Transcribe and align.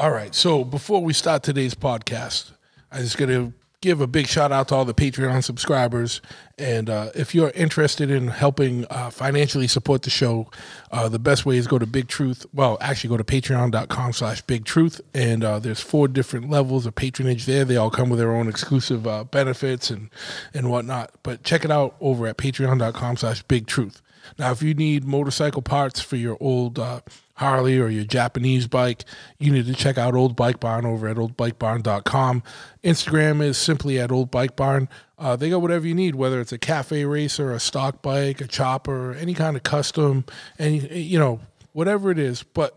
All 0.00 0.12
right. 0.12 0.34
So 0.34 0.64
before 0.64 1.02
we 1.02 1.12
start 1.12 1.42
today's 1.42 1.74
podcast, 1.74 2.52
I 2.90 3.00
just 3.00 3.18
gonna 3.18 3.52
give 3.82 4.00
a 4.00 4.06
big 4.06 4.28
shout 4.28 4.50
out 4.50 4.68
to 4.68 4.74
all 4.74 4.86
the 4.86 4.94
Patreon 4.94 5.44
subscribers. 5.44 6.22
And 6.56 6.88
uh, 6.88 7.10
if 7.14 7.34
you're 7.34 7.50
interested 7.50 8.10
in 8.10 8.28
helping 8.28 8.86
uh, 8.88 9.10
financially 9.10 9.66
support 9.66 10.00
the 10.00 10.08
show, 10.08 10.50
uh, 10.90 11.10
the 11.10 11.18
best 11.18 11.44
way 11.44 11.58
is 11.58 11.66
go 11.66 11.78
to 11.78 11.84
Big 11.84 12.08
Truth. 12.08 12.46
Well, 12.54 12.78
actually, 12.80 13.10
go 13.10 13.18
to 13.18 13.24
patreon.com 13.24 14.14
slash 14.14 14.40
Big 14.40 14.64
Truth. 14.64 15.02
And 15.12 15.44
uh, 15.44 15.58
there's 15.58 15.80
four 15.80 16.08
different 16.08 16.48
levels 16.48 16.86
of 16.86 16.94
patronage 16.94 17.44
there. 17.44 17.66
They 17.66 17.76
all 17.76 17.90
come 17.90 18.08
with 18.08 18.20
their 18.20 18.34
own 18.34 18.48
exclusive 18.48 19.06
uh, 19.06 19.24
benefits 19.24 19.90
and, 19.90 20.08
and 20.54 20.70
whatnot. 20.70 21.10
But 21.22 21.42
check 21.42 21.62
it 21.62 21.70
out 21.70 21.96
over 22.00 22.26
at 22.26 22.38
patreon.com 22.38 23.18
slash 23.18 23.42
Big 23.42 23.66
Truth. 23.66 24.00
Now, 24.38 24.50
if 24.50 24.62
you 24.62 24.72
need 24.72 25.04
motorcycle 25.04 25.60
parts 25.62 26.00
for 26.00 26.16
your 26.16 26.38
old 26.40 26.78
uh, 26.78 27.00
Harley 27.40 27.78
or 27.78 27.88
your 27.88 28.04
Japanese 28.04 28.66
bike, 28.66 29.04
you 29.38 29.50
need 29.50 29.64
to 29.64 29.72
check 29.72 29.96
out 29.96 30.14
Old 30.14 30.36
Bike 30.36 30.60
Barn 30.60 30.84
over 30.84 31.08
at 31.08 31.16
oldbikebarn.com. 31.16 32.42
Instagram 32.84 33.42
is 33.42 33.56
simply 33.56 33.98
at 33.98 34.12
Old 34.12 34.30
Bike 34.30 34.56
Barn. 34.56 34.90
Uh, 35.18 35.36
they 35.36 35.48
got 35.48 35.62
whatever 35.62 35.86
you 35.86 35.94
need, 35.94 36.14
whether 36.14 36.38
it's 36.38 36.52
a 36.52 36.58
cafe 36.58 37.06
racer, 37.06 37.50
a 37.50 37.58
stock 37.58 38.02
bike, 38.02 38.42
a 38.42 38.46
chopper, 38.46 39.14
any 39.14 39.32
kind 39.32 39.56
of 39.56 39.62
custom, 39.62 40.26
any 40.58 40.78
you 41.00 41.18
know 41.18 41.40
whatever 41.72 42.10
it 42.10 42.18
is. 42.18 42.42
But 42.42 42.76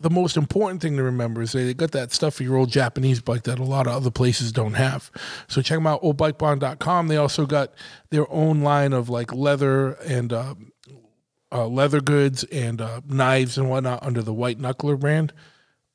the 0.00 0.10
most 0.10 0.36
important 0.36 0.82
thing 0.82 0.98
to 0.98 1.02
remember 1.02 1.40
is 1.40 1.52
they 1.52 1.72
got 1.72 1.92
that 1.92 2.12
stuff 2.12 2.34
for 2.34 2.42
your 2.42 2.56
old 2.56 2.70
Japanese 2.70 3.20
bike 3.20 3.44
that 3.44 3.58
a 3.58 3.64
lot 3.64 3.86
of 3.86 3.94
other 3.94 4.10
places 4.10 4.52
don't 4.52 4.74
have. 4.74 5.10
So 5.48 5.62
check 5.62 5.78
them 5.78 5.86
out, 5.86 6.02
oldbikebarn.com. 6.02 7.08
They 7.08 7.16
also 7.16 7.46
got 7.46 7.72
their 8.10 8.30
own 8.30 8.60
line 8.60 8.92
of 8.92 9.08
like 9.08 9.32
leather 9.32 9.92
and 10.06 10.30
uh, 10.30 10.54
uh, 11.54 11.66
leather 11.68 12.00
goods 12.00 12.42
and 12.44 12.80
uh, 12.80 13.00
knives 13.06 13.56
and 13.56 13.70
whatnot 13.70 14.02
under 14.02 14.20
the 14.20 14.34
White 14.34 14.58
Knuckler 14.58 14.98
brand. 14.98 15.32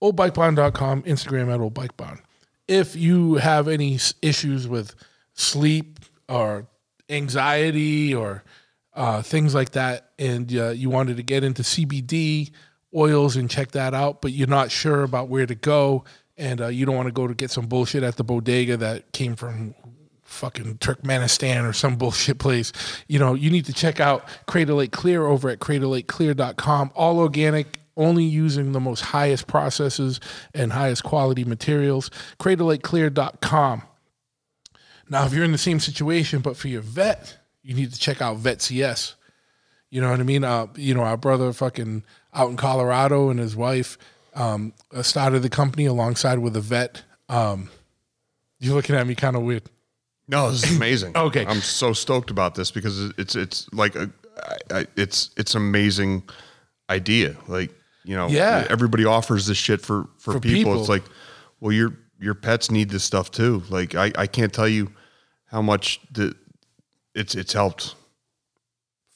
OldBikeBarn.com, 0.02 1.04
Instagram 1.04 1.54
at 1.54 1.60
OldBikeBarn. 1.60 2.22
If 2.70 2.96
you 2.96 3.36
have 3.36 3.68
any 3.68 4.00
issues 4.22 4.68
with 4.68 4.96
sleep 5.34 6.00
or 6.30 6.68
anxiety 7.10 8.16
or 8.16 8.44
uh, 8.94 9.22
things 9.22 9.54
like 9.54 9.72
that, 9.72 10.12
and 10.18 10.56
uh, 10.56 10.70
you 10.70 10.90
wanted 10.90 11.18
to 11.18 11.24
get 11.24 11.44
into 11.44 11.64
CBD 11.64 12.52
oils 12.96 13.36
and 13.36 13.50
check 13.50 13.72
that 13.72 13.94
out, 13.94 14.22
but 14.22 14.32
you're 14.32 14.48
not 14.48 14.72
sure 14.72 15.04
about 15.04 15.28
where 15.28 15.46
to 15.46 15.56
go, 15.56 16.06
and 16.38 16.62
uh, 16.62 16.68
you 16.68 16.86
don't 16.86 16.96
want 16.96 17.08
to 17.08 17.14
go 17.14 17.28
to 17.28 17.34
get 17.34 17.52
some 17.52 17.68
bullshit 17.68 18.04
at 18.04 18.16
the 18.16 18.24
bodega 18.24 18.78
that 18.78 19.12
came 19.12 19.36
from 19.36 19.76
fucking 20.30 20.78
Turkmenistan 20.78 21.68
or 21.68 21.74
some 21.74 21.96
bullshit 21.98 22.40
place, 22.40 22.72
you 23.08 23.20
know, 23.20 23.34
you 23.34 23.50
need 23.50 23.66
to 23.66 23.74
check 23.74 24.00
out 24.00 24.28
Crater 24.48 24.74
Lake 24.74 24.92
Clear 24.92 25.26
over 25.26 25.50
at 25.50 25.60
craterlakeclear.com. 25.60 26.92
All 26.96 27.20
organic, 27.20 27.80
only 27.98 28.24
using 28.24 28.72
the 28.72 28.80
most 28.80 29.02
highest 29.02 29.48
processes 29.48 30.20
and 30.54 30.72
highest 30.72 31.04
quality 31.04 31.44
materials. 31.44 32.10
craterlakeclear.com. 32.40 33.84
Now, 35.10 35.26
if 35.26 35.34
you're 35.34 35.44
in 35.44 35.52
the 35.52 35.58
same 35.58 35.80
situation, 35.80 36.40
but 36.42 36.56
for 36.56 36.68
your 36.68 36.82
vet, 36.82 37.38
you 37.64 37.74
need 37.74 37.92
to 37.92 38.00
check 38.00 38.22
out 38.22 38.38
Vet 38.38 38.62
CS. 38.62 39.16
You 39.90 40.02
know 40.02 40.12
what 40.12 40.20
I 40.20 40.24
mean? 40.24 40.44
Uh, 40.44 40.68
you 40.76 40.94
know, 40.94 41.02
our 41.02 41.18
brother 41.18 41.52
fucking 41.52 42.04
out 42.34 42.50
in 42.52 42.58
Colorado 42.58 43.30
and 43.30 43.40
his 43.40 43.56
wife 43.56 43.98
um, 44.36 44.74
uh, 44.94 45.02
started 45.02 45.40
the 45.40 45.50
company 45.50 45.86
alongside 45.86 46.40
with 46.40 46.56
a 46.56 46.62
vet. 46.62 47.04
Um, 47.28 47.70
you're 48.60 48.76
looking 48.76 48.96
at 48.96 49.08
me 49.08 49.16
kind 49.16 49.36
of 49.36 49.44
weird. 49.44 49.64
No, 50.30 50.52
this 50.52 50.64
is 50.64 50.76
amazing. 50.78 51.14
Okay. 51.28 51.46
I'm 51.46 51.60
so 51.62 51.92
stoked 51.94 52.30
about 52.32 52.54
this 52.56 52.72
because 52.72 53.12
it's 53.18 53.36
it's 53.36 53.68
like 53.74 53.96
a, 53.96 54.10
I, 54.72 54.80
I, 54.82 54.86
it's 54.96 55.32
it's 55.38 55.56
amazing 55.56 56.24
idea. 56.90 57.36
Like 57.48 57.72
you 58.06 58.16
know, 58.16 58.28
Yeah. 58.30 58.66
everybody 58.70 59.06
offers 59.06 59.46
this 59.48 59.58
shit 59.58 59.82
for 59.82 60.08
for, 60.20 60.34
For 60.34 60.40
people. 60.40 60.58
people. 60.74 60.80
It's 60.80 60.90
like, 60.90 61.04
well, 61.60 61.72
your 61.74 61.94
your 62.22 62.36
pets 62.36 62.70
need 62.70 62.90
this 62.90 63.04
stuff 63.04 63.32
too. 63.32 63.64
Like 63.70 63.96
I 63.96 64.12
I 64.16 64.28
can't 64.28 64.54
tell 64.54 64.68
you 64.68 64.92
how 65.46 65.62
much 65.62 66.00
the 66.12 66.36
it's 67.16 67.34
it's 67.36 67.54
helped 67.54 67.96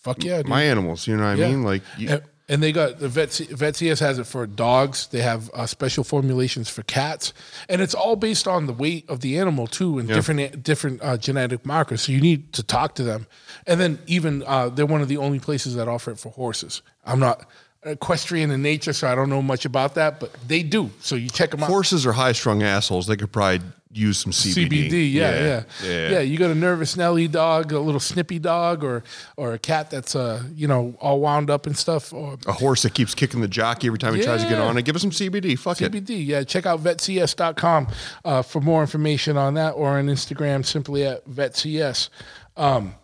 Fuck 0.02 0.24
yeah, 0.24 0.38
dude. 0.38 0.48
my 0.50 0.64
animals. 0.64 1.08
You 1.08 1.16
know 1.16 1.30
what 1.30 1.38
Yeah. 1.38 1.48
I 1.48 1.50
mean? 1.52 1.64
Like 1.64 1.84
you, 1.98 2.22
And- 2.50 2.62
they 2.64 2.72
got 2.72 3.00
the 3.00 3.08
vet. 3.08 3.34
Vet 3.34 3.80
has 3.80 4.20
it 4.20 4.26
for 4.26 4.46
dogs. 4.46 5.08
They 5.08 5.22
have 5.22 5.50
uh, 5.54 5.66
special 5.66 6.04
formulations 6.04 6.70
for 6.70 6.84
cats, 6.84 7.34
and 7.70 7.82
it's 7.82 7.94
all 7.94 8.16
based 8.16 8.48
on 8.48 8.68
the 8.68 8.74
weight 8.74 9.10
of 9.10 9.22
the 9.22 9.38
animal 9.40 9.68
too, 9.68 9.98
and 10.00 10.08
different 10.08 10.64
different 10.64 11.02
uh, 11.02 11.18
genetic 11.18 11.66
markers. 11.66 12.02
So 12.02 12.12
you 12.12 12.22
need 12.22 12.54
to 12.54 12.64
talk 12.64 12.96
to 12.96 13.04
them, 13.04 13.28
and 13.66 13.80
then 13.80 14.00
even 14.08 14.44
uh, 14.46 14.70
they're 14.70 14.86
one 14.86 15.02
of 15.02 15.08
the 15.08 15.18
only 15.18 15.40
places 15.40 15.76
that 15.76 15.88
offer 15.88 16.12
it 16.12 16.20
for 16.20 16.30
horses. 16.32 16.82
I'm 17.06 17.20
not 17.20 17.46
equestrian 17.86 18.52
in 18.52 18.62
nature, 18.62 18.94
so 18.94 19.08
I 19.08 19.16
don't 19.16 19.30
know 19.30 19.42
much 19.42 19.66
about 19.66 19.96
that, 19.96 20.20
but 20.20 20.32
they 20.48 20.64
do. 20.64 20.90
So 21.00 21.16
you 21.16 21.30
check 21.30 21.52
them 21.52 21.64
out. 21.64 21.70
horses 21.70 22.06
are 22.06 22.14
high 22.14 22.32
strung 22.34 22.64
assholes. 22.64 23.08
They 23.08 23.16
could 23.18 23.32
probably 23.32 23.62
use 23.94 24.18
some 24.18 24.32
CBD. 24.32 24.90
CBD, 24.90 25.14
yeah, 25.14 25.32
yeah, 25.32 25.64
yeah. 25.84 26.10
yeah, 26.10 26.20
You 26.20 26.38
got 26.38 26.52
a 26.52 26.56
nervous 26.56 26.98
Nelly 26.98 27.28
dog, 27.28 27.72
a 27.72 27.80
little 27.80 28.00
snippy 28.00 28.40
dog, 28.40 28.84
or 28.84 29.04
or 29.38 29.54
a 29.54 29.60
cat 29.60 29.90
that's 29.90 30.16
uh 30.16 30.44
you 30.56 30.68
know 30.68 30.96
all 31.00 31.20
wound 31.20 31.50
up 31.50 31.66
and 31.66 31.78
stuff, 31.78 32.12
or 32.14 32.38
A 32.48 32.52
horse 32.54 32.84
that 32.84 32.94
keeps 32.94 33.16
kicking 33.16 33.42
the 33.42 33.48
jockey 33.48 33.88
every 33.88 34.00
time 34.00 34.16
he 34.16 34.22
tries 34.22 34.44
to 34.44 34.50
get 34.50 34.60
on 34.60 34.78
it. 34.78 34.84
Give 34.84 34.96
us 34.96 35.02
some 35.02 35.12
CBD. 35.12 35.58
Fuck 35.58 35.82
it. 35.82 35.92
CBD. 35.92 36.26
Yeah, 36.26 36.44
check 36.44 36.66
out 36.66 36.82
vetcs.com 36.82 37.88
uh, 38.26 38.42
for 38.42 38.62
more 38.62 38.82
information 38.82 39.38
on 39.38 39.54
that, 39.56 39.72
or 39.72 39.90
on 39.90 40.08
Instagram 40.08 40.66
simply 40.66 41.06
at 41.06 41.26
vetcs. 41.26 42.10
Um, 42.56 42.96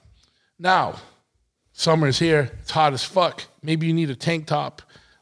now, 0.57 0.95
summer's 1.73 2.19
here. 2.19 2.51
It's 2.61 2.72
hot 2.72 2.94
as 2.94 3.03
fuck. 3.03 3.44
Maybe 3.61 3.88
you 3.88 3.94
need 3.94 4.09
a 4.09 4.16
tank 4.16 4.47
top. 4.47 4.81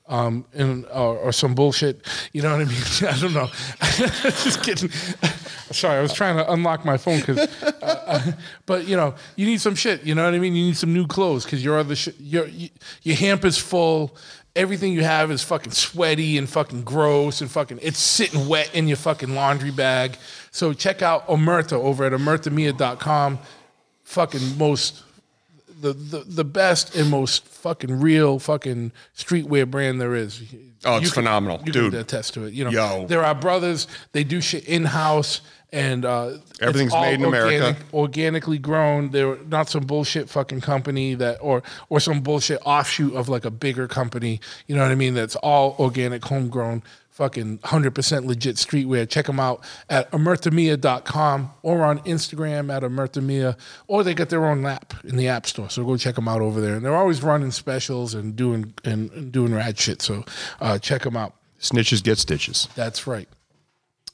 Um, 0.10 0.46
or, 0.94 1.18
or 1.18 1.32
some 1.34 1.54
bullshit, 1.54 2.00
you 2.32 2.42
know 2.42 2.56
what 2.56 2.62
I 2.62 2.64
mean? 2.64 2.82
I 3.14 3.20
don't 3.20 3.34
know. 3.34 3.50
Just 3.82 4.64
kidding. 4.64 4.90
Sorry, 5.72 5.98
I 5.98 6.02
was 6.02 6.14
trying 6.14 6.38
to 6.38 6.50
unlock 6.50 6.86
my 6.86 6.96
phone 6.96 7.20
because, 7.20 7.40
uh, 7.40 7.72
uh, 7.82 8.32
but 8.66 8.88
you 8.88 8.96
know, 8.96 9.16
you 9.36 9.46
need 9.46 9.60
some 9.60 9.76
shit. 9.76 10.04
You 10.06 10.16
know 10.16 10.24
what 10.24 10.34
I 10.34 10.40
mean? 10.40 10.56
You 10.56 10.68
need 10.68 10.78
some 10.78 10.94
new 10.94 11.06
clothes 11.06 11.44
because 11.44 11.64
your 11.64 11.78
other 11.78 11.96
sh- 11.96 12.10
your 12.20 12.48
your 13.04 13.16
hamper's 13.16 13.58
full. 13.58 14.16
Everything 14.56 14.94
you 14.94 15.04
have 15.04 15.30
is 15.30 15.44
fucking 15.44 15.74
sweaty 15.74 16.38
and 16.38 16.50
fucking 16.50 16.84
gross 16.84 17.42
and 17.42 17.52
fucking 17.52 17.80
it's 17.82 18.00
sitting 18.00 18.48
wet 18.48 18.74
in 18.74 18.88
your 18.88 18.98
fucking 18.98 19.36
laundry 19.36 19.72
bag. 19.72 20.18
So 20.52 20.74
check 20.74 21.02
out 21.02 21.28
Omerta 21.28 21.74
over 21.74 22.06
at 22.06 22.14
omertamia.com. 22.14 23.40
Fucking 24.04 24.58
most 24.58 25.04
the, 25.80 25.94
the 25.94 26.20
the 26.28 26.44
best 26.44 26.96
and 26.96 27.10
most 27.12 27.46
fucking 27.48 28.00
real 28.00 28.40
fucking 28.40 28.92
streetwear 29.16 29.70
brand 29.70 30.00
there 30.02 30.16
is. 30.16 30.42
Oh, 30.86 30.98
it's 30.98 31.06
You 31.06 31.12
can- 31.12 31.24
phenomenal, 31.24 31.62
you 31.66 31.72
dude. 31.72 31.92
Can 31.94 32.02
attest 32.02 32.34
to 32.36 32.46
it. 32.46 32.54
You 32.54 32.66
know, 32.66 32.70
Yo. 32.72 33.06
they're 33.08 33.24
our 33.26 33.36
brothers. 33.36 33.88
They 34.12 34.24
do 34.24 34.42
shit 34.42 34.66
in 34.66 34.86
house, 34.86 35.42
and 35.72 36.06
uh, 36.06 36.38
Everything's 36.62 36.94
made 36.94 37.16
in 37.16 37.26
America. 37.26 37.76
organically 37.94 38.58
grown. 38.60 39.10
They're 39.12 39.38
not 39.46 39.70
some 39.70 39.84
bullshit 39.86 40.30
fucking 40.30 40.62
company 40.62 41.14
that, 41.16 41.38
or 41.42 41.64
or 41.90 42.00
some 42.00 42.22
bullshit 42.22 42.60
offshoot 42.66 43.14
of 43.16 43.28
like 43.30 43.44
a 43.46 43.52
bigger 43.52 43.88
company. 43.88 44.40
You 44.68 44.76
know 44.76 44.84
what 44.84 44.92
I 44.92 44.96
mean? 44.96 45.14
That's 45.16 45.36
all 45.38 45.76
organic, 45.80 46.24
homegrown. 46.26 46.84
Fucking 47.18 47.58
100% 47.58 48.26
legit 48.26 48.58
streetwear. 48.58 49.10
Check 49.10 49.26
them 49.26 49.40
out 49.40 49.66
at 49.90 50.12
omertamia.com 50.12 51.52
or 51.64 51.84
on 51.84 51.98
Instagram 52.02 52.72
at 52.72 52.84
omertamia, 52.84 53.58
or 53.88 54.04
they 54.04 54.14
get 54.14 54.30
their 54.30 54.46
own 54.46 54.64
app 54.68 54.94
in 55.04 55.18
the 55.18 55.28
App 55.28 55.48
Store. 55.48 55.68
So 55.68 55.84
go 55.84 55.98
check 55.98 56.14
them 56.14 56.28
out 56.28 56.42
over 56.42 56.62
there. 56.62 56.76
And 56.76 56.86
they're 56.86 56.96
always 56.96 57.24
running 57.24 57.50
specials 57.50 58.14
and 58.14 58.36
doing 58.36 58.72
and, 58.86 59.10
and 59.14 59.32
doing 59.32 59.52
rad 59.52 59.80
shit. 59.80 60.04
So 60.04 60.26
uh, 60.62 60.78
check 60.78 61.02
them 61.02 61.18
out. 61.18 61.34
Snitches 61.60 62.04
get 62.04 62.20
stitches. 62.20 62.68
That's 62.76 63.08
right. 63.08 63.28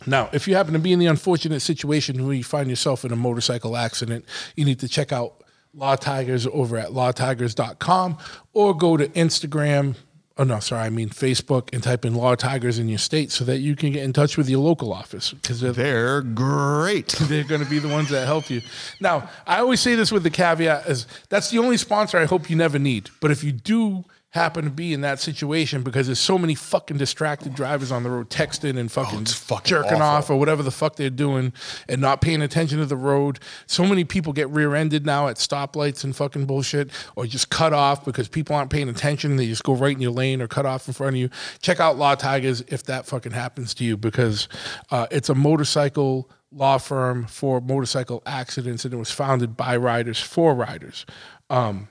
Now, 0.08 0.30
if 0.32 0.48
you 0.48 0.56
happen 0.56 0.72
to 0.72 0.80
be 0.80 0.94
in 0.94 1.00
the 1.00 1.08
unfortunate 1.08 1.60
situation 1.60 2.26
where 2.26 2.36
you 2.36 2.46
find 2.46 2.70
yourself 2.70 3.04
in 3.04 3.12
a 3.12 3.18
motorcycle 3.18 3.76
accident, 3.76 4.24
you 4.56 4.64
need 4.64 4.80
to 4.80 4.88
check 4.88 5.12
out 5.12 5.44
Law 5.74 5.98
Tigers 5.98 6.48
over 6.48 6.78
at 6.78 6.92
lawtigers.com 6.92 8.18
or 8.54 8.78
go 8.78 8.96
to 8.96 9.10
Instagram. 9.10 9.96
Oh, 10.36 10.44
no, 10.44 10.60
sorry, 10.60 10.84
I 10.86 10.90
mean 10.90 11.10
Facebook 11.10 11.72
and 11.74 11.84
type 11.84 12.06
in 12.06 12.16
Law 12.16 12.34
Tigers 12.34 12.80
in 12.80 12.90
your 12.90 12.98
state 12.98 13.32
so 13.32 13.46
that 13.46 13.60
you 13.60 13.76
can 13.76 13.92
get 13.92 14.04
in 14.04 14.14
touch 14.14 14.36
with 14.36 14.50
your 14.50 14.62
local 14.62 14.92
office 14.92 15.32
because 15.32 15.62
they're, 15.62 15.74
They're 15.74 16.22
great. 16.22 17.10
they're 17.22 17.44
going 17.44 17.64
to 17.64 17.70
be 17.70 17.78
the 17.78 17.88
ones 17.88 18.10
that 18.10 18.26
help 18.26 18.50
you. 18.50 18.62
Now, 19.00 19.30
I 19.46 19.60
always 19.60 19.80
say 19.80 19.94
this 19.94 20.12
with 20.12 20.24
the 20.24 20.32
caveat 20.32 20.88
is 20.88 21.06
that's 21.30 21.52
the 21.52 21.60
only 21.60 21.78
sponsor 21.78 22.18
I 22.18 22.26
hope 22.26 22.50
you 22.50 22.56
never 22.56 22.80
need. 22.80 23.12
But 23.22 23.30
if 23.30 23.44
you 23.44 23.52
do 23.52 24.06
happen 24.34 24.64
to 24.66 24.72
be 24.72 24.94
in 24.94 25.02
that 25.02 25.20
situation 25.20 25.84
because 25.84 26.08
there's 26.08 26.18
so 26.20 26.40
many 26.40 26.56
fucking 26.56 26.98
distracted 26.98 27.54
drivers 27.54 27.92
on 27.92 28.02
the 28.02 28.10
road 28.10 28.32
texting 28.32 28.80
and 28.80 28.92
fucking, 28.92 29.20
Oh, 29.22 29.26
fucking 29.26 29.70
jerking 29.70 29.94
awful. 30.02 30.02
off 30.02 30.30
or 30.32 30.40
whatever 30.40 30.64
the 30.64 30.72
fuck 30.72 30.96
they're 30.96 31.12
doing 31.12 31.54
and 31.88 32.02
not 32.02 32.20
paying 32.20 32.42
attention 32.42 32.80
to 32.80 32.88
the 32.88 32.96
road. 32.98 33.40
So 33.68 33.86
many 33.86 34.04
people 34.04 34.34
get 34.34 34.50
rear-ended 34.50 35.06
now 35.06 35.28
at 35.28 35.36
stoplights 35.38 36.04
and 36.04 36.16
fucking 36.16 36.46
bullshit 36.48 36.90
or 37.16 37.28
just 37.28 37.52
cut 37.52 37.74
off 37.74 38.04
because 38.04 38.28
people 38.28 38.56
aren't 38.56 38.72
paying 38.72 38.90
attention. 38.90 39.36
They 39.36 39.46
just 39.46 39.64
go 39.64 39.74
right 39.74 39.96
in 39.96 40.02
your 40.02 40.12
lane 40.12 40.42
or 40.42 40.48
cut 40.48 40.66
off 40.66 40.88
in 40.88 40.96
front 40.96 41.16
of 41.16 41.20
you. 41.20 41.30
Check 41.62 41.80
out 41.80 41.98
Law 41.98 42.16
Tigers 42.16 42.62
if 42.70 42.82
that 42.86 43.06
fucking 43.06 43.34
happens 43.34 43.76
to 43.76 43.84
you 43.84 43.98
because 43.98 44.48
uh, 44.90 45.06
it's 45.12 45.30
a 45.30 45.36
motorcycle 45.36 46.28
law 46.52 46.80
firm 46.80 47.26
for 47.28 47.62
motorcycle 47.62 48.24
accidents 48.26 48.84
and 48.84 48.96
it 48.96 48.98
was 48.98 49.12
founded 49.12 49.56
by 49.56 49.78
riders 49.78 50.20
for 50.20 50.56
riders. 50.56 51.06
Um, 51.52 51.88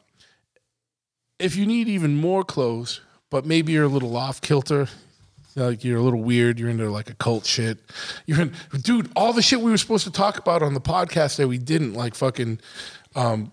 if 1.42 1.56
you 1.56 1.66
need 1.66 1.88
even 1.88 2.16
more 2.16 2.44
clothes, 2.44 3.00
but 3.30 3.44
maybe 3.44 3.72
you're 3.72 3.84
a 3.84 3.88
little 3.88 4.16
off 4.16 4.40
kilter, 4.40 4.88
Like 5.56 5.84
you're 5.84 5.98
a 5.98 6.02
little 6.02 6.22
weird. 6.22 6.58
You're 6.58 6.70
into 6.70 6.90
like 6.90 7.10
occult 7.10 7.44
shit. 7.46 7.78
You're 8.26 8.40
in, 8.42 8.52
dude. 8.80 9.10
All 9.16 9.32
the 9.32 9.42
shit 9.42 9.60
we 9.60 9.70
were 9.70 9.78
supposed 9.78 10.04
to 10.04 10.12
talk 10.12 10.38
about 10.38 10.62
on 10.62 10.74
the 10.74 10.80
podcast 10.80 11.36
that 11.36 11.48
we 11.48 11.58
didn't, 11.58 11.94
like 11.94 12.14
fucking, 12.14 12.60
um, 13.14 13.52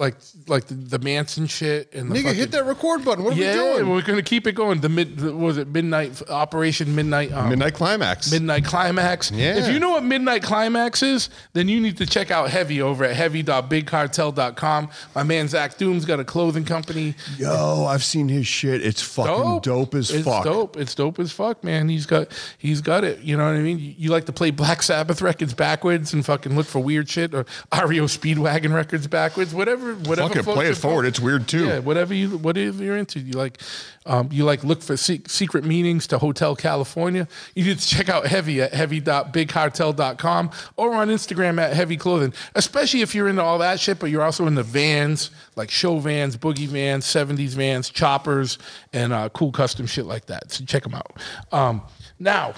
like 0.00 0.16
like 0.48 0.64
the, 0.64 0.74
the 0.74 0.98
Manson 0.98 1.46
shit 1.46 1.92
and 1.94 2.10
the 2.10 2.14
Nigga, 2.16 2.22
fucking, 2.22 2.38
hit 2.38 2.50
that 2.52 2.64
record 2.64 3.04
button. 3.04 3.22
What 3.22 3.34
are 3.34 3.36
Yeah, 3.36 3.52
we 3.72 3.78
doing? 3.78 3.90
we're 3.90 4.00
gonna 4.02 4.22
keep 4.22 4.46
it 4.46 4.52
going. 4.52 4.80
The 4.80 4.88
mid 4.88 5.18
the, 5.18 5.26
what 5.32 5.46
was 5.48 5.58
it 5.58 5.68
Midnight 5.68 6.22
Operation 6.30 6.94
Midnight 6.96 7.30
um, 7.32 7.50
Midnight 7.50 7.74
Climax. 7.74 8.32
Midnight 8.32 8.64
Climax. 8.64 9.30
Yeah. 9.30 9.58
If 9.58 9.72
you 9.72 9.78
know 9.78 9.90
what 9.90 10.02
Midnight 10.02 10.42
Climax 10.42 11.02
is, 11.02 11.28
then 11.52 11.68
you 11.68 11.78
need 11.80 11.98
to 11.98 12.06
check 12.06 12.30
out 12.30 12.48
Heavy 12.48 12.80
over 12.80 13.04
at 13.04 13.14
heavy.bigcartel.com. 13.14 14.88
My 15.14 15.22
man 15.22 15.48
Zach 15.48 15.76
Doom's 15.76 16.04
got 16.06 16.18
a 16.18 16.24
clothing 16.24 16.64
company. 16.64 17.14
Yo, 17.36 17.84
I've 17.86 18.02
seen 18.04 18.28
his 18.28 18.46
shit. 18.46 18.84
It's 18.84 19.02
fucking 19.02 19.60
dope, 19.60 19.94
as 19.94 20.10
it's 20.10 20.24
fuck. 20.24 20.44
dope. 20.44 20.76
It's 20.78 20.94
dope 20.94 21.18
as 21.18 21.30
fuck, 21.30 21.62
man. 21.62 21.90
He's 21.90 22.06
got 22.06 22.28
he's 22.56 22.80
got 22.80 23.04
it. 23.04 23.20
You 23.20 23.36
know 23.36 23.44
what 23.44 23.56
I 23.56 23.60
mean? 23.60 23.78
You, 23.78 23.94
you 23.98 24.10
like 24.10 24.24
to 24.26 24.32
play 24.32 24.50
Black 24.50 24.82
Sabbath 24.82 25.20
records 25.20 25.52
backwards 25.52 26.14
and 26.14 26.24
fucking 26.24 26.56
look 26.56 26.66
for 26.66 26.78
weird 26.78 27.08
shit 27.08 27.34
or 27.34 27.44
REO 27.86 28.04
Speedwagon 28.04 28.72
records 28.74 29.06
backwards, 29.06 29.54
whatever 29.54 29.89
whatever 29.94 30.28
Fuck 30.28 30.36
it, 30.36 30.44
play 30.44 30.68
it 30.68 30.76
forward. 30.76 31.06
It's 31.06 31.20
weird 31.20 31.48
too. 31.48 31.66
Yeah, 31.66 31.78
whatever 31.80 32.14
you 32.14 32.38
whatever 32.38 32.82
you're 32.82 32.96
into. 32.96 33.20
You 33.20 33.32
like 33.32 33.60
um, 34.06 34.28
you 34.32 34.44
like 34.44 34.64
look 34.64 34.82
for 34.82 34.96
se- 34.96 35.22
secret 35.26 35.64
meanings 35.64 36.06
to 36.08 36.18
Hotel 36.18 36.56
California. 36.56 37.28
You 37.54 37.64
need 37.64 37.78
to 37.78 37.86
check 37.86 38.08
out 38.08 38.26
Heavy 38.26 38.62
at 38.62 38.74
heavy.bigcartel.com 38.74 40.50
or 40.76 40.94
on 40.94 41.08
Instagram 41.08 41.60
at 41.60 41.74
Heavy 41.74 41.96
Clothing. 41.96 42.32
Especially 42.54 43.02
if 43.02 43.14
you're 43.14 43.28
into 43.28 43.42
all 43.42 43.58
that 43.58 43.80
shit, 43.80 43.98
but 43.98 44.10
you're 44.10 44.22
also 44.22 44.46
into 44.46 44.62
vans 44.62 45.30
like 45.56 45.70
show 45.70 45.98
vans, 45.98 46.36
boogie 46.38 46.66
vans, 46.66 47.04
70s 47.04 47.50
vans, 47.50 47.90
choppers, 47.90 48.58
and 48.92 49.12
uh, 49.12 49.28
cool 49.30 49.52
custom 49.52 49.86
shit 49.86 50.06
like 50.06 50.26
that. 50.26 50.50
So 50.50 50.64
check 50.64 50.82
them 50.82 50.94
out. 50.94 51.12
Um, 51.52 51.82
now, 52.18 52.54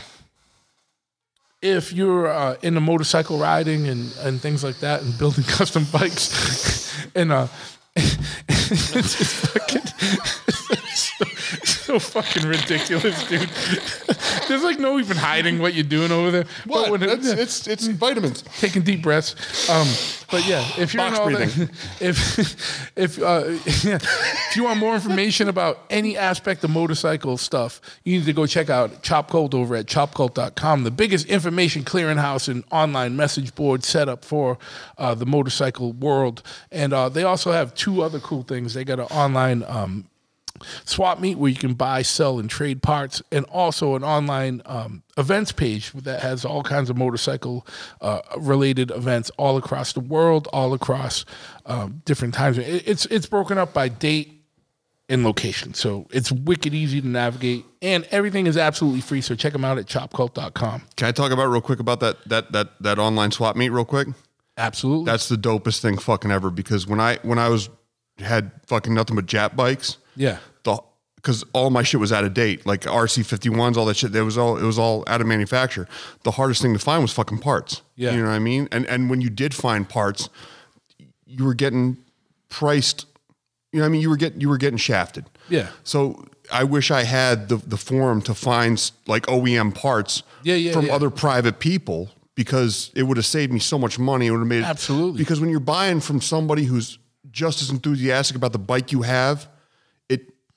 if 1.63 1.93
you're 1.93 2.27
uh, 2.27 2.57
into 2.63 2.81
motorcycle 2.81 3.39
riding 3.39 3.89
and, 3.89 4.13
and 4.21 4.41
things 4.41 4.65
like 4.65 4.81
that 4.81 5.03
and 5.03 5.17
building 5.17 5.45
custom 5.49 5.87
bikes 5.93 6.93
and 7.15 7.33
uh 7.33 7.47
it's 7.97 9.33
fucking 9.47 9.83
so, 11.99 12.21
fucking 12.23 12.49
ridiculous, 12.49 13.29
dude. 13.29 13.49
There's 14.49 14.63
like 14.63 14.79
no 14.79 14.99
even 14.99 15.17
hiding 15.17 15.59
what 15.59 15.75
you're 15.75 15.85
doing 15.85 16.11
over 16.11 16.31
there. 16.31 16.45
What? 16.67 16.91
when 16.91 17.03
it- 17.03 17.07
That's, 17.23 17.29
it's 17.29 17.67
it's 17.67 17.87
vitamins. 17.89 18.43
taking 18.59 18.83
deep 18.83 19.03
breaths. 19.03 19.35
Um, 19.69 19.87
but 20.31 20.47
yeah, 20.47 20.65
if 20.79 20.95
you're 20.95 21.07
in 21.07 21.15
all 21.15 21.27
breathing. 21.27 21.67
that, 21.67 21.71
if 22.01 22.97
if 22.97 23.23
uh, 23.23 23.45
yeah, 23.85 23.97
if 23.97 24.57
you 24.57 24.65
want 24.65 24.79
more 24.79 24.95
information 24.95 25.49
about 25.49 25.81
any 25.91 26.17
aspect 26.17 26.65
of 26.65 26.71
motorcycle 26.71 27.37
stuff, 27.37 27.81
you 28.05 28.19
need 28.19 28.27
to 28.27 28.33
go 28.33 28.47
check 28.47 28.71
out 28.71 29.03
Chop 29.03 29.31
Cult 29.31 29.55
over 29.55 29.75
at 29.77 29.87
chopcult.com, 29.87 30.85
the 30.85 30.91
biggest 30.91 31.27
information 31.27 31.85
clearinghouse 31.85 32.49
and 32.49 32.65
online 32.71 33.17
message 33.17 33.55
board 33.55 33.85
set 33.85 34.09
up 34.09 34.25
for 34.25 34.59
uh, 34.99 35.15
the 35.15 35.27
motorcycle 35.27 35.93
world. 35.93 36.43
And 36.71 36.93
uh, 36.93 37.09
they 37.09 37.25
also 37.25 37.53
have 37.53 37.75
two 37.75 38.03
other 38.03 38.21
cool 38.21 38.43
things. 38.43 38.75
They 38.75 38.85
got 38.85 38.99
an 38.99 39.07
online 39.07 39.65
um, 39.67 40.07
swap 40.85 41.21
meet 41.21 41.39
where 41.39 41.51
you 41.51 41.57
can 41.57 41.75
buy, 41.75 42.03
sell, 42.03 42.39
and 42.39 42.49
trade 42.51 42.83
parts, 42.83 43.23
and 43.33 43.45
also 43.47 43.95
an 43.97 44.05
online 44.05 44.63
um, 44.67 45.03
events 45.17 45.53
page 45.53 45.93
that 45.93 46.21
has 46.21 46.45
all 46.45 46.63
kinds 46.63 46.91
of 46.91 46.97
motorcycle 46.97 47.67
uh, 48.01 48.21
related 48.39 48.91
events 48.91 49.31
all 49.39 49.57
across 49.57 49.93
the 49.93 50.01
world, 50.01 50.49
all 50.53 50.75
across 50.75 51.25
um, 51.67 52.03
different 52.05 52.35
times. 52.35 52.59
It- 52.59 52.83
It's 52.87 53.07
it's 53.07 53.27
broken 53.27 53.59
up 53.59 53.73
by 53.73 53.89
date 53.89 54.41
and 55.09 55.25
location, 55.25 55.75
so 55.75 56.07
it's 56.11 56.33
wicked 56.33 56.73
easy 56.73 57.01
to 57.01 57.07
navigate, 57.07 57.65
and 57.83 58.05
everything 58.11 58.47
is 58.47 58.57
absolutely 58.57 59.01
free. 59.03 59.21
So 59.21 59.35
check 59.35 59.53
them 59.53 59.65
out 59.65 59.77
at 59.79 59.87
chopcult.com. 59.87 60.83
Can 60.97 61.09
I 61.09 61.13
talk 61.13 61.33
about 61.33 61.47
real 61.47 61.61
quick 61.61 61.81
about 61.81 62.01
that 62.01 62.17
that 62.29 62.53
that 62.53 62.69
that 62.83 62.99
online 62.99 63.31
swap 63.31 63.57
meet 63.57 63.69
real 63.71 63.85
quick? 63.85 64.09
Absolutely, 64.57 65.07
That's 65.07 65.29
the 65.29 65.37
dopest 65.37 65.81
thing 65.81 65.97
fucking 65.99 66.31
ever 66.31 66.51
because 66.51 66.87
when 66.87 67.01
I 67.01 67.19
when 67.23 67.39
I 67.39 67.49
was 67.49 67.69
had 68.19 68.53
fucking 68.67 68.95
nothing 68.95 69.17
but 69.17 69.27
Jap 69.27 69.57
bikes, 69.57 69.97
yeah, 70.15 70.39
because 71.23 71.45
all 71.53 71.71
my 71.71 71.83
shit 71.85 72.01
was 72.01 72.13
out 72.13 72.25
of 72.25 72.35
date, 72.35 72.67
like 72.67 72.81
RC 72.83 73.25
fifty 73.25 73.49
ones, 73.49 73.77
all 73.77 73.87
that 73.87 73.97
shit. 73.97 74.13
That 74.13 74.25
was 74.25 74.37
all 74.37 74.57
it 74.57 74.65
was 74.65 74.79
all 74.79 75.05
out 75.07 75.21
of 75.21 75.27
manufacture. 75.27 75.87
The 76.25 76.33
hardest 76.33 76.61
thing 76.63 76.73
to 76.73 76.79
find 76.79 77.03
was 77.03 77.13
fucking 77.13 77.39
parts. 77.39 77.83
Yeah. 77.97 78.13
you 78.13 78.19
know 78.23 78.29
what 78.29 78.35
I 78.35 78.39
mean. 78.41 78.69
And 78.73 78.87
and 78.87 79.09
when 79.09 79.21
you 79.21 79.31
did 79.31 79.55
find 79.55 79.89
parts, 79.89 80.29
you 81.27 81.45
were 81.45 81.55
getting 81.55 81.97
priced. 82.49 83.07
You 83.73 83.79
know, 83.79 83.85
what 83.85 83.89
I 83.89 83.93
mean, 83.93 84.01
you 84.03 84.11
were 84.11 84.17
getting 84.17 84.41
you 84.41 84.49
were 84.49 84.59
getting 84.59 84.77
shafted. 84.79 85.27
Yeah. 85.49 85.69
So 85.85 86.27
I 86.53 86.65
wish 86.65 86.91
I 86.91 87.05
had 87.05 87.49
the 87.49 87.57
the 87.57 87.77
forum 87.77 88.21
to 88.23 88.35
find 88.35 88.91
like 89.07 89.27
OEM 89.27 89.75
parts. 89.75 90.23
Yeah, 90.43 90.57
yeah, 90.57 90.73
from 90.73 90.87
yeah. 90.87 90.95
other 90.95 91.09
private 91.09 91.61
people 91.61 92.11
because 92.35 92.91
it 92.95 93.05
would 93.05 93.17
have 93.17 93.27
saved 93.27 93.53
me 93.53 93.61
so 93.61 93.79
much 93.79 93.99
money. 93.99 94.27
It 94.27 94.33
would 94.33 94.39
have 94.39 94.49
made 94.49 94.61
it- 94.61 94.65
Absolutely. 94.65 95.19
because 95.19 95.39
when 95.41 95.51
you're 95.51 95.61
buying 95.61 96.01
from 96.01 96.21
somebody 96.21 96.65
who's 96.65 96.99
just 97.31 97.63
as 97.63 97.71
enthusiastic 97.71 98.37
about 98.37 98.53
the 98.53 98.59
bike 98.59 98.91
you 98.91 99.03
have, 99.03 99.47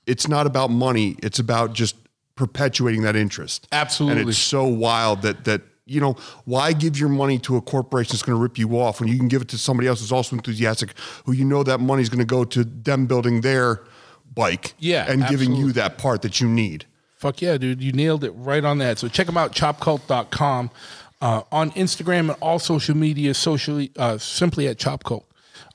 it's 0.07 0.27
not 0.27 0.45
about 0.45 0.69
money. 0.71 1.15
It's 1.23 1.39
about 1.39 1.73
just 1.73 1.95
perpetuating 2.35 3.03
that 3.03 3.15
interest. 3.15 3.67
Absolutely. 3.71 4.21
And 4.21 4.29
it's 4.29 4.37
so 4.37 4.65
wild 4.65 5.21
that 5.23 5.45
that 5.45 5.61
you 5.85 6.01
know 6.01 6.15
why 6.45 6.73
give 6.73 6.99
your 6.99 7.09
money 7.09 7.37
to 7.39 7.57
a 7.57 7.61
corporation 7.61 8.13
that's 8.13 8.23
going 8.23 8.37
to 8.37 8.41
rip 8.41 8.57
you 8.57 8.79
off 8.79 8.99
when 8.99 9.09
you 9.09 9.17
can 9.17 9.27
give 9.27 9.41
it 9.41 9.47
to 9.49 9.57
somebody 9.57 9.87
else 9.87 10.01
who's 10.01 10.11
also 10.11 10.35
enthusiastic, 10.35 10.93
who 11.25 11.31
you 11.31 11.45
know 11.45 11.63
that 11.63 11.79
money's 11.79 12.09
going 12.09 12.19
to 12.19 12.25
go 12.25 12.43
to 12.43 12.63
them 12.63 13.05
building 13.05 13.41
their 13.41 13.83
bike, 14.33 14.73
Yeah, 14.79 15.09
and 15.09 15.25
giving 15.27 15.55
you 15.55 15.71
that 15.73 15.97
part 15.97 16.21
that 16.23 16.41
you 16.41 16.47
need. 16.47 16.85
Fuck 17.15 17.41
yeah, 17.41 17.57
dude. 17.57 17.81
You 17.81 17.93
nailed 17.93 18.23
it 18.23 18.31
right 18.31 18.63
on 18.63 18.79
that. 18.79 18.99
So 18.99 19.07
check 19.07 19.25
them 19.25 19.37
out, 19.37 19.53
chopcult.com. 19.53 20.69
Uh, 21.21 21.41
on 21.51 21.71
Instagram 21.71 22.29
and 22.29 22.35
all 22.41 22.59
social 22.59 22.95
media, 22.95 23.33
socially, 23.33 23.89
uh, 23.97 24.17
simply 24.17 24.67
at 24.67 24.77
chopcult. 24.77 25.23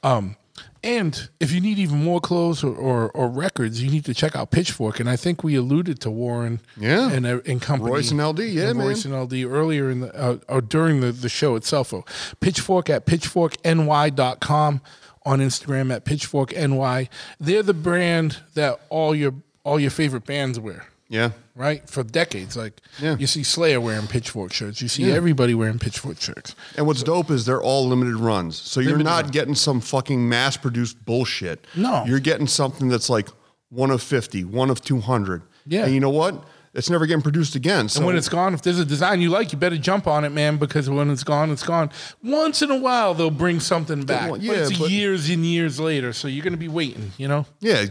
Um, 0.02 0.36
and 0.82 1.28
if 1.40 1.52
you 1.52 1.60
need 1.60 1.78
even 1.78 2.02
more 2.02 2.20
clothes 2.20 2.64
or, 2.64 2.74
or, 2.74 3.10
or 3.10 3.28
records, 3.28 3.82
you 3.82 3.90
need 3.90 4.04
to 4.06 4.14
check 4.14 4.34
out 4.34 4.50
Pitchfork. 4.50 4.98
And 5.00 5.08
I 5.10 5.16
think 5.16 5.44
we 5.44 5.54
alluded 5.54 6.00
to 6.00 6.10
Warren 6.10 6.60
Yeah. 6.76 7.10
and, 7.10 7.26
uh, 7.26 7.40
and 7.46 7.60
company. 7.60 7.90
Royce 7.90 8.10
and 8.10 8.20
LD, 8.20 8.40
yeah, 8.40 8.68
and 8.68 8.78
man. 8.78 8.86
Royce 8.88 9.04
and 9.04 9.14
LD 9.14 9.44
earlier 9.44 9.90
in 9.90 10.00
the, 10.00 10.14
uh, 10.18 10.38
or 10.48 10.60
during 10.60 11.00
the, 11.00 11.12
the 11.12 11.28
show 11.28 11.54
itself. 11.56 11.88
So 11.88 12.04
Pitchfork 12.40 12.88
at 12.88 13.04
pitchforkny.com 13.06 14.80
on 15.26 15.38
Instagram 15.40 15.92
at 15.94 16.04
pitchforkny. 16.04 17.08
They're 17.38 17.62
the 17.62 17.74
brand 17.74 18.38
that 18.54 18.80
all 18.88 19.14
your, 19.14 19.34
all 19.64 19.78
your 19.78 19.90
favorite 19.90 20.24
bands 20.24 20.58
wear 20.58 20.86
Yeah, 21.08 21.32
right? 21.60 21.88
For 21.88 22.02
decades. 22.02 22.56
Like 22.56 22.80
Yeah. 23.00 23.16
you 23.18 23.26
see 23.26 23.42
Slayer 23.42 23.80
wearing 23.80 24.06
pitchfork 24.06 24.52
shirts. 24.52 24.80
You 24.80 24.88
see 24.88 25.12
everybody 25.12 25.54
wearing 25.54 25.78
pitchfork 25.78 26.20
shirts. 26.20 26.54
And 26.76 26.86
what's 26.86 27.02
dope 27.02 27.30
is 27.30 27.44
they're 27.44 27.62
all 27.62 27.86
limited 27.86 28.16
runs. 28.16 28.56
So 28.56 28.80
you're 28.80 28.96
not 28.98 29.22
runs. 29.24 29.30
getting 29.30 29.54
some 29.54 29.80
fucking 29.80 30.26
mass 30.28 30.56
produced 30.56 31.04
bullshit. 31.04 31.66
No. 31.76 32.04
You're 32.06 32.18
getting 32.20 32.46
something 32.46 32.88
that's 32.88 33.10
like 33.10 33.28
one 33.68 33.90
of 33.90 34.02
50, 34.02 34.44
one 34.44 34.70
of 34.70 34.80
200. 34.80 35.42
Yeah. 35.66 35.84
And 35.84 35.94
you 35.94 36.00
know 36.00 36.10
what? 36.10 36.42
It's 36.72 36.88
never 36.88 37.04
getting 37.04 37.20
produced 37.22 37.56
again. 37.56 37.88
So 37.88 37.98
And 37.98 38.06
when 38.06 38.16
it's 38.16 38.28
gone, 38.28 38.54
if 38.54 38.62
there's 38.62 38.78
a 38.78 38.84
design 38.84 39.20
you 39.20 39.28
like, 39.28 39.50
you 39.52 39.58
better 39.58 39.76
jump 39.76 40.06
on 40.06 40.24
it, 40.24 40.30
man, 40.30 40.56
because 40.56 40.88
when 40.88 41.10
it's 41.10 41.24
gone, 41.24 41.50
it's 41.50 41.64
gone. 41.64 41.90
Once 42.22 42.62
in 42.62 42.70
a 42.70 42.76
while, 42.76 43.12
they'll 43.12 43.28
bring 43.30 43.58
something 43.58 44.02
back. 44.04 44.30
yeah, 44.40 44.52
but 44.52 44.58
it's 44.70 44.78
but- 44.78 44.88
years 44.88 45.28
and 45.28 45.44
years 45.44 45.80
later, 45.80 46.12
so 46.12 46.28
you're 46.28 46.44
going 46.44 46.52
to 46.52 46.56
be 46.58 46.68
waiting, 46.68 47.10
you 47.18 47.26
know? 47.26 47.44
yeah, 47.60 47.84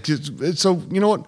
so 0.56 0.82
you 0.90 1.00
know 1.02 1.10
what? 1.10 1.26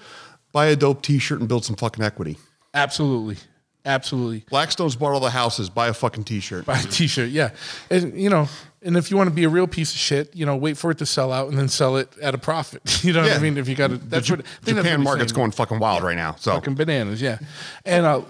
Buy 0.51 0.67
a 0.67 0.75
dope 0.75 1.01
t 1.01 1.20
shirt 1.20 1.39
and 1.39 1.48
build 1.48 1.65
some 1.65 1.75
fucking 1.75 2.03
equity. 2.03 2.38
Absolutely. 2.74 3.38
Absolutely. 3.86 4.46
Blackstone's 4.50 4.96
bought 4.96 5.13
all 5.13 5.20
the 5.20 5.31
houses. 5.31 5.70
Buy 5.70 5.88
a 5.88 5.93
fucking 5.93 6.24
t 6.24 6.39
shirt. 6.39 6.65
Buy 6.65 6.79
a 6.79 6.84
t-shirt, 6.84 7.29
yeah. 7.29 7.50
And, 7.89 8.13
you 8.20 8.29
know, 8.29 8.48
and 8.84 8.96
if 8.96 9.10
you 9.10 9.17
want 9.17 9.29
to 9.29 9.34
be 9.36 9.43
a 9.43 9.50
real 9.50 9.65
piece 9.65 9.91
of 9.91 9.98
shit, 9.98 10.36
you 10.36 10.46
know, 10.46 10.55
wait 10.55 10.77
for 10.77 10.91
it 10.91 11.00
to 11.00 11.05
sell 11.05 11.31
out 11.31 11.50
and 11.50 11.58
then 11.58 11.67
sell 11.67 11.98
it 11.98 12.10
at 12.22 12.36
a 12.36 12.38
profit. 12.38 12.81
You 13.03 13.13
know 13.13 13.24
what 13.24 13.31
I 13.31 13.39
mean? 13.39 13.58
If 13.58 13.67
you 13.67 13.74
got 13.75 13.89
to, 13.89 13.98
that's 13.98 14.27
the 14.27 14.36
what 14.36 14.39
I 14.41 14.43
think 14.43 14.62
that's 14.62 14.75
what 14.75 14.84
Japan 14.84 15.00
he's 15.00 15.03
market's 15.03 15.31
saying. 15.31 15.38
going 15.38 15.51
fucking 15.51 15.79
wild 15.79 16.03
right 16.03 16.15
now. 16.15 16.36
So 16.36 16.53
fucking 16.53 16.75
bananas, 16.75 17.20
yeah. 17.22 17.39
And 17.84 18.05
uh, 18.05 18.22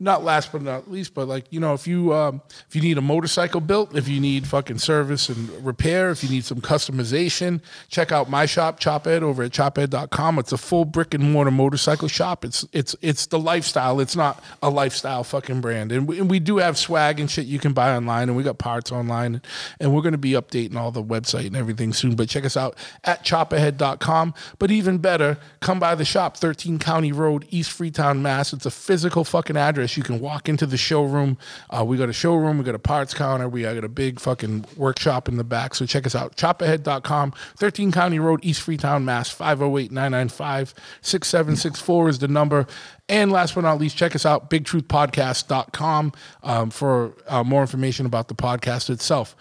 not 0.00 0.22
last 0.22 0.52
but 0.52 0.62
not 0.62 0.88
least, 0.90 1.12
but 1.12 1.26
like 1.26 1.46
you 1.50 1.58
know, 1.58 1.74
if 1.74 1.86
you 1.86 2.14
um, 2.14 2.40
if 2.68 2.76
you 2.76 2.82
need 2.82 2.98
a 2.98 3.02
motorcycle 3.02 3.60
built, 3.60 3.96
if 3.96 4.06
you 4.06 4.20
need 4.20 4.46
fucking 4.46 4.78
service 4.78 5.28
and 5.28 5.48
repair, 5.64 6.10
if 6.10 6.22
you 6.22 6.30
need 6.30 6.44
some 6.44 6.60
customization, 6.60 7.60
check 7.88 8.12
out 8.12 8.30
my 8.30 8.46
shop, 8.46 8.78
Choped, 8.78 9.08
over 9.08 9.42
at 9.42 9.52
choped.com. 9.52 10.38
It's 10.38 10.52
a 10.52 10.58
full 10.58 10.84
brick 10.84 11.14
and 11.14 11.32
mortar 11.32 11.50
motorcycle 11.50 12.06
shop. 12.06 12.44
It's 12.44 12.64
it's 12.72 12.94
it's 13.02 13.26
the 13.26 13.40
lifestyle. 13.40 13.98
It's 13.98 14.14
not 14.14 14.42
a 14.62 14.70
lifestyle 14.70 15.24
fucking 15.24 15.60
brand. 15.60 15.90
And 15.90 16.06
we, 16.06 16.20
and 16.20 16.30
we 16.30 16.38
do 16.38 16.58
have 16.58 16.78
swag 16.78 17.18
and 17.18 17.28
shit 17.28 17.46
you 17.46 17.58
can 17.58 17.72
buy 17.72 17.96
online, 17.96 18.28
and 18.28 18.36
we 18.36 18.44
got 18.44 18.58
parts 18.58 18.92
online, 18.92 19.42
and 19.80 19.92
we're 19.92 20.02
going 20.02 20.12
to 20.12 20.18
be 20.18 20.32
updating 20.32 20.76
all 20.76 20.92
the 20.92 21.02
website 21.02 21.46
and 21.48 21.56
everything 21.56 21.92
soon. 21.92 22.14
But 22.14 22.28
check 22.28 22.44
us 22.44 22.56
out 22.56 22.76
at 23.02 23.24
chopahead.com. 23.24 24.34
But 24.60 24.70
even 24.70 24.98
better, 24.98 25.38
come 25.58 25.80
by 25.80 25.96
the 25.96 26.04
shop, 26.04 26.36
13 26.36 26.78
County 26.78 27.10
Road, 27.10 27.46
East 27.50 27.72
Freetown, 27.72 28.22
Mass. 28.22 28.52
It's 28.52 28.66
a 28.66 28.70
physical 28.70 29.24
fucking 29.24 29.56
address. 29.56 29.87
You 29.96 30.02
can 30.02 30.20
walk 30.20 30.48
into 30.48 30.66
the 30.66 30.76
showroom. 30.76 31.38
Uh, 31.70 31.84
we 31.84 31.96
got 31.96 32.08
a 32.08 32.12
showroom. 32.12 32.58
We 32.58 32.64
got 32.64 32.74
a 32.74 32.78
parts 32.78 33.14
counter. 33.14 33.48
We 33.48 33.62
got 33.62 33.82
a 33.82 33.88
big 33.88 34.20
fucking 34.20 34.66
workshop 34.76 35.28
in 35.28 35.36
the 35.36 35.44
back. 35.44 35.74
So 35.74 35.86
check 35.86 36.06
us 36.06 36.14
out. 36.14 36.36
Chopahead.com, 36.36 37.32
13 37.56 37.92
County 37.92 38.18
Road, 38.18 38.40
East 38.42 38.62
Freetown, 38.62 39.04
Mass. 39.04 39.30
508 39.30 39.92
995 39.92 40.74
6764 41.02 42.08
is 42.08 42.18
the 42.18 42.28
number. 42.28 42.66
And 43.08 43.32
last 43.32 43.54
but 43.54 43.62
not 43.62 43.78
least, 43.78 43.96
check 43.96 44.14
us 44.14 44.26
out, 44.26 44.50
bigtruthpodcast.com 44.50 46.12
um, 46.42 46.70
for 46.70 47.14
uh, 47.26 47.42
more 47.42 47.62
information 47.62 48.06
about 48.06 48.28
the 48.28 48.34
podcast 48.34 48.90
itself. 48.90 49.34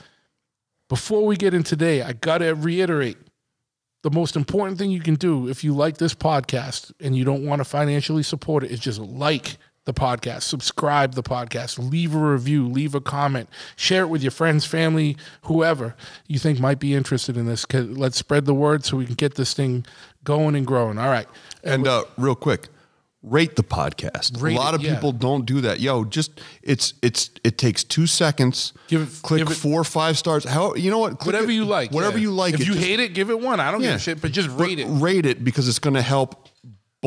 Before 0.90 1.26
we 1.26 1.36
get 1.36 1.54
in 1.54 1.64
today, 1.64 2.02
I 2.02 2.14
got 2.14 2.38
to 2.38 2.54
reiterate 2.54 3.18
the 4.04 4.12
most 4.12 4.38
important 4.38 4.78
thing 4.78 4.90
you 4.90 5.02
can 5.02 5.16
do 5.16 5.50
if 5.50 5.64
you 5.64 5.74
like 5.74 5.98
this 5.98 6.14
podcast 6.14 6.94
and 7.02 7.16
you 7.16 7.26
don't 7.26 7.46
want 7.46 7.60
to 7.60 7.66
financially 7.66 8.24
support 8.24 8.64
it 8.64 8.72
is 8.72 8.80
just 8.80 9.00
like 9.00 9.58
the 9.88 9.94
podcast, 9.94 10.44
subscribe 10.44 11.16
the 11.16 11.24
podcast, 11.24 11.80
leave 11.80 12.14
a 12.14 12.20
review, 12.20 12.68
leave 12.68 12.94
a 12.94 13.02
comment, 13.02 13.50
share 13.76 14.04
it 14.04 14.08
with 14.08 14.22
your 14.22 14.32
friends, 14.32 14.66
family, 14.66 15.18
whoever 15.44 15.96
you 16.28 16.38
think 16.38 16.60
might 16.60 16.78
be 16.78 16.94
interested 16.94 17.38
in 17.38 17.48
this. 17.48 17.66
Let's 17.74 18.18
spread 18.18 18.46
the 18.46 18.54
word 18.54 18.86
so 18.86 18.98
we 18.98 19.06
can 19.06 19.16
get 19.16 19.36
this 19.36 19.54
thing 19.54 19.86
going 20.24 20.56
and 20.56 20.68
growing. 20.68 21.00
All 21.00 21.10
right. 21.10 21.28
And 21.64 21.88
uh, 21.88 22.04
real 22.18 22.36
quick, 22.36 22.68
rate 23.24 23.56
the 23.56 23.64
podcast. 23.64 24.42
Rate 24.42 24.56
a 24.56 24.60
lot 24.60 24.74
it, 24.74 24.82
of 24.82 24.84
yeah. 24.84 24.96
people 24.96 25.14
don't 25.14 25.46
do 25.46 25.62
that. 25.62 25.80
Yo, 25.80 26.04
just 26.04 26.42
it's 26.62 26.94
it's 27.02 27.32
it 27.46 27.58
takes 27.58 27.84
two 27.86 28.08
seconds. 28.08 28.74
Give 28.90 29.02
it- 29.04 29.22
click 29.24 29.40
give 29.40 29.52
it- 29.52 29.56
four 29.56 29.84
five 29.86 30.18
stars. 30.18 30.44
How 30.44 30.76
you 30.76 30.92
know 30.92 31.00
what? 31.00 31.20
Click 31.20 31.34
whatever 31.34 31.52
you 31.52 31.64
like. 31.64 31.92
Whatever 31.92 32.18
yeah. 32.18 32.24
you 32.24 32.32
like. 32.32 32.56
If 32.56 32.60
you 32.68 32.74
just- 32.74 32.86
hate 32.86 33.00
it, 33.00 33.14
give 33.14 33.30
it 33.30 33.40
one. 33.40 33.62
I 33.62 33.72
don't 33.72 33.80
give 33.80 33.90
yeah. 33.90 33.96
a 33.96 34.00
shit, 34.00 34.22
but 34.22 34.34
just 34.34 34.50
But 34.50 34.66
rate 34.66 34.80
it. 34.80 34.88
Rate 34.88 35.26
it 35.26 35.44
because 35.46 35.70
it's 35.70 35.80
going 35.80 35.96
to 35.96 36.02
help 36.02 36.50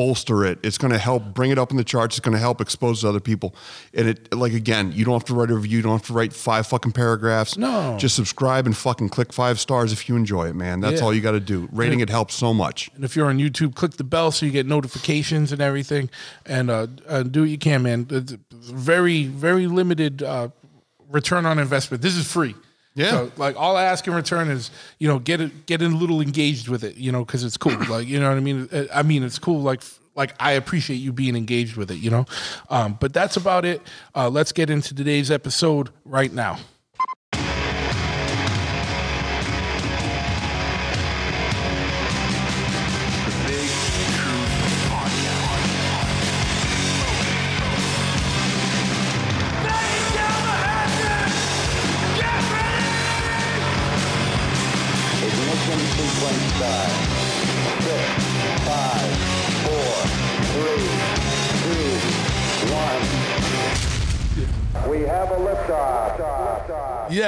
bolster 0.01 0.43
it. 0.43 0.57
It's 0.63 0.79
going 0.79 0.91
to 0.91 0.97
help 0.97 1.23
bring 1.31 1.51
it 1.51 1.59
up 1.59 1.69
in 1.69 1.77
the 1.77 1.83
charts. 1.83 2.15
It's 2.17 2.25
going 2.25 2.33
to 2.33 2.39
help 2.39 2.59
expose 2.59 3.01
to 3.01 3.09
other 3.09 3.19
people. 3.19 3.53
And 3.93 4.07
it 4.07 4.33
like 4.33 4.53
again, 4.53 4.91
you 4.93 5.05
don't 5.05 5.13
have 5.13 5.25
to 5.25 5.35
write 5.35 5.51
a 5.51 5.53
review. 5.53 5.77
You 5.77 5.83
don't 5.83 5.91
have 5.91 6.07
to 6.07 6.13
write 6.13 6.33
five 6.33 6.65
fucking 6.65 6.93
paragraphs. 6.93 7.55
No. 7.55 7.97
just 7.99 8.15
subscribe 8.15 8.65
and 8.65 8.75
fucking 8.75 9.09
click 9.09 9.31
five 9.31 9.59
stars 9.59 9.93
if 9.93 10.09
you 10.09 10.15
enjoy 10.15 10.47
it, 10.49 10.55
man. 10.55 10.79
That's 10.79 10.99
Yeah. 11.01 11.05
all 11.05 11.13
you 11.13 11.21
got 11.21 11.33
to 11.33 11.39
do. 11.39 11.69
Rating 11.71 11.99
it 11.99 12.09
helps 12.09 12.33
so 12.33 12.51
much. 12.51 12.89
And 12.95 13.03
if 13.03 13.15
you're 13.15 13.27
on 13.27 13.37
YouTube, 13.37 13.75
click 13.75 13.91
the 13.97 14.03
bell 14.03 14.31
so 14.31 14.45
you 14.47 14.51
get 14.51 14.65
notifications 14.65 15.51
and 15.51 15.61
everything. 15.61 16.09
And 16.47 16.71
uh, 16.71 16.87
uh, 17.07 17.21
do 17.21 17.41
what 17.41 17.49
you 17.51 17.59
can, 17.59 17.83
man. 17.83 18.07
It's 18.09 18.35
very, 18.51 19.25
very 19.25 19.67
limited 19.67 20.23
uh, 20.23 20.47
return 21.11 21.45
on 21.45 21.59
investment. 21.59 22.01
This 22.01 22.15
is 22.15 22.25
free. 22.31 22.55
Yeah. 22.93 23.11
So, 23.11 23.31
like 23.37 23.55
all 23.55 23.77
I 23.77 23.83
ask 23.83 24.05
in 24.07 24.13
return 24.13 24.49
is, 24.49 24.69
you 24.99 25.07
know, 25.07 25.19
get 25.19 25.39
it, 25.39 25.65
get 25.65 25.81
a 25.81 25.87
little 25.87 26.21
engaged 26.21 26.67
with 26.67 26.83
it, 26.83 26.97
you 26.97 27.11
know, 27.11 27.23
because 27.23 27.43
it's 27.43 27.57
cool. 27.57 27.77
Like, 27.89 28.07
you 28.07 28.19
know 28.19 28.29
what 28.29 28.37
I 28.37 28.41
mean? 28.41 28.67
Uh, 28.71 28.85
I 28.93 29.03
mean, 29.03 29.23
it's 29.23 29.39
cool. 29.39 29.61
Like, 29.61 29.81
like 30.15 30.33
I 30.39 30.53
appreciate 30.53 30.97
you 30.97 31.13
being 31.13 31.35
engaged 31.35 31.77
with 31.77 31.89
it, 31.89 31.99
you 31.99 32.09
know. 32.09 32.25
Um, 32.69 32.97
but 32.99 33.13
that's 33.13 33.37
about 33.37 33.63
it. 33.65 33.81
Uh, 34.13 34.29
let's 34.29 34.51
get 34.51 34.69
into 34.69 34.93
today's 34.93 35.31
episode 35.31 35.89
right 36.03 36.31
now. 36.31 36.57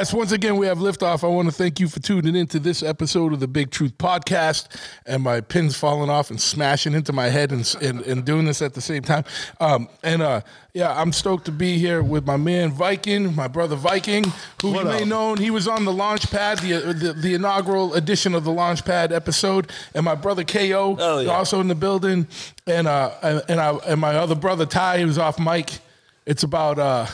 Yes, 0.04 0.14
once 0.14 0.34
again, 0.34 0.58
we 0.58 0.68
have 0.68 0.80
liftoff. 0.80 1.24
I 1.24 1.28
want 1.28 1.48
to 1.48 1.54
thank 1.54 1.80
you 1.80 1.88
for 1.88 2.02
tuning 2.02 2.36
in 2.36 2.46
to 2.48 2.60
this 2.60 2.84
episode 2.84 3.32
of 3.32 3.40
the 3.40 3.48
Big 3.48 3.72
Truth 3.72 3.98
Podcast. 3.98 4.68
And 5.06 5.24
my 5.24 5.40
pin's 5.40 5.78
falling 5.78 6.10
off 6.10 6.30
and 6.30 6.42
smashing 6.42 6.92
into 6.94 7.14
my 7.14 7.30
head 7.30 7.54
and, 7.54 7.74
and, 7.82 8.02
and 8.02 8.26
doing 8.26 8.44
this 8.44 8.62
at 8.62 8.74
the 8.74 8.82
same 8.82 9.04
time. 9.04 9.24
Um, 9.62 9.88
and 10.04 10.22
uh, 10.22 10.42
yeah, 10.74 10.92
I'm 11.00 11.14
stoked 11.14 11.46
to 11.46 11.54
be 11.54 11.78
here 11.78 12.04
with 12.04 12.28
my 12.28 12.36
man 12.36 12.72
Viking, 12.74 13.34
my 13.34 13.48
brother 13.48 13.78
Viking, 13.78 14.26
who 14.62 14.78
you 14.78 14.84
may 14.84 15.06
know. 15.06 15.36
He 15.36 15.52
was 15.52 15.70
on 15.70 15.86
the 15.86 15.94
launch 15.94 16.30
pad, 16.30 16.60
the, 16.60 16.82
the, 16.94 17.14
the 17.14 17.34
inaugural 17.36 17.94
edition 17.94 18.36
of 18.36 18.44
the 18.44 18.52
launch 18.52 18.84
pad 18.84 19.14
episode. 19.14 19.72
And 19.96 20.04
my 20.04 20.16
brother 20.16 20.44
KO, 20.44 20.98
Oh, 21.00 21.20
yeah. 21.20 21.32
also 21.32 21.62
in 21.62 21.70
the 21.70 21.76
building. 21.76 22.28
And, 22.68 22.88
uh, 22.88 23.42
and, 23.48 23.58
I, 23.62 23.72
and 23.88 24.02
my 24.02 24.16
other 24.16 24.36
brother 24.36 24.66
Ty, 24.66 25.00
who's 25.00 25.18
off 25.18 25.40
mic. 25.40 25.80
It's 26.26 26.44
about. 26.44 26.78
Uh, 26.78 27.06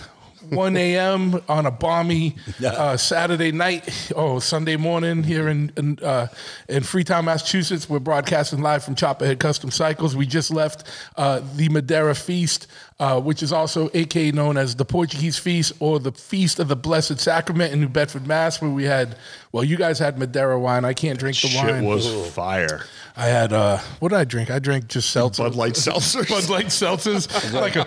1 0.49 0.77
a.m. 0.77 1.41
on 1.47 1.65
a 1.65 1.71
balmy 1.71 2.35
uh, 2.65 2.97
Saturday 2.97 3.51
night. 3.51 4.11
Oh, 4.15 4.39
Sunday 4.39 4.77
morning 4.77 5.23
here 5.23 5.47
in 5.49 5.71
in, 5.77 5.99
uh, 5.99 6.27
in 6.67 6.83
Freetown, 6.83 7.25
Massachusetts. 7.25 7.89
We're 7.89 7.99
broadcasting 7.99 8.61
live 8.61 8.83
from 8.83 8.95
Choppahead 8.95 9.39
Custom 9.39 9.71
Cycles. 9.71 10.15
We 10.15 10.25
just 10.25 10.51
left 10.51 10.83
uh, 11.17 11.41
the 11.55 11.69
Madeira 11.69 12.15
Feast, 12.15 12.67
uh, 12.99 13.19
which 13.19 13.43
is 13.43 13.51
also 13.51 13.89
aka 13.93 14.31
known 14.31 14.57
as 14.57 14.75
the 14.75 14.85
Portuguese 14.85 15.37
Feast 15.37 15.73
or 15.79 15.99
the 15.99 16.11
Feast 16.11 16.59
of 16.59 16.67
the 16.67 16.75
Blessed 16.75 17.19
Sacrament 17.19 17.73
in 17.73 17.81
New 17.81 17.89
Bedford, 17.89 18.25
Mass. 18.25 18.61
Where 18.61 18.71
we 18.71 18.85
had, 18.85 19.17
well, 19.51 19.63
you 19.63 19.77
guys 19.77 19.97
had 19.99 20.19
Madeira 20.19 20.59
wine. 20.59 20.85
I 20.85 20.93
can't 20.93 21.17
drink 21.17 21.37
the 21.41 21.51
wine. 21.55 21.65
Shit 21.65 21.75
wine. 21.75 21.85
was 21.85 22.31
fire. 22.31 22.85
I 23.19 23.25
had 23.25 23.51
uh, 23.51 23.79
what 23.99 24.09
did 24.09 24.17
I 24.19 24.23
drink? 24.23 24.49
I 24.49 24.59
drank 24.59 24.87
just 24.87 25.09
seltzer. 25.09 25.43
Bud 25.43 25.55
Light 25.55 25.73
seltzers. 25.73 26.29
Bud 26.29 26.49
Light 26.49 26.67
seltzers. 26.67 27.27
like 27.59 27.75
a 27.75 27.85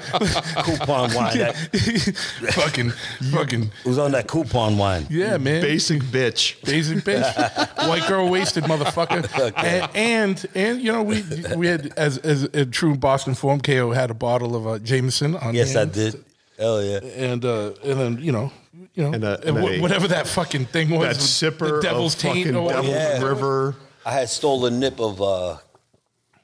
coupon 0.62 1.14
wine. 1.14 1.38
That, 1.38 1.56
fucking 2.52 2.90
fucking 3.30 3.62
it 3.62 3.88
was 3.88 3.98
on 3.98 4.12
that 4.12 4.28
coupon 4.28 4.76
wine. 4.76 5.06
yeah, 5.08 5.38
man. 5.38 5.62
Basic 5.62 6.02
bitch. 6.02 6.62
Basic 6.64 6.98
bitch, 6.98 7.88
white 7.88 8.06
girl 8.08 8.28
wasted 8.28 8.64
motherfucker, 8.64 9.26
and, 9.56 9.96
and 9.96 10.46
and 10.54 10.80
you 10.82 10.92
know 10.92 11.02
we 11.02 11.24
we 11.56 11.66
had 11.66 11.94
as 11.96 12.18
as 12.18 12.42
a 12.42 12.66
true 12.66 12.96
Boston 12.96 13.34
form, 13.34 13.60
KO 13.60 13.92
had 13.92 14.10
a 14.10 14.14
bottle 14.14 14.54
of 14.54 14.66
uh, 14.66 14.78
Jameson 14.80 15.36
on. 15.36 15.54
Yes, 15.54 15.74
I 15.76 15.80
hand. 15.80 15.92
did. 15.92 16.24
Hell 16.58 16.82
yeah. 16.82 16.98
and 16.98 17.44
uh, 17.44 17.72
and 17.82 17.98
then 17.98 18.18
you 18.18 18.32
know 18.32 18.52
you 18.94 19.02
know 19.04 19.12
And 19.12 19.24
a- 19.24 19.38
and 19.46 19.56
and 19.56 19.68
a- 19.76 19.80
whatever 19.80 20.08
that 20.08 20.26
fucking 20.26 20.66
thing 20.66 20.90
was, 20.90 21.16
That 21.40 21.52
sipper 21.52 21.76
the 21.76 21.80
devil's 21.82 22.14
of 22.14 22.20
taint, 22.20 22.38
fucking 22.46 22.56
or 22.56 22.62
whatever. 22.62 22.82
Devil's 22.88 23.20
Yeah. 23.22 23.28
River. 23.28 23.76
I 24.04 24.12
had 24.12 24.28
stolen 24.28 24.74
a 24.74 24.76
nip 24.78 24.98
of 25.00 25.20
uh, 25.22 25.58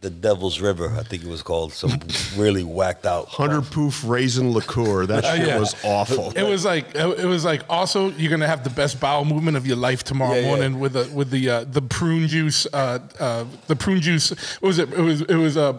the 0.00 0.10
Devil's 0.10 0.60
River, 0.60 0.94
I 0.96 1.02
think 1.02 1.24
it 1.24 1.28
was 1.28 1.42
called. 1.42 1.72
Some 1.72 1.98
really 2.36 2.62
whacked 2.62 3.04
out. 3.04 3.26
Hundred 3.26 3.62
proof 3.62 4.04
raisin 4.06 4.52
liqueur. 4.52 5.06
That 5.06 5.24
shit 5.24 5.40
Uh, 5.42 5.44
yeah. 5.46 5.58
was 5.58 5.74
awful. 5.82 6.30
It 6.36 6.44
was 6.44 6.64
like 6.64 6.94
it 6.94 7.24
was 7.26 7.44
like 7.44 7.62
also 7.68 8.10
you're 8.12 8.30
gonna 8.30 8.46
have 8.46 8.62
the 8.62 8.70
best 8.70 9.00
bowel 9.00 9.24
movement 9.24 9.56
of 9.56 9.66
your 9.66 9.76
life 9.76 10.04
tomorrow 10.04 10.34
Yeah, 10.34 10.40
yeah. 10.42 10.46
morning 10.46 10.78
with 10.78 10.92
the 10.92 11.10
with 11.12 11.30
the 11.30 11.50
uh, 11.50 11.64
the 11.64 11.82
prune 11.82 12.28
juice 12.28 12.64
uh, 12.72 13.00
uh, 13.18 13.44
the 13.66 13.74
prune 13.74 14.00
juice 14.00 14.30
what 14.60 14.68
was 14.68 14.78
it 14.78 14.92
it 14.92 15.00
was 15.00 15.22
it 15.22 15.34
was 15.34 15.56
a 15.56 15.76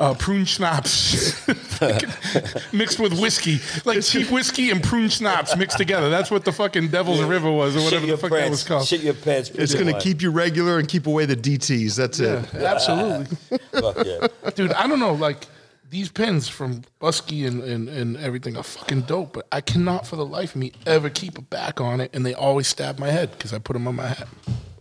uh, 0.00 0.14
prune 0.14 0.46
schnapps 0.46 1.46
mixed 2.72 2.98
with 2.98 3.20
whiskey 3.20 3.60
like 3.84 4.02
cheap 4.02 4.30
whiskey 4.30 4.70
and 4.70 4.82
prune 4.82 5.10
schnapps 5.10 5.54
mixed 5.56 5.76
together 5.76 6.08
that's 6.08 6.30
what 6.30 6.44
the 6.44 6.52
fucking 6.52 6.88
Devil's 6.88 7.22
River 7.22 7.52
was 7.52 7.76
or 7.76 7.82
whatever 7.82 8.00
the 8.00 8.08
your 8.08 8.16
fuck 8.16 8.30
that 8.30 8.48
was 8.50 8.64
called 8.64 8.86
Shit 8.86 9.02
your 9.02 9.14
pants. 9.14 9.50
it's 9.50 9.74
going 9.74 9.86
to 9.86 9.92
wine. 9.92 10.00
keep 10.00 10.22
you 10.22 10.30
regular 10.30 10.78
and 10.78 10.88
keep 10.88 11.06
away 11.06 11.26
the 11.26 11.36
DTs. 11.36 11.96
That's 11.96 12.18
yeah, 12.18 12.44
it. 12.54 12.54
absolutely 12.54 13.36
Fuck 13.72 14.06
yeah. 14.06 14.50
dude 14.54 14.72
I 14.72 14.86
don't 14.86 15.00
know 15.00 15.12
like 15.12 15.46
these 15.90 16.08
pens 16.08 16.48
from 16.48 16.82
Busky 17.00 17.46
and, 17.46 17.62
and, 17.62 17.88
and 17.88 18.16
everything 18.16 18.56
are 18.56 18.62
fucking 18.62 19.02
dope, 19.02 19.32
but 19.32 19.46
I 19.50 19.60
cannot 19.60 20.06
for 20.06 20.14
the 20.16 20.24
life 20.24 20.54
of 20.54 20.60
me 20.60 20.72
ever 20.86 21.10
keep 21.10 21.36
a 21.36 21.42
back 21.42 21.80
on 21.80 22.00
it, 22.00 22.10
and 22.14 22.24
they 22.24 22.32
always 22.32 22.68
stab 22.68 23.00
my 23.00 23.10
head 23.10 23.32
because 23.32 23.52
I 23.52 23.58
put 23.58 23.72
them 23.72 23.88
on 23.88 23.96
my 23.96 24.06
hat. 24.06 24.28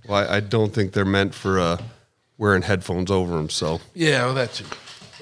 Well, 0.08 0.30
I, 0.30 0.36
I 0.36 0.40
don't 0.40 0.72
think 0.72 0.94
they're 0.94 1.06
meant 1.06 1.34
for 1.34 1.60
uh, 1.60 1.78
wearing 2.38 2.62
headphones 2.62 3.10
over 3.10 3.36
them. 3.36 3.50
So 3.50 3.82
Yeah, 3.96 4.26
well, 4.26 4.36
that's 4.36 4.62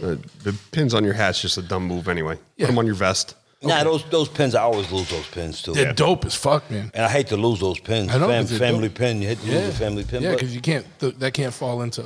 uh, 0.03 0.15
the 0.43 0.55
pins 0.71 0.93
on 0.93 1.03
your 1.03 1.13
hat's 1.13 1.41
just 1.41 1.57
a 1.57 1.61
dumb 1.61 1.83
move 1.85 2.07
anyway. 2.07 2.37
Yeah. 2.57 2.65
Put 2.65 2.71
them 2.73 2.79
on 2.79 2.85
your 2.85 2.95
vest. 2.95 3.35
Nah, 3.63 3.83
those 3.83 4.03
those 4.11 4.29
pins. 4.29 4.53
I 4.53 4.61
always 4.61 4.91
lose 4.91 5.09
those 5.09 5.25
pins 5.27 5.61
too. 5.63 5.73
they're 5.73 5.91
dope 5.93 6.25
as 6.25 6.35
fuck, 6.35 6.69
man. 6.69 6.91
And 6.93 7.03
I 7.05 7.09
hate 7.09 7.27
to 7.27 7.37
lose 7.37 7.59
those 7.59 7.79
pins. 7.79 8.11
I 8.13 8.19
know, 8.19 8.27
Fam- 8.27 8.43
'cause 8.43 8.51
they're 8.51 8.59
family 8.59 8.87
dope. 8.89 8.97
pin. 8.97 9.21
You 9.21 9.29
hate 9.29 9.41
to 9.41 9.47
Yeah, 9.47 9.59
lose 9.59 9.69
a 9.69 9.71
family 9.73 10.03
pin. 10.03 10.21
Yeah, 10.21 10.29
but 10.31 10.39
because 10.39 10.53
you 10.53 10.61
can't. 10.61 10.85
Th- 10.99 11.15
that 11.15 11.33
can't 11.33 11.53
fall 11.53 11.81
into. 11.81 12.03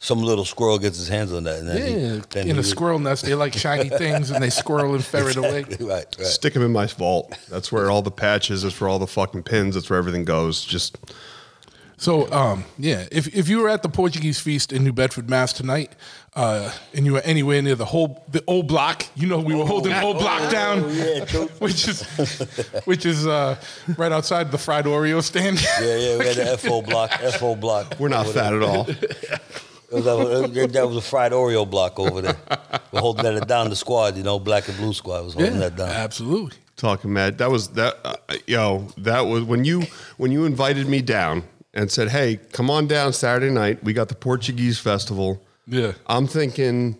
some 0.00 0.22
little 0.22 0.44
squirrel 0.44 0.78
gets 0.78 0.98
his 0.98 1.08
hands 1.08 1.32
on 1.32 1.44
that. 1.44 1.60
And 1.60 1.68
then 1.68 1.76
he- 1.78 1.94
Yeah, 2.16 2.20
then 2.30 2.48
in 2.48 2.54
he- 2.56 2.60
a 2.60 2.64
squirrel 2.64 2.98
nest, 2.98 3.24
they 3.24 3.34
like 3.34 3.54
shiny 3.54 3.88
things, 4.02 4.30
and 4.30 4.42
they 4.44 4.50
squirrel 4.50 4.94
and 4.94 5.02
ferret 5.04 5.34
away. 5.36 5.64
right, 5.80 5.80
right. 5.80 6.26
Stick 6.26 6.52
them 6.52 6.62
in 6.62 6.72
my 6.72 6.86
vault. 6.86 7.32
That's 7.48 7.72
where 7.72 7.90
all 7.90 8.02
the 8.02 8.10
patches. 8.10 8.62
That's 8.62 8.78
where 8.80 8.88
all 8.90 8.98
the 8.98 9.06
fucking 9.06 9.44
pins. 9.44 9.74
That's 9.74 9.88
where 9.88 9.98
everything 9.98 10.24
goes. 10.26 10.62
Just 10.62 10.98
So, 11.96 12.30
um, 12.32 12.64
yeah, 12.78 13.06
if 13.12 13.34
if 13.34 13.48
you 13.48 13.60
were 13.60 13.68
at 13.68 13.82
the 13.82 13.88
Portuguese 13.88 14.40
feast 14.40 14.72
in 14.72 14.82
New 14.84 14.92
Bedford, 14.92 15.30
Mass 15.30 15.52
tonight, 15.52 15.92
uh, 16.34 16.72
and 16.92 17.06
you 17.06 17.12
were 17.12 17.20
anywhere 17.20 17.62
near 17.62 17.76
the 17.76 17.84
whole 17.84 18.24
the 18.30 18.42
old 18.46 18.66
block, 18.66 19.06
you 19.14 19.28
know 19.28 19.38
we 19.38 19.54
were 19.54 19.64
holding 19.64 19.92
the 19.92 20.02
old 20.02 20.18
block 20.18 20.50
down, 20.50 20.82
Oh, 20.84 20.88
yeah, 20.88 21.24
which 21.58 21.86
is 21.86 22.02
which 22.84 23.06
is 23.06 23.26
uh, 23.26 23.56
right 23.96 24.10
outside 24.12 24.50
the 24.50 24.58
fried 24.58 24.86
Oreo 24.86 25.22
stand. 25.22 25.62
Yeah, 25.80 25.96
yeah, 25.96 26.18
we 26.18 26.26
had 26.26 26.36
the 26.36 26.58
FO 26.58 26.82
block, 26.82 27.12
FO 27.12 27.54
block. 27.54 27.94
we're 27.98 28.08
not 28.08 28.26
fat 28.26 28.52
at 28.52 28.62
all. 28.62 28.84
that, 28.84 30.70
that 30.72 30.88
was 30.88 30.96
a 30.96 31.00
fried 31.00 31.32
Oreo 31.32 31.68
block 31.68 31.98
over 32.00 32.20
there. 32.20 32.36
We're 32.90 33.00
holding 33.00 33.22
that 33.22 33.46
down. 33.46 33.70
The 33.70 33.76
squad, 33.76 34.16
you 34.16 34.24
know, 34.24 34.40
black 34.40 34.68
and 34.68 34.76
blue 34.76 34.92
squad 34.92 35.24
was 35.24 35.34
holding 35.34 35.60
that 35.60 35.76
down. 35.76 35.90
absolutely. 35.90 36.58
Talking 36.76 37.12
mad. 37.12 37.38
That 37.38 37.52
was 37.52 37.68
that. 37.70 37.98
Uh, 38.04 38.16
yo, 38.48 38.88
that 38.98 39.20
was 39.20 39.44
when 39.44 39.64
you 39.64 39.82
when 40.16 40.32
you 40.32 40.44
invited 40.44 40.88
me 40.88 41.00
down 41.02 41.44
and 41.74 41.90
said, 41.90 42.08
"Hey, 42.08 42.40
come 42.52 42.70
on 42.70 42.86
down 42.86 43.12
Saturday 43.12 43.52
night. 43.52 43.84
We 43.84 43.92
got 43.92 44.08
the 44.08 44.14
Portuguese 44.14 44.78
festival." 44.78 45.42
Yeah. 45.66 45.92
I'm 46.06 46.26
thinking, 46.26 46.96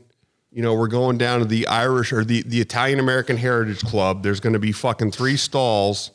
you 0.52 0.62
know, 0.62 0.74
we're 0.74 0.88
going 0.88 1.16
down 1.16 1.38
to 1.40 1.46
the 1.46 1.66
Irish 1.68 2.12
or 2.12 2.24
the 2.24 2.42
the 2.42 2.60
Italian 2.60 3.00
American 3.00 3.36
Heritage 3.38 3.80
Club. 3.80 4.22
There's 4.22 4.40
going 4.40 4.52
to 4.52 4.58
be 4.58 4.72
fucking 4.72 5.12
three 5.12 5.36
stalls 5.36 6.10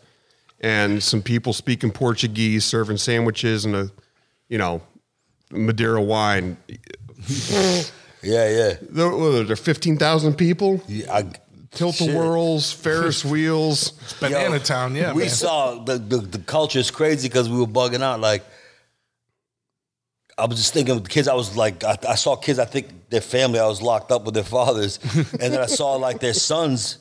and 0.61 1.01
some 1.01 1.21
people 1.21 1.53
speaking 1.53 1.91
Portuguese, 1.91 2.65
serving 2.65 2.97
sandwiches 2.97 3.65
and 3.65 3.75
a, 3.75 3.91
you 4.49 4.57
know, 4.57 4.81
Madeira 5.51 6.01
wine. 6.01 6.57
Yeah, 8.21 8.49
yeah. 8.49 8.73
There, 8.81 9.09
what 9.15 9.49
are 9.49 9.55
fifteen 9.55 9.95
thousand 9.97 10.33
people? 10.35 10.81
yeah 10.89 11.13
I, 11.13 11.31
Tilt 11.71 11.97
the 11.97 12.05
shit. 12.05 12.15
whirls, 12.15 12.71
Ferris 12.71 13.23
wheels. 13.31 13.91
Banana 14.19 14.57
Yo, 14.57 14.59
Town, 14.59 14.95
yeah. 14.95 15.13
we 15.13 15.23
man. 15.23 15.29
saw 15.29 15.75
the, 15.75 15.97
the 15.97 16.17
the 16.17 16.39
culture 16.39 16.79
is 16.79 16.89
crazy 16.89 17.27
because 17.27 17.47
we 17.47 17.59
were 17.59 17.67
bugging 17.67 18.01
out. 18.01 18.19
Like, 18.19 18.43
I 20.37 20.45
was 20.45 20.57
just 20.57 20.73
thinking 20.73 20.95
of 20.95 21.03
the 21.03 21.09
kids. 21.09 21.27
I 21.27 21.35
was 21.35 21.55
like, 21.55 21.83
I, 21.83 21.97
I 22.07 22.15
saw 22.15 22.35
kids. 22.35 22.57
I 22.57 22.65
think 22.65 23.09
their 23.09 23.21
family. 23.21 23.59
I 23.59 23.67
was 23.67 23.81
locked 23.81 24.11
up 24.11 24.25
with 24.25 24.33
their 24.33 24.43
fathers, 24.43 24.99
and 25.15 25.53
then 25.53 25.59
I 25.59 25.67
saw 25.67 25.93
like 25.95 26.19
their 26.19 26.33
sons 26.33 26.97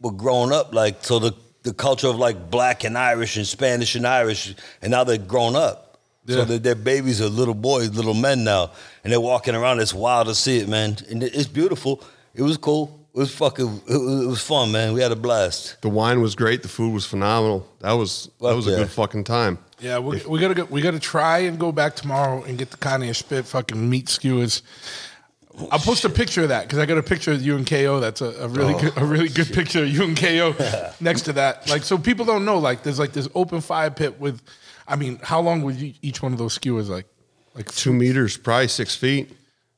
were 0.00 0.12
growing 0.12 0.52
up. 0.52 0.74
Like, 0.74 1.02
so 1.02 1.18
the 1.18 1.34
the 1.62 1.72
culture 1.72 2.08
of 2.08 2.16
like 2.16 2.50
black 2.50 2.84
and 2.84 2.98
Irish 2.98 3.36
and 3.36 3.46
Spanish 3.46 3.94
and 3.94 4.06
Irish, 4.06 4.54
and 4.82 4.90
now 4.90 5.04
they're 5.04 5.18
grown 5.18 5.56
up. 5.56 5.98
Yeah. 6.26 6.36
So 6.36 6.44
their, 6.44 6.58
their 6.58 6.74
babies 6.74 7.20
are 7.22 7.28
little 7.28 7.54
boys, 7.54 7.94
little 7.94 8.14
men 8.14 8.44
now, 8.44 8.72
and 9.04 9.12
they're 9.12 9.20
walking 9.20 9.54
around. 9.54 9.80
It's 9.80 9.94
wild 9.94 10.26
to 10.26 10.34
see 10.34 10.58
it, 10.58 10.68
man, 10.68 10.98
and 11.08 11.22
it's 11.22 11.48
beautiful. 11.48 12.02
It 12.34 12.42
was 12.42 12.58
cool. 12.58 12.99
It 13.12 13.18
was 13.18 13.34
fucking. 13.34 13.82
It 13.88 13.96
was, 13.96 14.24
it 14.24 14.28
was 14.28 14.40
fun, 14.40 14.70
man. 14.70 14.92
We 14.92 15.00
had 15.00 15.10
a 15.10 15.16
blast. 15.16 15.82
The 15.82 15.88
wine 15.88 16.20
was 16.20 16.36
great. 16.36 16.62
The 16.62 16.68
food 16.68 16.92
was 16.92 17.04
phenomenal. 17.04 17.66
That 17.80 17.92
was 17.92 18.26
that 18.40 18.48
Fuck 18.48 18.56
was 18.56 18.66
a 18.68 18.76
good 18.76 18.90
fucking 18.90 19.24
time. 19.24 19.58
Yeah, 19.80 19.98
we, 19.98 20.22
we 20.28 20.38
gotta 20.38 20.54
go, 20.54 20.64
we 20.66 20.80
gotta 20.80 21.00
try 21.00 21.38
and 21.38 21.58
go 21.58 21.72
back 21.72 21.96
tomorrow 21.96 22.44
and 22.44 22.56
get 22.56 22.70
the 22.70 22.76
Kanye 22.76 23.16
Spit 23.16 23.46
fucking 23.46 23.90
meat 23.90 24.08
skewers. 24.08 24.62
I'll 25.70 25.78
post 25.78 26.04
a 26.04 26.08
picture 26.08 26.42
of 26.42 26.50
that 26.50 26.62
because 26.62 26.78
I 26.78 26.86
got 26.86 26.98
a 26.98 27.02
picture 27.02 27.32
of 27.32 27.42
you 27.42 27.56
and 27.56 27.66
KO. 27.66 28.00
That's 28.00 28.20
a, 28.20 28.30
a 28.44 28.48
really 28.48 28.74
oh, 28.74 28.78
good, 28.78 28.92
a 28.96 29.04
really 29.04 29.28
good 29.28 29.52
picture 29.52 29.82
of 29.82 29.88
you 29.88 30.04
and 30.04 30.16
KO 30.16 30.54
next 31.00 31.22
to 31.22 31.32
that. 31.34 31.68
Like, 31.68 31.82
so 31.82 31.98
people 31.98 32.24
don't 32.24 32.44
know. 32.44 32.58
Like, 32.58 32.82
there's 32.82 32.98
like 32.98 33.12
this 33.12 33.28
open 33.34 33.60
fire 33.60 33.90
pit 33.90 34.20
with. 34.20 34.40
I 34.86 34.96
mean, 34.96 35.20
how 35.22 35.40
long 35.40 35.62
was 35.62 35.82
each 35.82 36.22
one 36.22 36.32
of 36.32 36.38
those 36.38 36.54
skewers? 36.54 36.88
Like, 36.88 37.06
like 37.54 37.70
Two 37.72 37.92
meters, 37.92 38.36
probably 38.36 38.68
six 38.68 38.94
feet. 38.94 39.30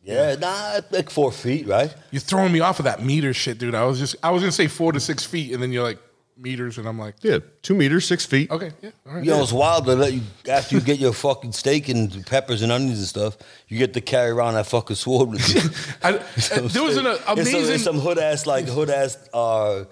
Yeah, 0.04 0.34
nah, 0.34 0.80
like 0.90 1.10
four 1.10 1.30
feet, 1.30 1.66
right? 1.68 1.94
you're 2.10 2.20
throwing 2.20 2.52
me 2.52 2.58
off 2.60 2.80
of 2.80 2.84
that 2.86 3.04
meter 3.04 3.32
shit, 3.32 3.58
dude. 3.58 3.74
I 3.74 3.84
was 3.84 3.98
just 4.00 4.16
I 4.22 4.30
was 4.30 4.42
gonna 4.42 4.50
say 4.52 4.66
four 4.66 4.92
to 4.92 4.98
six 5.00 5.22
feet, 5.24 5.52
and 5.52 5.62
then 5.62 5.70
you're 5.72 5.84
like 5.84 5.98
meters, 6.36 6.76
and 6.78 6.88
I'm 6.88 6.98
like, 6.98 7.14
Yeah, 7.22 7.38
two 7.62 7.74
meters, 7.76 8.04
six 8.04 8.26
feet. 8.26 8.50
okay, 8.50 8.72
yeah, 8.82 8.90
all 9.06 9.14
right. 9.14 9.24
You 9.24 9.30
know, 9.30 9.40
it's 9.42 9.52
wild 9.52 9.84
to 9.86 9.94
let 9.94 10.12
you 10.12 10.22
after 10.50 10.74
you 10.74 10.80
get 10.80 10.98
your 10.98 11.12
fucking 11.12 11.52
steak 11.52 11.88
and 11.88 12.26
peppers 12.26 12.62
and 12.62 12.72
onions 12.72 12.98
and 12.98 13.06
stuff, 13.06 13.36
you 13.68 13.78
get 13.78 13.94
to 13.94 14.00
carry 14.00 14.30
around 14.30 14.54
that 14.54 14.66
fucking 14.66 14.96
sword 14.96 15.28
with 15.30 15.54
you. 15.54 15.60
I, 16.02 16.14
I- 16.18 16.22
there 16.66 16.82
was 16.82 16.96
an 16.96 17.06
uh, 17.06 17.10
It's 17.12 17.24
some- 17.24 17.38
amazing. 17.38 17.74
it's 17.74 17.84
some, 17.84 17.98
hood 18.00 18.18
ass 18.18 18.44
like 18.44 18.66
hood 18.66 18.90
ass 18.90 19.16
uh, 19.32 19.84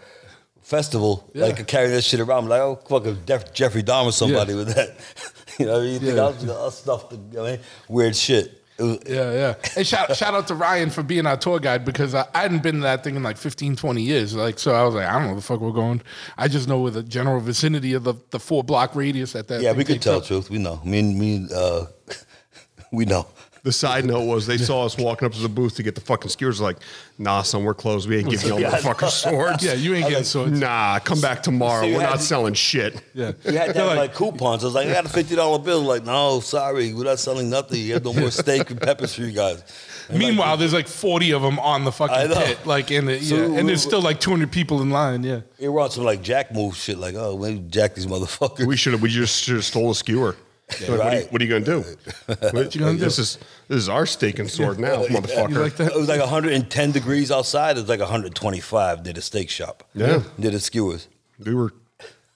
festival, 0.62 1.30
like 1.34 1.66
carrying 1.68 1.92
that 1.92 2.02
shit 2.02 2.20
around. 2.20 2.48
like, 2.48 2.60
oh, 2.60 2.80
fucking 2.88 3.18
Jeff, 3.26 3.52
Jeffrey 3.52 3.82
Dahmer 3.84 4.06
or 4.06 4.12
somebody 4.12 4.52
Yeah. 4.52 4.58
with 4.58 4.74
that. 4.74 4.96
you 5.60 5.66
know, 5.66 5.80
you 5.80 5.98
think 6.00 6.16
Yeah. 6.16 6.22
I'll, 6.24 6.52
I'll 6.52 6.70
stuff 6.70 7.10
the 7.10 7.16
you 7.16 7.22
know, 7.34 7.46
I 7.46 7.50
mean? 7.52 7.60
weird 7.88 8.16
shit. 8.16 8.56
Was, 8.80 8.98
Yeah, 9.06 9.32
yeah. 9.32 9.54
And 9.76 9.86
shout, 9.86 10.16
shout 10.16 10.34
out 10.34 10.48
to 10.48 10.54
Ryan 10.54 10.90
for 10.90 11.02
being 11.02 11.26
our 11.26 11.36
tour 11.36 11.58
guide 11.60 11.84
because 11.84 12.14
I, 12.14 12.26
I 12.34 12.42
hadn't 12.42 12.62
been 12.62 12.76
to 12.76 12.80
that 12.82 13.04
thing 13.04 13.16
in 13.16 13.22
like 13.22 13.36
15, 13.36 13.76
20 13.76 14.02
years. 14.02 14.34
Like, 14.34 14.58
so 14.58 14.72
I 14.72 14.82
was 14.84 14.94
like, 14.94 15.06
I 15.06 15.12
don't 15.12 15.22
know 15.22 15.28
where 15.28 15.36
the 15.36 15.42
fuck 15.42 15.60
we're 15.60 15.72
going. 15.72 16.02
I 16.36 16.48
just 16.48 16.68
know 16.68 16.80
with 16.80 16.94
the 16.94 17.02
general 17.02 17.40
vicinity 17.40 17.94
of 17.94 18.04
the, 18.04 18.14
the 18.30 18.40
four 18.40 18.64
block 18.64 18.94
radius 18.94 19.34
at 19.36 19.48
that. 19.48 19.62
yeah, 19.62 19.72
we 19.72 19.84
could 19.84 20.02
tell 20.02 20.18
up. 20.18 20.24
truth. 20.24 20.50
We 20.50 20.58
know. 20.58 20.80
Me 20.84 20.98
and 21.00 21.18
me, 21.18 21.48
uh, 21.54 21.86
we 22.92 23.04
know. 23.04 23.26
The 23.62 23.72
side 23.72 24.06
note 24.06 24.24
was 24.24 24.46
they 24.46 24.56
saw 24.56 24.86
us 24.86 24.96
walking 24.96 25.26
up 25.26 25.32
to 25.32 25.40
the 25.40 25.48
booth 25.48 25.76
to 25.76 25.82
get 25.82 25.94
the 25.94 26.00
fucking 26.00 26.30
skewers. 26.30 26.62
Like, 26.62 26.78
nah, 27.18 27.42
son, 27.42 27.62
we're 27.62 27.74
closed. 27.74 28.08
We 28.08 28.16
ain't 28.16 28.30
giving 28.30 28.48
y'all 28.48 28.58
Yeah, 28.60 28.68
I 28.68 28.70
know. 28.72 28.78
motherfucking 28.94 29.10
swords. 29.10 29.62
Yeah, 29.64 29.74
you 29.74 29.94
ain't 29.94 30.08
getting 30.08 30.24
swords. 30.24 30.58
Nah, 30.58 30.98
come 31.00 31.20
back 31.20 31.42
tomorrow. 31.42 31.82
So 31.82 31.88
We're 31.94 32.00
had 32.00 32.10
not 32.10 32.16
to- 32.20 32.24
selling 32.24 32.54
shit. 32.54 33.02
Yeah. 33.14 33.32
You 33.44 33.58
had 33.58 33.74
to 33.74 33.80
have 33.80 33.96
like, 33.98 34.14
coupons. 34.14 34.64
I 34.64 34.68
was 34.68 34.74
like, 34.74 34.88
I 34.88 34.92
got 34.94 35.04
a 35.04 35.08
fifty 35.10 35.34
dollar 35.36 35.58
bill. 35.58 35.82
Like, 35.82 36.04
no, 36.04 36.40
sorry, 36.40 36.94
we're 36.94 37.04
not 37.04 37.18
selling 37.18 37.50
nothing. 37.50 37.80
You 37.80 37.94
have 37.94 38.04
no 38.04 38.12
more 38.14 38.30
steak 38.42 38.70
and 38.70 38.80
peppers 38.80 39.14
for 39.14 39.22
you 39.22 39.32
guys. 39.32 39.62
And 40.08 40.18
Meanwhile, 40.18 40.50
like, 40.50 40.58
there's 40.60 40.72
like 40.72 40.88
40 40.88 41.32
of 41.34 41.42
them 41.42 41.58
on 41.60 41.84
the 41.84 41.92
fucking 41.92 42.34
pit. 42.34 42.58
Like, 42.66 42.90
in 42.90 43.04
the, 43.06 43.20
So 43.20 43.36
yeah. 43.36 43.58
And 43.58 43.68
there's 43.68 43.82
still 43.82 44.00
like 44.02 44.18
200 44.20 44.50
people 44.50 44.80
in 44.82 44.90
line. 44.90 45.22
Yeah. 45.22 45.42
it 45.58 45.68
was 45.68 45.94
some 45.94 46.04
like 46.04 46.22
Jack 46.22 46.52
move 46.52 46.74
shit. 46.76 46.98
Like, 46.98 47.14
oh, 47.14 47.36
maybe 47.38 47.60
Jack 47.68 47.94
these 47.94 48.06
motherfuckers. 48.06 48.66
We 48.66 48.76
should 48.76 48.92
have. 48.94 49.02
We 49.02 49.10
just 49.10 49.44
should 49.44 49.54
have 49.56 49.64
stole 49.64 49.90
a 49.90 49.94
skewer. 49.94 50.34
Like, 50.80 50.88
what, 50.88 50.90
are 50.90 50.94
you, 50.94 51.18
right. 51.20 51.32
what 51.32 51.40
are 51.40 51.44
you 51.44 51.50
gonna 51.50 51.64
do? 51.64 51.80
what 52.52 52.74
you 52.74 52.80
gonna 52.80 52.94
This 52.98 53.16
do? 53.16 53.22
is 53.22 53.38
this 53.68 53.78
is 53.78 53.88
our 53.88 54.06
steak 54.06 54.38
and 54.38 54.50
sword 54.50 54.78
now, 54.78 55.04
motherfucker. 55.04 55.50
You 55.50 55.58
like 55.58 55.76
that? 55.76 55.92
It 55.92 55.96
was 55.98 56.08
like 56.08 56.20
110 56.20 56.92
degrees 56.92 57.30
outside. 57.30 57.76
It 57.76 57.80
was 57.80 57.88
like 57.88 58.00
125 58.00 59.04
near 59.04 59.12
the 59.12 59.22
steak 59.22 59.50
shop. 59.50 59.84
Yeah. 59.94 60.22
Near 60.38 60.50
the 60.50 60.60
skewers. 60.60 61.08
We 61.44 61.54
were 61.54 61.72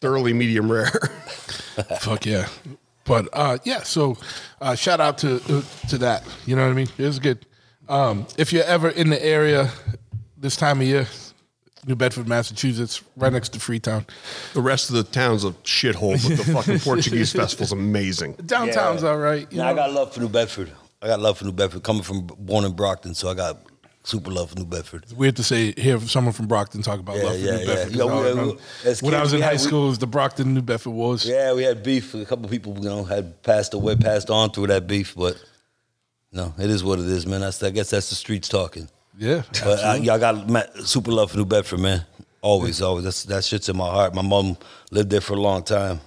thoroughly 0.01 0.33
medium 0.33 0.70
rare. 0.70 0.90
Fuck 2.01 2.27
yeah. 2.27 2.49
But 3.05 3.29
uh, 3.33 3.59
yeah, 3.64 3.83
so 3.83 4.16
uh, 4.61 4.75
shout 4.75 5.01
out 5.01 5.18
to 5.18 5.37
uh, 5.49 5.62
to 5.88 5.99
that. 5.99 6.25
You 6.47 6.57
know 6.57 6.64
what 6.64 6.70
I 6.70 6.75
mean? 6.75 6.88
It 6.99 7.05
was 7.05 7.18
good. 7.18 7.44
Um, 7.88 8.27
if 8.38 8.53
you're 8.53 8.64
ever 8.64 8.88
in 8.88 9.11
the 9.11 9.23
area 9.23 9.70
this 10.38 10.57
time 10.57 10.81
of 10.81 10.87
year, 10.87 11.07
New 11.87 11.94
Bedford, 11.97 12.27
Massachusetts, 12.27 13.03
right 13.16 13.33
next 13.33 13.51
to 13.51 13.61
Freetown. 13.61 14.07
the 14.55 14.61
rest 14.62 14.88
of 14.90 14.97
the 14.97 15.03
town's 15.05 15.44
a 15.44 15.51
shithole, 15.64 16.20
but 16.27 16.37
the 16.38 16.53
fucking 16.53 16.79
Portuguese 16.81 17.33
festival's 17.33 17.73
amazing. 17.73 18.33
Downtown's 18.47 19.03
Yeah. 19.03 19.09
all 19.11 19.18
right. 19.18 19.47
You 19.51 19.59
Yeah, 19.59 19.66
I 19.66 19.70
know? 19.70 19.77
got 19.77 19.92
love 19.92 20.14
for 20.14 20.20
New 20.20 20.29
Bedford. 20.29 20.73
I 21.03 21.09
got 21.09 21.20
love 21.20 21.38
for 21.38 21.44
New 21.44 21.53
Bedford. 21.53 21.83
Coming 21.83 22.03
from 22.03 22.27
born 22.27 22.64
in 22.64 22.73
Brockton, 22.73 23.14
so 23.14 23.29
I 23.29 23.35
got 23.35 23.59
super 24.05 24.31
love 24.31 24.51
for 24.51 24.57
New 24.59 24.64
Bedford. 24.64 25.03
It's 25.03 25.12
weird 25.12 25.37
to 25.37 25.42
say 25.42 25.73
hear 25.77 26.01
someone 26.01 26.33
from 26.33 26.47
Brockton 26.47 26.81
talk 26.83 27.01
about 27.01 27.16
Yeah, 27.16 27.23
love 27.25 27.33
for 27.35 27.38
yeah, 27.40 27.51
New 27.53 27.59
yeah. 27.59 27.66
Bedford. 27.66 27.85
'cause 27.88 27.97
Yeah, 27.97 28.05
I 28.05 28.07
we- 28.16 28.23
we- 28.23 28.29
remember 28.31 28.62
as 28.85 29.03
when 29.03 29.14
I 29.14 29.20
was 29.20 29.33
in 29.33 29.38
we 29.38 29.42
high 29.42 29.51
had- 29.53 29.61
we- 29.61 29.66
school, 29.66 29.85
it 29.87 29.88
was 29.90 29.99
the 29.99 30.07
Brockton 30.07 30.55
New 30.55 30.62
Bedford 30.62 30.90
Wars. 30.90 31.27
Yeah, 31.27 31.53
we 31.53 31.62
had 31.64 31.83
beef. 31.83 32.14
A 32.14 32.25
couple 32.25 32.49
people, 32.49 32.75
you 32.81 32.88
know, 32.88 33.05
had 33.05 33.42
passed 33.42 33.75
away, 33.75 33.97
passed 33.97 34.31
on 34.31 34.51
through 34.51 34.68
that 34.68 34.87
beef. 34.87 35.14
But 35.16 35.37
no, 36.33 36.55
it 36.59 36.70
is 36.70 36.83
what 36.83 36.99
it 36.99 37.07
is, 37.07 37.27
man. 37.27 37.42
That's, 37.42 37.62
I 37.62 37.70
guess 37.70 37.90
that's 37.90 38.09
the 38.09 38.14
streets 38.16 38.49
talking. 38.49 38.88
Yeah, 39.18 39.42
But 39.64 39.79
I, 39.85 39.96
yeah, 39.96 40.14
I 40.14 40.18
got 40.18 40.48
ma- 40.48 40.62
super 40.85 41.12
love 41.12 41.31
for 41.31 41.37
New 41.38 41.44
Bedford, 41.44 41.81
man. 41.81 42.05
Always, 42.42 42.83
always. 42.83 43.05
That's, 43.05 43.22
that 43.24 43.44
shit's 43.44 43.68
in 43.68 43.77
my 43.77 43.88
heart. 43.88 44.14
My 44.14 44.22
mom 44.22 44.57
lived 44.90 45.11
there 45.11 45.20
for 45.20 45.35
a 45.35 45.40
long 45.40 45.62
time. 45.62 46.00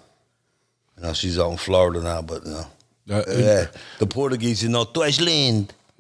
You 0.98 1.04
know, 1.04 1.14
she's 1.14 1.40
out 1.40 1.52
in 1.52 1.58
Florida 1.58 2.02
now, 2.02 2.22
but 2.22 2.46
you 2.46 2.52
know, 2.52 2.66
Uh, 3.10 3.24
yeah. 3.30 3.66
The 4.00 4.06
Portuguese, 4.08 4.62
you 4.64 4.70
know, 4.70 4.84
tu 4.84 5.02
és 5.04 5.18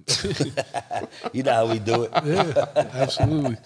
you 1.34 1.43
know 1.43 1.52
how 1.54 1.65
we 1.67 1.80
do 1.80 2.04
it. 2.04 2.12
yeah, 2.26 2.65
absolutely. 2.93 3.58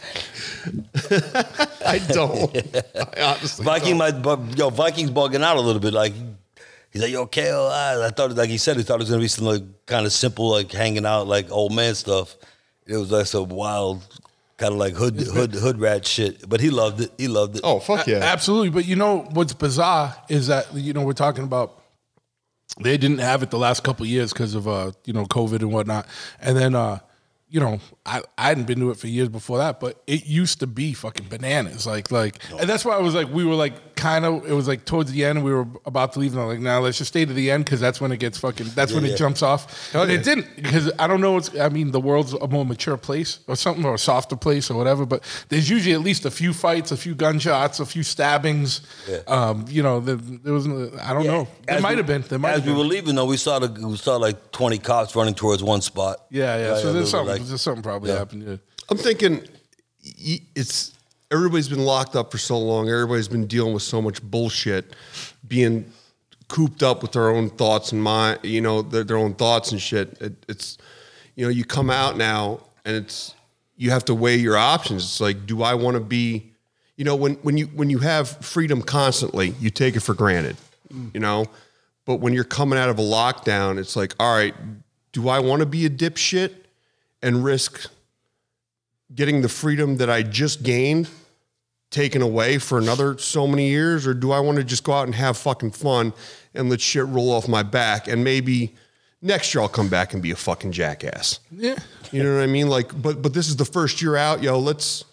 I 1.85 1.99
don't. 1.99 2.55
I 3.17 3.21
honestly 3.21 3.63
Viking, 3.65 3.97
don't. 3.97 4.23
my 4.23 4.35
bu- 4.35 4.55
yo, 4.55 4.69
Vikings 4.69 5.11
bugging 5.11 5.43
out 5.43 5.57
a 5.57 5.61
little 5.61 5.79
bit. 5.81 5.93
Like 5.93 6.13
he's 6.91 7.01
like, 7.01 7.11
yo, 7.11 7.27
KO. 7.27 7.69
I 7.71 8.09
thought, 8.09 8.35
like 8.35 8.49
he 8.49 8.57
said, 8.57 8.77
he 8.77 8.83
thought 8.83 8.95
it 8.95 9.05
was 9.05 9.09
gonna 9.09 9.21
be 9.21 9.27
some 9.27 9.45
like 9.45 9.63
kind 9.85 10.05
of 10.05 10.13
simple, 10.13 10.49
like 10.49 10.71
hanging 10.71 11.05
out, 11.05 11.27
like 11.27 11.51
old 11.51 11.73
man 11.73 11.93
stuff. 11.95 12.35
It 12.91 12.97
was 12.97 13.11
like 13.11 13.25
some 13.25 13.47
wild, 13.49 14.05
kind 14.57 14.73
of 14.73 14.79
like 14.79 14.93
hood, 14.93 15.17
hood, 15.19 15.53
hood 15.53 15.79
rat 15.79 16.05
shit. 16.05 16.47
But 16.49 16.59
he 16.59 16.69
loved 16.69 16.99
it. 16.99 17.11
He 17.17 17.27
loved 17.27 17.55
it. 17.55 17.61
Oh 17.63 17.79
fuck 17.79 18.05
yeah! 18.05 18.17
Absolutely. 18.17 18.69
But 18.69 18.85
you 18.85 18.95
know 18.97 19.19
what's 19.31 19.53
bizarre 19.53 20.15
is 20.27 20.47
that 20.47 20.73
you 20.73 20.91
know 20.93 21.03
we're 21.03 21.13
talking 21.13 21.45
about 21.45 21.81
they 22.81 22.97
didn't 22.97 23.19
have 23.19 23.43
it 23.43 23.49
the 23.49 23.57
last 23.57 23.83
couple 23.83 24.03
of 24.03 24.09
years 24.09 24.33
because 24.33 24.55
of 24.55 24.67
uh 24.67 24.91
you 25.05 25.13
know 25.13 25.25
COVID 25.25 25.59
and 25.59 25.71
whatnot, 25.71 26.05
and 26.41 26.57
then 26.57 26.75
uh 26.75 26.99
you 27.49 27.59
know 27.59 27.79
I 28.05 28.21
I 28.37 28.49
hadn't 28.49 28.65
been 28.65 28.79
to 28.79 28.91
it 28.91 28.97
for 28.97 29.07
years 29.07 29.29
before 29.29 29.57
that, 29.59 29.79
but 29.79 30.01
it 30.07 30.25
used 30.25 30.59
to 30.59 30.67
be 30.67 30.93
fucking 30.93 31.27
bananas 31.29 31.87
like 31.87 32.11
like 32.11 32.37
and 32.59 32.69
that's 32.69 32.83
why 32.85 32.95
I 32.95 32.99
was 32.99 33.15
like 33.15 33.29
we 33.29 33.45
were 33.45 33.55
like 33.55 33.90
kind 34.01 34.25
of 34.25 34.33
it 34.49 34.53
was 34.53 34.67
like 34.67 34.83
towards 34.91 35.11
the 35.11 35.23
end 35.23 35.43
we 35.43 35.53
were 35.53 35.67
about 35.85 36.09
to 36.13 36.19
leave 36.19 36.31
and 36.33 36.41
I'm 36.41 36.47
like 36.47 36.59
now 36.59 36.79
let's 36.79 36.97
just 36.97 37.09
stay 37.13 37.23
to 37.23 37.33
the 37.41 37.51
end 37.53 37.65
because 37.65 37.79
that's 37.79 38.01
when 38.01 38.11
it 38.11 38.19
gets 38.25 38.37
fucking 38.39 38.67
that's 38.73 38.91
when 38.93 39.05
yeah. 39.05 39.11
it 39.13 39.17
jumps 39.17 39.41
off 39.43 39.61
and 39.93 40.09
it 40.09 40.23
didn't 40.23 40.47
because 40.55 40.91
I 40.97 41.05
don't 41.07 41.21
know 41.21 41.37
it's 41.37 41.49
I 41.57 41.69
mean 41.69 41.91
the 41.91 42.01
world's 42.01 42.33
a 42.33 42.47
more 42.47 42.65
mature 42.65 42.97
place 42.97 43.39
or 43.47 43.55
something 43.55 43.85
or 43.85 43.93
a 43.93 43.99
softer 43.99 44.35
place 44.35 44.71
or 44.71 44.75
whatever 44.75 45.05
but 45.05 45.19
there's 45.49 45.69
usually 45.69 45.93
at 45.93 46.01
least 46.01 46.25
a 46.25 46.31
few 46.31 46.51
fights 46.51 46.91
a 46.91 46.97
few 46.97 47.13
gunshots 47.15 47.79
a 47.79 47.85
few 47.85 48.01
stabbings 48.03 48.81
um 49.27 49.65
you 49.69 49.83
know 49.83 49.99
there, 49.99 50.15
there 50.15 50.53
was 50.53 50.65
I 50.67 51.13
don't 51.13 51.27
know 51.27 51.47
there 51.67 51.77
As 51.77 51.83
might 51.83 51.97
have 51.97 52.07
been 52.07 52.23
there 52.23 52.39
might 52.39 52.51
As 52.53 52.55
have 52.61 52.65
we 52.65 52.71
been. 52.71 52.77
were 52.79 52.85
leaving, 52.95 53.15
though, 53.15 53.25
we 53.25 53.37
saw 53.37 53.59
the 53.59 53.69
we 53.87 53.97
saw 53.97 54.15
like 54.17 54.51
twenty 54.51 54.79
cops 54.79 55.15
running 55.15 55.35
towards 55.35 55.61
one 55.61 55.81
spot. 55.81 56.25
yeah 56.31 56.57
yeah 56.57 56.69
Right, 56.71 56.81
so 56.81 56.89
a 56.89 56.93
there's 56.93 57.11
something 57.11 57.35
like- 57.35 57.45
there's 57.47 57.61
something 57.61 57.83
probably 57.83 58.09
Yeah. 58.11 58.17
happened 58.17 58.43
yeah 58.47 58.55
I'm 58.89 58.97
thinking 58.97 59.47
it's 60.55 60.93
everybody's 61.31 61.69
been 61.69 61.83
locked 61.83 62.15
up 62.15 62.31
for 62.31 62.37
so 62.37 62.59
long. 62.59 62.89
Everybody's 62.89 63.27
been 63.27 63.47
dealing 63.47 63.73
with 63.73 63.83
so 63.83 64.01
much 64.01 64.21
bullshit, 64.21 64.93
being 65.47 65.91
cooped 66.47 66.83
up 66.83 67.01
with 67.01 67.13
their 67.13 67.29
own 67.29 67.49
thoughts 67.49 67.93
and 67.93 68.03
mind, 68.03 68.39
you 68.43 68.59
know, 68.59 68.81
their, 68.81 69.03
their 69.03 69.17
own 69.17 69.33
thoughts 69.33 69.71
and 69.71 69.81
shit. 69.81 70.21
It, 70.21 70.33
it's 70.47 70.77
you 71.35 71.45
know, 71.45 71.49
you 71.49 71.63
come 71.63 71.89
out 71.89 72.17
now 72.17 72.59
and 72.85 72.95
it's 72.95 73.33
you 73.77 73.89
have 73.91 74.05
to 74.05 74.13
weigh 74.13 74.35
your 74.35 74.57
options. 74.57 75.03
It's 75.03 75.21
like, 75.21 75.45
do 75.45 75.63
I 75.63 75.73
want 75.73 75.95
to 75.95 76.01
be, 76.01 76.51
you 76.97 77.05
know, 77.05 77.15
when 77.15 77.35
when 77.35 77.57
you 77.57 77.67
when 77.67 77.89
you 77.89 77.99
have 77.99 78.29
freedom 78.45 78.81
constantly, 78.81 79.55
you 79.59 79.69
take 79.69 79.95
it 79.95 80.01
for 80.01 80.13
granted, 80.13 80.57
you 81.13 81.19
know. 81.19 81.45
But 82.05 82.15
when 82.15 82.33
you're 82.33 82.43
coming 82.43 82.77
out 82.77 82.89
of 82.89 82.99
a 82.99 83.03
lockdown, 83.03 83.77
it's 83.77 83.95
like, 83.95 84.13
all 84.19 84.35
right, 84.35 84.53
do 85.13 85.29
I 85.29 85.39
want 85.39 85.61
to 85.61 85.65
be 85.65 85.85
a 85.85 85.89
dipshit 85.89 86.53
and 87.21 87.43
risk 87.43 87.89
getting 89.13 89.41
the 89.41 89.49
freedom 89.49 89.97
that 89.97 90.09
I 90.09 90.23
just 90.23 90.63
gained 90.63 91.09
taken 91.91 92.21
away 92.21 92.57
for 92.57 92.77
another 92.79 93.17
so 93.19 93.45
many 93.45 93.69
years, 93.69 94.07
or 94.07 94.13
do 94.13 94.31
I 94.31 94.39
want 94.39 94.57
to 94.57 94.63
just 94.63 94.83
go 94.83 94.93
out 94.93 95.05
and 95.05 95.13
have 95.15 95.37
fucking 95.37 95.71
fun 95.71 96.13
and 96.55 96.69
let 96.69 96.81
shit 96.81 97.05
roll 97.05 97.31
off 97.31 97.47
my 97.47 97.61
back 97.63 98.07
and 98.07 98.23
maybe 98.23 98.73
next 99.21 99.53
year 99.53 99.61
I'll 99.61 99.69
come 99.69 99.89
back 99.89 100.13
and 100.13 100.21
be 100.23 100.31
a 100.31 100.35
fucking 100.35 100.71
jackass. 100.71 101.39
Yeah. 101.51 101.75
You 102.11 102.23
know 102.23 102.33
what 102.35 102.43
I 102.43 102.47
mean? 102.47 102.67
Like, 102.69 102.99
but 102.99 103.21
but 103.21 103.33
this 103.33 103.47
is 103.49 103.55
the 103.57 103.65
first 103.65 104.01
year 104.01 104.15
out, 104.15 104.41
yo. 104.41 104.57
Let's 104.57 105.03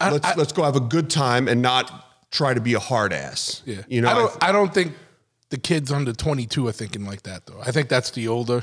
I- 0.00 0.10
let's 0.12 0.26
I- 0.28 0.34
let's 0.36 0.52
go 0.52 0.62
have 0.62 0.76
a 0.76 0.80
good 0.80 1.10
time 1.10 1.48
and 1.48 1.60
not 1.62 2.30
try 2.30 2.54
to 2.54 2.60
be 2.60 2.74
a 2.74 2.78
hard 2.78 3.12
ass. 3.12 3.62
Yeah. 3.66 3.82
You 3.88 4.00
know, 4.02 4.08
I 4.08 4.12
I 4.12 4.14
don't 4.14 4.44
I 4.44 4.52
don't 4.52 4.72
think 4.74 4.92
the 5.50 5.58
kids 5.58 5.90
under 5.92 6.12
22 6.12 6.68
are 6.68 6.72
thinking 6.72 7.04
like 7.04 7.22
that 7.24 7.46
though. 7.46 7.60
I 7.60 7.70
think 7.72 7.88
that's 7.88 8.10
the 8.10 8.28
older 8.28 8.62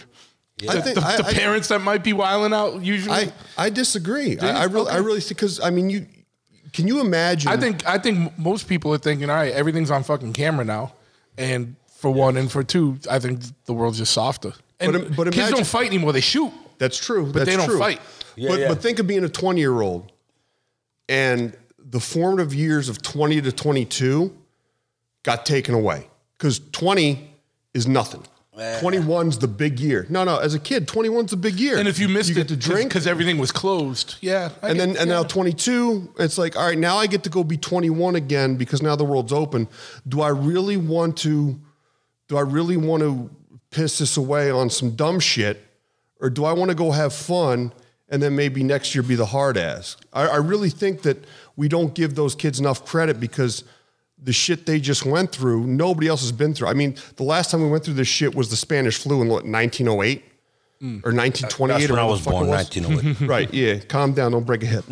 I 0.67 0.75
the, 0.75 0.81
think 0.81 0.95
the, 0.99 1.05
I, 1.05 1.17
the 1.17 1.25
I- 1.27 1.33
parents 1.33 1.67
that 1.69 1.81
might 1.81 2.03
be 2.03 2.13
wiling 2.13 2.53
out 2.53 2.81
usually. 2.83 3.15
I, 3.15 3.33
I 3.57 3.69
disagree. 3.69 4.37
I, 4.39 4.61
I 4.61 4.63
really 4.65 4.89
I 4.91 4.97
Okay. 4.97 5.05
really 5.05 5.21
because 5.27 5.59
I 5.59 5.69
mean 5.71 5.89
you 5.89 6.05
can 6.73 6.87
you 6.87 6.99
imagine 7.01 7.51
I 7.51 7.57
think 7.57 7.85
I 7.87 7.97
think 7.97 8.37
most 8.37 8.67
people 8.67 8.93
are 8.93 8.97
thinking, 8.97 9.29
all 9.29 9.35
right, 9.35 9.53
everything's 9.53 9.91
on 9.91 10.03
fucking 10.03 10.33
camera 10.33 10.65
now, 10.65 10.93
and 11.37 11.75
for 11.97 12.11
one, 12.11 12.37
and 12.37 12.51
for 12.51 12.63
two, 12.63 12.97
I 13.09 13.19
think 13.19 13.41
the 13.65 13.73
world's 13.73 13.97
just 13.97 14.13
softer. 14.13 14.53
And 14.79 14.93
But 14.93 15.01
im- 15.01 15.13
but 15.13 15.23
kids 15.25 15.37
imagine- 15.37 15.55
don't 15.57 15.67
fight 15.67 15.87
anymore; 15.87 16.13
they 16.13 16.21
shoot. 16.21 16.51
That's 16.77 16.97
true. 16.97 17.31
But 17.31 17.45
they 17.45 17.55
don't 17.57 17.67
true. 17.67 17.77
fight. 17.79 17.99
Yeah, 18.35 18.49
but 18.49 18.59
yeah. 18.59 18.67
but 18.69 18.81
think 18.81 18.99
of 18.99 19.07
being 19.07 19.23
a 19.25 19.29
20 19.29 19.59
year 19.59 19.81
old 19.81 20.11
and 21.09 21.55
the 21.77 21.99
formative 21.99 22.53
years 22.53 22.87
of 22.87 23.01
20 23.01 23.41
to 23.41 23.51
22 23.51 24.31
got 25.23 25.45
taken 25.45 25.73
away 25.75 26.07
because 26.37 26.61
20 26.71 27.33
is 27.73 27.87
nothing. 27.87 28.23
21's 28.59 29.37
the 29.39 29.47
big 29.47 29.79
year. 29.79 30.05
No, 30.09 30.23
no. 30.23 30.37
As 30.37 30.53
a 30.53 30.59
kid, 30.59 30.87
21's 30.87 31.31
the 31.31 31.37
big 31.37 31.59
year. 31.59 31.77
And 31.77 31.87
if 31.87 31.99
you 31.99 32.07
missed 32.09 32.29
you 32.29 32.35
it 32.35 32.39
get 32.39 32.47
to 32.49 32.55
drink, 32.57 32.89
because 32.89 33.07
everything 33.07 33.37
was 33.37 33.51
closed, 33.51 34.15
yeah. 34.21 34.49
I 34.61 34.69
and 34.69 34.77
get- 34.77 34.87
then 34.87 34.97
and 34.97 35.09
yeah. 35.09 35.21
now 35.21 35.23
22, 35.23 36.13
it's 36.19 36.37
like, 36.37 36.55
all 36.55 36.65
right, 36.67 36.77
now 36.77 36.97
I 36.97 37.07
get 37.07 37.23
to 37.23 37.29
go 37.29 37.43
be 37.43 37.57
21 37.57 38.15
again 38.15 38.55
because 38.55 38.81
now 38.81 38.95
the 38.95 39.05
world's 39.05 39.33
open. 39.33 39.67
Do 40.07 40.21
I 40.21 40.29
really 40.29 40.77
want 40.77 41.17
to? 41.19 41.59
Do 42.27 42.37
I 42.37 42.41
really 42.41 42.77
want 42.77 43.01
to 43.01 43.29
piss 43.71 43.97
this 43.97 44.17
away 44.17 44.51
on 44.51 44.69
some 44.69 44.91
dumb 44.95 45.19
shit, 45.19 45.65
or 46.19 46.29
do 46.29 46.45
I 46.45 46.53
want 46.53 46.69
to 46.69 46.75
go 46.75 46.91
have 46.91 47.13
fun 47.13 47.73
and 48.11 48.21
then 48.21 48.35
maybe 48.35 48.63
next 48.63 48.93
year 48.95 49.03
be 49.03 49.15
the 49.15 49.27
hard 49.27 49.57
ass? 49.57 49.97
I, 50.13 50.27
I 50.27 50.35
really 50.37 50.69
think 50.69 51.03
that 51.03 51.23
we 51.55 51.67
don't 51.67 51.93
give 51.95 52.15
those 52.15 52.35
kids 52.35 52.59
enough 52.59 52.85
credit 52.85 53.19
because 53.19 53.63
the 54.21 54.33
shit 54.33 54.65
they 54.65 54.79
just 54.79 55.05
went 55.05 55.31
through, 55.31 55.65
nobody 55.65 56.07
else 56.07 56.21
has 56.21 56.31
been 56.31 56.53
through. 56.53 56.67
I 56.67 56.73
mean, 56.73 56.95
the 57.15 57.23
last 57.23 57.51
time 57.51 57.61
we 57.61 57.69
went 57.69 57.83
through 57.85 57.93
this 57.95 58.07
shit 58.07 58.35
was 58.35 58.49
the 58.49 58.55
Spanish 58.57 58.97
flu 58.97 59.21
in 59.21 59.27
what 59.29 59.45
1908 59.45 60.23
or 60.81 60.85
1928 61.11 61.67
That's 61.79 61.89
or 61.89 61.93
when 61.93 61.99
I 62.01 62.05
was 62.05 62.19
the 62.19 62.25
fuck 62.25 62.33
born, 62.33 62.47
it 62.47 62.51
was. 62.51 62.75
1908. 62.75 63.27
Right. 63.29 63.53
Yeah. 63.53 63.79
Calm 63.79 64.13
down. 64.13 64.31
Don't 64.31 64.45
break 64.45 64.63
a 64.63 64.65
hip. 64.65 64.85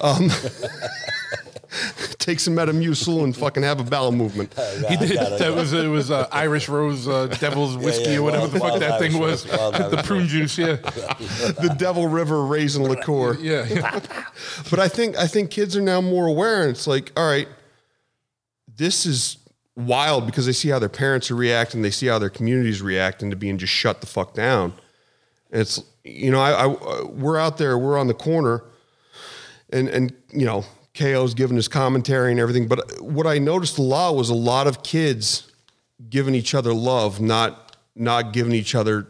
Um, 0.00 0.30
take 2.18 2.40
some 2.40 2.54
Metamucil 2.54 3.24
and 3.24 3.36
fucking 3.36 3.62
have 3.62 3.78
a 3.80 3.84
bowel 3.84 4.12
movement. 4.12 4.54
He 4.88 4.96
did. 4.96 5.18
That 5.38 5.54
was 5.54 5.72
it. 5.72 5.86
Was 5.86 6.10
uh, 6.10 6.28
Irish 6.32 6.68
Rose 6.68 7.06
uh, 7.06 7.26
Devil's 7.40 7.76
whiskey 7.76 8.12
yeah, 8.12 8.18
or 8.18 8.22
whatever 8.22 8.40
wild- 8.42 8.52
the 8.52 8.58
fuck 8.58 8.70
wild 8.70 8.82
that 8.82 8.98
thing 9.00 9.18
was. 9.18 9.44
The 9.44 10.02
prune 10.04 10.26
juice. 10.28 10.56
Yeah, 10.56 10.76
The 10.76 11.74
Devil 11.78 12.06
River 12.08 12.44
raisin 12.44 12.84
liqueur. 12.84 13.34
yeah. 13.40 13.64
yeah. 13.66 14.00
But 14.70 14.78
I 14.78 14.88
think 14.88 15.16
I 15.16 15.26
think 15.26 15.50
kids 15.50 15.76
are 15.76 15.82
now 15.82 16.00
more 16.00 16.26
aware, 16.26 16.62
and 16.62 16.70
it's 16.70 16.86
like, 16.86 17.12
all 17.16 17.28
right, 17.28 17.48
this 18.78 19.04
is 19.04 19.36
wild 19.76 20.26
because 20.26 20.46
they 20.46 20.52
see 20.52 20.70
how 20.70 20.78
their 20.78 20.88
parents 20.88 21.30
are 21.30 21.34
reacting, 21.34 21.82
they 21.82 21.90
see 21.90 22.06
how 22.06 22.18
their 22.18 22.30
communities 22.30 22.80
reacting 22.80 23.30
to 23.30 23.36
being 23.36 23.58
just 23.58 23.72
shut 23.72 24.00
the 24.00 24.06
fuck 24.06 24.32
down. 24.34 24.72
And 25.50 25.60
it's 25.60 25.82
you 26.04 26.30
know, 26.30 26.40
I, 26.40 26.64
I 26.64 27.02
we're 27.04 27.36
out 27.36 27.58
there, 27.58 27.76
we're 27.76 27.98
on 27.98 28.06
the 28.06 28.14
corner, 28.14 28.64
and 29.70 29.88
and 29.88 30.14
you 30.32 30.46
know, 30.46 30.64
KO's 30.94 31.34
giving 31.34 31.56
his 31.56 31.68
commentary 31.68 32.30
and 32.30 32.40
everything. 32.40 32.66
But 32.66 33.00
what 33.02 33.26
I 33.26 33.38
noticed 33.38 33.78
a 33.78 33.82
lot 33.82 34.16
was 34.16 34.30
a 34.30 34.34
lot 34.34 34.66
of 34.66 34.82
kids 34.82 35.50
giving 36.08 36.34
each 36.34 36.54
other 36.54 36.72
love, 36.72 37.20
not 37.20 37.76
not 37.94 38.32
giving 38.32 38.52
each 38.52 38.74
other 38.74 39.08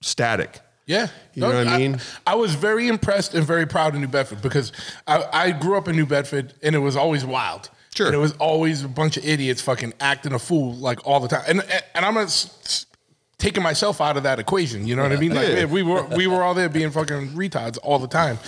static. 0.00 0.60
Yeah. 0.86 1.08
You 1.34 1.42
know 1.42 1.48
what 1.48 1.68
I 1.68 1.78
mean? 1.78 2.00
I, 2.26 2.34
was 2.34 2.56
very 2.56 2.88
impressed 2.88 3.34
and 3.34 3.46
very 3.46 3.64
proud 3.64 3.94
of 3.94 4.00
New 4.00 4.08
Bedford 4.08 4.42
because 4.42 4.72
I, 5.06 5.24
I 5.32 5.50
grew 5.52 5.76
up 5.76 5.86
in 5.86 5.94
New 5.94 6.06
Bedford 6.06 6.52
and 6.64 6.74
it 6.74 6.80
was 6.80 6.96
always 6.96 7.24
wild. 7.24 7.70
Sure. 7.94 8.06
And 8.06 8.14
it 8.14 8.18
was 8.18 8.32
always 8.34 8.84
a 8.84 8.88
bunch 8.88 9.16
of 9.16 9.24
idiots 9.24 9.60
fucking 9.62 9.94
acting 10.00 10.32
a 10.32 10.38
fool 10.38 10.74
like 10.76 11.06
all 11.06 11.20
the 11.20 11.28
time. 11.28 11.42
And 11.48 11.60
and 11.94 12.04
I'm 12.04 12.14
not 12.14 12.86
taking 13.38 13.62
myself 13.62 14.00
out 14.00 14.16
of 14.16 14.22
that 14.22 14.38
equation. 14.38 14.86
You 14.86 14.94
know 14.96 15.02
what 15.02 15.12
I 15.12 15.16
mean? 15.16 15.34
Like 15.34 15.48
Yeah. 15.48 15.54
man, 15.54 15.70
we 15.70 15.82
were 15.82 16.04
we 16.04 16.26
were 16.26 16.42
all 16.42 16.54
there 16.54 16.68
being 16.68 16.90
fucking 16.90 17.30
retards 17.30 17.78
all 17.82 17.98
the 17.98 18.08
time. 18.08 18.38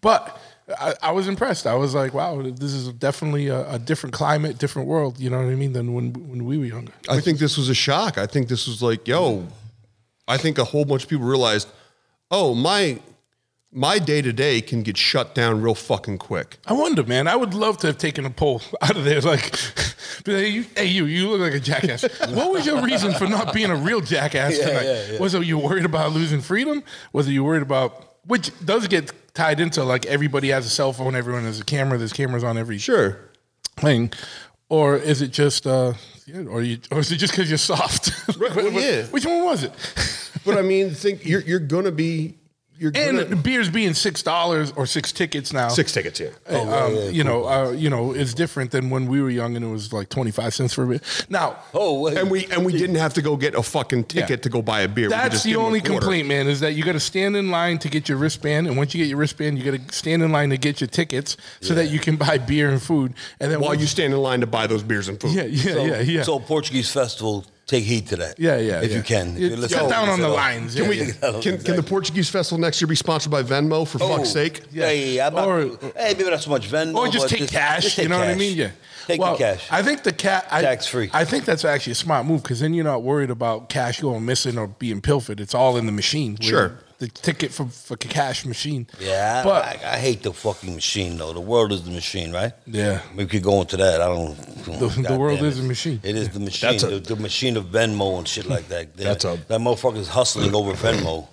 But 0.00 0.38
I, 0.78 0.94
I 1.02 1.12
was 1.12 1.28
impressed. 1.28 1.66
I 1.66 1.74
was 1.74 1.94
like, 1.94 2.14
wow, 2.14 2.42
this 2.42 2.72
is 2.72 2.88
definitely 2.92 3.48
a, 3.48 3.68
a 3.72 3.78
different 3.78 4.14
climate, 4.14 4.58
different 4.58 4.86
world. 4.86 5.18
You 5.18 5.30
know 5.30 5.38
what 5.38 5.50
I 5.50 5.54
mean? 5.54 5.72
Than 5.72 5.94
when 5.94 6.12
when 6.28 6.44
we 6.44 6.58
were 6.58 6.64
younger. 6.66 6.92
I 7.08 7.20
think 7.20 7.38
this 7.38 7.56
was 7.56 7.68
a 7.68 7.74
shock. 7.74 8.18
I 8.18 8.26
think 8.26 8.48
this 8.48 8.66
was 8.66 8.82
like, 8.82 9.08
yo, 9.08 9.46
I 10.28 10.36
think 10.36 10.58
a 10.58 10.64
whole 10.64 10.84
bunch 10.84 11.04
of 11.04 11.08
people 11.08 11.26
realized, 11.26 11.68
oh, 12.30 12.54
my 12.54 13.00
my 13.72 13.98
day 13.98 14.20
to 14.20 14.32
day 14.32 14.60
can 14.60 14.82
get 14.82 14.96
shut 14.96 15.34
down 15.34 15.62
real 15.62 15.74
fucking 15.74 16.18
quick. 16.18 16.58
I 16.66 16.72
wonder, 16.72 17.04
man. 17.04 17.28
I 17.28 17.36
would 17.36 17.54
love 17.54 17.78
to 17.78 17.88
have 17.88 17.98
taken 17.98 18.24
a 18.24 18.30
poll 18.30 18.62
out 18.82 18.96
of 18.96 19.04
there. 19.04 19.20
Like, 19.20 19.52
like, 20.26 20.52
you, 20.52 20.64
hey, 20.76 20.86
you, 20.86 21.04
you 21.06 21.28
look 21.30 21.40
like 21.40 21.54
a 21.54 21.60
jackass. 21.60 22.02
what 22.30 22.52
was 22.52 22.66
your 22.66 22.82
reason 22.82 23.12
for 23.14 23.26
not 23.26 23.54
being 23.54 23.70
a 23.70 23.76
real 23.76 24.00
jackass 24.00 24.58
tonight? 24.58 25.20
Was 25.20 25.34
it 25.34 25.44
you 25.44 25.58
worried 25.58 25.84
about 25.84 26.12
losing 26.12 26.40
freedom? 26.40 26.82
Was 27.12 27.28
it 27.28 27.32
you 27.32 27.44
worried 27.44 27.62
about, 27.62 28.16
which 28.26 28.50
does 28.64 28.88
get 28.88 29.12
tied 29.34 29.60
into 29.60 29.84
like 29.84 30.04
everybody 30.06 30.48
has 30.48 30.66
a 30.66 30.70
cell 30.70 30.92
phone, 30.92 31.14
everyone 31.14 31.44
has 31.44 31.60
a 31.60 31.64
camera, 31.64 31.96
there's 31.96 32.12
cameras 32.12 32.42
on 32.42 32.58
every 32.58 32.78
Sure. 32.78 33.18
thing. 33.76 34.12
Or 34.68 34.96
is 34.96 35.20
it 35.22 35.32
just, 35.32 35.66
uh, 35.66 35.94
yeah, 36.26 36.42
or, 36.42 36.62
you, 36.62 36.78
or 36.92 37.00
is 37.00 37.10
it 37.10 37.16
just 37.16 37.32
because 37.32 37.48
you're 37.48 37.58
soft? 37.58 38.12
Right, 38.38 38.54
well, 38.54 38.70
yeah. 38.70 39.02
Which 39.06 39.26
one 39.26 39.42
was 39.44 39.64
it? 39.64 39.72
But 40.44 40.56
I 40.58 40.62
mean, 40.62 40.90
think 40.90 41.26
you're 41.26 41.40
you're 41.42 41.58
gonna 41.58 41.90
be 41.90 42.36
you're 42.80 42.90
gonna 42.90 43.20
And 43.20 43.42
beers 43.42 43.68
being 43.68 43.92
six 43.92 44.22
dollars 44.22 44.72
or 44.74 44.86
six 44.86 45.12
tickets 45.12 45.52
now. 45.52 45.68
six 45.68 45.92
tickets 45.92 46.18
here. 46.18 46.32
um, 46.48 46.96
you 47.12 47.22
know, 47.22 47.44
uh, 47.46 47.70
you 47.72 47.90
know, 47.90 48.12
it's 48.12 48.32
different 48.32 48.70
than 48.70 48.88
when 48.88 49.06
we 49.06 49.20
were 49.20 49.28
young 49.28 49.54
and 49.54 49.62
it 49.64 49.68
was 49.68 49.92
like 49.92 50.08
twenty 50.08 50.30
five 50.30 50.54
cents 50.54 50.72
for 50.72 50.84
a 50.84 50.86
beer. 50.86 51.00
Now, 51.28 51.58
Oh, 51.74 52.00
wait. 52.00 52.16
And 52.16 52.30
we 52.30 52.46
and 52.46 52.64
we 52.64 52.72
didn't 52.72 52.96
have 52.96 53.12
to 53.14 53.22
go 53.22 53.36
get 53.36 53.54
a 53.54 53.62
fucking 53.62 54.04
ticket 54.04 54.30
Yeah. 54.30 54.36
to 54.36 54.48
go 54.48 54.62
buy 54.62 54.80
a 54.80 54.88
beer. 54.88 55.10
That's 55.10 55.30
just 55.34 55.44
the 55.44 55.50
give 55.50 55.56
them 55.58 55.64
a 55.64 55.66
only 55.66 55.80
complaint, 55.82 56.26
man, 56.26 56.48
is 56.48 56.60
that 56.60 56.72
you 56.72 56.82
got 56.82 56.92
to 56.92 57.00
stand 57.00 57.36
in 57.36 57.50
line 57.50 57.78
to 57.80 57.88
get 57.90 58.08
your 58.08 58.16
wristband, 58.16 58.66
and 58.66 58.78
once 58.78 58.94
you 58.94 59.02
get 59.04 59.08
your 59.10 59.18
wristband, 59.18 59.58
you 59.58 59.70
got 59.70 59.88
to 59.88 59.94
stand 59.94 60.22
in 60.22 60.32
line 60.32 60.48
to 60.48 60.56
get 60.56 60.80
your 60.80 60.88
tickets 60.88 61.36
so 61.60 61.74
that 61.74 61.90
you 61.90 61.98
can 61.98 62.16
buy 62.16 62.38
beer 62.38 62.70
and 62.70 62.82
food. 62.82 63.12
And 63.40 63.52
then 63.52 63.60
While 63.60 63.74
you 63.74 63.86
stand 63.86 64.14
in 64.14 64.20
line 64.20 64.40
to 64.40 64.46
buy 64.46 64.66
those 64.66 64.82
beers 64.82 65.08
and 65.08 65.20
food. 65.20 65.32
yeah, 65.34 65.44
yeah, 65.44 65.72
so, 65.74 65.84
yeah, 65.84 66.00
yeah, 66.00 66.22
So 66.22 66.38
Portuguese 66.38 66.90
festival, 66.90 67.44
take 67.70 67.84
heed 67.84 68.06
to 68.08 68.16
that. 68.16 68.38
yeah, 68.38 68.56
yeah, 68.56 68.80
If 68.82 68.90
yeah. 68.90 68.96
you 68.96 69.02
can. 69.02 69.28
If 69.34 69.38
You 69.40 69.48
you're 69.48 69.56
listening 69.56 69.80
cut 69.80 69.90
down 69.90 70.08
on 70.08 70.20
the 70.20 70.26
all. 70.26 70.34
lines. 70.34 70.74
Can 70.74 70.84
yeah, 70.84 70.90
we 70.90 70.96
yeah. 71.02 71.12
can, 71.40 71.58
can 71.58 71.76
the 71.76 71.82
Portuguese 71.84 72.28
festival 72.28 72.58
next 72.58 72.80
year 72.80 72.88
be 72.88 72.96
sponsored 72.96 73.30
by 73.30 73.42
Venmo 73.44 73.86
for 73.86 74.02
Oh. 74.02 74.16
fuck's 74.16 74.30
sake? 74.30 74.62
Yeah, 74.72 74.90
yeah, 74.90 75.04
yeah. 75.04 75.26
I'm 75.28 75.34
not- 75.34 75.48
Or- 75.48 75.76
hey, 75.96 76.14
maybe 76.18 76.24
not 76.30 76.40
so 76.42 76.50
much 76.50 76.68
Venmo. 76.68 76.96
Or 76.96 77.08
just 77.08 77.30
but 77.30 77.38
take 77.38 77.48
cash. 77.48 77.84
just 77.84 77.96
you 77.98 78.02
take 78.04 78.10
know 78.10 78.18
what 78.18 78.28
I 78.28 78.34
mean? 78.34 78.56
Yeah. 78.56 78.70
Take 79.06 79.20
well, 79.20 79.32
the 79.32 79.38
cash. 79.38 79.66
I 79.70 79.82
think 79.82 80.02
the 80.02 80.12
cat 80.12 80.46
I, 80.50 80.62
Tax-free. 80.62 81.10
I 81.12 81.24
think 81.24 81.44
that's 81.44 81.64
actually 81.64 81.92
a 81.92 81.96
smart 81.96 82.26
move 82.26 82.42
because 82.42 82.60
then 82.60 82.74
you're 82.74 82.84
not 82.84 83.02
worried 83.02 83.30
about 83.30 83.68
cash 83.68 84.00
going 84.00 84.24
missing 84.24 84.58
or 84.58 84.66
being 84.68 85.00
pilfered. 85.00 85.40
It's 85.40 85.54
all 85.54 85.76
in 85.76 85.86
the 85.86 85.92
machine. 85.92 86.36
where 86.40 86.48
Sure. 86.48 86.78
The 87.00 87.08
ticket 87.08 87.50
for 87.50 87.66
for 87.66 87.96
cash 87.96 88.44
machine. 88.44 88.86
yeah, 89.00 89.42
but 89.42 89.64
I, 89.64 89.94
I 89.94 89.98
hate 90.06 90.22
the 90.22 90.32
fucking 90.34 90.74
machine 90.74 91.16
though. 91.16 91.32
The 91.32 91.40
world 91.52 91.72
is 91.72 91.82
the 91.82 91.90
machine, 91.90 92.30
right? 92.30 92.52
Yeah. 92.66 93.00
We 93.16 93.24
could 93.26 93.42
go 93.42 93.60
into 93.62 93.76
that. 93.78 94.02
I 94.02 94.08
don't. 94.08 94.36
The- 94.64 95.08
the 95.08 95.18
world 95.18 95.40
is 95.42 95.58
it. 95.58 95.64
a 95.64 95.66
machine. 95.66 95.98
It 96.02 96.14
is 96.14 96.28
the 96.28 96.40
machine. 96.40 96.70
That's 96.72 96.82
a- 96.82 97.00
the, 97.00 97.14
the 97.14 97.16
machine 97.16 97.56
of 97.56 97.64
Venmo 97.76 98.18
and 98.18 98.28
shit 98.28 98.46
like 98.46 98.68
that. 98.68 98.94
That's 99.08 99.24
a- 99.24 99.38
that 99.48 99.60
motherfucker's 99.60 100.08
hustling 100.08 100.54
over 100.54 100.72
Venmo. 100.74 101.26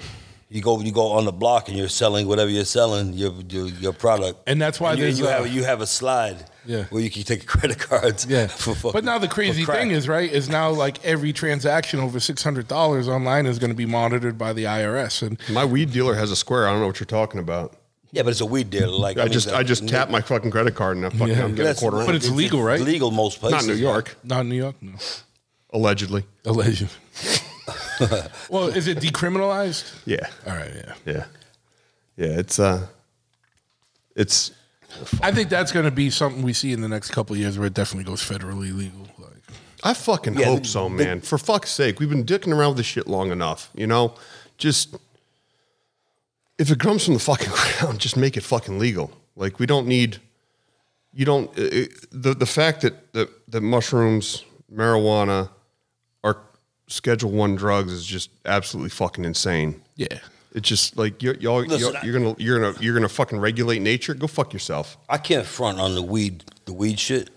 You 0.50 0.62
go, 0.62 0.80
you 0.80 0.94
go 0.94 1.08
on 1.12 1.26
the 1.26 1.34
block 1.34 1.68
and 1.68 1.78
you're 1.78 1.90
selling 1.90 2.26
whatever 2.30 2.50
you're 2.50 2.64
selling, 2.80 3.12
your 3.14 3.34
your, 3.50 3.68
your 3.68 3.94
product. 3.94 4.36
And 4.48 4.62
that's 4.62 4.80
why 4.80 4.94
you, 4.94 5.06
you 5.08 5.28
uh, 5.28 5.32
have 5.44 5.48
you 5.54 5.64
have 5.66 5.82
a 5.82 5.88
slide. 5.88 6.38
Yeah. 6.68 6.84
Where 6.86 7.02
you 7.02 7.10
can 7.10 7.24
take 7.24 7.46
credit 7.48 7.80
cards. 7.80 8.26
Yeah. 8.28 8.48
For 8.64 8.76
fucking, 8.76 8.92
but 8.92 9.04
now 9.06 9.18
the 9.18 9.28
crazy 9.30 9.64
thing 9.66 9.92
is, 9.92 10.08
right, 10.08 10.30
is 10.32 10.50
now 10.50 10.70
like 10.70 11.04
every 11.06 11.32
transaction 11.34 12.00
over 12.02 12.20
six 12.20 12.44
hundred 12.44 12.68
dollars 12.68 13.08
online 13.08 13.46
is 13.46 13.58
going 13.58 13.70
to 13.72 13.76
be 13.76 13.86
monitored 13.86 14.38
by 14.38 14.52
the 14.54 14.66
IRS, 14.66 15.22
and 15.26 15.40
My 15.50 15.64
weed 15.66 15.92
dealer 15.92 16.16
has 16.16 16.30
a 16.30 16.36
square. 16.36 16.68
I 16.68 16.72
don't 16.72 16.82
know 16.82 16.88
what 16.88 17.00
you're 17.00 17.06
talking 17.08 17.40
about. 17.40 17.76
Yeah, 18.12 18.24
but 18.24 18.30
it's 18.32 18.42
a 18.42 18.46
weed 18.46 18.70
dealer. 18.70 18.98
Like 18.98 19.18
I 19.18 19.24
mean, 19.24 19.32
just 19.34 19.48
the- 19.48 19.56
I 19.56 19.64
just 19.64 19.88
tap 19.88 20.10
my 20.10 20.22
fucking 20.22 20.52
credit 20.52 20.76
card 20.76 20.98
and 20.98 21.06
I 21.06 21.10
fucking 21.10 21.28
Yeah. 21.28 21.44
I'm 21.44 21.52
getting 21.52 21.60
a 21.62 21.64
That's- 21.64 21.80
quarter. 21.80 21.98
But 21.98 22.10
in. 22.10 22.16
it's 22.18 22.30
legal, 22.30 22.62
right? 22.62 22.80
Legal 22.82 23.12
most 23.12 23.40
places. 23.40 23.54
not 23.68 23.72
in 23.72 23.78
New 23.80 23.82
York, 23.82 24.18
not 24.24 24.42
in 24.42 24.50
New 24.50 24.56
York, 24.56 24.76
no, 24.82 24.94
allegedly. 25.72 26.24
alleged. 26.46 26.88
well, 28.50 28.68
is 28.68 28.88
it 28.88 29.00
decriminalized? 29.00 29.94
Yeah, 30.06 30.28
All 30.46 30.54
right, 30.56 30.72
yeah. 30.76 30.94
yeah. 31.06 31.26
Yeah, 32.16 32.40
it's 32.40 32.60
uh, 32.60 32.88
it's 34.16 34.52
I 35.22 35.32
think 35.32 35.50
that's 35.50 35.72
going 35.72 35.86
to 35.86 35.92
be 35.92 36.10
something 36.10 36.42
we 36.42 36.54
see 36.54 36.72
in 36.74 36.82
the 36.82 36.88
next 36.88 37.12
couple 37.12 37.34
of 37.36 37.40
years 37.40 37.58
where 37.58 37.68
it 37.68 37.74
definitely 37.74 38.06
goes 38.10 38.22
federally 38.22 38.76
legal. 38.76 39.08
Like, 39.20 39.34
I 39.84 39.94
fucking 39.94 40.36
Yeah, 40.40 40.46
hope 40.46 40.64
the- 40.64 40.68
so, 40.70 40.84
the- 40.90 40.96
man. 40.96 41.22
For 41.22 41.38
fuck's 41.38 41.70
sake, 41.72 42.00
we've 42.00 42.10
been 42.10 42.26
dicking 42.26 42.54
around 42.56 42.70
with 42.70 42.78
this 42.78 42.86
shit 42.88 43.08
long 43.08 43.32
enough. 43.32 43.70
You 43.76 43.88
know, 43.88 44.16
just 44.58 44.96
if 46.58 46.72
it 46.72 46.80
comes 46.80 47.06
from 47.06 47.14
the 47.14 47.20
fucking 47.20 47.50
ground, 47.80 48.00
just 48.00 48.18
make 48.18 48.38
it 48.38 48.44
fucking 48.44 48.80
legal. 48.80 49.12
Like 49.36 49.60
we 49.60 49.66
don't 49.66 49.88
need. 49.88 50.18
You 51.14 51.26
don't 51.26 51.50
uh, 51.58 51.62
uh, 51.64 51.86
the 52.12 52.34
the 52.34 52.46
fact 52.46 52.82
that 52.82 53.14
that, 53.14 53.30
that 53.52 53.62
mushrooms, 53.62 54.44
marijuana, 54.74 55.50
are 56.24 56.38
Schedule 56.88 57.32
One 57.32 57.56
drugs 57.56 57.92
is 57.92 58.06
just 58.06 58.30
absolutely 58.46 58.90
fucking 58.90 59.26
insane. 59.26 59.82
yeah. 59.96 60.20
It's 60.58 60.68
just 60.68 60.98
like 60.98 61.22
you're 61.22 61.36
y'all, 61.36 61.62
Listen, 61.62 61.94
you're, 62.02 62.04
you're 62.04 62.20
gonna 62.20 62.36
you're 62.40 62.60
gonna 62.60 62.78
you're 62.82 62.94
gonna 62.96 63.08
fucking 63.08 63.40
regulate 63.40 63.80
nature. 63.80 64.16
Go 64.16 64.26
fuck 64.26 64.54
yourself. 64.54 64.98
I 65.08 65.20
can't 65.20 65.46
front 65.46 65.80
on 65.80 65.94
the 65.94 66.02
weed, 66.02 66.46
the 66.66 66.74
weed 66.74 67.00
shit. 67.00 67.30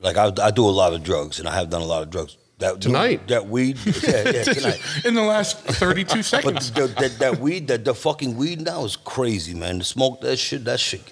Like 0.00 0.16
I, 0.16 0.32
I 0.42 0.50
do 0.50 0.66
a 0.66 0.70
lot 0.70 0.92
of 0.92 1.04
drugs, 1.04 1.38
and 1.38 1.48
I 1.48 1.54
have 1.54 1.70
done 1.70 1.80
a 1.80 1.84
lot 1.84 2.02
of 2.02 2.10
drugs. 2.10 2.36
That 2.58 2.80
Tonight. 2.80 3.28
that 3.28 3.46
weed, 3.46 3.78
yeah, 4.02 4.30
yeah, 4.30 4.42
tonight. 4.42 4.82
In 5.04 5.14
the 5.14 5.22
last 5.22 5.60
32 5.60 6.16
But 6.16 6.24
seconds. 6.24 6.72
the, 6.72 6.88
that, 6.88 7.18
that 7.18 7.38
weed, 7.38 7.68
that 7.68 7.86
the 7.86 7.94
fucking 7.94 8.36
weed 8.36 8.60
now 8.60 8.84
is 8.84 8.96
crazy, 8.96 9.54
man. 9.54 9.78
To 9.78 9.84
smoke 9.84 10.20
that 10.20 10.36
shit, 10.36 10.64
that 10.64 10.78
shit. 10.78 11.02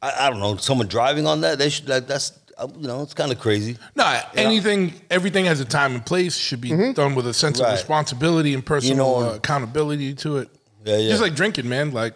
I, 0.00 0.26
I 0.26 0.30
don't 0.30 0.40
know. 0.40 0.56
Someone 0.56 0.88
driving 0.88 1.26
on 1.28 1.42
that, 1.42 1.58
they 1.58 1.68
should. 1.68 1.86
That, 1.86 2.08
that's 2.08 2.30
you 2.78 2.86
know, 2.88 3.02
it's 3.02 3.14
kind 3.14 3.32
of 3.32 3.38
crazy. 3.38 3.76
No, 3.94 4.20
anything, 4.34 4.92
everything 5.10 5.44
has 5.46 5.60
a 5.60 5.64
time 5.64 5.94
and 5.94 6.04
place. 6.04 6.36
Should 6.36 6.60
be 6.60 6.92
done 6.92 7.14
with 7.14 7.26
a 7.26 7.34
sense 7.34 7.60
of 7.60 7.70
responsibility 7.70 8.54
and 8.54 8.64
personal 8.64 9.20
know, 9.20 9.30
uh, 9.30 9.34
accountability 9.36 10.14
to 10.16 10.38
it. 10.38 10.48
Yeah, 10.84 10.96
yeah. 10.98 11.08
Just 11.10 11.22
like 11.22 11.34
drinking, 11.34 11.68
man. 11.68 11.92
Like 11.92 12.14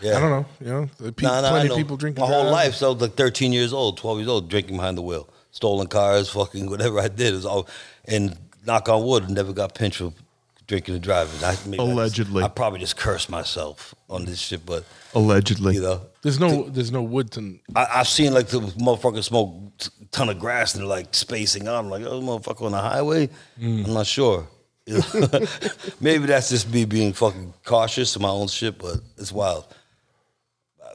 Yeah. 0.00 0.16
I 0.16 0.20
don't 0.20 0.30
know, 0.30 0.46
you 0.60 0.66
know, 1.02 1.12
pe- 1.12 1.26
Nah, 1.26 1.40
nah, 1.40 1.50
plenty 1.50 1.70
of 1.70 1.76
people 1.76 1.96
drinking 1.96 2.22
My 2.22 2.28
whole 2.30 2.50
life, 2.50 2.74
so 2.74 2.90
I 2.90 2.92
was 2.92 3.02
like 3.02 3.14
13 3.14 3.52
years 3.52 3.72
old, 3.72 3.98
12 3.98 4.18
years 4.18 4.28
old, 4.28 4.48
drinking 4.48 4.76
behind 4.76 4.96
the 4.98 5.02
wheel, 5.02 5.28
stolen 5.50 5.86
cars, 5.86 6.28
fucking 6.38 6.68
whatever 6.70 7.00
I 7.00 7.08
did. 7.08 7.32
It 7.32 7.36
was 7.36 7.46
all, 7.46 7.68
and 8.06 8.36
knock 8.66 8.88
on 8.88 9.04
wood, 9.04 9.28
never 9.30 9.52
got 9.52 9.74
pinched 9.74 9.98
for 9.98 10.12
drinking 10.66 10.94
and 10.94 11.02
driving. 11.02 11.42
I, 11.42 11.56
maybe 11.66 11.82
I 11.82 11.86
just- 11.86 11.92
Allegedly. 11.92 12.42
I, 12.44 12.48
probably 12.48 12.78
just 12.80 12.96
cursed 12.96 13.28
myself 13.30 13.94
on 14.10 14.24
this 14.24 14.38
shit, 14.38 14.64
but 14.66 14.84
Allegedly, 15.14 15.76
you 15.76 15.82
know, 15.82 16.02
There's 16.22 16.40
no, 16.40 16.68
there's 16.68 16.90
no 16.90 17.02
wood 17.02 17.30
to. 17.32 17.58
I, 17.76 17.86
I've 17.96 18.08
seen 18.08 18.34
like 18.34 18.48
the 18.48 18.60
motherfucker 18.60 19.22
smoke 19.22 19.54
a 20.02 20.04
ton 20.06 20.28
of 20.28 20.38
grass 20.38 20.74
and 20.74 20.82
they're 20.82 20.88
like 20.88 21.14
spacing 21.14 21.68
out. 21.68 21.76
I'm 21.76 21.90
like, 21.90 22.02
oh, 22.02 22.20
motherfucker 22.20 22.62
on 22.62 22.72
the 22.72 22.80
highway? 22.80 23.28
Mm. 23.60 23.86
I'm 23.86 23.94
not 23.94 24.06
sure. 24.06 24.48
Maybe 26.00 26.26
that's 26.26 26.48
just 26.48 26.72
me 26.72 26.84
being 26.84 27.12
fucking 27.12 27.52
cautious 27.64 28.16
of 28.16 28.22
my 28.22 28.30
own 28.30 28.48
shit, 28.48 28.78
but 28.78 28.96
it's 29.16 29.32
wild. 29.32 29.66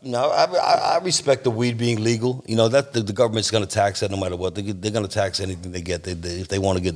No, 0.01 0.31
I, 0.31 0.45
I, 0.45 0.95
I 0.95 0.97
respect 1.03 1.45
the 1.45 1.51
weed 1.51 1.77
being 1.77 2.03
legal. 2.03 2.43
You 2.45 2.57
know 2.57 2.67
that 2.67 2.91
the, 2.91 3.01
the 3.01 3.13
government's 3.13 3.51
going 3.51 3.65
to 3.65 3.69
tax 3.69 4.01
that 4.01 4.11
no 4.11 4.17
matter 4.17 4.35
what. 4.35 4.55
They, 4.55 4.63
they're 4.63 4.91
going 4.91 5.07
to 5.07 5.11
tax 5.11 5.39
anything 5.39 5.71
they 5.71 5.81
get. 5.81 6.03
They, 6.03 6.13
they, 6.13 6.39
if 6.41 6.49
they 6.49 6.59
want 6.59 6.77
to 6.77 6.83
get 6.83 6.95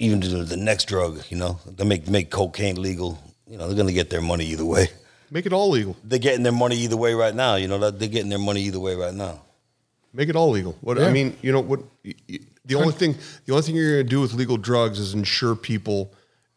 even 0.00 0.20
the, 0.20 0.44
the 0.44 0.56
next 0.56 0.86
drug, 0.86 1.22
you 1.28 1.36
know, 1.36 1.60
they 1.66 1.84
make 1.84 2.08
make 2.08 2.30
cocaine 2.30 2.80
legal. 2.80 3.18
You 3.46 3.58
know, 3.58 3.66
they're 3.66 3.76
going 3.76 3.86
to 3.86 3.92
get 3.92 4.10
their 4.10 4.20
money 4.20 4.46
either 4.46 4.64
way. 4.64 4.88
Make 5.30 5.46
it 5.46 5.52
all 5.52 5.70
legal. 5.70 5.96
They're 6.04 6.18
getting 6.18 6.42
their 6.42 6.52
money 6.52 6.76
either 6.76 6.96
way 6.96 7.14
right 7.14 7.34
now. 7.34 7.56
You 7.56 7.68
know, 7.68 7.78
that 7.78 7.98
they're 7.98 8.08
getting 8.08 8.28
their 8.30 8.38
money 8.38 8.62
either 8.62 8.80
way 8.80 8.94
right 8.94 9.14
now. 9.14 9.40
Make 10.12 10.28
it 10.28 10.36
all 10.36 10.50
legal. 10.50 10.76
What 10.80 10.98
I 10.98 11.10
mean, 11.12 11.36
you 11.42 11.52
know 11.52 11.60
what? 11.60 11.80
y- 12.04 12.14
y- 12.28 12.38
The 12.64 12.74
only 12.74 12.92
thing, 12.92 13.14
the 13.46 13.52
only 13.52 13.62
thing 13.62 13.76
you're 13.76 13.92
going 13.96 14.06
to 14.06 14.10
do 14.10 14.20
with 14.20 14.32
legal 14.34 14.56
drugs 14.56 14.98
is 14.98 15.14
ensure 15.14 15.54
people 15.54 16.12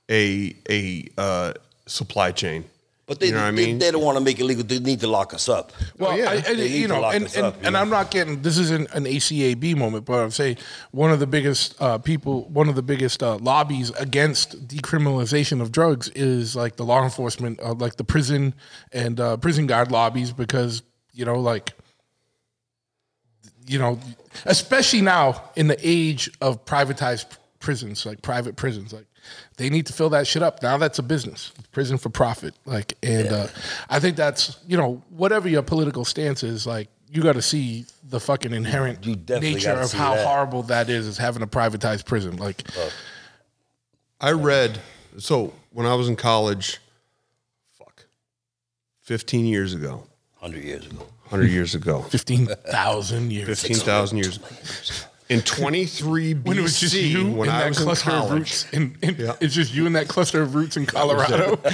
a 0.10 0.56
a 0.70 1.08
uh, 1.18 1.54
supply 1.86 2.32
chain. 2.32 2.64
But 3.12 3.20
they, 3.20 3.26
you 3.26 3.34
know 3.34 3.40
what 3.40 3.48
I 3.48 3.52
mean? 3.52 3.78
they 3.78 3.92
don't 3.92 4.06
want 4.06 4.18
to 4.18 4.24
make 4.24 4.40
it 4.40 4.46
legal. 4.46 4.64
They 4.64 4.80
need 4.80 5.02
to 5.02 5.08
lock 5.08 5.34
us 5.34 5.50
up. 5.50 5.74
Well, 6.00 6.18
yeah. 6.18 6.30
I, 6.30 6.44
I, 6.48 6.54
need 6.54 6.72
you 6.72 6.88
to 6.88 6.94
know, 6.94 7.02
lock 7.02 7.14
and, 7.14 7.26
us 7.26 7.36
and, 7.36 7.46
up, 7.48 7.56
you 7.58 7.66
and 7.66 7.74
know? 7.74 7.82
I'm 7.82 7.90
not 7.90 8.10
getting 8.10 8.42
this 8.42 8.58
isn't 8.58 8.90
an 8.94 9.04
ACAB 9.04 9.76
moment, 9.76 10.06
but 10.06 10.24
I'm 10.24 10.32
saying 10.32 10.60
one 10.92 11.12
of 11.12 11.20
the 11.20 11.28
biggest 11.28 11.76
uh, 11.82 11.98
people, 11.98 12.48
one 12.48 12.70
of 12.70 12.76
the 12.76 12.82
biggest 12.82 13.22
uh, 13.22 13.36
lobbies 13.36 13.90
against 14.00 14.66
decriminalization 14.66 15.60
of 15.60 15.74
drugs 15.74 16.08
is 16.16 16.56
like 16.56 16.78
the 16.78 16.86
law 16.86 17.04
enforcement, 17.04 17.60
uh, 17.60 17.74
like 17.74 17.98
the 17.98 18.06
prison 18.06 18.54
and 18.94 19.20
uh, 19.20 19.36
prison 19.36 19.68
guard 19.68 19.92
lobbies, 19.92 20.32
because 20.32 20.82
you 21.12 21.26
know, 21.26 21.38
like 21.38 21.74
you 23.68 23.78
know, 23.78 24.00
especially 24.46 25.02
now 25.02 25.50
in 25.58 25.68
the 25.68 25.78
age 25.82 26.32
of 26.40 26.64
privatized 26.64 27.26
prisons, 27.60 28.06
like 28.06 28.22
private 28.22 28.56
prisons, 28.56 28.94
like 28.94 29.06
they 29.62 29.70
need 29.70 29.86
to 29.86 29.94
fill 29.94 30.10
that 30.10 30.26
shit 30.26 30.42
up. 30.42 30.64
Now 30.64 30.78
that's 30.80 30.98
a 30.98 31.04
business, 31.04 31.52
prison 31.72 32.00
for 32.00 32.10
profit. 32.10 32.56
Like, 32.66 32.98
and 33.04 33.28
uh, 33.28 33.48
I 33.90 34.00
think 34.00 34.18
that's 34.18 34.58
you 34.68 34.76
know, 34.76 35.04
whatever 35.10 35.48
your 35.48 35.62
political 35.62 36.04
stance 36.04 36.42
is, 36.42 36.66
like 36.66 36.90
you 37.08 37.22
got 37.22 37.34
to 37.34 37.42
see 37.44 37.86
the 38.10 38.20
fucking 38.20 38.54
inherent 38.54 39.06
You 39.06 39.16
definitely 39.16 39.54
nature 39.56 39.74
of 39.74 39.92
how 39.92 40.16
that. 40.16 40.26
horrible 40.26 40.64
that 40.64 40.90
is, 40.90 41.06
is 41.06 41.18
having 41.18 41.44
a 41.44 41.48
privatized 41.48 42.06
prison. 42.06 42.38
Like, 42.38 42.64
I 44.20 44.32
read 44.32 44.80
so 45.20 45.54
when 45.72 45.86
I 45.86 45.94
was 45.94 46.10
in 46.10 46.16
college, 46.16 46.80
fuck, 47.78 48.06
fifteen 49.02 49.46
years 49.46 49.74
ago, 49.76 50.08
Hundred 50.40 50.64
years 50.64 50.88
ago. 50.88 51.06
hundred 51.30 51.52
years 51.52 51.76
ago, 51.76 52.02
fifteen 52.10 52.48
thousand 52.48 53.32
years. 53.32 53.48
fifteen 53.48 53.78
thousand 53.78 54.18
years. 54.18 54.40
In 55.32 55.42
twenty 55.42 55.86
three 55.86 56.34
BC, 56.36 56.44
When 56.46 56.58
it 56.58 56.62
was 56.62 56.80
just 56.80 56.94
you 56.94 57.32
when 57.32 57.48
in 57.50 57.56
I 57.56 57.60
that 57.62 57.70
was 57.70 57.78
in 57.80 57.84
cluster 57.86 58.10
of 58.12 58.16
college, 58.18 58.40
roots, 58.40 58.66
and, 58.74 58.98
and 59.02 59.18
Yeah. 59.18 59.36
it's 59.40 59.54
just 59.54 59.74
you 59.74 59.86
in 59.86 59.94
that 59.94 60.08
cluster 60.08 60.42
of 60.42 60.54
roots 60.56 60.76
in 60.78 60.86
Colorado. 60.86 61.58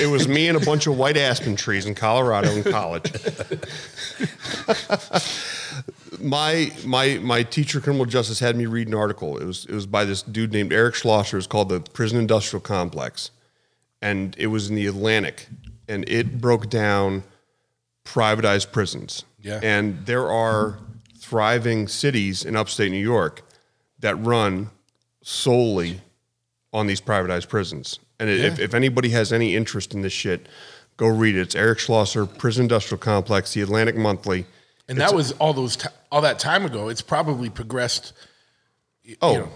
it 0.00 0.10
was 0.10 0.26
me 0.26 0.48
and 0.48 0.60
a 0.60 0.64
bunch 0.64 0.86
of 0.88 0.98
white 0.98 1.16
aspen 1.16 1.54
trees 1.56 1.86
in 1.86 1.94
Colorado 1.94 2.50
in 2.50 2.64
college. 2.64 3.12
my 6.20 6.72
my 6.84 7.18
my 7.22 7.42
teacher 7.42 7.80
criminal 7.80 8.06
justice 8.06 8.38
had 8.40 8.56
me 8.56 8.66
read 8.66 8.88
an 8.88 8.94
article. 8.94 9.38
It 9.38 9.44
was 9.44 9.64
it 9.66 9.74
was 9.74 9.86
by 9.86 10.04
this 10.04 10.22
dude 10.22 10.52
named 10.52 10.72
Eric 10.72 10.94
Schlosser. 10.94 11.38
It's 11.38 11.46
called 11.46 11.68
the 11.68 11.80
Prison 11.80 12.18
Industrial 12.18 12.60
Complex, 12.60 13.30
and 14.00 14.34
it 14.38 14.48
was 14.48 14.68
in 14.68 14.74
the 14.74 14.86
Atlantic, 14.86 15.48
and 15.88 16.08
it 16.08 16.40
broke 16.40 16.68
down 16.68 17.22
privatized 18.04 18.72
prisons. 18.72 19.24
Yeah. 19.40 19.58
and 19.62 20.06
there 20.06 20.30
are 20.30 20.78
thriving 21.32 21.88
cities 21.88 22.44
in 22.44 22.54
upstate 22.54 22.92
New 22.92 22.98
York 22.98 23.40
that 24.00 24.14
run 24.16 24.68
solely 25.22 25.98
on 26.74 26.86
these 26.86 27.00
privatized 27.00 27.48
prisons. 27.48 27.98
And 28.20 28.28
if, 28.28 28.58
if 28.58 28.74
anybody 28.74 29.08
has 29.10 29.32
any 29.32 29.56
interest 29.56 29.94
in 29.94 30.02
this 30.02 30.12
shit, 30.12 30.46
go 30.98 31.06
read 31.06 31.34
it. 31.34 31.40
It's 31.40 31.54
Eric 31.54 31.78
Schlosser, 31.78 32.26
Prison 32.26 32.64
Industrial 32.64 32.98
Complex, 32.98 33.54
The 33.54 33.62
Atlantic 33.62 33.96
Monthly. 33.96 34.44
and 34.90 34.98
that 34.98 35.14
was 35.14 35.32
all 35.32 35.54
those 35.54 35.76
ti 35.76 35.88
all 36.10 36.20
that 36.20 36.38
time 36.38 36.66
ago. 36.66 36.90
It's 36.90 37.00
probably 37.00 37.48
progressed. 37.48 38.12
Oh. 39.22 39.32
you 39.32 39.38
know, 39.38 39.48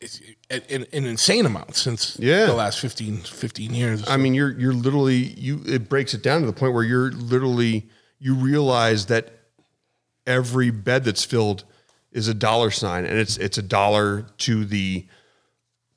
it's, 0.00 0.20
in, 0.50 0.86
in 0.90 1.04
insane 1.04 1.46
amount 1.46 1.76
since 1.76 2.18
Yeah. 2.18 2.46
the 2.46 2.54
last 2.54 2.80
15, 2.80 3.18
15 3.18 3.74
years. 3.74 4.08
I 4.08 4.16
mean, 4.16 4.34
you're 4.34 4.58
you're 4.58 4.72
literally 4.72 5.14
you. 5.38 5.60
It 5.66 5.88
breaks 5.88 6.14
it 6.14 6.22
down 6.24 6.40
to 6.40 6.48
the 6.48 6.52
point 6.52 6.74
where 6.74 6.82
you're 6.82 7.12
literally 7.12 7.88
you 8.18 8.34
realize 8.34 9.06
that 9.06 9.39
every 10.26 10.70
bed 10.70 11.04
that's 11.04 11.24
filled 11.24 11.64
is 12.12 12.28
a 12.28 12.34
dollar 12.34 12.70
sign, 12.70 13.04
and 13.04 13.18
it's 13.18 13.36
it's 13.36 13.58
a 13.58 13.62
dollar 13.62 14.26
to 14.38 14.64
the 14.64 15.06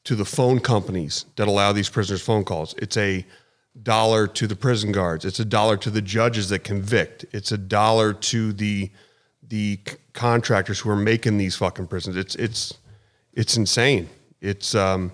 to 0.04 0.16
the 0.16 0.26
phone 0.26 0.60
companies 0.60 1.26
that 1.38 1.48
allow 1.48 1.72
these 1.72 1.90
prisoners 1.90 2.22
phone 2.22 2.44
calls. 2.44 2.76
It's 2.78 2.98
a 2.98 3.26
dollar 3.82 4.28
to 4.28 4.48
the 4.48 4.56
prison 4.56 4.92
guards. 4.92 5.26
It's 5.26 5.40
a 5.40 5.46
dollar 5.46 5.78
to 5.78 5.90
the 5.90 6.02
judges 6.02 6.50
that 6.50 6.60
convict. 6.60 7.26
It's 7.32 7.52
a 7.52 7.58
dollar 7.58 8.14
to 8.14 8.54
the 8.54 8.92
the 9.48 9.80
contractors 10.14 10.80
who 10.80 10.90
are 10.90 10.96
making 10.96 11.38
these 11.38 11.56
fucking 11.56 11.88
prisons. 11.88 12.16
It's 12.16 12.36
it's 12.36 12.74
it's 13.34 13.58
insane. 13.58 14.10
It's 14.42 14.76
um 14.76 15.12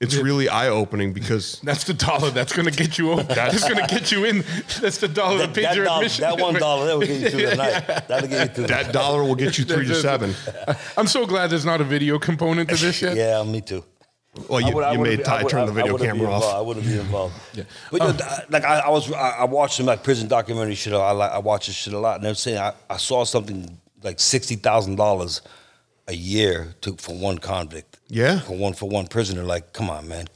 it's 0.00 0.16
really 0.16 0.48
eye 0.48 0.68
opening 0.68 1.12
because 1.12 1.60
that's 1.64 1.84
the 1.84 1.94
dollar 1.94 2.30
that's 2.30 2.52
going 2.52 2.66
to 2.66 2.72
get 2.76 2.98
you 2.98 3.12
over. 3.12 3.22
That's 3.22 3.62
going 3.68 3.76
to 3.86 3.94
get 3.94 4.10
you 4.10 4.24
in. 4.24 4.44
That's 4.80 4.98
the 4.98 5.06
dollar 5.08 5.38
that, 5.38 5.46
That, 5.48 5.54
pays 5.54 5.64
that, 5.64 5.76
your 5.76 5.84
dollar, 5.84 5.98
admission. 5.98 6.22
that 6.22 6.38
one 6.40 6.54
dollar 6.54 6.86
that 6.86 6.98
will 6.98 7.06
get 7.06 7.20
you 7.20 7.30
through 7.30 7.46
the 7.46 7.56
night. 7.86 7.86
That'll 8.08 8.28
get 8.28 8.48
you 8.48 8.54
through 8.54 8.62
the 8.64 8.68
that 8.68 8.92
dollar 8.92 9.22
will 9.22 9.34
get 9.36 9.58
you 9.58 9.64
three 9.66 9.86
to 9.86 9.94
seven. 9.94 10.34
I'm 10.96 11.06
so 11.06 11.26
glad 11.26 11.50
there's 11.50 11.64
not 11.66 11.80
a 11.80 11.84
video 11.84 12.18
component 12.18 12.68
to 12.70 12.76
this 12.76 13.00
yet. 13.02 13.16
Yeah, 13.16 13.42
me 13.44 13.60
too. 13.60 13.84
Well, 14.48 14.60
you, 14.62 14.74
would- 14.74 14.92
you 14.92 14.98
made 14.98 15.16
been- 15.18 15.26
Ty 15.26 15.42
would- 15.42 15.50
turn 15.50 15.66
the 15.66 15.72
I- 15.72 15.74
I 15.74 15.82
video 15.82 15.98
camera 15.98 16.30
off. 16.32 16.54
I 16.54 16.60
wouldn't 16.62 16.86
be 16.86 16.98
involved. 16.98 17.34
yeah. 17.52 17.64
But 17.90 18.00
you 18.00 18.06
um, 18.08 18.16
know, 18.16 18.26
like 18.48 18.64
I, 18.64 18.78
I 18.78 18.88
was, 18.88 19.12
I, 19.12 19.30
I 19.40 19.44
watched 19.44 19.76
some 19.76 19.84
like 19.86 20.02
prison 20.02 20.26
documentary 20.26 20.74
shit. 20.74 20.94
I 20.94 21.10
like, 21.12 21.30
I 21.30 21.38
watch 21.38 21.66
this 21.66 21.76
shit 21.76 21.92
a 21.92 21.98
lot, 21.98 22.16
and 22.16 22.24
they're 22.24 22.34
saying 22.34 22.56
I, 22.58 22.72
I 22.88 22.96
saw 22.96 23.24
something 23.24 23.78
like 24.02 24.18
sixty 24.18 24.56
thousand 24.56 24.96
dollars 24.96 25.42
a 26.08 26.14
year 26.14 26.74
to 26.80 26.94
for 26.96 27.14
one 27.14 27.38
convict. 27.38 27.91
Yeah. 28.12 28.40
for 28.40 28.56
one 28.56 28.74
for 28.74 28.88
one 28.88 29.06
prisoner. 29.06 29.42
Like, 29.42 29.72
come 29.72 29.88
on, 29.88 30.06
man. 30.06 30.26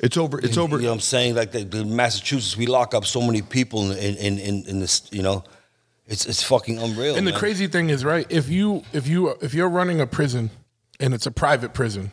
It's 0.00 0.16
over. 0.16 0.38
It's 0.38 0.56
over. 0.56 0.76
You 0.76 0.84
know 0.84 0.88
what 0.90 0.94
I'm 0.94 1.00
saying? 1.00 1.34
Like 1.34 1.50
the, 1.50 1.64
the 1.64 1.84
Massachusetts, 1.84 2.56
we 2.56 2.66
lock 2.66 2.94
up 2.94 3.04
so 3.04 3.20
many 3.20 3.42
people 3.42 3.90
in 3.90 4.16
in 4.16 4.38
in, 4.38 4.64
in 4.68 4.78
this. 4.78 5.08
You 5.10 5.22
know, 5.22 5.42
it's 6.06 6.24
it's 6.26 6.42
fucking 6.44 6.78
unreal. 6.78 7.16
And 7.16 7.26
the 7.26 7.32
man. 7.32 7.40
crazy 7.40 7.66
thing 7.66 7.90
is, 7.90 8.04
right? 8.04 8.24
If 8.30 8.48
you 8.48 8.84
if 8.92 9.08
you 9.08 9.30
if 9.42 9.54
you're 9.54 9.68
running 9.68 10.00
a 10.00 10.06
prison 10.06 10.50
and 11.00 11.12
it's 11.12 11.26
a 11.26 11.32
private 11.32 11.74
prison, 11.74 12.12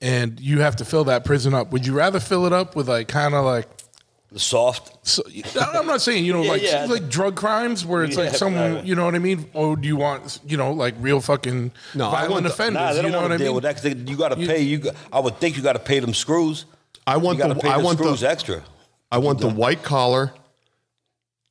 and 0.00 0.40
you 0.40 0.60
have 0.60 0.76
to 0.76 0.84
fill 0.84 1.04
that 1.04 1.24
prison 1.24 1.52
up. 1.52 1.72
Would 1.72 1.86
you 1.86 1.92
rather 1.92 2.20
fill 2.20 2.46
it 2.46 2.52
up 2.52 2.74
with 2.74 2.88
like 2.88 3.08
kind 3.08 3.34
of 3.34 3.44
like 3.44 3.68
The 4.34 4.40
soft. 4.40 5.06
so, 5.06 5.22
I'm 5.60 5.86
not 5.86 6.02
saying 6.02 6.24
you 6.24 6.32
know 6.32 6.42
Yeah, 6.44 6.50
like 6.50 6.62
yeah. 6.62 6.84
like 6.86 7.08
drug 7.08 7.36
crimes 7.36 7.86
where 7.86 8.02
it's 8.02 8.16
Yeah, 8.16 8.24
like 8.24 8.34
someone 8.34 8.74
right. 8.74 8.84
you 8.84 8.96
know 8.96 9.04
what 9.04 9.14
I 9.14 9.20
mean, 9.20 9.48
Oh, 9.54 9.76
do 9.76 9.86
you 9.86 9.94
want 9.96 10.40
you 10.44 10.56
know 10.56 10.72
like 10.72 10.94
real 10.98 11.20
fucking 11.20 11.70
No, 11.94 12.10
violent 12.10 12.32
want 12.32 12.44
the- 12.44 12.50
offenders? 12.52 12.74
Nah, 12.74 12.90
they 12.90 12.96
you 12.96 13.02
don't 13.02 13.12
know 13.12 13.18
want 13.20 13.30
what 13.30 13.34
I 13.34 13.36
to 13.36 13.44
deal 13.44 13.52
mean? 13.52 13.54
with 13.54 13.62
that 13.62 13.74
'cause 13.74 13.82
they- 13.84 14.10
you 14.10 14.16
got 14.16 14.30
to 14.30 14.36
pay. 14.36 14.60
You, 14.60 14.78
got, 14.78 14.96
I 15.12 15.20
would 15.20 15.38
think 15.38 15.56
you 15.56 15.62
got 15.62 15.74
to 15.74 15.78
pay 15.78 16.00
them 16.00 16.12
screws. 16.14 16.64
I 17.06 17.16
want 17.16 17.38
you 17.38 17.44
got 17.44 17.48
the 17.50 17.54
to 17.54 17.60
pay 17.60 17.68
I 17.68 17.76
want 17.76 17.98
screws 17.98 18.20
the 18.22 18.28
extra. 18.28 18.62
I 19.12 19.18
want 19.18 19.38
the 19.38 19.48
white 19.48 19.84
collar 19.84 20.32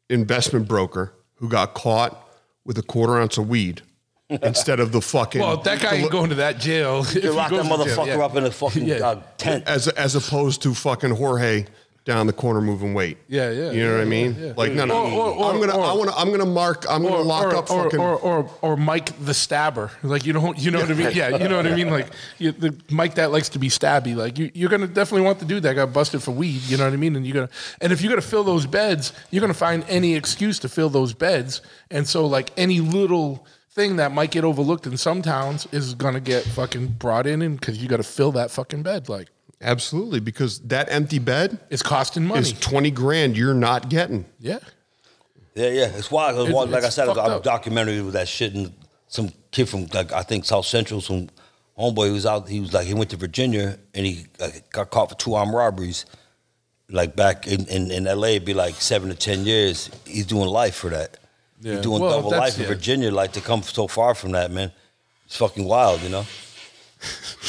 investment 0.10 0.68
broker 0.68 1.14
who 1.36 1.48
got 1.50 1.74
caught 1.74 2.28
with 2.66 2.78
a 2.78 2.84
quarter 2.84 3.18
ounce 3.20 3.38
of 3.38 3.48
weed 3.50 3.82
instead 4.30 4.80
of 4.80 4.92
the 4.92 5.02
fucking 5.02 5.42
Well, 5.42 5.58
that 5.58 5.80
guy 5.82 5.96
ain't 5.96 6.12
going 6.12 6.30
to 6.30 6.36
that 6.36 6.60
jail. 6.60 7.06
You 7.14 7.32
lock 7.32 7.50
that 7.52 7.64
to 7.64 7.64
jail, 7.64 7.78
motherfucker 7.78 8.08
yeah. 8.08 8.26
up 8.26 8.36
in 8.36 8.44
a 8.46 8.52
fucking 8.52 8.86
Yeah. 8.86 8.96
uh, 9.08 9.22
tent. 9.38 9.64
as 9.68 9.88
as 9.90 10.16
opposed 10.16 10.62
to 10.64 10.74
fucking 10.74 11.12
Jorge 11.12 11.66
down 12.06 12.28
the 12.28 12.34
corner 12.34 12.60
moving 12.60 12.94
weight. 12.94 13.18
Yeah, 13.30 13.50
yeah, 13.52 13.72
You 13.72 13.86
know 13.86 13.94
what 13.94 14.02
I 14.02 14.06
mean? 14.06 14.36
yeah, 14.38 14.48
yeah. 14.48 14.54
Like 14.58 14.74
no, 14.74 14.84
no. 14.84 14.96
Or- 15.06 15.32
or- 15.32 15.54
I'm 15.54 15.60
gonna 15.62 15.72
I 15.78 15.92
or- 15.92 15.98
want 15.98 16.10
to 16.10 16.18
I'm 16.18 16.32
gonna 16.32 16.46
mark 16.46 16.86
I'm 16.90 17.02
gonna 17.02 17.18
lock 17.22 17.54
up 17.54 17.72
or, 17.72 17.84
fucking. 17.86 18.00
or, 18.00 18.18
or 18.20 18.50
or 18.62 18.76
Mike 18.78 19.18
the 19.24 19.34
stabber. 19.34 19.90
Like 20.04 20.26
you 20.26 20.34
don't 20.34 20.58
you 20.60 20.72
know 20.72 20.80
what 20.82 20.90
I 20.92 20.94
mean? 20.96 21.12
Yeah, 21.14 21.30
you 21.38 21.48
know 21.48 21.58
what 21.58 21.68
I 21.68 21.76
mean. 21.76 21.90
Like 21.90 22.08
you, 22.40 22.52
the 22.52 22.76
Mike 22.90 23.16
that 23.16 23.32
likes 23.32 23.48
to 23.50 23.60
be 23.60 23.70
stabby. 23.70 24.16
Like 24.16 24.38
you, 24.38 24.52
you're 24.54 24.70
gonna 24.70 24.88
definitely 24.88 25.26
want 25.26 25.40
the 25.40 25.46
dude 25.46 25.64
that 25.64 25.74
got 25.76 25.94
busted 25.94 26.22
for 26.22 26.32
weed. 26.32 26.62
You 26.64 26.76
know 26.78 26.84
what 26.84 26.94
I 26.94 26.98
mean? 26.98 27.16
And 27.16 27.26
you're 27.26 27.36
gonna 27.36 27.50
and 27.80 27.94
if 27.94 28.02
you're 28.02 28.10
gonna 28.12 28.22
fill 28.22 28.44
those 28.44 28.66
beds, 28.66 29.14
you're 29.32 29.42
gonna 29.42 29.54
find 29.54 29.86
any 29.88 30.16
excuse 30.16 30.60
to 30.60 30.70
fill 30.70 30.90
those 30.90 31.14
beds. 31.14 31.62
And 31.90 32.06
so 32.08 32.26
like 32.26 32.52
any 32.58 32.82
little 32.82 33.48
thing 33.72 33.96
that 33.96 34.12
might 34.12 34.30
get 34.30 34.44
overlooked 34.44 34.86
in 34.86 34.98
some 34.98 35.22
towns 35.22 35.68
is 35.72 35.94
gonna 35.96 36.20
get 36.20 36.44
fucking 36.44 36.88
brought 37.00 37.26
in, 37.26 37.42
and 37.42 37.60
because 37.60 37.82
you 37.82 37.88
got 37.88 37.98
to 37.98 38.04
fill 38.04 38.32
that 38.34 38.52
fucking 38.52 38.84
bed. 38.84 39.10
Like 39.10 39.30
Absolutely, 39.64 40.20
because 40.20 40.60
that 40.60 40.92
empty 40.92 41.20
bed 41.20 41.58
is 41.70 41.82
costing 41.82 42.26
money. 42.26 42.42
is 42.42 42.54
twenty 42.60 42.92
grand 42.92 43.38
you're 43.38 43.54
not 43.54 43.90
getting. 43.90 44.26
yeah. 44.40 44.60
Yeah, 45.56 45.68
yeah. 45.70 45.86
It's 45.96 46.10
wild. 46.10 46.36
It's 46.36 46.42
It's- 46.46 46.56
wild. 46.56 46.70
Like 46.72 46.84
I 46.84 46.88
it's 46.88 46.96
said, 46.96 47.06
fucked 47.08 47.20
a 47.20 47.40
documentary 47.44 48.02
with 48.02 48.14
that 48.16 48.28
shit, 48.28 48.54
and 48.56 48.74
some 49.08 49.32
kid 49.52 49.70
from 49.70 49.86
like 49.94 50.12
I 50.12 50.24
think 50.24 50.46
South 50.46 50.66
Central, 50.66 51.00
some 51.00 51.30
homeboy 51.78 52.08
who 52.08 52.14
was 52.14 52.26
out. 52.26 52.50
He 52.50 52.60
was 52.60 52.74
like 52.74 52.88
he 52.88 52.94
went 52.96 53.12
to 53.12 53.18
Virginia 53.18 53.78
and 53.94 54.06
he 54.06 54.26
uh, 54.40 54.50
got 54.72 54.90
caught 54.90 55.10
for 55.10 55.16
two 55.16 55.36
armed 55.36 55.54
robberies. 55.54 56.06
Like 56.90 57.16
back 57.16 57.48
in, 57.48 57.66
in, 57.68 57.92
in 57.92 58.04
LA, 58.06 58.30
it'd 58.30 58.46
be 58.46 58.54
like 58.54 58.76
seven 58.76 59.10
to 59.10 59.16
ten 59.16 59.46
years. 59.46 59.90
He's 60.06 60.26
doing 60.26 60.48
life 60.50 60.76
for 60.76 60.90
that. 60.90 61.18
Yeah. 61.62 61.74
He's 61.74 61.82
doing 61.82 62.02
Well, 62.02 62.12
double 62.18 62.32
that's- 62.32 62.50
life 62.52 62.58
in 62.58 62.64
yeah. 62.64 62.76
Virginia. 62.76 63.12
Like 63.12 63.32
to 63.34 63.42
come 63.42 63.62
so 63.64 63.88
far 63.88 64.14
from 64.16 64.32
that, 64.32 64.52
man. 64.52 64.72
It's 65.28 65.38
fucking 65.38 65.66
wild, 65.66 66.02
you 66.02 66.10
know. 66.10 66.26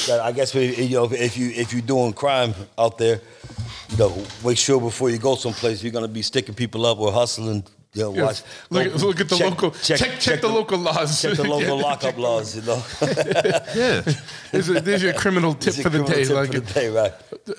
But 0.07 0.21
I 0.21 0.33
guess 0.33 0.55
if, 0.55 0.79
you 0.91 0.97
know 0.97 1.09
if 1.13 1.37
you 1.37 1.51
if 1.51 1.73
you're 1.73 1.83
doing 1.83 2.13
crime 2.13 2.55
out 2.79 2.99
there, 2.99 3.21
you 3.91 3.97
know, 3.97 4.23
make 4.45 4.59
sure 4.59 4.81
before 4.81 5.11
you 5.11 5.19
go 5.19 5.35
someplace 5.37 5.83
you're 5.83 5.93
gonna 5.93 6.09
be 6.09 6.23
sticking 6.23 6.55
people 6.55 6.85
up 6.87 6.99
or 6.99 7.13
hustling. 7.13 7.65
You 7.97 8.03
know, 8.03 8.11
watch. 8.25 8.43
Look, 8.71 8.87
at- 8.89 9.01
look 9.03 9.21
at 9.21 9.29
the 9.29 9.37
check- 9.37 9.51
local 9.51 9.71
check 9.71 10.19
check, 10.19 10.41
the, 10.41 10.49
local 10.49 10.79
laws. 10.79 11.23
Check 11.23 11.37
the 11.37 11.45
local 11.45 11.79
lockup 11.87 12.19
laws. 12.19 12.57
You 12.57 12.63
know, 12.63 12.83
Yeah. 13.73 14.03
There's, 14.51 14.69
a, 14.69 14.81
there's 14.81 15.01
your 15.01 15.13
criminal 15.13 15.55
tip 15.55 15.69
It's 15.69 15.79
a 15.79 15.83
for 15.85 15.91
the 15.91 15.99
criminal 16.03 16.17
day. 16.17 16.25
tip 16.25 16.35
like 16.35 16.53
for 16.53 16.59
the 16.61 16.73
day, 16.75 16.89
right? 16.89 17.13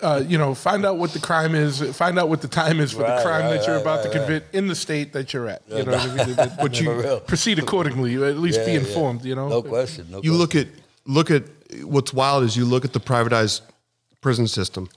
uh, 0.03 0.23
you 0.27 0.38
know, 0.38 0.53
find 0.53 0.86
out 0.86 0.97
what 0.97 1.12
the 1.13 1.19
crime 1.19 1.55
is. 1.55 1.79
Find 1.95 2.19
out 2.19 2.27
what 2.27 2.41
the 2.41 2.49
time 2.49 2.81
is 2.81 2.91
for 2.91 3.03
Right, 3.03 3.15
the 3.15 3.23
crime 3.23 3.41
right, 3.45 3.49
that 3.60 3.65
you're 3.65 3.75
right, 3.77 3.81
about 3.81 4.03
to 4.03 4.10
right, 4.10 4.25
commit 4.25 4.43
in 4.51 4.67
the 4.67 4.75
state 4.75 5.13
that 5.13 5.31
you're 5.31 5.47
at. 5.47 5.62
You 5.69 5.84
know 5.86 5.91
what 5.93 6.10
I 6.10 6.25
mean? 6.25 6.51
But 6.62 6.81
you 6.81 7.21
proceed 7.27 7.60
accordingly. 7.60 8.12
You 8.12 8.25
at 8.25 8.36
least 8.38 8.60
be 8.60 8.73
Yeah, 8.73 8.79
yeah. 8.79 8.79
informed. 8.88 9.23
You 9.23 9.36
know. 9.36 9.47
No 9.47 9.62
question. 9.63 10.08
No 10.12 10.17
you 10.21 10.31
question. 10.31 10.38
look 10.38 10.55
at 10.55 10.67
look 11.05 11.31
at 11.31 11.43
what's 11.83 12.13
wild 12.13 12.43
is 12.43 12.55
you 12.55 12.65
look 12.65 12.85
at 12.85 12.93
the 12.93 12.99
privatized 12.99 13.61
prison 14.21 14.47
system 14.47 14.89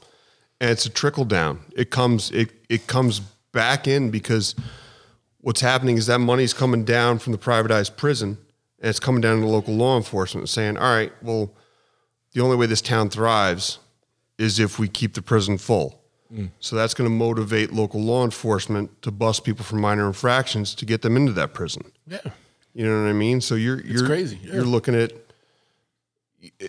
and 0.61 0.71
it's 0.71 0.87
a 0.87 0.91
trickle 0.91 1.25
down 1.25 1.61
it 1.77 1.91
comes 1.91 2.31
it 2.31 2.51
it 2.69 2.87
comes 2.87 3.21
back 3.53 3.87
in 3.87 4.11
because 4.11 4.55
what's 5.41 5.61
happening 5.61 5.97
is 5.97 6.07
that 6.07 6.19
money's 6.19 6.53
coming 6.55 6.85
down 6.85 7.19
from 7.19 7.33
the 7.33 7.39
privatized 7.39 7.97
prison 7.97 8.39
and 8.81 8.89
it's 8.89 9.01
coming 9.01 9.21
down 9.21 9.41
to 9.41 9.47
local 9.47 9.75
law 9.75 9.97
enforcement 9.97 10.49
saying 10.49 10.77
all 10.77 10.95
right 10.95 11.13
well 11.23 11.53
the 12.33 12.41
only 12.41 12.57
way 12.57 12.67
this 12.67 12.81
town 12.83 13.09
thrives 13.09 13.79
is 14.39 14.59
if 14.61 14.79
we 14.79 14.89
keep 14.89 15.15
the 15.15 15.23
prison 15.23 15.59
full 15.59 16.01
mm. 16.33 16.49
so 16.61 16.77
that's 16.77 16.95
going 16.95 17.09
to 17.09 17.15
motivate 17.15 17.73
local 17.73 18.01
law 18.01 18.25
enforcement 18.25 18.91
to 19.03 19.11
bust 19.11 19.45
people 19.45 19.65
for 19.65 19.77
minor 19.77 20.07
infractions 20.07 20.75
to 20.75 20.85
get 20.87 21.03
them 21.03 21.17
into 21.17 21.33
that 21.33 21.53
prison 21.53 21.91
Yeah. 22.07 22.21
you 22.75 22.87
know 22.87 23.03
what 23.03 23.09
I 23.09 23.13
mean? 23.13 23.41
So 23.41 23.55
you're 23.57 23.81
you're 23.81 24.07
crazy, 24.07 24.39
yeah. 24.43 24.55
You're 24.55 24.65
looking 24.65 24.95
at 24.95 25.13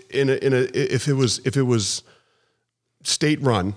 in 0.10 0.30
a 0.30 0.34
in 0.36 0.54
a 0.54 0.68
if 0.74 1.08
it 1.08 1.14
was 1.14 1.40
if 1.46 1.56
it 1.58 1.64
was 1.64 2.04
state 3.04 3.42
run, 3.42 3.76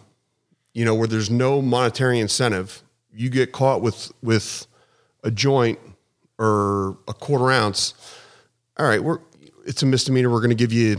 you 0.75 0.85
know, 0.85 0.95
where 0.95 1.09
there's 1.09 1.31
no 1.31 1.63
monetary 1.63 2.19
incentive, 2.19 2.83
you 3.13 3.31
get 3.31 3.53
caught 3.53 3.83
with 3.83 4.11
with 4.23 4.67
a 5.25 5.31
joint 5.31 5.79
or 6.39 6.99
a 7.09 7.15
quarter 7.15 7.51
ounce. 7.51 7.95
All 8.79 8.87
right, 8.87 9.03
we're 9.03 9.19
it's 9.67 9.83
a 9.83 9.87
misdemeanor. 9.87 10.31
We're 10.31 10.41
going 10.41 10.51
to 10.51 10.57
give 10.57 10.73
you. 10.73 10.99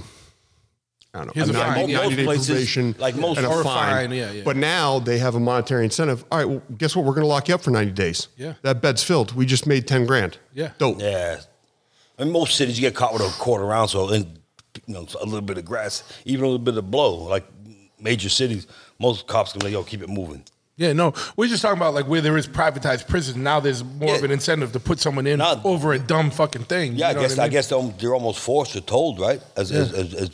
I 1.16 1.20
don't 1.20 1.28
know, 1.28 1.34
Here's 1.36 1.50
a 1.50 1.54
fine. 1.54 1.76
90, 1.76 1.92
Yeah, 1.92 1.98
most 2.06 2.16
places, 2.24 2.48
probation, 2.48 2.96
like 2.98 3.16
most- 3.16 3.38
and 3.38 3.46
a 3.46 3.50
fine. 3.50 3.64
fine, 3.64 4.12
yeah, 4.14 4.32
yeah. 4.32 4.42
But 4.44 4.58
now 4.58 4.98
they 4.98 5.20
have 5.20 5.36
a 5.36 5.40
monetary 5.40 5.84
incentive. 5.84 6.26
All 6.32 6.40
right, 6.40 6.46
well, 6.50 6.64
guess 6.76 6.96
what? 6.96 7.06
We're 7.06 7.14
going 7.14 7.22
to 7.22 7.28
lock 7.28 7.50
you 7.50 7.54
up 7.54 7.62
for 7.62 7.70
90 7.70 7.92
days. 7.92 8.30
Yeah. 8.36 8.54
That 8.64 8.82
bed's 8.82 9.04
filled. 9.04 9.36
We 9.36 9.46
just 9.46 9.68
made 9.68 9.88
10 9.88 10.08
grand. 10.08 10.40
Yeah. 10.56 10.72
Dope. 10.80 11.00
Yeah. 11.00 11.40
In 12.18 12.32
most 12.32 12.56
cities, 12.58 12.80
you 12.80 12.82
get 12.82 12.96
caught 12.96 13.14
with 13.14 13.22
a 13.22 13.30
quarter 13.40 13.72
ounce 13.72 13.94
or 13.94 14.12
in, 14.12 14.40
you 14.86 14.94
know 14.94 15.08
a 15.22 15.26
little 15.26 15.42
bit 15.42 15.58
of 15.58 15.66
grass, 15.66 16.04
even 16.26 16.44
a 16.44 16.48
little 16.48 16.60
bit 16.60 16.78
of 16.78 16.90
blow. 16.90 17.16
Like 17.16 17.46
major 18.00 18.30
cities, 18.30 18.68
most 19.00 19.28
cops 19.28 19.54
can 19.54 19.62
like, 19.62 19.72
yo, 19.72 19.84
keep 19.84 20.02
it 20.02 20.10
moving. 20.10 20.44
Yeah, 20.76 20.92
no, 20.94 21.14
we're 21.38 21.48
just 21.48 21.62
talking 21.62 21.78
about 21.78 21.94
like 21.94 22.08
where 22.08 22.22
there 22.22 22.36
is 22.36 22.48
privatized 22.48 23.08
prisons. 23.08 23.38
Now 23.38 23.60
there's 23.60 23.84
more 23.84 24.16
of 24.16 24.24
an 24.24 24.32
incentive 24.32 24.72
to 24.72 24.80
put 24.80 25.00
someone 25.00 25.28
in 25.28 25.38
Not- 25.38 25.64
over 25.64 25.94
a 25.94 26.00
dumb 26.00 26.32
fucking 26.32 26.64
thing. 26.64 26.96
Yeah, 26.96 27.10
you 27.10 27.14
know 27.14 27.20
I 27.20 27.24
guess 27.24 27.38
I, 27.38 27.44
mean? 27.44 27.52
guess 27.52 27.70
they're, 27.70 27.82
they're 28.00 28.14
almost 28.16 28.40
forced 28.40 28.76
or 28.76 28.82
told, 28.82 29.20
right, 29.20 29.40
as, 29.56 29.72
as, 29.72 29.94
as, 29.94 30.14
as 30.16 30.32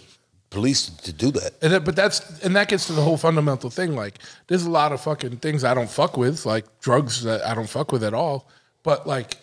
police 0.50 0.90
to 0.90 1.12
do 1.12 1.32
that. 1.32 1.54
And 1.62 1.74
that, 1.74 1.84
but 1.84 1.96
that's 1.96 2.40
and 2.40 2.56
that 2.56 2.70
gets 2.70 2.88
to 2.88 2.94
the 2.94 3.02
whole 3.02 3.18
fundamental 3.18 3.70
thing. 3.70 3.96
Like, 3.98 4.20
there's 4.48 4.64
a 4.64 4.72
lot 4.72 4.94
of 4.94 5.02
fucking 5.02 5.38
things 5.38 5.66
I 5.66 5.74
don't 5.74 5.90
fuck 5.90 6.16
with, 6.16 6.46
like 6.46 6.66
drugs 6.80 7.24
that 7.24 7.46
I 7.46 7.54
don't 7.54 7.70
fuck 7.70 7.92
with 7.92 8.04
at 8.04 8.14
all. 8.14 8.48
But 8.84 9.06
like, 9.06 9.36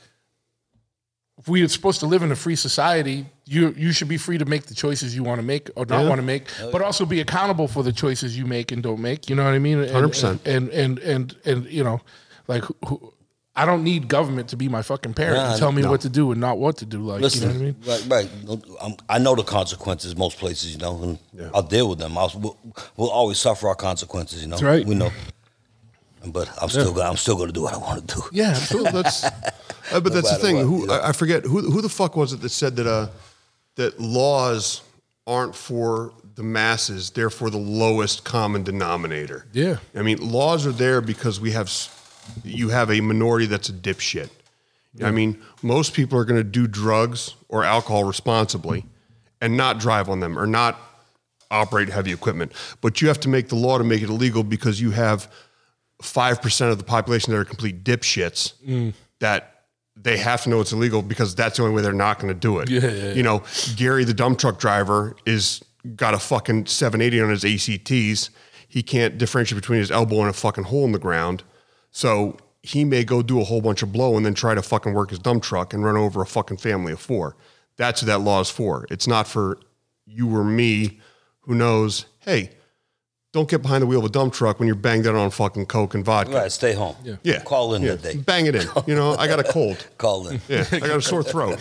if 1.39 1.49
we 1.49 1.63
are 1.63 1.69
supposed 1.69 2.01
to 2.01 2.07
live 2.07 2.23
in 2.23 2.33
a 2.33 2.37
free 2.37 2.57
society, 2.57 3.27
you 3.45 3.75
you 3.77 3.93
should 3.93 4.09
be 4.09 4.17
free 4.17 4.39
to 4.39 4.45
make 4.45 4.67
the 4.67 4.75
choices 4.75 5.15
you 5.15 5.23
want 5.23 5.39
to 5.39 5.47
make 5.47 5.71
or 5.77 5.85
not 5.87 6.07
want 6.09 6.19
to 6.19 6.23
make, 6.27 6.45
but 6.73 6.81
also 6.83 7.05
be 7.05 7.21
accountable 7.21 7.69
for 7.69 7.83
the 7.83 7.93
choices 7.93 8.37
you 8.39 8.47
make 8.47 8.73
and 8.73 8.83
don't 8.83 9.01
make. 9.01 9.29
You 9.29 9.37
know 9.37 9.45
what 9.45 9.55
I 9.55 9.59
mean? 9.59 9.79
And- 9.81 9.91
100%. 9.91 10.47
And 10.47 10.69
and 10.71 10.99
and 11.01 11.37
and, 11.45 11.67
you 11.67 11.85
know, 11.85 12.01
like. 12.49 12.65
Who, 12.87 13.13
I 13.59 13.65
don't 13.65 13.85
need 13.85 14.07
government 14.09 14.51
to 14.51 14.57
be 14.59 14.69
my 14.69 14.83
fucking 14.83 15.15
parent 15.15 15.37
Nah, 15.39 15.51
and 15.53 15.59
tell 15.59 15.73
me 15.73 15.81
no. 15.81 15.91
what 15.91 16.03
to 16.03 16.11
do 16.11 16.31
and 16.31 16.39
not 16.39 16.59
what 16.59 16.77
to 16.77 16.85
do. 16.85 16.99
Like, 16.99 17.23
Listen, 17.23 17.41
you 17.41 17.73
know 17.73 17.73
what 17.89 17.97
I 17.97 18.03
mean? 18.05 18.11
right, 18.11 18.69
right. 18.69 18.83
Um, 18.83 18.97
I 19.09 19.17
know 19.19 19.35
the 19.35 19.45
consequences 19.45 20.15
most 20.15 20.37
places, 20.37 20.75
you 20.75 20.79
know, 20.79 21.03
and 21.03 21.51
I'll 21.55 21.63
deal 21.63 21.89
with 21.89 21.99
them. 21.99 22.19
I'll, 22.19 22.31
we'll, 22.37 22.59
we'll 22.99 23.09
always 23.09 23.39
suffer 23.39 23.67
our 23.69 23.75
consequences, 23.75 24.43
you 24.43 24.49
know. 24.49 24.57
That's 24.57 24.63
right. 24.63 24.85
We 24.85 24.95
know. 24.95 25.11
But 26.27 26.51
I'm 26.61 26.69
still, 26.69 26.93
gonna, 26.93 27.09
I'm 27.09 27.17
still 27.17 27.37
going 27.37 27.49
to 27.49 27.53
do 27.53 27.63
what 27.63 27.75
I 27.75 27.79
want 27.79 28.09
to 28.09 28.15
do. 28.17 28.23
Yeah, 28.33 28.51
absolutely. 28.51 28.93
that's, 28.93 29.25
uh, 29.93 30.01
but 30.01 30.13
that's 30.13 30.31
the 30.31 30.39
thing. 30.39 30.57
what, 30.57 30.65
who 30.65 30.81
you 30.81 30.87
know. 30.87 30.95
I, 30.95 31.09
I 31.09 31.13
forget 31.13 31.45
who 31.45 31.71
who 31.71 31.81
the 31.81 31.89
fuck 31.89 32.17
was 32.17 32.33
it 32.33 32.41
that 32.41 32.51
said 32.51 32.77
that 32.77 32.87
uh 32.87 33.09
that 33.77 34.01
laws 34.01 34.83
aren't 35.27 35.55
for 35.55 36.13
the 36.35 36.43
masses; 36.43 37.11
they're 37.11 37.31
for 37.31 37.51
the 37.51 37.59
lowest 37.59 38.25
common 38.25 38.63
denominator. 38.63 39.47
Yeah. 39.53 39.79
I 39.95 40.03
mean, 40.03 40.19
laws 40.19 40.67
are 40.67 40.73
there 40.73 41.01
because 41.01 41.41
we 41.41 41.53
have 41.53 41.71
you 42.45 42.71
have 42.71 42.91
a 42.91 43.01
minority 43.01 43.47
that's 43.47 43.69
a 43.69 43.73
dipshit. 43.73 44.31
I 45.03 45.11
mean, 45.11 45.43
most 45.63 45.93
people 45.93 46.19
are 46.19 46.25
going 46.25 46.41
to 46.41 46.45
do 46.45 46.67
drugs 46.67 47.35
or 47.49 47.65
alcohol 47.65 48.05
responsibly 48.05 48.87
and 49.41 49.57
not 49.57 49.79
drive 49.79 50.09
on 50.09 50.21
them 50.21 50.39
or 50.39 50.47
not 50.47 50.81
operate 51.51 51.89
heavy 51.89 52.13
equipment. 52.13 52.53
But 52.81 53.01
you 53.01 53.09
have 53.09 53.21
to 53.21 53.29
make 53.29 53.49
the 53.49 53.57
law 53.57 53.79
to 53.79 53.85
make 53.85 54.03
it 54.03 54.09
illegal 54.09 54.43
because 54.43 54.81
you 54.81 54.93
have 54.93 55.33
5% 56.03 56.71
of 56.71 56.79
the 56.79 56.85
population 56.85 57.33
that 57.33 57.39
are 57.39 57.45
complete 57.45 57.83
dipshits 57.85 58.53
Mm. 58.67 58.93
that 59.21 59.53
they 59.97 60.19
have 60.19 60.43
to 60.43 60.51
know 60.51 60.61
it's 60.61 60.73
illegal 60.73 61.01
because 61.01 61.35
that's 61.35 61.57
the 61.57 61.63
only 61.63 61.75
way 61.75 61.81
they're 61.83 61.93
not 61.93 62.19
going 62.19 62.29
to 62.33 62.39
do 62.39 62.59
it. 62.59 62.69
Yeah, 62.69 62.81
yeah, 62.83 62.91
yeah. 62.91 63.13
You 63.15 63.23
know, 63.23 63.43
Gary, 63.77 64.05
the 64.05 64.13
dump 64.13 64.39
truck 64.39 64.59
driver, 64.59 65.17
is 65.25 65.63
got 65.95 66.13
a 66.13 66.19
fucking 66.19 66.67
780 66.67 67.21
on 67.23 67.31
his 67.31 67.45
ACTs. 67.45 68.29
He 68.69 68.83
can't 68.83 69.17
differentiate 69.17 69.61
between 69.61 69.79
his 69.79 69.91
elbow 69.91 70.21
and 70.21 70.29
a 70.29 70.33
fucking 70.35 70.65
hole 70.65 70.85
in 70.85 70.93
the 70.93 70.99
ground. 70.99 71.45
So 71.93 72.37
he 72.63 72.85
may 72.85 73.05
go 73.05 73.23
do 73.23 73.41
a 73.41 73.45
whole 73.45 73.63
bunch 73.63 73.83
of 73.83 73.91
blow 73.93 74.17
and 74.19 74.27
then 74.27 74.35
try 74.35 74.55
to 74.55 74.61
fucking 74.61 74.93
work 74.93 75.11
his 75.11 75.19
dump 75.19 75.43
truck 75.43 75.73
and 75.73 75.83
run 75.85 75.97
over 75.97 76.21
a 76.21 76.27
fucking 76.27 76.59
family 76.59 76.93
of 76.93 77.01
four. 77.01 77.37
That's 77.77 78.03
what 78.03 78.07
that 78.09 78.19
law 78.21 78.41
is 78.41 78.51
for. 78.51 78.87
It's 78.91 79.07
not 79.07 79.27
for 79.27 79.59
you 80.05 80.35
or 80.37 80.45
me 80.45 81.01
who 81.43 81.55
knows, 81.55 82.05
hey, 82.19 82.51
don't 83.37 83.49
get 83.51 83.61
behind 83.61 83.83
the 83.83 83.87
wheel 83.87 83.99
of 83.99 84.07
a 84.07 84.09
dump 84.09 84.33
truck 84.33 84.59
when 84.59 84.67
you're 84.67 84.75
banged 84.75 85.07
out 85.07 85.15
on 85.15 85.31
fucking 85.31 85.67
Coke 85.67 85.95
and 85.95 86.03
vodka. 86.03 86.33
Right, 86.33 86.51
stay 86.51 86.73
home. 86.73 86.97
Yeah. 87.05 87.17
yeah. 87.23 87.43
Call 87.43 87.75
in 87.75 87.83
yeah. 87.83 87.95
that 87.95 88.03
day. 88.03 88.17
Bang 88.17 88.47
it 88.47 88.55
in. 88.55 88.67
You 88.87 88.95
know, 88.95 89.15
I 89.17 89.27
got 89.29 89.39
a 89.39 89.45
cold. 89.45 89.87
Call 89.99 90.29
in. 90.29 90.41
Yeah. 90.49 90.65
I 90.73 90.79
got 90.79 90.97
a 90.97 91.03
sore 91.03 91.23
throat. 91.23 91.59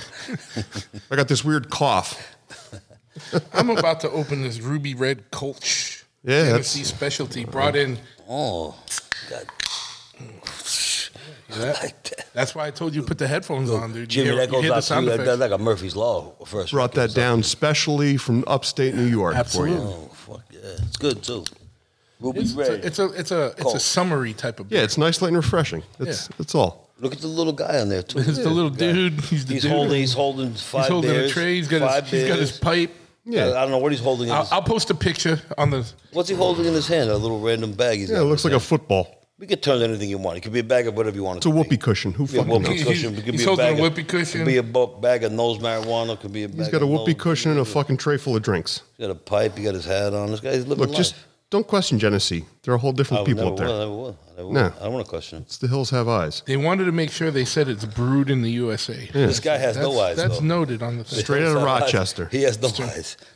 I 1.12 1.18
got 1.18 1.28
this 1.28 1.44
weird 1.44 1.70
cough. 1.70 2.38
I'm 3.54 3.70
about 3.70 4.00
to 4.02 4.10
open 4.10 4.42
this 4.42 4.62
ruby 4.62 4.96
red 4.96 5.30
Kolsch. 5.32 6.04
Yeah, 6.24 6.46
Tennessee 6.46 6.80
that's- 6.80 6.96
specialty 6.96 7.44
brought 7.44 7.76
in. 7.76 7.98
Oh, 8.28 8.76
God. 9.30 9.46
You 11.50 11.56
that? 11.56 11.84
Like 11.84 12.04
that. 12.04 12.28
That's 12.34 12.56
why 12.56 12.68
I 12.68 12.72
told 12.72 12.96
you 12.96 13.02
to 13.02 13.08
put 13.08 13.18
the 13.18 13.28
headphones 13.28 13.70
on, 13.70 13.92
dude. 13.92 14.02
You 14.02 14.08
Jimmy, 14.08 14.28
hear- 14.30 14.36
that 14.38 14.48
you 14.48 14.52
goes 14.52 14.62
hear 14.62 14.70
the 14.72 14.76
out 14.76 14.82
to 14.82 14.82
sound 14.82 15.06
you. 15.06 15.12
That, 15.12 15.26
that's 15.26 15.40
like 15.40 15.52
a 15.52 15.58
Murphy's 15.58 15.96
Law 15.96 16.32
first. 16.46 16.72
Brought 16.72 16.94
that 16.94 17.14
down 17.14 17.44
specially 17.44 18.18
from 18.18 18.44
upstate 18.48 18.96
New 18.96 19.06
York 19.06 19.36
Absolutely. 19.36 19.78
for 19.78 19.82
you. 19.82 19.88
Oh, 19.90 20.10
fuck 20.14 20.42
yeah. 20.52 20.60
It's 20.64 20.98
good, 20.98 21.22
too. 21.22 21.44
Ruby 22.20 22.40
It's, 22.42 22.54
Red. 22.54 22.70
a, 22.72 22.86
it's 22.86 23.00
a 23.00 23.06
it's 23.12 23.32
a 23.32 23.46
it's 23.48 23.60
a 23.60 23.64
Cold. 23.64 23.82
summery 23.82 24.34
type 24.34 24.60
of 24.60 24.70
beer. 24.70 24.80
Yeah, 24.80 24.86
it's 24.86 24.98
nice, 24.98 25.22
light, 25.22 25.30
and 25.30 25.38
refreshing. 25.38 25.84
That's 26.00 26.28
Yeah. 26.30 26.36
that's 26.38 26.56
all. 26.56 26.90
Look 27.00 27.12
at 27.14 27.20
the 27.20 27.28
little 27.28 27.52
guy 27.52 27.82
on 27.82 27.90
there, 27.90 28.04
too. 28.04 28.20
He's 28.20 28.38
the 28.42 28.50
little 28.50 28.70
dude. 28.70 29.20
He's 29.20 29.46
the 29.46 29.56
He's 29.56 29.64
dude. 29.64 29.72
holding, 29.72 30.00
he's 30.00 30.14
holding 30.14 30.54
five 30.54 30.84
He's 30.84 30.92
holding 30.92 31.12
beers, 31.12 31.30
a 31.32 31.34
tray. 31.34 31.56
He's 31.56 31.68
got 31.68 31.82
five 31.82 32.08
his 32.08 32.22
he's 32.22 32.30
got 32.30 32.40
his 32.40 32.52
pipe. 32.58 32.92
Yeah. 33.26 33.48
I 33.50 33.62
don't 33.64 33.72
know 33.72 33.80
what 33.80 33.92
he's 33.92 34.00
holding. 34.02 34.30
In 34.30 34.34
I'll, 34.34 34.44
his, 34.44 34.52
I'll 34.54 34.62
post 34.62 34.90
a 34.92 34.96
picture 34.96 35.42
on 35.58 35.72
the. 35.72 35.86
what's 36.14 36.30
he 36.30 36.36
holding 36.36 36.66
in 36.66 36.74
his 36.74 36.88
hand? 36.88 37.10
A 37.10 37.18
little 37.18 37.42
random 37.42 37.74
bag. 37.74 38.00
He's 38.00 38.10
Yeah, 38.12 38.22
it 38.22 38.24
looks 38.24 38.44
his 38.44 38.52
like 38.52 38.58
a 38.62 38.64
football. 38.64 39.08
We 39.38 39.46
could 39.48 39.62
turn 39.62 39.82
anything 39.82 40.10
you 40.10 40.18
want. 40.18 40.38
It 40.38 40.42
could 40.42 40.54
be 40.54 40.60
a 40.60 40.64
bag 40.64 40.88
of 40.88 40.96
whatever 40.96 41.18
you 41.18 41.24
want. 41.24 41.38
It's 41.38 41.46
a 41.46 41.50
whoopee 41.50 41.76
cushion. 41.76 42.14
Who 42.14 42.24
It 42.24 42.28
could 42.28 42.34
be 42.34 42.38
a 42.40 42.44
fucking 42.44 42.54
whoopee 42.54 42.70
knows? 42.70 42.78
He's- 42.78 42.88
cushion. 42.88 43.14
It 43.18 43.26
could 43.26 43.34
he's 43.34 43.42
be 43.42 43.44
a 43.44 43.48
holding 43.48 43.66
a 43.66 43.70
bag 43.72 43.74
of- 43.76 43.82
whoopee 43.82 44.02
It 44.02 44.08
cushion. 44.08 44.40
could 44.40 44.48
be 44.48 44.58
a 44.58 44.64
bu- 44.64 45.02
bag 45.02 45.24
of 45.26 45.32
nose 45.34 45.58
marijuana. 45.58 46.14
It 46.14 46.22
could 46.22 46.32
be 46.32 46.44
a 46.44 46.48
bag 46.48 46.58
He's 46.60 46.70
got 46.70 46.82
a 46.82 46.88
whoopee 46.88 47.12
nose- 47.12 47.22
cushion 47.22 47.52
and 47.52 47.60
a 47.60 47.66
fucking 47.66 47.98
tray 47.98 48.16
full 48.16 48.38
of 48.38 48.42
drinks. 48.44 48.84
He's 48.96 49.06
got 49.08 49.12
a 49.12 49.16
pipe. 49.20 49.58
He 49.58 49.66
got 49.66 49.74
his 49.74 49.84
hat 49.84 50.14
on. 50.14 50.32
This 50.32 50.40
guy's 50.40 50.66
living 50.66 50.78
Look, 50.78 50.90
life. 50.92 50.98
just 50.98 51.16
don't 51.50 51.68
question 51.68 52.00
Genesee. 52.00 52.46
They're 52.64 52.74
a 52.74 52.78
whole 52.78 52.92
different 52.92 53.22
would 53.22 53.28
people 53.28 53.52
never 53.52 53.54
up 53.54 53.58
there. 53.58 53.68
will, 53.68 53.76
I 53.76 53.80
never 53.80 53.92
will. 53.96 54.18
I 54.28 54.36
never 54.38 54.52
No. 54.52 54.66
I 54.80 54.84
don't 54.84 54.94
want 54.94 55.06
to 55.06 55.10
question 55.10 55.38
him. 55.38 55.44
It's 55.44 55.58
the 55.58 55.68
hills 55.68 55.90
have 55.92 56.08
eyes. 56.08 56.42
They 56.46 56.58
wanted 56.58 56.86
to 56.86 56.92
make 56.92 57.12
sure 57.12 57.32
they 57.32 57.46
said 57.46 57.68
it's 57.68 57.86
brewed 57.86 58.30
in 58.30 58.42
the 58.42 58.52
USA. 58.52 59.10
This 59.14 59.40
guy 59.40 59.58
has 59.58 59.76
That's, 59.76 59.88
no 59.88 60.00
eyes. 60.00 60.18
that's 60.18 60.40
though. 60.40 60.46
noted 60.46 60.82
on 60.84 60.98
the 60.98 61.04
thing. 61.04 61.20
Straight 61.20 61.44
out 61.44 61.56
of 61.58 61.64
Rochester. 61.64 62.28
He 62.32 62.44
has 62.44 62.62
no 62.62 62.70
eyes. 62.86 63.18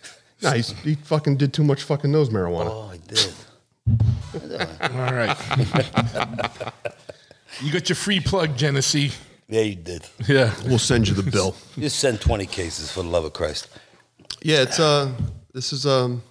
Nah, 0.42 0.54
he's, 0.54 0.72
he 0.84 0.96
fucking 0.96 1.36
did 1.36 1.54
too 1.54 1.66
much 1.66 1.84
fucking 1.84 2.10
nose 2.14 2.30
marijuana. 2.30 2.70
Oh, 2.70 2.88
he 2.94 3.00
did. 3.00 3.34
All 4.94 5.14
right. 5.14 5.36
you 7.62 7.74
got 7.74 7.90
your 7.90 7.98
free 7.98 8.22
plug, 8.22 8.56
Genesee. 8.56 9.12
Yeah, 9.50 9.64
he 9.64 9.76
did. 9.76 10.06
Yeah. 10.30 10.54
We'll 10.66 10.80
send 10.80 11.10
you 11.10 11.14
the 11.14 11.30
bill. 11.30 11.56
Just 11.78 12.00
send 12.00 12.22
20 12.22 12.46
cases 12.46 12.90
for 12.90 13.04
the 13.04 13.10
love 13.10 13.26
of 13.26 13.34
Christ. 13.34 13.68
Yeah, 14.42 14.62
it's 14.62 14.80
uh, 14.80 15.12
this 15.54 15.74
is 15.74 15.86
um, 15.86 16.24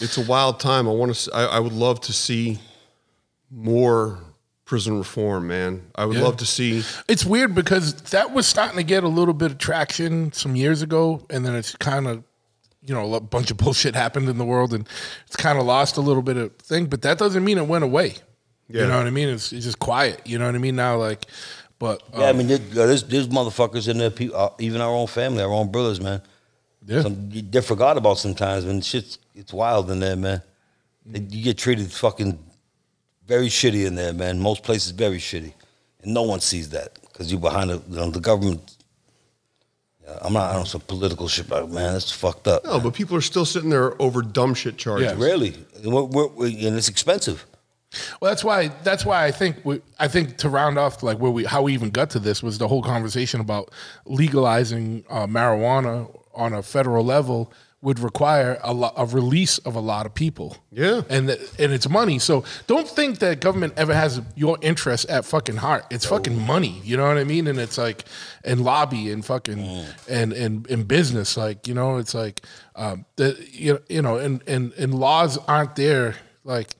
it's 0.00 0.16
a 0.18 0.22
wild 0.24 0.60
time. 0.60 0.86
I 0.88 0.92
want 0.92 1.14
to. 1.14 1.30
I, 1.34 1.44
I 1.44 1.58
would 1.58 1.72
love 1.72 2.00
to 2.02 2.12
see 2.12 2.58
more 3.50 4.20
prison 4.64 4.98
reform, 4.98 5.46
man. 5.48 5.82
I 5.94 6.04
would 6.04 6.16
Yeah. 6.18 6.24
love 6.24 6.36
to 6.38 6.46
see. 6.46 6.82
It's 7.08 7.24
weird 7.24 7.54
because 7.54 7.94
that 8.10 8.34
was 8.34 8.46
starting 8.46 8.76
to 8.76 8.82
get 8.82 9.02
a 9.04 9.08
little 9.08 9.32
bit 9.34 9.50
of 9.52 9.58
traction 9.58 10.32
some 10.32 10.54
years 10.56 10.82
ago, 10.82 11.24
and 11.30 11.44
then 11.46 11.54
it's 11.54 11.74
kind 11.76 12.06
of, 12.06 12.22
you 12.84 12.94
know, 12.94 13.14
a 13.14 13.20
bunch 13.20 13.50
of 13.50 13.56
bullshit 13.56 13.94
happened 13.94 14.28
in 14.28 14.36
the 14.38 14.44
world, 14.44 14.74
and 14.74 14.86
it's 15.26 15.36
kind 15.36 15.58
of 15.58 15.64
lost 15.64 15.96
a 15.96 16.00
little 16.02 16.22
bit 16.22 16.36
of 16.36 16.54
thing. 16.56 16.86
But 16.86 17.02
that 17.02 17.16
doesn't 17.18 17.42
mean 17.44 17.56
it 17.58 17.66
went 17.66 17.84
away. 17.84 18.16
Yeah. 18.68 18.82
You 18.82 18.88
know 18.88 18.98
what 18.98 19.06
I 19.06 19.10
mean? 19.10 19.30
It's, 19.30 19.52
it's 19.52 19.64
just 19.64 19.78
quiet. 19.78 20.20
You 20.26 20.38
know 20.38 20.44
what 20.44 20.54
I 20.54 20.58
mean? 20.58 20.76
Now, 20.76 20.98
like, 20.98 21.24
but 21.78 22.02
Yeah, 22.12 22.24
I 22.26 22.30
um, 22.30 22.36
mean, 22.38 22.48
there- 22.48 22.58
there's, 22.58 23.04
there's 23.04 23.28
motherfuckers 23.28 23.88
in 23.88 23.96
there, 23.96 24.10
pe- 24.10 24.30
uh, 24.34 24.50
even 24.58 24.82
our 24.82 24.90
own 24.94 25.06
family, 25.06 25.42
our 25.42 25.50
own 25.52 25.70
brothers, 25.70 26.02
man. 26.02 26.20
yeah, 26.86 27.00
Some, 27.00 27.30
they're 27.30 27.62
forgot 27.62 27.96
about 27.96 28.18
sometimes, 28.18 28.66
man. 28.66 28.82
Shit's 28.82 29.16
it's 29.38 29.52
wild 29.52 29.90
in 29.90 30.00
there, 30.00 30.16
man. 30.16 30.42
They- 31.06 31.20
You 31.36 31.44
get 31.44 31.58
treated 31.58 31.90
fucking 31.92 32.38
very 33.26 33.48
shitty 33.48 33.86
in 33.86 33.94
there, 33.94 34.12
man. 34.12 34.40
Most 34.40 34.62
places 34.62 34.90
very 34.90 35.18
shitty, 35.18 35.52
and 36.02 36.12
no 36.14 36.22
one 36.22 36.40
sees 36.40 36.70
that 36.70 36.98
because 37.02 37.30
you're 37.30 37.40
behind 37.40 37.70
the, 37.70 37.80
you 37.88 37.96
know, 37.96 38.10
the 38.10 38.20
government. 38.20 38.76
Yeah, 40.04 40.18
I'm 40.22 40.32
not 40.32 40.54
on 40.56 40.66
some 40.66 40.80
political 40.82 41.28
shit, 41.28 41.48
but 41.48 41.70
man, 41.70 41.92
that's 41.92 42.10
fucked 42.10 42.48
up. 42.48 42.64
No, 42.64 42.80
but 42.80 42.94
people 42.94 43.16
are 43.16 43.20
still 43.22 43.44
sitting 43.44 43.70
there 43.70 44.00
over 44.00 44.22
dumb 44.22 44.54
shit 44.54 44.76
charges. 44.76 45.12
Yeah. 45.12 45.24
Really, 45.24 45.54
and, 45.82 45.92
we're, 45.92 46.02
we're, 46.04 46.26
we 46.28 46.66
and 46.66 46.76
it's 46.76 46.88
expensive. 46.88 47.44
Well, 48.20 48.30
that's 48.30 48.44
why. 48.44 48.68
That's 48.82 49.04
why 49.06 49.24
I 49.24 49.30
think. 49.30 49.56
We, 49.64 49.80
I 49.98 50.08
think 50.08 50.36
to 50.38 50.48
round 50.50 50.78
off, 50.78 51.02
like 51.02 51.18
where 51.18 51.30
we, 51.30 51.44
how 51.44 51.62
we 51.62 51.72
even 51.72 51.90
got 51.90 52.10
to 52.10 52.18
this 52.18 52.42
was 52.42 52.58
the 52.58 52.68
whole 52.68 52.82
conversation 52.82 53.40
about 53.40 53.70
legalizing 54.04 55.04
uh, 55.08 55.26
marijuana 55.26 56.08
on 56.34 56.52
a 56.52 56.62
federal 56.62 57.04
level 57.04 57.50
would 57.80 58.00
require 58.00 58.58
a, 58.64 58.72
lo- 58.74 58.92
a 58.96 59.06
release 59.06 59.58
of 59.58 59.76
a 59.76 59.80
lot 59.80 60.04
of 60.04 60.12
people. 60.12 60.56
Yeah. 60.72 61.02
and 61.08 61.28
th- 61.28 61.40
and 61.60 61.72
it's 61.72 61.88
money. 61.88 62.18
So 62.18 62.42
don't 62.66 62.88
think 62.88 63.20
that 63.20 63.40
government 63.40 63.74
ever 63.76 63.94
has 63.94 64.20
your 64.34 64.58
interest 64.62 65.08
at 65.08 65.24
fucking 65.24 65.56
heart. 65.56 65.84
It's 65.90 66.04
fucking 66.04 66.44
money. 66.44 66.80
You 66.82 66.96
know 66.96 67.06
what 67.06 67.18
I 67.18 67.24
mean? 67.24 67.46
And 67.46 67.58
it's 67.60 67.78
like 67.78 68.04
and 68.44 68.62
lobby 68.64 69.12
and 69.12 69.24
fucking 69.24 69.60
and 70.08 70.32
and 70.32 70.66
in 70.66 70.84
business. 70.84 71.36
Like 71.36 71.68
you 71.68 71.74
know, 71.74 71.98
it's 71.98 72.14
like 72.14 72.44
um, 72.74 73.04
the 73.14 73.36
you 73.52 73.78
you 73.88 74.02
know, 74.02 74.16
and 74.16 74.42
and 74.48 74.72
and 74.72 74.92
laws 74.94 75.38
aren't 75.38 75.76
there 75.76 76.16
like. 76.44 76.70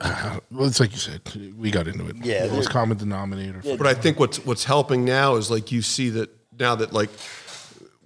Well, 0.00 0.40
it's 0.68 0.80
like 0.80 0.92
you 0.92 0.98
said, 0.98 1.20
we 1.58 1.70
got 1.70 1.86
into 1.88 2.06
it. 2.06 2.16
Yeah, 2.22 2.44
it 2.44 2.52
was 2.52 2.68
common 2.68 2.96
denominator. 2.96 3.60
But 3.76 3.86
I 3.86 3.94
think 3.94 4.18
what's 4.18 4.38
what's 4.46 4.64
helping 4.64 5.04
now 5.04 5.34
is 5.34 5.50
like 5.50 5.70
you 5.72 5.82
see 5.82 6.08
that 6.10 6.30
now 6.58 6.76
that 6.76 6.92
like 6.92 7.10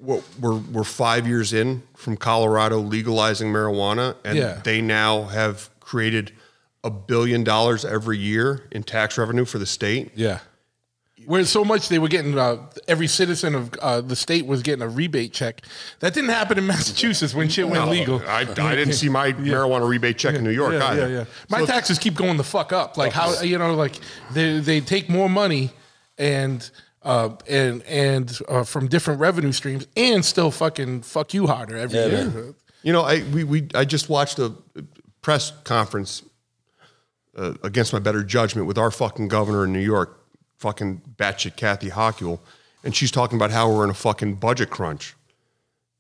what 0.03 0.23
we're 0.41 0.57
we're 0.57 0.85
five 0.85 1.27
years 1.29 1.53
in 1.53 1.83
from 1.97 2.17
Colorado 2.17 2.79
legalizing 2.79 3.53
marijuana, 3.53 4.17
and 4.25 4.37
Yeah. 4.37 4.61
they 4.65 4.81
now 4.83 5.25
have 5.25 5.71
created 5.81 6.33
a 6.85 6.91
billion 6.91 7.45
dollars 7.45 7.85
every 7.85 8.19
year 8.19 8.65
in 8.73 8.83
tax 8.83 9.17
revenue 9.17 9.45
for 9.45 9.59
the 9.59 9.67
state. 9.67 10.11
Yeah. 10.17 10.41
Where 11.27 11.45
so 11.45 11.65
much 11.65 11.89
they 11.89 12.01
were 12.01 12.09
getting, 12.09 12.37
uh, 12.37 12.57
every 12.89 13.07
citizen 13.07 13.55
of 13.55 13.73
uh, 13.81 14.01
the 14.01 14.17
state 14.17 14.45
was 14.45 14.61
getting 14.63 14.83
a 14.83 14.89
rebate 14.89 15.33
check. 15.33 15.63
That 16.01 16.15
didn't 16.15 16.31
happen 16.31 16.59
in 16.59 16.67
Massachusetts 16.75 17.33
when 17.33 17.49
shit 17.49 17.69
went 17.69 17.85
No, 17.85 17.91
legal. 17.93 18.21
I, 18.27 18.41
I 18.41 18.75
didn't 18.75 18.95
see 18.95 19.09
my 19.09 19.31
marijuana 19.51 19.89
rebate 19.89 20.19
check 20.19 20.35
in 20.35 20.43
New 20.43 20.51
York 20.51 20.73
yeah, 20.73 20.85
either. 20.89 21.09
Yeah, 21.09 21.19
yeah. 21.19 21.25
My 21.49 21.61
So- 21.61 21.67
taxes 21.67 22.01
keep 22.01 22.15
going 22.17 22.37
the 22.39 22.43
fuck 22.43 22.73
up. 22.73 22.97
Like 22.97 23.13
how 23.13 23.41
you 23.43 23.57
know, 23.59 23.75
like 23.75 24.01
they 24.33 24.59
they 24.59 24.81
take 24.81 25.09
more 25.09 25.29
money 25.31 25.71
and 26.19 26.69
uh 27.05 27.31
and 27.49 27.83
and 27.83 28.39
uh, 28.49 28.65
from 28.65 28.89
different 28.89 29.21
revenue 29.21 29.53
streams 29.53 29.87
and 29.97 30.25
still 30.25 30.51
fucking 30.51 31.03
fuck 31.03 31.35
you 31.35 31.47
harder 31.47 31.77
every 31.77 31.99
Yeah, 31.99 32.07
year. 32.07 32.55
You 32.83 32.93
know, 32.93 33.03
I 33.03 33.23
we, 33.33 33.45
we 33.45 33.69
I 33.75 33.85
just 33.85 34.09
watched 34.09 34.39
a 34.39 34.53
press 35.21 35.53
conference 35.65 36.23
uh, 37.37 37.55
against 37.63 37.93
my 37.93 37.99
better 37.99 38.23
judgment 38.25 38.67
with 38.67 38.79
our 38.79 38.91
fucking 38.91 39.29
governor 39.29 39.65
in 39.65 39.73
New 39.73 39.79
York, 39.81 40.21
fucking 40.59 41.01
batshit 41.17 41.57
Kathy 41.57 41.91
Hochul, 41.91 42.41
and 42.85 42.95
she's 42.95 43.11
talking 43.11 43.37
about 43.37 43.51
how 43.51 43.71
we're 43.73 43.85
in 43.85 43.91
a 43.91 43.95
fucking 43.95 44.35
budget 44.37 44.71
crunch. 44.71 45.15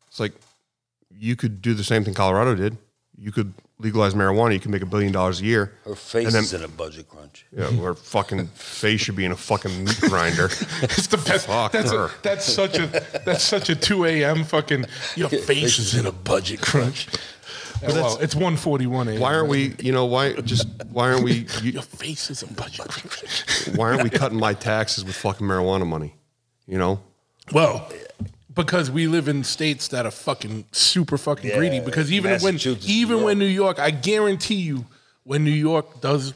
It's 0.08 0.20
like 0.20 0.32
you 1.10 1.36
could 1.36 1.62
do 1.62 1.72
the 1.74 1.84
same 1.84 2.04
thing 2.04 2.14
Colorado 2.14 2.54
did. 2.54 2.76
You 3.16 3.30
could 3.32 3.54
legalize 3.82 4.14
marijuana. 4.14 4.52
You 4.54 4.60
can 4.60 4.70
make 4.70 4.82
a 4.82 4.86
billion 4.86 5.12
dollars 5.12 5.40
a 5.40 5.44
year. 5.44 5.72
Her 5.84 5.94
face 5.94 6.26
And 6.26 6.34
then- 6.34 6.44
is 6.44 6.52
in 6.54 6.62
a 6.62 6.68
budget 6.68 7.08
crunch. 7.08 7.44
Yeah, 7.56 7.70
her 7.70 7.94
fucking 7.94 8.46
face 8.48 9.00
should 9.00 9.16
be 9.16 9.24
in 9.24 9.32
a 9.32 9.36
fucking 9.36 9.84
meat 9.84 10.00
grinder. 10.00 10.48
It's 10.82 11.06
the 11.06 11.16
best. 11.18 11.46
Fuck 11.46 11.72
that's, 11.72 11.90
her. 11.90 12.06
a, 12.06 12.10
that's 12.22 12.44
such 12.44 12.78
a 12.78 12.86
that's 13.24 13.42
such 13.44 13.68
a 13.68 13.74
two 13.76 14.04
a.m. 14.04 14.44
fucking 14.44 14.86
your 15.16 15.28
face 15.28 15.78
is 15.78 15.94
in 15.94 16.06
a 16.06 16.12
budget 16.12 16.60
crunch. 16.60 17.08
Well, 17.82 18.18
it's 18.20 18.34
one 18.36 18.56
forty 18.56 18.86
one 18.86 19.08
a.m. 19.08 19.20
Why 19.20 19.34
aren't 19.34 19.48
we? 19.48 19.74
You 19.80 19.92
know 19.92 20.04
why? 20.06 20.34
Just 20.34 20.68
why 20.92 21.10
aren't 21.12 21.24
we? 21.24 21.46
You, 21.62 21.72
Your 21.72 21.82
face 21.82 22.30
is 22.30 22.42
a 22.42 22.46
budget 22.46 22.86
crunch. 22.88 23.76
why 23.76 23.90
aren't 23.90 24.04
we 24.04 24.10
cutting 24.10 24.38
my 24.38 24.54
taxes 24.54 25.04
with 25.04 25.16
fucking 25.16 25.46
marijuana 25.46 25.86
money? 25.86 26.14
You 26.66 26.78
know. 26.78 27.00
Well, 27.52 27.90
because 28.54 28.90
we 28.90 29.06
live 29.06 29.28
in 29.28 29.44
states 29.44 29.88
that 29.88 30.06
are 30.06 30.10
fucking 30.10 30.66
super 30.72 31.18
fucking 31.18 31.50
Yeah, 31.50 31.56
greedy. 31.58 31.80
Because 31.80 32.12
even 32.12 32.38
when 32.40 32.58
even 32.82 33.18
New 33.18 33.24
when 33.24 33.36
York. 33.36 33.38
New 33.38 33.46
York, 33.46 33.78
I 33.78 33.90
guarantee 33.90 34.56
you, 34.56 34.84
when 35.24 35.44
New 35.44 35.50
York 35.50 36.00
does 36.00 36.34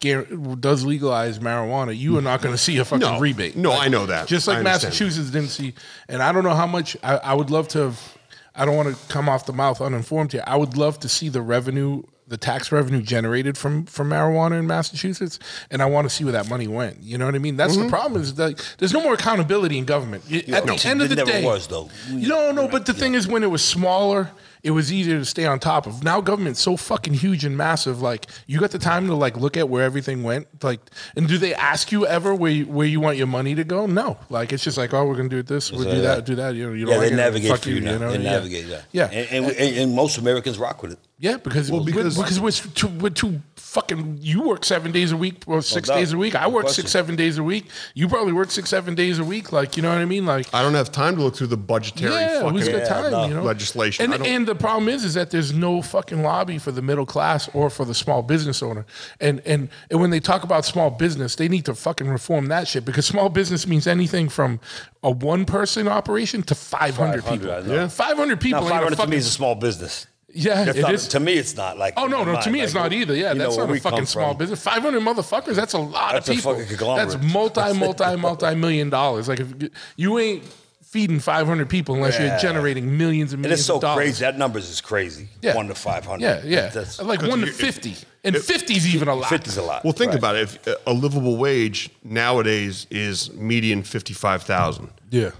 does 0.00 0.84
legalize 0.84 1.40
marijuana, 1.40 1.96
you 1.96 2.16
are 2.18 2.22
not 2.22 2.40
going 2.40 2.54
to 2.54 2.58
see 2.58 2.76
a 2.78 2.84
fucking 2.84 3.00
No. 3.00 3.18
rebate. 3.18 3.56
No, 3.56 3.72
I 3.72 3.88
know 3.88 4.06
that. 4.06 4.28
Just 4.28 4.46
like. 4.46 4.62
Massachusetts 4.62 5.30
didn't 5.30 5.48
see, 5.48 5.74
and 6.08 6.22
I 6.22 6.30
don't 6.32 6.44
know 6.44 6.54
how 6.54 6.66
much. 6.66 6.96
I, 7.02 7.16
I 7.16 7.34
would 7.34 7.50
love 7.50 7.68
to. 7.68 7.78
have 7.78 8.14
I 8.54 8.64
don't 8.64 8.76
want 8.76 8.88
to 8.96 9.08
come 9.08 9.28
off 9.28 9.46
the 9.46 9.52
mouth 9.52 9.80
uninformed 9.80 10.32
here. 10.32 10.42
I 10.46 10.56
would 10.56 10.76
love 10.76 10.98
to 11.00 11.08
see 11.08 11.28
the 11.28 11.40
revenue, 11.42 12.02
the 12.28 12.36
tax 12.36 12.70
revenue 12.70 13.02
generated 13.02 13.56
from 13.58 13.86
from 13.86 14.10
marijuana 14.10 14.58
in 14.58 14.66
Massachusetts, 14.66 15.38
and 15.70 15.80
I 15.82 15.86
want 15.86 16.08
to 16.08 16.14
see 16.14 16.24
where 16.24 16.32
that 16.34 16.48
money 16.48 16.68
went. 16.68 17.02
You 17.02 17.18
know 17.18 17.26
what 17.26 17.34
I 17.34 17.38
mean? 17.38 17.56
That's 17.56 17.74
Mm-hmm. 17.74 17.84
the 17.84 17.88
problem. 17.90 18.22
Is 18.22 18.34
that 18.34 18.76
there's 18.78 18.92
no 18.92 19.02
more 19.02 19.14
accountability 19.14 19.78
in 19.78 19.84
government. 19.84 20.24
You- 20.28 20.42
At 20.54 20.66
No, 20.66 20.76
the 20.76 20.88
end 20.88 21.02
of 21.02 21.08
the 21.08 21.16
day, 21.16 21.44
was, 21.44 21.66
though. 21.66 21.88
You 22.10 22.28
know, 22.28 22.68
but 22.68 22.86
the 22.86 22.94
thing 22.94 23.14
is, 23.14 23.26
when 23.26 23.42
it 23.42 23.50
was 23.50 23.62
smaller 23.64 24.30
it 24.64 24.72
was 24.72 24.92
easier 24.92 25.16
to 25.18 25.24
stay 25.24 25.46
on 25.46 25.60
top 25.60 25.86
of. 25.86 26.02
Now 26.02 26.20
government's 26.20 26.58
so 26.60 26.76
fucking 26.76 27.14
huge 27.14 27.44
and 27.44 27.56
massive. 27.56 28.02
Like 28.02 28.26
you 28.48 28.58
got 28.58 28.72
the 28.72 28.78
time 28.80 29.06
to 29.06 29.14
like 29.14 29.36
look 29.36 29.56
at 29.56 29.68
where 29.68 29.84
everything 29.84 30.24
went. 30.24 30.48
Like, 30.64 30.80
and 31.16 31.28
do 31.28 31.38
they 31.38 31.54
ask 31.54 31.92
you 31.92 32.04
ever 32.08 32.34
where 32.34 32.50
you, 32.50 32.66
where 32.66 32.84
you 32.86 32.98
want 32.98 33.16
your 33.18 33.28
money 33.28 33.54
to 33.54 33.62
go? 33.62 33.86
No. 33.86 34.18
Like 34.30 34.52
it's 34.52 34.64
just 34.64 34.76
like, 34.76 34.92
oh, 34.92 35.06
we're 35.06 35.14
gonna 35.14 35.28
do 35.28 35.44
this, 35.44 35.70
we'll 35.70 35.84
do 35.84 35.90
yeah. 35.90 36.02
that, 36.16 36.26
do 36.26 36.34
that. 36.34 36.56
You 36.56 36.66
know, 36.66 36.72
you 36.72 36.88
Yeah, 36.88 36.96
like 36.96 37.08
they 37.08 37.14
it, 37.14 37.16
navigate 37.16 37.50
fuck 37.52 37.60
for 37.60 37.70
you 37.70 37.80
now. 37.80 37.98
know? 37.98 38.10
They 38.10 38.18
Yeah. 38.18 38.30
navigate, 38.32 38.66
yeah. 38.66 38.80
Yeah. 38.90 39.04
And, 39.12 39.44
and, 39.46 39.56
and, 39.56 39.76
and 39.76 39.94
most 39.94 40.18
Americans 40.18 40.58
rock 40.58 40.82
with 40.82 40.90
it. 40.92 40.98
Yeah, 41.20 41.36
because 41.36 41.68
Well, 41.68 41.82
because, 41.82 42.16
because- 42.16 42.38
because 42.38 42.66
we're 42.66 42.72
too, 42.74 42.86
we're 43.00 43.10
too 43.10 43.42
fucking. 43.56 44.18
You 44.20 44.42
work 44.42 44.64
seven 44.64 44.92
days 44.92 45.10
a 45.10 45.16
week 45.16 45.42
or 45.48 45.62
six 45.62 45.88
doubt. 45.88 45.96
days 45.96 46.12
a 46.12 46.16
week. 46.16 46.36
I 46.36 46.46
work 46.46 46.66
question. 46.66 46.82
six 46.82 46.92
seven 46.92 47.16
days 47.16 47.38
a 47.38 47.42
week. 47.42 47.66
You 47.94 48.06
probably 48.06 48.32
work 48.32 48.52
six 48.52 48.70
seven 48.70 48.94
days 48.94 49.18
a 49.18 49.24
week. 49.24 49.50
Like 49.50 49.76
you 49.76 49.82
know 49.82 49.88
what 49.88 49.98
I 49.98 50.04
mean? 50.04 50.26
Like 50.26 50.46
I 50.54 50.62
don't 50.62 50.74
have 50.74 50.92
time 50.92 51.16
to 51.16 51.22
look 51.22 51.34
through 51.34 51.48
the 51.48 51.56
budgetary 51.56 52.12
yeah, 52.12 52.42
fucking 52.42 52.56
who's 52.56 52.68
got 52.68 52.86
time? 52.86 53.10
no. 53.10 53.26
You 53.26 53.34
know, 53.34 53.42
legislation. 53.42 54.12
And 54.12 54.24
and 54.24 54.46
the 54.46 54.54
problem 54.54 54.88
is, 54.88 55.04
is 55.04 55.14
that 55.14 55.30
there's 55.30 55.52
no 55.52 55.82
fucking 55.82 56.22
lobby 56.22 56.58
for 56.58 56.70
the 56.70 56.82
middle 56.82 57.06
class 57.06 57.48
or 57.52 57.68
for 57.68 57.84
the 57.84 57.94
small 57.94 58.22
business 58.22 58.62
owner. 58.62 58.86
And 59.20 59.40
and 59.44 59.68
and 59.90 60.00
when 60.00 60.10
they 60.10 60.20
talk 60.20 60.44
about 60.44 60.64
small 60.64 60.90
business, 60.90 61.34
they 61.34 61.48
need 61.48 61.64
to 61.64 61.74
fucking 61.74 62.08
reform 62.08 62.46
that 62.46 62.68
shit 62.68 62.84
because 62.84 63.06
small 63.06 63.28
business 63.28 63.66
means 63.66 63.88
anything 63.88 64.28
from 64.28 64.60
a 65.02 65.10
one 65.10 65.44
person 65.44 65.88
operation 65.88 66.42
to 66.42 66.54
500, 66.54 67.22
500, 67.24 67.40
people. 67.40 67.74
Yeah. 67.74 67.88
500 67.88 68.40
people. 68.40 68.60
Now, 68.60 68.66
ain't 68.66 68.92
a 68.92 68.96
500 68.96 69.02
to 69.02 69.06
me 69.08 69.16
is 69.16 69.26
a 69.26 69.30
small 69.30 69.54
business. 69.54 70.06
Yeah, 70.32 70.64
That's 70.64 70.78
it 70.78 70.82
not, 70.82 70.94
is. 70.94 71.08
To 71.08 71.20
me, 71.20 71.34
it's 71.34 71.56
not 71.56 71.78
like. 71.78 71.94
Oh 71.96 72.06
no, 72.06 72.22
no! 72.24 72.34
my 72.34 72.40
To 72.40 72.50
me, 72.50 72.58
mind, 72.58 72.64
it's 72.66 72.74
not 72.74 72.92
either. 72.92 73.14
Yeah, 73.14 73.32
you 73.32 73.38
know, 73.38 73.44
that's 73.46 73.56
not 73.56 73.70
a 73.70 73.80
fucking 73.80 74.06
small 74.06 74.30
from. 74.30 74.38
business. 74.38 74.62
Five 74.62 74.82
hundred 74.82 75.02
motherfuckers. 75.02 75.54
That's 75.54 75.72
a 75.74 75.78
lot 75.78 76.12
That's 76.12 76.28
of 76.28 76.34
a 76.34 76.36
people. 76.36 76.52
fucking 76.54 76.68
conglomerate. 76.68 77.08
That's 77.10 77.32
multi, 77.32 77.72
multi, 77.78 78.16
multi 78.16 78.54
million 78.54 78.90
dollars. 78.90 79.28
Like 79.28 79.40
if 79.40 79.62
you- 79.62 79.70
you 79.96 80.18
ain't 80.18 80.44
feeding 80.84 81.20
five 81.20 81.46
hundred 81.46 81.68
people 81.68 81.94
unless 81.94 82.18
you're 82.18 82.38
generating 82.38 82.96
millions 82.96 83.32
and 83.32 83.38
And 83.38 83.42
millions 83.42 83.60
it's 83.60 83.66
so 83.66 83.76
of 83.76 83.82
dollars. 83.82 83.96
crazy. 84.04 84.20
That 84.24 84.38
numbers 84.38 84.70
is 84.70 84.80
crazy. 84.80 85.28
Yeah. 85.42 85.54
One 85.54 85.68
to 85.68 85.74
500. 85.74 86.22
Yeah, 86.22 86.40
yeah. 86.44 86.68
That's, 86.68 87.00
like 87.02 87.20
one 87.22 87.40
to 87.40 87.46
you- 87.46 87.52
fifty, 87.52 87.94
and 88.24 88.34
fifty's 88.36 88.94
even 88.94 89.06
a 89.08 89.14
lot. 89.14 89.30
50's 89.30 89.56
a 89.58 89.62
lot. 89.62 89.84
Well, 89.84 89.92
think 89.92 90.10
Right. 90.12 90.18
about 90.18 90.36
it. 90.36 90.58
If 90.66 90.76
a 90.86 90.92
livable 90.94 91.36
wage 91.36 91.90
nowadays 92.04 92.86
is 92.90 93.30
median 93.34 93.82
fifty-five 93.82 94.42
thousand. 94.44 94.88
Yeah, 95.10 95.30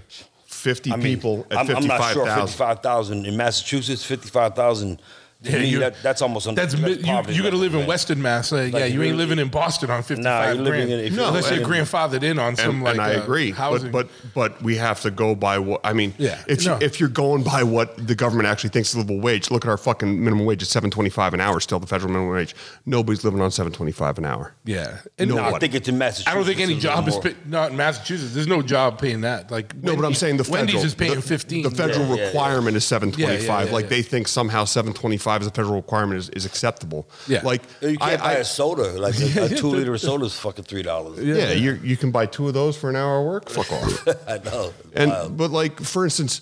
Fifty 0.59 0.91
I 0.91 0.97
mean, 0.97 1.15
people 1.15 1.47
at 1.51 1.57
I'm, 1.57 1.75
I'm 1.77 1.87
not 1.87 2.13
sure 2.13 2.25
55,000 2.25 3.25
in 3.25 3.37
Massachusetts, 3.37 4.03
55,000. 4.03 5.01
To 5.41 5.51
Yeah, 5.51 5.59
me, 5.59 5.75
that, 5.75 5.95
that's 6.03 6.21
almost 6.21 6.47
under, 6.49 6.59
that's, 6.59 6.75
mi- 6.77 6.95
you. 6.97 7.03
poverty 7.05 7.33
You 7.33 7.43
got 7.43 7.51
to 7.51 7.55
live 7.55 7.73
in 7.73 7.79
man. 7.79 7.87
Western 7.87 8.21
Mass. 8.21 8.51
Like, 8.51 8.73
yeah, 8.73 8.83
you 8.83 9.01
you 9.01 9.07
ain't 9.07 9.15
living 9.15 9.39
in 9.39 9.47
Boston 9.47 9.89
on 9.89 10.03
fifty 10.03 10.21
five 10.21 10.23
Nah, 10.23 10.51
you're 10.53 10.55
living 10.63 10.87
grand. 10.87 10.91
in- 10.91 10.99
if 10.99 11.13
you're 11.13 11.25
unless 11.25 11.49
you're 11.49 11.65
grandfathered 11.65 12.23
in 12.23 12.37
on 12.37 12.57
some 12.57 12.75
and, 12.75 12.83
like 12.83 12.93
and 12.95 13.01
I 13.01 13.15
uh, 13.15 13.23
agree, 13.23 13.51
housing. 13.51 13.89
but 13.91 14.09
but 14.33 14.51
but 14.51 14.61
we 14.61 14.75
have 14.75 14.99
to 15.03 15.11
go 15.11 15.35
by 15.35 15.57
what 15.57 15.79
I 15.85 15.93
mean. 15.93 16.13
Yeah, 16.17 16.41
if 16.45 16.65
no. 16.65 16.73
you, 16.77 16.85
if 16.85 16.99
you're 16.99 17.07
going 17.07 17.43
by 17.43 17.63
what 17.63 18.05
the 18.05 18.15
government 18.15 18.49
actually 18.49 18.71
thinks 18.71 18.89
is 18.89 18.97
livable 18.97 19.21
wage, 19.21 19.49
look 19.49 19.63
at 19.63 19.69
our 19.69 19.77
fucking 19.77 20.21
minimum 20.21 20.45
wage. 20.45 20.61
It's 20.61 20.71
seven 20.71 20.91
twenty 20.91 21.09
five 21.09 21.33
an 21.33 21.39
hour. 21.39 21.61
Still 21.61 21.79
the 21.79 21.87
federal 21.87 22.11
minimum 22.11 22.33
wage. 22.35 22.53
Nobody's 22.85 23.23
living 23.23 23.39
on 23.39 23.49
seven 23.51 23.71
twenty 23.71 23.93
five 23.93 24.17
an 24.17 24.25
hour. 24.25 24.53
yeah, 24.65 24.97
and 25.17 25.29
No, 25.29 25.37
No, 25.37 25.43
I 25.55 25.59
think 25.59 25.73
it's 25.73 25.87
in 25.87 25.97
Massachusetts. 25.97 26.27
I 26.29 26.35
don't 26.35 26.43
think 26.43 26.59
any 26.59 26.73
it's 26.75 26.83
a 26.83 26.89
little 26.89 27.01
job 27.03 27.07
is 27.07 27.17
pay, 27.33 27.35
not 27.49 27.71
in 27.71 27.77
Massachusetts. 27.77 28.33
There's 28.33 28.47
no 28.47 28.61
job 28.61 28.99
paying 28.99 29.21
that. 29.21 29.51
Like 29.51 29.73
No, 29.81 29.95
but 29.95 30.03
I'm 30.03 30.15
saying 30.15 30.35
the 30.35 30.43
federal, 30.43 30.65
Wendy's 30.65 30.83
is 30.83 30.95
paying 30.95 31.15
the, 31.15 31.21
fifteen. 31.21 31.63
The 31.63 31.71
federal 31.71 32.07
requirement 32.07 32.75
is 32.75 32.83
seven 32.83 33.13
twenty 33.13 33.37
five. 33.37 33.71
Like 33.71 33.87
they 33.87 34.01
think 34.01 34.27
somehow 34.27 34.65
seven 34.65 34.91
twenty 34.91 35.15
five 35.15 35.28
as 35.37 35.47
a 35.47 35.51
federal 35.51 35.75
requirement 35.75 36.17
is, 36.19 36.29
is 36.29 36.45
acceptable. 36.45 37.07
Yeah. 37.27 37.41
Like 37.43 37.63
You 37.81 37.97
can't 37.97 38.21
buy 38.21 38.31
I- 38.31 38.39
a 38.39 38.43
soda. 38.45 38.91
Like 38.99 39.15
a, 39.19 39.45
a 39.45 39.49
two 39.55 39.67
liter 39.67 39.93
of 39.93 40.01
soda 40.01 40.25
is 40.25 40.37
fucking 40.39 40.65
three 40.65 40.83
dollars. 40.83 41.19
yeah, 41.23 41.51
you 41.51 41.73
you 41.83 41.95
can 41.97 42.11
buy 42.11 42.25
two 42.25 42.47
of 42.47 42.53
those 42.53 42.75
for 42.77 42.89
an 42.89 42.95
hour 42.95 43.19
of 43.19 43.25
work. 43.25 43.49
Fuck 43.49 43.71
off. 43.71 44.07
I 44.27 44.37
know. 44.39 44.73
And 44.93 45.11
Wild. 45.11 45.37
but 45.37 45.51
like 45.51 45.79
for 45.79 46.03
instance, 46.03 46.41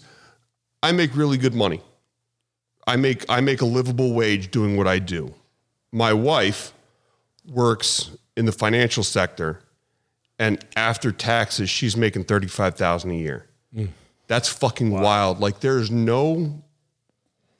I 0.82 0.92
make 0.92 1.16
really 1.16 1.38
good 1.38 1.54
money. 1.56 1.82
I 2.86 2.96
make 2.96 3.26
I 3.30 3.42
make 3.42 3.62
a 3.62 3.66
livable 3.66 4.14
wage 4.14 4.50
doing 4.52 4.78
what 4.78 4.88
I 4.88 5.00
do. 5.00 5.34
My 5.92 6.14
wife 6.14 6.74
works 7.50 8.12
in 8.36 8.46
the 8.46 8.52
financial 8.52 9.04
sector, 9.04 9.60
and 10.40 10.64
after 10.76 11.12
taxes, 11.12 11.70
she's 11.70 11.98
making 11.98 12.24
thirty 12.26 12.48
five 12.48 12.76
thousand 12.76 13.12
a 13.12 13.16
year. 13.16 13.46
Mm. 13.76 13.90
That's 14.28 14.48
fucking 14.50 14.92
wild. 14.92 15.40
Like 15.40 15.60
there's 15.62 15.90
no 15.90 16.62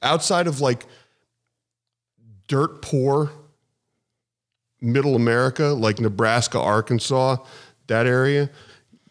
outside 0.02 0.46
of 0.46 0.60
like 0.60 0.86
dirt 2.48 2.82
poor 2.82 3.30
middle 4.80 5.16
America, 5.16 5.66
like 5.66 6.00
Nebraska, 6.00 6.58
Arkansas, 6.58 7.36
that 7.88 8.06
area, 8.06 8.50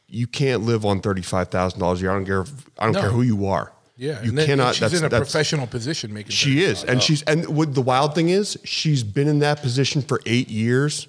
you 0.07 0.27
can't 0.27 0.63
live 0.63 0.85
on 0.85 1.01
thirty 1.01 1.21
five 1.21 1.49
thousand 1.49 1.79
dollars 1.79 1.99
a 1.99 2.03
year. 2.03 2.11
I 2.11 2.15
don't 2.15 2.25
care. 2.25 2.41
If, 2.41 2.51
I 2.77 2.85
don't 2.85 2.93
No. 2.93 3.01
care 3.01 3.09
who 3.09 3.21
you 3.21 3.47
are. 3.47 3.71
yeah, 3.97 4.21
you 4.23 4.31
then- 4.31 4.45
cannot. 4.45 4.75
She's 4.75 4.91
that's, 4.91 5.01
in 5.01 5.05
a 5.05 5.09
professional 5.09 5.67
position 5.67 6.13
making. 6.13 6.31
She 6.31 6.61
is, 6.63 6.83
and 6.83 7.01
she's 7.01 7.23
and 7.23 7.47
what 7.47 7.73
the 7.73 7.81
wild 7.81 8.15
thing 8.15 8.29
is, 8.29 8.57
she's 8.63 9.03
been 9.03 9.27
in 9.27 9.39
that 9.39 9.61
position 9.61 10.01
for 10.01 10.21
eight 10.25 10.49
years. 10.49 11.07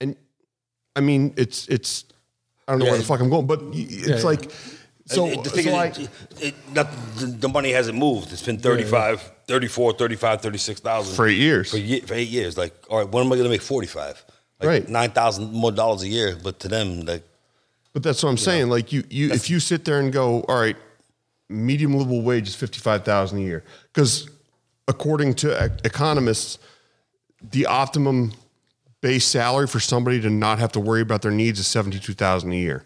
And 0.00 0.16
I 0.96 1.00
mean, 1.00 1.32
it's 1.36 1.68
it's. 1.68 2.04
I 2.68 2.72
don't 2.72 2.80
know 2.80 2.86
where 2.86 2.98
the 2.98 3.04
fuck 3.04 3.20
I'm 3.20 3.30
going, 3.30 3.46
but 3.46 3.60
it's 3.72 4.08
yeah. 4.08 4.16
like. 4.22 4.50
So, 5.10 5.26
And 5.26 5.44
the 5.44 5.50
thing 5.50 5.64
so 5.64 5.70
is, 5.70 5.74
I, 5.76 5.86
it, 5.86 6.10
it, 6.40 6.54
not, 6.72 6.88
the, 7.16 7.26
the 7.26 7.48
money 7.48 7.70
hasn't 7.72 7.98
moved. 7.98 8.32
It's 8.32 8.42
been 8.42 8.58
35, 8.58 9.20
34, 9.48 9.94
35, 9.94 10.40
36,000 10.40 11.16
For 11.16 11.26
eight 11.26 11.36
years. 11.38 11.70
For, 11.72 11.78
ye- 11.78 12.00
for 12.00 12.14
eight 12.14 12.28
years. 12.28 12.56
Like, 12.56 12.72
all 12.88 12.98
right, 12.98 13.08
when 13.08 13.26
am 13.26 13.32
I 13.32 13.36
going 13.36 13.44
to 13.44 13.50
make 13.50 13.60
45? 13.62 14.24
Like 14.60 14.68
Right. 14.68 14.88
9,000 14.88 15.52
more 15.52 15.72
dollars 15.72 16.02
a 16.02 16.08
year. 16.08 16.36
But 16.40 16.60
to 16.60 16.68
them, 16.68 17.00
like, 17.00 17.24
But 17.92 18.04
that's 18.04 18.22
what 18.22 18.30
I'm 18.30 18.36
saying. 18.36 18.68
Like 18.68 18.92
you, 18.92 19.02
you 19.10 19.32
if 19.32 19.50
you 19.50 19.58
sit 19.58 19.84
there 19.84 19.98
and 19.98 20.12
go, 20.12 20.42
all 20.42 20.60
right, 20.60 20.76
medium 21.48 21.94
livable 21.96 22.22
wage 22.22 22.46
is 22.46 22.54
fifty 22.54 22.78
five 22.78 23.04
thousand 23.04 23.38
a 23.38 23.42
year, 23.42 23.64
because 23.92 24.28
according 24.86 25.34
to 25.34 25.64
economists, 25.84 26.58
the 27.50 27.66
optimum 27.66 28.32
base 29.00 29.24
salary 29.26 29.66
for 29.66 29.80
somebody 29.80 30.20
to 30.20 30.30
not 30.30 30.58
have 30.60 30.70
to 30.72 30.78
worry 30.80 31.00
about 31.00 31.22
their 31.22 31.32
needs 31.32 31.58
is 31.58 31.66
seventy 31.66 31.98
two 31.98 32.12
thousand 32.14 32.52
a 32.52 32.56
year. 32.56 32.84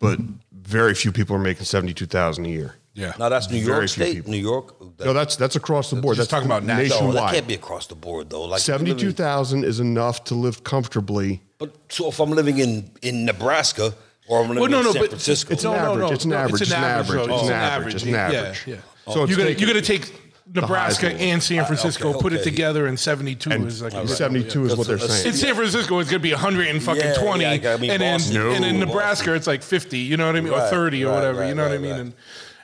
But 0.00 0.18
very 0.62 0.94
few 0.94 1.12
people 1.12 1.36
are 1.36 1.40
making 1.40 1.64
seventy 1.64 1.94
two 1.94 2.06
thousand 2.06 2.46
a 2.46 2.48
year. 2.48 2.74
yeah. 2.94 3.12
now 3.18 3.28
that's 3.28 3.48
New 3.50 3.64
Very 3.64 3.78
York 3.78 3.80
few 3.82 3.88
State, 3.88 4.14
people. 4.16 4.30
New 4.32 4.36
York. 4.38 4.78
That, 4.98 5.06
No, 5.06 5.12
that's 5.12 5.36
that's 5.36 5.56
across 5.56 5.90
the 5.90 5.96
board. 5.96 6.16
Just 6.16 6.30
That's 6.30 6.40
talking 6.42 6.46
about 6.50 6.64
national. 6.64 7.00
no, 7.00 7.06
that 7.06 7.12
nationwide. 7.14 7.34
can't 7.34 7.46
be 7.48 7.54
across 7.54 7.86
the 7.86 7.94
board, 7.94 8.30
though. 8.30 8.44
Like, 8.44 8.60
Seventy 8.60 8.94
two 8.94 9.12
thousand 9.12 9.64
is 9.64 9.80
enough 9.80 10.24
to 10.24 10.34
live 10.34 10.64
comfortably. 10.64 11.42
But 11.58 11.74
so 11.88 12.08
if 12.08 12.20
I'm 12.20 12.30
living 12.30 12.58
in, 12.58 12.90
in 13.02 13.24
Nebraska 13.24 13.94
or 14.28 14.40
I'm 14.42 14.48
living 14.48 14.60
Well, 14.62 14.70
no, 14.70 14.78
in 14.80 14.84
no, 14.84 14.92
San 14.92 15.02
but 15.02 15.08
Francisco, 15.10 15.52
It's 15.52 15.64
no, 15.64 15.72
an 15.74 15.76
no, 15.78 15.90
average. 15.92 16.08
no, 16.08 16.14
It's 16.14 16.24
an 16.24 16.30
no, 16.30 16.36
average. 16.36 16.62
It's 16.62 16.70
an 16.70 16.76
average. 16.84 17.30
It's 17.30 17.42
an 17.48 17.52
average. 17.52 17.94
It's 17.94 18.04
an 18.04 18.14
average. 18.14 18.66
Yeah, 18.66 18.76
So 19.12 19.22
it's 19.22 19.30
you're 19.30 19.36
gonna 19.38 19.48
taking- 19.50 19.60
you're 19.60 19.68
gonna 19.74 19.82
take 19.82 20.29
Nebraska 20.52 21.08
and 21.12 21.42
San 21.42 21.64
Francisco, 21.64 22.10
okay, 22.10 22.20
put 22.20 22.32
it 22.32 22.42
together, 22.42 22.86
and 22.86 22.98
72 22.98 23.50
And 23.50 23.66
is 23.66 23.82
like 23.82 24.08
seventy 24.08 24.42
two 24.42 24.64
is 24.64 24.74
what 24.76 24.86
they're 24.86 24.98
saying. 24.98 25.28
In 25.28 25.32
San 25.34 25.54
Francisco, 25.54 25.98
it's 26.00 26.10
gonna 26.10 26.18
be 26.20 26.32
100 26.32 26.66
and 26.68 26.82
fucking 26.82 27.02
Yeah, 27.02 27.14
20, 27.14 27.42
yeah, 27.44 27.74
I 27.74 27.76
mean, 27.76 27.90
and 27.90 28.02
then 28.02 28.18
Boston. 28.18 28.46
and 28.52 28.64
in 28.64 28.80
No. 28.80 28.86
Nebraska, 28.86 29.34
it's 29.34 29.46
like 29.46 29.62
50. 29.62 29.98
You 29.98 30.16
know 30.16 30.26
what 30.26 30.36
I 30.36 30.40
mean, 30.40 30.52
or 30.52 30.58
Right, 30.58 30.70
30 30.70 31.04
or 31.04 31.08
right, 31.08 31.14
whatever. 31.14 31.38
you 31.42 31.46
right, 31.48 31.56
know 31.56 31.62
what 31.64 31.72
I 31.72 31.78
mean? 31.78 31.90
right. 31.92 32.00
And 32.00 32.12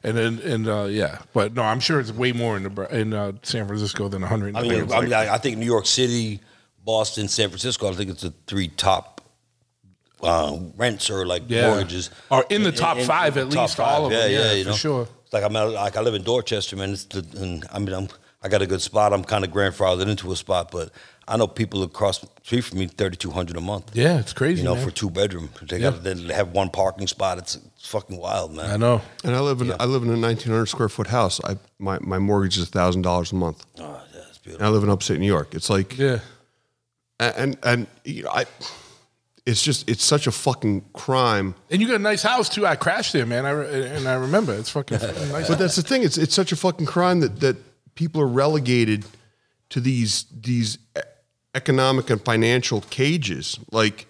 and 0.02 0.16
then 0.16 0.38
and 0.52 0.68
uh, 0.68 0.84
yeah, 0.84 1.18
but 1.32 1.54
no, 1.54 1.62
I'm 1.62 1.80
sure 1.80 2.00
it's 2.00 2.12
way 2.12 2.32
more 2.32 2.56
in 2.56 2.64
Nebra- 2.64 2.90
in 2.92 3.12
uh, 3.14 3.32
San 3.42 3.66
Francisco 3.66 4.08
than 4.08 4.22
100. 4.22 4.56
I 4.56 4.62
mean, 4.62 4.92
I, 4.92 5.00
mean 5.00 5.12
I, 5.12 5.34
I 5.34 5.38
think 5.38 5.58
New 5.58 5.66
York 5.66 5.86
City, 5.86 6.40
Boston, 6.84 7.28
San 7.28 7.48
Francisco. 7.48 7.88
I 7.88 7.92
think 7.92 8.10
it's 8.10 8.22
the 8.22 8.32
three 8.46 8.68
top 8.68 9.20
uh, 10.22 10.58
rents 10.76 11.10
or 11.10 11.26
like 11.26 11.42
Yeah. 11.48 11.68
mortgages 11.68 12.10
are 12.30 12.44
in 12.50 12.62
the 12.62 12.72
top 12.72 12.98
five 12.98 13.36
at 13.36 13.50
top 13.50 13.62
least, 13.68 13.80
all 13.80 14.06
of 14.06 14.12
them, 14.12 14.30
yeah, 14.30 14.52
you 14.52 14.64
for 14.64 14.70
know? 14.70 14.76
sure. 14.76 15.08
It's 15.26 15.32
like 15.32 15.44
I'm 15.44 15.54
at, 15.56 15.64
like 15.72 15.96
I 15.96 16.00
live 16.00 16.14
in 16.14 16.22
Dorchester, 16.22 16.76
man. 16.76 16.90
It's 16.92 17.04
the, 17.04 17.26
and 17.42 17.64
I 17.72 17.78
mean 17.78 17.92
I'm 17.94 18.08
I 18.42 18.48
got 18.48 18.62
a 18.62 18.66
good 18.66 18.80
spot. 18.82 19.12
I'm 19.12 19.24
kind 19.24 19.44
of 19.44 19.50
grandfathered 19.50 20.08
into 20.08 20.30
a 20.32 20.36
spot, 20.36 20.70
but 20.70 20.90
I 21.28 21.36
know 21.36 21.48
people 21.48 21.82
across 21.82 22.18
the 22.20 22.28
street 22.44 22.60
from 22.62 22.78
me 22.78 22.86
thirty 22.86 23.16
two 23.16 23.32
hundred 23.32 23.56
a 23.56 23.60
month. 23.60 23.90
yeah, 23.94 24.20
it's 24.20 24.32
crazy. 24.32 24.62
You 24.62 24.68
know, 24.68 24.76
man. 24.76 24.84
for 24.84 24.92
two 24.92 25.10
bedroom, 25.10 25.50
they 25.68 25.78
Yeah. 25.78 25.90
got 25.90 26.04
they 26.04 26.14
have 26.32 26.52
one 26.52 26.70
parking 26.70 27.08
spot. 27.08 27.38
It's, 27.38 27.56
it's 27.56 27.88
fucking 27.88 28.16
wild, 28.18 28.54
man. 28.54 28.70
I 28.70 28.76
know. 28.76 29.02
And 29.24 29.34
I 29.34 29.40
live 29.40 29.60
in 29.60 29.72
I 29.80 29.84
live 29.86 30.04
in 30.04 30.10
a 30.10 30.16
nineteen 30.16 30.52
hundred 30.52 30.66
square 30.66 30.88
foot 30.88 31.08
house. 31.08 31.40
I 31.44 31.56
my, 31.80 31.98
my 32.00 32.18
mortgage 32.20 32.56
is 32.58 32.68
thousand 32.68 33.02
dollars 33.02 33.32
a 33.32 33.34
month. 33.34 33.66
Oh, 33.78 33.82
yeah, 34.14 34.20
it's 34.28 34.36
And 34.36 34.44
beautiful. 34.44 34.66
I 34.66 34.70
live 34.70 34.84
in 34.84 34.90
upstate 34.90 35.18
New 35.18 35.26
York. 35.26 35.54
It's 35.56 35.68
like 35.68 35.98
Yeah. 35.98 36.20
and 37.18 37.58
and 37.64 37.88
you 38.04 38.22
know 38.22 38.30
I 38.30 38.44
it's 39.46 39.62
just 39.62 39.88
it's 39.88 40.04
such 40.04 40.26
a 40.26 40.32
fucking 40.32 40.84
crime. 40.92 41.54
And 41.70 41.80
you 41.80 41.86
got 41.86 41.96
a 41.96 41.98
nice 42.00 42.22
house 42.22 42.48
too. 42.48 42.66
I 42.66 42.76
crashed 42.76 43.12
there, 43.12 43.24
man. 43.26 43.46
I 43.46 43.50
re- 43.50 43.86
and 43.88 44.08
I 44.08 44.14
remember 44.14 44.52
it's 44.54 44.70
fucking, 44.70 44.98
fucking 45.00 45.28
nice. 45.30 45.48
But 45.48 45.58
that's 45.58 45.76
the 45.76 45.82
thing. 45.82 46.02
It's 46.02 46.18
it's 46.18 46.34
such 46.34 46.52
a 46.52 46.56
fucking 46.56 46.86
crime 46.86 47.20
that 47.20 47.40
that 47.40 47.56
people 47.94 48.20
are 48.20 48.26
relegated 48.26 49.04
to 49.70 49.80
these 49.80 50.24
these 50.38 50.78
e- 50.96 51.00
economic 51.54 52.10
and 52.10 52.20
financial 52.24 52.80
cages. 52.90 53.58
Like 53.70 54.06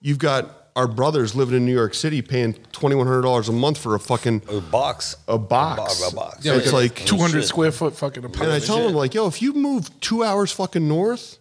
you've 0.00 0.18
got 0.18 0.50
our 0.76 0.86
brothers 0.86 1.34
living 1.34 1.56
in 1.56 1.64
New 1.64 1.72
York 1.74 1.94
City 1.94 2.22
paying 2.22 2.52
twenty 2.72 2.94
one 2.96 3.06
hundred 3.06 3.22
dollars 3.22 3.48
a 3.48 3.52
month 3.52 3.78
for 3.78 3.94
a 3.94 3.98
fucking 4.00 4.42
A 4.48 4.60
box, 4.60 5.16
a 5.26 5.38
box. 5.38 5.98
a, 6.00 6.02
bo- 6.02 6.08
a 6.10 6.14
box. 6.26 6.44
Yeah, 6.44 6.54
it's 6.56 6.72
like 6.72 6.94
200 7.06 7.44
square 7.44 7.72
foot 7.72 7.96
fucking 7.96 8.24
apartment. 8.24 8.42
And 8.44 8.52
I 8.52 8.56
apartment. 8.58 8.64
tell 8.66 8.86
them 8.86 8.94
like, 8.94 9.14
yo, 9.14 9.26
if 9.26 9.40
you 9.42 9.52
move 9.54 9.88
two 10.00 10.22
hours 10.22 10.52
fucking 10.52 10.86
north, 10.86 11.38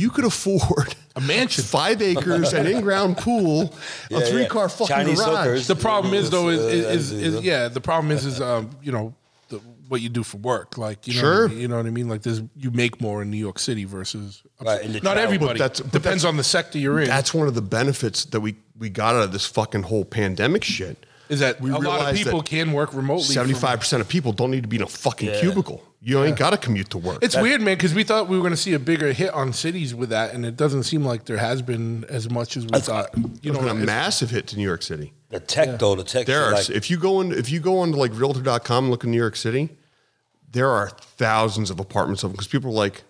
you 0.00 0.10
could 0.10 0.24
afford 0.26 0.94
A 1.16 1.20
mansion. 1.20 1.64
five 1.80 2.02
acres, 2.02 2.52
an 2.52 2.66
in-ground 2.66 3.16
pool, 3.16 3.74
a 4.10 4.20
three-car 4.30 4.64
yeah. 4.64 4.68
fucking 4.68 4.86
Chinese 4.96 5.20
garage. 5.20 5.36
hookers. 5.38 5.66
The 5.66 5.76
problem 5.76 6.12
is 6.14 6.28
though 6.30 6.48
is, 6.50 6.60
Uh, 6.60 6.68
is, 6.68 7.12
is, 7.12 7.34
uh, 7.34 7.38
is 7.38 7.44
yeah. 7.44 7.68
The 7.68 7.80
problem 7.80 8.10
is 8.16 8.24
is 8.26 8.40
um 8.40 8.70
you 8.82 8.92
know 8.92 9.14
the 9.48 9.58
what 9.88 10.00
you 10.02 10.08
do 10.08 10.22
for 10.22 10.36
work. 10.38 10.76
Like 10.76 11.06
you 11.06 11.14
know, 11.14 11.20
Sure. 11.20 11.42
what 11.42 11.50
I 11.50 11.54
mean? 11.54 11.60
you 11.62 11.68
know 11.68 11.76
what 11.76 11.86
I 11.86 11.90
mean. 11.90 12.08
Like 12.08 12.22
there's 12.22 12.42
you 12.56 12.70
make 12.72 13.00
more 13.00 13.22
in 13.22 13.30
New 13.30 13.36
York 13.48 13.58
City 13.58 13.84
versus 13.84 14.42
Right, 14.60 15.02
not 15.02 15.16
everybody. 15.16 15.58
But 15.58 15.64
that's- 15.64 15.80
but 15.80 15.92
depends 15.92 16.22
that's- 16.22 16.24
on 16.24 16.36
the 16.36 16.44
sector 16.44 16.78
you're 16.78 17.00
in. 17.00 17.08
That's 17.08 17.32
one 17.32 17.48
of 17.48 17.54
the 17.54 17.62
benefits 17.62 18.24
that 18.26 18.40
we 18.40 18.56
we 18.78 18.90
got 18.90 19.14
out 19.14 19.22
of 19.22 19.32
this 19.32 19.46
fucking 19.46 19.84
whole 19.84 20.04
pandemic 20.04 20.62
shit. 20.64 20.96
is 21.28 21.40
that 21.40 21.60
we 21.60 21.70
a 21.70 21.78
lot 21.78 22.08
of 22.10 22.14
people 22.16 22.42
can 22.42 22.72
work 22.72 22.92
remotely. 22.92 23.24
Seventy 23.34 23.54
five 23.54 23.78
percent 23.80 24.00
of 24.02 24.08
people 24.08 24.32
don't 24.32 24.50
need 24.50 24.62
to 24.62 24.68
be 24.68 24.76
in 24.76 24.82
a 24.82 24.86
fucking 25.04 25.28
Yeah. 25.30 25.40
cubicle. 25.40 25.82
You 26.00 26.22
ain't 26.22 26.36
got 26.36 26.50
to 26.50 26.56
commute 26.56 26.90
to 26.90 26.98
work. 26.98 27.18
It's 27.22 27.36
weird, 27.36 27.60
man, 27.62 27.76
because 27.76 27.92
we 27.94 28.04
thought 28.04 28.28
we 28.28 28.36
were 28.36 28.42
going 28.42 28.52
to 28.52 28.56
see 28.56 28.74
a 28.74 28.78
bigger 28.78 29.12
hit 29.12 29.32
on 29.34 29.52
cities 29.52 29.94
with 29.94 30.10
that, 30.10 30.34
and 30.34 30.44
it 30.46 30.56
doesn't 30.56 30.84
seem 30.84 31.04
like 31.04 31.24
there 31.24 31.38
has 31.38 31.62
been 31.62 32.04
as 32.08 32.30
much 32.30 32.56
as 32.56 32.64
we 32.66 32.78
thought. 32.78 33.08
You 33.16 33.24
It's 33.42 33.44
know, 33.46 33.52
been 33.60 33.64
a 33.68 33.70
it's- 33.72 33.86
massive 33.86 34.30
hit 34.30 34.46
to 34.48 34.56
New 34.56 34.62
York 34.62 34.82
City. 34.82 35.12
The 35.30 35.40
tech 35.40 35.80
though, 35.80 35.96
the 35.96 36.04
tech. 36.04 36.26
There 36.26 36.44
are 36.44 36.52
like, 36.52 36.70
if 36.70 36.88
you 36.90 36.96
go 36.98 37.20
in 37.20 37.32
if 37.32 37.50
you 37.50 37.58
go 37.58 37.78
onto 37.80 37.96
like 37.98 38.12
realtor.com 38.14 38.84
and 38.84 38.90
look 38.92 39.02
in 39.02 39.10
New 39.10 39.16
York 39.16 39.34
City, 39.34 39.70
there 40.52 40.70
are 40.70 40.90
thousands 40.90 41.70
of 41.70 41.80
apartments 41.80 42.22
of 42.22 42.30
them 42.30 42.34
because 42.36 42.46
people 42.46 42.70
are 42.70 42.74
like, 42.74 43.02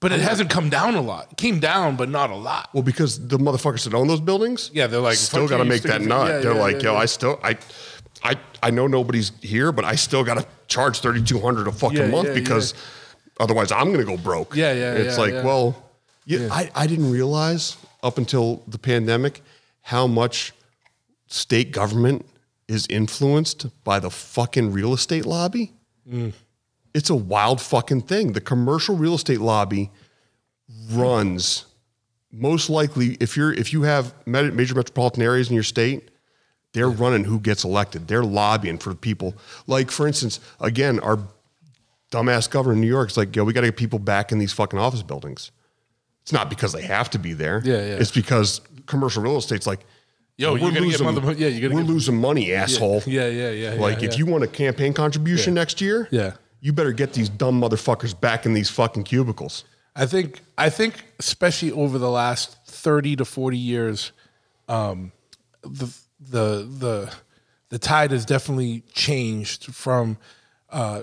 but 0.00 0.12
it 0.12 0.20
hasn't 0.20 0.50
come 0.50 0.68
down 0.68 0.94
a 0.96 1.00
lot. 1.00 1.28
It 1.32 1.38
came 1.38 1.58
down, 1.58 1.96
but 1.96 2.10
not 2.10 2.28
a 2.28 2.34
lot. 2.36 2.68
well, 2.74 2.82
because 2.82 3.26
the 3.28 3.38
motherfuckers 3.38 3.84
that 3.84 3.94
own 3.94 4.06
those 4.08 4.20
buildings, 4.20 4.70
Yeah, 4.74 4.86
they're 4.86 5.00
like, 5.00 5.16
still 5.16 5.42
fuck 5.42 5.50
got 5.50 5.56
to 5.58 5.64
you, 5.64 5.68
make 5.70 5.82
that 5.84 5.92
stupid- 6.02 6.08
nut. 6.08 6.28
yeah, 6.28 6.38
they're 6.40 6.54
yeah, 6.54 6.60
like, 6.60 6.76
yeah, 6.76 6.82
yo, 6.82 6.92
yeah. 6.92 6.98
I 6.98 7.06
still 7.06 7.40
I 7.42 7.56
I 8.22 8.34
I 8.62 8.70
know 8.70 8.86
nobody's 8.86 9.32
here, 9.40 9.72
but 9.72 9.86
I 9.86 9.94
still 9.94 10.24
got 10.24 10.34
to 10.38 10.46
charge 10.68 11.00
thirty 11.00 11.22
two 11.22 11.40
hundred 11.40 11.68
a 11.68 11.72
fucking 11.72 11.96
Yeah, 11.98 12.08
month 12.08 12.28
yeah, 12.28 12.34
because 12.34 12.74
otherwise 13.40 13.72
I'm 13.72 13.90
gonna 13.92 14.04
go 14.04 14.16
broke. 14.16 14.54
Yeah, 14.56 14.72
yeah, 14.72 14.92
It's 14.94 15.16
yeah, 15.16 15.22
like, 15.22 15.32
yeah. 15.32 15.44
well, 15.44 15.90
yeah, 16.24 16.48
I 16.50 16.70
I 16.74 16.86
didn't 16.86 17.10
realize 17.10 17.76
up 18.02 18.18
until 18.18 18.62
the 18.68 18.78
pandemic 18.78 19.42
how 19.82 20.06
much 20.06 20.52
state 21.28 21.72
government 21.72 22.26
is 22.68 22.86
influenced 22.90 23.66
by 23.84 24.00
the 24.00 24.10
fucking 24.10 24.72
real 24.72 24.92
estate 24.92 25.24
lobby. 25.24 25.72
Mm. 26.10 26.32
It's 26.94 27.10
a 27.10 27.14
wild 27.14 27.60
fucking 27.60 28.02
thing. 28.02 28.32
The 28.32 28.40
commercial 28.40 28.96
real 28.96 29.14
estate 29.14 29.40
lobby 29.40 29.90
runs 30.90 31.66
most 32.32 32.68
likely 32.70 33.16
if 33.20 33.36
you're 33.36 33.52
if 33.52 33.72
you 33.72 33.82
have 33.82 34.14
major 34.26 34.74
metropolitan 34.74 35.22
areas 35.22 35.48
in 35.48 35.54
your 35.54 35.62
state, 35.62 36.10
they're 36.76 36.90
running 36.90 37.24
who 37.24 37.40
gets 37.40 37.64
elected. 37.64 38.06
They're 38.06 38.22
lobbying 38.22 38.76
for 38.76 38.94
people. 38.94 39.34
Like 39.66 39.90
for 39.90 40.06
instance, 40.06 40.38
again, 40.60 41.00
our 41.00 41.18
dumbass 42.12 42.50
governor 42.50 42.74
in 42.74 42.82
New 42.82 42.86
York 42.86 43.10
is 43.10 43.16
like, 43.16 43.34
yo, 43.34 43.44
we 43.44 43.52
got 43.54 43.62
to 43.62 43.68
get 43.68 43.76
people 43.78 43.98
back 43.98 44.30
in 44.30 44.38
these 44.38 44.52
fucking 44.52 44.78
office 44.78 45.02
buildings. 45.02 45.50
It's 46.22 46.32
not 46.32 46.50
because 46.50 46.72
they 46.74 46.82
have 46.82 47.08
to 47.10 47.18
be 47.18 47.32
there. 47.32 47.62
Yeah, 47.64 47.76
yeah. 47.76 47.80
It's 47.94 48.10
because 48.10 48.60
commercial 48.86 49.22
real 49.22 49.38
estate's 49.38 49.66
like, 49.66 49.80
Yo, 50.38 50.52
we're 50.52 50.58
you 50.58 50.64
gotta 50.64 50.74
get 50.74 50.82
losing, 51.00 51.06
mother- 51.06 51.32
yeah, 51.32 51.48
you 51.48 51.62
gotta 51.62 51.74
we're 51.74 51.80
get- 51.80 51.88
losing 51.90 52.20
money, 52.20 52.52
asshole. 52.52 53.02
Yeah, 53.06 53.26
yeah, 53.26 53.50
yeah. 53.52 53.72
yeah, 53.74 53.80
Like 53.80 54.02
yeah. 54.02 54.08
if 54.10 54.18
you 54.18 54.26
want 54.26 54.44
a 54.44 54.46
campaign 54.46 54.92
contribution 54.92 55.54
next 55.54 55.80
year, 55.80 56.08
Yeah. 56.10 56.34
you 56.60 56.74
better 56.74 56.92
get 56.92 57.14
these 57.14 57.30
dumb 57.30 57.58
motherfuckers 57.58 58.18
back 58.20 58.44
in 58.44 58.52
these 58.52 58.68
fucking 58.68 59.04
cubicles. 59.04 59.64
I 59.94 60.04
think 60.04 60.42
I 60.58 60.68
think 60.68 61.04
especially 61.18 61.72
over 61.72 61.96
the 61.98 62.10
last 62.10 62.54
thirty 62.66 63.16
to 63.16 63.24
forty 63.24 63.56
years, 63.56 64.12
um, 64.68 65.12
the 65.62 65.90
the 66.20 66.68
the 66.78 67.12
the 67.68 67.78
tide 67.78 68.10
has 68.12 68.24
definitely 68.24 68.82
changed 68.92 69.74
from 69.74 70.18
uh, 70.70 71.02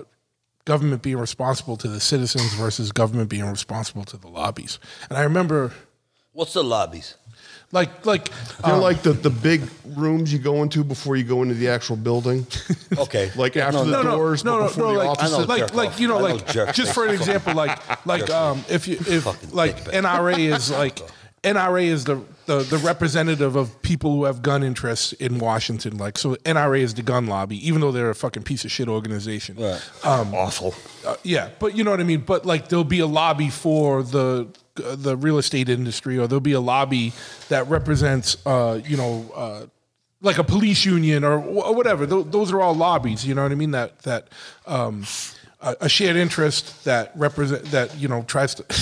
government 0.64 1.02
being 1.02 1.18
responsible 1.18 1.76
to 1.76 1.88
the 1.88 2.00
citizens 2.00 2.54
versus 2.54 2.92
government 2.92 3.28
being 3.28 3.44
responsible 3.44 4.04
to 4.04 4.16
the 4.16 4.28
lobbies. 4.28 4.78
And 5.08 5.18
I 5.18 5.22
remember, 5.22 5.72
what's 6.32 6.54
the 6.54 6.64
lobbies? 6.64 7.16
like 7.74 8.06
like 8.06 8.30
They're 8.64 8.74
um, 8.74 8.80
like 8.80 9.02
the, 9.02 9.12
the 9.12 9.30
big 9.30 9.62
rooms 9.84 10.32
you 10.32 10.38
go 10.38 10.62
into 10.62 10.84
before 10.84 11.16
you 11.16 11.24
go 11.24 11.42
into 11.42 11.54
the 11.54 11.68
actual 11.68 11.96
building. 11.96 12.46
Okay, 12.96 13.32
Like 13.34 13.56
after 13.56 13.78
no, 13.78 13.84
the 13.84 13.90
no, 13.90 14.02
no, 14.02 14.16
doors, 14.16 14.44
no, 14.44 14.52
but 14.52 14.58
no, 14.60 14.66
before 14.68 14.84
no, 14.84 14.92
the 14.92 14.98
like, 14.98 15.08
offices. 15.08 15.48
Like, 15.48 15.74
like 15.74 15.98
you 15.98 16.06
know, 16.06 16.18
like 16.18 16.46
just 16.72 16.94
for 16.94 17.04
an 17.06 17.12
example, 17.12 17.54
like, 17.54 18.06
like, 18.06 18.30
um, 18.30 18.64
if 18.70 18.86
you, 18.86 18.96
if 19.00 19.52
like. 19.52 19.76
NRA 19.86 20.38
is 20.38 20.70
like, 20.70 21.00
NRA 21.44 21.84
is 21.84 22.04
the, 22.04 22.22
the 22.46 22.58
the 22.60 22.78
representative 22.78 23.54
of 23.54 23.80
people 23.82 24.12
who 24.12 24.24
have 24.24 24.40
gun 24.42 24.62
interests 24.62 25.12
in 25.12 25.38
Washington. 25.38 25.98
Like, 25.98 26.16
so 26.18 26.36
NRA 26.36 26.80
is 26.80 26.94
the 26.94 27.02
gun 27.02 27.26
lobby, 27.26 27.56
even 27.66 27.80
though 27.80 27.92
they're 27.92 28.10
a 28.10 28.14
fucking 28.14 28.42
piece 28.42 28.64
of 28.64 28.72
shit 28.72 28.88
organization. 28.88 29.56
Right. 29.56 29.90
awful. 30.34 30.74
Uh, 31.06 31.16
yeah, 31.22 31.50
but 31.58 31.76
you 31.76 31.84
know 31.84 31.90
what 31.90 32.00
I 32.00 32.04
mean. 32.04 32.20
But 32.20 32.46
like, 32.46 32.68
there'll 32.68 32.82
be 32.82 33.00
a 33.00 33.06
lobby 33.06 33.50
for 33.50 34.02
the 34.02 34.48
uh, 34.82 34.96
the 34.96 35.16
real 35.16 35.38
estate 35.38 35.68
industry, 35.68 36.18
or 36.18 36.26
there'll 36.26 36.40
be 36.40 36.52
a 36.52 36.60
lobby 36.60 37.12
that 37.50 37.68
represents, 37.68 38.38
uh, 38.46 38.80
you 38.84 38.96
know, 38.96 39.30
uh, 39.34 39.66
like 40.22 40.38
a 40.38 40.44
police 40.44 40.86
union 40.86 41.24
or, 41.24 41.38
or 41.38 41.74
whatever. 41.74 42.06
Th- 42.06 42.24
those 42.26 42.52
are 42.52 42.60
all 42.60 42.74
lobbies. 42.74 43.26
You 43.26 43.34
know 43.34 43.42
what 43.42 43.52
I 43.52 43.56
mean? 43.56 43.72
That 43.72 43.98
that. 44.00 44.28
Um, 44.66 45.04
a 45.64 45.76
a 45.82 45.88
shared 45.88 46.16
interest 46.16 46.84
that 46.84 47.12
represent 47.16 47.64
that 47.66 47.96
you 47.98 48.08
know 48.08 48.22
tries 48.22 48.54
to. 48.56 48.62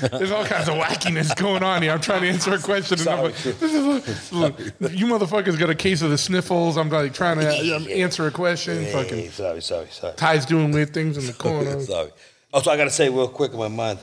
There's 0.00 0.30
all 0.30 0.44
kinds 0.44 0.68
of 0.68 0.74
wackiness 0.74 1.34
going 1.36 1.62
on 1.62 1.82
here. 1.82 1.92
I'm 1.92 2.00
trying 2.00 2.22
to 2.22 2.28
answer 2.28 2.54
a 2.54 2.58
question, 2.58 3.00
I'm 3.08 3.22
like, 3.24 3.46
is, 3.46 4.32
look, 4.32 4.58
you 4.58 5.06
motherfuckers 5.06 5.58
got 5.58 5.70
a 5.70 5.74
case 5.74 6.02
of 6.02 6.10
the 6.10 6.18
sniffles. 6.18 6.76
I'm 6.76 6.88
like 6.88 7.14
trying 7.14 7.40
to 7.40 7.76
um, 7.76 7.88
answer 7.90 8.26
a 8.26 8.30
question. 8.30 8.84
Fucking 8.86 9.30
sorry, 9.30 9.60
sorry, 9.60 9.88
sorry. 9.90 10.14
Ty's 10.14 10.46
doing 10.46 10.70
weird 10.72 10.94
things 10.94 11.18
in 11.18 11.26
the 11.26 11.32
corner. 11.44 11.80
Sorry. 11.80 12.10
Also, 12.52 12.70
I 12.70 12.76
got 12.76 12.84
to 12.84 12.90
say 12.90 13.08
real 13.08 13.28
quick 13.28 13.52
in 13.52 13.58
my 13.58 13.68
mind, 13.68 13.98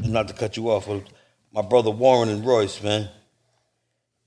not 0.00 0.28
to 0.28 0.34
cut 0.34 0.56
you 0.56 0.70
off, 0.70 0.88
my 1.52 1.62
brother 1.62 1.90
Warren 1.90 2.28
and 2.28 2.44
Royce, 2.44 2.82
man. 2.82 3.10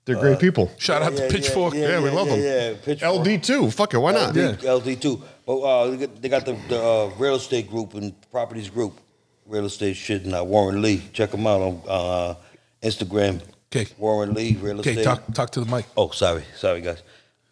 They're 0.06 0.20
great 0.20 0.40
people. 0.40 0.70
Shout 0.78 1.02
out 1.02 1.16
to 1.16 1.30
Pitchfork. 1.30 1.74
Yeah, 1.74 2.02
we 2.02 2.10
love 2.10 2.28
them. 2.28 2.40
Yeah, 2.40 2.74
Pitchfork. 2.84 3.26
LD 3.26 3.42
too. 3.44 3.72
Fuck 3.72 3.94
it. 3.94 3.98
Why 4.00 4.12
not? 4.12 4.36
LD, 4.36 4.64
LD 4.64 5.02
too. 5.02 5.22
But 5.46 5.60
uh, 5.60 5.88
they 5.92 5.98
got, 5.98 6.22
they 6.22 6.30
got 6.30 6.46
the, 6.46 6.54
the 6.68 6.82
uh, 6.84 7.12
real 7.18 7.36
estate 7.36 7.70
group 7.70 7.94
and 7.94 8.14
properties 8.32 8.70
group, 8.70 9.00
real 9.46 9.66
estate 9.66 9.96
shit, 9.96 10.24
and 10.24 10.36
uh, 10.36 10.44
Warren 10.44 10.82
Lee. 10.82 11.02
Check 11.14 11.32
them 11.32 11.48
out 11.48 11.62
on 11.62 11.82
uh, 11.88 12.36
Instagram. 12.82 13.42
'Kay. 13.72 13.88
Warren 13.98 14.34
Lee, 14.34 14.56
real 14.62 14.80
Okay, 14.82 14.92
estate. 14.92 15.04
talk 15.04 15.24
talk 15.34 15.50
to 15.52 15.62
the 15.62 15.66
mic. 15.74 15.86
Oh, 15.98 16.10
sorry, 16.12 16.44
sorry, 16.58 16.82
guys. 16.82 17.02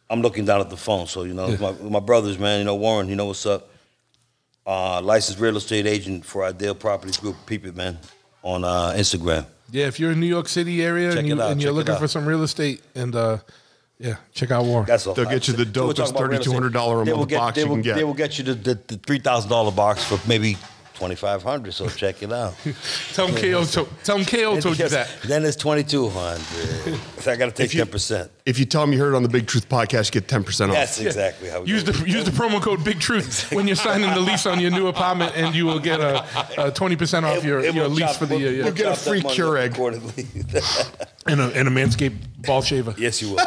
I'm 0.09 0.21
looking 0.21 0.43
down 0.43 0.59
at 0.59 0.69
the 0.69 0.77
phone, 0.77 1.07
so 1.07 1.23
you 1.23 1.33
know 1.33 1.47
it's 1.47 1.61
my 1.61 1.71
my 1.89 1.99
brothers, 2.01 2.37
man. 2.37 2.59
You 2.59 2.65
know 2.65 2.75
Warren, 2.75 3.07
you 3.07 3.15
know 3.15 3.27
what's 3.27 3.45
up. 3.45 3.69
Uh, 4.67 5.01
licensed 5.01 5.39
real 5.39 5.57
estate 5.57 5.87
agent 5.87 6.23
for 6.25 6.43
Ideal 6.43 6.75
Properties 6.75 7.17
Group. 7.17 7.37
Peep 7.45 7.65
it, 7.65 7.75
man, 7.75 7.97
on 8.43 8.63
uh, 8.63 8.91
Instagram. 8.95 9.45
Yeah, 9.71 9.87
if 9.87 9.99
you're 9.99 10.11
in 10.11 10.19
New 10.19 10.25
York 10.27 10.47
City 10.47 10.83
area 10.83 11.09
Check 11.11 11.19
and, 11.19 11.27
you, 11.27 11.41
out, 11.41 11.51
and 11.51 11.61
you're 11.63 11.71
looking 11.71 11.95
for 11.95 12.07
some 12.07 12.25
real 12.25 12.43
estate, 12.43 12.81
and 12.95 13.15
uh, 13.15 13.37
yeah, 13.99 14.15
check 14.33 14.51
out 14.51 14.65
Warren. 14.65 14.85
That's 14.85 15.07
all. 15.07 15.13
They'll 15.13 15.25
get 15.29 15.47
you 15.47 15.53
the 15.53 15.63
So 15.73 15.87
we're 15.87 15.93
talking 15.93 16.13
dopest 16.13 16.17
about 16.17 16.29
real 16.29 16.39
estate. 16.41 16.53
$3,200 16.73 17.01
a 17.11 17.15
month 17.15 17.29
get- 17.29 17.37
box 17.37 17.55
they 17.55 17.61
you 17.61 17.67
will- 17.67 17.75
can 17.75 17.81
get. 17.83 17.95
They 17.95 18.03
will 18.03 18.13
get 18.13 18.37
you 18.37 18.43
the, 18.43 18.53
the, 18.55 18.79
the 18.87 18.97
three 18.97 19.19
thousand 19.19 19.49
dollar 19.49 19.71
box 19.71 20.03
for 20.03 20.19
maybe 20.27 20.57
twenty 21.01 21.15
five 21.15 21.41
hundred. 21.41 21.71
So 21.71 21.89
check 21.89 22.21
it 22.21 22.31
out. 22.31 22.53
tell 23.13 23.25
him 23.27 23.35
KO 23.35 23.65
to, 23.65 23.87
tell 24.03 24.17
him 24.19 24.23
KO 24.25 24.59
told 24.61 24.77
you 24.77 24.87
that. 24.89 25.09
Then 25.25 25.43
it's 25.43 25.55
twenty 25.57 25.83
two 25.83 26.09
hundred. 26.09 26.99
So 27.21 27.31
I 27.31 27.35
got 27.37 27.45
to 27.47 27.51
take 27.51 27.65
If 27.65 27.73
you- 27.73 27.79
ten 27.83 27.91
percent. 27.91 28.29
If 28.45 28.59
you 28.59 28.65
tell 28.65 28.81
them 28.81 28.91
you 28.93 28.99
heard 28.99 29.13
it 29.13 29.15
on 29.15 29.23
the 29.23 29.29
Big 29.29 29.45
Truth 29.47 29.69
podcast, 29.69 30.13
you 30.13 30.19
get 30.19 30.27
10% 30.27 30.69
off. 30.69 30.73
That's 30.73 30.99
exactly 30.99 31.47
how. 31.49 31.61
We 31.61 31.69
Use 31.69 31.83
go. 31.83 31.91
the 31.91 32.09
use 32.09 32.23
the 32.25 32.31
promo 32.31 32.59
code 32.59 32.83
Big 32.83 32.99
Truth 32.99 33.51
when 33.53 33.67
you're 33.67 33.75
signing 33.75 34.09
the 34.13 34.19
lease 34.19 34.45
on 34.47 34.59
your 34.59 34.71
new 34.71 34.87
apartment, 34.87 35.33
and 35.35 35.55
you 35.55 35.65
will 35.65 35.79
get 35.79 35.99
a 35.99 36.71
twenty 36.75 36.95
percent 36.95 37.25
off 37.25 37.37
It- 37.37 37.43
your, 37.45 37.59
it 37.61 37.73
your 37.73 37.87
lease 37.87 37.99
chop- 37.99 38.15
for 38.17 38.25
the 38.27 38.35
we'll- 38.35 38.41
year. 38.43 38.51
Yeah. 38.53 38.63
we'll 38.65 38.73
get 38.73 38.91
a 38.91 38.95
free 38.95 39.21
money 39.21 39.35
Keurig. 39.35 39.71
accordingly. 39.73 40.27
and 41.27 41.41
a 41.41 41.51
and 41.57 41.67
a 41.67 41.71
manscaped 41.71 42.17
ball 42.45 42.61
shaver. 42.61 42.93
yes, 42.99 43.21
you 43.23 43.31
will. 43.31 43.37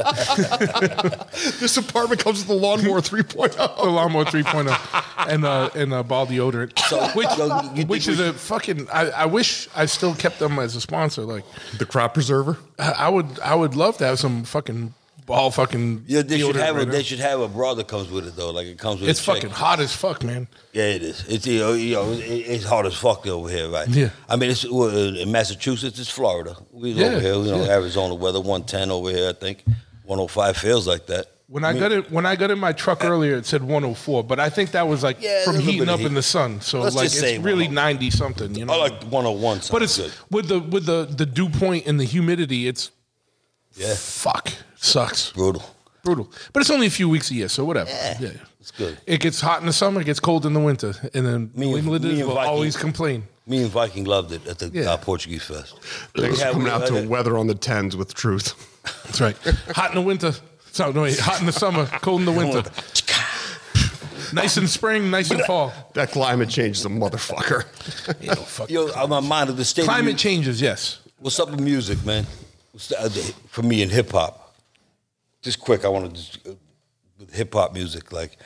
This 1.60 1.76
apartment 1.76 2.22
comes 2.22 2.40
with 2.40 2.48
a 2.50 2.54
lawnmower 2.54 2.98
oh. 2.98 3.02
3.0. 3.02 3.56
The 3.80 3.90
lawnmower 3.90 4.24
3.0 4.24 5.28
and 5.28 5.44
uh, 5.44 5.70
and 5.74 5.92
uh, 5.92 6.02
ball 6.02 6.26
deodorant, 6.26 6.72
which 7.14 7.28
so 7.28 7.72
you 7.74 7.84
which 7.86 8.06
think 8.06 8.18
is 8.18 8.20
a 8.20 8.32
fucking. 8.32 8.88
I, 8.92 9.10
I 9.10 9.26
wish 9.26 9.68
I 9.74 9.86
still 9.86 10.14
kept 10.14 10.38
them 10.38 10.58
as 10.58 10.76
a 10.76 10.80
sponsor. 10.80 11.22
Like 11.22 11.44
The 11.78 11.86
crop 11.86 12.14
preserver. 12.14 12.58
I 12.78 12.90
I 12.90 13.08
would 13.08 13.38
I 13.40 13.54
would 13.54 13.74
love 13.74 13.98
to 13.98 14.06
have 14.06 14.18
some 14.18 14.44
fucking 14.44 14.94
ball 15.26 15.50
fucking. 15.50 16.04
Yeah, 16.06 16.22
they 16.22 16.38
should 16.38 16.56
deodorant 16.56 16.60
have 16.60 16.74
a 16.74 16.78
right 16.78 16.86
now. 16.88 16.92
they 16.92 17.02
should 17.02 17.20
have 17.20 17.40
a 17.40 17.48
bra 17.48 17.74
that 17.74 17.88
comes 17.88 18.10
with 18.10 18.26
it 18.26 18.36
though. 18.36 18.50
Like 18.50 18.66
it 18.66 18.78
comes 18.78 19.00
with. 19.00 19.10
It's 19.10 19.20
a 19.20 19.24
check. 19.24 19.36
fucking 19.36 19.50
hot 19.50 19.80
as 19.80 19.94
fuck, 19.94 20.22
man. 20.22 20.48
Yeah, 20.72 20.84
it 20.84 21.02
is. 21.02 21.24
It's 21.28 21.46
you 21.46 21.60
know, 21.60 21.72
you 21.72 21.94
know 21.94 22.12
it, 22.12 22.18
it's 22.18 22.64
hot 22.64 22.86
as 22.86 22.94
fuck 22.94 23.26
over 23.26 23.48
here, 23.48 23.68
right? 23.68 23.88
Yeah. 23.88 24.10
I 24.28 24.36
mean, 24.36 24.50
it's 24.50 24.68
well, 24.68 24.88
in 24.88 25.30
Massachusetts. 25.30 25.98
It's 25.98 26.10
Florida. 26.10 26.56
We 26.72 26.92
Yeah, 26.92 27.06
over 27.06 27.20
here, 27.20 27.34
you 27.34 27.50
know, 27.52 27.64
yeah. 27.64 27.72
Arizona 27.72 28.14
weather, 28.14 28.40
one 28.40 28.64
ten 28.64 28.90
over 28.90 29.10
here. 29.10 29.28
I 29.30 29.32
think 29.32 29.64
one 30.10 30.18
hundred 30.18 30.28
five 30.32 30.56
feels 30.56 30.86
like 30.88 31.06
that. 31.06 31.26
When 31.46 31.64
I, 31.64 31.76
got 31.76 31.90
it, 31.90 32.10
when 32.12 32.26
I 32.26 32.36
got 32.36 32.50
in 32.52 32.60
my 32.60 32.72
truck 32.72 33.04
earlier, 33.04 33.34
it 33.36 33.44
said 33.44 33.62
104, 33.62 34.22
but 34.22 34.38
I 34.38 34.48
think 34.50 34.70
that 34.70 34.86
was 34.86 35.02
like 35.02 35.20
Yeah, 35.20 35.42
from 35.44 35.54
there's 35.54 35.64
a 35.64 35.66
little 35.66 35.72
heating 35.72 35.86
bit 35.86 35.94
of 35.94 36.00
up 36.00 36.06
in 36.06 36.14
the 36.14 36.22
sun. 36.22 36.60
So 36.60 36.80
Let's 36.80 36.94
like 36.94 37.06
it's 37.06 37.38
really 37.44 37.66
90 37.66 38.10
something. 38.10 38.54
You 38.54 38.66
know, 38.66 38.72
I 38.72 38.76
like 38.76 39.02
one 39.04 39.24
hundred 39.24 39.40
one. 39.40 39.60
but 39.70 39.82
it's 39.82 39.96
good. 39.98 40.12
with 40.30 40.46
the 40.48 40.60
with 40.60 40.86
the 40.86 41.06
the 41.10 41.26
dew 41.26 41.48
point 41.48 41.86
and 41.88 41.98
the 41.98 42.04
humidity. 42.04 42.68
It's 42.68 42.90
Yeah, 43.74 43.94
fuck 43.96 44.52
sucks 44.76 45.32
brutal. 45.32 45.62
brutal. 46.04 46.30
But 46.52 46.60
it's 46.60 46.70
only 46.70 46.86
a 46.86 46.90
few 47.00 47.08
weeks 47.08 47.30
a 47.32 47.34
year, 47.34 47.48
so 47.48 47.64
whatever. 47.64 47.90
Yeah, 47.90 48.16
Yeah, 48.20 48.30
it's 48.60 48.70
good. 48.70 48.98
It 49.06 49.18
gets 49.20 49.40
hot 49.40 49.60
in 49.60 49.66
the 49.66 49.72
summer, 49.72 50.00
it 50.00 50.04
gets 50.04 50.20
cold 50.20 50.46
in 50.46 50.52
the 50.54 50.60
winter, 50.60 50.92
and 51.14 51.26
then 51.26 51.50
Me 51.56 51.66
New 51.66 51.68
and- 51.76 51.78
Englanders 51.84 52.16
me 52.16 52.22
will 52.24 52.34
Viking- 52.34 52.50
always 52.50 52.76
complain. 52.76 53.24
Me 53.48 53.62
and 53.62 53.70
Viking 53.72 54.04
loved 54.04 54.30
it 54.32 54.46
at 54.46 54.58
the 54.60 54.68
Yeah. 54.72 54.92
uh, 54.92 54.96
Portuguese 54.98 55.42
Fest. 55.42 55.74
Thanks 56.16 56.38
Yeah, 56.38 56.46
for 56.46 56.52
coming 56.52 56.64
we- 56.66 56.70
out 56.70 56.86
to 56.86 57.08
weather 57.08 57.36
on 57.36 57.48
the 57.48 57.54
tens 57.56 57.96
with 57.96 58.14
truth. 58.14 58.54
That's 58.82 59.20
right. 59.20 59.36
hot 59.74 59.90
in 59.90 59.96
the 59.96 60.02
winter, 60.02 60.32
So 60.72 60.90
no, 60.92 61.02
wait, 61.02 61.18
hot 61.18 61.40
in 61.40 61.46
the 61.46 61.52
summer, 61.52 61.86
cold 62.00 62.20
in 62.20 62.26
the 62.26 62.32
winter. 62.32 62.62
nice 64.32 64.56
in 64.56 64.66
spring, 64.66 65.10
nice 65.10 65.30
in 65.30 65.38
fall. 65.44 65.72
That 65.94 66.10
climate 66.10 66.48
change 66.48 66.78
is 66.78 66.84
a 66.84 66.88
motherfucker. 66.88 67.64
You 68.20 68.28
know, 68.28 68.34
fuck. 68.36 68.70
Yo, 68.70 68.88
I'm 68.92 69.24
mind 69.26 69.50
of 69.50 69.56
the 69.56 69.64
state. 69.64 69.82
of 69.82 69.88
Climate 69.88 70.12
mu- 70.12 70.18
changes, 70.18 70.60
yes. 70.60 71.00
What's 71.18 71.38
up 71.40 71.50
with 71.50 71.60
music, 71.60 72.04
man? 72.04 72.26
What's 72.72 72.88
the, 72.88 73.00
uh, 73.00 73.08
the- 73.08 73.34
for 73.48 73.62
me 73.62 73.82
in 73.82 73.90
hip 73.90 74.10
hop? 74.12 74.54
Just 75.42 75.60
quick, 75.60 75.84
I 75.84 75.88
want 75.88 76.14
to 76.14 76.20
just 76.20 76.46
uh, 76.46 76.52
with 77.18 77.34
hip 77.34 77.54
hop 77.54 77.72
music. 77.72 78.12
Like, 78.12 78.36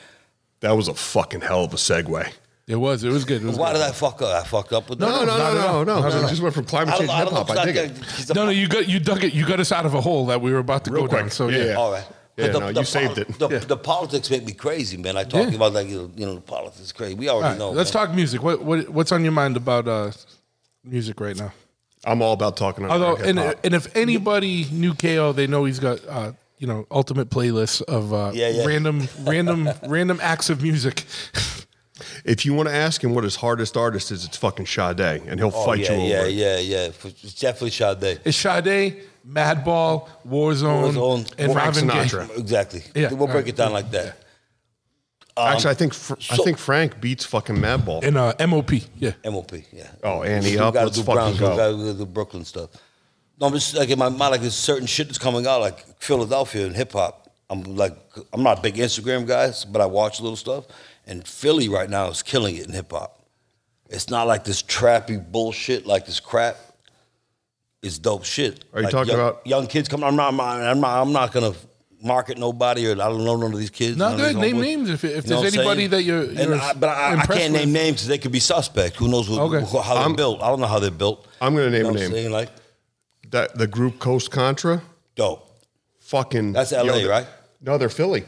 that 0.61 0.71
was 0.71 0.87
a 0.87 0.93
fucking 0.93 1.41
hell 1.41 1.63
of 1.65 1.73
a 1.73 1.77
segue. 1.77 2.31
It 2.67 2.75
was. 2.77 3.03
It 3.03 3.09
was 3.11 3.25
good. 3.25 3.43
It 3.43 3.45
was 3.45 3.57
why 3.57 3.71
good. 3.73 3.79
did 3.79 3.87
I 3.87 3.91
fuck 3.91 4.21
up? 4.23 4.43
I 4.43 4.47
fucked 4.47 4.73
up 4.73 4.89
with 4.89 4.99
No, 4.99 5.07
that. 5.07 5.25
no, 5.25 5.25
no, 5.25 5.37
not 5.37 5.51
at 5.51 5.53
no, 5.53 5.67
all. 5.67 5.85
no, 5.85 5.99
Not 6.01 6.09
no. 6.09 6.17
all. 6.19 6.25
It 6.25 6.29
just 6.29 6.41
went 6.41 6.55
from 6.55 6.65
climate 6.65 6.95
change 6.97 7.09
to 7.11 7.15
hip 7.15 7.29
hop. 7.29 7.49
I 7.51 7.55
'cause 7.55 7.65
dig 7.65 7.75
it. 7.77 8.35
No, 8.35 8.45
no, 8.45 8.49
you 8.51 8.67
got 8.67 8.87
you 8.89 8.99
dug 8.99 9.23
it. 9.23 9.33
You 9.33 9.45
got 9.45 9.59
us 9.59 9.71
out 9.71 9.85
of 9.85 9.93
a 9.93 10.01
hole 10.01 10.25
that 10.27 10.41
we 10.41 10.51
were 10.51 10.57
about 10.59 10.83
to 10.85 10.91
Real 10.91 11.03
go 11.03 11.07
down. 11.09 11.21
quick. 11.25 11.33
So 11.33 11.49
Yeah, 11.49 11.57
yeah, 11.57 11.63
yeah. 11.65 11.73
All 11.75 11.91
right. 11.91 12.03
Yeah, 12.37 12.51
But 12.51 12.59
no, 12.59 12.69
you 12.79 12.83
saved 12.85 13.17
it. 13.19 13.37
The, 13.39 13.47
Yeah. 13.49 13.59
the 13.59 13.77
politics 13.77 14.29
make 14.29 14.45
me 14.45 14.51
crazy, 14.51 14.97
man. 14.97 15.15
I 15.15 15.23
talk 15.23 15.47
Yeah. 15.49 15.55
about 15.55 15.73
like 15.73 15.87
you 15.87 15.97
know, 15.97 16.11
you 16.17 16.25
know 16.25 16.35
the 16.35 16.41
politics 16.41 16.81
is 16.81 16.91
crazy. 16.91 17.13
We 17.13 17.29
already 17.29 17.43
All 17.45 17.49
right, 17.51 17.59
know. 17.59 17.69
let's 17.71 17.93
man. 17.93 18.07
talk 18.07 18.15
music. 18.15 18.41
What, 18.43 18.61
what 18.63 18.89
what's 18.89 19.11
on 19.11 19.23
your 19.23 19.31
mind 19.31 19.55
about 19.57 19.87
uh, 19.87 20.11
music 20.83 21.19
right 21.21 21.37
now? 21.37 21.53
I'm 22.03 22.21
all 22.23 22.33
about 22.33 22.57
talking 22.57 22.83
about 22.85 22.99
Although, 23.01 23.23
and, 23.23 23.39
and 23.39 23.73
if 23.73 23.95
anybody 23.95 24.67
knew 24.71 24.93
KO, 24.95 25.31
they 25.33 25.47
know 25.47 25.65
he's 25.65 25.79
got 25.79 25.99
uh, 26.09 26.31
you 26.57 26.65
know 26.67 26.85
ultimate 26.91 27.29
playlists 27.29 27.81
of 27.83 28.11
uh, 28.13 28.31
Yeah, 28.33 28.49
yeah. 28.49 28.65
random 28.65 29.07
random 29.23 29.69
random 29.87 30.19
acts 30.21 30.49
of 30.49 30.63
music. 30.63 31.05
If 32.25 32.45
you 32.45 32.53
want 32.53 32.67
to 32.69 32.75
ask 32.75 33.01
him 33.03 33.13
what 33.13 33.23
his 33.23 33.37
hardest 33.37 33.77
artist 33.77 34.11
is, 34.11 34.25
it's 34.25 34.35
fucking 34.37 34.65
Sade, 34.65 34.99
and 34.99 35.39
he'll 35.39 35.51
Oh, 35.53 35.65
fight 35.65 35.79
yeah, 35.79 35.91
you 35.93 35.97
over 35.97 36.07
yeah, 36.07 36.23
it. 36.25 36.31
yeah, 36.31 36.57
yeah. 36.85 37.09
It's 37.23 37.33
definitely 37.35 37.71
Sade. 37.71 38.19
It's 38.25 38.35
Sade, 38.37 39.01
Madball, 39.27 40.09
Warzone, 40.27 40.93
Warzone, 40.93 41.19
and 41.37 41.53
Frank 41.53 41.55
Marvin 41.55 41.87
Gaye. 41.87 41.93
Sinatra. 42.05 42.37
Exactly. 42.37 42.83
Yeah, 42.93 43.09
We'll 43.09 43.27
break 43.27 43.29
alright. 43.29 43.47
it 43.47 43.55
down 43.55 43.71
like 43.71 43.91
that. 43.91 44.17
Actually, 45.37 45.71
I 45.71 45.73
think 45.73 45.93
Fr- 45.93 46.13
I 46.31 46.35
so- 46.37 46.43
think 46.43 46.57
Frank 46.57 47.01
beats 47.01 47.25
fucking 47.25 47.55
Madball. 47.57 48.03
And 48.03 48.17
uh, 48.17 48.33
MOP, 48.47 48.71
yeah. 48.97 49.11
MOP, 49.25 49.51
yeah. 49.73 49.87
Oh, 50.03 50.23
Annie 50.23 50.51
we 50.51 50.57
up, 50.59 50.73
gotta 50.73 50.85
let's 50.87 50.97
do 50.97 51.03
fucking 51.03 51.15
Browns, 51.15 51.39
go. 51.39 51.51
We 51.51 51.57
gotta 51.83 51.93
do 51.97 52.05
Brooklyn 52.05 52.45
stuff. 52.45 52.69
No, 53.39 53.47
I'm 53.47 53.53
just 53.53 53.75
like 53.75 53.89
in 53.89 53.99
my 53.99 54.07
mind, 54.07 54.31
like 54.31 54.41
there's 54.41 54.55
certain 54.55 54.87
shit 54.87 55.07
that's 55.07 55.17
coming 55.17 55.45
out, 55.45 55.59
like 55.59 56.01
Philadelphia 56.01 56.65
and 56.67 56.75
hip 56.75 56.93
hop. 56.93 57.29
I'm 57.49 57.63
like, 57.63 57.97
I'm 58.33 58.43
not 58.43 58.59
a 58.59 58.61
big 58.61 58.75
Instagram 58.75 59.27
guy, 59.27 59.51
but 59.71 59.81
I 59.81 59.85
watch 59.85 60.19
a 60.19 60.23
little 60.23 60.37
stuff. 60.37 60.65
And 61.07 61.27
Philly 61.27 61.69
right 61.69 61.89
now 61.89 62.07
is 62.09 62.23
killing 62.23 62.55
it 62.55 62.65
in 62.67 62.73
hip 62.73 62.91
hop. 62.91 63.19
It's 63.89 64.09
not 64.09 64.25
like 64.27 64.43
this 64.43 64.63
trappy 64.63 65.17
bullshit, 65.31 65.85
like 65.85 66.05
this 66.05 66.19
crap. 66.19 66.57
It's 67.83 67.99
dope 67.99 68.25
shit. 68.25 68.65
Are 68.73 68.79
you 68.79 68.85
Like, 68.85 68.91
talking 68.91 69.11
young, 69.11 69.19
about- 69.19 69.45
young 69.47 69.67
kids 69.67 69.87
coming? 69.87 70.05
I'm 70.07 70.15
not, 70.15 70.29
I'm 70.33 70.79
not, 70.81 71.01
I'm 71.01 71.11
not 71.13 71.31
gonna 71.31 71.53
market 72.01 72.37
nobody, 72.39 72.87
or 72.87 72.93
I 72.93 72.95
don't 72.95 73.23
know 73.23 73.35
none 73.35 73.53
of 73.53 73.59
these 73.59 73.69
kids. 73.69 73.95
No, 73.97 74.15
good. 74.17 74.35
Name 74.35 74.55
homeboys. 74.57 74.61
names 74.61 74.89
if- 74.89 75.03
if 75.03 75.25
You 75.25 75.29
know 75.35 75.41
there's 75.41 75.55
anybody 75.55 75.81
saying? 75.81 75.89
that 75.91 76.03
you're- 76.03 76.33
you're 76.35 76.55
I, 76.59 76.73
but 76.73 76.89
I, 76.89 77.13
I 77.13 77.25
can't 77.27 77.53
name 77.53 77.61
with. 77.67 77.69
names 77.69 77.95
because 77.97 78.07
they 78.07 78.17
could 78.17 78.31
be 78.31 78.39
suspect. 78.39 78.95
Who 78.95 79.07
knows 79.07 79.29
what, 79.29 79.39
Okay. 79.41 79.63
who- 79.65 79.79
how 79.79 79.93
they're 79.93 80.03
I'm- 80.03 80.15
built? 80.15 80.41
I 80.41 80.47
don't 80.49 80.59
know 80.59 80.67
how 80.67 80.79
they're 80.79 80.89
built. 80.91 81.27
I'm 81.39 81.53
gonna 81.55 81.69
name 81.69 81.85
You 81.85 81.91
know 81.91 81.97
a 81.97 82.01
name. 82.01 82.11
saying? 82.11 82.31
Like, 82.31 82.49
That 83.31 83.57
the 83.57 83.67
group 83.67 83.99
Coast 83.99 84.31
Contra, 84.31 84.81
dope. 85.15 85.47
fucking. 85.99 86.53
That's 86.53 86.71
LA, 86.71 86.99
they're- 86.99 87.09
right? 87.09 87.27
No, 87.61 87.77
they're 87.77 87.89
Philly. 87.89 88.23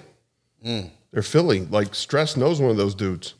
Mm. 0.65 0.89
They're 1.11 1.23
Philly. 1.23 1.61
Like 1.61 1.95
Stress 1.95 2.35
knows 2.37 2.59
one 2.61 2.71
of 2.71 2.77
those 2.77 2.95
dudes. 2.95 3.33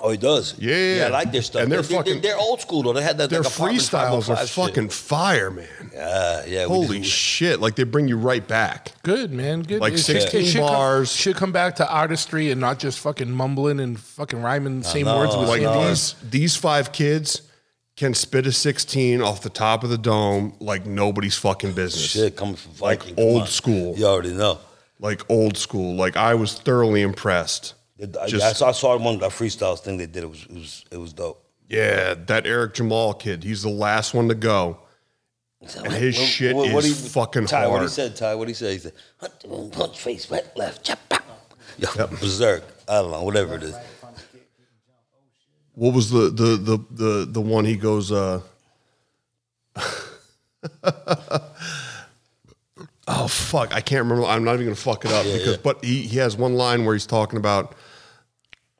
Oh, 0.00 0.10
he 0.12 0.16
does. 0.16 0.56
Yeah, 0.60 0.76
yeah, 0.76 0.96
yeah. 0.96 1.04
I 1.06 1.08
like 1.08 1.32
their 1.32 1.42
stuff. 1.42 1.62
And 1.64 1.72
they're 1.72 1.82
they're, 1.82 1.98
fucking- 1.98 2.20
they're, 2.22 2.38
old 2.38 2.60
school 2.60 2.84
though. 2.84 2.92
They 2.92 3.02
had 3.02 3.18
that. 3.18 3.30
Their 3.30 3.40
like, 3.42 3.52
freestyles 3.52 4.28
are 4.28 4.36
505 4.36 4.38
shit. 4.38 4.50
fucking 4.50 4.88
fire, 4.90 5.50
man. 5.50 5.90
Yeah, 5.92 6.44
yeah. 6.46 6.64
Holy 6.66 7.00
just- 7.00 7.10
shit! 7.10 7.58
Like 7.60 7.74
they 7.74 7.82
bring 7.82 8.06
you 8.06 8.16
right 8.16 8.46
back. 8.46 8.92
Good 9.02 9.32
man, 9.32 9.62
good. 9.62 9.80
Like 9.80 9.94
It 9.94 9.98
should- 9.98 10.20
16 10.22 10.40
it 10.40 10.44
should 10.46 10.60
come- 10.60 10.68
bars. 10.68 11.10
should 11.10 11.34
come 11.34 11.50
back 11.50 11.74
to 11.76 11.92
artistry 11.92 12.52
and 12.52 12.60
not 12.60 12.78
just 12.78 13.00
fucking 13.00 13.28
mumbling 13.28 13.80
and 13.80 13.98
fucking 13.98 14.40
rhyming 14.40 14.78
the 14.82 14.84
same 14.88 15.06
know, 15.06 15.18
words 15.18 15.36
with 15.36 15.48
Like 15.48 15.56
same 15.62 15.64
know. 15.64 15.74
bars. 15.74 16.14
these 16.22 16.30
these 16.30 16.56
five 16.56 16.92
kids 16.92 17.42
can 17.96 18.14
spit 18.14 18.46
a 18.46 18.52
16 18.52 19.20
off 19.20 19.40
the 19.42 19.50
top 19.50 19.82
of 19.82 19.90
the 19.90 19.98
dome 19.98 20.54
like 20.60 20.86
nobody's 20.86 21.34
fucking 21.36 21.72
business. 21.72 22.04
Shit 22.12 22.36
coming 22.36 22.54
from 22.54 22.70
Like 22.80 23.00
Viking. 23.00 23.16
come 23.16 23.24
old 23.24 23.48
school. 23.48 23.96
You 23.98 24.06
already 24.06 24.32
know. 24.32 24.60
Like 25.00 25.28
old 25.30 25.56
school. 25.56 25.94
Like 25.94 26.16
I 26.16 26.34
was 26.34 26.54
thoroughly 26.58 27.02
impressed. 27.02 27.74
I, 28.00 28.26
Just- 28.26 28.44
I 28.44 28.52
saw, 28.52 28.68
I 28.68 28.72
saw 28.72 28.96
one 28.96 29.18
that 29.18 29.30
freestyles 29.30 29.80
thing 29.80 29.96
they 29.96 30.06
did. 30.06 30.22
It 30.24 30.30
was 30.30 30.44
it 30.44 30.54
was 30.54 30.84
it 30.92 30.96
was 30.98 31.12
dope. 31.12 31.44
Yeah, 31.68 32.14
that 32.14 32.46
Eric 32.46 32.74
Jamal 32.74 33.12
kid. 33.14 33.44
He's 33.44 33.62
the 33.62 33.68
last 33.68 34.14
one 34.14 34.28
to 34.28 34.34
go. 34.34 34.78
And 35.84 35.92
his 35.92 36.14
shit 36.16 36.56
is 36.56 36.84
he- 36.84 37.08
fucking 37.10 37.46
Ty, 37.46 37.66
What 37.66 37.82
he 37.82 37.88
said, 37.88 38.14
Ty? 38.16 38.36
What 38.36 38.46
he 38.48 38.54
said? 38.54 38.72
He 38.72 38.78
said, 38.78 38.92
"Hunt, 39.20 39.72
punch 39.72 39.98
face 40.00 40.30
right 40.30 40.44
left, 40.56 40.84
chop, 40.84 40.98
pop." 41.08 41.22
Yo, 41.76 41.88
berserk. 42.20 42.62
I 42.88 43.02
don't 43.02 43.10
know, 43.10 43.22
whatever 43.24 43.56
it 43.56 43.64
is. 43.64 43.74
What 45.74 45.94
was 45.94 46.10
the 46.10 46.30
the 46.30 46.56
the 46.56 46.78
the 46.90 47.26
the 47.30 47.40
one 47.40 47.64
he 47.64 47.76
goes 47.76 48.10
uh 48.12 48.40
Oh 53.08 53.26
fuck, 53.26 53.74
I 53.74 53.80
can't 53.80 54.02
remember. 54.02 54.24
I'm 54.26 54.44
not 54.44 54.54
even 54.54 54.66
gonna 54.66 54.76
fuck 54.76 55.04
it 55.04 55.10
up 55.10 55.24
because 55.24 55.56
but 55.56 55.84
he, 55.84 56.02
he 56.02 56.18
has 56.18 56.36
one 56.36 56.54
line 56.54 56.84
where 56.84 56.94
he's 56.94 57.06
talking 57.06 57.38
about 57.38 57.74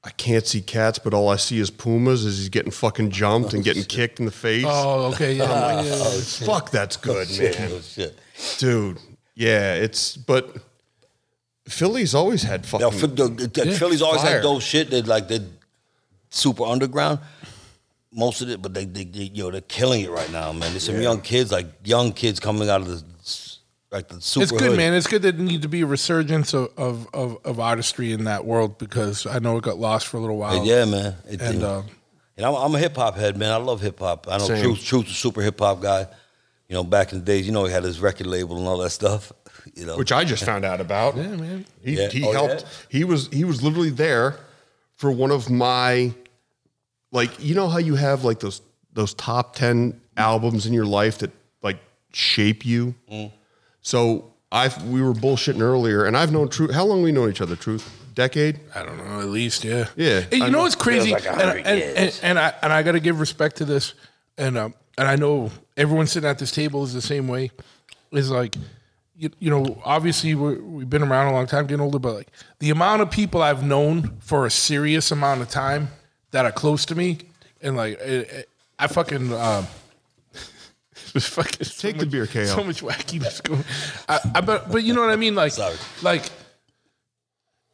I 0.04 0.10
can't 0.10 0.46
see 0.46 0.60
cats, 0.60 0.98
but 0.98 1.12
all 1.12 1.28
I 1.28 1.36
see 1.36 1.58
is 1.58 1.70
pumas 1.70 2.24
as 2.24 2.38
he's 2.38 2.48
getting 2.48 2.70
fucking 2.70 3.10
jumped 3.10 3.52
and 3.52 3.60
oh, 3.60 3.64
getting 3.64 3.84
kicked 3.84 4.20
in 4.20 4.26
the 4.26 4.32
face. 4.32 4.64
Oh, 4.66 5.06
okay. 5.12 5.34
Yeah, 5.34 5.44
oh, 5.48 5.82
yeah, 5.82 5.82
yeah, 5.82 6.14
yeah. 6.14 6.20
Fuck, 6.46 6.70
that's 6.70 6.96
oh, 6.98 7.00
good, 7.02 7.28
man. 7.38 7.70
Oh, 7.72 7.80
shit. 7.80 8.18
Dude. 8.58 8.98
Yeah, 9.34 9.74
it's 9.74 10.16
but 10.16 10.56
Philly's 11.68 12.14
always 12.14 12.42
had 12.42 12.66
fucking 12.66 12.86
Yo, 12.86 12.90
Phil- 12.90 13.08
the- 13.08 13.28
the- 13.28 13.72
Philly's 13.72 14.02
always 14.02 14.22
Fire. 14.22 14.34
had 14.34 14.42
those 14.44 14.62
shit 14.62 14.90
that 14.90 15.06
like 15.06 15.28
they're 15.28 15.46
super 16.30 16.64
underground. 16.64 17.20
Most 18.10 18.40
of 18.40 18.48
it, 18.48 18.62
but 18.62 18.72
they, 18.72 18.84
they, 18.84 19.04
they 19.04 19.30
yo, 19.34 19.50
they're 19.50 19.60
killing 19.60 20.00
it 20.00 20.10
right 20.10 20.30
now, 20.32 20.50
man. 20.52 20.70
There's 20.70 20.84
some 20.84 21.00
young 21.00 21.20
kids, 21.20 21.52
like 21.52 21.66
young 21.84 22.12
kids 22.12 22.40
coming 22.40 22.70
out 22.70 22.80
of 22.80 22.86
the 22.88 23.04
like 23.90 24.08
the 24.08 24.20
super. 24.20 24.42
It's 24.42 24.52
good, 24.52 24.60
hood. 24.70 24.76
man. 24.76 24.94
It's 24.94 25.06
good 25.06 25.22
that 25.22 25.38
need 25.38 25.62
to 25.62 25.68
be 25.68 25.80
a 25.82 25.86
resurgence 25.86 26.52
of, 26.54 26.70
of, 26.76 27.08
of, 27.14 27.38
of 27.44 27.60
artistry 27.60 28.12
in 28.12 28.24
that 28.24 28.44
world 28.44 28.78
because 28.78 29.26
I 29.26 29.38
know 29.38 29.56
it 29.56 29.64
got 29.64 29.78
lost 29.78 30.06
for 30.08 30.16
a 30.18 30.20
little 30.20 30.36
while. 30.36 30.64
Yeah, 30.64 30.84
man. 30.84 31.14
It, 31.28 31.40
And 31.40 31.54
and 31.56 31.62
uh, 31.64 31.82
and 32.36 32.46
I'm, 32.46 32.54
I'm 32.54 32.74
a 32.74 32.78
hip 32.78 32.94
hop 32.96 33.16
head, 33.16 33.36
man. 33.36 33.50
I 33.50 33.56
love 33.56 33.80
hip 33.80 33.98
hop. 33.98 34.26
I 34.28 34.38
know 34.38 34.44
Same. 34.46 34.62
Truth, 34.62 34.84
Truth's 34.84 35.10
a 35.10 35.14
super 35.14 35.40
hip 35.42 35.58
hop 35.58 35.80
guy. 35.80 36.06
You 36.68 36.74
know, 36.74 36.84
back 36.84 37.12
in 37.12 37.20
the 37.20 37.24
days, 37.24 37.46
you 37.46 37.52
know, 37.52 37.64
he 37.64 37.72
had 37.72 37.82
his 37.82 37.98
record 37.98 38.26
label 38.26 38.58
and 38.58 38.66
all 38.68 38.78
that 38.78 38.90
stuff. 38.90 39.32
You 39.74 39.84
know, 39.84 39.98
which 39.98 40.12
I 40.12 40.24
just 40.24 40.44
found 40.44 40.64
out 40.64 40.80
about. 40.80 41.14
yeah, 41.14 41.36
man. 41.36 41.66
He 41.84 41.98
Yeah. 41.98 42.08
he 42.08 42.24
Oh, 42.24 42.32
helped. 42.32 42.62
yeah? 42.62 42.68
He 42.88 43.04
was 43.04 43.28
he 43.28 43.44
was 43.44 43.62
literally 43.62 43.90
there 43.90 44.36
for 44.94 45.10
one 45.10 45.30
of 45.30 45.50
my 45.50 46.14
like 47.12 47.30
you 47.38 47.54
know 47.54 47.68
how 47.68 47.76
you 47.78 47.94
have 47.94 48.24
like 48.24 48.40
those 48.40 48.62
those 48.94 49.12
top 49.14 49.54
ten 49.54 50.00
albums 50.16 50.64
in 50.64 50.72
your 50.72 50.86
life 50.86 51.18
that 51.18 51.32
like 51.62 51.78
shape 52.12 52.64
you. 52.64 52.94
Mm. 53.12 53.30
So 53.88 54.34
I 54.52 54.68
we 54.84 55.00
were 55.00 55.14
bullshitting 55.14 55.62
earlier, 55.62 56.04
and 56.04 56.14
I've 56.14 56.30
known 56.30 56.50
Truth. 56.50 56.74
How 56.74 56.84
long 56.84 57.02
we 57.02 57.10
known 57.10 57.30
each 57.30 57.40
other? 57.40 57.56
Truth, 57.56 57.90
decade. 58.14 58.60
I 58.74 58.82
don't 58.82 58.98
know, 58.98 59.20
at 59.20 59.28
least, 59.28 59.64
yeah. 59.64 59.86
Yeah, 59.96 60.24
And 60.30 60.32
you 60.34 60.44
I 60.44 60.48
know 60.48 60.58
know. 60.58 60.62
what's 60.64 60.74
crazy? 60.74 61.12
Like 61.12 61.24
and, 61.26 61.40
and, 61.40 61.66
and, 61.66 62.20
and 62.22 62.38
I 62.38 62.52
and 62.60 62.70
I 62.70 62.82
gotta 62.82 63.00
give 63.00 63.18
respect 63.18 63.56
to 63.56 63.64
this. 63.64 63.94
And 64.36 64.58
um 64.58 64.74
and 64.98 65.08
I 65.08 65.16
know 65.16 65.50
everyone 65.74 66.06
sitting 66.06 66.28
at 66.28 66.38
this 66.38 66.50
table 66.50 66.84
is 66.84 66.92
the 66.92 67.00
same 67.00 67.28
way. 67.28 67.50
Is 68.12 68.30
like 68.30 68.56
you, 69.16 69.30
you 69.38 69.48
know, 69.48 69.80
obviously 69.86 70.34
we're, 70.34 70.60
we've 70.60 70.90
been 70.90 71.02
around 71.02 71.28
a 71.28 71.32
long 71.32 71.46
time, 71.46 71.66
getting 71.66 71.80
older, 71.80 71.98
but 71.98 72.14
like 72.14 72.28
the 72.58 72.68
amount 72.68 73.00
of 73.00 73.10
people 73.10 73.40
I've 73.40 73.64
known 73.64 74.18
for 74.20 74.44
a 74.44 74.50
serious 74.50 75.10
amount 75.12 75.40
of 75.40 75.48
time 75.48 75.88
that 76.32 76.44
are 76.44 76.52
close 76.52 76.84
to 76.84 76.94
me, 76.94 77.20
and 77.62 77.74
like 77.74 77.98
it, 78.00 78.30
it- 78.30 78.48
I 78.80 78.86
fucking 78.86 79.32
um, 79.32 79.66
it's 81.18 81.28
fucking 81.28 81.64
so 81.66 81.88
Take 81.88 81.98
the 81.98 82.06
beer, 82.06 82.26
KO. 82.26 82.44
So 82.44 82.64
much 82.64 82.80
wackiness 82.82 83.42
going. 83.42 83.64
I, 84.08 84.18
I 84.36 84.40
but 84.40 84.70
but 84.72 84.82
you 84.84 84.94
know 84.94 85.02
what 85.02 85.10
I 85.10 85.16
mean, 85.16 85.34
like 85.34 85.52
Sorry. 85.52 85.76
like 86.02 86.30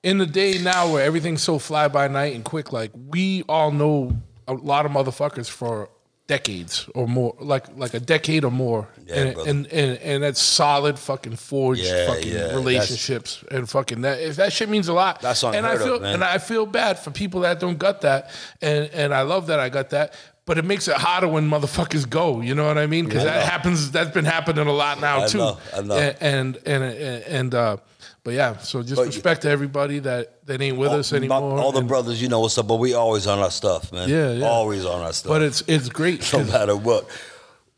in 0.03 0.19
the 0.19 0.27
day 0.27 0.59
now 0.59 0.93
where 0.93 1.03
everything's 1.05 1.43
so 1.43 1.59
fly 1.59 1.89
by 1.89 2.09
night 2.09 2.35
and 2.35 2.45
quick, 2.45 2.73
like 2.73 2.91
we 2.95 3.43
all 3.49 3.71
know 3.71 4.17
a 4.47 4.53
lot 4.53 4.85
of 4.85 4.93
motherfuckers 4.93 5.49
for 5.49 5.89
decades 6.27 6.89
or 6.95 7.07
more, 7.07 7.35
like 7.39 7.65
like 7.77 7.95
a 7.95 8.01
decade 8.01 8.45
or 8.45 8.51
more, 8.51 8.89
Yeah, 9.07 9.17
and, 9.17 9.39
and 9.39 9.67
and 9.69 9.99
and 9.99 10.23
that's 10.23 10.41
solid 10.41 10.99
fucking 10.99 11.37
forged 11.37 11.85
Yeah, 11.85 12.07
fucking 12.07 12.33
yeah, 12.33 12.55
relationships 12.55 13.45
and 13.51 13.69
fucking 13.69 14.03
that 14.03 14.21
if 14.21 14.37
that 14.37 14.53
shit 14.53 14.69
means 14.69 14.89
a 14.89 14.93
lot. 14.95 15.21
That's 15.21 15.43
and 15.43 15.55
I 15.55 15.59
unheard 15.59 15.81
of, 15.81 16.01
feel 16.01 16.05
and 16.05 16.25
I 16.25 16.39
feel 16.39 16.67
bad 16.67 16.99
for 16.99 17.11
people 17.11 17.41
that 17.41 17.61
don't 17.61 17.79
got 17.79 18.03
that, 18.03 18.31
and 18.61 18.91
and 18.93 19.15
I 19.15 19.23
love 19.23 19.47
that 19.49 19.61
I 19.61 19.69
got 19.69 19.91
that. 19.91 20.15
But 20.47 20.59
it 20.59 20.65
makes 20.67 20.89
it 20.89 20.97
harder 20.97 21.27
when 21.29 21.49
motherfuckers 21.49 22.09
go. 22.09 22.43
You 22.43 22.55
know 22.55 22.67
what 22.67 22.77
I 22.77 22.87
mean? 22.87 23.07
Because 23.07 23.23
I 23.23 23.27
that 23.33 23.49
happens. 23.51 23.91
That's 23.91 24.11
been 24.11 24.27
happening 24.27 24.67
a 24.67 24.73
lot 24.73 25.01
now 25.01 25.23
I 25.23 25.27
too. 25.27 25.39
know, 25.39 25.59
I 25.75 25.81
know. 25.81 25.97
And 25.97 26.57
and 26.67 26.85
and, 26.85 27.23
and 27.25 27.55
uh, 27.55 27.77
but 28.25 28.35
yeah. 28.35 28.59
So 28.59 28.83
just 28.83 28.97
But 28.97 29.03
you- 29.03 29.07
respect 29.07 29.43
to 29.43 29.49
everybody 29.51 30.01
that 30.01 30.45
that 30.47 30.61
ain't 30.61 30.77
with 30.77 30.93
us 30.93 31.13
all, 31.13 31.17
anymore. 31.17 31.59
all 31.59 31.73
the 31.73 31.79
and- 31.79 31.89
brothers, 31.89 32.21
you 32.21 32.29
know 32.29 32.41
what's 32.41 32.59
up, 32.59 32.69
but 32.69 32.77
we 32.77 32.93
always 32.93 33.27
on 33.27 33.39
our 33.39 33.51
stuff, 33.51 33.91
man. 33.91 34.09
Yeah, 34.09 34.33
yeah. 34.33 34.47
Always 34.47 34.85
on 34.85 35.01
our 35.01 35.15
stuff. 35.15 35.31
But 35.31 35.41
it's 35.41 35.63
it's 35.67 35.89
great. 35.89 36.31
no 36.35 36.45
matter 36.45 36.77
what, 36.77 37.09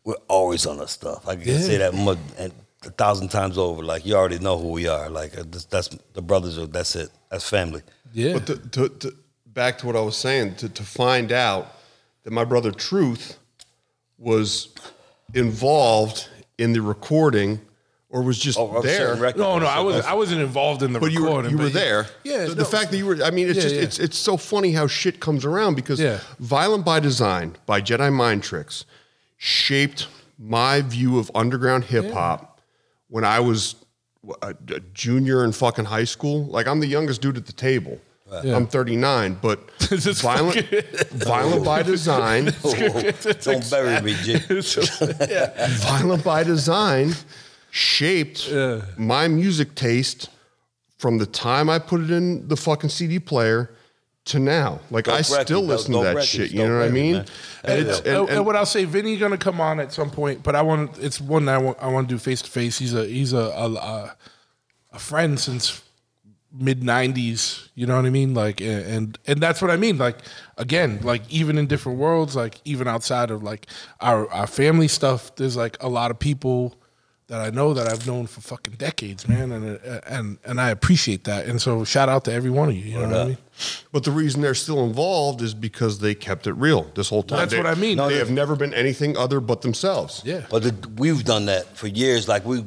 we're 0.03 0.14
always 0.29 0.67
on 0.67 0.81
our 0.81 0.89
stuff. 0.89 1.29
I 1.29 1.37
can 1.37 1.47
Yeah. 1.47 1.59
say 1.61 1.77
that 1.79 1.95
much. 1.95 2.19
And 2.37 2.53
a 2.85 2.91
thousand 2.91 3.29
times 3.29 3.59
over. 3.59 3.83
Like 3.85 4.05
you 4.05 4.14
already 4.17 4.41
know 4.41 4.59
who 4.59 4.71
we 4.73 4.89
are. 4.89 5.09
Like 5.09 5.39
uh, 5.39 5.45
that's, 5.49 5.67
that's 5.67 5.89
the 6.14 6.23
brothers. 6.23 6.59
Are, 6.59 6.67
that's 6.67 6.97
it. 6.97 7.11
That's 7.31 7.49
family. 7.49 7.83
Yeah. 8.12 8.33
But 8.35 8.47
to, 8.47 8.57
to, 8.71 8.89
to, 8.89 9.12
back 9.47 9.79
to 9.79 9.87
what 9.87 9.95
I 9.97 10.01
was 10.01 10.17
saying, 10.17 10.57
to, 10.57 10.69
to 10.69 10.83
find 10.85 11.31
out 11.33 11.73
that 12.27 12.33
my 12.33 12.43
brother 12.45 12.72
Truth 12.72 13.39
was 14.18 14.68
involved 15.33 16.29
in 16.59 16.72
the 16.72 16.83
recording 16.83 17.61
or 18.11 18.22
was 18.22 18.37
just 18.37 18.59
Oh, 18.59 18.83
there. 18.83 19.14
no, 19.37 19.61
no, 19.61 19.66
I 19.66 19.79
was 19.79 20.05
I 20.05 20.12
wasn't 20.14 20.41
involved 20.41 20.83
in 20.83 20.93
the 20.93 20.99
But 20.99 21.12
you 21.12 21.20
were, 21.22 21.27
recording. 21.29 21.51
you 21.53 21.59
were 21.59 21.68
there. 21.68 22.07
Yeah. 22.24 22.47
The, 22.47 22.55
the 22.57 22.62
no. 22.62 22.68
fact 22.68 22.91
that 22.91 22.97
you 22.97 23.07
were, 23.07 23.22
I 23.22 23.31
mean, 23.31 23.47
it's 23.49 23.59
Yeah, 23.59 23.62
just, 23.62 23.74
yeah. 23.77 23.81
it's, 23.83 23.99
it's 24.01 24.18
so 24.18 24.37
funny 24.37 24.72
how 24.72 24.89
shit 24.89 25.20
comes 25.20 25.45
around 25.45 25.77
because 25.77 26.01
Yeah. 26.01 26.18
Violent 26.41 26.85
by 26.85 26.99
Design 26.99 27.55
by 27.64 27.81
Jedi 27.81 28.12
Mind 28.12 28.43
Tricks 28.43 28.85
shaped 29.37 30.09
my 30.37 30.81
view 30.81 31.18
of 31.20 31.31
underground 31.33 31.85
hip 31.85 32.11
hop 32.11 32.61
when 33.09 33.24
I 33.24 33.39
was 33.39 33.77
a, 34.43 34.49
a 34.74 34.81
junior 34.95 35.45
in 35.45 35.53
fucking 35.53 35.85
high 35.85 36.05
school. 36.05 36.45
Like, 36.47 36.66
I'm 36.66 36.81
the 36.81 36.89
youngest 36.89 37.22
dude 37.22 37.37
at 37.37 37.47
the 37.47 37.53
table. 37.53 38.01
I'm 38.33 38.66
39, 38.66 39.39
but 39.41 39.61
This 39.89 40.07
is 40.07 40.20
violent, 40.20 40.66
violent 41.12 41.64
by 41.64 41.83
design, 41.83 42.47
Don't 43.43 43.70
bury 43.70 44.01
me, 44.03 44.14
G. 44.22 44.37
violent 45.79 46.24
by 46.24 46.43
design 46.43 47.12
shaped 47.70 48.51
my 48.97 49.29
music 49.29 49.74
taste 49.74 50.31
from 50.99 51.18
the 51.18 51.27
time 51.27 51.68
I 51.70 51.79
put 51.79 52.01
it 52.01 52.11
in 52.11 52.49
the 52.49 52.57
fucking 52.57 52.91
CD 52.91 53.18
player 53.18 53.70
to 54.27 54.39
now. 54.41 54.81
Like 54.91 55.07
I 55.09 55.18
record, 55.18 55.47
still 55.47 55.62
listen 55.62 55.93
to 55.93 55.99
that 56.01 56.07
records, 56.16 56.27
shit. 56.27 56.51
You 56.51 56.66
know 56.66 56.79
what 56.79 56.87
I 56.87 56.91
mean? 56.91 57.16
And, 57.16 57.31
And, 57.64 57.87
it's, 57.89 57.99
and, 58.01 58.09
and, 58.09 58.29
and- 58.31 58.47
what 58.47 58.57
I'll 58.57 58.66
say, 58.66 58.85
Vinnie 58.87 59.16
gonna 59.18 59.39
come 59.39 59.61
on 59.61 59.79
at 59.79 59.93
some 59.93 60.11
point, 60.11 60.43
but 60.43 60.57
I 60.57 60.62
want 60.62 60.99
it's 60.99 61.20
one 61.20 61.45
that 61.45 61.55
I 61.55 61.59
want, 61.59 61.79
I 61.81 61.87
want 61.89 62.09
to 62.09 62.14
do 62.14 62.18
face 62.18 62.43
to 62.43 62.51
face. 62.51 62.79
He's 62.79 62.95
a 62.95 63.07
he's 63.07 63.33
a 63.33 63.39
a, 63.39 63.72
a, 63.74 64.16
a 64.95 64.99
friend 64.99 65.39
since 65.39 65.81
mid 66.59 66.80
'90s. 66.82 67.68
You 67.74 67.86
know 67.86 67.96
what 67.96 68.07
I 68.07 68.11
mean? 68.11 68.34
Like, 68.34 68.61
and, 68.61 68.84
and 68.86 69.18
and 69.26 69.40
that's 69.40 69.61
what 69.62 69.70
I 69.70 69.76
mean. 69.76 69.98
Like, 69.98 70.18
again, 70.57 71.00
like 71.02 71.22
even 71.30 71.59
in 71.59 71.66
different 71.66 71.98
worlds, 71.98 72.34
like 72.36 72.61
even 72.64 72.88
outside 72.88 73.30
of 73.30 73.42
like 73.42 73.66
our 74.00 74.30
our 74.32 74.46
family 74.46 74.88
stuff, 74.88 75.34
there's 75.36 75.57
like 75.57 75.76
a 75.82 75.88
lot 75.88 76.11
of 76.11 76.18
people 76.18 76.74
that 77.28 77.40
I 77.40 77.50
know 77.50 77.74
that 77.74 77.88
I've 77.88 78.07
known 78.07 78.28
for 78.28 78.40
fucking 78.40 78.74
decades, 78.74 79.26
man, 79.28 79.50
and 79.50 79.80
uh, 79.84 80.00
and 80.07 80.38
and 80.44 80.61
I 80.61 80.70
appreciate 80.70 81.24
that. 81.24 81.46
And 81.46 81.61
so, 81.61 81.82
shout 81.84 82.09
out 82.09 82.24
to 82.26 82.32
every 82.32 82.50
one 82.50 82.68
of 82.68 82.76
you. 82.76 82.82
You 82.84 82.98
know 83.00 83.09
what 83.09 83.16
I 83.16 83.24
mean? 83.26 83.38
but 83.90 84.04
the 84.04 84.11
reason 84.12 84.42
they're 84.42 84.54
still 84.54 84.84
involved 84.84 85.40
is 85.42 85.52
because 85.54 85.98
they 85.98 86.14
kept 86.14 86.46
it 86.46 86.52
real 86.52 86.82
this 86.94 87.09
whole 87.09 87.22
time. 87.24 87.38
That's 87.38 87.52
They- 87.52 87.57
what 87.59 87.66
I 87.66 87.74
mean. 87.74 87.96
They 87.98 88.18
have 88.18 88.30
never 88.30 88.54
been 88.54 88.72
anything 88.74 89.16
other 89.16 89.40
but 89.40 89.62
themselves. 89.62 90.22
Yeah. 90.24 90.42
But 90.50 90.62
the, 90.62 90.88
we've 90.96 91.24
done 91.24 91.46
that 91.46 91.66
for 91.76 91.86
years. 91.88 92.28
Like 92.28 92.44
we, 92.44 92.64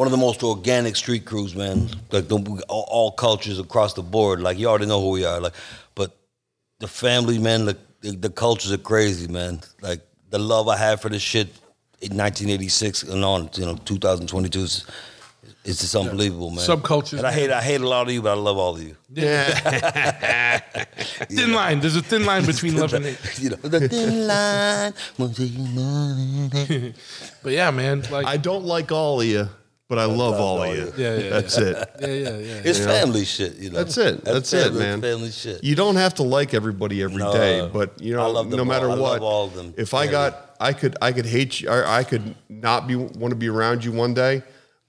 one 0.00 0.06
of 0.06 0.12
the 0.12 0.16
most 0.16 0.42
organic 0.42 0.96
street 0.96 1.26
crews, 1.26 1.54
man. 1.54 1.86
Like 2.10 2.26
the, 2.26 2.36
all, 2.70 2.86
all 2.88 3.12
cultures 3.12 3.58
across 3.58 3.92
the 3.92 4.02
board. 4.02 4.40
Like 4.40 4.58
you 4.58 4.66
already 4.66 4.86
know 4.86 4.98
who 4.98 5.10
we 5.10 5.26
are. 5.26 5.38
Like, 5.38 5.52
but 5.94 6.16
the 6.78 6.88
family, 6.88 7.38
man. 7.38 7.66
The, 7.66 7.76
the 8.00 8.16
the 8.16 8.30
cultures 8.30 8.72
are 8.72 8.78
crazy, 8.78 9.28
man. 9.28 9.60
Like 9.82 10.00
the 10.30 10.38
love 10.38 10.68
I 10.68 10.78
had 10.78 11.02
for 11.02 11.10
this 11.10 11.20
shit 11.20 11.48
in 12.00 12.16
1986 12.16 13.02
and 13.02 13.22
on, 13.22 13.50
you 13.58 13.66
know, 13.66 13.76
2022. 13.84 14.60
is- 14.60 14.86
It's 15.64 15.80
just 15.80 15.94
unbelievable, 15.94 16.50
man. 16.50 16.64
Subcultures, 16.66 17.18
And 17.18 17.26
I 17.26 17.32
hate, 17.32 17.50
I 17.50 17.60
hate 17.60 17.82
a 17.82 17.88
lot 17.94 18.06
of 18.08 18.12
you, 18.14 18.22
but 18.22 18.30
I 18.30 18.40
love 18.40 18.56
all 18.56 18.76
of 18.76 18.82
you. 18.82 18.96
Yeah. 19.12 20.60
thin 21.36 21.52
line. 21.52 21.80
There's 21.80 21.96
a 21.96 22.02
thin 22.02 22.24
line 22.24 22.46
between 22.46 22.74
love 22.80 22.94
and 22.94 23.04
hate. 23.04 23.38
you 23.44 23.50
know, 23.50 23.56
the 23.56 23.86
thin 23.88 24.26
line. 24.26 24.94
But 27.42 27.52
yeah, 27.52 27.70
man. 27.70 28.02
Like, 28.10 28.26
I 28.34 28.38
don't 28.38 28.64
like 28.64 28.90
all 28.92 29.20
of 29.20 29.26
you, 29.26 29.48
but 29.90 29.98
I 29.98 30.04
love 30.04 30.38
all 30.38 30.62
of 30.62 30.74
you. 30.74 30.92
Yeah, 30.96 31.16
yeah, 31.16 31.30
That's 31.30 31.58
it. 31.58 31.76
yeah, 32.00 32.06
yeah, 32.06 32.28
yeah. 32.38 32.62
It's 32.64 32.78
family 32.78 33.24
shit, 33.24 33.56
you 33.56 33.70
know. 33.70 33.78
That's 33.78 33.98
it. 33.98 34.24
That's, 34.24 34.52
it, 34.52 34.72
man. 34.72 35.00
Family 35.02 35.32
shit. 35.32 35.64
You 35.64 35.74
don't 35.74 35.96
have 35.96 36.14
to 36.14 36.22
like 36.22 36.54
everybody 36.54 37.02
every 37.02 37.18
No. 37.18 37.32
day, 37.32 37.68
but 37.72 38.00
you 38.00 38.14
I 38.14 38.22
know, 38.22 38.30
love 38.30 38.46
no 38.46 38.64
matter 38.64 38.86
all. 38.88 38.92
I 38.96 39.00
what, 39.00 39.12
love 39.14 39.22
all 39.24 39.46
of 39.46 39.54
them. 39.54 39.74
if 39.76 39.92
I 39.92 40.06
got, 40.06 40.54
I 40.60 40.74
could, 40.74 40.96
I 41.02 41.10
could 41.10 41.26
hate 41.26 41.60
you, 41.60 41.70
or 41.70 41.84
I 41.84 42.04
could 42.04 42.36
not 42.48 42.86
be 42.86 42.94
want 42.94 43.30
to 43.32 43.34
be 43.34 43.48
around 43.48 43.84
you 43.84 43.90
one 43.90 44.14
day. 44.14 44.44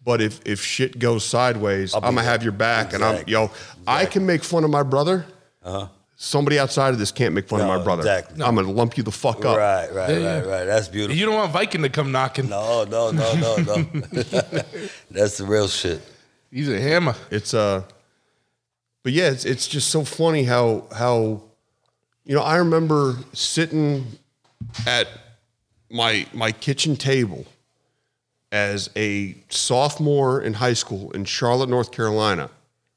But 0.05 0.21
if 0.21 0.39
if 0.45 0.63
shit 0.63 0.99
goes 0.99 1.25
sideways, 1.25 1.95
I'm 1.95 2.01
gonna 2.01 2.17
there. 2.17 2.23
have 2.25 2.43
your 2.43 2.51
back, 2.51 2.93
and 2.93 3.03
I'm 3.03 3.23
yo. 3.25 3.49
I 3.87 4.05
can 4.05 4.27
make 4.27 4.43
fun 4.43 4.63
of 4.63 4.69
my 4.69 4.83
brother. 4.83 5.25
Uh-huh. 5.63 5.87
Somebody 6.23 6.59
outside 6.59 6.89
of 6.93 6.99
this 6.99 7.11
can't 7.11 7.33
make 7.33 7.47
fun 7.47 7.61
of 7.61 7.67
Uh-huh. 7.67 7.79
My 7.79 7.83
brother. 7.83 8.01
exactly. 8.01 8.43
I'm 8.43 8.53
gonna 8.53 8.69
lump 8.71 8.95
you 8.95 9.01
the 9.01 9.11
fuck 9.11 9.43
up. 9.43 9.57
Right, 9.57 9.91
right, 9.91 10.21
Yeah, 10.21 10.37
right, 10.37 10.45
right. 10.45 10.65
That's 10.65 10.87
beautiful. 10.87 11.17
You 11.17 11.25
don't 11.25 11.33
want 11.33 11.51
Viking 11.51 11.81
to 11.81 11.89
come 11.89 12.11
knocking. 12.11 12.47
no, 12.47 12.83
no, 12.83 13.09
no, 13.09 13.33
no, 13.33 13.55
no. 13.57 13.75
That's 15.09 15.37
the 15.39 15.45
real 15.47 15.67
shit. 15.67 15.99
He's 16.51 16.69
a 16.69 16.79
hammer. 16.79 17.15
It's 17.31 17.55
uh 17.55 17.81
but 19.01 19.13
yeah, 19.13 19.31
it's 19.31 19.45
it's 19.45 19.67
just 19.67 19.89
so 19.89 20.03
funny 20.03 20.43
how 20.43 20.83
how 20.95 21.41
you 22.23 22.35
know, 22.35 22.43
I 22.43 22.57
remember 22.57 23.15
sitting 23.33 24.05
at 24.85 25.07
my 25.89 26.27
my 26.33 26.51
kitchen 26.51 26.97
table 26.97 27.45
as 28.51 28.91
a 28.95 29.35
sophomore 29.49 30.39
in 30.39 30.53
high 30.53 30.73
school 30.73 31.09
in 31.13 31.25
Charlotte, 31.25 31.69
North 31.69 31.91
Carolina, 31.91 32.51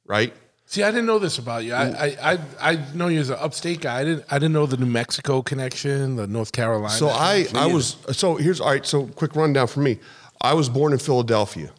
right? 0.04 0.34
See, 0.66 0.82
I 0.82 0.90
didn't 0.90 1.06
know 1.06 1.18
this 1.18 1.38
about 1.38 1.64
you. 1.64 1.74
I, 1.74 1.84
I, 1.84 2.32
I, 2.32 2.38
I 2.60 2.84
know 2.94 3.08
you 3.08 3.20
as 3.20 3.30
an 3.30 3.36
upstate 3.38 3.80
guy. 3.80 4.00
I 4.00 4.04
didn't, 4.04 4.24
I 4.30 4.38
didn't 4.38 4.54
know 4.54 4.66
the 4.66 4.76
New 4.76 4.86
Mexico 4.86 5.42
connection, 5.42 6.16
the 6.16 6.26
North 6.26 6.52
Carolina. 6.52 6.94
So 6.94 7.08
I 7.08 7.46
I 7.54 7.66
was 7.66 7.96
so 8.12 8.36
here's 8.36 8.60
all 8.60 8.68
right, 8.70 8.84
so 8.84 9.06
quick 9.06 9.36
rundown 9.36 9.66
for 9.66 9.80
me. 9.80 9.98
I 10.40 10.54
was 10.54 10.68
born 10.68 10.92
in 10.92 10.98
Philadelphia. 10.98 11.70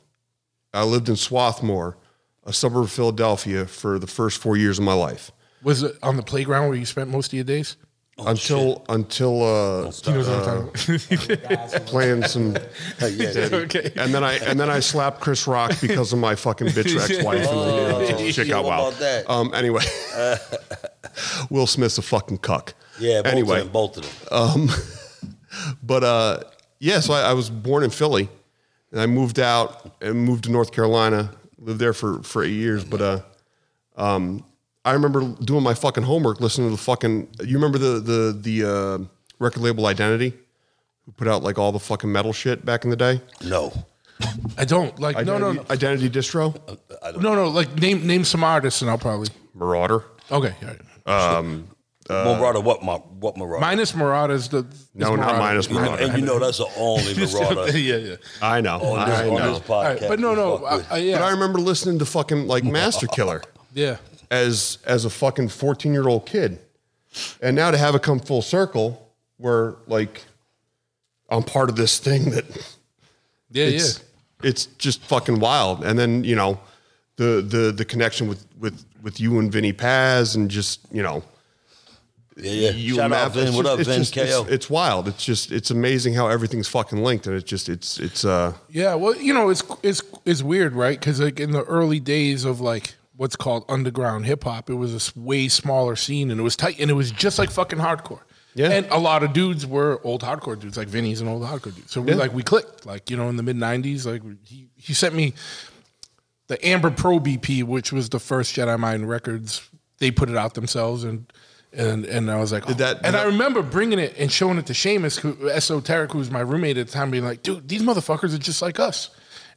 I 0.73 0.83
lived 0.83 1.09
in 1.09 1.15
Swarthmore, 1.15 1.97
a 2.45 2.53
suburb 2.53 2.83
of 2.83 2.91
Philadelphia 2.91 3.65
for 3.65 3.97
the 3.97 4.07
first 4.07 4.41
4 4.41 4.57
years 4.57 4.77
of 4.77 4.83
my 4.85 4.93
life. 4.93 5.31
was 5.63 5.83
it 5.83 5.95
on 6.03 6.17
the 6.17 6.23
playground 6.23 6.67
where 6.69 6.77
you 6.77 6.85
spent 6.85 7.09
most 7.09 7.27
of 7.27 7.33
your 7.33 7.43
days. 7.43 7.77
Until 8.17 8.85
until 8.89 9.43
uh, 9.43 9.91
He 9.91 10.11
knows 10.11 10.27
what 10.29 10.47
I'm 10.47 10.71
talking 10.71 10.99
about. 11.49 11.71
playing 11.85 12.23
some, 12.23 12.55
okay. 13.01 13.91
and 13.97 14.13
then 14.13 14.23
I 14.23 14.35
and 14.37 14.59
then 14.59 14.69
I 14.69 14.79
slapped 14.79 15.19
Chris 15.21 15.45
Rock 15.47 15.73
because 15.81 16.13
of 16.13 16.19
my 16.19 16.35
fucking 16.35 16.67
bitch 16.67 16.95
ex-wife. 17.09 17.47
and 17.47 18.19
the 18.19 18.31
chick 18.31 18.49
Oh, 18.51 18.57
out 18.59 18.63
what 18.63 18.69
wild. 18.79 18.93
about? 18.95 19.29
Um, 19.29 19.53
anyway, 19.53 19.83
Will 21.49 21.67
Smith's 21.67 21.97
a 21.97 22.01
fucking 22.01 22.37
cuck. 22.39 22.73
Yeah, 22.99 23.21
both 23.21 23.31
Anyway, 23.33 23.57
of 23.59 23.63
them, 23.65 23.73
both 23.73 23.97
of 23.97 24.03
them. 24.29 24.37
Um, 24.39 24.69
but 25.83 26.03
uh, 26.03 26.39
yeah, 26.79 26.99
so 27.01 27.13
I, 27.13 27.31
I 27.31 27.33
was 27.33 27.49
born 27.49 27.83
in 27.83 27.89
Philly, 27.89 28.29
and 28.91 29.01
I 29.01 29.05
moved 29.07 29.39
out 29.39 29.93
and 30.01 30.15
moved 30.23 30.45
to 30.45 30.51
North 30.51 30.71
Carolina. 30.71 31.31
Lived 31.59 31.79
there 31.79 31.93
for 31.93 32.21
for 32.23 32.43
eight 32.43 32.51
years, 32.53 32.85
but 32.85 33.01
uh, 33.01 33.19
um, 33.97 34.45
I 34.85 34.93
remember 34.93 35.21
doing 35.43 35.63
my 35.63 35.73
fucking 35.73 36.03
homework, 36.03 36.39
listening 36.39 36.67
to 36.69 36.75
the 36.75 36.81
fucking. 36.81 37.27
You 37.43 37.55
remember 37.57 37.77
the 37.77 37.99
the 37.99 38.37
the 38.39 38.69
uh, 38.69 38.97
record 39.39 39.61
label 39.63 39.87
Identity, 39.87 40.33
who 41.05 41.11
put 41.11 41.27
out 41.27 41.43
like 41.43 41.57
all 41.57 41.71
the 41.71 41.79
fucking 41.79 42.11
metal 42.11 42.31
shit 42.33 42.63
back 42.65 42.83
in 42.85 42.89
the 42.91 42.95
day. 42.95 43.21
no. 43.43 43.73
I 44.57 44.63
don't 44.63 44.97
like. 44.97 45.17
No, 45.25 45.37
no, 45.37 45.49
Identity, 45.49 45.67
no, 45.67 45.73
Identity 45.73 46.09
Distro, 46.09 46.55
uh, 47.01 47.11
no, 47.19 47.35
no. 47.35 47.49
Like 47.49 47.75
name, 47.81 48.07
name 48.07 48.23
some 48.23 48.45
artists, 48.45 48.81
and 48.81 48.89
I'll 48.89 48.97
probably. 48.97 49.27
Merauder. 49.57 50.05
Okay. 50.31 50.55
all 50.61 50.67
right. 50.69 51.35
Um, 51.37 51.67
Merauder, 52.07 52.55
uh, 52.57 52.61
what, 52.61 52.81
Ma- 52.81 52.99
what 52.99 53.35
Merauder? 53.35 53.59
Minus 53.59 53.93
Marauders. 53.93 54.47
The 54.47 54.65
No, 54.93 55.15
not 55.17 55.37
minus 55.37 55.67
You 55.67 55.75
know- 55.75 55.81
Merauder. 55.81 56.05
and 56.09 56.17
you 56.19 56.25
know 56.25 56.39
that's 56.39 56.59
the 56.59 56.67
only 56.77 57.01
Merauder 57.13 57.73
yeah, 57.73 57.97
yeah. 57.97 58.15
I 58.41 58.61
know, 58.61 58.79
on 58.79 59.09
this, 59.09 59.19
I 59.19 59.27
on 59.27 59.35
know. 59.35 59.53
this 59.55 59.59
podcast. 59.67 59.69
All 59.69 59.83
right, 59.83 60.01
but 60.07 60.19
no, 60.21 60.33
no. 60.33 60.63
I, 60.63 60.75
with. 60.77 60.91
I, 60.93 60.97
yeah, 60.99 61.17
But 61.19 61.25
I 61.25 61.31
remember 61.31 61.59
listening 61.59 61.99
to 61.99 62.05
fucking 62.05 62.47
like 62.47 62.63
Master 62.63 63.07
Killer. 63.07 63.41
yeah. 63.73 63.97
As 64.31 64.77
as 64.85 65.05
a 65.05 65.09
fucking 65.09 65.49
14 65.49 65.93
year 65.93 66.07
old 66.07 66.25
kid 66.25 66.59
and 67.41 67.55
now 67.55 67.71
to 67.71 67.77
have 67.77 67.95
it 67.95 68.01
come 68.03 68.19
full 68.19 68.41
circle 68.41 69.09
where 69.37 69.75
like 69.87 70.23
i'm 71.29 71.43
part 71.43 71.69
of 71.69 71.75
this 71.75 71.99
thing 71.99 72.31
that 72.31 72.45
Yeah, 73.51 73.65
it's 73.65 73.99
yeah. 74.43 74.49
it's 74.49 74.65
just 74.77 75.01
fucking 75.03 75.39
wild 75.39 75.83
and 75.85 75.97
then 75.97 76.23
you 76.23 76.35
know 76.35 76.59
the 77.17 77.41
the 77.47 77.71
the 77.71 77.85
connection 77.85 78.27
with 78.27 78.45
with 78.59 78.83
with 79.03 79.19
you 79.19 79.39
and 79.39 79.51
Vinnie 79.51 79.71
Paz 79.73 80.35
and 80.35 80.49
just 80.51 80.81
you 80.91 81.03
know 81.03 81.23
Yeah, 82.37 82.51
yeah. 82.51 82.69
you 82.71 82.95
Shout 82.95 83.05
out 83.05 83.09
Matt, 83.11 83.31
Vin. 83.33 83.47
it's 83.47 83.55
What 83.55 83.63
just- 83.65 83.73
up, 83.73 83.79
it's 83.79 83.89
Vin? 83.89 83.99
just- 83.99 84.13
KO. 84.13 84.21
it's, 84.43 84.51
it's 84.51 84.69
wild 84.69 85.07
it's 85.07 85.23
just 85.23 85.51
it's 85.51 85.71
amazing 85.71 86.15
how 86.15 86.27
everything's 86.27 86.67
fucking 86.67 87.01
linked 87.03 87.27
and 87.27 87.35
it's 87.35 87.49
just 87.49 87.69
it's 87.69 87.99
it's 87.99 88.25
uh 88.25 88.53
Yeah, 88.69 88.95
well, 88.95 89.15
you 89.15 89.33
know, 89.33 89.49
it's 89.49 89.63
it's 89.83 90.01
it's 90.25 90.41
weird, 90.43 90.73
right? 90.73 90.99
Because 90.99 91.21
like 91.21 91.39
in 91.39 91.51
the 91.51 91.63
early 91.63 91.99
days 92.01 92.43
of 92.43 92.59
like 92.59 92.95
what's 93.17 93.35
called 93.35 93.65
underground 93.69 94.25
hip 94.25 94.43
hop, 94.43 94.69
it 94.69 94.75
was 94.75 95.11
a 95.15 95.19
way 95.19 95.47
smaller 95.47 95.95
scene, 95.95 96.31
and 96.31 96.39
it 96.39 96.43
was 96.43 96.55
tight, 96.55 96.79
and 96.79 96.89
it 96.89 96.93
was 96.95 97.11
just 97.11 97.39
like 97.39 97.49
fucking 97.51 97.79
hardcore. 97.79 98.21
Yeah. 98.57 98.69
and 98.71 98.85
a 98.89 98.97
lot 98.97 99.21
of 99.21 99.33
dudes 99.33 99.65
were 99.67 99.99
old 100.05 100.21
hardcore 100.23 100.57
dudes, 100.57 100.77
like 100.77 100.87
Vinnie's 100.87 101.19
an 101.19 101.27
old 101.27 101.43
hardcore 101.43 101.75
dude. 101.75 101.89
So 101.89 101.99
we 101.99 102.11
Yeah. 102.11 102.15
like 102.17 102.33
we 102.33 102.41
clicked, 102.41 102.85
like 102.85 103.09
you 103.09 103.17
know, 103.17 103.27
in 103.27 103.35
the 103.35 103.43
mid 103.43 103.57
'90s. 103.57 104.05
Like 104.05 104.21
he 104.45 104.69
he 104.77 104.93
sent 104.93 105.13
me 105.13 105.33
the 106.47 106.63
Amber 106.65 106.91
Probe 106.91 107.27
EP, 107.27 107.63
which 107.63 107.91
was 107.91 108.09
the 108.09 108.19
first 108.19 108.55
Jedi 108.55 108.77
Mind 108.79 109.09
Records. 109.09 109.67
They 109.99 110.11
put 110.11 110.29
it 110.29 110.37
out 110.37 110.53
themselves, 110.53 111.03
and 111.03 111.31
and 111.73 112.05
and 112.05 112.31
I 112.31 112.37
was 112.39 112.51
like, 112.53 112.65
Did 112.65 112.75
oh. 112.75 112.85
that- 112.85 112.97
did 113.01 113.05
and 113.07 113.15
I 113.17 113.23
remember 113.23 113.61
bringing 113.61 113.99
it 113.99 114.15
and 114.17 114.31
showing 114.31 114.57
it 114.57 114.65
to 114.67 114.73
Seamus, 114.73 115.19
who, 115.19 115.49
Esoteric, 115.49 116.11
who 116.13 116.19
was 116.19 116.31
my 116.31 116.39
roommate 116.41 116.77
at 116.77 116.87
the 116.87 116.93
time, 116.93 117.11
being 117.11 117.25
like, 117.25 117.43
dude, 117.43 117.67
these 117.67 117.81
motherfuckers 117.81 118.33
are 118.33 118.37
just 118.37 118.61
like 118.61 118.79
us. 118.79 119.09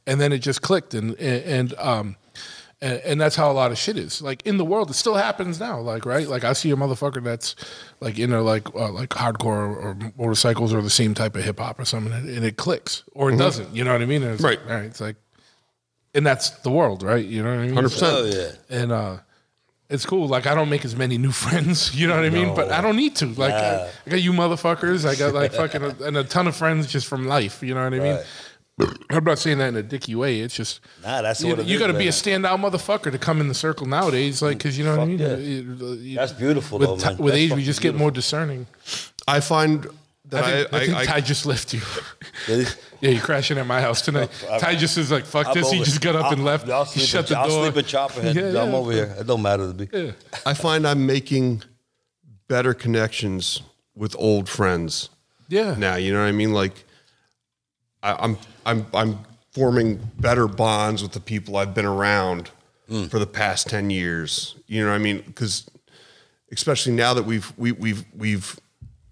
and 0.07 0.19
then 0.19 0.31
it 0.33 0.39
just 0.39 0.61
clicked, 0.61 0.93
and 0.93 1.11
and, 1.19 1.43
and 1.43 1.73
um. 1.79 2.15
And, 2.81 3.01
and 3.03 3.21
that's 3.21 3.35
how 3.35 3.51
a 3.51 3.53
lot 3.53 3.71
of 3.71 3.77
shit 3.77 3.97
is. 3.97 4.21
Like 4.21 4.41
in 4.45 4.57
the 4.57 4.63
world, 4.63 4.89
it 4.89 4.93
still 4.93 5.15
happens 5.15 5.59
now. 5.59 5.79
Like 5.79 6.05
right, 6.05 6.27
like 6.27 6.45
I 6.45 6.53
see 6.53 6.71
a 6.71 6.75
motherfucker 6.75 7.21
that's 7.21 7.55
like 7.99 8.17
you 8.17 8.25
know 8.25 8.41
like 8.41 8.73
uh, 8.73 8.91
like 8.91 9.09
hardcore 9.09 9.75
or, 9.75 9.97
motorcycles 10.17 10.73
or 10.73 10.81
the 10.81 10.89
same 10.89 11.13
type 11.13 11.35
of 11.35 11.43
hip 11.43 11.59
hop 11.59 11.77
or 11.77 11.85
something, 11.85 12.13
and, 12.13 12.29
and 12.29 12.45
it 12.45 12.55
clicks 12.55 13.03
or 13.13 13.31
it 13.31 13.37
doesn't. 13.37 13.75
You 13.75 13.83
know 13.83 13.91
what 13.91 14.01
I 14.01 14.05
mean? 14.05 14.23
And 14.23 14.33
it's 14.33 14.43
Right. 14.43 14.59
Like, 14.61 14.69
all 14.69 14.75
right. 14.77 14.85
It's 14.85 15.01
like, 15.01 15.17
and 16.15 16.25
that's 16.25 16.51
the 16.61 16.71
world, 16.71 17.03
right? 17.03 17.23
You 17.25 17.43
know 17.43 17.49
what 17.49 17.59
I 17.59 17.67
mean? 17.67 17.75
100%. 17.75 18.01
Oh 18.03 18.25
yeah. 18.25 18.81
and 18.81 18.91
uh 18.91 19.17
it's 19.89 20.05
cool. 20.05 20.27
Like 20.27 20.45
I 20.45 20.53
don't 20.53 20.69
make 20.69 20.85
as 20.85 20.95
many 20.95 21.17
new 21.17 21.31
friends, 21.45 21.95
you 21.95 22.07
know 22.07 22.15
what 22.15 22.25
I 22.25 22.29
mean? 22.29 22.55
But 22.55 22.71
I 22.71 22.79
don't 22.79 22.95
need 22.95 23.15
to. 23.17 23.25
Like 23.25 23.53
I, 23.53 23.89
I 24.05 24.09
got 24.09 24.21
you 24.21 24.31
motherfuckers. 24.31 25.05
I 25.05 25.15
got 25.15 25.33
like 25.33 25.51
fucking 25.51 25.83
a, 25.83 25.95
and 26.03 26.15
a 26.15 26.23
ton 26.23 26.47
of 26.47 26.55
friends 26.55 26.87
just 26.87 27.07
from 27.07 27.27
life. 27.27 27.61
You 27.63 27.73
know 27.73 27.83
what 27.83 27.93
I 27.93 27.99
mean? 27.99 28.19
I'm 29.09 29.23
not 29.23 29.39
saying 29.39 29.57
that 29.57 29.67
in 29.69 29.75
a 29.75 29.83
dicky 29.83 30.15
way. 30.15 30.39
It's 30.41 30.55
just 30.55 30.79
Nah, 31.03 31.21
that's 31.21 31.41
you, 31.41 31.49
what 31.49 31.59
it 31.59 31.65
you 31.67 31.77
got 31.79 31.87
to 31.87 31.93
be 31.93 31.99
a 31.99 32.03
man. 32.05 32.11
standout 32.11 32.59
motherfucker 32.59 33.11
to 33.11 33.17
come 33.17 33.41
in 33.41 33.47
the 33.47 33.53
circle 33.53 33.85
nowadays. 33.87 34.41
Like 34.41 34.57
because 34.59 34.77
you 34.77 34.85
know 34.85 34.91
what 34.95 35.03
I 35.03 35.05
mean. 35.05 35.19
yeah. 35.19 35.35
You- 35.35 35.93
you- 35.95 36.15
That's 36.15 36.31
beautiful, 36.33 36.79
With, 36.79 36.87
though, 36.87 36.95
man. 37.09 37.17
with 37.17 37.33
That's 37.33 37.37
age, 37.37 37.49
we 37.49 37.49
fucking 37.49 37.65
just 37.65 37.81
get 37.81 37.95
more 37.95 38.11
discerning. 38.11 38.67
I 39.27 39.39
find 39.41 39.85
that 40.29 40.43
I 40.43 40.51
think, 40.63 40.73
I, 40.73 40.77
I, 40.77 40.85
think 40.85 40.97
I, 40.97 41.05
Ty 41.05 41.21
just 41.21 41.45
left 41.45 41.73
you. 41.73 41.81
Really? 42.47 42.65
yeah, 43.01 43.09
you're 43.11 43.21
crashing 43.21 43.57
at 43.57 43.65
my 43.65 43.81
house 43.81 44.01
tonight. 44.01 44.29
I'm- 44.49 44.59
Ty 44.59 44.75
just 44.75 44.97
is 44.97 45.11
like, 45.11 45.25
"Fuck 45.25 45.47
I'm 45.47 45.53
this." 45.55 45.71
He 45.71 45.79
just 45.83 46.01
got 46.01 46.15
up 46.15 46.25
I'll- 46.25 46.33
and 46.33 46.45
left. 46.45 46.69
I'll 46.69 46.85
He 46.85 46.99
shut 47.01 47.25
in- 47.29 47.33
the 47.33 47.39
I'll 47.39 47.47
door. 47.49 47.65
sleep 47.71 47.77
in 47.77 47.85
Choppahead. 47.85 48.35
Yeah, 48.53 48.61
I'm 48.63 48.73
over 48.75 48.91
here. 48.91 49.15
It 49.19 49.25
don't 49.27 49.41
matter 49.41 49.71
to 49.71 49.77
me. 49.77 49.89
Yeah. 49.91 50.11
I 50.45 50.53
find 50.53 50.87
I'm 50.87 51.05
making 51.05 51.63
better 52.47 52.73
connections 52.73 53.61
with 53.95 54.15
old 54.19 54.47
friends 54.47 55.09
Yeah. 55.49 55.75
now. 55.77 55.95
You 55.95 56.13
know 56.13 56.19
what 56.21 56.27
I 56.27 56.31
mean? 56.31 56.53
Like 56.53 56.85
I, 58.01 58.13
I'm 58.13 58.37
I'm 58.69 58.85
I'm 58.93 59.19
forming 59.51 59.95
better 60.19 60.47
bonds 60.47 61.01
with 61.01 61.11
the 61.13 61.19
people 61.19 61.57
I've 61.57 61.73
been 61.73 61.85
around 61.85 62.51
Mm. 62.89 63.07
for 63.11 63.19
the 63.19 63.27
past 63.27 63.69
ten 63.69 63.91
years. 63.91 64.55
You 64.65 64.81
know 64.83 64.89
what 64.89 64.95
I 64.95 64.97
mean? 64.97 65.21
Because 65.21 65.69
especially 66.51 66.93
now 66.93 67.13
that 67.13 67.23
we've 67.23 67.53
we, 67.55 67.71
we've 67.71 68.03
we've 68.17 68.59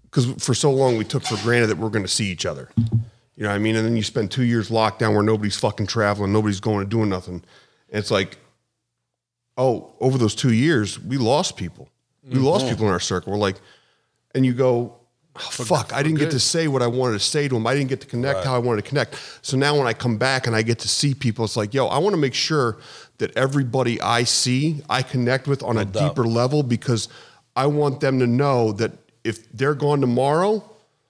because 0.02 0.26
for 0.44 0.52
so 0.52 0.72
long 0.72 0.98
we 0.98 1.04
took 1.04 1.22
for 1.22 1.36
granted 1.44 1.68
that 1.68 1.78
we're 1.78 1.88
going 1.90 2.04
to 2.04 2.10
see 2.10 2.26
each 2.26 2.44
other. 2.44 2.70
You 3.36 3.44
know 3.44 3.50
what 3.50 3.54
I 3.54 3.58
mean? 3.58 3.76
And 3.76 3.86
then 3.86 3.96
you 3.96 4.02
spend 4.02 4.32
two 4.32 4.42
years 4.42 4.68
locked 4.68 4.98
down 4.98 5.14
where 5.14 5.22
nobody's 5.22 5.56
fucking 5.56 5.86
traveling, 5.86 6.32
nobody's 6.32 6.58
going 6.58 6.80
and 6.80 6.90
doing 6.90 7.08
nothing. 7.08 7.34
And 7.90 8.00
it's 8.00 8.10
like, 8.10 8.38
oh, 9.56 9.92
over 10.00 10.18
those 10.18 10.34
two 10.34 10.52
years, 10.52 10.98
we 10.98 11.16
lost 11.18 11.56
people. 11.56 11.88
We 12.28 12.38
lost 12.40 12.64
Mm-hmm. 12.64 12.74
people 12.74 12.86
in 12.86 12.92
our 12.92 12.98
circle. 13.00 13.32
We're 13.32 13.38
like, 13.38 13.60
and 14.34 14.44
you 14.44 14.54
go, 14.54 14.97
oh, 15.38 15.64
fuck, 15.64 15.92
I 15.92 16.02
didn't 16.02 16.18
get 16.18 16.30
to 16.32 16.40
say 16.40 16.68
what 16.68 16.82
I 16.82 16.86
wanted 16.86 17.14
to 17.14 17.20
say 17.20 17.48
to 17.48 17.56
him. 17.56 17.66
I 17.66 17.74
didn't 17.74 17.88
get 17.88 18.00
to 18.02 18.06
connect 18.06 18.44
how 18.44 18.54
I 18.54 18.58
wanted 18.58 18.84
to 18.84 18.88
connect. 18.88 19.16
So 19.42 19.56
now 19.56 19.76
when 19.76 19.86
I 19.86 19.92
come 19.92 20.18
back 20.18 20.46
and 20.46 20.54
I 20.54 20.62
get 20.62 20.78
to 20.80 20.88
see 20.88 21.14
people, 21.14 21.44
it's 21.44 21.56
like, 21.56 21.72
yo, 21.74 21.86
I 21.86 21.98
want 21.98 22.14
to 22.14 22.20
make 22.20 22.34
sure 22.34 22.76
that 23.18 23.36
everybody 23.36 24.00
I 24.00 24.24
see, 24.24 24.82
I 24.88 25.02
connect 25.02 25.48
with 25.48 25.62
on 25.62 25.78
a 25.78 25.84
doubt. 25.84 26.10
deeper 26.16 26.26
level 26.26 26.62
because 26.62 27.08
I 27.56 27.66
want 27.66 28.00
them 28.00 28.18
to 28.20 28.26
know 28.26 28.72
that 28.72 28.92
if 29.24 29.50
they're 29.52 29.74
gone 29.74 30.00
tomorrow, 30.00 30.62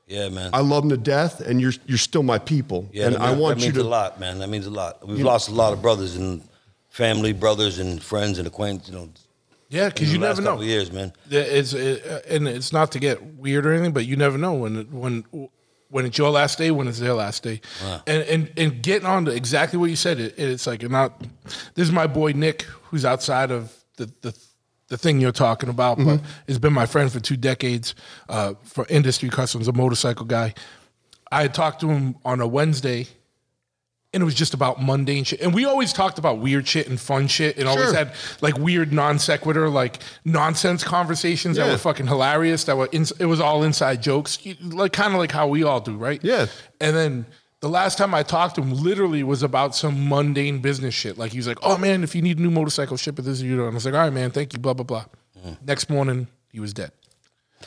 Yeah, 0.07 0.29
man. 0.31 0.51
I 0.55 0.61
love 0.61 0.83
them 0.83 0.91
to 0.91 0.97
death, 0.97 1.41
and 1.41 1.61
you're 1.61 1.75
you're 1.87 1.99
still 1.99 2.23
my 2.23 2.39
people. 2.39 2.89
yeah, 2.93 3.07
and 3.07 3.15
that, 3.17 3.21
I 3.21 3.33
want 3.33 3.59
that 3.59 3.67
you 3.67 3.73
means 3.73 3.83
to 3.83 3.89
a 3.89 3.95
lot, 4.01 4.19
man. 4.19 4.39
That 4.39 4.49
means 4.49 4.67
a 4.67 4.71
lot. 4.71 5.07
We've 5.07 5.21
lost 5.21 5.51
a 5.51 5.53
lot 5.53 5.73
of 5.75 5.83
brothers 5.83 6.17
and 6.17 6.43
family, 6.89 7.33
brothers 7.35 7.79
and 7.79 8.03
friends 8.03 8.39
and 8.39 8.47
acquaintances. 8.49 8.91
You 8.95 8.99
know, 9.01 9.09
Yeah, 9.69 9.89
because 9.89 10.13
you 10.13 10.19
the 10.19 10.27
never 10.27 10.35
last 10.35 10.45
know. 10.45 10.51
couple 10.53 10.65
years, 10.65 10.91
man. 10.93 11.13
It's 11.31 11.75
uh, 11.75 12.23
and 12.29 12.49
it's 12.49 12.73
not 12.73 12.93
to 12.93 12.99
get 12.99 13.23
weird 13.35 13.67
or 13.67 13.73
anything, 13.73 13.93
but 13.93 14.07
you 14.07 14.17
never 14.17 14.39
know 14.39 14.55
when 14.55 14.91
when 14.91 15.25
when 15.91 16.07
it's 16.07 16.17
your 16.17 16.31
last 16.31 16.59
day, 16.59 16.71
when 16.71 16.89
it's 16.89 16.99
their 17.01 17.15
last 17.15 17.43
day, 17.43 17.61
and 18.07 18.23
and 18.23 18.53
and 18.57 18.83
getting 18.83 19.07
on 19.07 19.27
to 19.27 19.31
exactly 19.31 19.79
what 19.79 19.91
you 19.91 19.97
said. 19.97 20.21
It, 20.21 20.39
it's 20.39 20.67
like 20.67 20.83
not. 20.89 21.23
This 21.75 21.87
is 21.87 21.93
my 21.93 22.07
boy 22.07 22.33
Nick, 22.33 22.63
who's 22.63 23.05
outside 23.05 23.51
of 23.51 23.75
the 23.97 24.13
the. 24.23 24.35
The 24.91 24.97
thing 24.97 25.21
you're 25.21 25.33
talking 25.33 25.69
about, 25.69 25.99
but 25.99 26.23
has 26.47 26.59
been 26.59 26.73
my 26.73 26.87
friend 26.87 27.13
for 27.13 27.21
two 27.21 27.37
decades. 27.37 27.95
Uh, 28.27 28.55
for 28.63 28.87
industry 28.89 29.29
customs, 29.29 29.69
a 29.69 29.73
motorcycle 29.75 30.25
guy. 30.25 30.55
I 31.31 31.43
had 31.43 31.53
talked 31.53 31.81
to 31.81 31.91
him 31.91 32.17
on 32.25 32.41
a 32.41 32.47
Wednesday, 32.47 33.07
and 34.15 34.23
it 34.23 34.25
was 34.25 34.35
just 34.35 34.55
about 34.55 34.83
mundane 34.83 35.25
shit. 35.25 35.41
And 35.41 35.53
we 35.53 35.67
always 35.67 35.93
talked 35.93 36.19
about 36.19 36.39
weird 36.39 36.67
shit 36.67 36.89
and 36.89 36.99
fun 36.99 37.29
shit, 37.29 37.59
and 37.59 37.69
always 37.69 37.93
had 37.93 38.15
like 38.41 38.57
weird 38.57 38.93
non 38.93 39.19
sequitur, 39.19 39.69
like 39.69 39.99
nonsense 40.25 40.83
conversations 40.83 41.57
that 41.57 41.67
were 41.67 41.79
fucking 41.79 42.07
hilarious. 42.07 42.65
That 42.65 42.77
were 42.77 42.89
ins- 42.91 43.13
it 43.13 43.27
was 43.27 43.41
all 43.41 43.63
inside 43.65 44.03
jokes, 44.03 44.39
like 44.63 44.93
kind 44.93 45.13
of 45.13 45.19
like 45.19 45.33
how 45.33 45.47
we 45.49 45.63
all 45.63 45.81
do, 45.81 45.97
right? 45.97 46.23
Yeah. 46.23 46.47
And 46.81 46.97
then 46.97 47.27
the 47.61 47.69
last 47.69 47.99
time 47.99 48.15
I 48.15 48.23
talked 48.23 48.55
to 48.55 48.63
him, 48.63 48.73
literally 48.73 49.23
was 49.23 49.43
about 49.43 49.75
some 49.75 50.09
mundane 50.09 50.61
business 50.61 50.95
shit. 50.95 51.19
Like 51.19 51.33
he 51.33 51.39
was 51.39 51.47
like, 51.47 51.59
"Oh 51.63 51.77
man, 51.77 52.03
if 52.03 52.15
you 52.15 52.23
need 52.23 52.39
a 52.39 52.43
new 52.43 52.51
motorcycle, 52.51 52.97
ship 52.97 53.19
it 53.19 53.23
this 53.23 53.43
you 53.43 53.57
know." 53.57 53.65
And 53.65 53.73
I 53.73 53.75
was 53.75 53.85
like, 53.85 53.95
"All 53.95 54.01
right, 54.01 54.13
man, 54.13 54.31
thank 54.31 54.55
you." 54.55 54.59
Blah 54.59 54.75
blah 54.75 54.85
blah. 54.85 55.05
Mm-hmm. 55.39 55.67
Next 55.67 55.91
morning, 55.91 56.29
he 56.51 56.61
was 56.61 56.73
dead. 56.73 56.93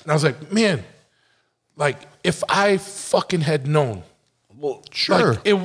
And 0.02 0.12
I 0.12 0.16
was 0.16 0.24
like, 0.24 0.52
"Man, 0.52 0.84
like 1.76 1.98
if 2.24 2.44
I 2.50 2.78
fucking 2.78 3.42
had 3.42 3.68
known." 3.68 4.04
Well, 4.62 4.84
Sure. 4.92 5.34
Like, 5.34 5.42
it, 5.46 5.56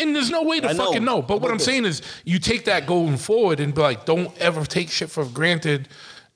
and 0.00 0.14
there's 0.14 0.30
no 0.30 0.42
way 0.44 0.60
to 0.60 0.68
I 0.68 0.74
fucking 0.74 1.04
know. 1.04 1.20
But 1.22 1.40
what 1.40 1.50
I'm 1.50 1.58
saying 1.58 1.84
is, 1.86 2.02
you 2.24 2.38
take 2.38 2.64
that 2.66 2.86
going 2.86 3.16
forward 3.16 3.58
and 3.60 3.74
be 3.74 3.80
like, 3.80 4.04
don't 4.06 4.30
ever 4.38 4.64
take 4.64 4.90
shit 4.90 5.10
for 5.10 5.24
granted. 5.24 5.88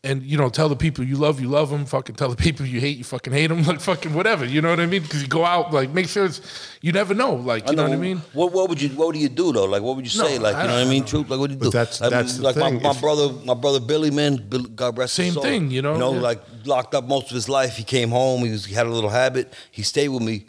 And 0.04 0.22
you 0.22 0.38
know, 0.38 0.48
tell 0.48 0.68
the 0.68 0.76
people 0.76 1.02
you 1.04 1.16
love, 1.16 1.40
you 1.40 1.48
love 1.48 1.70
them. 1.70 1.84
Fucking 1.84 2.14
tell 2.14 2.28
the 2.28 2.36
people 2.46 2.64
you 2.64 2.78
hate, 2.78 2.96
you 2.98 3.02
fucking 3.04 3.32
hate 3.32 3.48
them. 3.48 3.64
Like 3.64 3.80
fucking 3.80 4.14
whatever. 4.14 4.44
You 4.44 4.62
know 4.62 4.70
what 4.70 4.78
I 4.78 4.86
mean? 4.86 5.02
Because 5.02 5.22
you 5.22 5.28
go 5.28 5.44
out, 5.44 5.72
like 5.72 5.90
make 5.90 6.08
sure 6.08 6.24
it's. 6.24 6.40
You 6.80 6.92
never 6.92 7.14
know. 7.14 7.34
Like 7.34 7.68
you 7.68 7.74
know 7.74 7.82
what 7.82 7.92
I 7.92 7.96
mean? 7.96 8.18
What 8.32 8.52
what 8.52 8.68
would 8.68 8.80
you 8.80 8.90
what 8.90 9.12
do 9.12 9.18
you 9.20 9.28
do 9.28 9.52
though? 9.52 9.64
Like 9.64 9.82
what 9.82 9.96
would 9.96 10.12
you 10.12 10.22
No, 10.22 10.28
say? 10.28 10.38
Like 10.38 10.54
I 10.54 10.62
you 10.62 10.68
know 10.68 10.74
what 10.74 10.86
I 10.86 10.88
mean? 10.90 11.04
Truth. 11.04 11.28
Like 11.30 11.40
what 11.40 11.48
do 11.50 11.54
you 11.54 11.60
do? 11.60 11.70
that's- 11.70 12.00
like, 12.00 12.10
that's 12.10 12.36
the 12.36 12.42
like 12.44 12.54
thing. 12.54 12.74
my, 12.80 12.92
my 12.94 13.00
brother 13.00 13.32
my 13.44 13.54
brother 13.54 13.80
Billy 13.80 14.12
man. 14.12 14.36
Bill, 14.48 14.62
God 14.62 14.96
rest 14.96 15.16
his 15.16 15.26
Same 15.26 15.34
soul. 15.34 15.42
thing, 15.42 15.70
you 15.72 15.82
know? 15.82 15.94
You 15.94 15.98
know, 15.98 16.14
Yeah. 16.14 16.20
like 16.20 16.40
locked 16.64 16.94
up 16.94 17.02
most 17.08 17.30
of 17.30 17.34
his 17.34 17.48
life. 17.48 17.76
He 17.76 17.82
came 17.82 18.10
home. 18.10 18.44
He 18.44 18.52
was 18.52 18.66
he 18.66 18.74
had 18.74 18.86
a 18.86 18.90
little 18.90 19.10
habit. 19.10 19.52
He 19.72 19.82
stayed 19.82 20.08
with 20.10 20.22
me. 20.22 20.46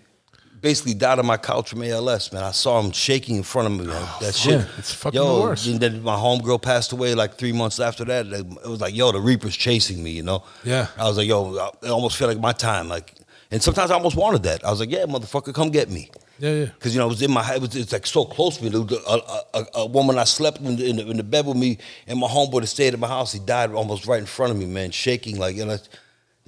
Basically 0.61 0.93
died 0.93 1.19
on 1.19 1.25
my 1.25 1.37
couch 1.37 1.69
from 1.69 1.83
ALS, 1.83 2.33
man. 2.33 2.43
I 2.43 2.51
saw 2.51 2.79
him 2.79 2.91
shaking 2.91 3.37
in 3.37 3.43
front 3.43 3.67
of 3.67 3.79
me. 3.79 3.87
Man. 3.87 4.01
That 4.19 4.27
oh, 4.27 4.31
shit. 4.31 4.59
Yeah, 4.59 4.67
it's 4.77 4.93
fucking 4.93 5.17
yo, 5.17 5.35
the 5.35 5.41
worst. 5.41 5.67
And 5.67 5.79
then 5.79 6.01
my 6.03 6.15
homegirl 6.15 6.61
passed 6.61 6.91
away 6.91 7.15
like 7.15 7.35
three 7.35 7.53
months 7.53 7.79
after 7.79 8.03
that. 8.05 8.25
It 8.27 8.67
was 8.67 8.81
like, 8.81 8.95
yo, 8.95 9.11
the 9.11 9.19
Reaper's 9.19 9.55
chasing 9.55 10.03
me, 10.03 10.11
you 10.11 10.23
know? 10.23 10.43
Yeah. 10.63 10.87
I 10.97 11.05
was 11.05 11.17
like, 11.17 11.27
yo, 11.27 11.57
I 11.57 11.69
it 11.85 11.89
almost 11.89 12.17
felt 12.17 12.29
like 12.29 12.39
my 12.41 12.51
time. 12.51 12.89
Like, 12.89 13.13
and 13.51 13.61
sometimes 13.61 13.89
I 13.91 13.95
almost 13.95 14.15
wanted 14.15 14.43
that. 14.43 14.63
I 14.65 14.69
was 14.69 14.79
like, 14.79 14.91
yeah, 14.91 15.05
motherfucker, 15.05 15.53
come 15.53 15.69
get 15.69 15.89
me. 15.89 16.11
Yeah, 16.39 16.53
yeah. 16.53 16.65
Because 16.65 16.93
you 16.93 16.99
know, 16.99 17.05
it 17.07 17.09
was 17.09 17.21
in 17.21 17.31
my 17.31 17.43
head. 17.43 17.57
It 17.57 17.61
was, 17.61 17.75
it's 17.75 17.91
like 17.91 18.05
so 18.05 18.25
close 18.25 18.57
to 18.57 18.63
me. 18.63 18.71
A, 18.73 19.11
a, 19.11 19.43
a, 19.53 19.65
a 19.75 19.85
woman 19.85 20.17
I 20.17 20.23
slept 20.23 20.59
in 20.59 20.75
the, 20.75 20.89
in, 20.89 20.95
the, 20.95 21.09
in 21.09 21.17
the 21.17 21.23
bed 21.23 21.45
with 21.45 21.57
me, 21.57 21.77
and 22.07 22.19
my 22.19 22.27
homeboy 22.27 22.61
that 22.61 22.67
stayed 22.67 22.93
at 22.93 22.99
my 22.99 23.07
house. 23.07 23.33
He 23.33 23.39
died 23.39 23.71
almost 23.71 24.07
right 24.07 24.19
in 24.19 24.25
front 24.25 24.51
of 24.51 24.57
me, 24.57 24.65
man, 24.65 24.91
shaking 24.91 25.37
like 25.37 25.55
you 25.55 25.65
know. 25.65 25.77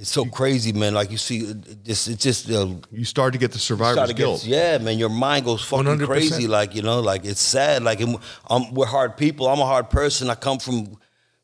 It's 0.01 0.09
so 0.09 0.25
crazy, 0.25 0.73
man. 0.73 0.95
Like 0.95 1.11
you 1.11 1.17
see, 1.17 1.41
it 1.41 1.83
just 1.83 2.07
it's 2.07 2.23
just 2.23 2.49
uh, 2.49 2.69
you 2.91 3.05
start 3.05 3.33
to 3.33 3.39
get 3.39 3.51
the 3.51 3.59
survivor's 3.59 3.97
start 3.97 4.07
get- 4.09 4.17
guilt. 4.17 4.43
yeah, 4.43 4.79
man. 4.79 4.97
Your 4.97 5.09
mind 5.09 5.45
goes 5.45 5.63
fucking 5.63 5.85
100%. 5.85 6.05
crazy. 6.07 6.47
Like 6.47 6.73
you 6.73 6.81
know, 6.81 7.01
like 7.01 7.23
it's 7.23 7.39
sad. 7.39 7.83
Like 7.83 8.01
and 8.01 8.17
I'm, 8.49 8.73
we're 8.73 8.87
hard 8.87 9.15
people. 9.15 9.47
I'm 9.47 9.59
a 9.59 9.65
hard 9.65 9.91
person. 9.91 10.31
I 10.31 10.33
come 10.33 10.57
from 10.57 10.97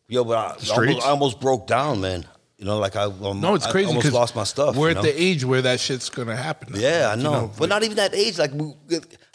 yo, 0.08 0.24
but 0.24 0.38
I, 0.38 0.74
I, 0.74 0.76
almost, 0.76 1.06
I 1.06 1.10
almost 1.10 1.40
broke 1.40 1.68
down, 1.68 2.02
man. 2.02 2.26
You 2.58 2.66
know, 2.66 2.80
like 2.80 2.96
I 2.96 3.04
um, 3.04 3.40
No, 3.40 3.54
it's 3.54 3.68
I 3.68 3.72
crazy 3.72 3.90
almost 3.90 4.06
because 4.06 4.16
lost 4.16 4.36
my 4.36 4.44
stuff. 4.44 4.76
We're 4.76 4.90
you 4.90 4.98
at 4.98 5.04
the 5.04 5.22
age 5.22 5.46
where 5.46 5.62
that 5.62 5.80
shit's 5.80 6.10
gonna 6.10 6.36
happen. 6.36 6.74
now. 6.74 6.80
Yeah, 6.80 7.10
I 7.12 7.16
You 7.16 7.22
know, 7.22 7.52
but 7.60 7.70
not 7.70 7.84
even 7.84 7.98
that 7.98 8.16
age. 8.16 8.40
Like, 8.40 8.54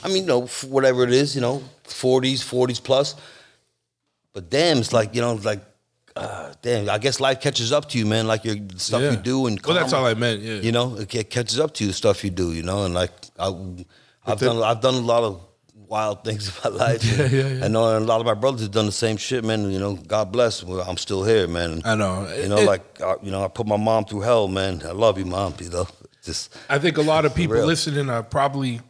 I 0.02 0.08
mean, 0.08 0.22
you 0.22 0.26
know, 0.26 0.46
whatever 0.66 1.04
it 1.04 1.12
is, 1.12 1.36
you 1.36 1.42
know, 1.42 1.62
forties, 1.84 2.42
forties 2.42 2.80
plus. 2.80 3.14
But 4.32 4.50
damn, 4.50 4.78
it's 4.78 4.92
like 4.92 5.14
you 5.14 5.20
know, 5.20 5.34
like, 5.34 5.60
uh, 6.16 6.52
damn. 6.62 6.88
I 6.90 6.98
guess 6.98 7.20
life 7.20 7.40
catches 7.40 7.72
up 7.72 7.88
to 7.90 7.98
you, 7.98 8.06
man. 8.06 8.26
Like 8.26 8.44
your 8.44 8.56
the 8.56 8.78
stuff 8.78 9.02
Yeah. 9.02 9.10
you 9.12 9.16
do, 9.16 9.46
and 9.46 9.60
Well, 9.64 9.74
that's 9.74 9.92
all 9.92 10.06
I 10.06 10.14
meant, 10.14 10.40
yeah. 10.42 10.54
you 10.54 10.72
know, 10.72 10.96
it 10.96 11.10
ca- 11.10 11.24
catches 11.24 11.58
up 11.58 11.74
to 11.74 11.84
you, 11.84 11.88
the 11.88 11.94
stuff 11.94 12.22
you 12.24 12.30
do, 12.30 12.52
you 12.52 12.62
know, 12.62 12.84
and 12.84 12.94
like 12.94 13.10
I, 13.38 13.46
I've 14.26 14.38
the- 14.38 14.46
done, 14.46 14.62
I've 14.62 14.80
done 14.80 14.94
a 14.94 14.98
lot 14.98 15.22
of 15.24 15.40
wild 15.74 16.24
things 16.24 16.48
in 16.48 16.54
my 16.72 16.76
life. 16.78 17.04
Yeah, 17.04 17.26
yeah, 17.26 17.48
yeah. 17.48 17.64
I 17.64 17.68
know, 17.68 17.96
and 17.96 18.04
a 18.04 18.08
lot 18.08 18.20
of 18.20 18.26
my 18.26 18.34
brothers 18.34 18.62
have 18.62 18.70
done 18.70 18.86
the 18.86 18.92
same 18.92 19.16
shit, 19.16 19.44
man. 19.44 19.70
You 19.70 19.78
know, 19.78 19.94
God 19.94 20.32
bless. 20.32 20.62
Well, 20.62 20.80
I'm 20.88 20.96
still 20.96 21.24
here, 21.24 21.46
man. 21.48 21.82
I 21.84 21.94
know. 21.94 22.26
You 22.36 22.48
know, 22.48 22.58
It- 22.58 22.66
like 22.66 23.00
uh, 23.02 23.16
you 23.22 23.30
know, 23.30 23.44
I 23.44 23.48
put 23.48 23.66
my 23.66 23.76
mom 23.76 24.04
through 24.04 24.20
hell, 24.22 24.48
man. 24.48 24.82
I 24.84 24.92
love 24.92 25.18
you, 25.18 25.24
mom. 25.26 25.54
You 25.60 25.70
know, 25.70 25.86
just 26.24 26.54
I 26.68 26.78
think 26.78 26.98
a 26.98 27.02
lot 27.02 27.24
of 27.24 27.34
people 27.34 27.56
real. 27.56 27.66
listening 27.66 28.08
are 28.10 28.22
probably 28.22 28.80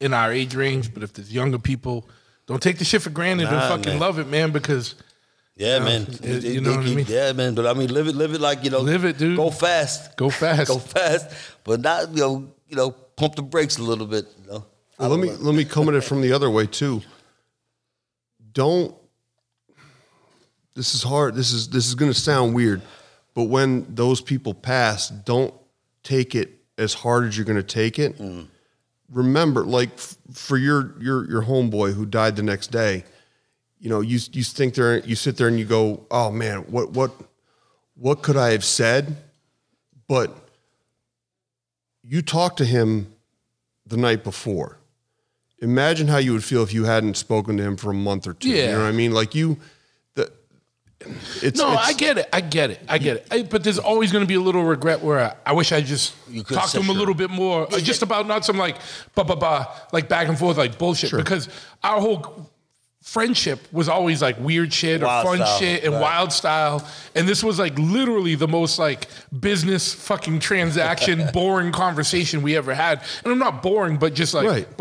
in 0.00 0.14
our 0.14 0.32
age 0.32 0.54
range, 0.54 0.94
but 0.94 1.02
if 1.02 1.12
there's 1.12 1.30
younger 1.32 1.58
people, 1.58 2.08
don't 2.46 2.62
take 2.62 2.78
the 2.78 2.84
shit 2.86 3.02
for 3.02 3.10
granted 3.10 3.48
and 3.48 3.60
fucking 3.68 3.92
man. 3.92 3.98
love 4.00 4.18
it, 4.18 4.26
man, 4.28 4.50
because 4.50 4.94
Yeah, 5.60 5.78
know, 5.78 5.84
man. 5.84 6.02
it- 6.02 6.24
It- 6.24 6.44
you 6.44 6.50
it- 6.58 6.62
know 6.62 6.70
it 6.70 6.76
what 6.76 6.84
I 6.84 6.88
keep- 6.88 6.96
mean? 6.96 7.06
Yeah, 7.08 7.32
man. 7.32 7.54
But 7.54 7.66
I 7.66 7.74
mean, 7.74 7.92
live 7.92 8.08
it, 8.08 8.14
live 8.16 8.32
it 8.34 8.40
like 8.40 8.64
you 8.64 8.70
know, 8.70 8.80
Live 8.80 9.04
it, 9.04 9.18
dude. 9.18 9.36
Go 9.36 9.50
fast, 9.50 10.16
go 10.16 10.30
fast. 10.30 10.68
go 10.74 10.78
fast, 10.78 11.28
but 11.64 11.80
not 11.80 12.10
you 12.10 12.20
know, 12.22 12.48
you 12.68 12.76
know, 12.76 12.90
pump 12.92 13.34
the 13.36 13.42
brakes 13.42 13.76
a 13.78 13.82
little 13.82 14.06
bit. 14.06 14.26
You 14.44 14.50
know, 14.52 14.64
Well, 14.98 15.10
let 15.10 15.20
me 15.20 15.28
know. 15.28 15.36
let 15.40 15.54
me 15.54 15.64
come 15.64 15.88
at 15.88 15.94
it 15.94 16.00
from 16.02 16.20
the 16.22 16.32
other 16.32 16.48
way 16.50 16.66
too. 16.66 17.02
Don't. 18.52 18.94
This 20.74 20.94
is 20.94 21.02
hard. 21.02 21.34
This 21.34 21.52
is 21.52 21.68
this 21.68 21.86
is 21.86 21.94
going 21.94 22.10
to 22.12 22.18
sound 22.18 22.54
weird, 22.54 22.80
but 23.34 23.44
when 23.44 23.86
those 23.94 24.20
people 24.20 24.54
pass, 24.54 25.08
don't 25.08 25.52
take 26.02 26.34
it 26.34 26.50
as 26.78 26.94
hard 26.94 27.26
as 27.26 27.36
you're 27.36 27.44
going 27.44 27.56
to 27.58 27.62
take 27.62 27.98
it. 27.98 28.18
Mm. 28.18 28.46
remember, 29.12 29.64
like 29.64 29.90
f- 29.94 30.16
for 30.32 30.56
your 30.56 30.94
your 31.00 31.28
your 31.28 31.42
homeboy 31.42 31.92
who 31.92 32.06
died 32.06 32.36
the 32.36 32.42
next 32.42 32.68
day, 32.68 33.04
you 33.80 33.88
know, 33.88 34.00
you 34.02 34.18
you 34.32 34.44
think 34.44 34.74
there, 34.74 34.98
you 35.00 35.16
sit 35.16 35.36
there 35.36 35.48
and 35.48 35.58
you 35.58 35.64
go, 35.64 36.06
oh 36.10 36.30
man, 36.30 36.58
what 36.70 36.90
what 36.92 37.10
what 37.96 38.22
could 38.22 38.36
I 38.36 38.50
have 38.52 38.64
said? 38.64 39.16
But 40.06 40.36
you 42.02 42.22
talked 42.22 42.58
to 42.58 42.64
him 42.64 43.12
the 43.86 43.96
night 43.96 44.22
before. 44.24 44.76
Imagine 45.62 46.08
how 46.08 46.18
you 46.18 46.32
would 46.32 46.44
feel 46.44 46.62
if 46.62 46.72
you 46.72 46.84
hadn't 46.84 47.16
spoken 47.16 47.56
to 47.58 47.62
him 47.62 47.76
for 47.76 47.90
a 47.90 47.94
month 47.94 48.26
or 48.26 48.34
two. 48.34 48.48
You 48.48 48.56
Yeah. 48.56 48.72
know 48.72 48.78
what 48.80 48.86
I 48.88 48.92
mean? 48.92 49.12
Like 49.12 49.34
you, 49.34 49.58
the 50.14 50.30
it's 51.42 51.58
No, 51.60 51.72
it's- 51.72 51.88
I 51.88 51.92
get 51.92 52.18
it. 52.18 52.28
I 52.32 52.40
get 52.40 52.70
it. 52.70 52.80
I 52.88 52.98
get 52.98 53.16
it. 53.18 53.26
I- 53.30 53.42
but 53.42 53.62
there's 53.64 53.78
always 53.78 54.10
going 54.12 54.22
to 54.24 54.28
be 54.28 54.34
a 54.34 54.40
little 54.40 54.64
regret 54.64 55.02
where 55.02 55.20
I, 55.20 55.34
I 55.46 55.52
wish 55.52 55.72
I 55.72 55.80
just 55.82 56.14
You 56.30 56.42
could 56.44 56.54
talked 56.54 56.72
to 56.72 56.78
say 56.78 56.82
him 56.82 56.88
a 56.90 56.98
little 56.98 57.14
bit 57.14 57.30
more, 57.30 57.66
just 57.78 58.02
about 58.02 58.26
not 58.26 58.44
some 58.44 58.56
like 58.58 58.76
ba 59.14 59.24
ba 59.24 59.36
ba 59.36 59.68
like 59.92 60.08
back 60.08 60.28
and 60.28 60.38
forth 60.38 60.56
like 60.56 60.78
bullshit. 60.78 61.12
Because 61.12 61.48
our 61.82 62.00
whole 62.00 62.50
friendship 63.02 63.60
was 63.72 63.88
always 63.88 64.20
like 64.22 64.38
weird 64.38 64.72
shit 64.72 65.02
or 65.02 65.06
Wild 65.06 65.26
fun 65.26 65.36
style, 65.38 65.58
shit 65.58 65.84
and 65.84 65.94
right. 65.94 66.02
wild 66.02 66.32
style, 66.32 66.88
and 67.14 67.26
this 67.26 67.42
was 67.42 67.58
like 67.58 67.78
literally 67.78 68.34
the 68.34 68.48
most 68.48 68.78
like 68.78 69.08
business 69.40 69.92
fucking 69.92 70.38
transaction, 70.40 71.28
boring 71.32 71.72
conversation 71.72 72.42
we 72.42 72.56
ever 72.56 72.74
had. 72.74 73.02
And 73.24 73.32
I'm 73.32 73.38
not 73.38 73.62
boring, 73.62 73.96
but 73.96 74.14
just 74.14 74.34
like 74.34 74.46
Right. 74.46 74.76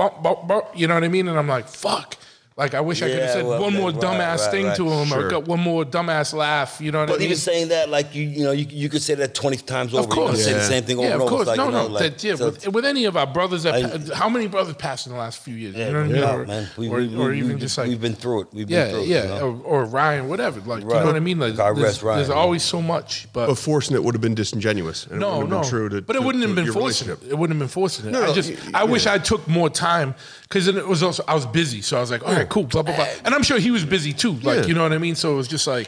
you 0.76 0.88
know 0.88 0.94
what 0.94 1.04
I 1.04 1.08
mean? 1.08 1.28
And 1.28 1.38
I'm 1.38 1.48
like, 1.48 1.68
fuck. 1.68 2.16
Like 2.60 2.74
I 2.74 2.82
wish 2.82 3.02
I 3.02 3.08
could 3.10 3.20
have 3.22 3.30
said 3.32 3.46
well, 3.46 3.62
one 3.62 3.74
more 3.74 3.92
right, 3.92 4.02
dumbass 4.02 4.40
right, 4.42 4.52
thing 4.52 4.66
right. 4.66 4.76
to 4.76 4.90
him 4.90 5.08
Sure. 5.08 5.28
or 5.28 5.30
got 5.30 5.46
one 5.48 5.62
more 5.62 5.86
dumbass 5.86 6.34
laugh. 6.34 6.82
You 6.82 6.92
know 6.92 7.00
what 7.00 7.08
But 7.08 7.14
I 7.14 7.18
mean? 7.20 7.20
But 7.20 7.26
even 7.32 7.38
saying 7.38 7.68
that, 7.70 7.90
like 7.90 8.14
you, 8.14 8.24
you 8.24 8.44
know, 8.44 8.52
you, 8.52 8.66
you 8.70 8.90
could 8.90 9.02
say 9.02 9.16
that 9.16 9.34
twenty 9.34 9.56
times 9.56 9.94
over. 9.94 10.04
Of 10.04 10.10
course, 10.10 10.32
you 10.32 10.36
could 10.36 10.44
say 10.44 10.52
Yeah. 10.52 10.58
the 10.58 10.64
same 10.66 10.84
thing 10.84 10.98
over 10.98 11.08
yeah, 11.08 11.14
and 11.14 11.22
of 11.22 11.28
over. 11.28 11.30
course. 11.30 11.48
It's 11.48 11.58
like, 11.58 11.58
no, 11.58 11.66
you 11.68 11.72
know, 11.72 11.88
no. 11.88 11.94
like, 11.94 12.04
that, 12.18 12.24
yeah, 12.24 12.36
so- 12.36 12.46
with, 12.48 12.68
with 12.68 12.86
any 12.86 13.06
of 13.06 13.16
our 13.16 13.28
brothers, 13.28 13.64
that 13.64 13.76
I- 14.12 14.14
how 14.14 14.28
many 14.28 14.48
brothers 14.48 14.76
passed 14.76 15.08
in 15.08 15.14
the 15.14 15.20
last 15.20 15.40
few 15.40 15.56
years? 15.56 15.74
Yeah, 15.74 15.88
you 15.88 15.94
know 15.94 16.00
what 16.02 16.10
I 16.10 16.14
mean? 16.14 16.24
or, 16.24 16.46
man. 16.46 16.70
We, 16.76 16.90
or, 16.90 16.98
we, 16.98 17.16
or 17.16 17.30
we, 17.30 17.38
even 17.38 17.54
we, 17.54 17.60
just 17.62 17.78
like 17.78 17.88
we've 17.88 18.02
been 18.02 18.14
through 18.14 18.42
it. 18.42 18.48
We've 18.52 18.68
been 18.68 18.76
yeah, 18.76 18.90
through 18.92 19.04
it. 19.04 19.08
yeah, 19.08 19.22
you 19.24 19.30
know? 19.30 19.62
or, 19.66 19.84
or 19.84 19.86
Ryan, 19.86 20.28
whatever. 20.28 20.60
Like 20.60 20.82
you 20.84 20.90
know 20.90 21.06
what 21.06 21.16
I 21.16 21.20
mean? 21.22 21.40
Like 21.40 21.56
God 21.56 21.78
there's, 21.78 21.84
rest 21.86 22.04
Ryan, 22.04 22.18
there's 22.18 22.30
always 22.30 22.62
so 22.62 22.82
much, 22.82 23.32
but 23.32 23.48
but 23.48 23.56
forcing 23.56 23.96
it 23.96 24.04
would 24.04 24.16
have 24.16 24.22
been 24.22 24.36
disingenuous. 24.36 25.08
And 25.08 25.22
no, 25.22 25.38
wouldn't 25.40 25.50
no, 25.52 25.64
true 25.64 26.02
but 26.02 26.18
it 26.18 26.24
wouldn't 26.24 26.44
have 26.44 26.56
been 26.56 26.66
your 26.66 26.74
forcing 26.74 27.10
it. 27.10 27.20
It 27.30 27.38
wouldn't 27.38 27.58
have 27.58 27.68
been 27.68 27.74
forcing 27.74 28.10
it. 28.10 28.16
I 28.16 28.34
just, 28.34 28.52
y- 28.52 28.72
I 28.74 28.84
wish. 28.84 29.08
I 29.08 29.18
took 29.18 29.48
more 29.48 29.70
time 29.70 30.14
because 30.50 30.68
it 30.68 30.88
was 30.88 31.04
also 31.04 31.24
I 31.28 31.36
was 31.36 31.46
busy, 31.46 31.82
so 31.82 31.98
I 31.98 32.02
was 32.02 32.12
like, 32.12 32.24
all 32.26 32.34
right, 32.34 32.46
oh. 32.46 32.48
cool, 32.48 32.64
blah 32.64 32.82
blah 32.82 32.96
blah, 32.96 33.08
and 33.24 33.34
I'm 33.36 33.44
sure 33.44 33.60
he 33.60 33.72
was 33.72 33.86
busy 33.86 34.12
too. 34.14 34.34
Like 34.34 34.62
Yeah. 34.62 34.66
you 34.66 34.74
know 34.74 34.84
what 34.84 34.94
I 34.94 34.98
mean? 34.98 35.16
So 35.16 35.32
it 35.34 35.36
was 35.36 35.48
just 35.48 35.68
like, 35.68 35.88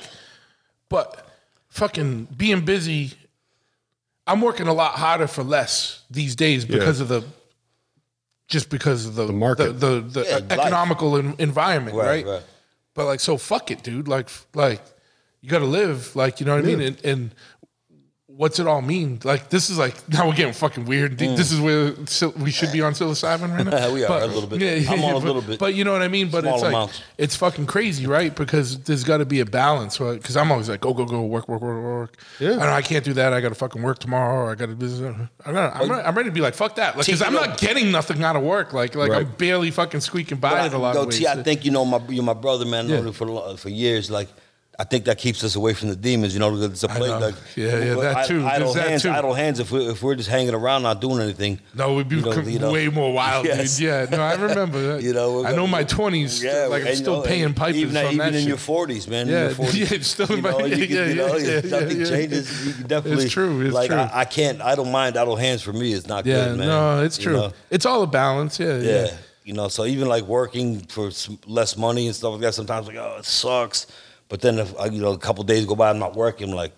but 0.89 1.27
fucking 1.69 2.25
being 2.37 2.63
busy. 2.65 3.13
I'm 4.27 4.39
working 4.39 4.67
a 4.67 4.73
lot 4.73 4.93
harder 4.93 5.27
for 5.27 5.43
less 5.43 6.03
these 6.11 6.35
days 6.35 6.63
because 6.63 6.99
of 7.01 7.07
the, 7.07 7.23
just 8.47 8.69
because 8.69 9.07
of 9.07 9.15
the 9.15 9.25
the 9.25 9.33
market. 9.33 9.79
the, 9.79 9.99
the, 9.99 10.23
Yeah, 10.23 10.35
life. 10.35 10.51
economical 10.51 11.17
en- 11.17 11.35
environment, 11.39 11.97
Right, 11.97 12.23
right? 12.23 12.25
right. 12.25 12.43
But 12.93 13.05
like, 13.07 13.19
so 13.19 13.37
fuck 13.37 13.71
it, 13.71 13.81
dude. 13.83 14.07
Like, 14.07 14.29
like 14.53 14.81
you 15.41 15.49
got 15.49 15.59
to 15.59 15.65
live. 15.65 16.15
Like, 16.15 16.39
you 16.39 16.45
know 16.45 16.55
what 16.55 16.63
I 16.63 16.67
mean? 16.67 16.81
And, 16.81 17.05
and 17.05 17.31
what's 18.41 18.57
it 18.57 18.65
all 18.65 18.81
mean? 18.81 19.19
Like, 19.23 19.49
this 19.49 19.69
is 19.69 19.77
like 19.77 19.95
now 20.09 20.27
we're 20.27 20.33
getting 20.33 20.53
fucking 20.53 20.85
weird. 20.85 21.19
This 21.19 21.51
is 21.51 21.61
where 21.61 21.93
we 22.35 22.49
should 22.49 22.71
be 22.71 22.81
on 22.81 22.93
psilocybin 22.93 23.55
right 23.55 23.65
now. 23.65 23.71
Mm. 23.71 23.93
We 23.93 24.03
are, 24.03 24.21
a 24.21 24.25
little 24.25 24.47
bit. 24.47 24.61
Yeah, 24.61 24.91
I'm 24.91 25.03
on 25.03 25.13
a 25.13 25.17
little 25.29 25.43
bit. 25.43 25.59
But 25.59 25.75
you 25.75 25.83
know 25.83 25.91
what 25.91 26.01
I 26.01 26.07
mean? 26.07 26.29
But 26.29 26.41
Small 26.41 26.53
it's 26.55 26.63
like 26.63 26.71
amounts. 26.71 27.01
it's 27.19 27.35
fucking 27.35 27.67
crazy, 27.67 28.07
right? 28.07 28.35
Because 28.35 28.79
there's 28.79 29.03
got 29.03 29.17
to 29.17 29.25
be 29.25 29.41
a 29.41 29.45
balance, 29.45 29.99
right? 29.99 30.19
Because 30.19 30.37
I'm 30.37 30.51
always 30.51 30.69
like, 30.69 30.81
go, 30.81 30.93
go, 30.93 31.05
go, 31.05 31.21
work, 31.23 31.47
work, 31.47 31.61
work, 31.61 31.83
work. 31.83 32.17
Yeah. 32.39 32.53
I, 32.53 32.55
know, 32.55 32.71
I 32.71 32.81
can't 32.81 33.05
do 33.05 33.13
that. 33.13 33.31
I 33.31 33.41
got 33.41 33.49
to 33.49 33.55
fucking 33.55 33.81
work 33.81 33.99
tomorrow. 33.99 34.45
Or 34.45 34.51
I 34.51 34.55
got 34.55 34.67
to 34.69 34.75
business. 34.75 35.15
I'm, 35.45 35.53
not, 35.53 35.75
I'm, 35.75 35.91
ready, 35.91 36.03
I'm 36.03 36.15
ready 36.15 36.29
to 36.29 36.33
be 36.33 36.41
like, 36.41 36.55
fuck 36.55 36.75
that. 36.75 36.97
Because 36.97 37.21
I'm 37.21 37.33
not 37.33 37.59
getting 37.59 37.91
nothing 37.91 38.23
out 38.23 38.35
of 38.35 38.41
work. 38.41 38.73
Like, 38.73 38.95
like 38.95 39.11
I'm 39.11 39.29
barely 39.33 39.69
fucking 39.69 39.99
squeaking 40.01 40.39
by 40.39 40.51
But 40.51 40.65
it 40.67 40.73
a 40.73 40.77
I- 40.77 40.79
lot 40.79 40.95
yo, 40.95 41.01
of 41.01 41.07
ways. 41.09 41.19
T, 41.19 41.27
I 41.27 41.43
think 41.43 41.63
you 41.63 41.69
know 41.71 41.85
my 41.85 42.01
you're 42.09 42.23
my 42.23 42.33
brother, 42.33 42.65
man. 42.65 42.89
Yeah. 42.89 43.11
For 43.11 43.57
for 43.57 43.69
years. 43.69 44.09
Like, 44.09 44.29
I 44.81 44.83
think 44.83 45.05
that 45.05 45.19
keeps 45.19 45.43
us 45.43 45.55
away 45.55 45.75
from 45.75 45.89
the 45.89 45.95
demons. 45.95 46.33
You 46.33 46.39
know, 46.39 46.49
because 46.49 46.71
it's 46.71 46.83
a 46.83 46.87
know. 46.99 47.19
like 47.19 47.35
Yeah, 47.55 47.65
yeah, 47.77 47.93
that 47.95 48.25
too. 48.27 48.43
Idle 48.43 48.73
that 48.73 48.87
hands, 48.89 49.01
too. 49.03 49.11
idle 49.11 49.33
hands. 49.35 49.59
If 49.59 49.71
we're 49.71 49.91
if 49.91 50.01
we're 50.01 50.15
just 50.15 50.27
hanging 50.29 50.55
around 50.55 50.81
not 50.81 50.99
doing 51.01 51.21
anything, 51.21 51.59
No, 51.75 51.93
we'd 51.93 52.09
be 52.09 52.15
You 52.15 52.21
know, 52.23 52.33
com- 52.33 52.49
you 52.49 52.57
know. 52.57 52.71
way 52.71 52.87
more 52.89 53.13
wild, 53.13 53.45
Yes. 53.45 53.77
dude. 53.77 53.85
Yeah, 53.87 54.07
no, 54.09 54.21
I 54.23 54.33
remember 54.33 54.81
that. 54.93 55.03
You 55.03 55.13
know, 55.13 55.45
I 55.45 55.55
know 55.55 55.67
my 55.67 55.83
twenties. 55.83 56.43
like 56.43 56.83
I'm 56.87 56.95
still 56.95 57.17
you 57.17 57.19
know, 57.21 57.25
paying 57.27 57.53
pipers 57.53 57.75
even, 57.77 57.93
from 57.95 58.05
even 58.05 58.17
that 58.17 58.27
in 58.33 58.39
shit. 58.39 58.47
your 58.47 58.57
forties, 58.57 59.07
man. 59.07 59.27
Yeah, 59.27 59.49
in 59.51 59.55
your 59.55 59.55
40s, 59.67 59.73
yeah, 59.79 59.95
it's 59.97 60.07
still 60.07 60.31
in 60.31 60.37
you 60.37 60.41
my- 60.41 60.49
know, 60.51 60.65
you, 60.65 60.75
yeah, 60.85 61.05
you 61.05 61.15
know, 61.15 61.35
yeah, 61.37 61.61
yeah, 61.63 61.69
nothing 61.69 61.99
yeah. 61.99 62.05
changes. 62.09 62.67
You 62.67 62.73
can 62.73 62.87
definitely. 62.87 63.29
true, 63.29 63.61
it's 63.65 63.75
like 63.75 63.89
true. 63.89 63.97
I, 63.99 64.21
I 64.21 64.25
can't. 64.25 64.61
I 64.61 64.73
don't 64.75 64.91
mind 64.91 65.15
idle 65.15 65.35
hands. 65.35 65.61
For 65.61 65.73
me, 65.73 65.93
it's 65.93 66.07
not 66.07 66.25
yeah, 66.25 66.45
good, 66.47 66.57
man. 66.57 66.67
no, 66.67 67.03
it's 67.03 67.19
true. 67.19 67.51
It's 67.69 67.85
all 67.85 68.01
a 68.01 68.07
balance. 68.07 68.59
Yeah, 68.59 68.77
yeah. 68.79 68.89
Yeah. 69.05 69.11
You 69.43 69.53
know, 69.53 69.67
so 69.69 69.85
even 69.85 70.07
like 70.07 70.23
working 70.23 70.79
for 70.81 71.09
less 71.47 71.75
money 71.77 72.07
and 72.07 72.15
stuff 72.15 72.31
like 72.33 72.41
that, 72.41 72.53
sometimes 72.55 72.87
like, 72.87 72.97
oh, 72.97 73.17
it 73.19 73.25
sucks. 73.25 73.87
But 74.31 74.39
then 74.39 74.59
if 74.59 74.73
uh, 74.79 74.85
you 74.85 75.01
know 75.01 75.11
a 75.11 75.17
couple 75.17 75.43
days 75.43 75.65
go 75.65 75.75
by, 75.75 75.89
I'm 75.89 75.99
not 75.99 76.15
working. 76.15 76.49
I'm 76.49 76.55
like, 76.55 76.71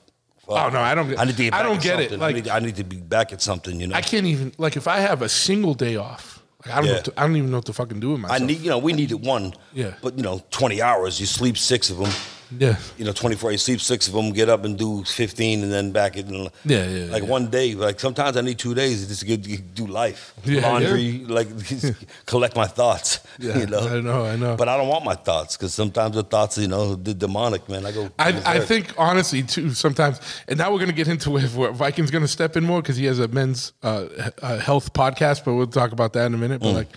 fuck. 0.46 0.58
Oh, 0.58 0.70
no, 0.70 0.80
I 0.82 0.96
don't 0.96 1.08
get- 1.08 1.20
I 1.20 1.24
need 1.26 1.38
to 1.38 1.44
get 1.44 1.54
I 1.54 1.62
don't 1.62 1.80
get 1.82 2.00
it, 2.00 2.20
like- 2.20 2.36
I, 2.36 2.40
need, 2.40 2.48
I 2.50 2.60
need 2.60 2.76
to 2.78 2.84
be 2.84 2.98
back 2.98 3.32
at 3.32 3.44
something. 3.44 3.80
You 3.80 3.86
know, 3.88 3.96
I 3.96 4.02
can't 4.02 4.26
even 4.26 4.52
like 4.58 4.76
if 4.76 4.88
I 4.88 4.98
have 4.98 5.22
a 5.22 5.30
single 5.30 5.76
day 5.76 5.96
off. 5.96 6.42
Like 6.66 6.76
I 6.76 6.82
don't. 6.82 6.90
Yeah. 6.90 7.02
To, 7.02 7.14
I 7.16 7.28
don't 7.28 7.36
even 7.38 7.52
know 7.52 7.58
what 7.58 7.66
to 7.68 7.74
fucking 7.74 8.00
do 8.00 8.12
with 8.14 8.22
myself. 8.22 8.42
I 8.42 8.44
need. 8.46 8.60
You 8.60 8.72
know, 8.72 8.80
we 8.80 8.92
needed 8.94 9.24
one. 9.24 9.54
Yeah. 9.72 9.94
But 10.02 10.18
you 10.18 10.24
know, 10.24 10.42
20 10.50 10.82
hours. 10.82 11.20
You 11.20 11.28
sleep 11.28 11.58
six 11.60 11.92
of 11.92 11.98
them. 11.98 12.12
Yeah, 12.60 12.78
You 12.98 13.06
know, 13.06 13.12
24. 13.14 13.52
You 13.54 13.58
sleep 13.58 13.82
six 13.82 14.08
of 14.08 14.14
them. 14.14 14.32
Get 14.32 14.50
up 14.50 14.64
and 14.66 14.78
do 14.78 15.04
15, 15.04 15.64
and 15.64 15.72
then 15.72 15.92
back 15.92 16.18
in. 16.18 16.34
Yeah, 16.66 16.88
yeah, 16.88 17.12
Like 17.12 17.24
yeah. 17.24 17.30
one 17.30 17.48
day. 17.50 17.74
Like 17.76 18.00
sometimes 18.00 18.38
I 18.38 18.42
need 18.42 18.60
two 18.60 18.74
days 18.74 19.08
just 19.08 19.22
to 19.22 19.26
get, 19.26 19.44
get- 19.44 19.74
do 19.76 19.88
life, 19.88 20.34
Yeah, 20.44 20.62
laundry, 20.70 21.26
like 21.28 21.48
collect 22.26 22.56
my 22.56 22.68
thoughts. 22.68 23.20
Yeah, 23.40 23.58
you 23.58 23.66
know, 23.66 23.80
I 23.80 24.00
know, 24.00 24.26
I 24.26 24.36
know. 24.36 24.56
But 24.56 24.70
I 24.70 24.78
don't 24.78 24.88
want 24.88 25.04
my 25.04 25.16
thoughts 25.16 25.58
because 25.58 25.74
sometimes 25.74 26.16
the 26.16 26.24
thoughts, 26.24 26.58
you 26.58 26.68
know, 26.68 26.94
the 26.96 27.14
demonic 27.16 27.68
man. 27.68 27.86
I 27.86 27.92
go. 27.92 28.10
I, 28.20 28.30
I 28.46 28.60
think 28.60 28.94
honestly 28.98 29.42
too 29.42 29.72
sometimes, 29.72 30.22
and 30.48 30.58
now 30.60 30.72
we're 30.72 30.80
gonna 30.80 30.92
get 30.94 31.08
into 31.08 31.36
if 31.38 31.56
where 31.56 31.72
Viking's 31.72 32.12
gonna 32.12 32.28
step 32.28 32.56
in 32.56 32.64
more 32.64 32.82
because 32.82 32.96
he 32.96 33.06
has 33.06 33.18
a 33.20 33.28
men's 33.28 33.74
uh, 33.82 34.06
uh, 34.42 34.60
health 34.60 34.94
podcast, 34.94 35.44
but 35.46 35.56
we'll 35.56 35.66
talk 35.68 35.92
about 35.94 36.14
that 36.14 36.28
in 36.28 36.34
a 36.36 36.38
minute. 36.38 36.62
But 36.62 36.74
like, 36.76 36.90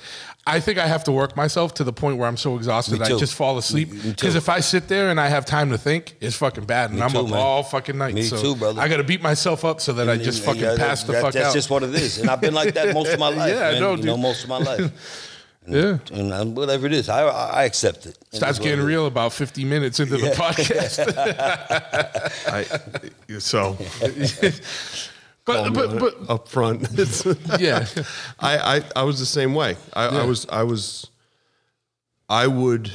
I 0.49 0.61
think 0.61 0.79
I 0.79 0.87
have 0.87 1.03
to 1.05 1.13
work 1.13 1.37
myself 1.37 1.75
to 1.75 1.85
the 1.85 1.93
point 1.93 2.19
where 2.19 2.29
I'm 2.29 2.37
so 2.37 2.55
exhausted 2.57 3.01
Me 3.01 3.07
I 3.07 3.19
just 3.19 3.35
fall 3.35 3.59
asleep. 3.59 3.89
Me- 3.91 3.97
me 3.97 4.03
too. 4.03 4.11
Because 4.11 4.37
if 4.37 4.49
I 4.49 4.61
sit 4.61 4.87
there 4.87 5.11
and 5.11 5.21
I 5.21 5.27
have 5.29 5.45
time 5.45 5.71
to 5.71 5.79
think, 5.79 6.17
it's 6.21 6.37
fucking 6.37 6.65
bad, 6.67 6.91
and 6.91 7.01
Me 7.01 7.05
I'm 7.05 7.11
too, 7.11 7.19
up 7.19 7.25
man. 7.31 7.35
all 7.39 7.63
fucking 7.65 7.99
night. 7.99 8.15
Me 8.15 8.23
so 8.23 8.41
too, 8.41 8.55
brother. 8.55 8.81
I 8.81 8.87
got 8.87 8.99
to 8.99 9.05
beat 9.05 9.23
myself 9.23 9.65
up 9.65 9.81
so 9.81 9.93
that 9.95 10.09
I 10.09 10.17
just 10.17 10.39
and- 10.39 10.47
fucking 10.47 10.63
yeah, 10.63 10.77
pass 10.77 11.03
the 11.03 11.13
that- 11.13 11.23
fuck 11.23 11.33
That's 11.33 11.47
out. 11.49 11.53
just 11.55 11.69
what 11.69 11.83
it 11.83 11.95
is, 11.95 12.19
and 12.19 12.31
I've 12.31 12.41
been 12.41 12.55
like 12.55 12.75
that 12.75 12.95
most 12.95 13.13
of 13.13 13.19
my 13.19 13.29
life. 13.41 13.51
Yeah, 13.51 13.69
I 13.69 13.73
man, 13.73 13.81
know, 13.81 13.91
you 13.97 14.03
know, 14.05 14.13
dude. 14.15 14.21
most 14.23 14.43
of 14.45 14.49
my 14.49 14.59
life. 14.59 15.33
yeah. 15.67 15.99
And 16.13 16.33
um, 16.33 16.55
whatever 16.55 16.87
it 16.87 16.93
is, 16.93 17.09
I 17.09 17.23
I 17.27 17.47
I 17.63 17.65
accept 17.65 18.07
it. 18.07 18.17
And 18.31 18.37
Starts 18.39 18.59
getting 18.61 18.79
it 18.79 18.83
is. 18.83 18.87
real 18.87 19.07
about 19.07 19.33
50 19.33 19.65
minutes 19.65 19.99
into 19.99 20.17
the 20.17 20.29
podcast. 20.43 21.03
I, 22.47 23.39
so 23.41 23.77
but, 25.47 25.73
but, 25.73 25.99
but, 25.99 26.15
up 26.29 26.49
front, 26.49 26.89
yeah. 27.61 27.87
I, 28.41 28.77
I 28.77 28.83
I 28.97 29.03
was 29.05 29.21
the 29.21 29.27
same 29.27 29.55
way. 29.55 29.77
I, 29.95 30.07
I 30.07 30.25
was 30.25 30.47
I 30.51 30.65
was 30.65 31.07
I 32.29 32.47
would 32.49 32.93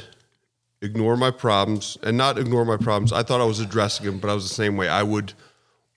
ignore 0.82 1.16
my 1.16 1.30
problems 1.30 1.96
and 2.02 2.16
not 2.16 2.38
ignore 2.38 2.64
my 2.64 2.76
problems. 2.76 3.12
I 3.12 3.22
thought 3.22 3.40
I 3.40 3.44
was 3.44 3.58
addressing 3.58 4.04
them, 4.04 4.18
but 4.18 4.30
I 4.30 4.34
was 4.34 4.48
the 4.48 4.54
same 4.54 4.76
way. 4.76 4.88
I 4.88 5.02
would 5.02 5.32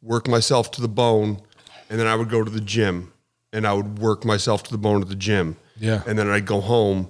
work 0.02 0.28
myself 0.28 0.72
to 0.72 0.82
the 0.82 0.88
bone, 0.88 1.42
and 1.90 2.00
then 2.00 2.08
I 2.08 2.16
would 2.16 2.30
go 2.30 2.44
to 2.44 2.52
the 2.52 2.62
gym, 2.62 3.12
and 3.52 3.68
I 3.68 3.74
would 3.74 4.00
work 4.00 4.24
myself 4.24 4.64
to 4.64 4.72
the 4.72 4.78
bone 4.78 5.02
at 5.02 5.10
the 5.10 5.16
gym. 5.16 5.58
Yeah. 5.78 6.04
and 6.08 6.18
then 6.18 6.30
I'd 6.30 6.46
go 6.46 6.62
home, 6.62 7.10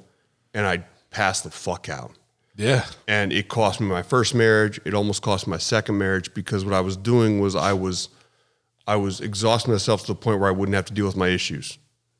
and 0.56 0.66
I'd 0.66 0.86
pass 1.12 1.42
the 1.42 1.52
fuck 1.52 1.88
out. 1.88 2.12
Yeah. 2.58 2.86
and 3.08 3.34
it 3.34 3.50
cost 3.50 3.82
me 3.82 3.88
my 3.88 4.02
first 4.02 4.34
marriage. 4.34 4.80
It 4.86 4.94
almost 4.94 5.22
cost 5.22 5.46
my 5.46 5.58
second 5.58 5.98
marriage 5.98 6.34
because 6.34 6.64
what 6.64 6.74
I 6.74 6.80
was 6.80 6.96
doing 6.96 7.42
was 7.42 7.54
I 7.54 7.74
was 7.74 8.08
I 8.88 8.96
was 8.96 9.20
exhausting 9.22 9.74
myself 9.74 10.02
to 10.02 10.08
the 10.08 10.16
point 10.16 10.40
where 10.40 10.50
I 10.50 10.52
wouldn't 10.52 10.76
have 10.76 10.86
to 10.86 10.94
deal 10.94 11.06
with 11.06 11.16
my 11.16 11.30
issues. 11.30 11.78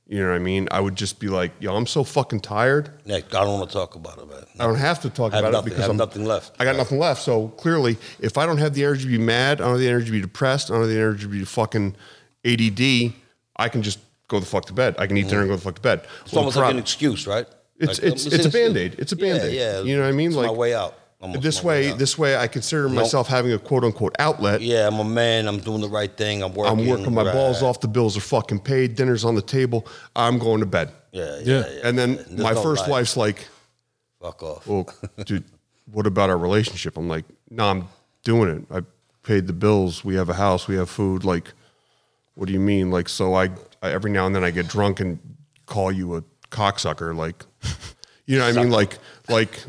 You 0.08 0.20
know 0.22 0.30
what 0.30 0.36
I 0.36 0.40
mean? 0.40 0.68
I 0.70 0.82
would 0.82 0.96
just 0.96 1.20
be 1.20 1.30
like, 1.30 1.52
"Yo, 1.60 1.76
I'm 1.76 1.88
so 1.88 2.04
fucking 2.04 2.42
tired. 2.42 2.92
Nick, 3.06 3.34
I 3.34 3.44
don't 3.44 3.60
want 3.60 3.72
to 3.72 3.74
talk 3.76 3.96
about 3.96 4.20
it, 4.20 4.28
man. 4.30 4.44
I 4.60 4.66
don't 4.68 4.76
have 4.76 5.02
to 5.02 5.10
talk 5.10 5.34
have 5.34 5.40
about 5.44 5.52
nothing- 5.52 5.68
it 5.68 5.70
because 5.72 5.80
I 5.80 5.82
have 5.84 5.92
I'm 5.92 5.98
nothing 5.98 6.26
left. 6.26 6.56
I 6.60 6.64
got 6.64 6.76
nothing 6.76 7.00
left. 7.00 7.24
So 7.24 7.48
clearly, 7.50 7.98
if 8.20 8.38
I 8.38 8.46
don't 8.46 8.60
have 8.60 8.76
the 8.76 8.84
energy 8.84 9.04
to 9.06 9.10
be 9.10 9.18
mad, 9.18 9.62
I 9.62 9.64
don't 9.64 9.72
have 9.74 9.80
the 9.80 9.90
energy 9.90 10.06
to 10.08 10.12
be 10.12 10.22
depressed, 10.22 10.70
I 10.70 10.74
don't 10.76 10.82
have 10.84 10.90
the 10.92 11.00
energy 11.00 11.24
to 11.24 11.30
be 11.30 11.44
fucking 11.44 11.96
ADD. 12.46 13.14
I 13.56 13.70
can 13.70 13.82
just 13.82 13.98
go 14.28 14.40
the 14.40 14.46
fuck 14.46 14.66
to 14.66 14.74
bed. 14.74 14.96
I 15.00 15.08
can 15.08 15.18
eat 15.18 15.28
dinner 15.28 15.42
and 15.42 15.50
go 15.50 15.56
the 15.56 15.62
fuck 15.62 15.76
to 15.76 15.82
bed. 15.82 16.02
It's 16.24 16.34
Well, 16.34 16.40
almost 16.40 16.56
the 16.56 16.62
like 16.62 16.72
an 16.74 16.80
excuse, 16.80 17.26
right? 17.26 17.48
It's 17.80 18.00
Like, 18.02 18.14
it's 18.14 18.28
um, 18.28 18.34
it's 18.34 18.46
a 18.46 18.50
band 18.50 18.78
aid. 18.78 18.96
It's 19.00 19.12
a 19.12 19.16
band 19.16 19.42
aid. 19.44 19.54
Yeah, 19.54 19.82
You 19.82 19.96
know 19.98 20.04
what 20.04 20.10
I 20.10 20.12
mean? 20.12 20.28
It's 20.28 20.38
like 20.38 20.48
my 20.48 20.54
way 20.54 20.74
out. 20.76 20.96
Almost 21.26 21.42
this 21.42 21.64
way, 21.64 21.90
out. 21.92 21.98
this 21.98 22.18
way, 22.18 22.38
I 22.38 22.48
consider 22.48 22.88
myself 22.88 23.28
having 23.28 23.52
a 23.54 23.58
quote 23.60 23.84
unquote 23.84 24.16
outlet. 24.20 24.62
Yeah, 24.62 24.88
I'm 24.88 25.00
a 25.00 25.04
man. 25.04 25.48
I'm 25.48 25.60
doing 25.60 25.82
the 25.82 25.90
right 25.90 26.16
thing. 26.16 26.44
I'm 26.44 26.54
working. 26.54 26.80
I'm 26.80 26.88
working 26.88 27.14
my 27.14 27.24
right. 27.24 27.34
balls 27.34 27.64
off. 27.64 27.82
The 27.82 27.88
bills 27.88 28.16
are 28.16 28.22
fucking 28.22 28.60
paid. 28.60 28.96
Dinner's 28.96 29.26
on 29.26 29.34
the 29.36 29.42
table. 29.42 29.88
I'm 30.16 30.38
going 30.38 30.60
to 30.60 30.66
bed. 30.66 30.92
Yeah, 31.12 31.40
yeah, 31.40 31.42
Yeah. 31.44 31.70
yeah. 31.70 31.80
And 31.84 31.98
then 31.98 32.16
There's 32.16 32.38
my 32.38 32.52
no 32.54 32.62
first 32.62 32.84
lie. 32.84 32.90
wife's 32.92 33.18
like, 33.18 33.48
Fuck 34.22 34.44
off. 34.44 34.68
"Well, 34.68 34.88
dude, 35.26 35.44
what 35.92 36.06
about 36.08 36.30
our 36.30 36.38
relationship?" 36.38 36.98
I'm 36.98 37.08
like, 37.08 37.26
"No, 37.50 37.66
I'm 37.70 37.88
doing 38.24 38.50
it. 38.50 38.76
I 38.76 38.82
paid 39.24 39.48
the 39.48 39.54
bills. 39.54 40.06
We 40.06 40.16
have 40.16 40.30
a 40.30 40.34
house. 40.36 40.68
We 40.68 40.76
have 40.76 40.90
food. 40.90 41.24
Like, 41.24 41.52
what 42.36 42.46
do 42.48 42.54
you 42.54 42.60
mean? 42.60 42.92
Like, 42.92 43.10
so 43.10 43.34
I, 43.34 43.50
I 43.82 43.92
every 43.92 44.12
now 44.12 44.26
and 44.28 44.36
then 44.36 44.44
I 44.44 44.52
get 44.52 44.68
drunk 44.68 45.00
and 45.00 45.20
call 45.66 45.92
you 45.92 46.16
a 46.18 46.24
cocksucker. 46.52 47.16
Like, 47.16 47.44
you 48.26 48.38
know 48.38 48.46
what 48.48 48.58
I 48.58 48.62
mean? 48.62 48.72
Like, 48.72 48.98
like 49.30 49.64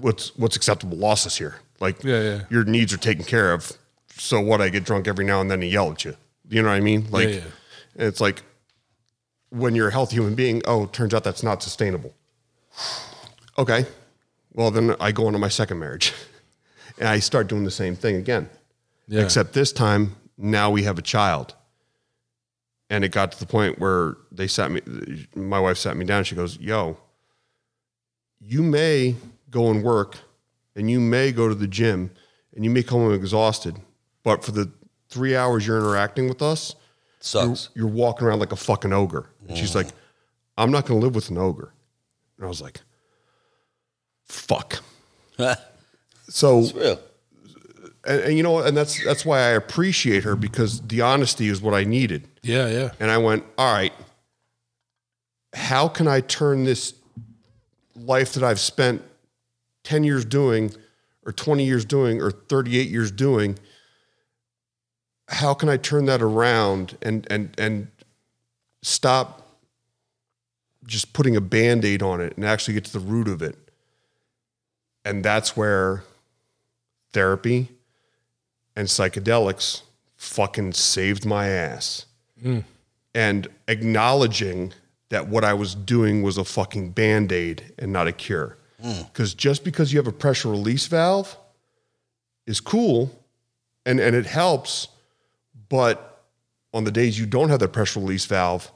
what's 0.00 0.36
what's 0.36 0.56
acceptable 0.56 0.96
losses 0.96 1.36
here? 1.36 1.56
Like, 1.80 2.02
Yeah, 2.02 2.22
yeah. 2.22 2.40
your 2.50 2.64
needs 2.64 2.92
are 2.92 2.98
taken 2.98 3.24
care 3.24 3.52
of. 3.52 3.72
So 4.16 4.40
what? 4.40 4.60
I 4.60 4.68
get 4.68 4.84
drunk 4.84 5.06
every 5.06 5.24
now 5.24 5.40
and 5.40 5.50
then 5.50 5.62
and 5.62 5.70
yell 5.70 5.92
at 5.92 6.04
you. 6.04 6.16
You 6.48 6.62
know 6.62 6.68
what 6.68 6.74
I 6.74 6.80
mean? 6.80 7.06
Like, 7.10 7.28
yeah. 7.28 7.40
it's 7.94 8.20
like 8.20 8.42
when 9.50 9.74
you're 9.74 9.88
a 9.88 9.92
healthy 9.92 10.16
human 10.16 10.34
being. 10.34 10.62
Oh, 10.66 10.86
turns 10.86 11.14
out 11.14 11.24
that's 11.24 11.42
not 11.42 11.62
sustainable. 11.62 12.14
Okay, 13.56 13.86
well 14.52 14.70
then 14.70 14.94
I 15.00 15.12
go 15.12 15.26
into 15.26 15.38
my 15.38 15.48
second 15.48 15.78
marriage, 15.78 16.12
and 16.98 17.08
I 17.08 17.18
start 17.18 17.48
doing 17.48 17.64
the 17.64 17.70
same 17.70 17.96
thing 17.96 18.16
again. 18.16 18.48
Yeah. 19.08 19.22
Except 19.22 19.52
this 19.52 19.72
time, 19.72 20.16
now 20.36 20.70
we 20.70 20.82
have 20.84 20.98
a 20.98 21.02
child. 21.02 21.54
And 22.90 23.04
it 23.04 23.12
got 23.12 23.32
to 23.32 23.38
the 23.38 23.46
point 23.46 23.78
where 23.78 24.16
they 24.32 24.46
sat 24.46 24.70
me, 24.70 24.80
my 25.34 25.60
wife 25.60 25.76
sat 25.76 25.96
me 25.96 26.06
down. 26.06 26.24
She 26.24 26.34
goes, 26.34 26.58
Yo, 26.58 26.96
you 28.40 28.62
may 28.62 29.16
go 29.50 29.70
and 29.70 29.82
work 29.82 30.18
and 30.76 30.90
you 30.90 31.00
may 31.00 31.32
go 31.32 31.48
to 31.48 31.54
the 31.54 31.66
gym 31.66 32.10
and 32.54 32.64
you 32.64 32.70
may 32.70 32.82
come 32.82 33.00
home 33.00 33.14
exhausted, 33.14 33.76
but 34.22 34.44
for 34.44 34.52
the 34.52 34.70
three 35.08 35.34
hours 35.36 35.66
you're 35.66 35.78
interacting 35.78 36.28
with 36.28 36.42
us, 36.42 36.74
you're, 36.74 37.20
Sucks. 37.20 37.68
you're 37.74 37.86
walking 37.86 38.26
around 38.26 38.38
like 38.40 38.52
a 38.52 38.56
fucking 38.56 38.92
ogre. 38.92 39.30
And 39.48 39.56
she's 39.56 39.74
like, 39.74 39.88
I'm 40.56 40.70
not 40.70 40.86
going 40.86 41.00
to 41.00 41.04
live 41.06 41.14
with 41.14 41.30
an 41.30 41.38
ogre. 41.38 41.72
And 42.36 42.44
I 42.44 42.48
was 42.48 42.60
like, 42.60 42.80
fuck. 44.24 44.80
So 46.30 46.58
it's 46.58 46.74
real. 46.74 47.00
and, 48.06 48.20
and 48.20 48.36
you 48.36 48.42
know, 48.42 48.58
and 48.58 48.76
that's 48.76 49.02
that's 49.02 49.24
why 49.24 49.38
I 49.38 49.48
appreciate 49.52 50.24
her 50.24 50.36
because 50.36 50.82
the 50.82 51.00
honesty 51.00 51.48
is 51.48 51.62
what 51.62 51.72
I 51.72 51.84
needed. 51.84 52.28
Yeah, 52.42 52.68
yeah. 52.68 52.90
And 53.00 53.10
I 53.10 53.16
went, 53.16 53.44
all 53.56 53.72
right, 53.72 53.94
how 55.54 55.88
can 55.88 56.06
I 56.06 56.20
turn 56.20 56.64
this 56.64 56.92
life 57.96 58.34
that 58.34 58.44
I've 58.44 58.60
spent 58.60 59.02
ten 59.88 60.04
years 60.04 60.26
doing, 60.26 60.70
or 61.24 61.32
twenty 61.32 61.64
years 61.64 61.86
doing, 61.86 62.20
or 62.20 62.30
thirty-eight 62.30 62.90
years 62.90 63.10
doing? 63.10 63.58
How 65.28 65.54
can 65.54 65.70
I 65.70 65.78
turn 65.78 66.04
that 66.04 66.20
around 66.20 66.98
and 67.00 67.26
and 67.30 67.54
and 67.56 67.88
stop 68.82 69.56
just 70.86 71.14
putting 71.14 71.36
a 71.36 71.40
band-aid 71.40 72.02
on 72.02 72.20
it 72.20 72.36
and 72.36 72.44
actually 72.44 72.74
get 72.74 72.84
to 72.84 72.92
the 72.92 73.00
root 73.00 73.28
of 73.28 73.40
it? 73.40 73.56
And 75.06 75.24
that's 75.24 75.56
where 75.56 76.04
therapy 77.14 77.68
and 78.76 78.88
psychedelics 78.88 79.82
fucking 80.16 80.74
saved 80.74 81.24
my 81.24 81.48
ass. 81.48 82.04
Hmm. 82.42 82.60
And 83.14 83.48
acknowledging 83.68 84.74
that 85.08 85.28
what 85.28 85.44
I 85.44 85.54
was 85.54 85.74
doing 85.74 86.22
was 86.22 86.36
a 86.36 86.44
fucking 86.44 86.90
band 86.90 87.32
aid 87.32 87.72
and 87.78 87.90
not 87.90 88.06
a 88.06 88.12
cure. 88.12 88.57
Because 88.80 89.34
just 89.34 89.64
because 89.64 89.92
you 89.92 89.98
have 89.98 90.06
a 90.06 90.12
pressure 90.12 90.50
release 90.50 90.86
valve 90.86 91.36
is 92.46 92.60
cool 92.60 93.10
and, 93.84 93.98
and 93.98 94.14
it 94.14 94.26
helps, 94.26 94.88
but 95.68 96.24
on 96.72 96.84
the 96.84 96.92
days 96.92 97.18
you 97.18 97.26
don't 97.26 97.48
have 97.48 97.58
that 97.60 97.72
pressure 97.72 98.00
release 98.00 98.24
valve, 98.26 98.70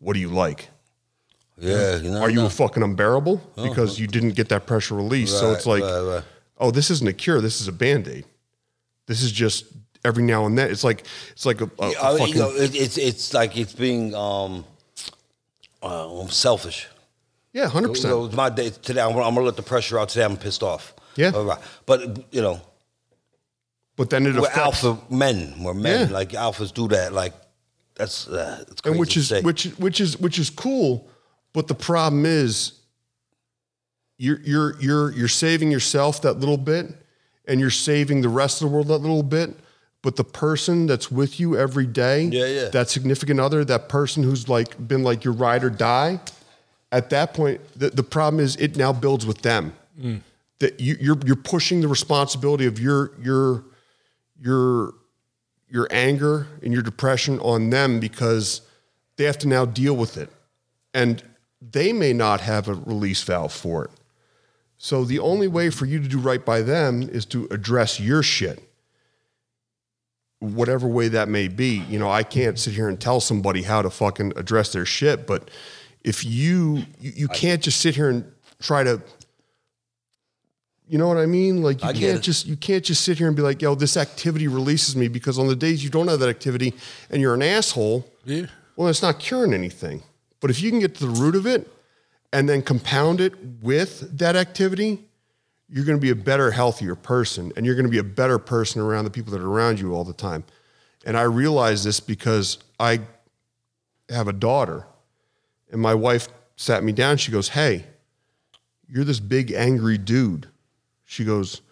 what 0.00 0.14
do 0.14 0.20
you 0.20 0.28
like? 0.28 0.68
Yeah, 1.60 1.96
you 1.96 2.10
know. 2.10 2.20
Are 2.20 2.30
you 2.30 2.40
no. 2.40 2.46
a 2.46 2.50
fucking 2.50 2.82
unbearable 2.82 3.42
because 3.56 3.98
you 3.98 4.06
didn't 4.06 4.32
get 4.32 4.48
that 4.50 4.66
pressure 4.66 4.94
release? 4.94 5.30
so 5.30 5.52
it's 5.52 5.66
like, 5.66 5.82
right, 5.82 6.00
right. 6.00 6.24
oh, 6.58 6.70
this 6.70 6.90
isn't 6.90 7.08
a 7.08 7.12
cure. 7.12 7.40
This 7.40 7.60
is 7.60 7.68
a 7.68 7.72
band 7.72 8.06
aid. 8.06 8.24
This 9.06 9.22
is 9.22 9.32
just 9.32 9.64
every 10.04 10.22
now 10.22 10.46
and 10.46 10.56
then. 10.56 10.70
It's 10.70 10.84
like 10.84 11.04
it's 11.32 11.46
like 11.46 11.60
a, 11.60 11.70
a, 11.80 11.90
a 11.90 12.18
fucking 12.18 12.28
you 12.28 12.40
know, 12.40 12.50
it, 12.50 12.76
it's 12.76 12.96
it's 12.96 13.34
like 13.34 13.56
it's 13.56 13.72
being 13.72 14.14
um, 14.14 14.64
uh, 15.82 16.26
selfish. 16.28 16.88
Yeah, 17.58 17.68
hundred 17.68 17.88
percent. 17.90 18.12
know, 18.14 18.24
it's 18.26 18.34
my 18.34 18.50
day 18.50 18.70
today. 18.70 19.00
I'm, 19.00 19.12
gonna- 19.12 19.26
I'm 19.26 19.34
gonna 19.34 19.46
let 19.46 19.56
the 19.56 19.62
pressure 19.62 19.98
out 19.98 20.08
today. 20.10 20.24
I'm 20.24 20.36
pissed 20.36 20.62
off. 20.62 20.94
Yeah. 21.16 21.32
All 21.34 21.44
right. 21.44 21.58
But 21.86 22.32
you 22.32 22.40
know, 22.42 22.60
But 23.96 24.10
then 24.10 24.26
it 24.26 24.34
we're 24.34 24.40
affects, 24.46 24.84
alpha 24.84 24.98
men. 25.12 25.54
We're 25.64 25.74
men. 25.74 26.08
Yeah. 26.08 26.14
Like 26.14 26.30
alphas 26.30 26.72
do 26.72 26.88
that. 26.88 27.12
Like 27.12 27.34
that's 27.96 28.28
uh, 28.28 28.64
it's 28.70 28.80
crazy 28.80 28.92
and 28.92 29.00
which 29.00 29.16
is 29.16 29.28
say. 29.28 29.40
which 29.42 29.64
which 29.78 30.00
is 30.00 30.18
which 30.18 30.38
is 30.38 30.50
cool. 30.50 31.08
But 31.52 31.66
the 31.66 31.74
problem 31.74 32.24
is, 32.26 32.72
you're 34.18 34.40
you're 34.44 34.80
you're 34.80 35.12
you're 35.12 35.28
saving 35.28 35.70
yourself 35.70 36.22
that 36.22 36.34
little 36.34 36.56
bit, 36.58 36.86
and 37.46 37.60
you're 37.60 37.70
saving 37.70 38.20
the 38.22 38.28
rest 38.28 38.62
of 38.62 38.68
the 38.68 38.74
world 38.74 38.88
that 38.88 38.98
little 38.98 39.22
bit. 39.22 39.50
But 40.02 40.14
the 40.14 40.24
person 40.24 40.86
that's 40.86 41.10
with 41.10 41.40
you 41.40 41.56
every 41.58 41.86
day, 41.86 42.22
Yeah, 42.24 42.46
yeah. 42.46 42.68
that 42.68 42.88
significant 42.88 43.40
other, 43.40 43.64
that 43.64 43.88
person 43.88 44.22
who's 44.22 44.48
like 44.48 44.76
been 44.86 45.02
like 45.02 45.24
your 45.24 45.34
ride 45.34 45.64
or 45.64 45.70
die, 45.70 46.20
at 46.90 47.10
that 47.10 47.34
point, 47.34 47.60
the, 47.76 47.90
the 47.90 48.02
problem 48.02 48.40
is 48.42 48.56
it 48.56 48.76
now 48.76 48.92
builds 48.92 49.26
with 49.26 49.42
them. 49.42 49.74
Mm. 50.00 50.22
That 50.60 50.80
you, 50.80 50.96
you're 51.00 51.18
you're 51.24 51.36
pushing 51.36 51.80
the 51.80 51.88
responsibility 51.88 52.66
of 52.66 52.80
your 52.80 53.12
your 53.20 53.64
your 54.40 54.94
your 55.68 55.86
anger 55.90 56.46
and 56.62 56.72
your 56.72 56.82
depression 56.82 57.38
on 57.40 57.70
them 57.70 58.00
because 58.00 58.62
they 59.16 59.24
have 59.24 59.38
to 59.38 59.48
now 59.48 59.64
deal 59.64 59.94
with 59.94 60.16
it. 60.16 60.30
And 60.94 61.22
they 61.60 61.92
may 61.92 62.12
not 62.12 62.40
have 62.40 62.68
a 62.68 62.74
release 62.74 63.22
valve 63.22 63.52
for 63.52 63.84
it. 63.84 63.90
So 64.78 65.04
the 65.04 65.18
only 65.18 65.48
way 65.48 65.70
for 65.70 65.86
you 65.86 66.00
to 66.00 66.08
do 66.08 66.18
right 66.18 66.44
by 66.44 66.62
them 66.62 67.02
is 67.02 67.26
to 67.26 67.48
address 67.50 67.98
your 68.00 68.22
shit. 68.22 68.62
Whatever 70.38 70.86
way 70.86 71.08
that 71.08 71.28
may 71.28 71.48
be. 71.48 71.84
You 71.88 71.98
know, 71.98 72.10
I 72.10 72.22
can't 72.22 72.58
sit 72.58 72.74
here 72.74 72.88
and 72.88 73.00
tell 73.00 73.20
somebody 73.20 73.62
how 73.62 73.82
to 73.82 73.90
fucking 73.90 74.34
address 74.36 74.72
their 74.72 74.86
shit, 74.86 75.26
but 75.26 75.50
if 76.08 76.24
you 76.24 76.84
you, 77.00 77.12
you 77.14 77.28
can't 77.28 77.62
just 77.62 77.80
sit 77.80 77.94
here 77.94 78.08
and 78.08 78.24
try 78.60 78.82
to 78.82 79.02
you 80.90 80.96
know 80.96 81.06
what 81.06 81.18
I 81.18 81.26
mean? 81.26 81.62
Like 81.62 81.82
you 81.82 81.88
I 81.90 81.92
can't 81.92 82.22
just 82.22 82.46
you 82.46 82.56
can't 82.56 82.82
just 82.82 83.02
sit 83.02 83.18
here 83.18 83.26
and 83.26 83.36
be 83.36 83.42
like, 83.42 83.60
"Yo, 83.60 83.74
this 83.74 83.96
activity 83.98 84.48
releases 84.48 84.96
me." 84.96 85.08
Because 85.08 85.38
on 85.38 85.46
the 85.46 85.54
days 85.54 85.84
you 85.84 85.90
don't 85.90 86.08
have 86.08 86.18
that 86.20 86.30
activity 86.30 86.72
and 87.10 87.20
you're 87.20 87.34
an 87.34 87.42
asshole, 87.42 88.10
Yeah. 88.24 88.46
well, 88.74 88.88
it's 88.88 89.02
not 89.02 89.18
curing 89.18 89.52
anything. 89.52 90.02
But 90.40 90.48
if 90.50 90.62
you 90.62 90.70
can 90.70 90.80
get 90.80 90.94
to 90.94 91.06
the 91.06 91.12
root 91.20 91.36
of 91.36 91.46
it 91.46 91.70
and 92.32 92.48
then 92.48 92.62
compound 92.62 93.20
it 93.20 93.34
with 93.60 94.16
that 94.16 94.34
activity, 94.34 95.04
you're 95.68 95.84
going 95.84 95.98
to 95.98 96.00
be 96.00 96.10
a 96.10 96.14
better, 96.30 96.52
healthier 96.52 96.94
person, 96.94 97.52
and 97.54 97.66
you're 97.66 97.74
going 97.74 97.84
to 97.84 97.90
be 97.90 97.98
a 97.98 98.04
better 98.22 98.38
person 98.38 98.80
around 98.80 99.04
the 99.04 99.10
people 99.10 99.30
that 99.32 99.42
are 99.42 99.50
around 99.50 99.78
you 99.78 99.94
all 99.94 100.04
the 100.04 100.14
time. 100.14 100.42
And 101.04 101.18
I 101.18 101.22
realize 101.22 101.84
this 101.84 102.00
because 102.00 102.58
I 102.80 103.00
have 104.08 104.26
a 104.26 104.32
daughter, 104.32 104.86
and 105.70 105.80
my 105.80 105.94
wife 105.94 106.28
sat 106.56 106.82
me 106.82 106.92
down. 106.92 107.16
She 107.16 107.30
goes, 107.32 107.50
"Hey, 107.50 107.86
you're 108.88 109.04
this 109.04 109.20
big 109.20 109.52
angry 109.52 109.98
dude." 109.98 110.48
She 111.04 111.24
goes, 111.24 111.62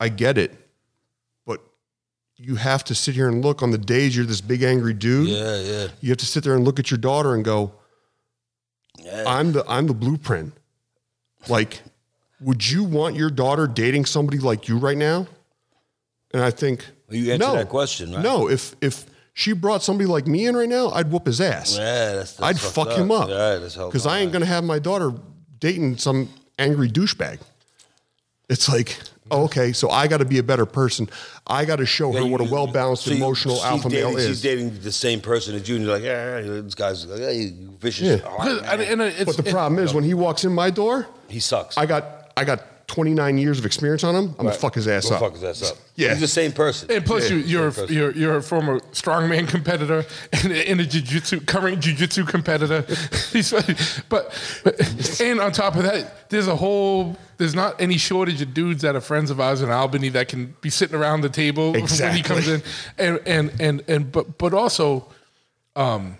"I 0.00 0.08
get 0.08 0.38
it, 0.38 0.52
but 1.44 1.60
you 2.36 2.56
have 2.56 2.84
to 2.84 2.94
sit 2.94 3.14
here 3.14 3.28
and 3.28 3.44
look 3.44 3.62
on 3.62 3.70
the 3.70 3.78
days 3.78 4.16
you're 4.16 4.26
this 4.26 4.40
big 4.40 4.62
angry 4.62 4.94
dude. 4.94 5.28
yeah, 5.28 5.60
yeah. 5.60 5.88
You 6.00 6.10
have 6.10 6.18
to 6.18 6.26
sit 6.26 6.44
there 6.44 6.54
and 6.54 6.64
look 6.64 6.78
at 6.78 6.90
your 6.90 6.98
daughter 6.98 7.34
and 7.34 7.44
go, 7.44 7.72
Yeah. 8.98 9.24
I'm 9.26 9.52
the 9.52 9.64
I'm 9.68 9.86
the 9.86 9.94
blueprint. 9.94 10.54
Like, 11.48 11.82
would 12.40 12.68
you 12.68 12.84
want 12.84 13.16
your 13.16 13.30
daughter 13.30 13.66
dating 13.66 14.06
somebody 14.06 14.38
like 14.38 14.68
you 14.68 14.76
right 14.76 14.96
now? 14.96 15.26
And 16.32 16.42
I 16.42 16.50
think 16.50 16.84
You 17.10 17.32
answered 17.32 17.46
no, 17.46 17.54
that 17.54 17.68
question, 17.68 18.12
right? 18.12 18.22
No, 18.22 18.48
if 18.48 18.74
if 18.80 19.06
she 19.38 19.52
brought 19.52 19.84
somebody 19.84 20.08
like 20.08 20.26
me 20.26 20.46
in 20.46 20.56
right 20.56 20.68
now, 20.68 20.88
I'd 20.90 21.12
whoop 21.12 21.26
his 21.26 21.40
ass. 21.40 21.76
Yeah, 21.78 22.14
that's, 22.14 22.32
that's 22.32 22.42
I'd 22.42 22.58
fucked 22.58 22.90
fuck 22.90 22.98
him 22.98 23.12
up. 23.12 23.28
Yeah, 23.28 23.58
that's 23.58 23.76
hell 23.76 23.86
Because 23.88 24.04
I 24.04 24.18
ain't 24.18 24.32
gonna 24.32 24.46
have 24.46 24.64
my 24.64 24.80
daughter 24.80 25.12
dating 25.60 25.98
some 25.98 26.28
angry 26.58 26.88
douchebag. 26.88 27.38
It's 28.48 28.68
like, 28.68 28.98
oh, 29.30 29.44
okay, 29.44 29.72
so 29.72 29.90
I 29.90 30.08
got 30.08 30.16
to 30.18 30.24
be 30.24 30.38
a 30.38 30.42
better 30.42 30.66
person. 30.66 31.08
I 31.46 31.66
got 31.66 31.76
to 31.76 31.86
show 31.86 32.10
her 32.10 32.26
what 32.26 32.40
a 32.40 32.44
well 32.50 32.66
balanced 32.66 33.04
So 33.04 33.12
emotional 33.12 33.54
she's 33.56 33.64
alpha 33.64 33.88
dating, 33.90 34.08
male 34.08 34.16
is. 34.18 34.26
She's 34.26 34.42
dating 34.42 34.80
the 34.80 34.90
same 34.90 35.20
person 35.20 35.54
as 35.54 35.68
you, 35.68 35.76
and 35.76 35.84
you're 35.84 35.94
like, 35.94 36.02
yeah, 36.02 36.38
yeah, 36.40 36.60
this 36.62 36.74
guy's 36.74 37.06
like, 37.06 37.20
hey, 37.20 37.34
you 37.42 37.76
vicious. 37.78 38.20
Yeah. 38.20 38.28
All 38.28 38.38
right, 38.38 38.48
oh, 38.48 38.58
And, 38.64 38.80
man. 38.80 38.90
and 38.92 39.02
it's, 39.02 39.24
But 39.24 39.36
the 39.36 39.48
it- 39.48 39.52
problem 39.52 39.78
is 39.84 39.94
when 39.94 40.02
he 40.02 40.14
walks 40.14 40.42
in 40.44 40.52
my 40.52 40.70
door, 40.70 41.06
he 41.28 41.38
sucks. 41.38 41.78
I 41.78 41.86
got 41.86 42.32
I 42.36 42.42
got 42.44 42.64
29 42.88 43.38
years 43.38 43.58
of 43.58 43.66
experience 43.66 44.02
on 44.02 44.14
him. 44.14 44.24
I'm 44.38 44.46
gonna 44.46 44.52
fuck 44.52 44.74
his 44.74 44.88
ass 44.88 45.08
Go 45.08 45.14
up. 45.14 45.20
Fuck 45.20 45.34
his 45.34 45.44
ass 45.44 45.70
up. 45.70 45.76
Yeah. 45.94 46.10
he's 46.10 46.20
the 46.20 46.26
same 46.26 46.52
person. 46.52 46.90
And 46.90 47.04
plus, 47.04 47.28
Yeah, 47.30 47.36
you, 47.36 47.42
you're 47.42 47.70
same 47.70 47.82
person. 47.82 47.96
you're 47.96 48.10
you're 48.12 48.36
a 48.38 48.42
former 48.42 48.80
strongman 48.92 49.46
competitor 49.46 50.04
and, 50.32 50.52
and 50.52 50.80
a 50.80 50.86
jiu-jitsu 50.86 51.40
current 51.42 51.80
jiu-jitsu 51.80 52.24
competitor. 52.24 52.82
He's, 53.32 53.52
but, 54.08 54.32
but 54.64 55.20
and 55.20 55.38
on 55.38 55.52
top 55.52 55.76
of 55.76 55.82
that, 55.82 56.30
there's 56.30 56.48
a 56.48 56.56
whole 56.56 57.16
there's 57.36 57.54
not 57.54 57.80
any 57.80 57.98
shortage 57.98 58.40
of 58.42 58.54
dudes 58.54 58.82
that 58.82 58.96
are 58.96 59.00
friends 59.00 59.30
of 59.30 59.38
ours 59.38 59.60
in 59.62 59.70
Albany 59.70 60.08
that 60.08 60.28
can 60.28 60.56
be 60.60 60.70
sitting 60.70 60.96
around 60.96 61.20
the 61.20 61.28
table 61.28 61.72
when 61.72 61.82
Exactly. 61.82 62.16
he 62.18 62.22
comes 62.22 62.48
in, 62.48 62.62
and 62.96 63.20
and 63.26 63.52
and 63.60 63.84
and 63.86 64.10
but 64.10 64.38
but 64.38 64.54
also, 64.54 65.06
um, 65.76 66.16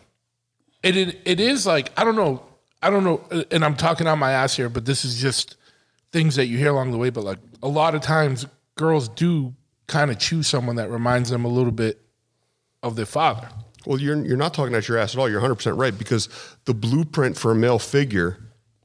it 0.83 0.97
it, 0.97 1.19
it 1.25 1.41
is 1.41 1.67
like 1.67 1.91
I 1.97 2.05
don't 2.05 2.15
know 2.17 2.43
I 2.83 2.91
don't 2.91 3.03
know, 3.05 3.21
and 3.51 3.65
I'm 3.65 3.75
talking 3.75 4.07
on 4.07 4.19
my 4.19 4.33
ass 4.33 4.55
here, 4.57 4.69
but 4.69 4.85
this 4.85 5.05
is 5.05 5.21
just 5.21 5.57
things 6.13 6.37
that 6.37 6.47
you 6.47 6.59
hear 6.59 6.71
along 6.71 6.91
the 6.91 6.99
way. 6.99 7.11
But 7.11 7.25
like 7.25 7.39
a 7.63 7.69
lot 7.69 7.95
of 7.95 8.03
times, 8.03 8.47
girls 8.77 9.09
do 9.09 9.55
kind 9.87 10.11
of 10.11 10.19
choose 10.19 10.47
someone 10.47 10.77
that 10.77 10.91
reminds 10.91 11.31
them 11.31 11.45
a 11.45 11.49
little 11.49 11.73
bit 11.73 12.01
of 12.83 12.97
their 12.97 13.07
father. 13.07 13.49
Well, 13.87 13.99
you're 13.99 14.25
you're 14.25 14.37
not 14.37 14.55
talking 14.55 14.75
out 14.75 14.89
your 14.89 14.99
ass 14.99 15.15
at 15.15 15.21
all. 15.21 15.29
You're 15.29 15.41
100 15.41 15.55
percent 15.57 15.77
right 15.77 15.97
because 15.97 16.29
the 16.65 16.75
blueprint 16.75 17.37
for 17.37 17.53
a 17.53 17.55
male 17.55 17.79
figure 17.79 18.39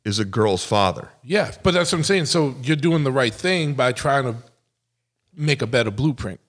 is 0.06 0.20
a 0.20 0.26
girl's 0.26 0.66
father. 0.66 1.10
Yeah, 1.24 1.52
but 1.64 1.74
that's 1.74 1.92
what 1.92 2.00
I'm 2.00 2.04
saying. 2.04 2.26
So 2.26 2.56
you're 2.64 2.76
doing 2.76 3.04
the 3.04 3.12
right 3.12 3.34
thing 3.34 3.74
by 3.74 3.92
trying 3.92 4.26
to 4.26 4.36
make 5.36 5.62
a 5.62 5.68
better 5.68 5.92
blueprint. 5.92 6.40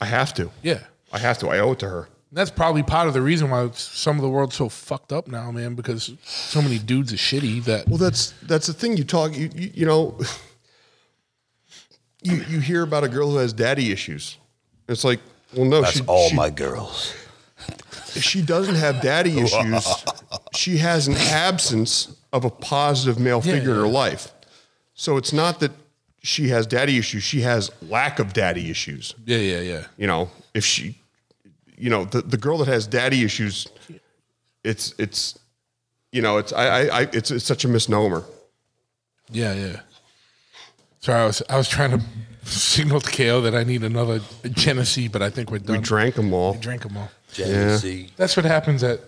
I 0.00 0.06
have 0.06 0.34
to. 0.34 0.50
Yeah. 0.62 0.80
I 1.12 1.18
have 1.18 1.38
to. 1.38 1.48
I 1.48 1.58
owe 1.60 1.72
it 1.72 1.78
to 1.80 1.88
her. 1.88 2.08
That's 2.34 2.50
probably 2.50 2.82
part 2.82 3.06
of 3.06 3.14
the 3.14 3.22
reason 3.22 3.48
why 3.50 3.70
some 3.74 4.16
of 4.16 4.22
the 4.22 4.28
world's 4.28 4.56
so 4.56 4.68
fucked 4.68 5.12
up 5.12 5.28
now, 5.28 5.50
man, 5.52 5.74
because 5.76 6.12
so 6.24 6.60
many 6.60 6.78
dudes 6.78 7.12
are 7.12 7.16
shitty 7.16 7.64
that 7.64 7.86
Well, 7.88 7.96
that's 7.98 8.32
that's 8.42 8.66
the 8.66 8.72
thing. 8.72 8.96
You 8.96 9.04
talk. 9.04 9.36
You 9.36 9.48
you, 9.54 9.70
you 9.74 9.86
know. 9.86 10.18
You 12.26 12.36
you 12.48 12.60
hear 12.60 12.82
about 12.82 13.04
a 13.04 13.08
girl 13.08 13.30
who 13.32 13.36
has 13.36 13.52
daddy 13.52 13.92
issues. 13.92 14.38
It's 14.88 15.04
like, 15.04 15.20
well, 15.54 15.66
no, 15.66 15.82
That's 15.82 15.98
she, 15.98 16.04
all 16.06 16.30
she, 16.30 16.34
my 16.36 16.48
girls. 16.48 17.14
she 18.14 18.40
doesn't 18.40 18.76
have 18.76 19.02
daddy 19.02 19.38
issues. 19.44 19.86
she 20.54 20.78
has 20.78 21.06
an 21.06 21.16
absence 21.18 22.16
of 22.32 22.46
a 22.46 22.50
positive 22.50 23.18
male 23.20 23.42
Yeah, 23.44 23.52
figure 23.52 23.72
in 23.72 23.76
her 23.76 23.86
life. 23.86 24.32
So 24.94 25.18
it's 25.18 25.34
not 25.34 25.60
that 25.60 25.72
she 26.22 26.48
has 26.48 26.66
daddy 26.66 26.96
issues. 26.96 27.22
She 27.22 27.42
has 27.42 27.70
lack 27.82 28.18
of 28.18 28.32
daddy 28.32 28.70
issues. 28.70 29.14
Yeah, 29.26 29.36
yeah, 29.38 29.60
yeah. 29.60 29.84
You 29.98 30.06
know, 30.06 30.30
if 30.54 30.64
she, 30.64 30.98
you 31.76 31.90
know, 31.90 32.04
the, 32.04 32.22
the 32.22 32.36
girl 32.36 32.58
that 32.58 32.68
has 32.68 32.86
daddy 32.86 33.24
issues, 33.24 33.66
it's 34.62 34.94
it's, 34.98 35.38
you 36.12 36.22
know, 36.22 36.38
it's 36.38 36.52
I 36.52 36.66
I, 36.66 36.80
I 36.80 37.00
it's 37.12 37.30
it's 37.30 37.44
such 37.44 37.64
a 37.64 37.68
misnomer. 37.68 38.24
Yeah, 39.30 39.54
yeah. 39.54 39.80
Sorry, 41.00 41.20
I 41.22 41.26
was 41.26 41.42
I 41.48 41.56
was 41.56 41.68
trying 41.68 41.90
to 41.98 42.04
signal 42.48 43.00
to 43.00 43.10
KO 43.10 43.40
that 43.42 43.54
I 43.54 43.64
need 43.64 43.82
another 43.84 44.20
Genesee, 44.50 45.08
but 45.08 45.22
I 45.22 45.30
think 45.30 45.50
we're 45.50 45.58
done. 45.58 45.76
We 45.76 45.82
drank 45.82 46.14
them 46.14 46.32
all. 46.32 46.52
We 46.54 46.60
drank 46.60 46.82
them 46.82 46.96
all. 46.96 47.10
Genesee. 47.32 48.10
That's 48.16 48.36
what 48.36 48.44
happens 48.46 48.82
at 48.82 49.00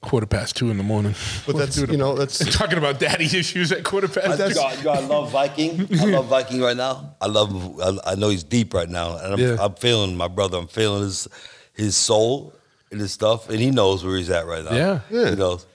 quarter 0.00 0.26
past 0.26 0.56
two 0.56 0.70
in 0.70 0.78
the 0.78 0.82
morning. 0.82 1.14
But 1.46 1.56
that's 1.56 1.76
you 1.76 1.96
know 1.96 2.14
that's 2.16 2.38
talking 2.56 2.78
about 2.78 2.98
daddy 2.98 3.24
issues 3.26 3.70
at 3.70 3.84
quarter 3.84 4.08
past 4.08 4.38
two. 4.38 4.54
God, 4.54 4.78
God, 4.82 4.98
I 4.98 5.06
love 5.06 5.30
Viking. 5.30 5.86
I 6.00 6.04
love 6.06 6.26
Viking 6.28 6.60
right 6.60 6.76
now. 6.76 7.14
I 7.20 7.26
love 7.26 7.50
him. 7.52 7.80
I, 7.80 8.12
I 8.12 8.14
know 8.14 8.28
he's 8.30 8.42
deep 8.44 8.72
right 8.72 8.88
now, 8.88 9.18
and 9.18 9.34
I'm, 9.34 9.38
Yeah. 9.38 9.56
I'm 9.60 9.74
feeling 9.74 10.16
my 10.16 10.28
brother. 10.28 10.58
I'm 10.58 10.68
feeling 10.68 11.02
his 11.02 11.28
his 11.74 11.96
soul 11.96 12.52
and 12.90 13.00
his 13.00 13.12
stuff, 13.12 13.48
and 13.48 13.58
he 13.58 13.70
knows 13.70 14.04
where 14.04 14.16
he's 14.16 14.30
at 14.30 14.46
right 14.46 14.64
now. 14.64 14.74
Yeah. 14.74 15.00
Yeah. 15.10 15.30
he 15.30 15.36
knows. 15.36 15.66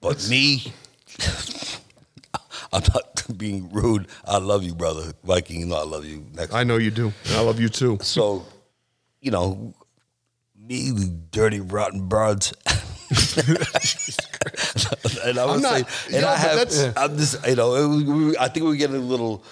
But 0.00 0.28
me, 0.28 0.72
I'm 2.72 2.82
not 2.94 3.24
being 3.36 3.70
rude. 3.72 4.06
I 4.24 4.38
love 4.38 4.62
you, 4.62 4.74
brother 4.74 5.12
Viking. 5.24 5.60
You 5.60 5.66
know 5.66 5.76
I 5.76 5.84
love 5.84 6.04
you. 6.04 6.24
Next 6.34 6.52
I 6.54 6.64
know 6.64 6.76
you 6.76 6.90
do. 6.90 7.12
I 7.30 7.40
love 7.40 7.58
you 7.58 7.68
too. 7.68 7.98
So, 8.02 8.44
you 9.20 9.30
know, 9.30 9.74
me, 10.58 10.90
the 10.90 11.06
dirty, 11.30 11.60
rotten 11.60 12.06
birds. 12.08 12.52
and 15.24 15.38
I 15.38 15.44
was 15.44 15.62
not- 15.62 15.72
saying, 15.72 15.86
and 16.06 16.22
yeah, 16.22 16.30
I 16.30 16.36
have, 16.36 16.92
I'm 16.96 17.16
just, 17.16 17.46
you 17.46 17.54
know, 17.56 17.74
it 17.74 17.86
was, 18.06 18.36
I 18.36 18.48
think 18.48 18.66
we 18.66 18.72
are 18.72 18.76
getting 18.76 18.96
a 18.96 19.00
little, 19.00 19.44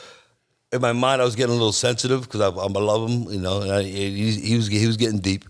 in 0.72 0.80
my 0.80 0.92
mind, 0.92 1.22
I 1.22 1.24
was 1.24 1.36
getting 1.36 1.52
a 1.52 1.56
little 1.58 1.72
sensitive 1.72 2.22
because 2.22 2.40
I, 2.40 2.48
am 2.48 2.76
I 2.76 2.80
love 2.80 3.08
him, 3.08 3.30
you 3.32 3.40
know, 3.40 3.62
and 3.62 3.70
I, 3.70 3.82
he, 3.82 4.32
he 4.32 4.56
was 4.56 4.66
he 4.66 4.86
was 4.86 4.96
getting 4.96 5.20
deep, 5.20 5.44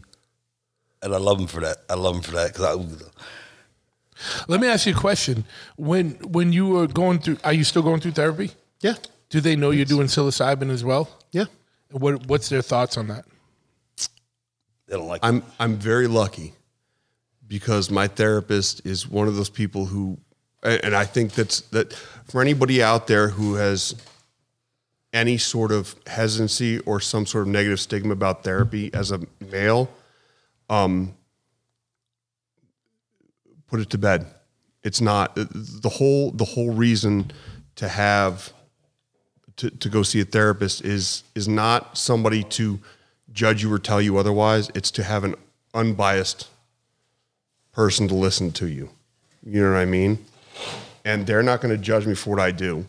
and 1.05 1.15
I 1.15 1.19
love 1.19 1.39
him 1.39 1.47
for 1.47 1.61
that. 1.61 1.79
I 1.89 1.95
love 1.95 2.17
him 2.17 2.23
for 2.23 2.33
that 2.33 2.53
because 2.53 2.65
I, 2.65 4.45
Let 4.49 4.61
me 4.61 4.67
ask 4.67 4.87
you 4.87 4.95
a 4.95 4.99
question. 4.99 5.45
When 5.77 6.13
when 6.23 6.53
you 6.53 6.67
were 6.69 6.87
going 6.87 7.19
through, 7.21 7.39
are 7.45 7.53
you 7.53 7.63
still 7.63 7.83
going 7.83 8.01
through 8.01 8.13
therapy? 8.13 8.51
Yeah. 8.81 8.95
Do 9.29 9.41
they 9.41 9.55
know 9.55 9.71
you're 9.71 9.85
doing 9.85 10.07
psilocybin 10.09 10.71
as 10.71 10.83
well? 10.83 11.09
Yeah. 11.31 11.45
What 11.91 12.27
What's 12.27 12.49
their 12.49 12.63
thoughts 12.63 12.97
on 12.97 13.09
that? 13.09 13.25
they 14.87 14.97
don't 14.97 15.07
like. 15.09 15.21
I'm 15.23 15.43
I'm 15.61 15.77
very 15.77 16.07
lucky 16.07 16.55
because 17.47 17.91
my 17.91 18.09
therapist 18.09 18.85
is 18.87 19.09
one 19.09 19.29
of 19.29 19.37
those 19.37 19.51
people 19.51 19.87
who 19.87 20.19
and 20.63 20.85
and 20.85 20.95
I 20.97 21.05
think 21.05 21.33
that's 21.33 21.61
that 21.73 21.93
for 22.25 22.41
anybody 22.41 22.83
out 22.83 23.07
there 23.07 23.29
who 23.29 23.55
has 23.55 23.95
any 25.13 25.39
sort 25.39 25.71
of 25.71 25.95
hesitancy 26.07 26.81
or 26.81 26.99
some 26.99 27.25
sort 27.25 27.47
of 27.47 27.53
negative 27.53 27.79
stigma 27.79 28.13
about 28.13 28.43
therapy 28.43 28.93
as 28.93 29.13
a 29.13 29.21
male, 29.53 29.89
um, 30.69 31.15
put 33.69 33.81
it 33.81 33.91
to 33.91 33.99
bed. 33.99 34.27
It's 34.83 35.01
not 35.01 35.35
the 35.35 35.89
whole 35.89 36.31
the 36.31 36.45
whole 36.45 36.73
reason 36.73 37.33
to 37.77 37.89
have 37.89 38.53
to, 39.57 39.71
to 39.71 39.89
go 39.89 40.03
see 40.03 40.21
a 40.21 40.25
therapist 40.25 40.85
is 40.85 41.25
is 41.35 41.49
not 41.49 41.97
somebody 41.97 42.43
to 42.45 42.79
judge 43.33 43.63
you 43.63 43.73
or 43.73 43.79
tell 43.79 44.01
you 44.01 44.17
otherwise. 44.19 44.71
It's 44.75 44.91
to 44.93 45.03
have 45.03 45.25
an 45.25 45.35
unbiased 45.73 46.49
person 47.73 48.09
to 48.09 48.15
listen 48.15 48.53
to 48.53 48.69
you. 48.69 48.91
You 49.45 49.63
know 49.63 49.73
what 49.73 49.79
I 49.79 49.85
mean? 49.85 50.25
And 51.05 51.27
they're 51.27 51.43
not 51.43 51.61
going 51.61 51.77
to 51.77 51.83
judge 51.83 52.07
me 52.07 52.15
for 52.15 52.31
what 52.31 52.41
I 52.41 52.51
do. 52.51 52.87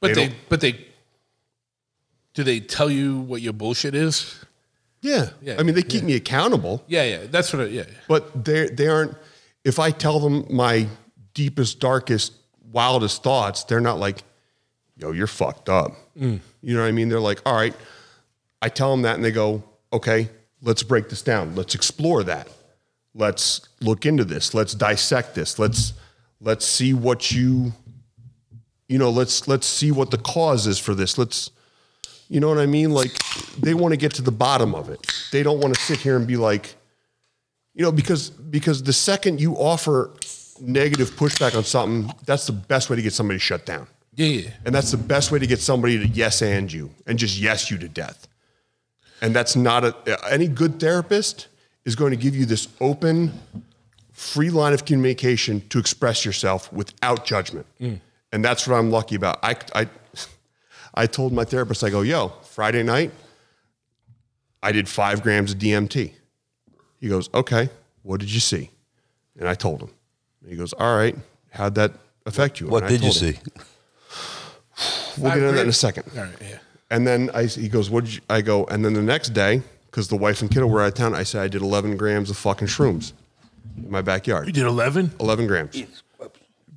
But 0.00 0.14
They 0.14 0.28
they, 0.28 0.34
but 0.48 0.60
they 0.60 0.86
do 2.34 2.42
they 2.44 2.60
tell 2.60 2.90
you 2.90 3.18
what 3.18 3.40
your 3.40 3.52
bullshit 3.52 3.94
is? 3.94 4.43
Yeah. 5.04 5.28
Yeah, 5.42 5.56
I 5.58 5.62
mean, 5.62 5.74
they 5.74 5.82
keep 5.82 6.02
me 6.02 6.14
accountable, 6.14 6.82
Yeah, 6.86 7.04
yeah. 7.04 7.26
That's 7.30 7.52
what. 7.52 7.66
It, 7.66 7.72
yeah, 7.72 7.82
yeah. 7.86 7.94
but 8.08 8.44
they 8.44 8.68
they 8.68 8.88
aren't. 8.88 9.14
If 9.62 9.78
I 9.78 9.90
tell 9.90 10.18
them 10.18 10.46
my 10.50 10.88
deepest, 11.34 11.78
darkest, 11.78 12.32
wildest 12.72 13.22
thoughts, 13.22 13.64
they're 13.64 13.82
not 13.82 13.98
like, 13.98 14.22
"Yo, 14.96 15.12
you're 15.12 15.26
fucked 15.26 15.68
up." 15.68 15.92
Mm. 16.18 16.40
You 16.62 16.74
know 16.74 16.80
what 16.80 16.88
I 16.88 16.92
mean? 16.92 17.10
They're 17.10 17.20
like, 17.20 17.42
"All 17.44 17.54
right." 17.54 17.74
I 18.62 18.70
tell 18.70 18.90
them 18.90 19.02
that, 19.02 19.16
and 19.16 19.24
they 19.24 19.30
go, 19.30 19.62
"Okay, 19.92 20.30
let's 20.62 20.82
break 20.82 21.10
this 21.10 21.20
down. 21.20 21.54
Let's 21.54 21.74
explore 21.74 22.24
that. 22.24 22.48
Let's 23.14 23.60
look 23.82 24.06
into 24.06 24.24
this. 24.24 24.54
Let's 24.54 24.74
dissect 24.74 25.34
this. 25.34 25.58
Let's 25.58 25.92
let's 26.40 26.64
see 26.64 26.94
what 26.94 27.30
you, 27.30 27.74
you 28.88 28.98
know, 28.98 29.10
let's 29.10 29.46
let's 29.46 29.66
see 29.66 29.92
what 29.92 30.10
the 30.10 30.18
cause 30.18 30.66
is 30.66 30.78
for 30.78 30.94
this. 30.94 31.18
Let's." 31.18 31.50
You 32.34 32.40
know 32.40 32.48
what 32.48 32.58
I 32.58 32.66
mean? 32.66 32.90
Like 32.90 33.12
they 33.60 33.74
want 33.74 33.92
to 33.92 33.96
get 33.96 34.12
to 34.14 34.22
the 34.22 34.32
bottom 34.32 34.74
of 34.74 34.90
it. 34.90 35.06
They 35.30 35.44
don't 35.44 35.60
want 35.60 35.72
to 35.72 35.80
sit 35.80 36.00
here 36.00 36.16
and 36.16 36.26
be 36.26 36.36
like, 36.36 36.74
you 37.74 37.84
know, 37.84 37.92
because 37.92 38.28
because 38.28 38.82
the 38.82 38.92
second 38.92 39.40
you 39.40 39.54
offer 39.54 40.10
negative 40.60 41.12
pushback 41.12 41.56
on 41.56 41.62
something, 41.62 42.12
that's 42.26 42.46
the 42.46 42.52
best 42.52 42.90
way 42.90 42.96
to 42.96 43.02
get 43.02 43.12
somebody 43.12 43.38
shut 43.38 43.64
down. 43.64 43.86
Yeah, 44.16 44.26
yeah. 44.26 44.50
And 44.66 44.74
that's 44.74 44.90
the 44.90 44.96
best 44.96 45.30
way 45.30 45.38
to 45.38 45.46
get 45.46 45.60
somebody 45.60 45.96
to 45.96 46.08
yes 46.08 46.42
and 46.42 46.72
you 46.72 46.90
and 47.06 47.20
just 47.20 47.38
yes 47.38 47.70
you 47.70 47.78
to 47.78 47.88
death. 47.88 48.26
And 49.22 49.32
that's 49.32 49.54
not 49.54 49.84
a 49.84 49.94
any 50.28 50.48
good 50.48 50.80
therapist 50.80 51.46
is 51.84 51.94
going 51.94 52.10
to 52.10 52.16
give 52.16 52.34
you 52.34 52.46
this 52.46 52.66
open, 52.80 53.32
free 54.10 54.50
line 54.50 54.72
of 54.72 54.84
communication 54.84 55.62
to 55.68 55.78
express 55.78 56.24
yourself 56.24 56.72
without 56.72 57.24
judgment. 57.24 57.66
Mm. 57.80 58.00
And 58.32 58.44
that's 58.44 58.66
what 58.66 58.76
I'm 58.76 58.90
lucky 58.90 59.14
about. 59.14 59.38
I, 59.44 59.54
I 59.72 59.88
I 60.94 61.06
told 61.06 61.32
my 61.32 61.44
therapist, 61.44 61.82
I 61.84 61.90
go, 61.90 62.02
yo, 62.02 62.28
Friday 62.42 62.82
night, 62.82 63.10
I 64.62 64.72
did 64.72 64.88
five 64.88 65.22
grams 65.22 65.52
of 65.52 65.58
DMT. 65.58 66.12
He 67.00 67.08
goes, 67.08 67.28
okay, 67.34 67.68
what 68.02 68.20
did 68.20 68.32
you 68.32 68.40
see? 68.40 68.70
And 69.38 69.48
I 69.48 69.54
told 69.54 69.80
him. 69.82 69.90
And 70.42 70.50
he 70.50 70.56
goes, 70.56 70.72
all 70.74 70.96
right, 70.96 71.16
how'd 71.50 71.74
that 71.74 71.92
affect 72.26 72.60
you? 72.60 72.68
what 72.68 72.84
And 72.84 72.90
did 72.90 73.00
you 73.00 73.08
him. 73.08 73.12
see? 73.34 73.38
We'll 75.16 75.30
get 75.32 75.42
into 75.44 75.52
that 75.52 75.62
in 75.62 75.68
a 75.68 75.72
second. 75.72 76.10
All 76.16 76.24
right, 76.24 76.34
yeah. 76.40 76.58
And 76.90 77.06
then 77.06 77.30
I, 77.34 77.44
he 77.44 77.68
goes, 77.68 77.88
what 77.88 78.04
did 78.04 78.14
you, 78.16 78.20
I 78.28 78.40
go, 78.40 78.64
and 78.64 78.84
then 78.84 78.94
the 78.94 79.02
next 79.02 79.28
day, 79.28 79.62
because 79.86 80.08
the 80.08 80.16
wife 80.16 80.42
and 80.42 80.50
kiddo 80.50 80.66
were 80.66 80.82
out 80.82 80.88
of 80.88 80.94
town, 80.94 81.14
I 81.14 81.22
said 81.22 81.42
I 81.42 81.46
did 81.48 81.62
11 81.62 81.96
grams 81.96 82.30
of 82.30 82.36
fucking 82.36 82.66
shrooms 82.66 83.12
in 83.76 83.88
my 83.90 84.02
backyard. 84.02 84.48
You 84.48 84.52
did 84.52 84.64
eleven. 84.64 85.12
11 85.20 85.46
grams. 85.46 85.80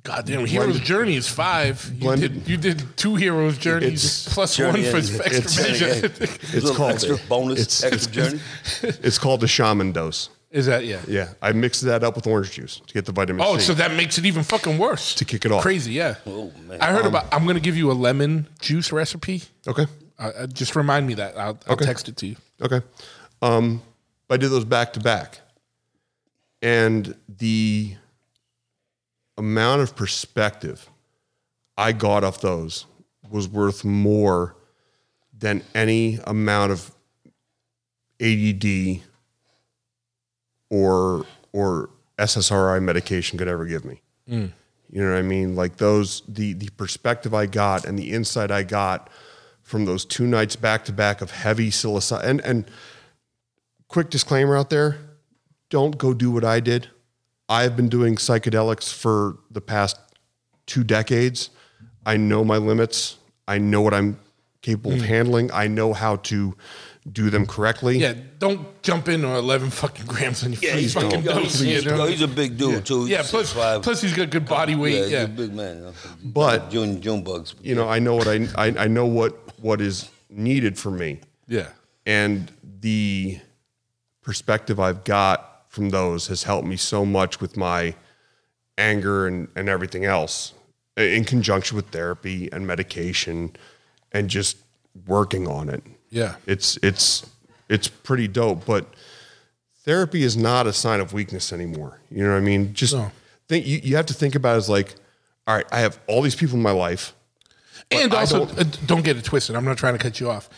Goddamn, 0.08 0.46
Hero's 0.46 0.80
Journey 0.80 1.16
is 1.16 1.28
five. 1.28 1.84
You 1.94 2.00
Blended. 2.00 2.32
did 2.44 2.48
you 2.48 2.56
did 2.56 2.96
two 2.96 3.14
Hero's 3.16 3.58
Journeys 3.58 4.04
It's- 4.04 4.34
plus 4.34 4.56
Journey, 4.56 4.82
one 4.90 5.02
for 5.02 5.12
yeah, 5.12 5.22
extra 5.24 5.36
it's- 5.36 5.56
measure. 5.58 6.06
It's 6.20 6.54
little 6.54 6.74
called 6.74 6.92
extra 6.92 7.16
bonus, 7.28 7.58
it's- 7.60 7.82
extra 7.84 8.12
journey. 8.12 8.40
It's 8.82 9.18
called 9.18 9.40
the 9.42 9.48
shaman 9.48 9.92
dose. 9.92 10.30
Is 10.50 10.64
that 10.64 10.86
yeah? 10.86 11.00
Yeah, 11.06 11.28
I 11.42 11.52
mixed 11.52 11.82
that 11.82 12.02
up 12.02 12.16
with 12.16 12.26
orange 12.26 12.52
juice 12.52 12.80
to 12.86 12.94
get 12.94 13.04
the 13.04 13.12
vitamin 13.12 13.44
Oh, 13.46 13.58
C. 13.58 13.64
so 13.66 13.74
that 13.74 13.92
makes 13.92 14.16
it 14.16 14.24
even 14.24 14.42
fucking 14.44 14.78
worse. 14.78 15.14
To 15.16 15.26
kick 15.26 15.44
it 15.44 15.52
off. 15.52 15.60
Crazy, 15.62 15.92
yeah. 15.92 16.14
Oh, 16.26 16.50
man. 16.66 16.80
I 16.80 16.86
heard 16.86 17.04
about. 17.04 17.26
I'm 17.34 17.46
gonna 17.46 17.60
give 17.60 17.76
you 17.76 17.90
a 17.90 17.96
lemon 18.06 18.46
juice 18.60 18.90
recipe. 18.90 19.42
okay, 19.66 19.86
Uh, 20.18 20.22
uh, 20.38 20.46
just 20.46 20.74
remind 20.74 21.06
me 21.06 21.14
that. 21.14 21.36
I'll, 21.36 21.58
I'll 21.66 21.74
Okay. 21.74 21.84
text 21.84 22.08
it 22.08 22.16
to 22.16 22.26
you. 22.28 22.36
okay. 22.62 22.80
Um, 23.42 23.82
I 24.30 24.38
did 24.38 24.48
those 24.50 24.64
back 24.64 24.94
to 24.94 25.00
back, 25.00 25.40
and 26.62 27.14
the 27.28 27.94
amount 29.38 29.80
of 29.82 29.96
perspective 29.96 30.90
I 31.78 31.92
got 31.92 32.24
off 32.24 32.40
those 32.40 32.86
was 33.30 33.48
worth 33.48 33.84
more 33.84 34.56
than 35.36 35.62
any 35.74 36.18
amount 36.24 36.72
of 36.72 36.90
ADD 38.20 39.00
or 40.70 41.24
or 41.52 41.90
SSRI 42.18 42.82
medication 42.82 43.38
could 43.38 43.46
ever 43.46 43.64
give 43.64 43.84
me. 43.84 44.02
Mm. 44.28 44.52
You 44.90 45.02
know 45.02 45.12
what 45.12 45.18
I 45.18 45.22
mean? 45.22 45.54
Like 45.54 45.76
those 45.76 46.22
the 46.26 46.52
the 46.54 46.68
perspective 46.70 47.32
I 47.32 47.46
got 47.46 47.84
and 47.84 47.96
the 47.96 48.10
insight 48.12 48.50
I 48.50 48.64
got 48.64 49.08
from 49.62 49.84
those 49.84 50.04
two 50.04 50.26
nights 50.26 50.56
back 50.56 50.84
to 50.86 50.92
back 50.92 51.20
of 51.20 51.30
heavy 51.30 51.70
psilocybin 51.70 52.24
and 52.24 52.40
and 52.40 52.70
quick 53.86 54.10
disclaimer 54.10 54.56
out 54.56 54.70
there, 54.70 54.98
don't 55.70 55.96
go 55.96 56.12
do 56.12 56.30
what 56.32 56.44
I 56.44 56.58
did. 56.58 56.88
I've 57.48 57.76
been 57.76 57.88
doing 57.88 58.16
psychedelics 58.16 58.92
for 58.92 59.38
the 59.50 59.60
past 59.60 59.98
two 60.66 60.84
decades. 60.84 61.50
I 62.04 62.16
know 62.16 62.44
my 62.44 62.58
limits. 62.58 63.16
I 63.46 63.58
know 63.58 63.80
what 63.80 63.94
I'm 63.94 64.18
capable 64.62 64.92
of 64.92 64.98
hmm. 64.98 65.04
handling. 65.04 65.52
I 65.52 65.66
know 65.66 65.92
how 65.92 66.16
to 66.16 66.54
do 67.10 67.30
them 67.30 67.46
correctly. 67.46 67.98
Yeah, 67.98 68.14
don't 68.38 68.82
jump 68.82 69.08
in 69.08 69.24
on 69.24 69.36
11 69.36 69.70
fucking 69.70 70.06
grams 70.06 70.44
on 70.44 70.52
your 70.52 70.60
Yeah, 70.62 70.72
first 70.72 70.82
he's, 70.82 70.94
fucking 70.94 71.22
yo, 71.22 71.34
dose. 71.34 71.60
he's, 71.60 71.84
you 71.84 71.90
know? 71.90 72.06
he's 72.06 72.20
a 72.20 72.28
big 72.28 72.58
dude 72.58 72.84
too. 72.84 73.06
yeah, 73.06 73.22
plus, 73.24 73.54
6'5". 73.54 73.82
plus 73.82 74.02
he's 74.02 74.14
got 74.14 74.28
good 74.30 74.46
body 74.46 74.74
weight. 74.74 74.94
yeah, 74.94 75.02
he's 75.02 75.10
Yeah, 75.12 75.22
a 75.22 75.28
big 75.28 75.54
man. 75.54 75.92
But- 76.22 76.70
June 76.70 77.00
June 77.00 77.22
bugs. 77.22 77.54
You 77.62 77.74
know, 77.74 77.88
I 77.88 77.98
know 77.98 78.14
what 78.14 78.28
I, 78.28 78.46
I 78.56 78.84
I 78.84 78.88
know 78.88 79.06
what 79.06 79.38
what 79.60 79.80
is 79.80 80.10
needed 80.28 80.78
for 80.78 80.90
me. 80.90 81.20
yeah, 81.46 81.68
and 82.04 82.52
the 82.80 83.38
perspective 84.20 84.78
I've 84.78 85.04
got 85.04 85.57
from 85.68 85.90
those 85.90 86.26
has 86.28 86.42
helped 86.44 86.66
me 86.66 86.76
so 86.76 87.04
much 87.04 87.40
with 87.40 87.56
my 87.56 87.94
anger 88.76 89.26
and, 89.26 89.48
and 89.56 89.68
everything 89.68 90.04
else 90.04 90.54
in 90.96 91.24
conjunction 91.24 91.76
with 91.76 91.86
therapy 91.90 92.48
and 92.52 92.66
medication 92.66 93.54
and 94.12 94.28
just 94.28 94.56
working 95.06 95.46
on 95.46 95.68
it. 95.68 95.82
yeah. 96.10 96.36
It's 96.46 96.78
it's 96.82 97.28
it's 97.68 97.86
pretty 97.88 98.26
dope, 98.28 98.64
but 98.66 98.86
therapy 99.84 100.22
is 100.22 100.36
not 100.36 100.66
a 100.66 100.72
sign 100.72 101.00
of 101.00 101.12
weakness 101.12 101.52
anymore. 101.52 102.00
You 102.10 102.24
know 102.24 102.30
what 102.30 102.38
I 102.38 102.40
mean? 102.40 102.72
Just 102.74 102.94
No. 102.94 103.10
think 103.48 103.66
you, 103.66 103.78
you 103.82 103.96
have 103.96 104.06
to 104.06 104.14
think 104.14 104.34
about 104.34 104.54
it 104.54 104.58
as 104.58 104.68
like, 104.70 104.94
all 105.46 105.54
right, 105.56 105.66
I 105.70 105.80
have 105.80 106.00
all 106.06 106.22
these 106.22 106.34
people 106.34 106.56
in 106.56 106.62
my 106.62 106.70
life. 106.72 107.14
And 107.90 108.12
also, 108.12 108.46
don't- 108.46 108.58
uh, 108.58 108.64
don't 108.86 109.04
get 109.04 109.16
it 109.16 109.24
twisted. 109.24 109.54
I'm 109.56 109.64
not 109.64 109.78
trying 109.78 109.94
to 109.94 109.98
cut 109.98 110.18
you 110.20 110.30
off, 110.30 110.48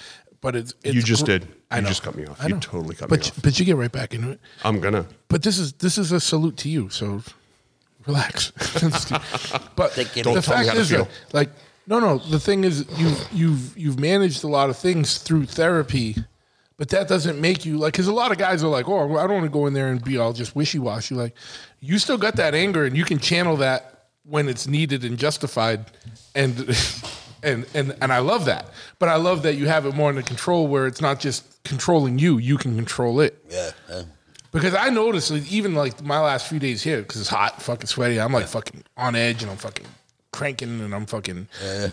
but 0.40 0.56
it's, 0.56 0.74
it's 0.82 0.94
You 0.94 1.02
just 1.02 1.24
gr- 1.24 1.32
did. 1.32 1.48
I 1.70 1.76
You 1.76 1.82
know. 1.82 1.88
just 1.88 2.02
cut 2.02 2.14
me 2.16 2.26
off. 2.26 2.40
I 2.42 2.46
You 2.48 2.54
know. 2.54 2.60
totally 2.60 2.94
cut 2.96 3.08
but 3.08 3.20
me 3.20 3.26
you- 3.26 3.30
off. 3.32 3.42
But 3.42 3.58
you 3.58 3.64
get 3.64 3.76
right 3.76 3.92
back 3.92 4.14
into 4.14 4.30
it. 4.30 4.40
I'm 4.64 4.80
gonna. 4.80 5.06
But 5.28 5.42
this 5.42 5.58
is 5.58 5.72
this 5.74 5.98
is 5.98 6.12
a 6.12 6.20
salute 6.20 6.56
to 6.58 6.68
you. 6.68 6.88
So 6.90 7.22
relax. 8.06 8.50
but 9.76 9.92
Take 9.92 10.16
it 10.16 10.24
the 10.24 10.32
Don't 10.32 10.42
tell 10.42 10.58
me 10.58 10.64
fact 10.64 10.68
how 10.68 10.74
to 10.74 10.80
is, 10.80 10.88
that, 10.90 11.08
like, 11.32 11.50
no, 11.86 11.98
no. 12.00 12.18
The 12.18 12.40
thing 12.40 12.64
is, 12.64 12.86
you've 12.96 13.28
you've 13.32 13.78
you've 13.78 14.00
managed 14.00 14.44
a 14.44 14.48
lot 14.48 14.70
of 14.70 14.76
things 14.76 15.18
through 15.18 15.46
therapy, 15.46 16.16
but 16.76 16.88
that 16.90 17.08
doesn't 17.08 17.40
make 17.40 17.64
you 17.66 17.78
like. 17.78 17.92
Because 17.92 18.06
a 18.06 18.12
lot 18.12 18.30
of 18.32 18.38
guys 18.38 18.62
are 18.64 18.68
like, 18.68 18.88
oh, 18.88 19.16
I 19.18 19.22
don't 19.26 19.34
want 19.34 19.44
to 19.44 19.50
go 19.50 19.66
in 19.66 19.72
there 19.74 19.88
and 19.88 20.02
be 20.02 20.16
all 20.18 20.32
just 20.32 20.54
wishy 20.56 20.78
washy. 20.78 21.14
Like, 21.14 21.34
you 21.80 21.98
still 21.98 22.18
got 22.18 22.36
that 22.36 22.54
anger, 22.54 22.84
and 22.84 22.96
you 22.96 23.04
can 23.04 23.18
channel 23.18 23.56
that 23.58 24.06
when 24.24 24.48
it's 24.48 24.66
needed 24.66 25.04
and 25.04 25.18
justified, 25.18 25.86
and. 26.34 26.56
And, 27.42 27.66
and 27.74 27.96
and 28.02 28.12
I 28.12 28.18
love 28.18 28.44
that, 28.46 28.66
but 28.98 29.08
I 29.08 29.16
love 29.16 29.42
that 29.44 29.54
you 29.54 29.66
have 29.66 29.86
it 29.86 29.94
more 29.94 30.08
under 30.10 30.22
control, 30.22 30.66
where 30.66 30.86
it's 30.86 31.00
not 31.00 31.20
just 31.20 31.62
controlling 31.64 32.18
you; 32.18 32.38
you 32.38 32.58
can 32.58 32.74
control 32.76 33.20
it. 33.20 33.42
Yeah, 33.50 33.70
yeah. 33.88 34.02
Because 34.52 34.74
I 34.74 34.88
noticed, 34.90 35.30
like, 35.30 35.50
even 35.50 35.74
like 35.74 36.02
my 36.02 36.18
last 36.20 36.48
few 36.48 36.58
days 36.58 36.82
here, 36.82 37.02
because 37.02 37.20
it's 37.20 37.30
hot, 37.30 37.62
fucking 37.62 37.86
sweaty. 37.86 38.20
I'm 38.20 38.32
like 38.32 38.46
fucking 38.46 38.82
on 38.96 39.14
edge, 39.14 39.42
and 39.42 39.50
I'm 39.50 39.56
fucking 39.56 39.86
cranking, 40.32 40.80
and 40.80 40.94
I'm 40.94 41.06
fucking 41.06 41.46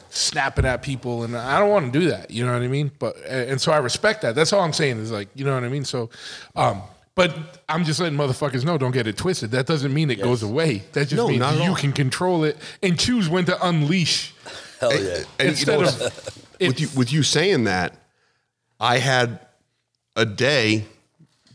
snapping 0.09 0.65
at 0.65 0.81
people, 0.81 1.23
and 1.23 1.35
I 1.37 1.59
don't 1.59 1.69
want 1.69 1.93
to 1.93 1.99
do 1.99 2.09
that. 2.09 2.31
You 2.31 2.45
know 2.45 2.53
what 2.53 2.61
I 2.61 2.67
mean? 2.67 2.91
But 2.99 3.15
and 3.27 3.61
so 3.61 3.71
I 3.71 3.77
respect 3.77 4.21
that. 4.23 4.35
That's 4.35 4.51
all 4.53 4.61
I'm 4.61 4.73
saying 4.73 4.97
is 4.97 5.11
like, 5.11 5.29
you 5.35 5.45
know 5.45 5.53
what 5.53 5.63
I 5.63 5.69
mean. 5.69 5.85
So, 5.85 6.09
um, 6.55 6.81
but 7.15 7.33
I'm 7.69 7.83
just 7.83 7.99
letting 7.99 8.17
motherfuckers 8.17 8.63
know, 8.65 8.77
don't 8.77 8.91
get 8.91 9.07
it 9.07 9.17
twisted. 9.17 9.51
That 9.51 9.65
doesn't 9.65 9.93
mean 9.93 10.11
it 10.11 10.21
goes 10.21 10.43
away. 10.43 10.83
That 10.93 11.07
just 11.07 11.15
No, 11.15 11.27
means 11.27 11.41
you 11.61 11.69
all. 11.69 11.75
can 11.75 11.91
control 11.91 12.43
it 12.43 12.57
and 12.83 12.99
choose 12.99 13.27
when 13.29 13.45
to 13.45 13.67
unleash 13.67 14.33
Hell 14.79 14.93
yeah. 14.93 15.23
And 15.39 15.49
instead 15.49 15.79
you 15.79 15.85
know, 15.85 16.05
of 16.05 16.47
with 16.59 16.79
you 16.79 16.89
with 16.95 17.11
you 17.11 17.23
saying 17.23 17.65
that, 17.65 17.95
I 18.79 18.99
had 18.99 19.39
a 20.15 20.25
day 20.25 20.85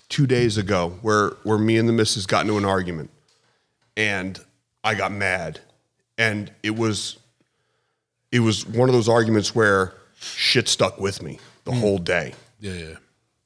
two 0.09 0.27
days 0.27 0.59
ago 0.59 0.99
where 1.03 1.31
where 1.43 1.59
me 1.59 1.77
and 1.79 1.89
the 1.89 1.93
missus 1.93 2.27
got 2.27 2.43
into 2.43 2.59
an 2.59 2.65
argument, 2.65 3.11
and 3.97 4.39
I 4.83 4.95
got 4.95 5.13
mad, 5.13 5.61
and 6.19 6.51
it 6.63 6.77
was 6.77 7.19
it 8.31 8.41
was 8.41 8.67
one 8.67 8.89
of 8.89 8.95
those 8.95 9.09
arguments 9.09 9.55
where 9.55 9.95
shit 10.21 10.69
stuck 10.69 10.99
with 10.99 11.23
me 11.23 11.39
the 11.65 11.73
hmm. 11.73 11.81
whole 11.81 11.99
day, 11.99 12.35
yeah, 12.61 12.73
yeah. 12.73 12.95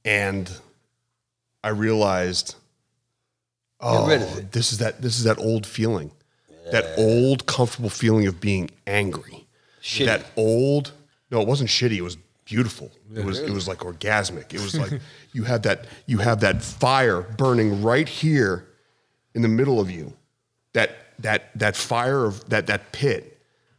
and 0.05 0.51
I 1.62 1.69
realized, 1.69 2.55
oh, 3.81 4.07
rid 4.07 4.23
of 4.23 4.35
oh, 4.35 4.39
it. 4.39 4.53
this 4.53 4.73
is 4.73 4.78
that 4.78 5.03
this 5.03 5.19
is 5.19 5.24
that 5.24 5.39
old 5.39 5.66
feeling, 5.66 6.11
that 6.73 6.98
old 6.98 7.47
comfortable 7.47 7.90
feeling 7.90 8.27
of 8.27 8.40
being 8.40 8.70
angry 8.86 9.45
Shitty. 9.87 10.07
that 10.07 10.27
old 10.37 10.93
no 11.31 11.41
it 11.41 11.47
wasn't 11.49 11.71
shitty 11.71 11.97
it 11.97 12.03
was 12.03 12.17
beautiful. 12.45 12.91
It 13.15 13.25
was 13.25 13.39
it 13.41 13.51
was 13.51 13.67
like 13.69 13.79
orgasmic. 13.79 14.53
It 14.55 14.61
was 14.61 14.77
like 14.79 15.01
you 15.33 15.45
have 15.45 15.63
that 15.63 15.87
you 16.07 16.19
have 16.19 16.41
that 16.41 16.63
fire 16.63 17.23
burning 17.23 17.83
right 17.83 18.09
here 18.09 18.67
in 19.35 19.43
the 19.43 19.49
middle 19.49 19.79
of 19.81 19.91
you. 19.91 20.13
That 20.73 20.91
that 21.21 21.57
that 21.59 21.77
fire 21.77 22.25
of 22.25 22.49
that 22.51 22.67
that 22.67 22.93
pit 22.93 23.39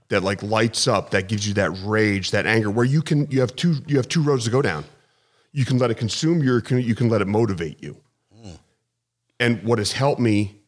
that 0.10 0.24
like 0.24 0.42
lights 0.44 0.88
up 0.88 1.12
that 1.12 1.28
gives 1.28 1.48
you 1.48 1.54
that 1.56 1.72
rage 1.84 2.32
that 2.32 2.46
anger 2.46 2.70
where 2.72 2.86
you 2.86 3.02
can 3.02 3.30
you 3.30 3.40
have 3.42 3.56
two 3.56 3.76
you 3.88 3.98
have 3.98 4.08
two 4.08 4.22
roads 4.22 4.46
to 4.46 4.52
go 4.52 4.62
down. 4.62 4.86
You 5.52 5.66
can 5.66 5.78
let 5.78 5.90
it 5.92 5.96
consume 5.98 6.44
you 6.44 6.62
can- 6.62 6.80
you 6.82 6.96
can 6.96 7.10
let 7.10 7.22
it 7.22 7.28
motivate 7.28 7.82
you. 7.84 7.98
And 9.40 9.62
what 9.64 9.78
has 9.78 9.92
helped 9.92 10.20
me 10.20 10.62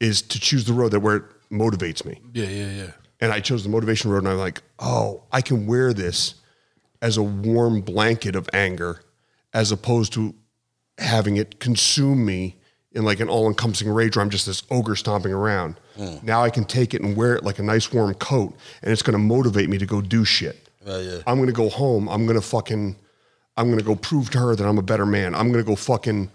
is 0.00 0.20
to 0.22 0.38
choose 0.40 0.64
the 0.64 0.72
road 0.74 0.90
that 0.92 1.00
where 1.00 1.16
it 1.16 1.22
motivates 1.50 2.04
me. 2.04 2.20
Yeah, 2.34 2.46
yeah, 2.46 2.70
yeah. 2.70 2.90
And 3.22 3.32
I 3.32 3.38
chose 3.38 3.62
the 3.62 3.68
motivation 3.68 4.10
road, 4.10 4.24
and 4.24 4.28
I'm 4.28 4.38
like, 4.38 4.62
oh, 4.80 5.22
I 5.30 5.42
can 5.42 5.68
wear 5.68 5.92
this 5.94 6.34
as 7.00 7.16
a 7.16 7.22
warm 7.22 7.80
blanket 7.80 8.34
of 8.34 8.50
anger, 8.52 9.02
as 9.54 9.70
opposed 9.70 10.12
to 10.14 10.34
having 10.98 11.36
it 11.36 11.60
consume 11.60 12.26
me 12.26 12.56
in 12.90 13.04
like 13.04 13.20
an 13.20 13.28
all-encompassing 13.28 13.88
rage 13.88 14.16
where 14.16 14.24
I'm 14.24 14.28
just 14.28 14.46
this 14.46 14.64
ogre 14.70 14.96
stomping 14.96 15.32
around. 15.32 15.76
Hmm. 15.96 16.16
Now 16.22 16.42
I 16.42 16.50
can 16.50 16.64
take 16.64 16.94
it 16.94 17.00
and 17.00 17.16
wear 17.16 17.36
it 17.36 17.44
like 17.44 17.60
a 17.60 17.62
nice 17.62 17.92
warm 17.92 18.12
coat, 18.14 18.56
and 18.82 18.90
it's 18.90 19.02
going 19.02 19.14
to 19.14 19.22
motivate 19.22 19.68
me 19.70 19.78
to 19.78 19.86
go 19.86 20.00
do 20.00 20.24
shit. 20.24 20.68
Yeah, 20.84 20.98
yeah. 20.98 21.18
I'm 21.24 21.36
going 21.36 21.46
to 21.46 21.52
go 21.52 21.68
home. 21.68 22.08
I'm 22.08 22.26
going 22.26 22.38
to 22.38 22.44
fucking, 22.44 22.96
I'm 23.56 23.66
going 23.66 23.78
to 23.78 23.84
go 23.84 23.94
prove 23.94 24.30
to 24.30 24.40
her 24.40 24.56
that 24.56 24.66
I'm 24.66 24.78
a 24.78 24.82
better 24.82 25.06
man. 25.06 25.36
I'm 25.36 25.52
going 25.52 25.64
to 25.64 25.68
go 25.68 25.76
fucking 25.76 26.28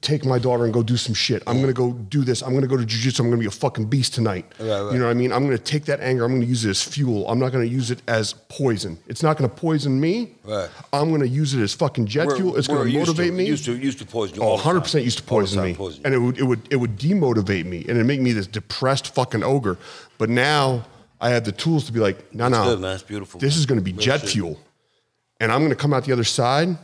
take 0.00 0.24
my 0.24 0.38
daughter 0.38 0.64
and 0.64 0.72
go 0.72 0.82
do 0.82 0.96
some 0.96 1.14
shit. 1.14 1.42
I'm 1.46 1.60
gonna 1.60 1.72
go 1.72 1.92
do 1.92 2.22
this. 2.24 2.42
I'm 2.42 2.54
gonna 2.54 2.66
go 2.66 2.76
to 2.76 2.84
jujitsu. 2.84 3.20
I'm 3.20 3.26
gonna 3.30 3.40
be 3.40 3.46
a 3.46 3.50
fucking 3.50 3.86
beast 3.86 4.14
tonight. 4.14 4.46
Right, 4.58 4.68
right. 4.80 4.92
You 4.92 4.98
know 4.98 5.06
what 5.06 5.10
I 5.10 5.14
mean? 5.14 5.32
I'm 5.32 5.44
gonna 5.44 5.58
take 5.58 5.84
that 5.86 6.00
anger. 6.00 6.24
I'm 6.24 6.32
gonna 6.32 6.44
use 6.46 6.64
it 6.64 6.70
as 6.70 6.82
fuel. 6.82 7.28
I'm 7.28 7.38
not 7.38 7.50
gonna 7.52 7.64
use 7.64 7.90
it 7.90 8.00
as 8.06 8.34
poison. 8.48 8.98
It's 9.08 9.22
not 9.22 9.36
gonna 9.36 9.48
poison 9.48 10.00
me. 10.00 10.32
Right. 10.44 10.68
I'm 10.92 11.10
gonna 11.10 11.24
use 11.24 11.54
it 11.54 11.60
as 11.62 11.74
fucking 11.74 12.06
jet 12.06 12.26
We're- 12.28 12.38
fuel. 12.38 12.56
It's 12.56 12.68
gonna 12.68 12.84
motivate 12.84 13.30
to, 13.30 13.32
me. 13.32 13.46
Used 13.46 13.64
to, 13.64 13.76
used 13.76 13.98
to 13.98 14.06
poison 14.06 14.36
you. 14.36 14.42
Oh, 14.42 14.46
all 14.46 14.56
the 14.56 14.62
time. 14.62 14.66
100 14.74 14.80
percent 14.82 15.04
used 15.04 15.18
to 15.18 15.24
poison 15.24 15.62
me, 15.64 15.74
poison 15.74 16.02
and 16.04 16.14
it 16.14 16.18
would 16.18 16.38
it 16.38 16.44
would 16.44 16.60
it 16.70 16.76
would 16.76 16.96
demotivate 16.96 17.64
me, 17.66 17.78
and 17.80 17.90
it'd 17.90 18.06
make 18.06 18.20
me 18.20 18.32
this 18.32 18.46
depressed 18.46 19.14
fucking 19.14 19.42
ogre. 19.42 19.76
But 20.18 20.30
now 20.30 20.84
I 21.20 21.30
have 21.30 21.44
the 21.44 21.52
tools 21.52 21.86
to 21.86 21.92
be 21.92 22.00
like, 22.00 22.32
no, 22.34 22.48
no, 22.48 22.64
good, 22.64 22.80
man. 22.80 22.94
It's 22.94 23.02
beautiful, 23.02 23.40
This 23.40 23.54
man. 23.54 23.58
is 23.60 23.66
to 23.78 23.84
be 23.84 23.92
Real 23.92 24.00
jet 24.00 24.20
shit. 24.20 24.30
fuel, 24.30 24.60
and 25.40 25.50
I'm 25.50 25.60
to 25.70 25.76
come 25.76 25.92
out 25.92 26.04
the 26.04 26.12
other 26.12 26.24
side, 26.24 26.76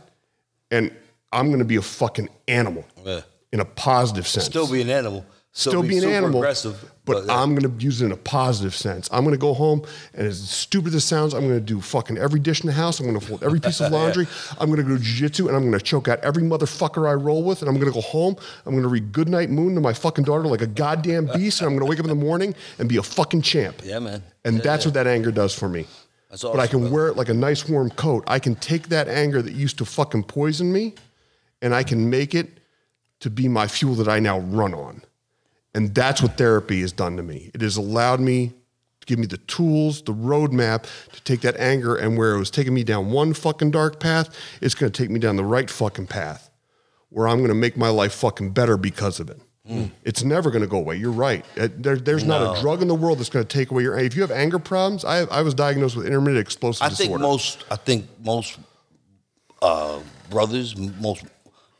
and 0.71 0.91
I'm 1.31 1.47
going 1.47 1.59
to 1.59 1.65
be 1.65 1.77
a 1.77 1.81
fucking 1.81 2.29
animal 2.47 2.85
Yeah. 3.05 3.21
in 3.51 3.59
a 3.59 3.65
positive 3.65 4.27
sense. 4.27 4.45
Still 4.45 4.69
be 4.71 4.81
an 4.81 4.89
animal. 4.89 5.25
Still 5.53 5.81
be 5.81 5.89
be 5.89 5.97
an 5.97 6.05
animal, 6.09 6.39
aggressive. 6.39 6.89
but 7.03 7.25
yeah. 7.25 7.35
I'm 7.35 7.53
going 7.55 7.69
to 7.77 7.83
use 7.83 8.01
it 8.01 8.05
in 8.05 8.13
a 8.13 8.17
positive 8.17 8.73
sense. 8.73 9.09
I'm 9.11 9.25
going 9.25 9.33
to 9.35 9.37
go 9.39 9.53
home, 9.53 9.83
and 10.13 10.25
as 10.25 10.39
stupid 10.49 10.89
as 10.89 10.95
it 10.95 10.99
sounds, 11.01 11.33
I'm 11.33 11.41
going 11.41 11.59
to 11.59 11.59
do 11.59 11.81
fucking 11.81 12.17
every 12.17 12.39
dish 12.39 12.61
in 12.61 12.67
the 12.67 12.71
house. 12.73 13.01
I'm 13.01 13.05
going 13.05 13.19
to 13.19 13.25
fold 13.25 13.43
every 13.43 13.59
piece 13.59 13.81
of 13.81 13.91
laundry. 13.91 14.27
I'm 14.61 14.67
going 14.71 14.77
to 14.77 14.83
go 14.89 14.95
to 14.97 15.03
jiu-jitsu, 15.03 15.47
and 15.49 15.55
I'm 15.57 15.63
going 15.63 15.77
to 15.77 15.83
choke 15.83 16.07
out 16.07 16.21
every 16.21 16.43
motherfucker 16.43 17.05
I 17.05 17.11
roll 17.15 17.43
with, 17.43 17.61
and 17.61 17.67
I'm 17.67 17.75
going 17.75 17.91
to 17.91 17.93
go 17.93 17.99
home. 17.99 18.37
I'm 18.65 18.71
going 18.71 18.83
to 18.83 18.87
read 18.87 19.11
Goodnight 19.11 19.49
Moon 19.49 19.75
to 19.75 19.81
my 19.81 19.91
fucking 19.91 20.23
daughter 20.23 20.43
like 20.47 20.61
a 20.61 20.67
goddamn 20.67 21.25
beast, 21.25 21.59
and 21.59 21.67
I'm 21.67 21.73
going 21.75 21.85
to 21.85 21.89
wake 21.89 21.99
up 21.99 22.05
in 22.05 22.17
the 22.17 22.23
morning 22.25 22.55
and 22.79 22.87
be 22.87 22.95
a 22.95 23.03
fucking 23.03 23.41
champ. 23.41 23.81
Yeah, 23.83 23.99
man. 23.99 24.23
And 24.45 24.55
Yeah, 24.57 24.61
that's 24.63 24.85
yeah. 24.85 24.87
what 24.87 24.93
that 24.93 25.07
anger 25.07 25.31
does 25.33 25.53
for 25.53 25.67
me. 25.67 25.85
That's 26.29 26.43
But 26.43 26.61
I 26.61 26.67
can 26.67 26.79
brother. 26.79 26.95
wear 26.95 27.07
it 27.09 27.17
like 27.17 27.27
a 27.27 27.33
nice 27.33 27.67
warm 27.67 27.89
coat. 27.89 28.23
I 28.25 28.39
can 28.39 28.55
take 28.55 28.87
that 28.87 29.09
anger 29.09 29.41
that 29.41 29.51
used 29.53 29.77
to 29.79 29.85
fucking 29.85 30.23
poison 30.23 30.71
me, 30.71 30.93
and 31.61 31.73
I 31.73 31.83
can 31.83 32.09
make 32.09 32.33
it 32.35 32.59
to 33.19 33.29
be 33.29 33.47
my 33.47 33.67
fuel 33.67 33.95
that 33.95 34.07
I 34.07 34.19
now 34.19 34.39
run 34.39 34.73
on. 34.73 35.03
And 35.73 35.93
that's 35.95 36.21
what 36.21 36.37
therapy 36.37 36.81
has 36.81 36.91
done 36.91 37.17
to 37.17 37.23
me. 37.23 37.51
It 37.53 37.61
has 37.61 37.77
allowed 37.77 38.19
me 38.19 38.53
to 38.99 39.07
give 39.07 39.19
me 39.19 39.25
the 39.25 39.37
tools, 39.37 40.01
the 40.01 40.13
roadmap 40.13 40.85
to 41.13 41.23
take 41.23 41.41
that 41.41 41.57
anger 41.57 41.95
and 41.95 42.17
where 42.17 42.33
it 42.33 42.39
was 42.39 42.51
taking 42.51 42.73
me 42.73 42.83
down 42.83 43.11
one 43.11 43.33
fucking 43.33 43.71
dark 43.71 43.99
path, 43.99 44.35
it's 44.61 44.75
going 44.75 44.91
to 44.91 45.01
take 45.01 45.09
me 45.09 45.19
down 45.19 45.35
the 45.37 45.45
right 45.45 45.69
fucking 45.69 46.07
path 46.07 46.49
where 47.09 47.27
I'm 47.27 47.37
going 47.37 47.49
to 47.49 47.55
make 47.55 47.77
my 47.77 47.89
life 47.89 48.13
fucking 48.13 48.51
better 48.51 48.77
because 48.77 49.19
of 49.19 49.29
it. 49.29 49.41
It's 50.03 50.23
never 50.23 50.51
going 50.51 50.63
to 50.63 50.67
go 50.67 50.77
away. 50.77 50.97
You're 50.97 51.11
right. 51.11 51.45
Uh, 51.57 51.69
There, 51.77 51.95
there's 51.95 52.25
not 52.25 52.57
a 52.57 52.59
drug 52.61 52.81
in 52.81 52.89
the 52.89 52.95
world 52.95 53.19
that's 53.19 53.29
going 53.29 53.45
to 53.45 53.57
take 53.57 53.71
away 53.71 53.83
your. 53.83 53.97
If 53.97 54.17
you 54.17 54.21
have 54.21 54.31
anger 54.31 54.59
problems, 54.59 55.05
I, 55.05 55.19
I 55.19 55.43
was 55.43 55.53
diagnosed 55.53 55.95
with 55.95 56.07
intermittent 56.07 56.41
explosive 56.41 56.81
I 56.81 56.89
think 56.89 56.97
disorder. 56.97 57.21
most. 57.21 57.63
I 57.71 57.77
think 57.77 58.05
most 58.21 58.59
uh, 59.61 60.01
brothers, 60.29 60.75
most 60.75 61.23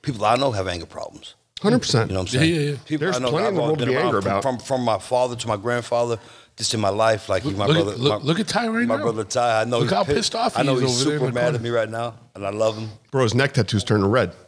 people 0.02 0.26
I 0.26 0.36
know 0.36 0.52
have 0.52 0.68
anger 0.68 0.86
problems. 0.86 1.36
Hundred 1.62 1.80
percent. 1.80 2.10
You 2.10 2.16
know 2.16 2.22
what 2.22 2.34
I'm 2.34 2.40
saying? 2.40 2.54
Yeah, 2.56 2.60
yeah, 2.62 2.70
yeah. 2.72 2.78
People 2.86 3.06
There's 3.06 3.16
I 3.18 3.20
know 3.20 3.30
plenty 3.30 3.44
that 3.44 3.50
in 3.50 3.56
the 3.56 3.62
world 3.62 3.80
to 3.80 3.86
be 3.86 3.96
around 3.96 4.06
angry 4.08 4.22
from, 4.22 4.32
about. 4.32 4.42
From, 4.44 4.58
from 4.60 4.82
my 4.84 4.98
father 4.98 5.36
to 5.36 5.48
my 5.48 5.58
grandfather, 5.58 6.18
just 6.58 6.74
in 6.74 6.80
my 6.80 6.90
life. 6.90 7.30
Like 7.30 7.46
my 7.46 7.68
Look 7.68 7.78
at- 7.78 7.84
brother. 7.84 7.98
look- 7.98 8.22
my, 8.22 8.28
look 8.28 8.40
at 8.40 8.48
Ty 8.48 8.68
right 8.70 8.88
my 8.88 8.96
now. 8.96 9.04
brother 9.04 9.24
Ty. 9.24 9.62
I 9.62 9.64
know 9.66 9.78
Look 9.80 9.90
he's 9.90 9.96
how 9.98 10.04
pissed 10.04 10.34
off 10.34 10.58
I 10.58 10.64
know 10.64 10.76
is 10.78 10.82
he's 10.82 11.06
over 11.06 11.18
super 11.20 11.32
mad 11.32 11.42
corner. 11.44 11.56
at 11.58 11.62
me 11.62 11.70
right 11.70 11.90
now, 11.90 12.16
and 12.34 12.46
I 12.46 12.50
love 12.50 12.78
him. 12.80 12.90
Bro, 13.12 13.24
his 13.24 13.36
neck 13.36 13.54
tattoos 13.54 13.84
turning 13.84 14.08
red. 14.08 14.34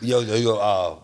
Yo, 0.00 0.20
yo, 0.20 0.34
yo, 0.34 0.56
uh, 0.58 0.96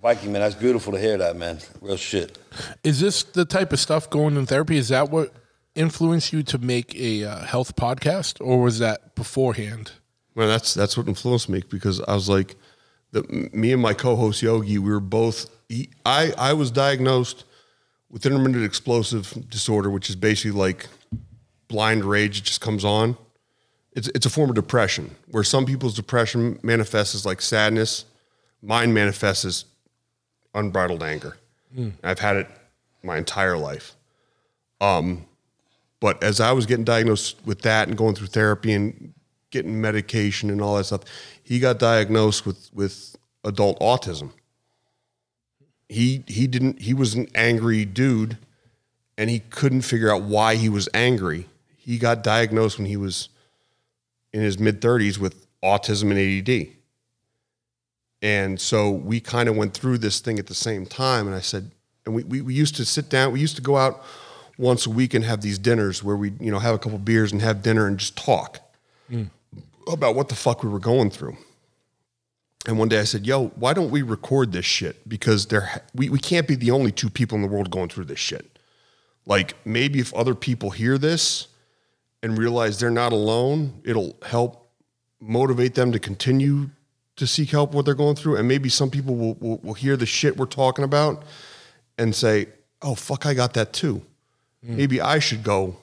Viking 0.00 0.32
man, 0.32 0.40
that's 0.40 0.54
beautiful 0.54 0.92
to 0.94 0.98
hear 0.98 1.18
that, 1.18 1.36
man. 1.36 1.58
Real 1.82 1.96
shit. 1.98 2.38
Is 2.82 3.00
this 3.00 3.22
the 3.22 3.44
type 3.44 3.72
of 3.72 3.78
stuff 3.80 4.08
going 4.08 4.36
in 4.36 4.46
therapy? 4.46 4.78
Is 4.78 4.88
that 4.88 5.10
what 5.10 5.30
influenced 5.74 6.32
you 6.32 6.42
to 6.44 6.58
make 6.58 6.94
a 6.94 7.24
uh, 7.24 7.44
health 7.44 7.76
podcast, 7.76 8.44
or 8.44 8.60
was 8.60 8.78
that 8.78 9.14
beforehand? 9.14 9.92
Well, 10.34 10.48
that's 10.48 10.74
that's 10.74 10.96
what 10.96 11.08
influenced 11.08 11.48
me 11.48 11.62
because 11.68 12.00
I 12.00 12.14
was 12.14 12.28
like, 12.28 12.56
the, 13.12 13.22
me 13.52 13.72
and 13.72 13.82
my 13.82 13.94
co-host 13.94 14.42
Yogi, 14.42 14.78
we 14.78 14.90
were 14.90 15.00
both. 15.00 15.50
He, 15.68 15.90
I 16.06 16.32
I 16.38 16.52
was 16.52 16.70
diagnosed 16.70 17.44
with 18.10 18.26
intermittent 18.26 18.64
explosive 18.64 19.32
disorder, 19.48 19.90
which 19.90 20.08
is 20.08 20.16
basically 20.16 20.58
like 20.58 20.86
blind 21.68 22.04
rage. 22.04 22.38
It 22.38 22.44
just 22.44 22.60
comes 22.60 22.84
on. 22.84 23.16
It's 23.92 24.08
it's 24.08 24.26
a 24.26 24.30
form 24.30 24.50
of 24.50 24.56
depression 24.56 25.16
where 25.30 25.44
some 25.44 25.66
people's 25.66 25.94
depression 25.94 26.58
manifests 26.62 27.14
as 27.14 27.26
like 27.26 27.40
sadness. 27.40 28.04
Mine 28.62 28.92
manifests 28.92 29.44
as 29.44 29.64
unbridled 30.54 31.02
anger. 31.02 31.36
I've 32.02 32.18
had 32.18 32.36
it 32.36 32.48
my 33.02 33.16
entire 33.16 33.56
life. 33.56 33.94
Um, 34.80 35.26
but 36.00 36.22
as 36.24 36.40
I 36.40 36.52
was 36.52 36.66
getting 36.66 36.84
diagnosed 36.84 37.36
with 37.44 37.62
that 37.62 37.88
and 37.88 37.96
going 37.96 38.14
through 38.14 38.28
therapy 38.28 38.72
and 38.72 39.14
getting 39.50 39.80
medication 39.80 40.50
and 40.50 40.62
all 40.62 40.76
that 40.76 40.84
stuff, 40.84 41.02
he 41.42 41.60
got 41.60 41.78
diagnosed 41.78 42.46
with 42.46 42.70
with 42.72 43.16
adult 43.44 43.78
autism. 43.80 44.32
He 45.88 46.24
he 46.26 46.46
didn't 46.46 46.80
he 46.80 46.94
was 46.94 47.14
an 47.14 47.28
angry 47.34 47.84
dude 47.84 48.38
and 49.18 49.28
he 49.28 49.40
couldn't 49.40 49.82
figure 49.82 50.10
out 50.10 50.22
why 50.22 50.56
he 50.56 50.68
was 50.68 50.88
angry. 50.94 51.46
He 51.76 51.98
got 51.98 52.22
diagnosed 52.22 52.78
when 52.78 52.86
he 52.86 52.96
was 52.96 53.28
in 54.32 54.40
his 54.40 54.58
mid 54.58 54.80
30s 54.80 55.18
with 55.18 55.46
autism 55.62 56.10
and 56.10 56.48
ADD. 56.48 56.76
And 58.22 58.60
so 58.60 58.90
we 58.90 59.20
kind 59.20 59.48
of 59.48 59.56
went 59.56 59.74
through 59.74 59.98
this 59.98 60.20
thing 60.20 60.38
at 60.38 60.46
the 60.46 60.54
same 60.54 60.86
time. 60.86 61.26
And 61.26 61.34
I 61.34 61.40
said, 61.40 61.70
and 62.04 62.14
we, 62.14 62.22
we, 62.24 62.40
we 62.42 62.54
used 62.54 62.76
to 62.76 62.84
sit 62.84 63.08
down, 63.08 63.32
we 63.32 63.40
used 63.40 63.56
to 63.56 63.62
go 63.62 63.76
out 63.76 64.04
once 64.58 64.86
a 64.86 64.90
week 64.90 65.14
and 65.14 65.24
have 65.24 65.40
these 65.40 65.58
dinners 65.58 66.02
where 66.02 66.16
we, 66.16 66.32
you 66.40 66.50
know, 66.50 66.58
have 66.58 66.74
a 66.74 66.78
couple 66.78 66.98
beers 66.98 67.32
and 67.32 67.40
have 67.42 67.62
dinner 67.62 67.86
and 67.86 67.98
just 67.98 68.16
talk 68.16 68.60
hmm. 69.08 69.24
about 69.90 70.14
what 70.14 70.28
the 70.28 70.34
fuck 70.34 70.62
we 70.62 70.68
were 70.68 70.78
going 70.78 71.10
through. 71.10 71.36
And 72.66 72.78
one 72.78 72.88
day 72.88 73.00
I 73.00 73.04
said, 73.04 73.26
yo, 73.26 73.48
why 73.48 73.72
don't 73.72 73.90
we 73.90 74.02
record 74.02 74.52
this 74.52 74.66
shit? 74.66 75.08
Because 75.08 75.46
there, 75.46 75.82
we, 75.94 76.10
we 76.10 76.18
can't 76.18 76.46
be 76.46 76.56
the 76.56 76.70
only 76.70 76.92
two 76.92 77.08
people 77.08 77.36
in 77.36 77.42
the 77.42 77.48
world 77.48 77.70
going 77.70 77.88
through 77.88 78.04
this 78.04 78.18
shit. 78.18 78.58
Like 79.26 79.54
maybe 79.64 79.98
if 79.98 80.12
other 80.12 80.34
people 80.34 80.70
hear 80.70 80.98
this 80.98 81.48
and 82.22 82.36
realize 82.36 82.78
they're 82.78 82.90
not 82.90 83.12
alone, 83.12 83.80
it'll 83.84 84.16
help 84.26 84.70
motivate 85.20 85.74
them 85.74 85.92
to 85.92 85.98
continue 85.98 86.70
to 87.16 87.26
seek 87.26 87.50
help 87.50 87.72
what 87.72 87.84
they're 87.84 87.94
going 87.94 88.16
through. 88.16 88.36
And 88.36 88.46
maybe 88.46 88.68
some 88.68 88.90
people 88.90 89.14
will, 89.14 89.34
will, 89.34 89.58
will 89.58 89.74
hear 89.74 89.96
the 89.96 90.06
shit 90.06 90.36
we're 90.36 90.46
talking 90.46 90.84
about 90.84 91.22
and 91.98 92.14
say, 92.14 92.46
oh, 92.82 92.94
fuck, 92.94 93.26
I 93.26 93.34
got 93.34 93.54
that 93.54 93.72
too. 93.72 94.02
Maybe 94.62 95.00
I 95.00 95.18
should 95.20 95.42
go. 95.42 95.76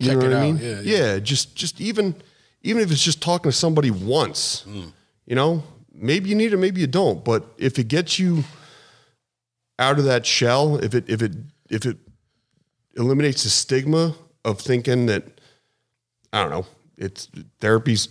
You 0.00 0.08
Check 0.08 0.18
know 0.18 0.24
it 0.24 0.28
what 0.28 0.36
I 0.36 0.40
out. 0.40 0.42
mean? 0.54 0.58
Yeah, 0.62 0.80
yeah. 0.82 1.18
just 1.18 1.54
just 1.56 1.80
even 1.80 2.14
even 2.62 2.82
if 2.82 2.90
it's 2.90 3.02
just 3.02 3.20
talking 3.22 3.50
to 3.50 3.56
somebody 3.56 3.90
once, 3.90 4.64
Mm. 4.66 4.92
you 5.26 5.34
know, 5.34 5.62
maybe 5.92 6.28
you 6.28 6.34
need 6.34 6.52
it, 6.52 6.56
maybe 6.58 6.80
you 6.80 6.86
don't. 6.86 7.24
But 7.24 7.44
if 7.58 7.78
it 7.78 7.88
gets 7.88 8.18
you 8.18 8.44
out 9.78 9.98
of 9.98 10.04
that 10.04 10.26
shell, 10.26 10.76
if 10.84 10.94
it 10.94 11.08
if 11.08 11.22
it 11.22 11.32
if 11.70 11.86
it 11.86 11.96
eliminates 12.96 13.42
the 13.44 13.50
stigma 13.50 14.14
of 14.44 14.60
thinking 14.60 15.06
that 15.06 15.24
I 16.32 16.42
don't 16.42 16.50
know, 16.50 16.66
it's 16.98 17.28
therapy's 17.60 18.08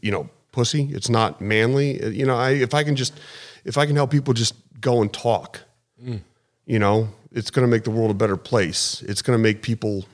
you 0.00 0.10
know, 0.12 0.28
pussy, 0.52 0.88
it's 0.92 1.08
not 1.08 1.40
manly. 1.40 2.02
uh, 2.02 2.08
You 2.08 2.26
know, 2.26 2.36
I 2.36 2.50
if 2.50 2.74
I 2.74 2.84
can 2.84 2.96
just 2.96 3.14
if 3.64 3.76
I 3.78 3.86
can 3.86 3.96
help 3.96 4.10
people 4.10 4.34
just 4.34 4.54
go 4.80 5.02
and 5.02 5.12
talk, 5.12 5.60
Mm. 6.04 6.20
you 6.66 6.78
know, 6.78 7.08
it's 7.36 7.50
going 7.50 7.66
to 7.66 7.70
make 7.70 7.84
the 7.84 7.90
world 7.90 8.10
a 8.10 8.14
better 8.14 8.36
place. 8.36 9.02
It's 9.02 9.22
going 9.22 9.38
to 9.38 9.42
make 9.42 9.62
people 9.62 10.04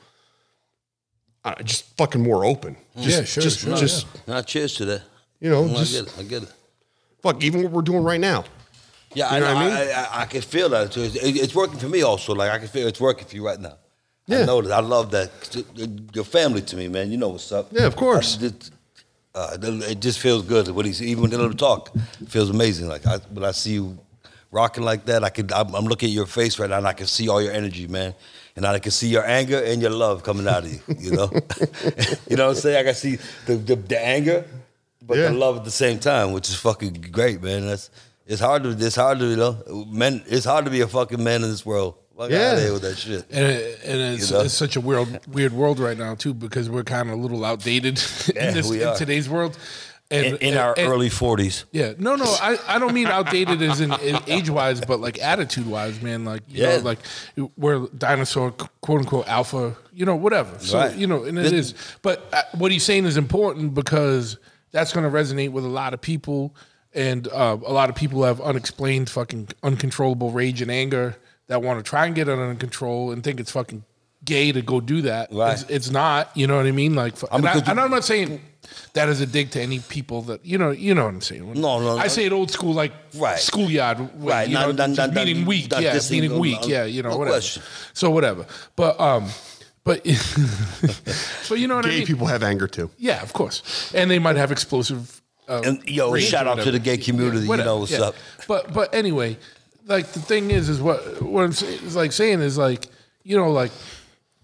uh, 1.45 1.55
just 1.63 1.97
fucking 1.97 2.23
more 2.23 2.45
open. 2.45 2.77
Just, 2.97 3.09
Yeah, 3.19 3.25
sure, 3.25 3.43
just, 3.43 3.61
sure, 3.61 3.77
just 3.77 4.07
Nah, 4.29 4.43
cheers 4.43 4.75
to 4.77 4.85
that. 4.87 5.03
you 5.41 5.51
know, 5.51 5.65
I 5.65 5.75
just 5.75 5.93
get 5.93 6.07
it. 6.07 6.15
I 6.19 6.23
get 6.25 6.43
it. 6.45 6.53
fuck. 7.23 7.43
Even 7.43 7.63
what 7.63 7.73
we're 7.73 7.83
doing 7.83 8.03
right 8.05 8.21
now. 8.21 8.45
Yeah, 9.15 9.29
I 9.29 9.35
You 9.37 9.41
know 9.41 9.53
know. 9.53 9.59
I 9.59 9.63
I, 9.63 9.67
mean? 9.69 9.95
I, 9.95 10.09
I, 10.23 10.25
can 10.27 10.43
feel 10.43 10.69
that. 10.71 10.93
too. 10.93 11.03
It's, 11.03 11.17
it's 11.17 11.55
working 11.55 11.79
for 11.79 11.89
me 11.89 12.03
also. 12.03 12.35
Like 12.35 12.51
I 12.51 12.59
can 12.59 12.69
feel 12.69 12.87
it's 12.87 13.01
working 13.01 13.27
for 13.27 13.35
you 13.37 13.45
right 13.47 13.61
now. 13.61 13.77
Yeah. 14.27 14.41
I 14.41 14.45
know 14.47 14.63
that. 14.63 14.73
I 14.73 14.81
love 14.81 15.11
that. 15.11 15.31
Your 16.15 16.25
family 16.25 16.63
to 16.63 16.77
me, 16.77 16.89
man. 16.89 17.11
You 17.11 17.19
know 17.19 17.29
what's 17.31 17.51
up. 17.53 17.69
Yeah, 17.73 17.87
of 17.87 17.97
course. 17.97 18.39
I- 18.41 18.47
it, 18.47 18.71
uh, 19.35 19.57
it 19.63 19.99
just 20.01 20.19
feels 20.19 20.43
good 20.43 20.69
when 20.69 20.85
he's 20.85 21.01
even 21.03 21.23
when 21.23 21.31
they 21.31 21.39
little 21.39 21.55
talk. 21.57 21.91
It 22.21 22.29
feels 22.29 22.51
amazing. 22.51 22.87
Like 22.89 23.07
I, 23.07 23.17
when 23.35 23.45
I 23.45 23.53
see 23.53 23.73
you 23.73 23.99
rocking 24.53 24.85
like 24.85 25.07
that, 25.07 25.25
I 25.25 25.31
can. 25.31 25.53
I'm, 25.53 25.75
I'm 25.75 25.87
looking 25.87 26.09
at 26.11 26.15
your 26.15 26.27
face 26.27 26.59
right 26.61 26.71
now, 26.71 26.79
and 26.79 26.87
I 26.87 26.93
can 26.93 27.07
see 27.07 27.29
all 27.29 27.43
your 27.43 27.53
energy, 27.53 27.89
man. 27.89 28.15
And 28.55 28.67
I 28.67 28.79
can 28.79 28.93
see 28.93 29.09
your 29.09 29.27
anger 29.27 29.59
and 29.65 29.81
your 29.81 29.91
love 29.91 30.23
coming 30.23 30.47
out 30.47 30.65
of 30.65 30.71
you. 30.73 30.81
You 30.99 31.13
know, 31.13 31.31
you 32.29 32.37
know 32.37 32.49
what 32.49 32.57
I'm 32.57 32.61
saying? 32.63 32.77
I 32.79 32.85
can 32.85 32.95
see 32.95 33.17
the 33.47 33.57
the, 33.57 33.77
the 33.77 33.99
anger, 34.01 34.45
but 35.07 35.17
Yeah. 35.19 35.29
the 35.29 35.35
love 35.35 35.57
at 35.57 35.65
the 35.65 35.71
same 35.71 35.99
time, 35.99 36.33
which 36.33 36.49
is 36.51 36.55
fucking 36.57 37.07
great, 37.11 37.43
man. 37.43 37.67
That's 37.67 37.91
it's 38.27 38.41
hard 38.41 38.63
to 38.65 38.71
it's 38.71 38.95
hard 38.97 39.19
to 39.21 39.27
you 39.27 39.37
know 39.37 39.87
men. 39.89 40.23
It's 40.27 40.45
hard 40.45 40.67
to 40.67 40.71
be 40.71 40.83
a 40.83 40.87
fucking 40.89 41.23
man 41.25 41.43
in 41.43 41.51
this 41.51 41.65
world. 41.65 41.95
Fuck 42.17 42.31
Yeah. 42.31 42.51
out 42.51 42.57
of 42.59 42.63
here 42.63 42.73
with 42.75 42.83
that 42.83 42.99
shit. 42.99 43.25
And, 43.31 43.47
it, 43.47 43.81
and 43.85 44.01
it's, 44.15 44.31
You 44.31 44.37
know? 44.37 44.43
it's 44.45 44.53
such 44.55 44.77
a 44.77 44.83
weird, 44.83 45.27
weird 45.27 45.55
world 45.55 45.79
right 45.81 45.97
now 45.97 46.15
too, 46.15 46.35
because 46.35 46.69
we're 46.69 46.85
kind 46.85 47.09
of 47.09 47.19
a 47.19 47.21
little 47.23 47.43
outdated 47.43 47.99
Yeah, 48.37 48.49
in, 48.49 48.55
this, 48.55 48.69
we 48.69 48.83
in 48.83 48.95
today's 48.97 49.31
world. 49.31 49.57
And, 50.13 50.27
In, 50.27 50.37
in 50.53 50.57
our 50.59 50.75
and- 50.77 50.89
early 50.89 51.09
forties. 51.09 51.65
Yeah, 51.73 51.95
no, 51.99 52.17
no, 52.17 52.27
I, 52.27 52.59
I 52.69 52.79
don't 52.79 52.93
mean 52.93 53.07
outdated 53.07 53.63
as 53.63 53.81
in, 53.81 53.93
in 53.95 54.19
age 54.27 54.51
wise, 54.51 54.81
but 54.83 55.01
like 55.01 55.19
attitude 55.19 55.67
wise, 55.67 56.03
man. 56.03 56.27
Like, 56.27 56.43
you 56.49 56.63
Yeah. 56.63 56.77
know, 56.77 56.83
like 56.83 56.99
we're 57.57 57.87
dinosaur, 57.97 58.51
quote 58.83 59.01
unquote, 59.01 59.27
alpha, 59.27 59.75
you 59.93 60.05
know, 60.05 60.15
whatever. 60.15 60.59
So, 60.59 60.79
Right. 60.79 60.95
you 60.95 61.07
know, 61.07 61.25
and 61.25 61.39
it 61.39 61.43
This- 61.45 61.53
is. 61.73 61.75
But 62.03 62.29
uh, 62.33 62.43
what 62.59 62.71
he's 62.73 62.85
saying 62.85 63.07
is 63.07 63.17
important 63.17 63.73
because 63.75 64.37
that's 64.71 64.93
going 64.93 65.11
to 65.11 65.17
resonate 65.17 65.51
with 65.53 65.65
a 65.65 65.69
lot 65.69 65.95
of 65.95 66.01
people. 66.03 66.55
And 66.95 67.27
uh, 67.29 67.57
a 67.67 67.73
lot 67.73 67.89
of 67.89 67.95
people 67.97 68.23
have 68.25 68.39
unexplained, 68.43 69.09
fucking 69.09 69.49
uncontrollable 69.63 70.31
rage 70.31 70.61
and 70.61 70.71
anger 70.71 71.17
that 71.47 71.63
want 71.63 71.79
to 71.83 71.89
try 71.89 72.05
and 72.05 72.15
get 72.15 72.29
it 72.29 72.39
under 72.39 72.55
control 72.55 73.13
and 73.13 73.25
think 73.25 73.41
it's 73.41 73.51
fucking 73.51 73.83
gay 74.25 74.53
to 74.53 74.63
go 74.63 74.81
do 74.81 75.03
that. 75.03 75.33
Right. 75.33 75.53
It's, 75.53 75.69
it's 75.71 75.91
not, 75.91 76.31
you 76.37 76.47
know 76.47 76.57
what 76.57 76.67
I 76.67 76.73
mean? 76.73 76.95
Like, 76.95 77.15
and, 77.33 77.47
I, 77.47 77.59
and 77.59 77.81
I'm 77.81 77.91
not 77.91 78.05
saying 78.05 78.41
that 78.95 79.09
is 79.09 79.21
a 79.21 79.27
dig 79.27 79.51
to 79.53 79.61
any 79.61 79.81
people 79.81 80.23
that 80.23 80.45
you 80.47 80.57
know. 80.59 80.71
You 80.71 80.95
know 80.95 81.05
what 81.05 81.15
I'm 81.15 81.21
saying? 81.21 81.53
No, 81.55 81.81
no, 81.81 81.99
I 81.99 82.07
say 82.09 82.25
it 82.25 82.33
old 82.33 82.51
school, 82.51 82.73
like 82.75 82.93
Right. 83.15 83.39
schoolyard, 83.39 83.99
way, 83.99 84.33
Right, 84.33 84.49
You 84.49 84.55
not- 84.55 84.67
know, 84.67 84.87
not- 84.87 84.97
just 84.97 84.99
not- 84.99 85.15
meaning 85.15 85.41
not- 85.41 85.49
weak, 85.49 85.71
not 85.71 85.83
yeah, 85.83 85.99
meaning 86.11 86.31
no, 86.31 86.39
weak, 86.39 86.61
no, 86.63 86.67
yeah, 86.69 86.85
you 86.85 87.03
know, 87.03 87.11
no 87.11 87.17
whatever. 87.19 87.35
question. 87.35 87.63
So 87.95 88.11
whatever, 88.11 88.47
but 88.77 88.99
um, 89.01 89.29
but 89.85 90.05
but 91.49 91.59
you 91.59 91.67
know 91.69 91.77
what 91.77 91.87
I 91.87 91.91
Gay 91.91 91.99
mean? 91.99 92.07
people 92.07 92.27
have 92.27 92.43
anger 92.43 92.67
too. 92.69 92.91
Yeah, 92.99 93.23
of 93.23 93.33
course, 93.33 93.93
and 93.95 94.11
they 94.11 94.19
might 94.19 94.37
have 94.37 94.53
explosive. 94.53 95.21
Uh, 95.49 95.61
And 95.65 95.83
yo, 95.89 96.15
shout 96.19 96.47
out 96.47 96.61
to 96.61 96.71
the 96.71 96.79
gay 96.79 96.97
community. 96.97 97.41
you 97.43 97.49
whatever, 97.49 97.67
know 97.67 97.77
what's 97.79 97.93
yeah. 97.93 98.01
up. 98.03 98.15
But 98.47 98.73
but 98.73 98.95
anyway, 98.95 99.37
like 99.87 100.13
the 100.13 100.21
thing 100.21 100.51
is, 100.53 100.69
is 100.69 100.81
what 100.81 101.21
what 101.21 101.43
I'm 101.45 101.53
saying 101.53 101.81
is 101.83 101.97
like 101.97 102.13
saying 102.13 102.41
is 102.41 102.57
like 102.57 102.87
you 103.25 103.37
know 103.37 103.51
like 103.51 103.73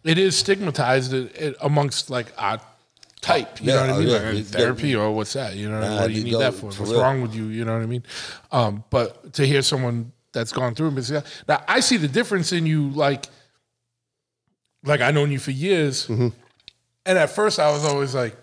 it 0.09 0.17
is 0.17 0.37
stigmatized 0.39 1.13
amongst 1.61 2.09
like 2.09 2.29
our 2.39 2.59
type. 3.21 3.61
You 3.61 3.67
Yeah, 3.69 3.75
know 3.75 3.81
what 3.81 3.91
I 3.91 3.99
mean? 3.99 4.09
yeah. 4.09 4.31
Like, 4.39 4.45
therapy 4.47 4.97
or 4.97 5.13
what's 5.13 5.35
that? 5.35 5.55
You 5.55 5.69
know 5.71 5.81
Nah, 5.81 5.99
what 6.01 6.07
do 6.09 6.13
you 6.15 6.25
need 6.25 6.31
go 6.31 6.39
that 6.39 6.55
for? 6.55 6.73
for 6.73 6.81
What's 6.83 6.93
real. 6.93 7.01
wrong 7.03 7.21
with 7.21 7.35
you? 7.35 7.47
You 7.49 7.65
know 7.67 7.75
what 7.75 7.83
I 7.83 7.87
mean? 7.87 8.03
Um, 8.51 8.85
but 8.91 9.33
to 9.35 9.47
hear 9.47 9.61
someone 9.63 10.13
that's 10.33 10.53
gone 10.53 10.75
through 10.75 10.97
it, 10.97 11.25
now 11.47 11.63
I 11.69 11.81
see 11.81 11.99
the 11.99 12.09
difference 12.09 12.53
in 12.53 12.65
you. 12.65 12.89
Like 12.91 13.27
like 14.85 15.01
I 15.01 15.11
known 15.11 15.31
you 15.31 15.39
for 15.39 15.51
years, 15.51 16.09
and 16.09 16.33
at 17.07 17.31
first 17.31 17.59
I 17.59 17.71
was 17.71 17.85
always 17.85 18.15
like, 18.15 18.37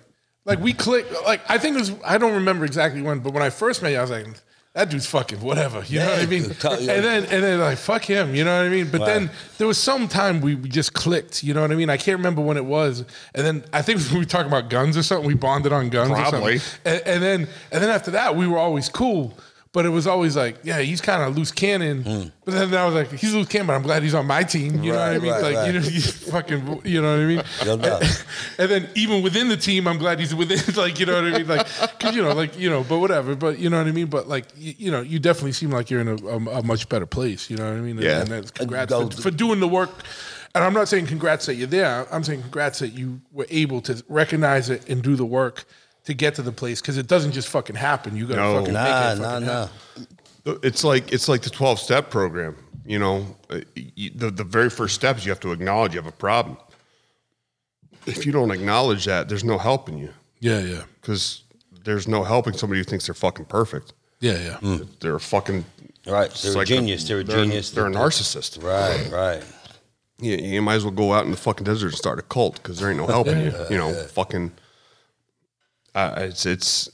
like 0.43 0.59
we 0.59 0.73
clicked. 0.73 1.11
Like 1.25 1.41
I 1.49 1.57
think 1.57 1.77
it 1.77 1.79
was 1.79 1.91
I 2.05 2.17
don't 2.17 2.33
remember 2.35 2.65
exactly 2.65 3.01
when, 3.01 3.19
but 3.19 3.33
when 3.33 3.41
I 3.43 3.49
first 3.49 3.81
met 3.81 3.91
you, 3.91 3.97
I 3.97 4.01
was 4.01 4.11
like, 4.11 4.27
that 4.76 4.89
dude's 4.89 5.06
fucking 5.06 5.39
whatever. 5.39 5.84
You 5.88 5.99
know 5.99 6.10
what 6.10 6.19
I 6.19 6.26
mean? 6.26 6.43
yeah. 6.64 6.93
And 6.93 7.06
then 7.06 7.23
and 7.23 7.43
then 7.43 7.60
like 7.61 7.77
fuck 7.77 8.03
him. 8.03 8.35
You 8.35 8.43
know 8.43 8.57
what 8.57 8.65
I 8.65 8.69
mean? 8.69 8.89
But 8.91 9.06
then 9.06 9.31
there 9.57 9.68
was 9.68 9.77
some 9.77 10.10
time 10.10 10.41
we, 10.41 10.56
we 10.56 10.68
just 10.68 10.93
clicked. 10.93 11.43
You 11.43 11.53
know 11.53 11.61
what 11.61 11.72
I 11.72 11.76
mean? 11.76 11.89
I 11.89 11.95
can't 11.95 12.18
remember 12.18 12.41
when 12.41 12.57
it 12.57 12.65
was. 12.65 13.06
And 13.34 13.45
then 13.45 13.64
I 13.72 13.81
think 13.81 14.02
we 14.11 14.19
were 14.19 14.26
talking 14.26 14.47
about 14.47 14.69
guns 14.69 14.97
or 14.97 15.03
something. 15.03 15.26
We 15.26 15.34
bonded 15.34 15.72
on 15.72 15.89
guns. 15.89 16.10
Probably. 16.10 16.57
Or 16.57 16.60
something. 16.60 16.91
And, 16.93 17.07
and 17.07 17.23
then 17.23 17.47
and 17.72 17.84
then 17.84 17.89
after 17.89 18.11
that 18.11 18.35
we 18.35 18.47
were 18.47 18.57
always 18.57 18.89
cool. 18.89 19.34
But 19.76 19.85
it 19.85 19.89
was 19.89 20.07
always 20.07 20.38
like, 20.38 20.56
yeah, 20.64 20.80
he's 20.80 21.02
kind 21.02 21.22
of 21.22 21.35
loose 21.35 21.52
cannon. 21.52 22.03
Hmm. 22.03 22.30
But 22.45 22.53
then 22.53 22.73
I 22.76 22.85
was 22.85 22.95
like, 22.95 23.11
he's 23.11 23.34
loose 23.34 23.49
cannon, 23.49 23.68
but 23.68 23.73
I'm 23.73 23.81
glad 23.81 24.03
he's 24.03 24.14
on 24.14 24.26
my 24.26 24.41
team. 24.43 24.81
You 24.81 24.93
know 24.93 24.99
what 24.99 25.10
I 25.10 25.19
mean? 25.19 25.31
right, 25.34 25.43
like, 25.43 25.56
right. 25.57 25.68
you 25.68 25.73
know, 25.73 25.80
he's 25.81 26.30
fucking, 26.31 26.81
you 26.85 27.02
know 27.02 27.11
what 27.11 27.19
I 27.19 27.26
mean? 27.26 27.43
No 27.65 27.76
doubt. 27.76 28.26
and 28.57 28.72
then 28.72 28.89
even 28.95 29.22
within 29.22 29.49
the 29.49 29.57
team, 29.57 29.85
I'm 29.85 29.97
glad 29.97 30.22
he's 30.22 30.34
within, 30.34 30.60
like, 30.81 30.97
you 30.97 31.06
know 31.06 31.15
what 31.15 31.26
I 31.26 31.38
mean? 31.38 31.45
Like, 31.49 31.68
cause 31.99 32.15
you 32.15 32.23
know, 32.23 32.31
like, 32.34 32.57
you 32.57 32.69
know, 32.69 32.85
but 32.85 32.99
whatever, 32.99 33.35
but 33.35 33.60
you 33.60 33.69
know 33.69 33.77
what 33.77 33.88
I 33.88 33.91
mean? 33.91 34.07
But 34.07 34.30
like, 34.30 34.45
you, 34.56 34.76
you 34.77 34.91
know, 34.91 35.02
you 35.02 35.19
definitely 35.19 35.52
seem 35.52 35.72
like 35.72 35.89
you're 35.89 35.99
in 35.99 36.07
a, 36.07 36.15
a, 36.26 36.60
a 36.60 36.64
much 36.64 36.88
better 36.88 37.06
place, 37.06 37.49
you 37.49 37.57
know 37.57 37.69
what 37.69 37.77
I 37.77 37.81
mean? 37.81 37.97
Yeah. 37.97 38.22
And 38.22 38.30
that's 38.30 38.52
congrats 38.52 38.89
go- 38.89 39.10
for, 39.10 39.23
for 39.23 39.31
doing 39.31 39.60
the 39.60 39.68
work 39.68 39.91
and 40.56 40.64
I'm 40.64 40.73
not 40.73 40.88
saying 40.88 41.07
congrats 41.07 41.47
that 41.47 41.56
you're 41.56 41.68
there. 41.68 42.07
I'm 42.14 42.23
saying 42.23 42.43
congrats 42.43 42.80
that 42.80 42.93
you 42.93 43.19
were 43.34 43.45
able 43.49 43.81
to 43.81 44.02
recognize 44.07 44.69
it 44.69 44.89
and 44.89 45.03
do 45.03 45.18
the 45.18 45.26
work 45.26 45.65
to 46.06 46.14
get 46.14 46.36
to 46.36 46.41
the 46.41 46.52
place 46.52 46.82
because 46.82 46.98
it 46.98 47.07
doesn't 47.07 47.32
just 47.34 47.48
fucking 47.49 47.76
happen. 47.76 48.15
You 48.15 48.27
got 48.27 48.36
to 48.36 48.41
No. 48.41 48.60
fucking 48.60 48.73
Nah, 48.73 48.84
make 48.84 49.18
it. 49.18 49.22
nah, 49.22 49.30
fucking 49.30 49.48
nah. 49.48 49.68
happen. 49.68 50.60
It's 50.64 50.84
like 50.84 51.11
it's 51.11 51.27
like 51.27 51.41
the 51.41 51.49
twelve 51.49 51.80
step 51.80 52.10
program. 52.10 52.56
You 52.86 52.99
know, 52.99 53.36
Uh, 53.49 53.61
the 53.76 54.30
the 54.32 54.44
very 54.44 54.69
first 54.69 54.94
step 54.95 55.18
is 55.18 55.26
you 55.26 55.32
have 55.32 55.40
to 55.41 55.52
acknowledge 55.52 55.94
you 55.95 55.99
have 56.02 56.07
a 56.07 56.15
problem. 56.15 56.57
If 58.06 58.26
you 58.26 58.32
don't 58.32 58.52
acknowledge 58.52 59.06
that, 59.06 59.27
there's 59.30 59.44
no 59.44 59.57
helping 59.57 59.98
you 59.98 60.14
Yeah, 60.40 60.60
yeah, 60.60 60.84
because 61.02 61.41
there's 61.84 62.07
no 62.07 62.23
helping 62.23 62.53
somebody 62.56 62.80
who 62.80 62.84
thinks 62.84 63.07
they're 63.07 63.15
fucking 63.15 63.45
perfect. 63.45 63.94
yeah, 64.19 64.57
yeah. 64.61 64.77
They're 64.99 65.15
a 65.15 65.19
fucking 65.19 65.65
Right. 66.06 66.30
They're 66.30 66.52
a 66.52 66.53
psycho- 66.53 66.65
genius. 66.65 67.03
They're 67.06 67.19
a 67.22 67.23
genius. 67.23 67.72
They're 67.72 67.88
a 67.88 67.91
narcissist. 67.91 68.61
Right, 68.64 69.11
right. 69.11 69.44
You, 70.22 70.36
you 70.38 70.61
might 70.61 70.76
as 70.76 70.84
well 70.84 70.94
go 70.94 71.14
out 71.14 71.26
in 71.26 71.32
the 71.32 71.38
fucking 71.38 71.64
desert 71.65 71.88
and 71.88 71.98
start 71.98 72.19
a 72.19 72.22
cult 72.22 72.61
because 72.61 72.80
there 72.80 72.90
ain't 72.90 72.99
no 72.99 73.07
helping 73.07 73.40
you. 73.41 73.52
You 73.72 73.77
know, 73.77 73.91
fucking. 73.94 74.52
Uh, 75.95 76.13
it's 76.17 76.45
it's, 76.45 76.89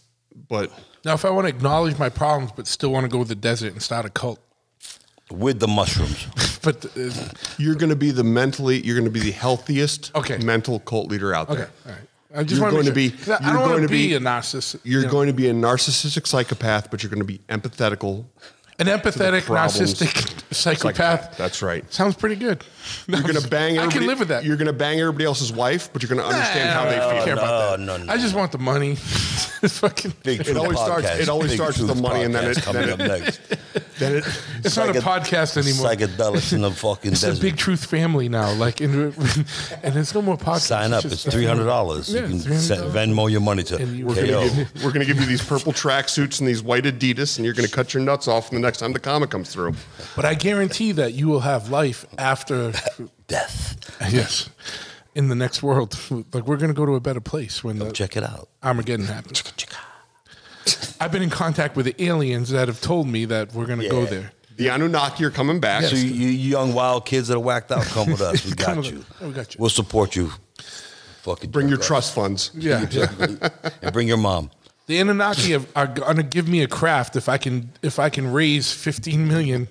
but 0.48 0.72
Now, 1.04 1.14
if 1.16 1.26
I 1.26 1.30
want 1.32 1.48
to 1.48 1.50
acknowledge 1.50 1.98
my 1.98 2.10
problems 2.10 2.52
but 2.56 2.68
still 2.68 2.92
want 2.92 3.04
to 3.06 3.10
go 3.10 3.24
to 3.24 3.28
the 3.28 3.36
desert 3.36 3.74
and 3.74 3.82
start 3.82 4.06
a 4.06 4.10
cult, 4.10 4.40
With 5.32 5.60
the 5.60 5.68
mushrooms. 5.68 6.28
but 6.62 6.86
uh, 6.98 7.10
you're 7.58 7.76
going 7.76 7.90
to 7.90 7.96
be 7.96 8.12
the 8.12 8.24
mentally, 8.24 8.86
you're 8.86 8.96
going 8.96 9.06
to 9.12 9.20
be 9.20 9.20
the 9.20 9.32
healthiest 9.32 10.12
Okay. 10.16 10.38
mental 10.38 10.80
cult 10.80 11.10
leader 11.10 11.34
out 11.34 11.48
there. 11.50 11.58
okay, 11.64 11.72
all 11.88 11.92
right. 11.94 12.02
I 12.34 12.44
just 12.44 12.62
You're 12.62 12.72
want 12.72 12.72
to 12.72 12.76
going 12.84 12.86
to 12.86 12.92
be- 12.94 13.10
'Cause 13.12 13.30
I- 13.30 13.36
I 13.36 13.40
you're 13.40 13.54
don't 13.54 13.62
want 13.62 13.70
going 13.72 13.82
to 13.82 13.88
to 13.88 13.92
be, 13.92 14.08
be- 14.10 14.14
a 14.16 14.20
narcissist. 14.20 14.80
You're 14.86 15.02
you 15.02 15.06
know. 15.08 15.12
going 15.12 15.28
to 15.28 15.34
be 15.34 15.50
a 15.50 15.54
narcissistic 15.54 16.26
psychopath, 16.28 16.90
but 16.92 17.02
you're 17.04 17.10
going 17.10 17.20
to 17.20 17.26
be 17.26 17.40
empathetical. 17.50 18.24
An 18.82 19.00
empathetic, 19.00 19.44
problems. 19.44 19.78
narcissistic 19.80 20.54
psychopath. 20.54 21.38
That's 21.38 21.62
right. 21.62 21.92
Sounds 21.94 22.16
pretty 22.16 22.36
good. 22.36 22.64
You're 23.08 23.22
going 23.22 23.36
to 23.42 23.48
bang. 23.48 23.78
I 23.78 23.84
Everybody, 23.84 24.00
can 24.00 24.08
live 24.08 24.20
with 24.20 24.28
that. 24.30 24.44
You're 24.44 24.58
going 24.58 24.68
to 24.68 24.74
bang 24.74 25.00
everybody 25.00 25.26
else's 25.26 25.52
wife, 25.54 25.92
but 25.94 26.02
you're 26.04 26.10
going 26.10 26.22
to 26.22 26.26
understand 26.28 26.70
how 26.70 26.86
they 26.86 26.96
I 26.96 27.00
don't 27.00 27.16
feel. 27.16 27.24
care 27.26 27.34
about 27.34 27.80
No, 27.80 27.86
that. 27.98 28.00
no, 28.00 28.06
no, 28.06 28.14
I 28.14 28.18
just 28.18 28.36
want 28.36 28.52
the 28.52 28.58
money. 28.58 28.96
fucking. 29.62 30.14
Big 30.24 30.42
It 30.42 30.44
Truth 30.46 30.58
always 30.58 30.80
starts- 30.80 31.08
podcast. 31.08 31.20
it 31.20 31.30
always 31.30 31.52
Big 31.52 31.58
starts 31.60 31.78
with 31.80 31.88
the 31.88 31.96
money 32.02 32.24
and 32.24 32.34
then 32.34 32.46
podcast 32.54 32.58
it- 32.58 32.64
coming 32.64 32.82
then 32.82 32.92
up 32.94 33.00
next. 33.22 33.40
Then 34.00 34.16
it, 34.18 34.24
It's 34.66 34.76
not 34.76 34.90
a 34.90 34.94
podcast 35.00 35.58
anymore. 35.58 35.92
Psychedelics 35.92 36.54
in 36.54 36.62
the 36.62 36.72
fucking 36.86 37.12
It's 37.12 37.22
a 37.24 37.28
desert. 37.28 37.42
big 37.42 37.58
truth 37.58 37.86
family 37.86 38.28
now. 38.30 38.52
Like, 38.54 38.82
in, 38.82 39.14
and 39.84 39.94
there's 39.94 40.16
no 40.16 40.24
more 40.24 40.38
podcasts. 40.38 40.62
Sign 40.62 40.92
up. 40.94 41.04
just 41.04 41.26
It's 41.28 41.34
three 41.36 41.46
hundred 41.46 41.66
dollars. 41.66 42.12
Yeah, 42.12 42.22
you 42.26 42.42
can 42.42 42.58
send, 42.60 42.82
Venmo 42.92 43.30
your 43.30 43.42
money 43.42 43.62
to 43.64 43.86
you- 43.86 44.08
we're 44.08 44.16
KO. 44.16 44.22
going 44.26 44.50
to 44.50 44.56
give, 44.56 44.84
we're 44.84 44.92
going 44.92 45.06
to 45.06 45.14
give 45.14 45.20
you 45.20 45.28
these 45.28 45.44
purple 45.46 45.72
tracksuits 45.72 46.40
and 46.40 46.48
these 46.50 46.64
white 46.64 46.86
Adidas, 46.86 47.38
and 47.38 47.46
you're 47.46 47.54
going 47.54 47.68
to 47.68 47.74
cut 47.74 47.94
your 47.94 48.02
nuts 48.02 48.28
off 48.28 48.50
in 48.52 48.56
the 48.56 48.62
next 48.66 48.71
time 48.80 48.94
the 48.94 49.00
comic 49.00 49.30
comes 49.30 49.52
through. 49.52 49.74
But 50.16 50.26
I 50.26 50.34
guarantee 50.34 50.92
that 50.94 51.14
you 51.14 51.28
will 51.28 51.42
have 51.42 51.70
life 51.70 52.06
after. 52.18 52.74
Death. 53.28 53.78
yes, 54.12 54.50
in 55.16 55.30
the 55.30 55.36
next 55.36 55.64
world. 55.64 55.98
Like 56.34 56.46
we're 56.48 56.58
gonna 56.58 56.74
go 56.74 56.86
to 56.86 56.96
a 56.96 57.00
better 57.00 57.22
place 57.22 57.64
when 57.64 57.80
the 57.80 57.92
Check 57.92 58.18
it 58.18 58.24
out. 58.24 58.50
Armageddon 58.64 59.06
happens. 59.06 59.44
I've 61.00 61.12
been 61.12 61.24
in 61.24 61.30
contact 61.32 61.76
with 61.76 61.86
the 61.88 61.96
aliens 62.04 62.50
that 62.50 62.68
have 62.68 62.82
told 62.82 63.08
me 63.08 63.26
that 63.26 63.54
we're 63.54 63.66
gonna 63.66 63.88
go 63.90 64.02
Yeah. 64.04 64.10
there. 64.10 64.32
The 64.58 64.68
Anunnaki 64.68 65.24
are 65.26 65.32
coming 65.32 65.60
back. 65.60 65.84
So 65.86 65.96
you, 65.96 66.04
you 66.12 66.28
young 66.30 66.74
wild 66.74 67.06
kids 67.06 67.30
that 67.30 67.36
are 67.38 67.40
whacked 67.40 67.72
out, 67.72 67.84
come 67.86 68.12
with 68.12 68.22
us. 68.22 68.46
We 68.50 68.52
Come 68.54 68.76
got 68.76 68.78
with 68.84 68.92
you. 68.94 69.00
us. 69.00 69.06
Yeah, 69.22 69.28
we 69.28 69.34
got 69.34 69.54
you. 69.56 69.58
We'll 69.60 69.70
support 69.72 70.16
you. 70.16 70.32
Fucking 71.24 71.50
Bring 71.52 71.68
your 71.68 71.78
jerk 71.78 71.88
trust 71.88 72.14
funds. 72.14 72.52
Yeah, 72.54 72.86
yeah. 72.92 73.08
and 73.82 73.94
bring 73.94 74.08
your 74.08 74.18
mom. 74.18 74.52
The 74.92 75.00
Anunnaki 75.00 75.52
have, 75.54 75.68
are 75.74 75.88
gonna 75.88 76.22
give 76.22 76.50
me 76.50 76.62
a 76.64 76.68
craft 76.68 77.16
if 77.16 77.30
I 77.30 77.38
can 77.38 77.70
if 77.82 77.98
I 77.98 78.10
can 78.10 78.30
raise 78.34 78.74
15 78.74 79.26
million, 79.26 79.70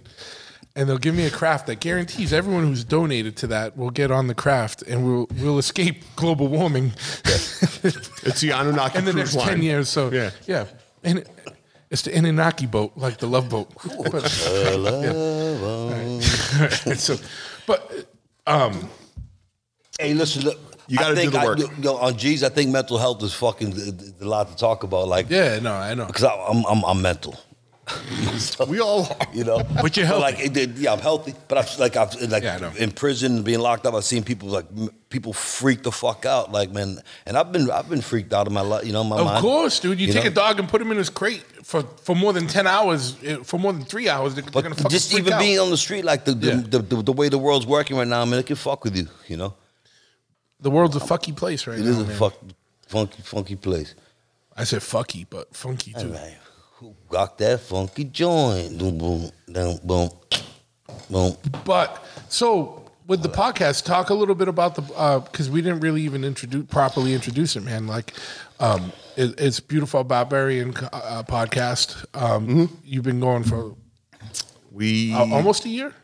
and 0.74 0.88
they'll 0.88 0.97
give 0.97 1.14
me 1.14 1.26
a 1.26 1.30
craft 1.30 1.66
that 1.66 1.78
guarantees 1.78 2.32
everyone 2.32 2.62
who's 2.64 2.84
donated 2.84 3.36
to 3.36 3.47
that 3.48 3.76
will 3.76 3.90
get 3.90 4.10
on 4.10 4.28
the 4.28 4.34
craft 4.34 4.80
and 4.80 5.05
we'll 5.05 5.26
we'll 5.38 5.59
escape 5.59 6.05
global 6.16 6.48
warming 6.48 6.92
It's 7.26 8.40
the 8.40 8.52
Anunnaki 8.52 8.97
in 8.97 9.05
the 9.05 9.12
cruise 9.12 9.34
next 9.34 9.36
line. 9.36 9.48
10 9.48 9.62
years. 9.62 9.90
So 9.90 10.10
Yeah. 10.10 10.30
yeah, 10.47 10.64
and 11.05 11.18
it- 11.18 11.28
it's 11.90 12.01
the 12.02 12.16
Anunnaki 12.16 12.64
boat, 12.66 12.92
like 12.97 13.18
the 13.18 13.26
love 13.26 13.51
boat. 13.51 13.68
But, 14.12 14.22
yeah. 14.22 16.20
so, 16.94 17.16
but 17.66 18.06
um, 18.47 18.88
Hey, 19.98 20.14
listen, 20.14 20.44
look. 20.44 20.59
You 20.91 20.99
gotta 20.99 21.12
I 21.12 21.15
do 21.15 21.21
think 21.21 21.33
the 21.33 21.39
I- 21.41 21.45
work. 21.45 21.59
you 21.61 21.69
know, 21.85 21.97
on 21.97 22.17
G's, 22.17 22.43
I 22.43 22.49
think 22.49 22.71
mental 22.71 22.99
health 22.99 23.23
is 23.23 23.33
fucking 23.33 23.73
th- 23.73 23.99
th- 23.99 24.12
a 24.21 24.25
lot 24.29 24.49
to 24.51 24.57
talk 24.57 24.83
about. 24.83 25.07
Like, 25.07 25.31
yeah, 25.31 25.59
no, 25.61 25.73
I 25.73 25.95
know. 25.95 26.07
because 26.07 26.25
I'm, 26.25 26.65
I'm 26.67 26.85
I'm 26.85 27.01
mental. 27.01 27.39
So, 28.39 28.65
We 28.73 28.81
all 28.81 29.05
are. 29.05 29.27
you 29.33 29.45
know. 29.45 29.62
But 29.83 29.97
you're 29.97 30.07
healthy. 30.07 30.23
like, 30.23 30.39
it, 30.47 30.57
it- 30.57 30.77
yeah, 30.77 30.93
I'm 30.93 31.01
healthy. 31.01 31.35
But 31.49 31.59
I've 31.59 31.79
like 31.79 31.97
I've 31.97 32.15
like 32.31 32.43
Yeah, 32.43 32.57
I 32.57 32.59
know. 32.59 32.73
in 32.79 32.91
prison, 32.91 33.43
being 33.43 33.61
locked 33.61 33.87
up. 33.87 33.95
I've 33.95 34.05
seen 34.05 34.23
people 34.25 34.49
like 34.49 34.67
people 35.11 35.33
freak 35.33 35.83
the 35.85 35.93
fuck 35.93 36.25
out. 36.27 36.51
Like 36.53 36.71
man, 36.73 36.99
and 37.27 37.37
I've 37.37 37.53
been 37.53 37.71
I've 37.71 37.89
been 37.89 38.01
freaked 38.01 38.33
out 38.33 38.47
in 38.49 38.53
my 38.53 38.61
life. 38.61 38.85
You 38.85 38.93
know, 38.93 39.05
my 39.05 39.19
Of 39.19 39.27
mind. 39.27 39.43
course, 39.43 39.81
dude. 39.81 40.01
You, 40.01 40.09
You 40.09 40.12
take 40.12 40.25
know? 40.25 40.31
a 40.31 40.35
dog 40.35 40.59
and 40.61 40.69
put 40.69 40.81
him 40.83 40.91
in 40.91 40.99
his 40.99 41.11
crate 41.11 41.43
for, 41.65 41.83
for 42.05 42.15
more 42.17 42.33
than 42.33 42.47
ten 42.49 42.67
hours, 42.67 43.17
eh, 43.25 43.37
for 43.45 43.59
more 43.59 43.73
than 43.73 43.85
three 43.85 44.09
hours. 44.09 44.35
They're, 44.35 44.45
they're 44.45 44.62
gonna 44.62 44.75
fucking 44.75 44.91
just 44.91 45.11
freak 45.11 45.23
even 45.23 45.33
out. 45.35 45.41
being 45.41 45.59
on 45.61 45.71
the 45.71 45.77
street, 45.77 46.05
like 46.05 46.25
the 46.25 46.33
the, 46.35 46.47
Yeah. 46.49 46.55
the, 46.69 46.79
the 46.81 47.03
the 47.03 47.12
way 47.12 47.29
the 47.29 47.39
world's 47.39 47.67
working 47.67 47.97
right 47.97 48.09
now, 48.09 48.23
I 48.23 48.25
man, 48.25 48.39
it 48.41 48.47
can 48.47 48.57
fuck 48.57 48.85
with 48.85 48.97
you. 48.97 49.07
You 49.27 49.37
know, 49.37 49.55
the 50.61 50.70
world's 50.70 50.97
a 50.97 51.01
fucky 51.01 51.35
place 51.35 51.66
right 51.66 51.78
it 51.78 51.85
now. 51.85 51.91
is 51.91 51.99
a 51.99 52.05
man. 52.05 52.16
fuck 52.16 52.35
funky 52.87 53.23
funky 53.23 53.57
place. 53.57 53.95
I 54.57 54.65
said 54.65 54.81
fucky, 54.82 55.27
but 55.28 55.55
funky 55.55 55.93
too. 55.93 56.09
Man, 56.09 56.37
who 56.74 56.95
rock 57.11 57.39
that 57.39 57.61
funky 57.61 58.05
joint? 58.05 58.78
Boom, 58.78 58.99
boom, 58.99 59.31
down, 59.51 59.78
boom, 59.85 60.11
boom. 61.09 61.37
But 61.65 62.05
so 62.28 62.85
with 63.07 63.23
the 63.23 63.28
podcast, 63.28 63.85
talk 63.85 64.11
a 64.11 64.15
little 64.15 64.35
bit 64.35 64.49
about 64.49 64.74
the 64.74 64.82
because 65.31 65.49
we 65.51 65.62
didn't 65.62 65.81
really 65.81 66.03
even 66.03 66.24
introduce 66.24 66.66
properly 66.66 67.15
introduce 67.15 67.57
it, 67.57 67.62
man. 67.62 67.87
Like, 67.87 68.12
um, 68.59 68.93
it, 69.16 69.39
it's 69.41 69.61
beautiful 69.61 70.05
barbarian 70.05 70.70
uh, 70.93 71.23
podcast. 71.27 72.05
Um, 72.15 72.47
Mm-hmm. 72.47 72.74
You've 72.85 73.05
been 73.05 73.20
going 73.20 73.45
for 73.45 73.74
We 74.70 75.12
uh, 75.15 75.27
almost 75.35 75.65
a 75.65 75.69
year, 75.69 75.95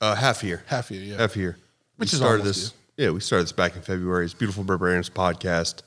uh, 0.00 0.14
half 0.14 0.44
year. 0.44 0.62
half 0.66 0.90
a 0.90 0.94
year, 0.94 1.04
yeah. 1.04 1.16
Half 1.20 1.36
a 1.36 1.38
year. 1.38 1.56
Which 1.96 2.12
we 2.12 2.16
is 2.16 2.18
started 2.20 2.40
almost 2.42 2.60
this. 2.72 2.77
Yeah, 2.98 3.10
we 3.10 3.20
started 3.20 3.44
this 3.44 3.52
back 3.52 3.76
in 3.76 3.82
February. 3.82 4.24
It's 4.24 4.34
Beautiful 4.34 4.64
Barbarians 4.64 5.08
podcast. 5.08 5.82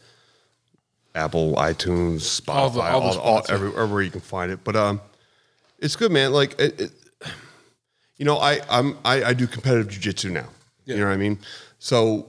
Apple, 1.13 1.55
iTunes, 1.57 2.21
Spotify, 2.21 2.53
All 2.55 2.69
the- 2.69 2.79
all 2.81 3.01
the 3.01 3.19
all, 3.19 3.19
all, 3.19 3.41
yeah. 3.49 3.53
every, 3.55 3.67
everywhere 3.69 4.01
you 4.01 4.11
can 4.11 4.21
find 4.21 4.49
it. 4.49 4.63
But 4.63 4.77
um, 4.77 5.01
it's 5.79 5.97
good, 5.97 6.09
man. 6.09 6.31
Like, 6.31 6.57
it, 6.57 6.79
it, 6.79 6.91
you 8.15 8.23
know, 8.23 8.37
I 8.37 8.61
I'm 8.69 8.97
I, 9.03 9.23
I 9.25 9.33
do 9.33 9.45
competitive 9.45 9.91
jujitsu 9.91 10.31
now. 10.31 10.47
Yeah. 10.85 10.95
You 10.95 11.01
know 11.01 11.07
what 11.07 11.13
I 11.13 11.17
mean? 11.17 11.37
So 11.79 12.27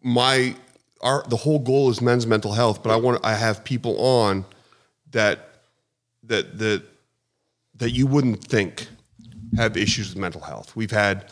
my 0.00 0.54
our 1.00 1.24
the 1.26 1.36
whole 1.36 1.58
goal 1.58 1.90
is 1.90 2.00
men's 2.00 2.24
mental 2.24 2.52
health, 2.52 2.84
but 2.84 2.92
I 2.92 2.96
want 2.96 3.18
I 3.26 3.34
have 3.34 3.64
people 3.64 4.00
on 4.00 4.44
that 5.10 5.48
that 6.22 6.56
that 6.58 6.84
that 7.78 7.90
you 7.90 8.06
wouldn't 8.06 8.44
think 8.44 8.86
have 9.56 9.76
issues 9.76 10.10
with 10.10 10.18
mental 10.18 10.40
health. 10.40 10.76
We've 10.76 10.92
had 10.92 11.28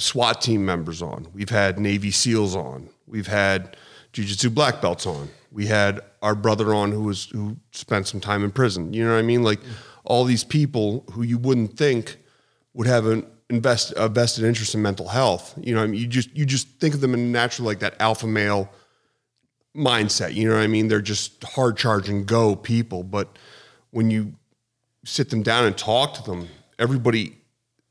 SWAT 0.00 0.40
team 0.40 0.64
members 0.64 1.02
on. 1.02 1.28
We've 1.32 1.50
had 1.50 1.78
Navy 1.78 2.10
SEALs 2.10 2.56
on. 2.56 2.88
We've 3.06 3.26
had 3.26 3.76
Jiu-Jitsu 4.12 4.50
black 4.50 4.80
belts 4.80 5.06
on. 5.06 5.28
We 5.52 5.66
had 5.66 6.00
our 6.22 6.34
brother 6.34 6.74
on 6.74 6.92
who 6.92 7.02
was 7.02 7.26
who 7.26 7.56
spent 7.72 8.06
some 8.06 8.20
time 8.20 8.44
in 8.44 8.50
prison. 8.50 8.92
You 8.92 9.04
know 9.04 9.12
what 9.12 9.18
I 9.18 9.22
mean? 9.22 9.42
Like 9.42 9.60
all 10.04 10.24
these 10.24 10.44
people 10.44 11.04
who 11.12 11.22
you 11.22 11.38
wouldn't 11.38 11.76
think 11.76 12.18
would 12.74 12.86
have 12.86 13.06
an 13.06 13.26
invest 13.48 13.92
a 13.96 14.08
vested 14.08 14.44
interest 14.44 14.74
in 14.74 14.82
mental 14.82 15.08
health. 15.08 15.54
You 15.60 15.74
know, 15.74 15.82
I 15.82 15.86
mean, 15.86 16.00
you 16.00 16.06
just 16.06 16.34
you 16.36 16.46
just 16.46 16.68
think 16.80 16.94
of 16.94 17.00
them 17.00 17.14
in 17.14 17.32
natural 17.32 17.66
like 17.66 17.80
that 17.80 18.00
alpha 18.00 18.26
male 18.26 18.70
mindset. 19.76 20.34
You 20.34 20.48
know 20.48 20.54
what 20.54 20.62
I 20.62 20.68
mean? 20.68 20.88
They're 20.88 21.00
just 21.00 21.42
hard 21.44 21.76
charging 21.76 22.24
go 22.24 22.56
people. 22.56 23.02
But 23.02 23.38
when 23.90 24.10
you 24.10 24.34
sit 25.04 25.30
them 25.30 25.42
down 25.42 25.66
and 25.66 25.76
talk 25.76 26.14
to 26.14 26.22
them, 26.22 26.48
everybody, 26.78 27.36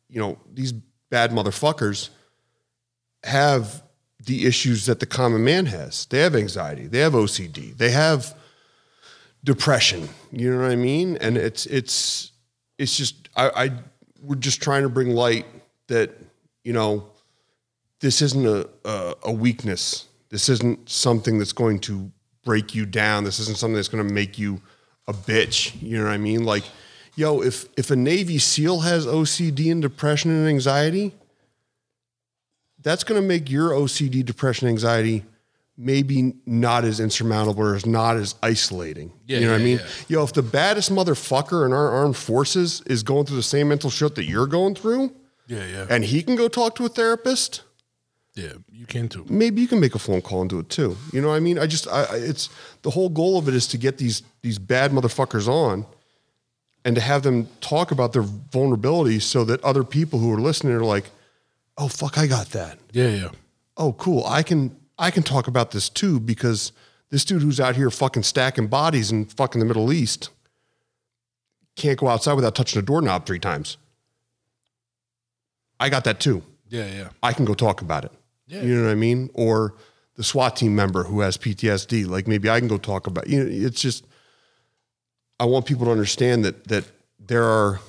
you 0.10 0.20
know, 0.20 0.38
these 0.54 0.74
bad 1.10 1.32
motherfuckers 1.32 2.10
have 3.24 3.84
the 4.26 4.46
issues 4.46 4.86
that 4.86 5.00
the 5.00 5.06
common 5.06 5.44
man 5.44 5.66
has. 5.68 6.06
They 6.06 6.20
have 6.20 6.36
anxiety, 6.36 6.88
they 6.88 7.00
have 7.00 7.14
OCD, 7.14 7.76
they 7.78 7.92
have 7.92 8.36
depression. 9.44 10.10
You 10.32 10.52
know 10.52 10.62
what 10.62 10.72
I 10.72 10.76
mean? 10.76 11.18
And 11.18 11.38
it's 11.38 11.66
it's 11.68 12.32
it's 12.78 12.98
just 12.98 13.30
I, 13.36 13.50
I 13.50 13.72
we're 14.22 14.36
just 14.36 14.62
trying 14.62 14.84
to 14.84 14.90
bring 14.90 15.12
light 15.12 15.46
that 15.88 16.12
you 16.64 16.74
know 16.74 17.10
this 18.02 18.22
isn't 18.22 18.46
a, 18.46 18.68
a 18.86 19.16
a 19.24 19.32
weakness. 19.32 20.06
This 20.30 20.50
isn't 20.50 20.90
something 20.90 21.40
that's 21.40 21.54
going 21.54 21.80
to 21.80 22.12
break 22.44 22.76
you 22.76 22.86
down. 22.86 23.24
This 23.24 23.40
isn't 23.40 23.58
something 23.58 23.76
that's 23.76 23.88
going 23.88 24.08
to 24.08 24.14
make 24.14 24.38
you 24.38 24.62
a 25.08 25.14
bitch. 25.14 25.80
You 25.82 25.98
know 25.98 26.06
what 26.06 26.14
I 26.14 26.18
mean? 26.18 26.46
Like, 26.46 26.64
yo, 27.20 27.42
if 27.42 27.68
if 27.78 27.92
a 27.92 27.96
Navy 27.96 28.38
SEAL 28.40 28.80
has 28.82 29.06
OCD 29.06 29.72
and 29.72 29.82
depression 29.82 30.32
and 30.32 30.48
anxiety, 30.48 31.14
that's 32.82 33.04
going 33.04 33.22
to 33.22 33.28
make 33.28 33.50
your 33.50 33.72
OCD, 33.72 34.24
depression, 34.26 34.68
anxiety 34.68 35.26
maybe 35.82 36.34
not 36.46 36.84
as 36.84 37.00
insurmountable 37.00 37.64
or 37.64 37.74
as 37.74 37.86
not 37.86 38.18
as 38.18 38.36
isolating. 38.44 39.14
Yeah, 39.28 39.40
you 39.40 39.46
know 39.46 39.54
what 39.54 39.62
I 39.62 39.64
mean? 39.64 39.78
yeah. 39.78 40.18
Yo, 40.18 40.24
if 40.26 40.34
the 40.34 40.42
baddest 40.44 40.92
motherfucker 40.92 41.66
in 41.66 41.72
our 41.72 41.90
armed 41.90 42.18
forces 42.18 42.82
is 42.86 43.02
going 43.02 43.26
through 43.26 43.38
the 43.38 43.44
same 43.44 43.70
mental 43.70 43.90
shit 43.90 44.16
that 44.16 44.26
you're 44.26 44.46
going 44.46 44.76
through, 44.76 45.14
Yeah, 45.48 45.66
yeah. 45.66 45.86
and 45.90 46.04
he 46.04 46.22
can 46.22 46.36
go 46.36 46.50
talk 46.50 46.76
to 46.76 46.86
a 46.86 46.90
therapist, 46.90 47.62
Yeah, 48.36 48.56
you 48.70 48.86
can 48.88 49.08
too. 49.08 49.26
maybe 49.30 49.62
you 49.62 49.70
can 49.70 49.80
make 49.80 49.96
a 49.96 50.00
phone 50.00 50.22
call 50.22 50.42
and 50.42 50.50
do 50.50 50.60
it 50.60 50.68
too. 50.70 50.98
You 51.14 51.22
know 51.22 51.30
what 51.30 51.36
I 51.36 51.40
mean? 51.40 51.58
I 51.58 51.66
just, 51.66 51.88
I, 51.88 52.04
I- 52.04 52.16
it's 52.32 52.50
the 52.82 52.90
whole 52.90 53.08
goal 53.08 53.38
of 53.38 53.48
it 53.48 53.54
is 53.54 53.66
to 53.68 53.78
get 53.78 53.98
these 53.98 54.22
these 54.42 54.60
bad 54.60 54.92
motherfuckers 54.92 55.48
on, 55.48 55.86
and 56.90 56.96
to 56.96 57.02
have 57.04 57.22
them 57.22 57.48
talk 57.62 57.92
about 57.92 58.14
their 58.14 58.24
vulnerabilities, 58.24 59.22
so 59.22 59.44
that 59.44 59.64
other 59.64 59.84
people 59.84 60.18
who 60.18 60.34
are 60.34 60.42
listening 60.42 60.74
are 60.74 60.84
like, 60.84 61.12
"Oh 61.78 61.88
fuck, 61.88 62.18
I 62.18 62.26
got 62.26 62.50
that. 62.50 62.80
Yeah, 62.92 63.10
yeah. 63.10 63.30
Oh 63.78 63.94
cool, 63.94 64.26
I 64.26 64.42
can 64.42 64.76
I 64.98 65.12
can 65.12 65.22
talk 65.22 65.48
about 65.48 65.70
this 65.70 65.88
too 65.88 66.20
because 66.20 66.72
this 67.12 67.24
dude 67.24 67.44
who's 67.44 67.60
out 67.60 67.76
here 67.76 67.92
fucking 67.92 68.24
stacking 68.24 68.66
bodies 68.70 69.12
in 69.12 69.26
fucking 69.26 69.60
the 69.60 69.68
Middle 69.68 69.94
East 69.94 70.32
can't 71.76 72.00
go 72.00 72.08
outside 72.08 72.34
without 72.34 72.56
touching 72.56 72.80
a 72.80 72.82
doorknob 72.82 73.28
three 73.28 73.38
times. 73.38 73.78
I 75.80 75.90
got 75.90 76.06
that 76.06 76.20
too." 76.20 76.42
Yeah, 76.70 76.88
yeah. 76.88 77.10
I 77.22 77.34
can 77.34 77.46
go 77.46 77.54
talk 77.54 77.82
about 77.82 78.04
it. 78.04 78.12
Yeah. 78.48 78.64
You 78.64 78.78
know 78.78 78.86
what 78.86 78.92
I 78.92 78.96
mean? 78.96 79.30
Or 79.36 79.76
the 80.16 80.24
SWAT 80.24 80.56
team 80.56 80.76
member 80.76 81.04
who 81.04 81.20
has 81.20 81.38
PTSD, 81.38 82.08
like 82.08 82.28
maybe 82.28 82.50
I 82.50 82.58
can 82.58 82.68
go 82.68 82.78
talk 82.80 83.06
about. 83.06 83.28
You 83.28 83.44
know, 83.44 83.68
it's 83.68 83.80
just 83.80 84.08
I 85.40 85.46
want 85.46 85.66
people 85.66 85.86
to 85.86 85.92
understand 85.92 86.44
that 86.46 86.68
that 86.68 86.86
there 87.20 87.44
are 87.44 87.80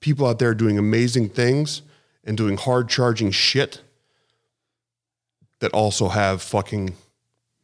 people 0.00 0.26
out 0.26 0.38
there 0.38 0.54
doing 0.54 0.78
amazing 0.78 1.28
things 1.28 1.82
and 2.24 2.36
doing 2.36 2.56
hard 2.56 2.88
charging 2.88 3.30
shit 3.30 3.82
that 5.60 5.72
also 5.72 6.08
have 6.08 6.42
fucking 6.42 6.94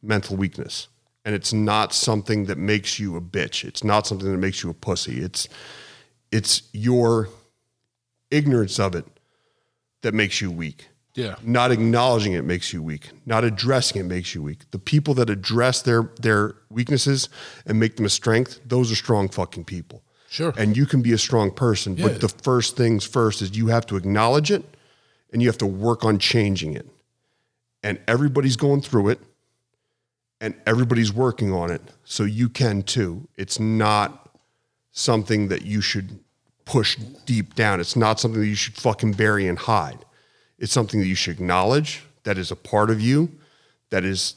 mental 0.01 0.37
weakness. 0.37 0.87
And 1.25 1.35
it's 1.35 1.51
not 1.51 1.93
something 1.93 2.45
that 2.45 2.57
makes 2.57 2.99
you 2.99 3.17
a 3.17 3.21
bitch. 3.21 3.65
It's 3.65 3.83
not 3.83 4.07
something 4.07 4.31
that 4.31 4.37
makes 4.37 4.63
you 4.63 4.69
a 4.69 4.73
pussy. 4.73 5.19
It's 5.19 5.49
it's 6.31 6.63
your 6.71 7.29
ignorance 8.31 8.79
of 8.79 8.95
it 8.95 9.05
that 10.01 10.13
makes 10.13 10.41
you 10.41 10.51
weak. 10.51 10.87
Yeah. 11.17 11.35
Not 11.41 11.71
acknowledging 11.71 12.33
it 12.33 12.45
makes 12.45 12.71
you 12.71 12.83
weak. 12.83 13.09
Not 13.25 13.43
addressing 13.43 13.99
it 13.99 14.03
makes 14.05 14.35
you 14.35 14.43
weak. 14.43 14.69
The 14.69 14.77
people 14.77 15.15
that 15.15 15.31
address 15.31 15.81
their 15.81 16.11
their 16.21 16.53
weaknesses 16.69 17.27
and 17.65 17.79
make 17.79 17.95
them 17.95 18.05
a 18.05 18.09
strength, 18.09 18.59
those 18.63 18.91
are 18.91 18.95
strong 18.95 19.27
fucking 19.27 19.65
people. 19.65 20.03
Sure. 20.29 20.53
And 20.55 20.77
you 20.77 20.85
can 20.85 21.01
be 21.01 21.13
a 21.13 21.17
strong 21.17 21.49
person, 21.49 21.97
Yeah. 21.97 22.07
but 22.07 22.21
the 22.21 22.29
first 22.29 22.77
things 22.77 23.03
first 23.03 23.41
is 23.41 23.57
you 23.57 23.67
have 23.67 23.87
to 23.87 23.95
acknowledge 23.95 24.51
it 24.51 24.63
and 25.33 25.41
you 25.41 25.47
have 25.49 25.57
to 25.57 25.65
work 25.65 26.05
on 26.05 26.19
changing 26.19 26.73
it. 26.75 26.87
And 27.81 27.99
everybody's 28.07 28.55
going 28.55 28.81
through 28.81 29.09
it 29.09 29.19
and 30.39 30.53
everybody's 30.67 31.11
working 31.11 31.51
on 31.51 31.71
it. 31.71 31.81
So 32.03 32.25
you 32.25 32.47
can 32.47 32.83
too. 32.83 33.27
It's 33.37 33.59
not 33.59 34.29
something 34.91 35.47
that 35.47 35.63
you 35.63 35.81
should 35.81 36.19
push 36.65 36.95
deep 37.25 37.55
down. 37.55 37.79
It's 37.79 37.95
not 37.95 38.19
something 38.19 38.41
that 38.41 38.47
you 38.47 38.55
should 38.55 38.75
fucking 38.75 39.13
bury 39.13 39.47
and 39.47 39.57
hide. 39.57 39.99
It's 40.57 40.73
something 40.73 40.99
that 40.99 41.07
you 41.07 41.15
should 41.15 41.35
acknowledge 41.35 42.03
that 42.23 42.37
is 42.37 42.51
a 42.51 42.55
part 42.55 42.89
of 42.89 42.99
you, 42.99 43.31
that 43.89 44.03
is 44.03 44.35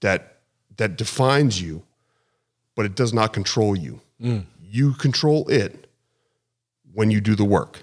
that 0.00 0.38
that 0.76 0.96
defines 0.96 1.60
you, 1.60 1.82
but 2.74 2.86
it 2.86 2.94
does 2.94 3.12
not 3.12 3.32
control 3.32 3.76
you. 3.76 4.00
Mm. 4.20 4.44
You 4.62 4.94
control 4.94 5.48
it 5.48 5.88
when 6.92 7.10
you 7.10 7.20
do 7.20 7.34
the 7.34 7.44
work. 7.44 7.82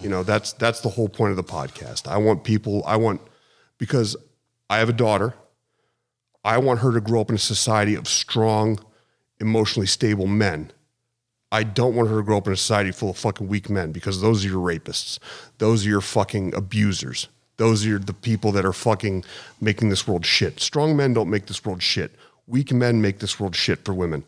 You 0.00 0.08
know, 0.08 0.22
that's 0.22 0.52
that's 0.54 0.80
the 0.80 0.88
whole 0.88 1.08
point 1.08 1.30
of 1.30 1.36
the 1.36 1.44
podcast. 1.44 2.08
I 2.08 2.16
want 2.18 2.44
people, 2.44 2.82
I 2.86 2.96
want 2.96 3.20
because 3.78 4.16
I 4.68 4.78
have 4.78 4.88
a 4.88 4.94
daughter. 4.94 5.34
I 6.44 6.58
want 6.58 6.80
her 6.80 6.92
to 6.92 7.00
grow 7.00 7.20
up 7.20 7.30
in 7.30 7.36
a 7.36 7.38
society 7.38 7.94
of 7.94 8.08
strong, 8.08 8.80
emotionally 9.40 9.86
stable 9.86 10.26
men. 10.26 10.72
I 11.52 11.64
don't 11.64 11.94
want 11.94 12.08
her 12.08 12.16
to 12.16 12.22
grow 12.22 12.38
up 12.38 12.46
in 12.46 12.52
a 12.54 12.56
society 12.56 12.90
full 12.92 13.10
of 13.10 13.18
fucking 13.18 13.46
weak 13.46 13.68
men 13.68 13.92
because 13.92 14.22
those 14.22 14.42
are 14.44 14.48
your 14.48 14.66
rapists. 14.66 15.18
Those 15.58 15.84
are 15.86 15.88
your 15.90 16.00
fucking 16.00 16.54
abusers. 16.54 17.28
Those 17.58 17.86
are 17.86 17.98
the 17.98 18.14
people 18.14 18.52
that 18.52 18.64
are 18.64 18.72
fucking 18.72 19.24
making 19.60 19.90
this 19.90 20.08
world 20.08 20.24
shit. 20.24 20.60
Strong 20.60 20.96
men 20.96 21.12
don't 21.12 21.28
make 21.28 21.46
this 21.46 21.62
world 21.64 21.82
shit. 21.82 22.10
Weak 22.46 22.72
men 22.72 23.02
make 23.02 23.18
this 23.18 23.38
world 23.38 23.54
shit 23.54 23.84
for 23.84 23.92
women. 23.92 24.24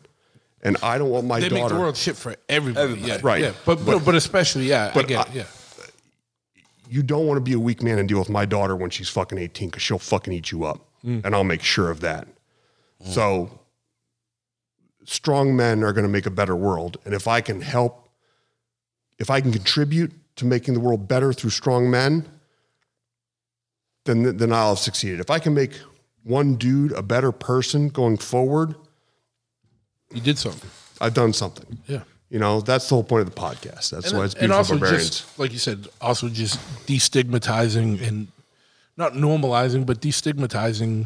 And 0.61 0.77
I 0.83 0.99
don't 0.99 1.09
want 1.09 1.25
my 1.25 1.39
They 1.39 1.49
daughter. 1.49 1.55
They 1.55 1.61
make 1.63 1.69
the 1.73 1.79
world 1.79 1.97
shit 1.97 2.15
for 2.15 2.35
everybody. 2.47 2.83
Everybody. 2.93 3.11
Yeah, 3.11 3.19
Right. 3.23 3.41
Yeah, 3.41 3.53
but, 3.65 3.83
but 3.83 4.05
but 4.05 4.13
especially 4.15 4.67
yeah, 4.67 4.91
I 4.93 5.03
get 5.03 5.17
I- 5.19 5.21
it, 5.31 5.35
yeah. 5.35 5.43
you 6.89 7.01
don't 7.01 7.25
want 7.25 7.37
to 7.37 7.41
be 7.41 7.53
a 7.53 7.59
weak 7.59 7.81
man 7.81 7.97
and 7.97 8.07
deal 8.07 8.19
with 8.19 8.29
my 8.29 8.45
daughter 8.45 8.75
when 8.75 8.91
she's 8.91 9.09
fucking 9.09 9.37
18 9.39 9.69
because 9.69 9.81
she'll 9.81 9.97
fucking 9.99 10.31
eat 10.31 10.51
you 10.51 10.63
up. 10.63 10.79
Mm. 11.03 11.25
And 11.25 11.33
I'll 11.35 11.43
make 11.43 11.63
sure 11.63 11.89
of 11.89 12.01
that. 12.01 12.27
So 13.03 13.49
strong 15.05 15.55
men 15.55 15.83
are 15.83 15.93
going 15.93 16.05
to 16.05 16.11
make 16.11 16.25
a 16.25 16.31
better 16.31 16.55
world. 16.55 16.97
And 17.05 17.13
if 17.13 17.27
I 17.27 17.41
can 17.41 17.61
help, 17.61 18.09
if 19.17 19.29
I 19.29 19.39
can 19.41 19.51
contribute 19.51 20.11
to 20.35 20.45
making 20.45 20.73
the 20.73 20.79
world 20.79 21.07
better 21.07 21.31
through 21.31 21.51
strong 21.51 21.89
men, 21.89 22.27
then, 24.05 24.37
then 24.37 24.51
I'll 24.51 24.69
have 24.69 24.79
succeeded. 24.79 25.19
If 25.19 25.29
I 25.31 25.39
can 25.39 25.53
make 25.53 25.73
one 26.23 26.55
dude 26.55 26.91
a 26.91 27.01
better 27.01 27.31
person 27.31 27.89
going 27.89 28.17
forward, 28.17 28.75
You 30.11 30.21
did 30.21 30.37
something. 30.37 30.69
I've 31.01 31.13
done 31.13 31.33
something. 31.33 31.79
Yeah. 31.87 32.01
You 32.29 32.39
know, 32.39 32.61
that's 32.61 32.89
the 32.89 32.95
whole 32.95 33.03
point 33.03 33.27
of 33.27 33.33
the 33.33 33.39
podcast. 33.39 33.91
That's 33.91 34.11
why 34.11 34.25
it's 34.25 34.33
beautiful 34.33 34.43
and 34.43 34.51
also 34.53 34.77
barbarians. 34.77 35.09
just 35.09 35.39
like 35.39 35.53
you 35.53 35.59
said, 35.59 35.87
also 36.01 36.27
just 36.29 36.59
destigmatizing 36.87 38.01
and 38.05 38.27
not 38.97 39.13
normalizing, 39.13 39.85
but 39.85 40.01
destigmatizing 40.01 41.05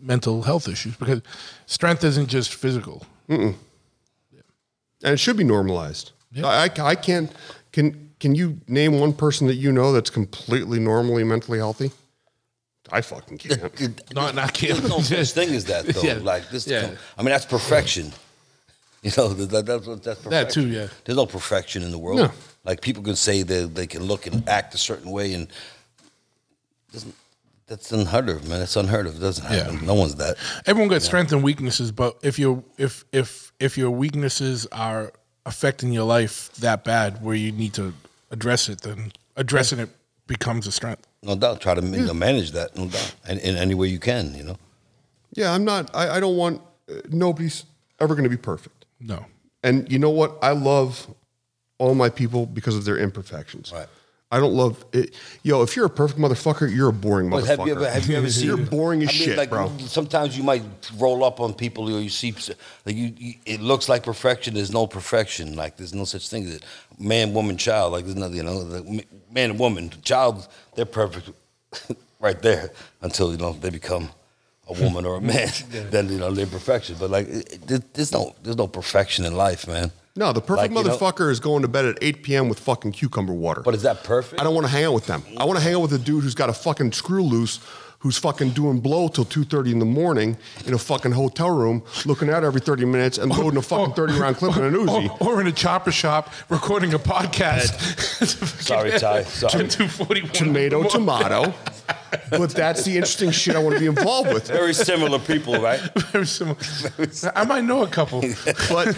mental 0.00 0.42
health 0.42 0.68
issues 0.68 0.96
because 0.96 1.22
strength 1.66 2.04
isn't 2.04 2.26
just 2.26 2.54
physical. 2.54 3.06
And 3.28 3.54
it 5.02 5.18
should 5.18 5.36
be 5.36 5.44
normalized. 5.44 6.12
I, 6.36 6.70
I, 6.76 6.82
I 6.82 6.94
can't. 6.94 7.30
Can 7.72 8.10
can 8.20 8.34
you 8.34 8.60
name 8.68 8.98
one 8.98 9.12
person 9.12 9.46
that 9.46 9.56
you 9.56 9.72
know 9.72 9.92
that's 9.92 10.10
completely 10.10 10.78
normally 10.80 11.24
mentally 11.24 11.58
healthy? 11.58 11.90
I 12.90 13.00
fucking 13.00 13.38
can't. 13.38 13.72
Not 14.14 14.34
not 14.34 14.54
There's 14.54 14.88
no 14.88 15.00
such 15.00 15.32
thing 15.32 15.54
as 15.54 15.64
that, 15.66 15.86
though. 15.94 16.02
Yeah. 16.02 16.18
Like 16.22 16.48
this, 16.50 16.66
Yeah. 16.66 16.92
I 17.18 17.22
mean, 17.22 17.30
that's 17.30 17.44
perfection. 17.46 18.12
You 19.02 19.10
know, 19.16 19.28
that, 19.28 19.50
that, 19.50 19.66
that's 19.66 19.86
that's 19.86 20.22
perfection. 20.22 20.30
That 20.30 20.50
too, 20.50 20.66
yeah. 20.68 20.88
There's 21.04 21.16
no 21.16 21.26
perfection 21.26 21.82
in 21.82 21.90
the 21.90 21.98
world. 21.98 22.18
No. 22.18 22.30
Like 22.64 22.80
people 22.80 23.02
can 23.02 23.16
say 23.16 23.42
that 23.42 23.74
they 23.74 23.86
can 23.86 24.04
look 24.04 24.26
and 24.26 24.48
act 24.48 24.74
a 24.74 24.78
certain 24.78 25.10
way, 25.10 25.34
and 25.34 25.48
doesn't 26.92 27.14
that's 27.66 27.90
unheard 27.90 28.28
of, 28.28 28.48
man. 28.48 28.62
It's 28.62 28.76
unheard 28.76 29.06
of. 29.06 29.16
It 29.16 29.20
doesn't 29.20 29.44
happen. 29.44 29.74
Yeah. 29.74 29.86
No 29.86 29.94
one's 29.94 30.14
that. 30.16 30.36
Everyone 30.66 30.88
got 30.88 31.02
strengths 31.02 31.32
and 31.32 31.42
weaknesses, 31.42 31.90
but 31.90 32.16
if 32.22 32.38
your 32.38 32.62
if 32.78 33.04
if 33.12 33.52
if 33.58 33.76
your 33.76 33.90
weaknesses 33.90 34.66
are 34.70 35.12
affecting 35.44 35.92
your 35.92 36.04
life 36.04 36.52
that 36.54 36.84
bad 36.84 37.22
where 37.22 37.34
you 37.34 37.52
need 37.52 37.74
to 37.74 37.92
address 38.30 38.68
it, 38.68 38.82
then 38.82 39.12
addressing 39.36 39.78
it 39.78 39.88
becomes 40.26 40.66
a 40.66 40.72
strength. 40.72 41.06
No 41.22 41.34
doubt. 41.34 41.60
Try 41.60 41.74
to 41.74 41.84
you 41.84 42.06
know, 42.06 42.14
manage 42.14 42.52
that. 42.52 42.76
No 42.76 42.86
doubt. 42.86 43.14
And 43.26 43.40
in 43.40 43.56
any 43.56 43.74
way 43.74 43.88
you 43.88 43.98
can. 43.98 44.34
You 44.34 44.44
know. 44.44 44.56
yeah, 45.32 45.52
I'm 45.52 45.64
not. 45.64 45.94
I, 45.94 46.16
I 46.16 46.20
don't 46.20 46.36
want. 46.36 46.62
Uh, 46.88 47.00
nobody's 47.10 47.64
ever 47.98 48.14
going 48.14 48.24
to 48.24 48.30
be 48.30 48.36
perfect. 48.36 48.84
No. 49.00 49.26
And 49.62 49.90
you 49.90 49.98
know 49.98 50.10
what? 50.10 50.38
I 50.42 50.52
love 50.52 51.12
all 51.78 51.94
my 51.94 52.08
people 52.08 52.46
because 52.46 52.76
of 52.76 52.84
their 52.84 52.96
imperfections. 52.96 53.72
Right. 53.72 53.88
I 54.30 54.40
don't 54.40 54.54
love 54.54 54.84
it. 54.92 55.14
Yo, 55.44 55.62
if 55.62 55.76
you're 55.76 55.86
a 55.86 55.90
perfect 55.90 56.18
motherfucker, 56.18 56.74
you're 56.74 56.88
a 56.88 56.92
boring 56.92 57.30
But 57.30 57.44
motherfucker. 57.44 57.46
have 57.46 57.66
you 57.66 57.72
ever 57.74 57.90
have 57.90 58.06
you 58.08 58.16
ever 58.16 58.30
seen? 58.30 58.46
You're 58.46 58.56
boring 58.56 59.02
as 59.02 59.10
I 59.10 59.12
mean, 59.12 59.22
shit, 59.22 59.38
like, 59.38 59.50
bro. 59.50 59.70
Sometimes 59.78 60.36
you 60.36 60.42
might 60.42 60.64
roll 60.98 61.22
up 61.22 61.38
on 61.40 61.54
people, 61.54 61.88
or 61.94 62.00
you 62.00 62.08
see, 62.08 62.34
like 62.84 62.96
you, 62.96 63.12
you, 63.16 63.34
it 63.46 63.60
looks 63.60 63.88
like 63.88 64.02
perfection. 64.02 64.54
There's 64.54 64.72
no 64.72 64.88
perfection. 64.88 65.54
Like 65.54 65.76
there's 65.76 65.94
no 65.94 66.04
such 66.04 66.28
thing 66.28 66.44
as 66.46 66.60
man, 66.98 67.34
woman, 67.34 67.56
child. 67.56 67.92
Like 67.92 68.04
there's 68.04 68.16
nothing. 68.16 68.36
You 68.38 68.42
know, 68.42 69.00
man 69.30 69.50
and 69.50 69.58
woman, 69.60 69.90
child, 70.02 70.48
they're 70.74 70.86
perfect 70.86 71.30
right 72.20 72.40
there 72.42 72.70
until 73.02 73.30
you 73.30 73.38
know 73.38 73.52
they 73.52 73.70
become 73.70 74.08
a 74.68 74.72
woman 74.72 75.06
or 75.06 75.16
a 75.16 75.20
man. 75.20 75.50
Then 75.70 76.08
you 76.08 76.18
know 76.18 76.32
they're 76.32 76.46
perfection. 76.46 76.96
But 76.98 77.10
like, 77.10 77.28
it, 77.28 77.70
it, 77.70 77.94
there's 77.94 78.10
no 78.10 78.34
there's 78.42 78.56
no 78.56 78.66
perfection 78.66 79.24
in 79.24 79.36
life, 79.36 79.68
man. 79.68 79.92
No, 80.16 80.32
the 80.32 80.40
perfect 80.40 80.72
Like, 80.74 80.84
you 80.84 80.90
know- 80.90 80.96
motherfucker 80.96 81.30
is 81.30 81.40
going 81.40 81.62
to 81.62 81.68
bed 81.68 81.84
at 81.84 81.98
8 82.00 82.22
p.m. 82.22 82.48
with 82.48 82.58
fucking 82.58 82.92
cucumber 82.92 83.34
water. 83.34 83.60
But 83.60 83.74
is 83.74 83.82
that 83.82 84.02
perfect? 84.02 84.40
I 84.40 84.44
don't 84.44 84.54
want 84.54 84.66
to 84.66 84.72
hang 84.72 84.84
out 84.84 84.94
with 84.94 85.06
them. 85.06 85.22
I 85.36 85.44
want 85.44 85.58
to 85.58 85.62
hang 85.64 85.74
out 85.74 85.80
with 85.82 85.92
a 85.92 85.98
dude 85.98 86.24
who's 86.24 86.34
got 86.34 86.48
a 86.48 86.54
fucking 86.54 86.92
screw 86.92 87.22
loose, 87.22 87.60
who's 87.98 88.16
fucking 88.18 88.50
doing 88.50 88.80
blow 88.80 89.08
till 89.08 89.24
2.30 89.24 89.72
in 89.72 89.78
the 89.78 89.84
morning 89.84 90.36
in 90.64 90.72
a 90.74 90.78
fucking 90.78 91.12
hotel 91.12 91.50
room, 91.50 91.82
looking 92.04 92.30
out 92.30 92.44
every 92.44 92.60
30 92.60 92.84
minutes 92.86 93.18
and 93.18 93.30
loading 93.30 93.56
a 93.56 93.58
oh, 93.58 93.62
fucking 93.62 93.94
30 93.94 94.18
round 94.18 94.36
clip 94.36 94.56
in 94.56 94.64
an 94.64 94.74
oh, 94.74 94.86
Uzi. 94.86 95.20
Or, 95.20 95.34
or 95.34 95.40
in 95.40 95.46
a 95.46 95.52
chopper 95.52 95.92
shop 95.92 96.32
recording 96.48 96.94
a 96.94 96.98
podcast. 96.98 97.74
Sorry, 98.62 98.90
Ty. 98.98 99.24
Sorry. 99.24 99.68
241. 99.68 100.32
Tomato, 100.32 100.82
tomato. 100.88 101.52
But 102.30 102.50
that's 102.50 102.84
the 102.84 102.96
interesting 102.96 103.30
shit 103.30 103.54
I 103.54 103.58
want 103.60 103.74
to 103.74 103.80
be 103.80 103.86
involved 103.86 104.32
with. 104.32 104.48
Very 104.48 104.74
similar 104.74 105.18
people, 105.18 105.60
right? 105.60 105.80
Very 106.12 106.26
similar. 106.26 106.56
I 107.34 107.44
might 107.44 107.64
know 107.64 107.82
a 107.82 107.88
couple. 107.88 108.20
But, 108.68 108.96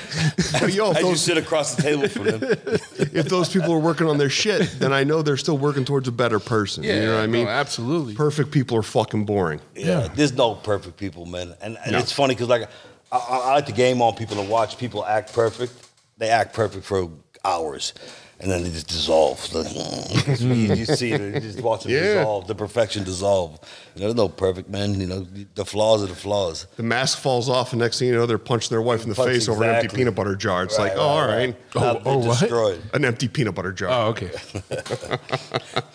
but 0.60 0.72
yo, 0.72 0.90
if 0.90 0.96
As 0.96 1.02
you 1.02 1.08
those, 1.10 1.20
sit 1.20 1.36
across 1.36 1.74
the 1.74 1.82
table 1.82 2.08
from 2.08 2.24
them. 2.24 2.40
if 2.42 3.28
those 3.28 3.48
people 3.50 3.72
are 3.72 3.78
working 3.78 4.06
on 4.06 4.18
their 4.18 4.30
shit, 4.30 4.70
then 4.78 4.92
I 4.92 5.04
know 5.04 5.22
they're 5.22 5.36
still 5.36 5.58
working 5.58 5.84
towards 5.84 6.08
a 6.08 6.12
better 6.12 6.38
person. 6.38 6.84
you 6.84 6.94
know 6.94 7.14
what 7.16 7.22
I 7.22 7.26
no, 7.26 7.32
mean? 7.32 7.46
absolutely. 7.48 8.14
Perfect 8.14 8.50
people 8.50 8.76
are 8.78 8.82
fucking 8.82 9.24
boring. 9.24 9.60
Yeah, 9.74 10.08
there's 10.14 10.32
no 10.32 10.54
perfect 10.54 10.96
people, 10.96 11.26
man. 11.26 11.54
And, 11.60 11.76
and 11.84 11.96
it's 11.96 12.12
funny 12.12 12.34
because 12.34 12.48
like 12.48 12.68
I, 13.12 13.16
I 13.16 13.36
I 13.38 13.54
like 13.54 13.66
to 13.66 13.72
game 13.72 14.00
on 14.02 14.14
people 14.14 14.38
and 14.40 14.48
watch 14.48 14.78
people 14.78 15.04
act 15.04 15.32
perfect. 15.32 15.72
They 16.18 16.28
act 16.30 16.54
perfect 16.54 16.84
for 16.84 17.08
hours, 17.44 17.94
and 18.40 18.50
then 18.50 18.64
it 18.64 18.70
just 18.72 18.86
dissolves. 18.88 19.52
You, 20.40 20.74
you 20.74 20.84
see 20.84 21.12
it, 21.12 21.20
you 21.34 21.40
just 21.40 21.60
watch 21.60 21.84
it 21.86 21.90
Yeah. 21.90 22.00
dissolve, 22.18 22.46
the 22.46 22.54
perfection 22.54 23.02
dissolve. 23.04 23.58
You 23.94 24.02
know, 24.02 24.06
there's 24.08 24.14
no 24.16 24.28
perfect 24.28 24.68
man. 24.68 25.00
You 25.00 25.06
know, 25.06 25.26
the 25.54 25.64
flaws 25.64 26.02
are 26.02 26.06
the 26.06 26.14
flaws. 26.14 26.66
The 26.76 26.82
mask 26.82 27.18
falls 27.18 27.48
off, 27.48 27.72
and 27.72 27.80
next 27.80 27.98
thing 27.98 28.08
you 28.08 28.14
know, 28.14 28.26
they're 28.26 28.38
punching 28.38 28.70
their 28.70 28.82
wife 28.82 29.02
in 29.02 29.08
the 29.08 29.14
Punch 29.14 29.30
face 29.30 29.48
over 29.48 29.64
an 29.64 29.70
empty 29.74 29.96
peanut 29.96 30.14
butter 30.14 30.36
jar. 30.36 30.62
It's 30.64 30.78
like, 30.78 30.92
Right, 30.92 30.98
oh, 30.98 31.02
all 31.02 31.26
right, 31.26 31.36
right, 31.36 31.56
right. 31.74 31.96
Oh, 31.96 32.02
oh, 32.04 32.20
they're 32.20 32.28
what? 32.28 32.38
destroyed. 32.40 32.82
an 32.94 33.04
empty 33.04 33.26
peanut 33.28 33.54
butter 33.54 33.72
jar. 33.72 33.90
Oh, 33.90 34.08
okay. 34.10 34.30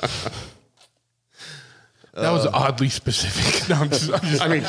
that 2.14 2.32
was 2.32 2.46
um, 2.46 2.54
oddly 2.54 2.90
specific. 2.90 3.68
No, 3.70 3.76
I'm 3.76 3.90
just, 3.90 4.12
I'm 4.12 4.20
just, 4.20 4.42
I 4.42 4.48
mean, 4.50 4.64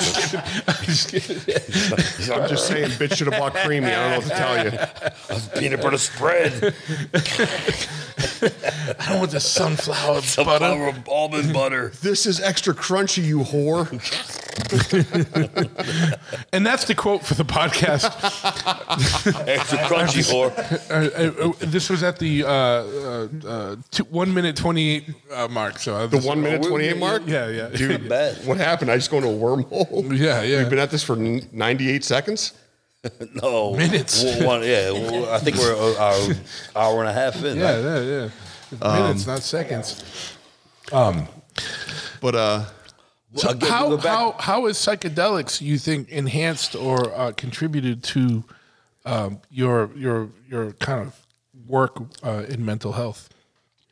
I'm 0.68 0.84
just 0.84 1.08
kidding. 1.08 1.36
I'm 2.32 2.48
just 2.48 2.66
saying, 2.68 2.90
bitch 2.90 3.16
should 3.16 3.26
have 3.26 3.40
bought 3.40 3.54
creamy. 3.54 3.88
I 3.88 3.90
don't 3.90 4.10
know 4.10 4.18
what 4.18 4.28
to 4.28 4.30
tell 4.30 4.64
you. 4.64 5.60
Peanut 5.60 5.82
butter 5.82 5.98
spread, 5.98 6.52
I 8.98 9.06
don't 9.08 9.18
want 9.18 9.32
the 9.32 9.40
sunflower 9.40 10.14
butter. 10.14 10.26
sunflower 10.26 10.94
almond 11.08 11.52
butter. 11.52 11.92
This 12.02 12.24
is 12.24 12.40
extra 12.40 12.72
crunchy, 12.72 13.24
you 13.24 13.40
whore. 13.40 13.90
And 16.52 16.64
that's 16.64 16.84
the 16.84 16.94
quote 16.94 17.24
for 17.24 17.34
the 17.34 17.44
podcast. 17.44 18.04
Extra 19.48 19.78
crunchy 19.78 20.22
whore. 20.22 20.52
Uh, 20.90 20.94
uh, 20.94 21.48
uh, 21.48 21.52
this 21.60 21.90
was 21.90 22.02
at 22.02 22.18
the 22.18 22.44
uh, 22.46 23.76
two, 23.90 24.04
one 24.04 24.32
minute 24.32 24.56
twenty 24.56 24.90
eight 24.96 25.04
uh, 25.32 25.48
mark. 25.48 25.78
So 25.78 26.06
The 26.06 26.20
one 26.20 26.40
minute 26.40 26.62
twenty 26.62 26.86
eight 26.86 26.98
mark. 26.98 27.22
Yeah, 27.26 27.48
yeah, 27.48 27.68
dude. 27.68 28.08
Bad. 28.08 28.46
What 28.46 28.58
happened? 28.58 28.90
I 28.90 28.96
just 28.96 29.10
go 29.10 29.16
into 29.18 29.28
a 29.30 29.32
wormhole. 29.32 30.04
Yeah, 30.24 30.42
yeah. 30.42 30.58
We've 30.58 30.70
been 30.70 30.78
at 30.78 30.90
this 30.90 31.02
for 31.02 31.16
ninety 31.16 31.90
eight 31.90 32.04
seconds. 32.04 32.52
No 33.42 33.74
Minutes. 33.74 34.22
One, 34.40 34.62
yeah, 34.62 34.90
I 35.30 35.38
think 35.38 35.56
we're 35.58 35.74
an 35.74 35.96
hour, 35.98 36.34
hour 36.74 37.00
and 37.00 37.08
a 37.10 37.12
half 37.12 37.36
in. 37.44 37.58
yeah, 37.58 37.74
right? 37.74 37.82
yeah, 38.04 38.28
yeah. 38.80 39.00
Minutes, 39.02 39.26
not 39.26 39.42
seconds. 39.42 40.02
Um, 40.92 41.28
But 42.20 42.34
uh, 42.34 42.64
So 43.36 43.48
I'll 43.48 43.68
how 43.68 43.88
go 43.90 43.96
back- 43.96 44.06
how 44.06 44.32
how 44.38 44.66
is 44.66 44.76
psychedelics 44.76 45.60
you 45.60 45.78
think 45.78 46.08
enhanced 46.10 46.76
or 46.76 47.12
uh, 47.14 47.32
contributed 47.32 48.02
to 48.04 48.44
um, 49.04 49.40
your 49.50 49.90
your 49.96 50.28
your 50.48 50.72
kind 50.74 51.00
of 51.06 51.26
work 51.66 51.96
uh, 52.22 52.44
in 52.48 52.64
mental 52.64 52.92
health? 52.92 53.28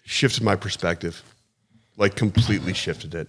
shifted 0.05 0.43
my 0.43 0.56
perspective, 0.56 1.23
like 1.97 2.14
completely 2.14 2.74
shifted 2.74 3.14
it. 3.14 3.28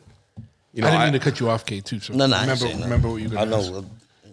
You 0.74 0.82
know, 0.82 0.88
I 0.88 0.92
didn't 0.92 1.02
I, 1.02 1.06
mean 1.06 1.14
to 1.14 1.20
cut 1.20 1.40
you 1.40 1.50
off, 1.50 1.66
K. 1.66 1.82
Too. 1.82 2.00
So 2.00 2.14
No, 2.14 2.26
no, 2.26 2.36
I 2.36 2.40
ain't 2.40 2.50
remember 2.50 2.66
saying 2.68 2.82
remember 2.82 3.10
what 3.10 3.22
you 3.22 3.30
were 3.30 3.38
I 3.38 3.46
going 3.46 3.64
to 3.64 3.72
know. 3.72 3.86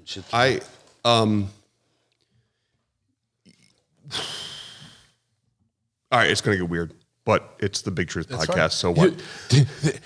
Shit. 0.05 0.25
I 0.33 0.61
um. 1.05 1.49
All 6.13 6.19
right, 6.19 6.29
it's 6.29 6.41
gonna 6.41 6.57
get 6.57 6.69
weird, 6.69 6.93
but 7.25 7.55
it's 7.61 7.83
the 7.83 7.93
Big 7.93 8.09
Truth 8.09 8.29
podcast. 8.29 8.73
So 8.73 8.91
what? 8.91 9.15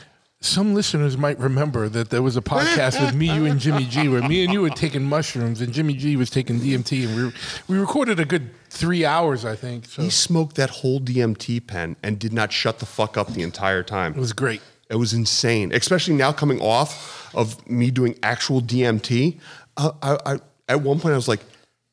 You- 0.44 0.48
some 0.50 0.74
listeners 0.74 1.16
might 1.16 1.38
remember 1.38 1.88
that 1.88 2.10
there 2.10 2.22
was 2.22 2.36
a 2.36 2.42
podcast 2.42 3.00
with 3.04 3.14
me, 3.14 3.32
you, 3.34 3.46
and 3.46 3.58
Jimmy 3.58 3.84
G, 3.86 4.08
where 4.08 4.22
me 4.28 4.44
and 4.44 4.52
you 4.52 4.60
were 4.60 4.70
taking 4.70 5.02
mushrooms, 5.04 5.60
and 5.60 5.72
Jimmy 5.72 5.94
G 5.94 6.16
was 6.16 6.30
taking 6.30 6.60
DMT, 6.60 7.04
and 7.06 7.16
we 7.16 7.32
we 7.68 7.78
recorded 7.80 8.20
a 8.20 8.24
good 8.24 8.50
three 8.68 9.04
hours, 9.04 9.44
I 9.44 9.56
think. 9.56 9.86
So 9.86 10.02
He 10.02 10.10
smoked 10.10 10.56
that 10.56 10.70
whole 10.70 11.00
DMT 11.00 11.60
pen 11.66 11.96
and 12.02 12.18
did 12.18 12.32
not 12.32 12.52
shut 12.52 12.78
the 12.78 12.86
fuck 12.86 13.16
up 13.16 13.28
the 13.32 13.42
entire 13.42 13.82
time. 13.82 14.12
It 14.14 14.20
was 14.20 14.32
great. 14.32 14.60
It 14.90 14.96
was 14.96 15.12
insane, 15.14 15.72
especially 15.72 16.14
now 16.14 16.32
coming 16.32 16.60
off 16.60 17.30
of 17.34 17.66
me 17.68 17.90
doing 17.90 18.18
actual 18.22 18.60
DMT. 18.60 19.38
Uh, 19.76 19.92
I, 20.02 20.18
I, 20.34 20.38
at 20.68 20.82
one 20.82 21.00
point, 21.00 21.14
I 21.14 21.16
was 21.16 21.26
like, 21.28 21.40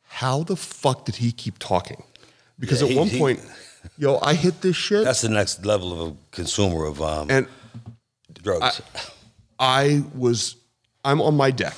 "How 0.07 0.44
the 0.44 0.56
fuck 0.57 1.06
did 1.06 1.15
he 1.15 1.32
keep 1.32 1.57
talking?" 1.57 2.03
Because 2.60 2.82
Yeah, 2.82 2.88
at 2.88 2.91
he- 2.91 2.98
one 2.99 3.07
he- 3.07 3.18
point, 3.18 3.40
yo, 3.98 4.19
I 4.22 4.34
hit 4.36 4.61
this 4.61 4.76
shit, 4.76 5.03
That's 5.06 5.22
the 5.22 5.30
next 5.30 5.65
level 5.65 5.90
of 5.94 5.99
a 6.11 6.15
consumer 6.32 6.86
of 6.86 7.02
um, 7.02 7.32
and 7.32 7.48
drugs. 8.41 8.81
I 9.59 10.03
was, 10.15 10.55
I'm 11.03 11.22
on 11.22 11.35
my 11.35 11.51
deck 11.51 11.76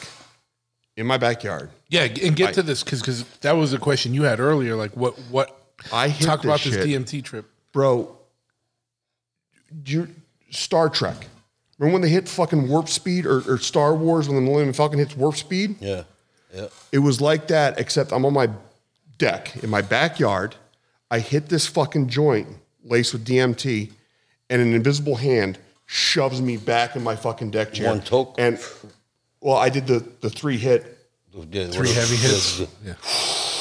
in 0.95 1.06
my 1.06 1.18
backyard. 1.18 1.69
Yeah, 1.90 2.03
and 2.03 2.35
get 2.35 2.49
I- 2.49 2.52
to 2.53 2.64
this 2.64 2.84
because 2.84 3.02
because 3.02 3.23
that 3.40 3.53
was 3.53 3.72
the 3.72 3.77
question 3.77 4.14
you 4.14 4.23
had 4.23 4.40
earlier. 4.40 4.76
Like, 4.76 4.95
what 4.98 5.14
what? 5.30 5.56
I 5.91 6.07
hit 6.07 6.26
talk 6.26 6.41
this 6.41 6.45
about 6.45 6.60
this. 6.61 6.76
DMT 6.85 7.23
trip. 7.23 7.45
bro. 7.72 8.18
You 9.85 10.07
Star 10.49 10.90
Trek. 10.90 11.27
Remember 11.80 11.94
when 11.94 12.02
they 12.03 12.10
hit 12.10 12.30
fucking 12.30 12.69
warp 12.69 12.88
speed, 12.88 13.26
or, 13.26 13.40
or 13.52 13.57
Star 13.57 13.95
Wars 13.95 14.27
when 14.30 14.35
the 14.35 14.41
Millennium 14.41 14.73
Falcon 14.73 14.99
hits 14.99 15.18
warp 15.18 15.35
speed? 15.35 15.76
yeah, 15.81 16.03
yeah. 16.53 16.68
It 16.91 16.99
was 16.99 17.19
like 17.19 17.48
that, 17.48 17.80
except 17.80 18.14
I'm 18.14 18.26
on 18.26 18.34
my 18.34 18.49
deck 19.18 19.64
in 19.64 19.69
my 19.69 19.81
backyard. 19.81 20.56
I 21.10 21.19
hit 21.19 21.49
this 21.49 21.65
fucking 21.68 22.10
joint 22.10 22.48
laced 22.84 23.14
with 23.14 23.26
DMT, 23.26 23.91
and 24.49 24.61
an 24.61 24.73
invisible 24.73 25.15
hand 25.15 25.57
shoves 25.94 26.41
me 26.41 26.57
back 26.57 26.95
in 26.95 27.03
my 27.03 27.15
fucking 27.15 27.52
deck 27.52 27.72
chair. 27.72 27.88
One 27.90 28.02
toke? 28.02 28.36
And 28.40 28.60
well, 29.41 29.57
I 29.57 29.70
did 29.70 29.86
the 29.86 29.99
the 30.22 30.30
three 30.30 30.57
hit, 30.57 30.98
yeah 31.32 31.72
Three 31.72 31.91
heavy 31.94 32.15
hits. 32.15 32.57
The, 32.57 32.68
Yeah. 32.84 32.94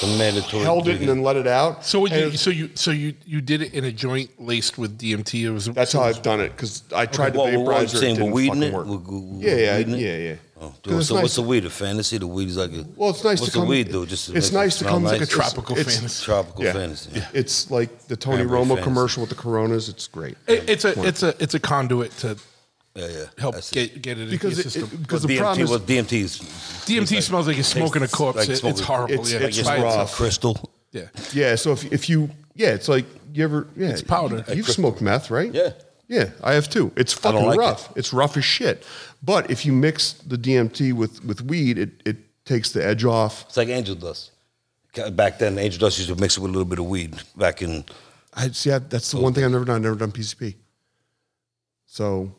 The 0.03 0.19
mandatory. 0.19 0.63
held 0.63 0.89
it, 0.89 1.01
and 1.01 1.09
then 1.09 1.23
let 1.23 1.37
it 1.37 1.47
out. 1.47 1.85
So 1.85 2.01
would 2.01 2.13
you? 2.13 2.27
it- 2.29 2.39
So 2.39 2.51
you? 2.51 2.69
So 2.75 2.91
you? 2.91 3.15
You 3.27 3.41
did 3.41 3.63
it 3.63 3.73
in 3.73 3.85
a 3.85 3.93
joint 3.93 4.31
laced 4.39 4.77
with 4.77 4.99
DMT. 4.99 5.43
It 5.45 5.51
was. 5.51 5.67
that's 5.67 5.93
how 5.95 6.03
I've 6.03 6.21
done 6.23 6.41
it 6.41 6.51
because 6.51 6.83
I 6.95 7.07
tried 7.07 7.35
What, 7.35 7.35
to 7.35 7.39
what, 7.39 7.45
what 7.45 7.53
you 7.53 7.59
vaporize 7.61 7.95
it. 7.95 7.99
saying? 7.99 8.17
it 8.17 8.19
But 8.19 8.25
didn't 8.25 8.35
weed 8.35 8.47
in 8.49 8.55
fucking 8.55 8.63
it? 8.63 8.75
work. 8.75 8.87
With- 8.87 9.07
with- 9.07 9.43
Yeah, 9.43 9.55
yeah, 9.57 9.77
weed 9.79 9.89
it? 9.89 9.99
yeah, 9.99 10.17
yeah. 10.31 10.35
Oh, 10.61 10.67
'Cause 10.69 10.79
dude, 10.83 10.93
it's 10.99 11.09
so 11.09 11.15
what's 11.17 11.35
the 11.35 11.43
weed? 11.43 11.65
A 11.65 11.71
fantasy? 11.71 12.19
The 12.19 12.27
weed 12.27 12.49
is 12.49 12.57
like 12.57 12.71
a. 12.73 12.85
Well, 12.95 13.11
it's 13.11 13.25
nice 13.25 13.41
What's 13.41 13.53
to 13.53 13.59
come. 13.59 13.67
the 13.67 13.71
weed 13.71 13.91
do? 13.91 14.07
Just 14.07 14.29
it's 14.29 14.53
make 14.53 14.61
it 14.61 14.65
nice 14.65 14.73
to 14.75 14.79
smell 14.85 14.93
come 14.95 15.03
nice? 15.05 15.13
like 15.13 15.23
a 15.23 15.27
tropical 15.27 15.77
it's- 15.77 15.97
fantasy. 15.97 16.25
Tropical 16.25 16.65
Yeah. 16.65 16.73
fantasy. 16.73 17.11
Yeah. 17.15 17.27
It's 17.33 17.69
like 17.71 18.07
the 18.07 18.15
Tony 18.17 18.37
Cranberry 18.45 18.61
Romo 18.61 18.69
fantasy. 18.69 18.83
commercial 18.85 19.21
with 19.23 19.31
the 19.31 19.37
Coronas. 19.37 19.89
It's 19.89 20.07
great. 20.07 20.37
It, 20.47 20.69
it's 20.71 20.85
a. 20.85 21.03
It's 21.07 21.23
a. 21.25 21.35
It's 21.43 21.55
a 21.55 21.59
conduit 21.61 22.17
to 22.19 22.37
Yeah, 22.95 23.07
yeah. 23.09 23.25
help 23.39 23.55
That's 23.55 23.73
it. 23.73 23.75
get 23.75 24.03
get 24.03 24.19
it 24.19 24.29
Because 24.31 24.59
into 24.59 24.69
it, 24.69 24.75
your 24.77 24.85
it- 24.85 24.89
system. 24.91 25.03
because 25.03 25.23
But 25.23 25.29
the 25.29 25.39
problem 25.39 25.59
DMT, 25.59 25.65
is 25.65 25.71
what 25.71 25.87
DMT 25.87 26.13
is. 26.21 26.39
DMT 26.87 27.23
smells 27.23 27.47
like 27.47 27.57
you're 27.57 27.65
smoking 27.65 28.03
a 28.03 28.09
corpse. 28.09 28.39
like 28.41 28.49
It- 28.51 28.63
it's 28.65 28.81
horrible. 28.81 29.15
it's- 29.15 29.33
yeah, 29.33 29.39
it's 29.47 29.63
by 29.63 29.79
raw. 29.81 29.89
itself. 29.89 30.15
crystal. 30.17 30.71
Yeah. 30.93 31.09
yeah. 31.33 31.55
So 31.57 31.73
if 31.73 31.91
if 31.91 32.09
you 32.11 32.29
yeah, 32.55 32.75
it's 32.75 32.89
like 32.89 33.07
you 33.33 33.45
ever 33.45 33.67
yeah, 33.77 33.89
it's 33.89 34.03
powder. 34.03 34.45
You, 34.49 34.57
have 34.63 34.69
smoked 34.69 35.01
meth, 35.01 35.31
right? 35.31 35.53
Yeah. 35.55 35.71
Yeah, 36.09 36.29
I 36.45 36.53
have 36.53 36.69
too. 36.69 36.93
It's 36.97 37.15
fucking 37.15 37.47
like 37.47 37.59
rough. 37.59 37.91
It's 37.97 38.13
rough 38.13 38.37
as 38.37 38.45
shit. 38.45 38.85
But 39.23 39.51
if 39.51 39.65
you 39.65 39.73
mix 39.73 40.13
the 40.13 40.37
DMT 40.37 40.93
with 40.93 41.25
with 41.25 41.41
weed, 41.41 41.79
it 41.79 42.03
it 42.05 42.17
takes 42.45 42.73
the 42.73 42.85
edge 42.85 43.05
off. 43.07 43.47
It's 43.49 43.57
like 43.57 43.69
angel 43.69 43.95
dust. 43.95 44.33
Back 45.13 45.39
then, 45.39 45.59
angel 45.59 45.81
dust 45.81 45.97
used 45.97 46.11
to 46.11 46.17
mix 46.21 46.37
it 46.37 46.41
with 46.41 46.51
a 46.51 46.53
little 46.53 46.69
bit 46.69 46.79
of 46.79 46.85
weed. 46.85 47.15
Back 47.39 47.63
in 47.63 47.85
I 48.35 48.51
see. 48.51 48.71
I, 48.71 48.79
that's 48.81 49.11
the 49.13 49.19
one 49.21 49.33
thing 49.33 49.45
I've 49.45 49.51
never 49.53 49.65
done. 49.65 49.77
I've 49.77 49.83
never 49.83 49.97
done 49.97 50.13
PCP. 50.13 50.57
So 51.87 52.35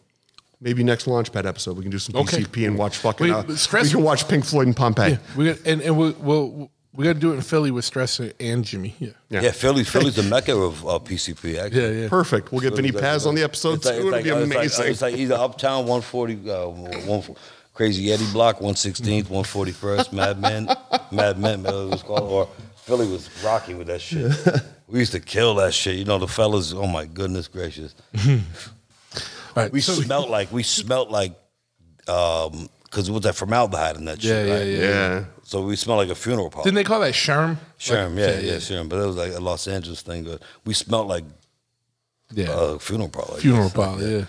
maybe 0.64 0.84
next 0.84 1.06
Launchpad 1.06 1.46
episode 1.46 1.76
we 1.78 1.84
can 1.84 1.92
do 1.92 2.00
some 2.00 2.16
Okay. 2.16 2.38
PCP 2.44 2.66
and 2.68 2.78
watch 2.78 2.98
fucking. 2.98 3.28
Wait, 3.28 3.34
uh, 3.34 3.56
stress- 3.56 3.86
we 3.86 3.92
can 3.92 4.04
watch 4.04 4.28
Pink 4.28 4.46
Floyd 4.46 4.68
and 4.68 4.76
Pompeii. 4.76 5.18
We 5.36 5.46
got, 5.46 5.58
and 5.66 5.82
and 5.82 5.98
we'll, 5.98 6.14
we'll 6.20 6.72
we 6.96 7.04
got 7.06 7.14
to 7.14 7.20
do 7.20 7.32
it 7.32 7.36
in 7.36 7.42
Philly 7.42 7.72
with 7.72 7.86
Stress 7.86 8.20
and 8.40 8.64
Jimmy. 8.64 8.96
Yeah. 9.00 9.10
Yeah. 9.30 9.42
yeah, 9.42 9.52
Philly, 9.52 9.84
Philly's 9.84 10.16
the 10.16 10.22
mecca 10.24 10.56
of 10.56 10.86
uh, 10.86 11.00
PCP. 11.00 11.58
Actually. 11.58 11.82
Yeah. 11.82 12.02
Yeah. 12.04 12.10
Perfect. 12.10 12.52
We'll 12.52 12.62
get 12.62 12.76
Vinnie 12.76 12.90
It's 12.90 12.96
like- 12.96 13.04
Paz 13.04 13.26
on 13.26 13.34
the 13.36 13.42
episode 13.44 13.74
it's 13.76 13.86
like- 13.86 13.96
too. 13.96 14.00
it's 14.00 14.06
It'll 14.08 14.12
like- 14.12 14.24
be 14.24 14.30
it's 14.30 14.78
like- 14.78 14.86
amazing. 14.88 14.92
It's 14.92 15.02
like, 15.02 15.16
either 15.16 15.36
Uptown 15.36 15.86
140, 15.88 16.52
uh, 16.52 16.68
one, 16.68 17.36
Crazy 17.74 18.12
Eddie 18.14 18.32
Block, 18.32 18.60
116th, 18.60 19.24
141st, 19.30 20.14
Madman, 20.14 20.70
Madman, 21.12 21.66
it 21.66 21.90
was 21.90 22.04
called, 22.04 22.22
or 22.32 22.48
Philly 22.76 23.08
was 23.08 23.28
rocking 23.44 23.80
with 23.80 23.88
that 23.88 24.00
shit. 24.00 24.32
we 24.88 25.00
used 25.00 25.14
to 25.14 25.20
kill 25.20 25.56
that 25.56 25.74
shit. 25.74 25.96
You 25.96 26.06
know, 26.06 26.20
the 26.20 26.28
fellas, 26.28 26.74
oh 26.74 26.86
my 26.86 27.06
goodness 27.08 27.48
gracious. 27.48 27.96
All 29.56 29.64
right. 29.64 29.72
We 29.72 29.82
so- 29.82 29.94
smelt 29.94 30.30
like, 30.30 30.52
we 30.52 30.64
smelt 30.64 31.10
like, 31.10 31.34
um, 32.08 32.70
because 32.86 33.10
it 33.10 33.12
was 33.12 33.22
that 33.22 33.34
formaldehyde 33.36 33.96
in 33.96 34.06
that 34.06 34.24
yeah, 34.24 34.32
shit, 34.34 34.48
yeah, 34.48 34.54
right? 34.56 34.68
yeah, 34.68 34.80
yeah. 35.20 35.26
So 35.44 35.64
we 35.66 35.76
smelled 35.76 35.98
like 36.00 36.10
a 36.10 36.16
funeral 36.16 36.50
parlor. 36.52 36.64
Didn't 36.66 36.76
they 36.76 36.84
call 36.84 37.00
that 37.00 37.14
Sherm? 37.14 37.58
Sherm, 37.80 38.10
Like- 38.12 38.20
yeah, 38.20 38.40
yeah, 38.40 38.58
Sherm. 38.58 38.88
But 38.88 39.00
it 39.00 39.06
was 39.08 39.16
like 39.16 39.34
a 39.34 39.40
Los 39.40 39.68
Angeles 39.68 40.02
thing. 40.04 40.24
But 40.26 40.42
we 40.66 40.74
smelled 40.76 41.08
like 41.08 41.24
Yeah. 42.34 42.48
a 42.52 42.80
funeral 42.80 43.10
parlor. 43.10 43.40
Funeral 43.40 43.70
parlor. 43.72 44.08
Yeah. 44.08 44.26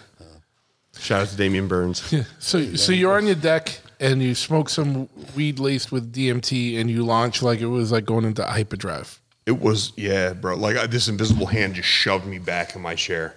Shout 0.98 1.22
out 1.22 1.28
to 1.28 1.36
Damian 1.36 1.68
Burns. 1.68 2.10
Yeah. 2.12 2.22
So 2.38 2.76
so 2.76 2.92
you're 2.92 3.16
on 3.16 3.26
your 3.26 3.34
deck 3.34 3.80
and 4.01 4.22
you 4.22 4.34
smoke 4.34 4.68
some 4.70 5.09
weed 5.36 5.59
laced 5.59 5.90
with 5.92 6.12
DMT 6.12 6.78
and 6.80 6.88
you 6.90 7.05
launch 7.05 7.42
like 7.42 7.60
it 7.60 7.66
was 7.66 7.90
like 7.92 8.05
going 8.05 8.24
into 8.24 8.44
hyperdrive. 8.44 9.20
It 9.44 9.60
was 9.60 9.92
yeah, 9.96 10.32
bro. 10.32 10.56
Like 10.56 10.76
I, 10.76 10.86
this 10.86 11.09
invisible 11.09 11.46
hand 11.46 11.74
just 11.74 11.88
shoved 11.88 12.26
me 12.26 12.38
back 12.38 12.76
in 12.76 12.80
my 12.82 12.94
chair, 12.94 13.34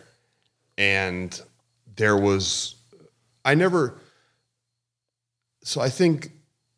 and 0.77 1.41
there 1.97 2.15
was, 2.15 2.75
I 3.43 3.55
never. 3.55 3.99
So 5.63 5.81
I 5.81 5.89
think 5.89 6.31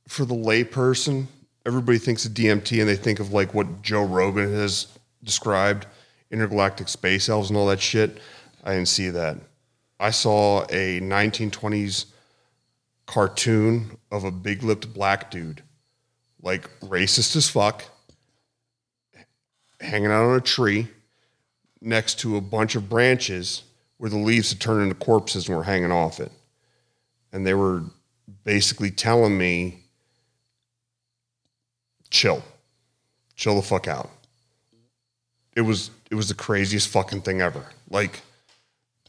for 0.08 0.26
the 0.26 0.34
layperson, 0.34 1.28
everybody 1.66 2.00
thinks 2.00 2.26
of 2.26 2.32
DMT 2.32 2.80
and 2.80 2.90
they 2.90 2.96
think 2.96 3.20
of 3.20 3.32
like 3.32 3.54
what 3.54 3.82
Joe 3.82 4.04
Rogan 4.04 4.52
has 4.52 4.88
described, 5.24 5.86
intergalactic 6.32 6.88
space 6.88 7.30
elves 7.30 7.50
and 7.50 7.58
all 7.58 7.68
that 7.68 7.82
shit. 7.82 8.20
I 8.64 8.74
didn't 8.74 8.88
see 8.88 9.10
that. 9.10 9.38
I 10.00 10.12
saw 10.12 10.64
a 10.70 11.00
1920s 11.02 12.06
cartoon 13.06 13.98
of 14.12 14.24
a 14.24 14.32
big 14.32 14.64
lipped 14.64 14.94
black 14.94 15.30
dude, 15.30 15.62
like 16.42 16.70
racist 16.80 17.36
as 17.36 17.50
fuck, 17.50 17.84
hanging 19.82 20.12
out 20.12 20.24
on 20.24 20.38
a 20.38 20.42
tree, 20.42 20.88
next 21.82 22.20
to 22.20 22.38
a 22.38 22.42
bunch 22.42 22.76
of 22.76 22.90
branches 22.90 23.64
where 24.00 24.10
the 24.10 24.18
leaves 24.18 24.50
had 24.50 24.60
turned 24.60 24.82
into 24.82 24.96
corpses 24.96 25.48
and 25.48 25.56
were 25.56 25.64
hanging 25.64 25.92
off 25.92 26.20
it. 26.20 26.32
And 27.32 27.46
they 27.46 27.54
were 27.54 27.84
basically 28.44 28.90
telling 28.90 29.38
me, 29.38 29.84
chill, 32.10 32.42
chill 33.36 33.56
the 33.56 33.62
fuck 33.62 33.88
out. 33.88 34.10
It 35.56 35.62
was 35.62 35.92
it 36.10 36.16
was 36.16 36.28
the 36.30 36.34
craziest 36.34 36.88
fucking 36.88 37.22
thing 37.22 37.42
ever. 37.42 37.64
Like, 37.90 38.22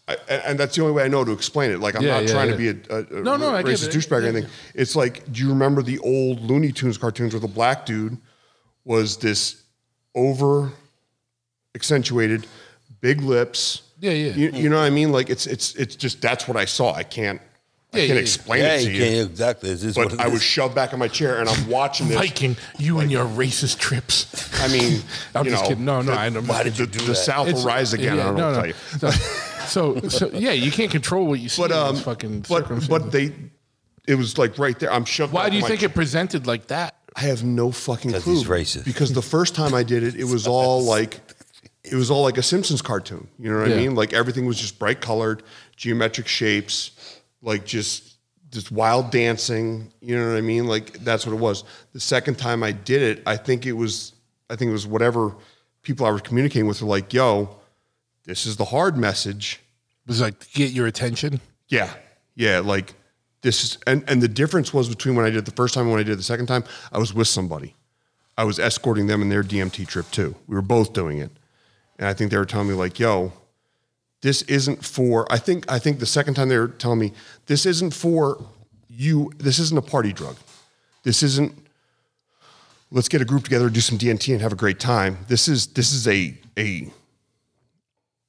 I, 0.08 0.16
and 0.28 0.58
that's 0.58 0.74
the 0.74 0.82
only 0.82 0.92
way 0.92 1.04
I 1.04 1.08
know 1.08 1.24
to 1.24 1.32
explain 1.32 1.70
it. 1.70 1.78
Like, 1.78 1.94
I'm 1.94 2.02
Yeah, 2.02 2.14
not 2.14 2.22
yeah, 2.24 2.32
trying 2.32 2.48
yeah. 2.48 2.52
to 2.52 2.58
be 2.58 2.68
a, 2.68 2.94
a, 2.96 3.20
a 3.20 3.22
No, 3.22 3.36
no, 3.36 3.52
racist 3.52 3.90
douchebag 3.90 4.24
or 4.24 4.26
anything. 4.26 4.50
It's 4.74 4.96
like, 4.96 5.32
do 5.32 5.40
you 5.40 5.48
remember 5.50 5.82
the 5.82 5.98
old 6.00 6.40
Looney 6.40 6.72
Tunes 6.72 6.98
cartoons 6.98 7.32
where 7.32 7.40
the 7.40 7.48
black 7.48 7.86
dude 7.86 8.18
was 8.84 9.16
this 9.18 9.62
over 10.14 10.72
accentuated, 11.76 12.46
big 13.00 13.22
lips? 13.22 13.82
Yeah, 14.00 14.12
yeah. 14.12 14.32
You, 14.34 14.50
you 14.52 14.68
know 14.68 14.76
what 14.78 14.84
I 14.86 14.90
mean? 14.90 15.12
Like, 15.12 15.30
it's 15.30 15.46
it's 15.46 15.74
it's 15.74 15.96
just 15.96 16.20
that's 16.22 16.48
what 16.48 16.56
I 16.56 16.64
saw. 16.64 16.92
I 16.94 17.02
can't 17.02 17.40
I 17.92 17.98
Yeah, 17.98 18.06
can't 18.06 18.14
yeah, 18.16 18.20
explain 18.22 18.62
Yeah, 18.62 18.74
it 18.76 18.80
you 18.82 18.86
to 18.88 18.92
you. 18.94 19.04
can't 19.16 19.30
exactly. 19.30 19.70
It's 19.70 19.82
just 19.82 19.96
what 19.98 20.10
But 20.10 20.14
it 20.14 20.20
I 20.20 20.26
is. 20.28 20.32
was 20.34 20.42
shoved 20.42 20.74
back 20.74 20.92
in 20.92 20.98
my 20.98 21.08
chair 21.08 21.38
and 21.40 21.48
I'm 21.48 21.68
watching 21.68 22.08
this. 22.08 22.16
Viking, 22.16 22.56
you 22.78 23.00
and 23.00 23.10
your 23.10 23.24
racist 23.26 23.78
trips. 23.78 24.26
I 24.62 24.68
mean, 24.68 25.02
I'm 25.34 25.44
you 25.44 25.50
just 25.50 25.64
know, 25.64 25.68
kidding. 25.68 25.84
No, 25.84 26.00
no, 26.02 26.12
the- 26.12 26.18
I 26.18 26.28
know. 26.28 26.40
Why 26.42 26.62
did 26.62 26.78
you 26.78 26.86
the, 26.86 26.92
do 26.92 26.98
the 27.00 27.06
that? 27.12 27.14
South 27.16 27.48
It's- 27.48 27.62
will 27.64 27.70
rise 27.70 27.92
again. 27.92 28.16
yeah, 28.16 28.22
I 28.22 28.26
don't 28.26 28.36
know 28.36 28.52
no, 28.52 28.58
what 28.60 28.74
to 28.74 28.98
tell 29.00 29.10
you. 29.10 29.16
So, 29.66 29.96
so, 30.00 30.08
so, 30.08 30.30
yeah, 30.32 30.50
you 30.52 30.70
can't 30.72 30.90
control 30.90 31.26
what 31.26 31.38
you 31.40 31.48
see. 31.48 31.62
But 31.62 31.70
in 31.70 31.76
um, 31.76 31.94
those 31.94 32.02
fucking 32.04 32.40
but 32.40 32.48
circumstances. 32.48 32.88
but 32.88 33.12
they, 33.12 33.32
it 34.08 34.14
was 34.16 34.36
like 34.38 34.58
right 34.58 34.76
there. 34.78 34.92
I'm 34.92 35.04
shoved. 35.04 35.32
Why 35.32 35.42
back 35.44 35.50
do 35.50 35.56
in 35.56 35.56
you 35.58 35.62
my 35.62 35.68
think 35.68 35.82
it 35.82 35.94
presented 35.94 36.46
like 36.46 36.68
that? 36.68 36.96
I 37.16 37.20
have 37.22 37.42
no 37.44 37.70
fucking 37.72 38.12
'Cause 38.12 38.22
clue. 38.24 38.34
he's 38.34 38.44
racist. 38.44 38.84
Because 38.84 39.12
the 39.12 39.22
first 39.22 39.54
time 39.56 39.74
I 39.74 39.82
did 39.82 40.02
it, 40.04 40.14
it 40.14 40.24
was 40.24 40.46
all 40.54 40.82
like, 40.84 41.20
it 41.84 41.94
was 41.94 42.10
all 42.10 42.22
like 42.22 42.38
a 42.38 42.42
Simpsons 42.42 42.82
cartoon. 42.82 43.28
You 43.38 43.50
know 43.52 43.60
what 43.60 43.68
Yeah. 43.68 43.76
I 43.76 43.78
mean? 43.78 43.94
Like 43.94 44.12
everything 44.12 44.46
was 44.46 44.58
just 44.60 44.78
bright 44.78 45.00
colored, 45.00 45.42
geometric 45.76 46.26
shapes, 46.28 47.20
like 47.42 47.64
just 47.64 48.16
just 48.50 48.72
wild 48.72 49.10
dancing. 49.12 49.92
You 50.00 50.18
know 50.18 50.28
what 50.28 50.36
I 50.36 50.40
mean? 50.40 50.66
Like 50.66 50.92
that's 51.04 51.24
what 51.26 51.32
it 51.32 51.38
was. 51.38 51.64
The 51.92 52.00
second 52.00 52.36
time 52.38 52.62
I 52.62 52.72
did 52.72 53.02
it, 53.02 53.22
I 53.26 53.36
think 53.36 53.64
it 53.64 53.72
was, 53.72 54.12
I 54.50 54.56
think 54.56 54.70
it 54.70 54.72
was 54.72 54.86
whatever 54.86 55.34
people 55.82 56.04
I 56.04 56.10
was 56.10 56.20
communicating 56.22 56.66
with 56.66 56.82
were 56.82 56.88
like, 56.88 57.12
"Yo, 57.14 57.56
this 58.24 58.46
is 58.46 58.56
the 58.56 58.64
hard 58.66 58.96
message." 58.98 59.60
It 60.04 60.08
was 60.08 60.20
like 60.20 60.52
get 60.52 60.72
your 60.72 60.86
attention. 60.86 61.40
Yeah. 61.68 61.92
Yeah. 62.34 62.58
Like 62.60 62.94
this 63.42 63.62
is, 63.64 63.78
and, 63.86 64.04
and 64.08 64.20
the 64.20 64.28
difference 64.28 64.74
was 64.74 64.88
between 64.88 65.14
when 65.14 65.24
I 65.24 65.30
did 65.30 65.38
it 65.38 65.44
the 65.46 65.52
first 65.52 65.72
time 65.72 65.82
and 65.82 65.92
when 65.92 66.00
I 66.00 66.02
did 66.02 66.12
it 66.12 66.16
the 66.16 66.22
second 66.22 66.46
time, 66.46 66.64
I 66.92 66.98
was 66.98 67.14
with 67.14 67.28
somebody. 67.28 67.74
I 68.36 68.44
was 68.44 68.58
escorting 68.58 69.06
them 69.06 69.22
in 69.22 69.28
their 69.28 69.42
DMT 69.44 69.86
trip 69.86 70.10
too. 70.10 70.34
We 70.46 70.54
were 70.56 70.62
both 70.62 70.92
doing 70.92 71.18
it. 71.18 71.30
And 72.00 72.08
I 72.08 72.14
think 72.14 72.30
they 72.30 72.38
were 72.38 72.46
telling 72.46 72.66
me 72.66 72.74
like, 72.74 72.98
yo, 72.98 73.30
this 74.22 74.40
isn't 74.42 74.84
for, 74.84 75.30
I 75.30 75.36
think, 75.36 75.70
I 75.70 75.78
think 75.78 76.00
the 76.00 76.06
second 76.06 76.34
time 76.34 76.48
they 76.48 76.58
were 76.58 76.68
telling 76.68 76.98
me, 76.98 77.12
this 77.44 77.66
isn't 77.66 77.92
for 77.92 78.42
you. 78.88 79.30
This 79.36 79.58
isn't 79.58 79.76
a 79.76 79.82
party 79.82 80.14
drug. 80.14 80.36
This 81.02 81.22
isn't, 81.22 81.54
let's 82.90 83.08
get 83.08 83.20
a 83.20 83.24
group 83.26 83.44
together, 83.44 83.68
do 83.68 83.80
some 83.80 83.98
DMT 83.98 84.32
and 84.32 84.40
have 84.40 84.52
a 84.52 84.56
great 84.56 84.80
time. 84.80 85.18
This 85.28 85.46
is, 85.46 85.66
this 85.68 85.92
is 85.92 86.08
a 86.08 86.34
a. 86.56 86.90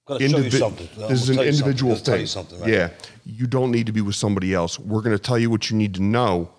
gonna 0.06 0.30
show 0.30 0.38
you 0.38 0.44
indivi- 0.44 0.60
something. 0.60 0.90
This 1.08 1.22
is 1.24 1.30
an 1.30 1.40
individual 1.40 1.94
I'm 1.94 2.04
gonna 2.04 2.26
tell 2.26 2.44
thing. 2.44 2.58
you 2.58 2.64
right? 2.64 2.74
Yeah, 2.74 2.90
you 3.26 3.48
don't 3.48 3.72
need 3.72 3.86
to 3.86 3.94
be 3.94 4.02
with 4.02 4.16
somebody 4.16 4.54
else. 4.54 4.80
We're 4.80 5.02
going 5.02 5.16
to 5.18 5.22
tell 5.22 5.40
you 5.40 5.50
what 5.50 5.70
you 5.70 5.78
need 5.78 5.96
to 5.96 6.02
know. 6.02 6.50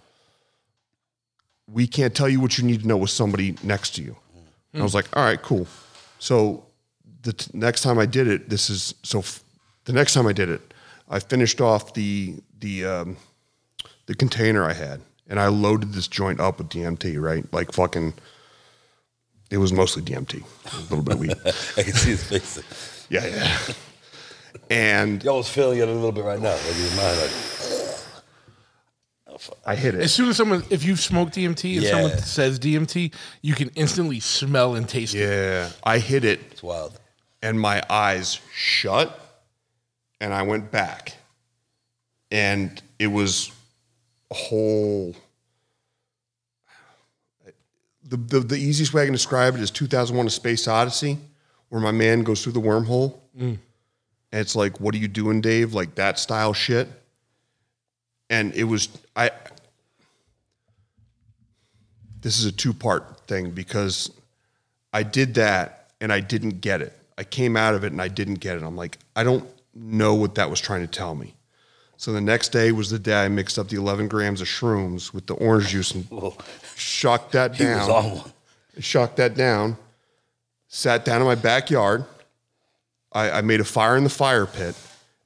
We 1.70 1.86
can't 1.86 2.14
tell 2.14 2.28
you 2.28 2.40
what 2.40 2.58
you 2.58 2.64
need 2.64 2.80
to 2.80 2.88
know 2.88 2.96
with 2.96 3.10
somebody 3.10 3.56
next 3.62 3.94
to 3.96 4.02
you. 4.02 4.16
And 4.72 4.80
I 4.80 4.84
was 4.84 4.94
like, 4.94 5.14
all 5.14 5.22
right, 5.22 5.40
cool. 5.40 5.66
So 6.18 6.64
the 7.22 7.32
t- 7.32 7.50
next 7.54 7.82
time 7.82 7.98
I 7.98 8.06
did 8.06 8.26
it, 8.28 8.48
this 8.48 8.68
is 8.70 8.94
so. 9.02 9.20
F- 9.20 9.42
the 9.84 9.92
next 9.92 10.14
time 10.14 10.26
I 10.26 10.32
did 10.32 10.48
it, 10.48 10.74
I 11.08 11.18
finished 11.18 11.60
off 11.60 11.94
the 11.94 12.36
the 12.60 12.84
um, 12.84 13.16
the 14.06 14.14
container 14.14 14.64
I 14.64 14.72
had, 14.72 15.00
and 15.28 15.38
I 15.40 15.48
loaded 15.48 15.92
this 15.92 16.08
joint 16.08 16.40
up 16.40 16.58
with 16.58 16.68
DMT. 16.68 17.20
Right, 17.20 17.44
like 17.52 17.72
fucking. 17.72 18.14
It 19.50 19.58
was 19.58 19.72
mostly 19.72 20.02
DMT, 20.02 20.42
a 20.42 20.80
little 20.94 21.02
bit 21.02 21.14
of 21.14 21.20
weed. 21.20 21.32
I 21.76 21.82
can 21.82 21.92
see 21.92 22.10
his 22.10 22.24
face. 22.24 23.06
Yeah, 23.10 23.26
yeah. 23.26 23.58
And 24.70 25.22
Y'all 25.22 25.36
was 25.36 25.48
feeling 25.48 25.78
it 25.78 25.86
a 25.88 25.92
little 25.92 26.10
bit 26.12 26.24
right 26.24 26.40
now. 26.40 26.52
Like 26.54 26.74
in 26.74 26.80
your 26.80 26.96
mind, 26.96 27.20
like, 27.20 27.30
I 29.66 29.74
hit 29.74 29.94
it. 29.94 30.00
As 30.02 30.14
soon 30.14 30.28
as 30.30 30.36
someone, 30.38 30.62
if 30.70 30.84
you've 30.84 31.00
smoked 31.00 31.34
DMT 31.34 31.74
and 31.74 31.82
Yeah. 31.82 31.90
someone 31.90 32.18
says 32.18 32.58
DMT, 32.58 33.12
you 33.42 33.54
can 33.54 33.70
instantly 33.74 34.20
smell 34.20 34.74
and 34.74 34.88
taste 34.88 35.14
it. 35.14 35.20
Yeah, 35.28 35.70
I 35.84 35.98
hit 35.98 36.24
it, 36.24 36.40
it's 36.50 36.62
wild. 36.62 36.98
And 37.42 37.60
my 37.60 37.82
eyes 37.90 38.40
shut, 38.54 39.18
and 40.20 40.32
I 40.32 40.42
went 40.42 40.70
back, 40.70 41.14
and 42.30 42.80
it 42.98 43.08
was 43.08 43.50
a 44.30 44.34
whole. 44.34 45.14
The, 48.04 48.16
the, 48.16 48.40
the 48.40 48.56
easiest 48.56 48.92
way 48.94 49.02
I 49.02 49.04
can 49.06 49.12
describe 49.12 49.54
it 49.54 49.60
is 49.60 49.70
2001: 49.70 50.26
A 50.26 50.30
Space 50.30 50.68
Odyssey, 50.68 51.18
where 51.68 51.80
my 51.80 51.90
man 51.90 52.22
goes 52.22 52.42
through 52.42 52.52
the 52.52 52.60
wormhole, 52.60 53.18
mm. 53.36 53.48
and 53.50 53.58
it's 54.30 54.54
like, 54.54 54.80
"What 54.80 54.94
are 54.94 54.98
you 54.98 55.08
doing, 55.08 55.40
Dave?" 55.40 55.74
Like 55.74 55.96
that 55.96 56.18
style 56.18 56.52
shit. 56.52 56.88
And 58.30 58.54
it 58.54 58.64
was 58.64 58.88
I. 59.16 59.30
This 62.20 62.38
is 62.38 62.44
a 62.44 62.52
two 62.52 62.72
part 62.72 63.26
thing 63.26 63.50
because 63.50 64.10
I 64.92 65.02
did 65.02 65.34
that 65.34 65.90
and 66.00 66.12
I 66.12 66.20
didn't 66.20 66.60
get 66.60 66.80
it. 66.80 66.96
I 67.18 67.24
came 67.24 67.56
out 67.56 67.74
of 67.74 67.84
it 67.84 67.92
and 67.92 68.00
I 68.00 68.08
didn't 68.08 68.36
get 68.36 68.56
it. 68.56 68.62
I'm 68.62 68.76
like, 68.76 68.98
I 69.14 69.24
don't 69.24 69.48
know 69.74 70.14
what 70.14 70.34
that 70.36 70.50
was 70.50 70.60
trying 70.60 70.80
to 70.80 70.86
tell 70.86 71.14
me. 71.14 71.34
So 71.96 72.12
the 72.12 72.20
next 72.20 72.48
day 72.48 72.72
was 72.72 72.90
the 72.90 72.98
day 72.98 73.24
I 73.24 73.28
mixed 73.28 73.58
up 73.58 73.68
the 73.68 73.76
11 73.76 74.08
grams 74.08 74.40
of 74.40 74.48
shrooms 74.48 75.12
with 75.12 75.26
the 75.26 75.34
orange 75.34 75.68
juice 75.68 75.92
and 75.92 76.06
shocked 76.74 77.32
that 77.32 77.56
down. 77.56 77.68
He 77.68 77.74
was 77.74 77.86
down. 77.86 78.04
on 78.04 78.18
one. 78.18 78.32
Shocked 78.80 79.16
that 79.18 79.34
down. 79.34 79.76
Sat 80.68 81.04
down 81.04 81.20
in 81.20 81.26
my 81.26 81.34
backyard. 81.34 82.04
I, 83.12 83.30
I 83.30 83.40
made 83.42 83.60
a 83.60 83.64
fire 83.64 83.96
in 83.96 84.04
the 84.04 84.10
fire 84.10 84.46
pit 84.46 84.74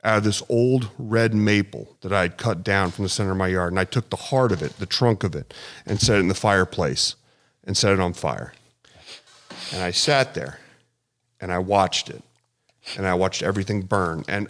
out 0.04 0.18
of 0.18 0.24
this 0.24 0.42
old 0.48 0.90
red 0.98 1.34
maple 1.34 1.96
that 2.00 2.12
I 2.12 2.22
had 2.22 2.36
cut 2.36 2.62
down 2.62 2.90
from 2.90 3.04
the 3.04 3.08
center 3.08 3.30
of 3.30 3.36
my 3.36 3.48
yard. 3.48 3.72
And 3.72 3.80
I 3.80 3.84
took 3.84 4.10
the 4.10 4.16
heart 4.16 4.52
of 4.52 4.62
it, 4.62 4.78
the 4.78 4.86
trunk 4.86 5.24
of 5.24 5.34
it, 5.34 5.54
and 5.86 6.00
set 6.00 6.16
it 6.16 6.20
in 6.20 6.28
the 6.28 6.34
fireplace 6.34 7.16
and 7.64 7.76
set 7.76 7.92
it 7.92 8.00
on 8.00 8.12
fire. 8.12 8.52
And 9.72 9.82
I 9.82 9.92
sat 9.92 10.34
there 10.34 10.58
and 11.47 11.52
I 11.52 11.60
watched 11.60 12.10
it 12.10 12.24
and 12.97 13.06
I 13.06 13.14
watched 13.14 13.40
everything 13.40 13.82
burn. 13.82 14.24
And 14.27 14.48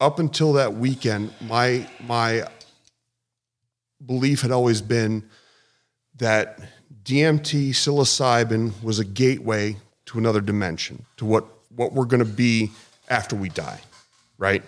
up 0.00 0.18
until 0.18 0.54
that 0.54 0.72
weekend, 0.72 1.30
my 1.42 1.86
my 2.00 2.48
belief 4.04 4.40
had 4.40 4.50
always 4.50 4.80
been 4.80 5.28
that 6.16 6.58
DMT 7.04 7.68
psilocybin 7.68 8.82
was 8.82 8.98
a 8.98 9.04
gateway 9.04 9.76
to 10.06 10.16
another 10.16 10.40
dimension, 10.40 11.04
to 11.18 11.26
what 11.26 11.44
what 11.68 11.92
we're 11.92 12.06
going 12.06 12.24
to 12.24 12.32
be 12.32 12.70
after 13.10 13.36
we 13.36 13.50
die, 13.50 13.82
right? 14.38 14.62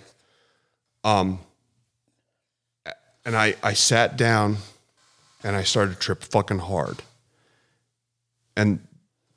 Um, 1.03 1.39
and 3.25 3.35
I 3.35 3.55
I 3.63 3.73
sat 3.73 4.19
down 4.19 4.59
and 5.43 5.57
I 5.57 5.63
started 5.63 5.95
to 5.95 5.99
trip 5.99 6.23
fucking 6.25 6.59
hard. 6.59 6.99
And 8.55 8.87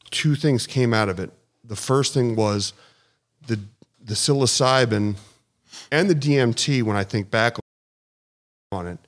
two 0.09 0.35
things 0.35 0.67
came 0.67 0.93
out 0.93 1.07
of 1.07 1.17
it. 1.17 1.31
The 1.71 1.77
first 1.77 2.13
thing 2.13 2.35
was 2.35 2.73
the 3.47 3.57
the 4.03 4.13
psilocybin 4.13 5.15
and 5.89 6.09
the 6.09 6.13
DMT. 6.13 6.83
When 6.83 6.97
I 6.97 7.05
think 7.05 7.31
back 7.31 7.55
on 8.73 8.87
it, 8.87 8.99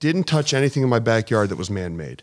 didn't 0.00 0.24
touch 0.24 0.54
anything 0.54 0.82
in 0.82 0.88
my 0.88 0.98
backyard 0.98 1.50
that 1.50 1.56
was 1.56 1.68
man 1.68 1.94
made. 1.94 2.22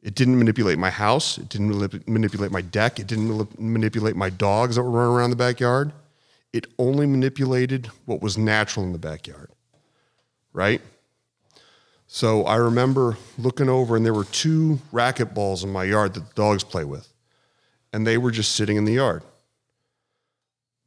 It 0.00 0.14
didn't 0.14 0.38
manipulate 0.38 0.78
my 0.78 0.90
house. 0.90 1.38
It 1.38 1.48
didn't 1.48 1.72
manip- 1.72 2.06
manipulate 2.06 2.52
my 2.52 2.60
deck. 2.60 3.00
It 3.00 3.08
didn't 3.08 3.30
manip- 3.30 3.58
manipulate 3.58 4.14
my 4.14 4.30
dogs 4.30 4.76
that 4.76 4.84
were 4.84 4.90
running 4.90 5.16
around 5.16 5.30
the 5.30 5.36
backyard. 5.36 5.92
It 6.52 6.68
only 6.78 7.06
manipulated 7.06 7.90
what 8.04 8.22
was 8.22 8.38
natural 8.38 8.86
in 8.86 8.92
the 8.92 8.98
backyard. 8.98 9.50
Right? 10.52 10.80
So 12.06 12.44
I 12.44 12.56
remember 12.56 13.16
looking 13.38 13.68
over, 13.68 13.96
and 13.96 14.06
there 14.06 14.14
were 14.14 14.26
two 14.26 14.78
racquetballs 14.92 15.64
in 15.64 15.70
my 15.70 15.82
yard 15.82 16.14
that 16.14 16.28
the 16.28 16.34
dogs 16.36 16.62
play 16.62 16.84
with, 16.84 17.12
and 17.94 18.04
they 18.04 18.18
were 18.18 18.32
just 18.32 18.52
sitting 18.56 18.76
in 18.76 18.84
the 18.84 18.94
yard. 18.94 19.22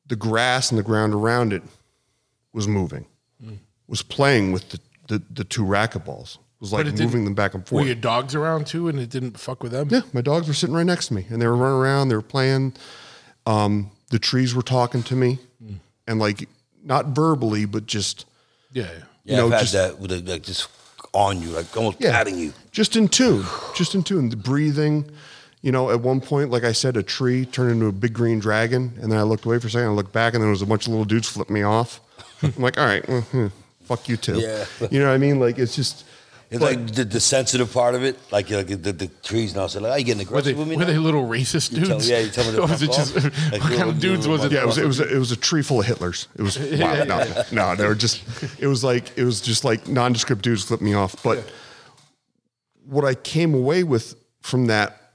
The 0.07 0.17
grass 0.17 0.71
and 0.71 0.77
the 0.77 0.83
ground 0.83 1.13
around 1.13 1.53
it 1.53 1.63
was 2.53 2.67
moving, 2.67 3.05
was 3.87 4.01
playing 4.01 4.51
with 4.51 4.69
the, 4.69 4.79
the, 5.07 5.23
the 5.31 5.43
two 5.45 5.63
racquetballs, 5.63 6.37
was 6.59 6.73
like 6.73 6.85
it 6.85 6.99
moving 6.99 7.23
them 7.23 7.33
back 7.33 7.53
and 7.53 7.63
forth. 7.63 7.71
Were 7.71 7.79
forth. 7.79 7.87
your 7.87 7.95
dogs 7.95 8.35
around 8.35 8.67
too, 8.67 8.89
and 8.89 8.99
it 8.99 9.09
didn't 9.09 9.39
fuck 9.39 9.63
with 9.63 9.71
them? 9.71 9.87
Yeah, 9.89 10.01
my 10.11 10.21
dogs 10.21 10.49
were 10.49 10.53
sitting 10.53 10.75
right 10.75 10.85
next 10.85 11.07
to 11.07 11.13
me, 11.13 11.25
and 11.29 11.41
they 11.41 11.47
were 11.47 11.55
running 11.55 11.77
around. 11.77 12.09
They 12.09 12.15
were 12.15 12.21
playing. 12.21 12.73
Um, 13.45 13.91
the 14.09 14.19
trees 14.19 14.53
were 14.53 14.61
talking 14.61 15.01
to 15.03 15.15
me, 15.15 15.39
and 16.07 16.19
like 16.19 16.49
not 16.83 17.07
verbally, 17.07 17.65
but 17.65 17.85
just 17.85 18.25
yeah. 18.73 18.83
yeah. 18.83 19.03
Yeah, 19.23 19.37
know, 19.37 19.45
I've 19.47 19.51
had 19.53 19.59
just- 19.61 19.73
that 19.73 19.99
with 19.99 20.11
a, 20.11 20.19
like 20.19 20.43
just 20.43 20.69
on 21.13 21.41
you, 21.41 21.49
like 21.49 21.75
almost 21.75 21.97
yeah, 21.99 22.11
patting 22.11 22.37
you. 22.37 22.53
just 22.71 22.95
in 22.95 23.07
tune, 23.07 23.45
just 23.75 23.95
in 23.95 24.03
tune. 24.03 24.29
The 24.29 24.37
breathing, 24.37 25.09
you 25.67 25.73
know, 25.73 25.89
at 25.91 25.99
one 25.99 26.21
point, 26.21 26.49
like 26.49 26.63
I 26.63 26.71
said, 26.71 26.95
a 26.95 27.03
tree 27.03 27.45
turned 27.45 27.71
into 27.73 27.87
a 27.87 27.91
big 27.91 28.13
green 28.13 28.39
dragon, 28.39 28.93
and 29.01 29.11
then 29.11 29.19
I 29.19 29.23
looked 29.23 29.43
away 29.43 29.59
for 29.59 29.67
a 29.67 29.69
second. 29.69 29.89
I 29.89 29.91
looked 29.91 30.13
back, 30.13 30.33
and 30.33 30.41
then 30.41 30.47
there 30.47 30.51
was 30.51 30.61
a 30.61 30.65
bunch 30.65 30.85
of 30.87 30.93
little 30.93 31.03
dudes 31.03 31.27
flip 31.27 31.49
me 31.49 31.61
off. 31.61 31.99
I'm 32.41 32.53
like, 32.57 32.77
all 32.77 32.85
right, 32.85 33.05
well, 33.05 33.19
hmm, 33.19 33.47
fuck 33.83 34.07
you 34.07 34.15
too. 34.15 34.39
Yeah. 34.39 34.63
You 34.91 34.99
know 35.01 35.07
what 35.07 35.15
I 35.15 35.17
mean? 35.17 35.41
Like 35.41 35.57
it's 35.59 35.75
just. 35.75 36.05
It's 36.49 36.61
but- 36.61 36.77
like 36.77 36.93
the, 36.95 37.03
the 37.03 37.19
sensitive 37.19 37.73
part 37.73 37.95
of 37.95 38.05
it, 38.05 38.17
like 38.31 38.49
like 38.49 38.67
the, 38.67 38.93
the 38.93 39.07
trees 39.23 39.53
now. 39.53 39.67
So 39.67 39.81
like, 39.81 39.91
are 39.91 39.99
you 39.99 40.05
getting 40.05 40.25
Were 40.29 40.41
they, 40.41 40.51
aggressive 40.51 40.57
with 40.59 40.67
me? 40.69 40.75
were 40.77 40.83
now? 40.85 40.87
they 40.93 40.97
little 40.97 41.27
racist 41.27 41.73
You 41.73 41.79
tell- 41.85 41.97
dudes? 41.97 42.09
yeah, 42.09 42.19
you 42.19 42.29
tell 42.29 42.45
me 42.45 42.51
to 42.53 42.59
Or 42.61 42.67
was 42.71 42.81
it 42.81 42.91
just 42.93 43.17
off? 43.17 43.51
Like 43.51 43.61
what 43.61 43.73
kind 43.75 43.89
of 43.89 43.99
dudes 43.99 44.23
dudes 44.23 44.27
was 44.29 44.45
it? 44.45 44.53
Yeah, 44.53 44.61
it 44.61 44.65
was, 44.67 44.77
it 44.77 44.85
was 44.87 45.01
a, 45.01 45.13
it 45.15 45.19
was 45.19 45.33
a 45.33 45.35
tree 45.35 45.61
full 45.63 45.81
of 45.81 45.85
Hitlers. 45.85 46.27
It 46.37 46.43
was 46.43 46.57
wow, 46.57 47.03
no, 47.03 47.43
no, 47.51 47.75
they 47.75 47.85
were 47.85 47.95
just 47.95 48.23
it 48.61 48.67
was 48.67 48.81
like 48.81 49.17
it 49.17 49.25
was 49.25 49.41
just 49.41 49.65
like 49.65 49.89
nondescript 49.89 50.41
dudes 50.41 50.63
flipped 50.63 50.81
me 50.81 50.93
off. 50.93 51.21
But 51.21 51.43
what 52.85 53.03
I 53.03 53.15
came 53.15 53.53
away 53.53 53.83
with 53.83 54.15
from 54.39 54.67
that, 54.67 55.06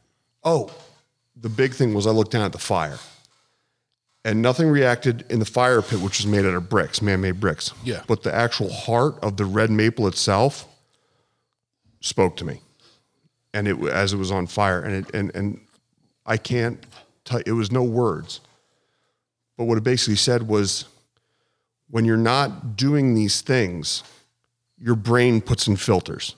oh, 0.44 0.70
the 1.36 1.48
big 1.48 1.74
thing 1.74 1.94
was 1.94 2.06
I 2.06 2.10
looked 2.10 2.32
down 2.32 2.44
at 2.44 2.52
the 2.52 2.58
fire, 2.58 2.98
and 4.24 4.42
nothing 4.42 4.68
reacted 4.68 5.24
in 5.30 5.38
the 5.38 5.44
fire 5.44 5.82
pit, 5.82 6.00
which 6.00 6.18
was 6.18 6.26
made 6.26 6.44
out 6.44 6.54
of 6.54 6.68
bricks, 6.68 7.00
man-made 7.02 7.40
bricks. 7.40 7.72
Yeah. 7.84 8.02
but 8.06 8.22
the 8.22 8.34
actual 8.34 8.70
heart 8.70 9.14
of 9.22 9.36
the 9.36 9.44
red 9.44 9.70
maple 9.70 10.06
itself 10.06 10.66
spoke 12.00 12.36
to 12.38 12.44
me, 12.44 12.60
and 13.54 13.66
it 13.66 13.80
as 13.88 14.12
it 14.12 14.16
was 14.18 14.30
on 14.30 14.46
fire, 14.46 14.80
and 14.82 15.06
it 15.06 15.14
and 15.14 15.34
and 15.34 15.60
I 16.26 16.36
can't. 16.36 16.84
tell 17.24 17.40
it 17.46 17.52
was 17.52 17.70
no 17.70 17.82
words. 17.82 18.40
But 19.56 19.64
what 19.64 19.78
it 19.78 19.84
basically 19.84 20.16
said 20.16 20.48
was 20.48 20.86
when 21.90 22.04
you're 22.04 22.16
not 22.16 22.76
doing 22.76 23.14
these 23.14 23.40
things, 23.42 24.02
your 24.78 24.96
brain 24.96 25.40
puts 25.40 25.66
in 25.68 25.76
filters 25.76 26.34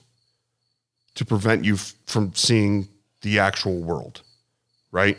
to 1.15 1.25
prevent 1.25 1.63
you 1.63 1.75
f- 1.75 1.95
from 2.05 2.33
seeing 2.35 2.87
the 3.25 3.39
actual 3.39 3.77
world, 3.81 4.21
right? 4.91 5.17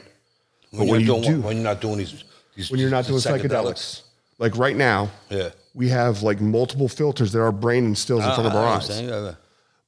when, 0.70 0.86
but 0.86 0.92
when 0.92 1.00
you're 1.00 1.16
you 1.16 1.22
doing, 1.24 1.34
do- 1.40 1.46
when 1.46 1.56
you're 1.56 1.64
not 1.64 1.80
doing 1.80 1.98
these, 1.98 2.24
these 2.54 2.70
When 2.70 2.78
you're 2.80 2.88
not 2.90 3.04
doing 3.04 3.16
these 3.16 3.26
psychedelics, 3.26 4.02
like 4.38 4.56
right 4.56 4.76
now, 4.76 5.10
Yeah. 5.28 5.50
we 5.74 5.88
have 5.88 6.22
like 6.22 6.40
multiple 6.40 6.88
filters 6.88 7.32
that 7.32 7.40
our 7.40 7.52
brain 7.52 7.84
instills 7.84 8.24
in 8.24 8.30
front 8.34 8.46
of 8.46 8.54
I- 8.54 8.58
our 8.58 8.66
eyes. 8.66 8.82
understand, 8.88 9.08
yeah, 9.08 9.24
yeah. 9.24 9.34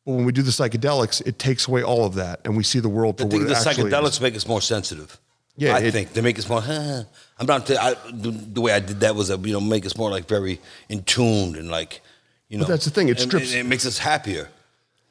But 0.04 0.12
when 0.16 0.24
we 0.24 0.32
do 0.32 0.42
the 0.42 0.50
psychedelics, 0.50 1.24
it 1.26 1.38
takes 1.38 1.68
away 1.68 1.82
all 1.82 2.04
of 2.04 2.14
that 2.14 2.40
and 2.44 2.56
we 2.56 2.64
see 2.64 2.80
the 2.80 2.88
world 2.88 3.18
for 3.18 3.22
I 3.22 3.26
what 3.26 3.30
think 3.32 3.42
it 3.44 3.48
the 3.48 3.56
actually 3.56 3.90
psychedelics 3.92 4.10
is. 4.10 4.20
make 4.20 4.36
us 4.36 4.46
more 4.48 4.60
sensitive. 4.62 5.18
Yeah, 5.56 5.76
I 5.76 5.80
it- 5.80 5.92
think 5.92 6.12
they 6.14 6.20
make 6.22 6.38
us 6.38 6.48
more. 6.48 6.60
Huh. 6.60 7.04
I'm 7.38 7.46
not. 7.46 7.66
T- 7.66 7.76
I, 7.76 7.94
the, 8.12 8.30
the 8.30 8.60
way 8.60 8.72
I 8.72 8.80
did 8.80 8.98
that 9.00 9.14
was, 9.14 9.30
uh, 9.30 9.38
you 9.38 9.52
know, 9.52 9.60
make 9.60 9.86
us 9.86 9.96
more 9.96 10.10
like 10.10 10.26
very 10.26 10.60
in 10.88 11.02
tuned 11.04 11.54
and 11.56 11.68
like, 11.70 12.00
you 12.48 12.58
know. 12.58 12.64
that's 12.64 12.84
the 12.84 12.90
thing, 12.90 13.08
it 13.08 13.20
and- 13.20 13.28
strips- 13.30 13.52
and 13.52 13.60
it 13.60 13.66
makes 13.66 13.86
us 13.86 13.98
happier 13.98 14.48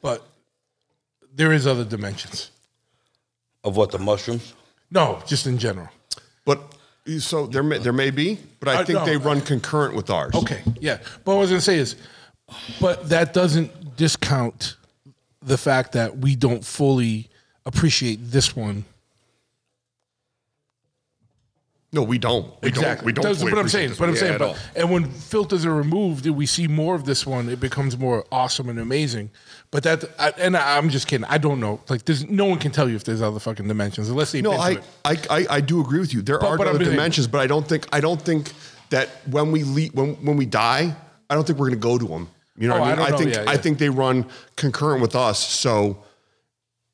But 0.02 0.22
there 1.34 1.52
is 1.52 1.66
other 1.66 1.84
dimensions. 1.84 2.50
Of 3.64 3.76
what 3.76 3.90
the 3.90 3.98
mushrooms. 3.98 4.54
No, 4.90 5.22
just 5.26 5.46
in 5.46 5.58
general. 5.58 5.88
But 6.44 6.60
so 7.18 7.46
there 7.46 7.62
may, 7.62 7.78
there 7.78 7.92
may 7.92 8.10
be, 8.10 8.38
but 8.60 8.68
I 8.68 8.80
I 8.80 8.84
think 8.84 8.98
know. 9.00 9.04
they 9.04 9.16
run 9.16 9.40
concurrent 9.40 9.94
with 9.94 10.10
ours. 10.10 10.34
Okay, 10.34 10.62
yeah. 10.80 10.98
But 11.24 11.32
what 11.32 11.36
I 11.36 11.40
was 11.40 11.50
gonna 11.50 11.60
say 11.60 11.78
is, 11.78 11.96
but 12.80 13.08
that 13.10 13.32
doesn't 13.34 13.96
discount 13.96 14.76
the 15.42 15.58
fact 15.58 15.92
that 15.92 16.18
we 16.18 16.34
don't 16.36 16.64
fully 16.64 17.28
appreciate 17.66 18.18
this 18.30 18.54
one. 18.56 18.84
No, 21.90 22.02
we 22.02 22.18
don't. 22.18 22.52
We 22.62 22.70
don't. 22.70 23.02
We 23.02 23.12
don't. 23.12 23.22
That's 23.24 23.38
fully 23.38 23.52
what 23.52 23.60
I'm 23.60 23.68
saying. 23.68 23.90
this 23.90 23.98
But 23.98 24.04
I'm 24.04 24.10
one. 24.10 24.18
saying, 24.18 24.38
but, 24.38 24.48
all. 24.48 24.56
and 24.76 24.90
when 24.90 25.10
filters 25.10 25.64
are 25.64 25.74
removed 25.74 26.26
and 26.26 26.36
we 26.36 26.44
see 26.44 26.68
more 26.68 26.94
of 26.94 27.06
this 27.06 27.26
one, 27.26 27.48
it 27.48 27.60
becomes 27.60 27.96
more 27.96 28.26
awesome 28.30 28.68
and 28.68 28.78
amazing. 28.78 29.30
But 29.70 29.82
that, 29.82 30.04
I, 30.18 30.30
and 30.38 30.56
I, 30.56 30.78
I'm 30.78 30.88
just 30.88 31.06
kidding. 31.06 31.26
I 31.28 31.36
don't 31.36 31.60
know. 31.60 31.80
Like, 31.90 32.04
there's 32.06 32.26
no 32.28 32.46
one 32.46 32.58
can 32.58 32.72
tell 32.72 32.88
you 32.88 32.96
if 32.96 33.04
there's 33.04 33.20
other 33.20 33.38
fucking 33.38 33.68
dimensions 33.68 34.08
unless 34.08 34.32
they. 34.32 34.40
No, 34.40 34.52
I, 34.52 34.78
I, 35.04 35.16
I, 35.28 35.46
I 35.50 35.60
do 35.60 35.80
agree 35.80 36.00
with 36.00 36.14
you. 36.14 36.22
There 36.22 36.42
are 36.42 36.56
but 36.56 36.66
I'm 36.66 36.76
other 36.76 36.84
dimensions, 36.86 37.26
but 37.26 37.40
I 37.42 37.46
don't 37.46 37.68
think 37.68 37.86
I 37.92 38.00
don't 38.00 38.20
think 38.20 38.52
that 38.90 39.08
when 39.30 39.52
we 39.52 39.64
le- 39.64 39.92
when 39.92 40.14
when 40.24 40.36
we 40.38 40.46
die, 40.46 40.96
I 41.28 41.34
don't 41.34 41.46
think 41.46 41.58
we're 41.58 41.68
going 41.68 41.78
to 41.80 41.82
go 41.82 41.98
to 41.98 42.06
them. 42.06 42.28
You 42.56 42.68
know 42.68 42.76
Oh, 42.76 42.80
what 42.80 42.88
I 42.88 42.92
I 42.92 42.96
mean? 42.96 42.98
don't 42.98 43.10
know. 43.10 43.18
think 43.18 43.34
Yeah, 43.34 43.44
I 43.52 43.56
think 43.58 43.78
they 43.78 43.90
run 43.90 44.24
concurrent 44.56 45.02
with 45.02 45.14
us. 45.14 45.38
So 45.38 46.02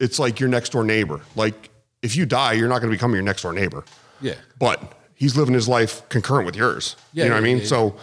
it's 0.00 0.18
like 0.18 0.40
your 0.40 0.48
next 0.48 0.72
door 0.72 0.82
neighbor. 0.84 1.20
Like 1.36 1.70
if 2.02 2.16
you 2.16 2.26
die, 2.26 2.54
you're 2.54 2.68
not 2.68 2.80
going 2.80 2.90
to 2.90 2.94
become 2.96 3.14
your 3.14 3.22
next 3.22 3.42
door 3.42 3.52
neighbor. 3.52 3.84
Yeah. 4.20 4.34
But 4.58 4.82
he's 5.14 5.36
living 5.36 5.54
his 5.54 5.68
life 5.68 6.06
concurrent 6.08 6.44
with 6.44 6.56
yours. 6.56 6.96
Yeah, 7.12 7.24
you 7.24 7.30
know 7.30 7.36
what 7.36 7.42
yeah, 7.44 7.50
I 7.50 7.54
mean? 7.54 7.56
yeah, 7.58 7.62
yeah. 7.62 7.68
So 7.68 7.96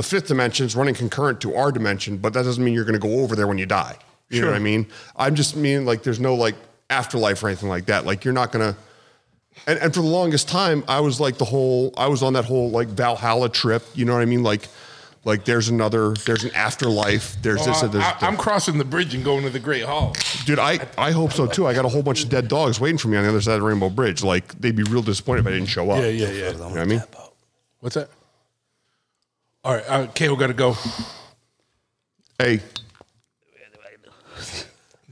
the 0.00 0.08
fifth 0.08 0.28
dimension 0.28 0.64
is 0.64 0.74
running 0.74 0.94
concurrent 0.94 1.42
to 1.42 1.54
our 1.54 1.70
dimension, 1.70 2.16
but 2.16 2.32
that 2.32 2.44
doesn't 2.44 2.64
mean 2.64 2.72
you're 2.72 2.86
going 2.86 2.98
to 2.98 3.06
go 3.06 3.20
over 3.20 3.36
there 3.36 3.46
when 3.46 3.58
you 3.58 3.66
die. 3.66 3.98
You 4.30 4.40
know 4.40 4.46
what 4.46 4.56
I 4.56 4.60
mean? 4.60 4.86
I'm 5.14 5.34
just 5.34 5.56
meaning 5.56 5.84
like 5.84 6.04
there's 6.04 6.18
no 6.18 6.34
like 6.36 6.54
afterlife 6.88 7.42
or 7.42 7.48
anything 7.48 7.68
like 7.68 7.84
that. 7.86 8.06
Like 8.06 8.24
you're 8.24 8.32
not 8.32 8.50
going 8.50 8.72
to. 8.72 8.78
And, 9.66 9.78
and 9.78 9.92
for 9.92 10.00
the 10.00 10.06
longest 10.06 10.48
time, 10.48 10.84
I 10.88 11.00
was 11.00 11.20
like 11.20 11.36
the 11.36 11.44
whole, 11.44 11.92
I 11.98 12.06
was 12.06 12.22
on 12.22 12.32
that 12.32 12.46
whole 12.46 12.70
like 12.70 12.88
Valhalla 12.88 13.50
trip. 13.50 13.82
You 13.94 14.06
know 14.06 14.14
what 14.14 14.22
I 14.22 14.24
mean? 14.24 14.42
Like, 14.42 14.68
like 15.26 15.44
there's 15.44 15.68
another, 15.68 16.14
there's 16.24 16.44
an 16.44 16.54
afterlife. 16.54 17.36
There's 17.42 17.66
this. 17.66 17.82
Uh, 17.82 17.86
and 17.86 17.94
there's, 17.94 18.04
I, 18.04 18.26
am 18.26 18.38
crossing 18.38 18.78
the 18.78 18.86
bridge 18.86 19.14
and 19.14 19.22
going 19.22 19.42
to 19.42 19.50
the 19.50 19.60
Great 19.60 19.84
Hall. 19.84 20.16
dude, 20.46 20.58
I, 20.58 20.78
I 20.96 21.10
hope 21.10 21.34
so 21.34 21.46
too. 21.46 21.66
I 21.66 21.74
got 21.74 21.84
a 21.84 21.90
whole 21.90 22.02
bunch 22.02 22.22
of 22.22 22.30
dead 22.30 22.48
dogs 22.48 22.80
waiting 22.80 22.96
for 22.96 23.08
me 23.08 23.18
on 23.18 23.24
the 23.24 23.28
other 23.28 23.42
side 23.42 23.56
of 23.56 23.60
the 23.60 23.66
Rainbow 23.66 23.90
Bridge. 23.90 24.22
Like 24.22 24.58
they'd 24.58 24.76
be 24.76 24.84
real 24.84 25.02
disappointed 25.02 25.40
if 25.40 25.46
I 25.48 25.50
didn't 25.50 25.68
show 25.68 25.90
up. 25.90 25.98
Yeah, 25.98 26.08
yeah, 26.08 26.30
yeah. 26.30 26.50
You 26.52 26.56
know 26.56 26.68
what 26.70 26.78
I 26.78 26.86
mean? 26.86 27.02
What's 27.80 27.96
that? 27.96 28.08
All 29.62 29.74
right, 29.74 29.84
uh, 29.88 30.06
Kale, 30.08 30.36
got 30.36 30.46
to 30.46 30.54
go. 30.54 30.74
Hey, 32.38 32.60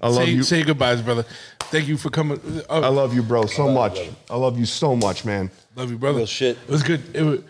I 0.01 0.09
love 0.09 0.25
Say, 0.25 0.31
you. 0.31 0.43
say 0.43 0.63
goodbyes, 0.63 1.03
brother. 1.03 1.25
Thank 1.61 1.89
you 1.89 1.99
for 1.99 2.09
coming. 2.09 2.41
Uh, 2.71 2.81
I 2.81 2.89
love 2.89 3.15
you, 3.15 3.23
bro, 3.23 3.45
so 3.47 3.71
much. 3.71 3.99
I 4.31 4.37
love 4.37 4.59
you 4.59 4.65
so 4.65 4.97
much, 4.97 5.25
man. 5.25 5.51
Love 5.77 5.91
you, 5.91 5.99
brother. 5.99 6.19
Real 6.19 6.27
shit. 6.27 6.57
It 6.57 6.71
was 6.71 6.83
good. 6.83 7.03
It 7.15 7.23
was, 7.23 7.41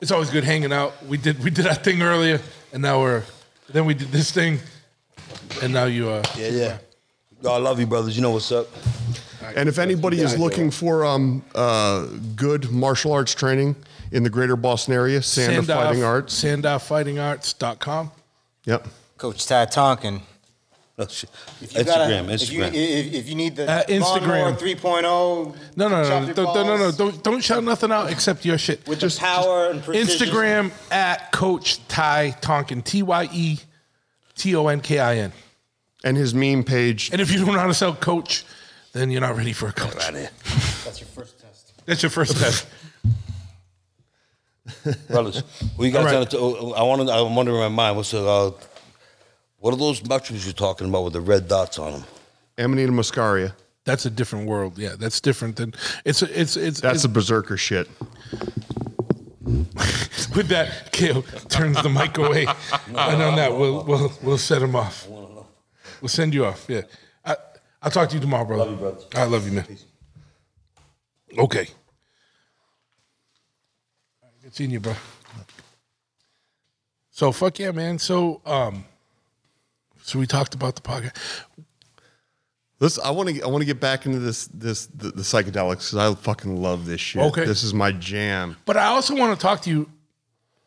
it's 0.00 0.12
always 0.12 0.30
good 0.30 0.44
hanging 0.44 0.72
out. 0.72 1.04
We 1.06 1.16
did 1.16 1.42
we 1.42 1.50
did 1.50 1.66
our 1.66 1.74
thing 1.74 2.02
earlier, 2.02 2.40
and 2.72 2.82
now 2.82 3.00
we're 3.00 3.24
then 3.70 3.86
we 3.86 3.94
did 3.94 4.08
this 4.08 4.30
thing, 4.30 4.60
and 5.62 5.72
now 5.72 5.86
you 5.86 6.10
uh 6.10 6.22
Yeah, 6.36 6.48
yeah. 6.48 6.78
Yo, 7.42 7.50
I 7.50 7.58
love 7.58 7.80
you, 7.80 7.86
brothers. 7.86 8.14
You 8.14 8.22
know 8.22 8.30
what's 8.30 8.52
up. 8.52 8.68
And 9.56 9.68
if 9.68 9.78
anybody 9.80 10.20
is 10.20 10.38
looking 10.38 10.70
for 10.70 11.04
um, 11.04 11.44
uh, 11.56 12.06
good 12.36 12.70
martial 12.70 13.12
arts 13.12 13.34
training 13.34 13.74
in 14.12 14.22
the 14.22 14.30
greater 14.30 14.56
Boston 14.56 14.94
area, 14.94 15.20
Sanda 15.20 15.62
Sandoff- 15.62 15.66
Fighting 15.66 16.04
Arts. 16.04 16.44
SandoffFightingarts.com. 16.44 18.12
Yep. 18.66 18.86
Coach 19.18 19.46
Tye 19.46 19.64
Tonkin. 19.66 20.22
Oh, 20.98 21.06
shit. 21.06 21.30
If 21.62 21.74
you 21.74 21.84
gotta- 21.84 22.12
Instagram, 22.12 22.30
If 22.30 22.50
you, 22.52 22.60
Instagram. 22.62 22.74
if, 22.74 23.14
if 23.14 23.28
you 23.28 23.34
need 23.34 23.56
the 23.56 23.68
Uh, 23.70 23.82
Instagram. 23.84 24.58
3.0, 24.58 25.56
No, 25.74 25.88
no, 25.88 25.88
no, 25.88 26.26
no, 26.26 26.32
don't, 26.32 26.54
no, 26.54 26.62
no, 26.64 26.76
no, 26.76 26.92
don't 26.92 27.22
don't 27.24 27.40
shout 27.42 27.64
nothing 27.64 27.90
out 27.90 28.10
except 28.10 28.44
your 28.44 28.58
shit. 28.58 28.86
with 28.86 29.00
the 29.00 29.16
power 29.18 29.70
and 29.70 29.82
precision. 29.82 30.28
Instagram 30.28 30.70
at 30.92 31.32
Coach 31.32 31.86
Tye 31.88 32.36
Tonkin 32.42 32.82
T 32.82 33.02
Y 33.02 33.28
E 33.32 33.58
T 34.36 34.54
O 34.54 34.68
N 34.68 34.80
K 34.80 34.98
I 34.98 35.16
N. 35.16 35.32
And 36.04 36.16
his 36.16 36.34
meme 36.34 36.62
page. 36.64 37.10
And 37.12 37.20
if 37.20 37.30
you 37.32 37.38
don't 37.44 37.54
know 37.54 37.60
how 37.60 37.66
to 37.68 37.74
sell 37.74 37.94
Coach, 37.94 38.44
then 38.92 39.10
you're 39.10 39.20
not 39.22 39.36
ready 39.36 39.52
for 39.54 39.68
a 39.68 39.72
coach. 39.72 39.94
That's 40.12 41.00
your 41.00 41.08
first 41.14 41.40
test. 41.40 41.86
That's 41.86 42.02
your 42.02 42.10
first 42.10 42.36
test. 42.36 42.66
Brothers. 45.08 45.42
What 45.76 45.84
you 45.84 45.90
guys 45.90 46.04
right. 46.04 46.30
to, 46.30 46.38
oh, 46.38 46.72
I 46.72 46.82
want 46.82 47.06
to. 47.06 47.12
I'm 47.12 47.34
wondering 47.34 47.58
in 47.58 47.62
my 47.62 47.68
mind. 47.68 47.96
What's 47.96 48.12
the? 48.12 48.24
Uh, 48.24 48.52
what 49.58 49.72
are 49.72 49.76
those 49.76 50.04
mushrooms 50.04 50.44
you're 50.44 50.52
talking 50.52 50.88
about 50.88 51.04
with 51.04 51.12
the 51.12 51.20
red 51.20 51.48
dots 51.48 51.78
on 51.78 51.92
them? 51.92 52.04
Amanita 52.58 52.92
muscaria. 52.92 53.52
That's 53.84 54.06
a 54.06 54.10
different 54.10 54.46
world. 54.46 54.78
Yeah, 54.78 54.94
that's 54.98 55.20
different 55.20 55.56
than 55.56 55.74
it's 56.04 56.22
it's 56.22 56.56
it's 56.56 56.80
That's 56.80 56.96
it's, 56.96 57.04
a 57.04 57.08
berserker 57.08 57.56
shit. 57.56 57.88
with 60.34 60.48
that. 60.48 60.92
Kale 60.92 61.22
turns 61.48 61.82
the 61.82 61.88
mic 61.88 62.16
away, 62.18 62.46
and 62.86 62.96
on 62.96 63.36
that 63.36 63.56
we'll 63.56 63.84
we'll 63.84 64.12
we'll 64.22 64.38
set 64.38 64.62
him 64.62 64.76
off. 64.76 65.08
We'll 65.08 66.08
send 66.08 66.34
you 66.34 66.44
off. 66.46 66.66
Yeah, 66.68 66.82
I, 67.24 67.36
I'll 67.82 67.90
talk 67.90 68.08
to 68.10 68.14
you 68.14 68.20
tomorrow, 68.20 68.44
brother. 68.44 68.64
Love 68.64 68.72
you, 68.72 68.78
brother. 68.78 69.04
I 69.14 69.24
love 69.24 69.46
you, 69.46 69.52
man. 69.52 69.78
Okay. 71.38 71.68
Seeing 74.52 74.70
you, 74.70 74.80
bro. 74.80 74.94
So 77.10 77.32
fuck 77.32 77.58
yeah, 77.58 77.70
man. 77.70 77.98
So 77.98 78.42
um, 78.44 78.84
so 80.02 80.18
we 80.18 80.26
talked 80.26 80.54
about 80.54 80.76
the 80.76 80.82
podcast. 80.82 81.16
Listen, 82.78 83.02
I 83.02 83.12
want 83.12 83.30
to 83.30 83.42
I 83.42 83.46
want 83.46 83.62
to 83.62 83.66
get 83.66 83.80
back 83.80 84.04
into 84.04 84.18
this 84.18 84.48
this 84.48 84.86
the, 84.86 85.10
the 85.10 85.22
psychedelics 85.22 85.90
because 85.90 85.96
I 85.96 86.14
fucking 86.14 86.60
love 86.60 86.84
this 86.84 87.00
shit. 87.00 87.22
Okay. 87.22 87.46
This 87.46 87.62
is 87.62 87.72
my 87.72 87.92
jam. 87.92 88.58
But 88.66 88.76
I 88.76 88.86
also 88.86 89.16
want 89.16 89.38
to 89.38 89.40
talk 89.40 89.62
to 89.62 89.70
you. 89.70 89.90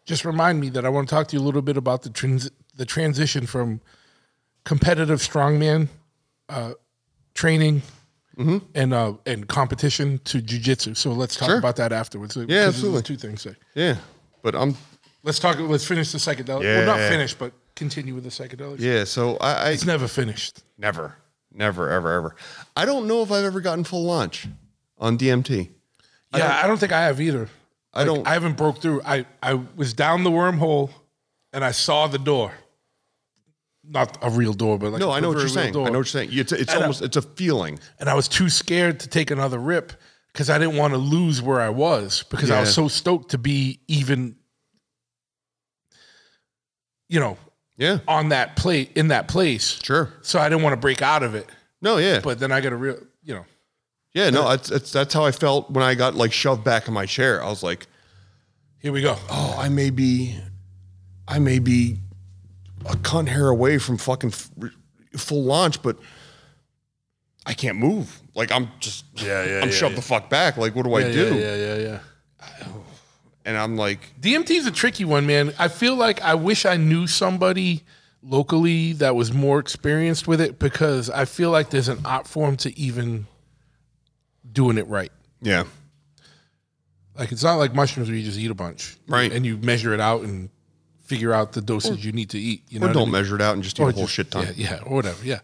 Just 0.06 0.26
remind 0.26 0.60
me 0.60 0.70
that 0.70 0.84
I 0.84 0.90
want 0.90 1.08
to 1.08 1.14
talk 1.14 1.28
to 1.28 1.36
you 1.36 1.42
a 1.42 1.46
little 1.46 1.62
bit 1.62 1.78
about 1.78 2.02
the 2.02 2.10
trans- 2.10 2.50
the 2.76 2.86
transition 2.86 3.46
from 3.46 3.82
competitive 4.64 5.20
strongman 5.20 5.90
uh, 6.50 6.74
training 7.36 7.84
and 8.38 8.94
uh, 8.94 9.14
and 9.26 9.48
competition 9.48 10.20
to 10.26 10.42
jujitsu. 10.42 10.96
So 10.98 11.12
let's 11.12 11.36
talk 11.36 11.44
Mm-hmm. 11.46 11.52
Sure. 11.54 11.60
about 11.60 11.76
that 11.78 11.92
afterwards. 11.92 12.36
Yeah, 12.48 12.68
absolutely. 12.68 13.02
Two 13.04 13.18
things. 13.18 13.44
There. 13.44 13.58
Yeah. 13.76 13.96
But 14.42 14.56
I'm 14.56 14.76
Let's 15.24 15.40
talk. 15.40 15.58
Let's 15.60 15.86
finish 15.88 16.12
the 16.12 16.18
psychedelic. 16.20 16.62
Well, 16.64 16.86
not 16.86 16.98
Yeah. 17.00 17.10
finish, 17.10 17.34
but 17.34 17.52
continue 17.76 18.14
with 18.14 18.24
the 18.24 18.30
psychedelics. 18.30 18.80
yeah. 18.80 19.04
So 19.06 19.38
I, 19.38 19.54
I 19.54 19.70
It's 19.72 19.86
never 19.86 20.08
finished. 20.08 20.64
never 20.78 21.16
Never, 21.58 21.90
ever, 21.90 22.12
ever. 22.14 22.36
I 22.76 22.84
don't 22.86 23.08
know 23.08 23.22
if 23.24 23.32
I've 23.32 23.46
ever 23.46 23.62
gotten 23.62 23.86
full 23.86 24.04
launch 24.04 24.46
on 24.98 25.18
DMT. 25.18 25.70
Yeah, 26.36 26.60
I 26.62 26.68
don't 26.68 26.78
think 26.78 26.92
I 26.92 27.04
have 27.06 27.22
either. 27.22 27.48
I 27.94 28.04
don't- 28.04 28.28
I 28.28 28.34
haven't 28.34 28.58
broke 28.58 28.82
through. 28.82 29.02
I 29.06 29.26
I 29.42 29.54
was 29.78 29.94
down 29.94 30.24
the 30.26 30.32
wormhole, 30.32 30.90
and 31.54 31.64
I 31.64 31.72
saw 31.72 32.08
the 32.08 32.18
door. 32.20 32.52
Not 33.88 34.18
a 34.22 34.30
real 34.30 34.54
door, 34.54 34.78
but 34.80 34.92
like 34.92 35.00
No, 35.00 35.12
I 35.12 35.18
I 35.18 35.20
know 35.20 35.30
what 35.30 35.38
you're 35.38 35.48
saying. 35.48 35.70
I 35.70 35.72
know 35.72 35.82
what 35.84 35.94
you're 35.94 36.06
saying. 36.06 36.30
It's, 36.32 36.52
it's 36.52 36.74
And, 36.74 36.82
almost 36.82 37.02
it's 37.02 37.18
a 37.18 37.22
feeling. 37.22 37.80
and 38.00 38.10
I 38.10 38.14
was 38.16 38.28
too 38.28 38.50
scared 38.50 39.00
to 39.02 39.08
take 39.08 39.30
another 39.32 39.60
rip 39.60 39.94
because 40.34 40.50
I 40.50 40.58
didn't 40.58 40.76
want 40.76 40.94
to 40.94 40.98
lose 40.98 41.42
where 41.42 41.62
I 41.62 41.70
was 41.70 42.24
because 42.30 42.50
I 42.52 42.60
was 42.60 42.74
so 42.74 42.88
stoked 42.88 43.32
to 43.32 43.38
be 43.38 43.80
even, 43.88 44.36
you 47.08 47.20
know, 47.20 47.38
Yeah, 47.78 48.00
on 48.08 48.30
that 48.30 48.56
plate 48.56 48.92
in 48.96 49.10
that 49.10 49.28
place. 49.28 49.80
sure. 49.84 50.10
So 50.22 50.40
I 50.40 50.50
didn't 50.50 50.64
want 50.64 50.74
to 50.74 50.78
break 50.80 51.02
out 51.02 51.24
of 51.24 51.36
it. 51.36 51.48
No, 51.82 51.98
yeah, 51.98 52.20
But 52.22 52.40
then 52.40 52.52
I 52.52 52.62
got 52.62 52.74
a 52.74 52.76
real, 52.76 52.98
you 53.24 53.36
know, 53.36 53.46
yeah. 54.14 54.30
No, 54.30 54.50
that's, 54.50 54.72
it's 54.72 54.92
that's 54.92 55.14
how 55.14 55.26
I 55.26 55.32
felt 55.32 55.70
when 55.70 55.84
I 55.84 55.94
got 55.94 56.16
like 56.16 56.32
shoved 56.34 56.64
back 56.64 56.88
in 56.88 56.94
my 56.94 57.06
chair. 57.06 57.44
I 57.44 57.50
was 57.50 57.62
like, 57.62 57.86
here 58.80 58.92
we 58.92 59.02
go. 59.02 59.16
oh, 59.30 59.56
I 59.60 59.70
may 59.70 59.90
be, 59.92 60.36
I 61.28 61.38
may 61.40 61.60
be 61.60 62.00
a 62.86 62.96
cunt 62.98 63.28
hair 63.28 63.50
away 63.50 63.78
from 63.78 63.98
fucking 63.98 64.30
f- 64.32 64.50
full 65.18 65.44
launch, 65.44 65.82
but 65.82 65.98
I 67.46 67.54
can't 67.54 67.78
move. 67.78 68.20
Like 68.36 68.52
I'm 68.52 68.70
just, 68.80 69.06
Yeah, 69.16 69.44
yeah, 69.46 69.58
I'm 69.62 69.70
yeah, 69.70 69.74
shoved 69.76 69.92
yeah. 69.94 69.96
the 69.98 70.02
fuck 70.02 70.30
back. 70.30 70.58
Like 70.58 70.76
what 70.76 70.84
do 70.86 70.94
I 70.94 71.12
do? 71.12 71.36
Yeah, 71.36 71.56
yeah, 71.56 71.76
yeah, 71.76 72.00
yeah. 72.60 72.68
And 73.48 73.56
I'm 73.56 73.78
like, 73.78 74.00
DMT 74.20 74.50
is 74.50 74.66
a 74.66 74.72
tricky 74.72 75.06
one, 75.06 75.28
man. 75.28 75.54
I 75.60 75.68
feel 75.68 75.96
like 75.96 76.20
I 76.24 76.34
wish 76.34 76.66
I 76.66 76.78
knew 76.78 77.06
somebody 77.06 77.84
locally 78.24 78.94
that 78.94 79.16
was 79.16 79.32
more 79.32 79.60
experienced 79.60 80.28
with 80.28 80.42
it 80.42 80.58
because 80.58 81.12
I 81.12 81.26
feel 81.26 81.52
like 81.52 81.70
there's 81.70 81.88
an 81.88 82.00
art 82.06 82.26
form 82.26 82.58
to 82.58 82.76
even 82.76 83.28
doing 84.52 84.80
it 84.80 84.88
right. 84.88 85.12
yeah, 85.44 85.66
Like 87.16 87.32
it's 87.32 87.44
not 87.44 87.58
like 87.58 87.76
mushrooms 87.76 88.10
where 88.10 88.18
you 88.18 88.24
just 88.26 88.40
eat 88.40 88.50
a 88.50 88.56
bunch, 88.56 88.98
Right. 89.08 89.32
And 89.32 89.46
you 89.46 89.58
measure 89.58 89.94
it 89.94 90.00
out 90.00 90.22
and 90.24 90.50
figure 91.06 91.34
out 91.34 91.54
the 91.54 91.62
dosage 91.62 92.06
you 92.06 92.12
need 92.12 92.30
to 92.32 92.40
eat. 92.40 92.64
You 92.70 92.80
know, 92.80 92.88
or 92.88 92.94
don't 92.94 93.04
mean? 93.04 93.12
measure 93.14 93.36
it 93.36 93.42
out 93.42 93.54
and 93.54 93.64
just 93.64 93.80
eat 93.80 93.84
Or 93.84 93.90
a 93.90 93.94
whole 93.94 94.04
just- 94.04 94.14
shit 94.14 94.32
ton. 94.32 94.46
Yeah, 94.48 94.54
yeah, 94.56 94.80
or 94.86 94.96
whatever. 94.96 95.24
Yeah, 95.26 95.40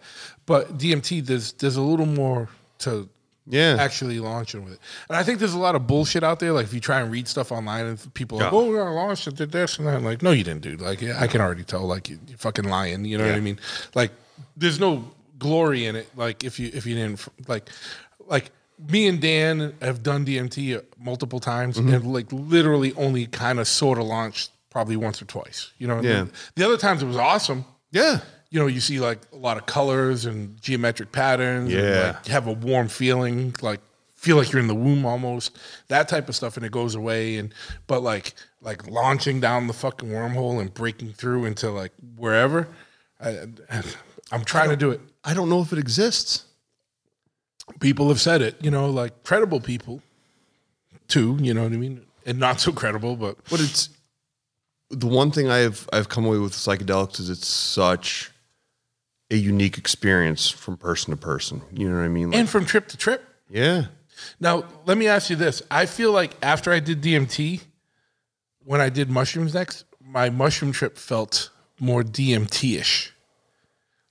but 0.45 0.77
DMT 0.77 1.25
there's 1.25 1.53
there's 1.53 1.75
a 1.77 1.81
little 1.81 2.05
more 2.05 2.49
to 2.79 3.07
Yeah. 3.47 3.75
actually 3.79 4.19
launching 4.19 4.63
with 4.63 4.73
it, 4.73 4.79
and 5.09 5.17
I 5.17 5.23
think 5.23 5.39
there's 5.39 5.53
a 5.53 5.59
lot 5.59 5.75
of 5.75 5.87
bullshit 5.87 6.23
out 6.23 6.39
there. 6.39 6.51
Like 6.53 6.65
if 6.65 6.73
you 6.73 6.79
try 6.79 7.01
and 7.01 7.11
read 7.11 7.27
stuff 7.27 7.51
online 7.51 7.85
and 7.85 8.13
people 8.13 8.39
are 8.39 8.43
like, 8.45 8.51
Yeah. 8.53 8.57
oh, 8.59 8.67
we're 8.69 8.77
gonna 8.77 8.93
launch 8.95 9.27
it, 9.27 9.35
did 9.35 9.51
this 9.51 9.77
and 9.77 9.87
that. 9.87 10.01
Like, 10.01 10.21
no, 10.21 10.31
you 10.31 10.43
didn't, 10.43 10.61
dude. 10.61 10.81
Like, 10.81 11.01
yeah, 11.01 11.19
I 11.19 11.27
can 11.27 11.41
already 11.41 11.63
tell. 11.63 11.85
Like, 11.87 12.09
you, 12.09 12.19
you're 12.27 12.37
fucking 12.37 12.65
lying. 12.65 13.05
You 13.05 13.17
know 13.17 13.25
what 13.25 13.35
I 13.35 13.39
mean? 13.39 13.59
Like, 13.95 14.11
there's 14.57 14.79
no 14.79 15.11
glory 15.39 15.85
in 15.85 15.95
it. 15.95 16.07
Like, 16.15 16.43
if 16.43 16.59
you 16.59 16.69
if 16.73 16.85
you 16.85 16.95
didn't 16.95 17.27
like, 17.47 17.69
like. 18.27 18.51
Me 18.89 19.07
and 19.07 19.21
Dan 19.21 19.75
have 19.79 20.01
done 20.01 20.25
DMT 20.25 20.81
multiple 20.99 21.39
times, 21.39 21.77
Mm-hmm. 21.77 21.93
and 21.93 22.13
like 22.13 22.25
literally 22.31 22.93
only 22.95 23.27
kind 23.27 23.59
of 23.59 23.67
sort 23.67 23.99
of 23.99 24.05
launched 24.05 24.49
probably 24.71 24.95
once 24.95 25.21
or 25.21 25.25
twice. 25.25 25.69
You 25.77 25.85
know, 25.87 25.97
what 25.97 26.05
I 26.05 26.09
Yeah. 26.09 26.23
mean? 26.23 26.31
The 26.55 26.65
other 26.65 26.77
times 26.77 27.03
it 27.03 27.05
was 27.05 27.17
awesome 27.17 27.65
Yeah. 27.91 28.21
you 28.49 28.59
know, 28.59 28.65
you 28.67 28.79
see 28.81 28.99
like 28.99 29.19
a 29.31 29.35
lot 29.37 29.57
of 29.57 29.65
colors 29.67 30.25
and 30.25 30.59
geometric 30.61 31.11
patterns. 31.11 31.71
and, 31.71 31.79
Yeah. 31.83 32.07
like, 32.15 32.27
you 32.27 32.31
have 32.33 32.47
a 32.47 32.53
warm 32.53 32.87
feeling, 32.87 33.53
like 33.61 33.79
feel 34.15 34.37
like 34.37 34.51
you're 34.51 34.61
in 34.61 34.67
the 34.67 34.75
womb 34.75 35.05
almost. 35.05 35.57
That 35.89 36.07
type 36.07 36.29
of 36.29 36.35
stuff, 36.35 36.55
and 36.57 36.65
it 36.65 36.71
goes 36.71 36.95
away. 36.95 37.37
And 37.37 37.53
but 37.87 38.01
like 38.01 38.33
like 38.61 38.87
launching 38.87 39.39
down 39.39 39.67
the 39.67 39.73
fucking 39.73 40.09
wormhole 40.09 40.59
and 40.61 40.73
breaking 40.73 41.13
through 41.13 41.45
into 41.45 41.69
like 41.71 41.91
wherever. 42.15 42.67
I, 43.19 43.47
I'm 44.31 44.45
trying 44.45 44.69
to 44.69 44.77
do 44.77 44.91
it. 44.91 45.01
I 45.23 45.33
don't 45.33 45.49
know 45.49 45.61
if 45.61 45.73
it 45.73 45.79
exists. 45.79 46.45
People 47.79 48.07
have 48.09 48.21
said 48.21 48.41
it. 48.41 48.55
You 48.61 48.71
know, 48.71 48.89
like 48.89 49.23
credible 49.23 49.59
people, 49.59 50.01
too. 51.07 51.37
You 51.41 51.53
know 51.53 51.63
what 51.63 51.73
I 51.73 51.77
mean? 51.77 52.05
And 52.25 52.37
not 52.39 52.59
so 52.61 52.71
credible, 52.71 53.15
but 53.15 53.37
But 53.49 53.59
it's 53.59 53.89
the 54.91 55.07
one 55.07 55.31
thing 55.31 55.49
I've 55.49 55.87
I've 55.93 56.09
come 56.09 56.25
away 56.25 56.37
with 56.37 56.53
psychedelics 56.53 57.19
is 57.19 57.29
it's 57.29 57.47
such 57.47 58.31
a 59.29 59.35
unique 59.35 59.77
experience 59.77 60.49
from 60.49 60.77
person 60.77 61.11
to 61.11 61.17
person. 61.17 61.61
You 61.71 61.89
know 61.89 61.97
what 61.97 62.03
I 62.03 62.09
mean? 62.09 62.31
Like, 62.31 62.39
and 62.39 62.49
from 62.49 62.65
trip 62.65 62.87
to 62.89 62.97
trip. 62.97 63.23
yeah. 63.49 63.85
Now, 64.39 64.65
let 64.85 64.99
me 64.99 65.07
ask 65.07 65.31
you 65.31 65.35
this. 65.35 65.63
I 65.71 65.87
feel 65.87 66.11
like 66.11 66.35
after 66.43 66.71
I 66.71 66.79
did 66.79 67.01
DMT, 67.01 67.61
when 68.63 68.79
I 68.79 68.89
did 68.89 69.09
mushrooms 69.09 69.55
next, 69.55 69.85
my 69.99 70.29
mushroom 70.29 70.73
trip 70.73 70.97
felt 70.97 71.49
more 71.79 72.03
DMT 72.03 72.77
ish. 72.77 73.13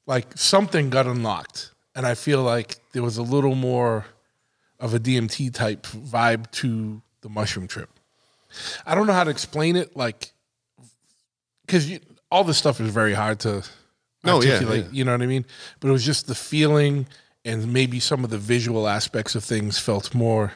Like 0.07 0.37
something 0.37 0.91
got 0.91 1.07
unlocked. 1.07 1.71
And 1.95 2.07
I 2.07 2.15
feel 2.15 2.43
like 2.43 2.77
there 2.93 3.03
was 3.03 3.19
a 3.19 3.23
little 3.23 3.55
more 3.55 4.07
of 4.81 4.95
a 4.95 4.99
DMT 4.99 5.53
type 5.55 5.87
vibe 5.87 6.51
to 6.53 7.03
the 7.21 7.29
mushroom 7.29 7.69
trip. 7.69 7.91
I 8.87 8.95
don't 8.95 9.07
know 9.07 9.13
how 9.13 9.25
to 9.25 9.31
explain 9.31 9.77
it. 9.77 9.97
Like, 9.97 10.33
because 11.71 11.99
all 12.31 12.45
this 12.45 12.59
stuff 12.59 12.81
is 12.81 12.91
very 12.91 13.15
hard 13.15 13.41
to 13.41 13.51
oh, 13.59 13.63
No, 14.25 14.37
articulate. 14.37 14.87
yeah. 14.87 14.91
You 14.93 15.05
know 15.05 15.13
what 15.13 15.23
I 15.23 15.27
mean? 15.27 15.45
But 15.81 15.89
it 15.89 15.93
was 15.93 16.05
just 16.05 16.27
the 16.27 16.35
feeling 16.35 17.07
and 17.45 17.73
maybe 17.73 18.01
some 18.01 18.25
of 18.25 18.31
the 18.31 18.39
visual 18.39 18.89
aspects 18.89 19.35
of 19.35 19.45
things 19.45 19.79
felt 19.79 20.15
more 20.15 20.53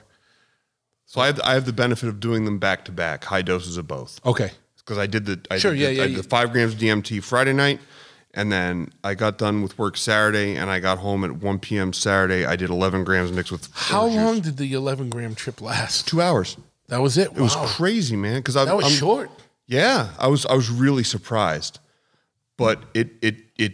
So 1.06 1.20
I 1.20 1.26
have 1.26 1.40
I 1.42 1.54
have 1.54 1.64
the 1.66 1.72
benefit 1.72 2.08
of 2.08 2.20
doing 2.20 2.44
them 2.44 2.58
back 2.58 2.84
to 2.86 2.92
back, 2.92 3.24
high 3.24 3.42
doses 3.42 3.76
of 3.76 3.86
both. 3.86 4.20
okay. 4.24 4.50
Because 4.78 4.98
I 4.98 5.06
did 5.06 5.24
the 5.24 5.40
I 5.50 5.56
Sure, 5.58 5.70
did 5.72 5.80
yeah, 5.80 5.86
the, 5.88 5.94
yeah, 5.94 6.02
I 6.02 6.06
did 6.08 6.16
yeah. 6.16 6.22
the 6.22 6.28
five 6.28 6.52
grams 6.52 6.74
of 6.74 6.78
DMT 6.78 7.22
Friday 7.24 7.54
night, 7.54 7.80
and 8.34 8.52
then 8.52 8.90
I 9.02 9.14
got 9.14 9.38
done 9.38 9.62
with 9.62 9.78
work 9.78 9.96
Saturday, 9.96 10.56
and 10.56 10.68
I 10.68 10.78
got 10.78 10.98
home 10.98 11.24
at 11.24 11.32
one 11.32 11.58
p.m. 11.58 11.94
Saturday. 11.94 12.44
I 12.44 12.54
did 12.56 12.68
eleven 12.68 13.02
grams 13.02 13.32
mixed 13.32 13.50
with 13.50 13.66
How 13.72 14.06
juice. 14.08 14.16
long 14.16 14.40
did 14.40 14.58
the 14.58 14.74
11 14.74 15.08
gram 15.08 15.34
trip 15.34 15.62
last? 15.62 16.06
Two 16.06 16.20
hours. 16.20 16.58
That 16.88 17.00
was 17.00 17.16
it. 17.16 17.28
It 17.28 17.40
was 17.40 17.56
crazy, 17.76 18.14
man. 18.14 18.40
Because 18.40 18.56
I 18.58 18.66
That 18.66 18.76
was 18.76 18.84
I'm, 18.84 18.92
short. 18.92 19.30
Yeah, 19.66 20.10
I 20.18 20.28
was 20.28 20.44
I 20.46 20.54
was 20.54 20.70
really 20.70 21.04
surprised, 21.04 21.78
but 22.56 22.82
it 22.94 23.12
it 23.22 23.36
it 23.56 23.72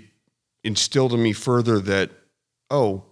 instilled 0.63 1.13
in 1.13 1.23
me 1.23 1.33
further 1.33 1.79
that 1.81 2.11
oh, 2.71 3.05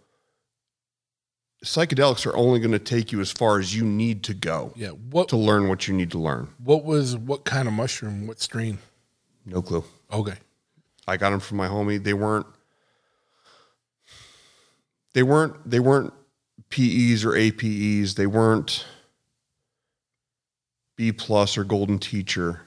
psychedelics 1.64 2.24
are 2.26 2.36
only 2.36 2.60
going 2.60 2.72
to 2.72 2.78
take 2.78 3.10
you 3.10 3.20
as 3.20 3.32
far 3.32 3.58
as 3.58 3.74
you 3.74 3.84
need 3.84 4.22
to 4.24 4.34
go 4.34 4.72
Yeah. 4.76 4.90
What 4.90 5.28
to 5.30 5.36
learn 5.36 5.68
what 5.68 5.88
you 5.88 5.94
need 5.94 6.12
to 6.12 6.18
learn. 6.18 6.48
what 6.62 6.84
was 6.84 7.16
what 7.16 7.44
kind 7.44 7.66
of 7.66 7.74
mushroom? 7.74 8.26
What 8.26 8.40
strain? 8.40 8.78
No 9.44 9.62
clue. 9.62 9.84
Okay. 10.12 10.36
I 11.06 11.16
got 11.16 11.30
them 11.30 11.40
from 11.40 11.56
my 11.56 11.66
homie. 11.68 12.02
They 12.02 12.12
weren't. 12.14 12.46
They 15.14 15.22
weren't. 15.22 15.68
They 15.68 15.80
weren't 15.80 16.12
PEs 16.68 17.24
or 17.24 17.34
APEs. 17.34 18.14
They 18.14 18.26
weren't 18.26 18.84
B 20.96 21.12
plus 21.12 21.56
or 21.56 21.64
Golden 21.64 21.98
Teacher. 21.98 22.60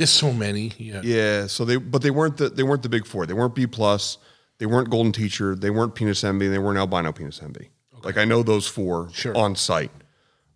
There's 0.00 0.10
so 0.10 0.32
many. 0.32 0.72
Yeah. 0.78 1.02
Yeah. 1.04 1.46
So 1.46 1.66
they, 1.66 1.76
but 1.76 2.00
they 2.00 2.10
weren't 2.10 2.38
the 2.38 2.48
they 2.48 2.62
weren't 2.62 2.82
the 2.82 2.88
big 2.88 3.06
four. 3.06 3.26
They 3.26 3.34
weren't 3.34 3.54
B 3.54 3.66
plus. 3.66 4.16
They 4.56 4.64
weren't 4.64 4.88
Golden 4.88 5.12
Teacher. 5.12 5.54
They 5.54 5.68
weren't 5.68 5.94
Penis 5.94 6.24
Envy. 6.24 6.48
They 6.48 6.58
weren't 6.58 6.78
albino 6.78 7.12
Penis 7.12 7.42
Envy. 7.42 7.68
Like 8.02 8.16
I 8.16 8.24
know 8.24 8.42
those 8.42 8.66
four 8.66 9.10
Sure. 9.12 9.36
on 9.36 9.56
sight. 9.56 9.90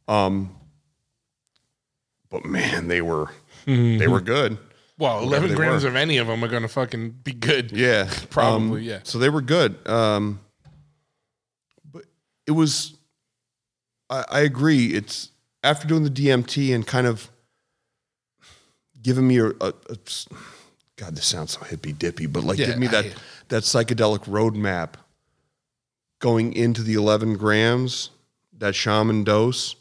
Um. 0.09 0.57
But 2.31 2.47
man, 2.47 2.89
they 2.89 3.03
were 3.03 3.29
they 3.67 4.09
were 4.09 4.23
good. 4.23 4.57
Well, 4.99 5.21
11 5.21 5.55
grams 5.55 5.83
were. 5.83 5.91
of 5.91 5.97
any 5.97 6.17
of 6.19 6.27
them 6.29 6.43
are 6.43 6.49
going 6.49 6.63
to 6.63 6.69
fucking 6.69 7.11
be 7.23 7.33
good. 7.33 7.71
Yeah, 7.73 8.09
Probably, 8.31 8.79
Um, 8.81 8.85
yeah. 8.85 9.01
So 9.03 9.19
they 9.19 9.29
were 9.29 9.43
good. 9.43 9.77
Um, 9.87 10.41
but 11.93 12.05
it 12.47 12.53
was. 12.53 12.95
I, 14.09 14.25
I 14.31 14.41
agree. 14.41 14.87
It's 14.95 15.31
after 15.63 15.87
doing 15.87 16.03
the 16.05 16.11
DMT 16.11 16.75
and 16.75 16.87
kind 16.87 17.07
of 17.07 17.29
giving 19.05 19.29
me 19.29 19.39
a, 19.39 19.47
a, 19.51 19.69
a 19.69 19.97
God. 20.97 21.15
This 21.15 21.27
sounds 21.27 21.53
so 21.53 21.61
hippy 21.65 21.93
dippy, 21.93 22.27
but 22.27 22.43
like 22.43 22.59
Yeah, 22.59 22.67
give 22.67 22.79
me 22.79 22.89
that 22.89 23.05
hear. 23.05 23.15
that 23.49 23.63
psychedelic 23.63 24.25
roadmap 24.25 24.95
going 26.19 26.53
into 26.55 26.83
the 26.83 26.95
eleven 26.95 27.37
grams, 27.37 28.11
that 28.59 28.75
shaman 28.75 29.23
dose. 29.23 29.77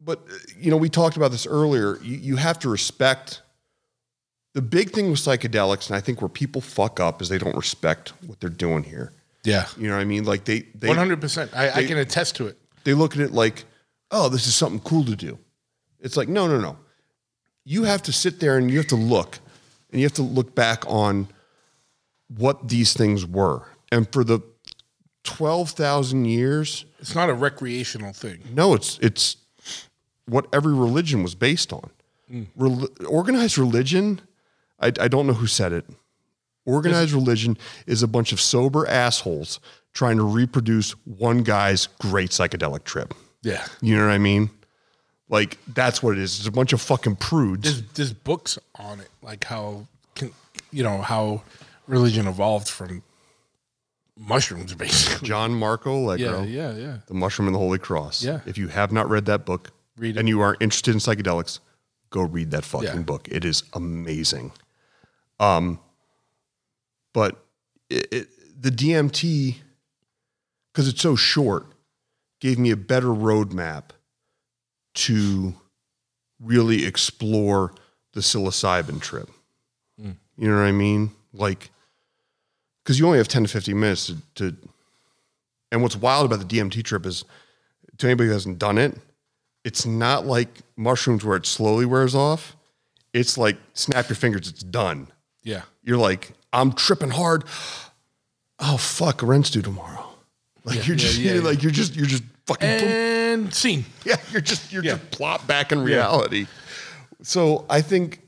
But 0.00 0.20
uh, 0.30 0.34
you 0.58 0.70
know, 0.70 0.76
we 0.76 0.88
talked 0.88 1.16
about 1.16 1.32
this 1.32 1.46
earlier. 1.46 1.98
You, 2.02 2.16
you 2.16 2.36
have 2.36 2.58
to 2.60 2.68
respect 2.68 3.42
the 4.54 4.62
big 4.62 4.90
thing 4.90 5.10
with 5.10 5.20
psychedelics, 5.20 5.88
and 5.88 5.96
I 5.96 6.00
think 6.00 6.20
where 6.20 6.28
people 6.28 6.60
fuck 6.60 7.00
up 7.00 7.20
is 7.22 7.28
they 7.28 7.38
don't 7.38 7.56
respect 7.56 8.12
what 8.26 8.40
they're 8.40 8.50
doing 8.50 8.82
here. 8.84 9.12
Yeah. 9.44 9.66
You 9.78 9.88
know 9.88 9.94
what 9.94 10.02
I 10.02 10.04
mean? 10.04 10.24
Like 10.24 10.44
they 10.44 10.60
they 10.74 10.88
100%. 10.88 11.54
I, 11.54 11.70
I 11.70 11.86
can 11.86 11.96
attest 11.98 12.36
to 12.36 12.46
it. 12.46 12.58
they 12.84 12.92
look 12.94 13.14
at 13.14 13.20
it 13.22 13.32
like, 13.32 13.64
oh, 14.10 14.28
this 14.28 14.46
is 14.46 14.54
something 14.54 14.80
cool 14.80 15.04
to 15.04 15.16
do. 15.16 15.38
It's 16.00 16.16
like, 16.16 16.28
no, 16.28 16.46
no, 16.46 16.58
no. 16.58 16.76
You 17.64 17.84
have 17.84 18.02
to 18.04 18.12
sit 18.12 18.40
there 18.40 18.56
and 18.56 18.70
you 18.70 18.78
have 18.78 18.86
to 18.88 18.96
look, 18.96 19.38
and 19.90 20.00
you 20.00 20.06
have 20.06 20.14
to 20.14 20.22
look 20.22 20.54
back 20.54 20.84
on 20.88 21.28
what 22.36 22.68
these 22.68 22.92
things 22.94 23.26
were. 23.26 23.62
And 23.92 24.10
for 24.12 24.24
the 24.24 24.40
twelve 25.24 25.70
thousand 25.70 26.24
years, 26.26 26.84
It's 27.00 27.14
not 27.14 27.28
a 27.30 27.34
recreational 27.34 28.12
thing. 28.12 28.42
no, 28.54 28.74
it's 28.74 28.98
it's 29.00 29.36
what 30.26 30.46
every 30.52 30.72
religion 30.74 31.22
was 31.22 31.34
based 31.34 31.72
on. 31.72 31.90
Mm. 32.30 32.46
Rel- 32.56 32.88
organized 33.06 33.58
religion, 33.58 34.20
I, 34.78 34.86
I 34.86 35.08
don't 35.08 35.26
know 35.26 35.32
who 35.34 35.46
said 35.48 35.72
it. 35.72 35.84
Organized 36.64 37.12
religion 37.12 37.58
is 37.86 38.02
a 38.02 38.06
bunch 38.06 38.32
of 38.32 38.40
sober 38.40 38.86
assholes 38.86 39.58
trying 39.92 40.16
to 40.18 40.22
reproduce 40.22 40.92
one 41.04 41.42
guy's 41.42 41.88
great 42.00 42.30
psychedelic 42.30 42.84
trip. 42.84 43.12
Yeah. 43.42 43.66
You 43.80 43.96
know 43.96 44.06
what 44.06 44.12
I 44.12 44.18
mean? 44.18 44.50
Like 45.30 45.58
that's 45.72 46.02
what 46.02 46.12
it 46.12 46.18
is. 46.18 46.38
It's 46.38 46.48
a 46.48 46.52
bunch 46.52 46.72
of 46.72 46.80
fucking 46.82 47.16
prudes. 47.16 47.62
There's, 47.62 47.82
there's 47.94 48.12
books 48.12 48.58
on 48.74 49.00
it, 49.00 49.08
like 49.22 49.44
how, 49.44 49.86
can, 50.14 50.32
you 50.72 50.82
know, 50.82 51.00
how 51.00 51.42
religion 51.86 52.26
evolved 52.26 52.68
from 52.68 53.02
mushrooms, 54.18 54.74
basically. 54.84 55.26
John 55.26 55.54
Marco 55.54 55.94
Allegro, 55.96 56.42
Yeah, 56.42 56.72
yeah, 56.72 56.76
yeah. 56.76 56.96
The 57.06 57.14
Mushroom 57.14 57.46
and 57.48 57.54
the 57.54 57.58
Holy 57.60 57.78
Cross. 57.78 58.22
Yeah. 58.24 58.40
If 58.44 58.58
you 58.58 58.68
have 58.68 58.90
not 58.92 59.08
read 59.08 59.24
that 59.26 59.46
book 59.46 59.70
Read 59.96 60.16
it. 60.16 60.18
and 60.20 60.28
you 60.28 60.40
are 60.40 60.56
interested 60.60 60.92
in 60.94 60.98
psychedelics, 61.00 61.60
go 62.10 62.22
read 62.22 62.50
that 62.50 62.64
fucking 62.64 62.88
Yeah. 62.88 62.98
book. 63.02 63.28
It 63.30 63.44
is 63.44 63.62
amazing. 63.72 64.52
Um, 65.38 65.78
but 67.12 67.36
it, 67.88 68.06
it, 68.12 68.28
the 68.60 68.70
DMT, 68.70 69.56
because 70.72 70.88
it's 70.88 71.00
so 71.00 71.14
short, 71.16 71.66
gave 72.40 72.58
me 72.58 72.70
a 72.70 72.76
better 72.76 73.08
roadmap 73.08 73.90
to 74.94 75.54
really 76.40 76.86
explore 76.86 77.72
the 78.12 78.20
psilocybin 78.20 79.00
trip. 79.00 79.28
Mm. 80.00 80.16
You 80.36 80.48
know 80.48 80.56
what 80.56 80.62
I 80.62 80.72
mean? 80.72 81.12
Like, 81.32 81.70
because 82.82 82.98
you 82.98 83.06
only 83.06 83.18
have 83.18 83.28
10 83.28 83.44
to 83.44 83.48
15 83.48 83.78
minutes 83.78 84.06
to, 84.06 84.16
to 84.36 84.56
and 85.72 85.82
what's 85.82 85.96
wild 85.96 86.26
about 86.26 86.46
the 86.46 86.56
DMT 86.58 86.82
trip 86.82 87.06
is 87.06 87.24
to 87.98 88.06
anybody 88.06 88.28
who 88.28 88.32
hasn't 88.32 88.58
done 88.58 88.78
it, 88.78 88.96
it's 89.64 89.86
not 89.86 90.26
like 90.26 90.48
mushrooms 90.76 91.24
where 91.24 91.36
it 91.36 91.46
slowly 91.46 91.86
wears 91.86 92.14
off. 92.14 92.56
It's 93.12 93.36
like 93.36 93.56
snap 93.74 94.08
your 94.08 94.16
fingers, 94.16 94.48
it's 94.48 94.62
done. 94.62 95.08
Yeah. 95.42 95.62
You're 95.82 95.98
like, 95.98 96.32
I'm 96.52 96.72
tripping 96.72 97.10
hard. 97.10 97.44
Oh 98.58 98.76
fuck, 98.76 99.22
rent's 99.22 99.50
due 99.50 99.62
tomorrow. 99.62 100.06
Like 100.64 100.86
you're 100.86 100.96
yeah, 100.96 101.02
just 101.02 101.18
yeah, 101.18 101.32
you're 101.32 101.42
yeah. 101.42 101.48
like 101.48 101.62
you're 101.62 101.72
just 101.72 101.94
you're 101.94 102.06
just 102.06 102.24
fucking 102.46 102.78
boom. 102.80 102.88
And 102.88 103.54
scene. 103.54 103.84
yeah, 104.04 104.16
you're 104.32 104.40
just 104.40 104.72
you're 104.72 104.84
Yeah. 104.84 104.92
just 104.96 105.10
plop 105.10 105.46
back 105.46 105.72
in 105.72 105.80
reality. 105.82 106.46
So 107.22 107.64
I 107.68 107.80
think 107.82 108.20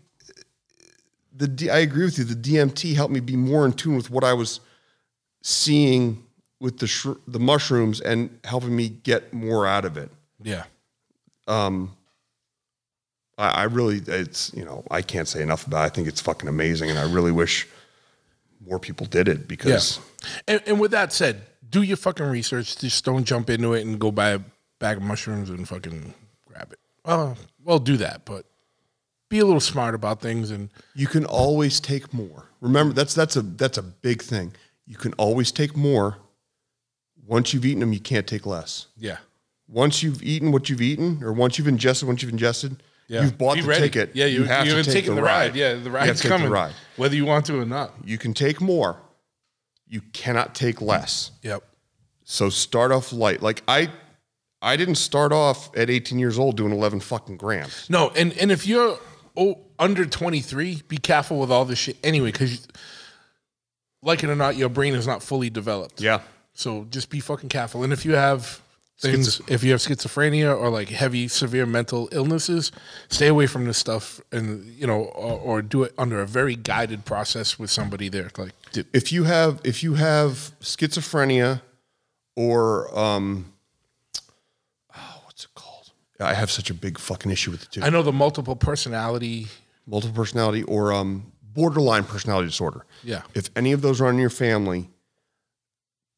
the 1.34 1.48
D, 1.48 1.70
I 1.70 1.78
agree 1.78 2.04
with 2.04 2.18
you. 2.18 2.24
The 2.24 2.34
DMT 2.34 2.94
helped 2.94 3.12
me 3.12 3.20
be 3.20 3.36
more 3.36 3.64
in 3.64 3.72
tune 3.72 3.96
with 3.96 4.10
what 4.10 4.22
I 4.24 4.32
was 4.34 4.60
seeing 5.42 6.24
with 6.60 6.78
the 6.78 6.86
sh- 6.86 7.06
the 7.26 7.40
mushrooms 7.40 8.00
and 8.00 8.38
helping 8.44 8.76
me 8.76 8.88
get 8.90 9.32
more 9.32 9.66
out 9.66 9.84
of 9.84 9.96
it. 9.96 10.10
Yeah. 10.42 10.64
Um. 11.48 11.96
I, 13.38 13.48
I 13.48 13.62
really, 13.64 13.96
it's 14.06 14.52
you 14.54 14.64
know, 14.64 14.84
I 14.90 15.00
can't 15.02 15.26
say 15.26 15.42
enough 15.42 15.66
about. 15.66 15.82
it. 15.82 15.86
I 15.86 15.88
think 15.88 16.06
it's 16.06 16.20
fucking 16.20 16.48
amazing, 16.48 16.90
and 16.90 16.98
I 16.98 17.10
really 17.10 17.32
wish 17.32 17.66
more 18.64 18.78
people 18.78 19.06
did 19.06 19.26
it 19.26 19.38
Yeah. 19.38 19.44
because 19.48 19.98
And, 20.46 20.62
and 20.66 20.78
with 20.78 20.90
that 20.92 21.12
said, 21.12 21.42
do 21.72 21.82
your 21.82 21.96
fucking 21.96 22.26
research. 22.26 22.76
Just 22.78 23.04
don't 23.04 23.24
jump 23.24 23.50
into 23.50 23.72
it 23.72 23.84
and 23.84 23.98
go 23.98 24.12
buy 24.12 24.30
a 24.30 24.40
bag 24.78 24.98
of 24.98 25.02
mushrooms 25.02 25.50
and 25.50 25.66
fucking 25.66 26.14
grab 26.46 26.70
it. 26.72 26.78
Well, 27.04 27.36
well, 27.64 27.80
do 27.80 27.96
that, 27.96 28.24
but 28.24 28.44
be 29.28 29.40
a 29.40 29.44
little 29.44 29.60
smart 29.60 29.94
about 29.96 30.20
things. 30.20 30.50
And 30.52 30.70
you 30.94 31.08
can 31.08 31.24
always 31.24 31.80
take 31.80 32.14
more. 32.14 32.44
Remember, 32.60 32.94
that's 32.94 33.14
that's 33.14 33.34
a 33.34 33.42
that's 33.42 33.78
a 33.78 33.82
big 33.82 34.22
thing. 34.22 34.52
You 34.86 34.96
can 34.96 35.12
always 35.14 35.50
take 35.50 35.76
more. 35.76 36.18
Once 37.26 37.54
you've 37.54 37.64
eaten 37.64 37.80
them, 37.80 37.92
you 37.92 38.00
can't 38.00 38.26
take 38.26 38.46
less. 38.46 38.86
yeah, 38.96 39.18
Once 39.68 40.02
you've 40.02 40.22
eaten 40.22 40.50
what 40.52 40.68
you've 40.68 40.82
eaten, 40.82 41.22
or 41.22 41.32
once 41.32 41.56
you've 41.56 41.68
ingested 41.68 42.08
what 42.08 42.20
you've 42.20 42.32
ingested, 42.32 42.82
yeah. 43.06 43.22
you've 43.22 43.38
bought 43.38 43.54
Be 43.54 43.60
the 43.62 43.68
ready. 43.68 43.82
ticket. 43.82 44.10
Yeah, 44.14 44.26
you, 44.26 44.42
have 44.42 44.66
you're 44.66 44.76
to 44.78 44.82
take 44.84 44.92
taking 44.92 45.10
the, 45.14 45.20
the 45.20 45.22
ride. 45.22 45.46
ride. 45.50 45.56
Yeah, 45.56 45.74
the 45.74 45.84
You 45.84 45.90
ride's 45.90 46.20
coming, 46.20 46.46
The 46.48 46.52
ride. 46.52 46.74
whether 46.96 47.14
you 47.14 47.24
want 47.24 47.46
to 47.46 47.60
or 47.60 47.64
not. 47.64 47.92
You 48.04 48.18
can 48.18 48.34
take 48.34 48.60
more. 48.60 48.96
You 49.92 50.00
cannot 50.14 50.54
take 50.54 50.80
less. 50.80 51.32
Yep. 51.42 51.62
So 52.24 52.48
start 52.48 52.92
off 52.92 53.12
light. 53.12 53.42
Like 53.42 53.62
I, 53.68 53.90
I 54.62 54.76
didn't 54.76 54.94
start 54.94 55.32
off 55.32 55.70
at 55.76 55.90
18 55.90 56.18
years 56.18 56.38
old 56.38 56.56
doing 56.56 56.72
11 56.72 57.00
fucking 57.00 57.36
grams. 57.36 57.90
No, 57.90 58.08
and 58.16 58.32
and 58.38 58.50
if 58.50 58.66
you're 58.66 58.98
oh, 59.36 59.58
under 59.78 60.06
23, 60.06 60.84
be 60.88 60.96
careful 60.96 61.38
with 61.38 61.50
all 61.50 61.66
this 61.66 61.78
shit 61.78 61.98
anyway, 62.02 62.32
because 62.32 62.66
like 64.02 64.24
it 64.24 64.30
or 64.30 64.34
not, 64.34 64.56
your 64.56 64.70
brain 64.70 64.94
is 64.94 65.06
not 65.06 65.22
fully 65.22 65.50
developed. 65.50 66.00
Yeah. 66.00 66.22
So 66.54 66.86
just 66.88 67.10
be 67.10 67.20
fucking 67.20 67.50
careful. 67.50 67.82
And 67.84 67.92
if 67.92 68.06
you 68.06 68.14
have 68.14 68.62
things, 68.98 69.42
if 69.46 69.62
you 69.62 69.72
have 69.72 69.80
schizophrenia 69.80 70.58
or 70.58 70.70
like 70.70 70.88
heavy, 70.88 71.28
severe 71.28 71.66
mental 71.66 72.08
illnesses, 72.12 72.72
stay 73.10 73.26
away 73.28 73.46
from 73.46 73.66
this 73.66 73.76
stuff, 73.76 74.22
and 74.32 74.64
you 74.68 74.86
know, 74.86 75.02
or, 75.02 75.38
or 75.38 75.60
do 75.60 75.82
it 75.82 75.92
under 75.98 76.22
a 76.22 76.26
very 76.26 76.56
guided 76.56 77.04
process 77.04 77.58
with 77.58 77.70
somebody 77.70 78.08
there. 78.08 78.30
Like, 78.38 78.54
if 78.92 79.12
you 79.12 79.24
have 79.24 79.60
if 79.64 79.82
you 79.82 79.94
have 79.94 80.52
schizophrenia 80.60 81.60
or 82.36 82.96
um 82.98 83.52
oh, 84.96 85.20
what's 85.24 85.44
it 85.44 85.50
called? 85.54 85.90
I 86.20 86.34
have 86.34 86.50
such 86.50 86.70
a 86.70 86.74
big 86.74 86.98
fucking 86.98 87.30
issue 87.30 87.50
with 87.50 87.62
it 87.64 87.70
too. 87.72 87.82
I 87.82 87.90
know 87.90 88.02
the 88.02 88.12
multiple 88.12 88.56
personality. 88.56 89.48
Multiple 89.86 90.14
personality 90.16 90.62
or 90.64 90.92
um 90.92 91.32
borderline 91.42 92.04
personality 92.04 92.48
disorder. 92.48 92.86
Yeah. 93.02 93.22
If 93.34 93.50
any 93.56 93.72
of 93.72 93.82
those 93.82 94.00
are 94.00 94.08
in 94.10 94.18
your 94.18 94.30
family, 94.30 94.88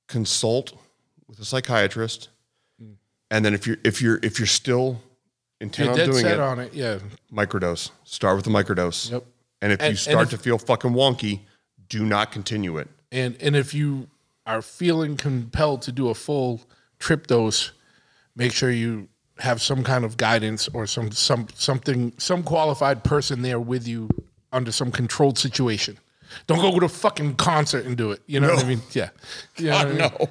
consult 0.09 0.73
with 1.27 1.39
a 1.41 1.45
psychiatrist. 1.45 2.29
And 3.31 3.45
then 3.45 3.55
if 3.55 3.67
you're 3.67 3.79
if 3.85 4.01
you're 4.03 4.21
if 4.23 4.39
you're 4.39 4.47
still 4.47 5.01
intent 5.61 5.97
You're 5.97 6.05
on 6.05 6.11
doing 6.13 6.27
it, 6.27 6.39
on 6.41 6.59
it. 6.61 6.75
Yeah. 6.75 6.99
microdose. 7.33 7.91
Start 8.05 8.37
with 8.37 8.45
the 8.45 8.51
microdose. 8.51 9.11
Yep. 9.11 9.25
And 9.63 9.73
if 9.73 9.81
And- 9.81 9.91
you 9.93 9.97
start 9.97 10.25
if- 10.25 10.31
to 10.31 10.39
feel 10.39 10.59
fucking 10.59 10.91
wonky, 10.93 11.41
do 11.89 12.05
not 12.05 12.33
continue 12.33 12.79
it. 12.79 12.89
And 13.13 13.37
and 13.41 13.57
if 13.57 13.75
you 13.75 14.09
are 14.47 14.63
feeling 14.63 15.17
compelled 15.17 15.83
to 15.83 15.93
do 15.93 16.09
a 16.09 16.15
full 16.15 16.61
trip 16.99 17.27
dose, 17.27 17.73
make 18.37 18.53
sure 18.53 18.71
you 18.71 19.09
have 19.39 19.61
some 19.61 19.83
kind 19.83 20.05
of 20.05 20.17
guidance 20.17 20.69
or 20.69 20.87
some 20.87 21.11
some 21.11 21.49
something 21.55 22.13
some 22.19 22.43
qualified 22.43 23.05
person 23.05 23.43
there 23.43 23.61
with 23.61 23.89
you 23.89 24.09
under 24.53 24.71
some 24.71 24.91
controlled 24.93 25.39
situation. 25.39 25.99
Don't 26.47 26.59
go 26.59 26.79
to 26.79 26.87
a 26.87 26.89
fucking 26.89 27.37
concert 27.37 27.85
and 27.85 27.97
do 27.97 28.11
it. 28.13 28.21
You 28.27 28.41
know 28.41 28.55
what 28.55 28.65
I 28.65 28.69
mean? 28.69 28.83
Yeah. 28.93 29.11
You 29.57 29.71
know 29.71 29.77
I 29.77 29.85
mean? 29.85 29.99
no. 29.99 30.29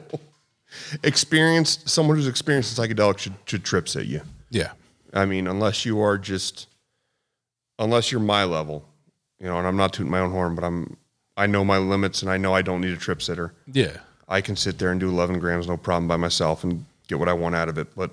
Experienced 1.04 1.88
someone 1.88 2.18
who's 2.18 2.28
experienced 2.28 2.78
psychedelics 2.78 3.20
should, 3.20 3.36
should 3.46 3.64
trip 3.64 3.88
sit 3.88 4.06
you. 4.06 4.22
Yeah. 4.50 4.72
I 5.14 5.26
mean, 5.26 5.48
unless 5.48 5.86
you 5.86 6.02
are 6.02 6.18
just, 6.18 6.68
unless 7.78 8.12
you're 8.12 8.22
my 8.22 8.44
level, 8.44 8.86
you 9.40 9.46
know, 9.46 9.58
and 9.58 9.68
I'm 9.68 9.78
not 9.78 9.94
tooting 9.94 10.12
my 10.12 10.20
own 10.20 10.32
horn, 10.32 10.56
but 10.56 10.64
I'm, 10.64 10.98
I 11.36 11.48
know 11.48 11.64
my 11.66 11.78
limits 11.78 12.22
and 12.22 12.30
I 12.32 12.38
know 12.38 12.54
I 12.54 12.62
don't 12.62 12.82
need 12.82 12.94
a 12.94 12.98
trip 12.98 13.22
sitter. 13.22 13.54
Yeah. 13.72 13.98
I 14.28 14.42
can 14.42 14.56
sit 14.56 14.78
there 14.80 14.92
and 14.92 15.00
do 15.00 15.10
11 15.10 15.40
grams, 15.40 15.68
no 15.68 15.78
problem 15.78 16.08
by 16.08 16.18
myself 16.18 16.64
and 16.64 16.86
get 17.08 17.20
what 17.20 17.30
I 17.30 17.34
want 17.34 17.56
out 17.56 17.70
of 17.70 17.78
it. 17.78 17.96
But 17.96 18.12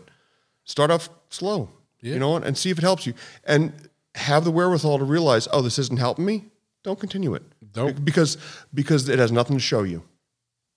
start 0.65 0.91
off 0.91 1.09
slow, 1.29 1.69
Yeah. 2.01 2.15
you 2.15 2.19
know 2.19 2.37
and 2.37 2.57
see 2.57 2.71
if 2.71 2.79
it 2.79 2.83
helps 2.83 3.07
you. 3.07 3.15
And 3.45 3.73
have 4.17 4.45
the 4.45 4.51
wherewithal 4.51 4.99
to 4.99 5.05
realize, 5.05 5.47
oh, 5.53 5.63
this 5.63 5.79
isn't 5.79 5.99
helping 5.99 6.25
me. 6.25 6.47
Don't 6.83 6.99
continue 6.99 7.35
it. 7.35 7.43
Don't. 7.73 8.05
Because, 8.05 8.39
because 8.75 9.09
it 9.09 9.19
has 9.19 9.31
nothing 9.31 9.57
to 9.57 9.61
show 9.63 9.83
you. 9.83 10.03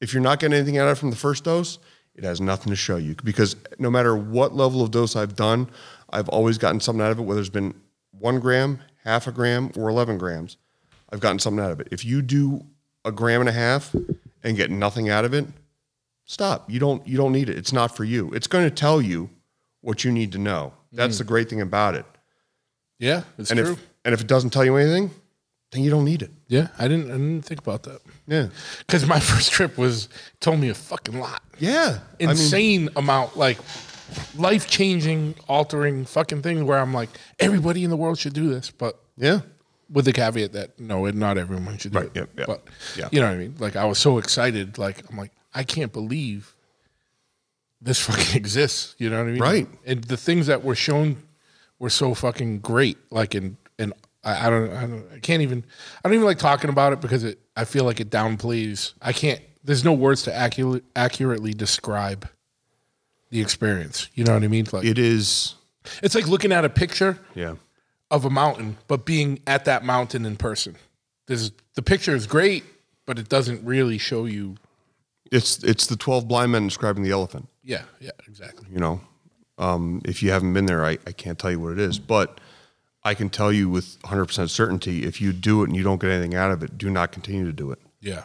If 0.02 0.14
you're 0.14 0.22
not 0.22 0.40
getting 0.40 0.56
anything 0.58 0.78
out 0.78 0.88
of 0.90 0.98
it 0.98 1.00
from 1.00 1.10
the 1.12 1.16
first 1.16 1.46
dose, 1.46 1.80
it 2.14 2.24
has 2.24 2.40
nothing 2.42 2.70
to 2.70 2.76
show 2.76 2.98
you. 2.98 3.16
Because 3.24 3.56
no 3.80 3.90
matter 3.90 4.16
what 4.16 4.54
level 4.54 4.84
of 4.84 4.92
dose 4.92 5.16
I've 5.16 5.36
done, 5.36 5.68
I've 6.12 6.30
always 6.30 6.58
gotten 6.60 6.80
something 6.80 7.02
out 7.04 7.12
of 7.12 7.20
it, 7.20 7.24
whether 7.24 7.40
it's 7.40 7.50
been 7.50 7.74
one 8.12 8.40
gram, 8.40 8.80
half 9.04 9.26
a 9.28 9.32
gram, 9.32 9.72
or 9.76 9.90
11 9.90 10.18
grams. 10.20 10.58
I've 11.14 11.20
gotten 11.20 11.38
something 11.40 11.64
out 11.64 11.72
of 11.72 11.80
it. 11.80 11.90
If 11.92 12.04
you 12.04 12.24
do 12.24 12.66
a 13.06 13.12
gram 13.12 13.40
and 13.40 13.50
a 13.50 13.54
half 13.54 13.96
and 14.44 14.58
get 14.58 14.72
nothing 14.72 15.10
out 15.10 15.26
of 15.26 15.34
it, 15.34 15.46
stop. 16.26 16.70
You 16.70 16.80
don't 16.80 17.08
you 17.08 17.18
don't 17.18 17.32
need 17.32 17.50
it. 17.50 17.58
It's 17.58 17.72
not 17.72 17.96
for 17.96 18.04
you. 18.04 18.32
It's 18.34 18.48
going 18.48 18.66
to 18.66 18.72
tell 18.72 19.00
you 19.00 19.30
what 19.82 20.04
you 20.04 20.12
need 20.12 20.32
to 20.32 20.40
know. 20.40 20.74
That's 20.92 21.16
mm. 21.16 21.20
the 21.20 21.24
great 21.26 21.50
thing 21.50 21.62
about 21.62 21.94
it. 21.94 22.06
Yeah. 22.98 23.24
It's 23.38 23.52
And 23.52 23.60
true. 23.60 23.74
if 23.74 23.88
and 24.04 24.14
if 24.14 24.22
it 24.22 24.28
doesn't 24.28 24.50
tell 24.50 24.66
you 24.66 24.76
anything, 24.76 25.12
then 25.72 25.84
you 25.84 25.92
don't 25.92 26.06
need 26.06 26.22
it. 26.24 26.32
yeah. 26.48 26.68
I 26.80 26.88
didn't 26.88 27.10
I 27.12 27.14
didn't 27.14 27.44
think 27.44 27.62
about 27.62 27.84
that. 27.84 28.02
Yeah. 28.28 28.48
Because 28.80 29.06
my 29.06 29.20
first 29.32 29.52
trip 29.52 29.78
was 29.78 30.10
told 30.40 30.60
me 30.60 30.70
a 30.70 30.74
fucking 30.74 31.20
lot. 31.20 31.44
Yeah. 31.60 32.00
I 32.20 32.24
mean, 32.24 32.32
insane 32.32 32.90
amount, 32.96 33.38
like 33.38 33.60
life 34.36 34.68
changing, 34.68 35.36
altering 35.48 36.06
fucking 36.06 36.42
thing 36.42 36.66
where 36.66 36.80
I'm 36.80 36.94
like, 36.94 37.10
everybody 37.40 37.84
in 37.84 37.92
the 37.92 37.98
world 37.98 38.18
should 38.18 38.34
do 38.34 38.50
this, 38.50 38.72
but 38.72 39.00
yeah. 39.16 39.42
With 39.92 40.06
the 40.06 40.14
caveat 40.14 40.54
that 40.54 40.80
no, 40.80 41.06
not 41.10 41.38
everyone 41.38 41.78
should 41.78 41.92
do 41.92 42.00
Right, 42.00 42.08
it. 42.08 42.16
yep, 42.16 42.30
yep, 42.38 42.48
But 42.48 42.64
yeah. 42.98 43.10
you 43.12 43.20
know 43.20 43.28
what 43.28 43.34
I 43.36 43.38
mean? 43.38 43.56
Like 43.60 43.76
I 43.76 43.86
was 43.86 44.00
so 44.00 44.18
excited, 44.18 44.78
like 44.78 45.04
I'm 45.10 45.18
like, 45.18 45.32
I 45.54 45.64
can't 45.64 45.92
believe 45.94 46.56
this 47.82 48.00
fucking 48.06 48.36
exists. 48.36 48.96
You 48.98 49.10
know 49.10 49.18
what 49.18 49.28
I 49.28 49.32
mean? 49.32 49.42
Right. 49.42 49.68
And 49.86 50.04
the 50.04 50.18
things 50.18 50.48
that 50.48 50.64
were 50.64 50.76
shown 50.76 51.18
were 51.80 51.90
so 51.90 52.14
fucking 52.14 52.60
great. 52.60 52.98
Like 53.12 53.36
in 53.36 53.58
and 53.78 53.94
I, 54.24 54.48
I 54.48 54.50
don't 54.50 54.72
I 54.72 54.82
don't 54.82 55.06
I 55.14 55.20
can't 55.20 55.42
even 55.42 55.64
I 56.04 56.08
don't 56.08 56.14
even 56.16 56.26
like 56.26 56.40
talking 56.40 56.70
about 56.70 56.94
it 56.94 57.02
because 57.02 57.24
it 57.24 57.40
I 57.56 57.66
feel 57.66 57.84
like 57.84 58.00
it 58.00 58.10
downplays. 58.10 58.94
I 59.02 59.12
can't. 59.14 59.42
There's 59.66 59.84
no 59.84 59.94
words 59.94 60.24
to 60.24 60.34
accurate, 60.34 60.84
accurately 60.96 61.54
describe 61.54 62.28
the 63.30 63.42
experience. 63.42 64.10
You 64.14 64.24
know 64.24 64.34
what 64.34 64.44
I 64.44 64.48
mean? 64.48 64.66
Like 64.72 64.86
It 64.86 64.98
is 64.98 65.56
it's 66.02 66.16
like 66.16 66.28
looking 66.28 66.52
at 66.54 66.64
a 66.64 66.70
picture 66.70 67.18
yeah. 67.36 67.56
Of 68.14 68.26
a 68.26 68.30
mountain, 68.30 68.78
but 68.88 69.06
being 69.06 69.40
at 69.48 69.66
that 69.66 69.84
mountain 69.84 70.24
in 70.24 70.38
person. 70.38 70.76
There's 71.26 71.52
the 71.74 71.82
picture 71.82 72.16
is 72.16 72.28
great, 72.28 72.64
but 73.08 73.18
it 73.18 73.28
doesn't 73.28 73.66
really 73.66 73.98
show 73.98 74.26
you. 74.26 74.56
It's 75.32 75.64
it's 75.64 75.88
the 75.88 75.96
twelve 75.96 76.28
blind 76.28 76.52
men 76.52 76.68
describing 76.68 77.04
the 77.04 77.10
elephant. 77.10 77.50
Yeah, 77.64 77.82
yeah, 78.00 78.12
exactly. 78.28 78.68
You 78.72 78.80
know, 78.80 79.02
um, 79.58 80.02
if 80.06 80.22
you 80.22 80.30
haven't 80.30 80.54
been 80.54 80.68
there, 80.68 80.86
I, 80.86 81.00
I 81.08 81.12
can't 81.12 81.40
tell 81.40 81.50
you 81.50 81.60
what 81.60 81.72
it 81.72 81.80
is, 81.80 81.98
but 81.98 82.40
I 83.04 83.16
can 83.16 83.30
tell 83.30 83.52
you 83.52 83.68
with 83.68 83.98
100 84.02 84.26
percent 84.28 84.52
certainty 84.52 85.04
if 85.04 85.20
you 85.20 85.34
do 85.34 85.64
it 85.64 85.70
and 85.70 85.76
you 85.76 85.82
don't 85.84 86.00
get 86.00 86.12
anything 86.12 86.36
out 86.36 86.52
of 86.52 86.62
it, 86.62 86.78
do 86.78 86.92
not 86.92 87.12
continue 87.12 87.46
to 87.46 87.54
do 87.54 87.72
it 87.72 87.80
Yeah, 88.00 88.24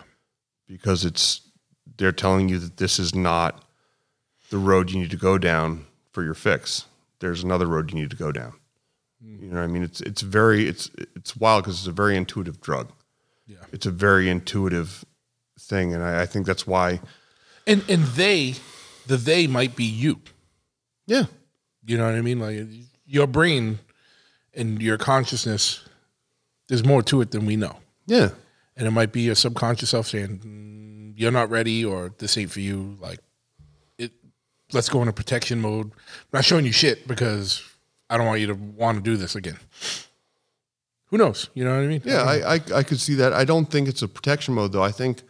because 0.66 1.06
it's 1.06 1.40
they're 1.96 2.12
telling 2.12 2.50
you 2.50 2.58
that 2.58 2.76
this 2.76 2.98
is 2.98 3.14
not 3.14 3.64
the 4.50 4.58
road 4.58 4.90
you 4.90 5.00
need 5.00 5.10
to 5.10 5.16
go 5.16 5.38
down 5.38 5.86
for 6.12 6.22
your 6.22 6.34
fix. 6.34 6.84
There's 7.20 7.42
another 7.42 7.66
road 7.66 7.90
you 7.90 8.00
need 8.00 8.10
to 8.10 8.16
go 8.16 8.32
down. 8.32 8.52
You 9.20 9.48
know 9.48 9.56
what 9.56 9.64
I 9.64 9.66
mean? 9.66 9.82
It's 9.82 10.00
it's 10.00 10.22
very 10.22 10.68
it's 10.68 10.90
it's 11.16 11.36
wild 11.36 11.64
because 11.64 11.78
it's 11.78 11.86
a 11.88 11.92
very 11.92 12.16
intuitive 12.16 12.60
drug. 12.60 12.92
yeah. 13.46 13.56
It's 13.72 13.84
a 13.86 13.90
very 13.90 14.28
intuitive 14.28 15.04
thing, 15.58 15.92
and 15.92 16.02
I, 16.02 16.22
I 16.22 16.26
think 16.26 16.46
that's 16.46 16.66
why. 16.66 17.00
And 17.66 17.84
and 17.88 18.04
they, 18.04 18.54
the 19.06 19.16
they 19.16 19.46
might 19.46 19.74
be 19.76 19.84
you. 19.84 20.20
Yeah, 21.06 21.24
You 21.84 21.96
know 21.98 22.04
what 22.06 22.14
I 22.14 22.20
mean? 22.20 22.38
Like 22.38 22.66
your 23.06 23.26
brain 23.26 23.78
and 24.54 24.80
your 24.80 24.98
consciousness. 24.98 25.84
There's 26.68 26.84
more 26.84 27.02
to 27.04 27.20
it 27.22 27.30
than 27.30 27.46
we 27.46 27.56
know. 27.56 27.76
yeah, 28.06 28.28
and 28.76 28.86
it 28.86 28.90
might 28.90 29.10
be 29.10 29.22
your 29.22 29.34
subconscious 29.34 29.90
self 29.90 30.06
saying 30.06 30.38
"Mm, 30.40 31.18
you're 31.18 31.32
not 31.32 31.50
ready 31.50 31.84
or 31.84 32.12
this 32.18 32.36
ain't 32.38 32.50
for 32.50 32.60
you 32.60 32.96
like 33.00 33.18
it 33.98 34.12
let's 34.72 34.88
go 34.90 35.00
into 35.00 35.12
protection 35.12 35.60
mode 35.60 35.86
i'm 35.86 36.34
not 36.34 36.44
showing 36.44 36.64
you 36.66 36.72
shit 36.72 37.08
because 37.08 37.62
i 38.10 38.16
don't 38.16 38.26
want 38.26 38.40
you 38.40 38.46
to 38.46 38.54
want 38.54 38.96
to 38.96 39.02
do 39.02 39.16
this 39.16 39.34
again 39.36 39.58
who 41.06 41.16
knows 41.16 41.48
you 41.54 41.64
know 41.64 41.74
what 41.74 41.84
i 41.84 41.86
mean 41.86 42.02
yeah. 42.04 42.22
I, 42.22 42.54
I 42.54 42.60
I 42.76 42.82
could 42.82 43.00
see 43.00 43.14
that. 43.16 43.32
I 43.32 43.44
don't 43.44 43.70
think 43.70 43.88
it's 43.88 44.02
a 44.02 44.08
protection 44.08 44.54
mode 44.54 44.72
though. 44.72 44.82
I 44.82 44.92
think. 44.92 45.22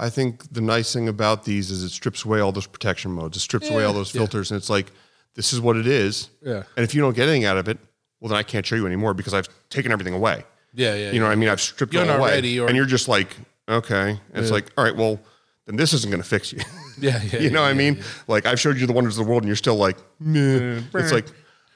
I 0.00 0.10
think 0.10 0.52
the 0.52 0.60
nice 0.60 0.92
thing 0.92 1.08
about 1.08 1.42
these 1.44 1.72
is 1.72 1.82
it 1.82 1.88
strips 1.90 2.24
away 2.24 2.38
all 2.38 2.52
those 2.52 2.68
protection 2.68 3.10
modes. 3.10 3.36
It 3.36 3.40
strips 3.40 3.68
away 3.68 3.82
all 3.82 3.92
those 3.92 4.14
Yeah. 4.14 4.20
filters, 4.20 4.52
and 4.52 4.56
it's 4.60 4.70
like, 4.70 4.92
this 5.34 5.52
is 5.52 5.60
what 5.60 5.76
it 5.76 5.88
is. 5.88 6.30
Yeah. 6.40 6.62
And 6.76 6.84
if 6.84 6.94
you 6.94 7.00
don't 7.00 7.16
get 7.16 7.24
anything 7.28 7.46
out 7.46 7.56
of 7.56 7.66
it, 7.68 7.78
well, 8.20 8.28
then 8.28 8.38
I 8.38 8.44
can't 8.44 8.64
show 8.64 8.76
you 8.76 8.86
anymore 8.86 9.12
because 9.12 9.34
I've 9.34 9.48
taken 9.70 9.90
everything 9.90 10.14
away. 10.14 10.44
yeah 10.72 10.94
yeah 10.94 11.10
You 11.10 11.18
know 11.18 11.26
what 11.26 11.32
I 11.32 11.34
mean? 11.34 11.48
I've 11.48 11.60
stripped 11.60 11.92
You're 11.94 12.04
it 12.04 12.10
away. 12.16 12.30
ready 12.30 12.60
or- 12.60 12.68
and 12.68 12.76
you're 12.76 12.86
just 12.86 13.08
like, 13.08 13.36
okay. 13.68 14.10
And 14.32 14.40
it's 14.44 14.52
like, 14.52 14.70
all 14.78 14.84
right, 14.84 14.94
well, 14.94 15.18
then 15.66 15.74
this 15.74 15.92
isn't 15.92 16.08
going 16.12 16.22
to 16.22 16.28
fix 16.28 16.52
you. 16.52 16.60
yeah 17.00 17.20
yeah 17.32 17.40
you 17.40 17.50
know 17.50 17.62
what 17.62 17.66
I 17.66 17.70
yeah, 17.72 17.90
mean? 17.90 18.02
Like 18.28 18.46
I've 18.46 18.60
showed 18.60 18.76
you 18.78 18.86
the 18.86 18.92
wonders 18.92 19.18
of 19.18 19.24
the 19.24 19.28
world, 19.28 19.42
and 19.42 19.48
you're 19.48 19.56
still 19.56 19.74
like, 19.88 19.96
Meh. 20.20 20.80
it's 20.94 21.10
like, 21.12 21.26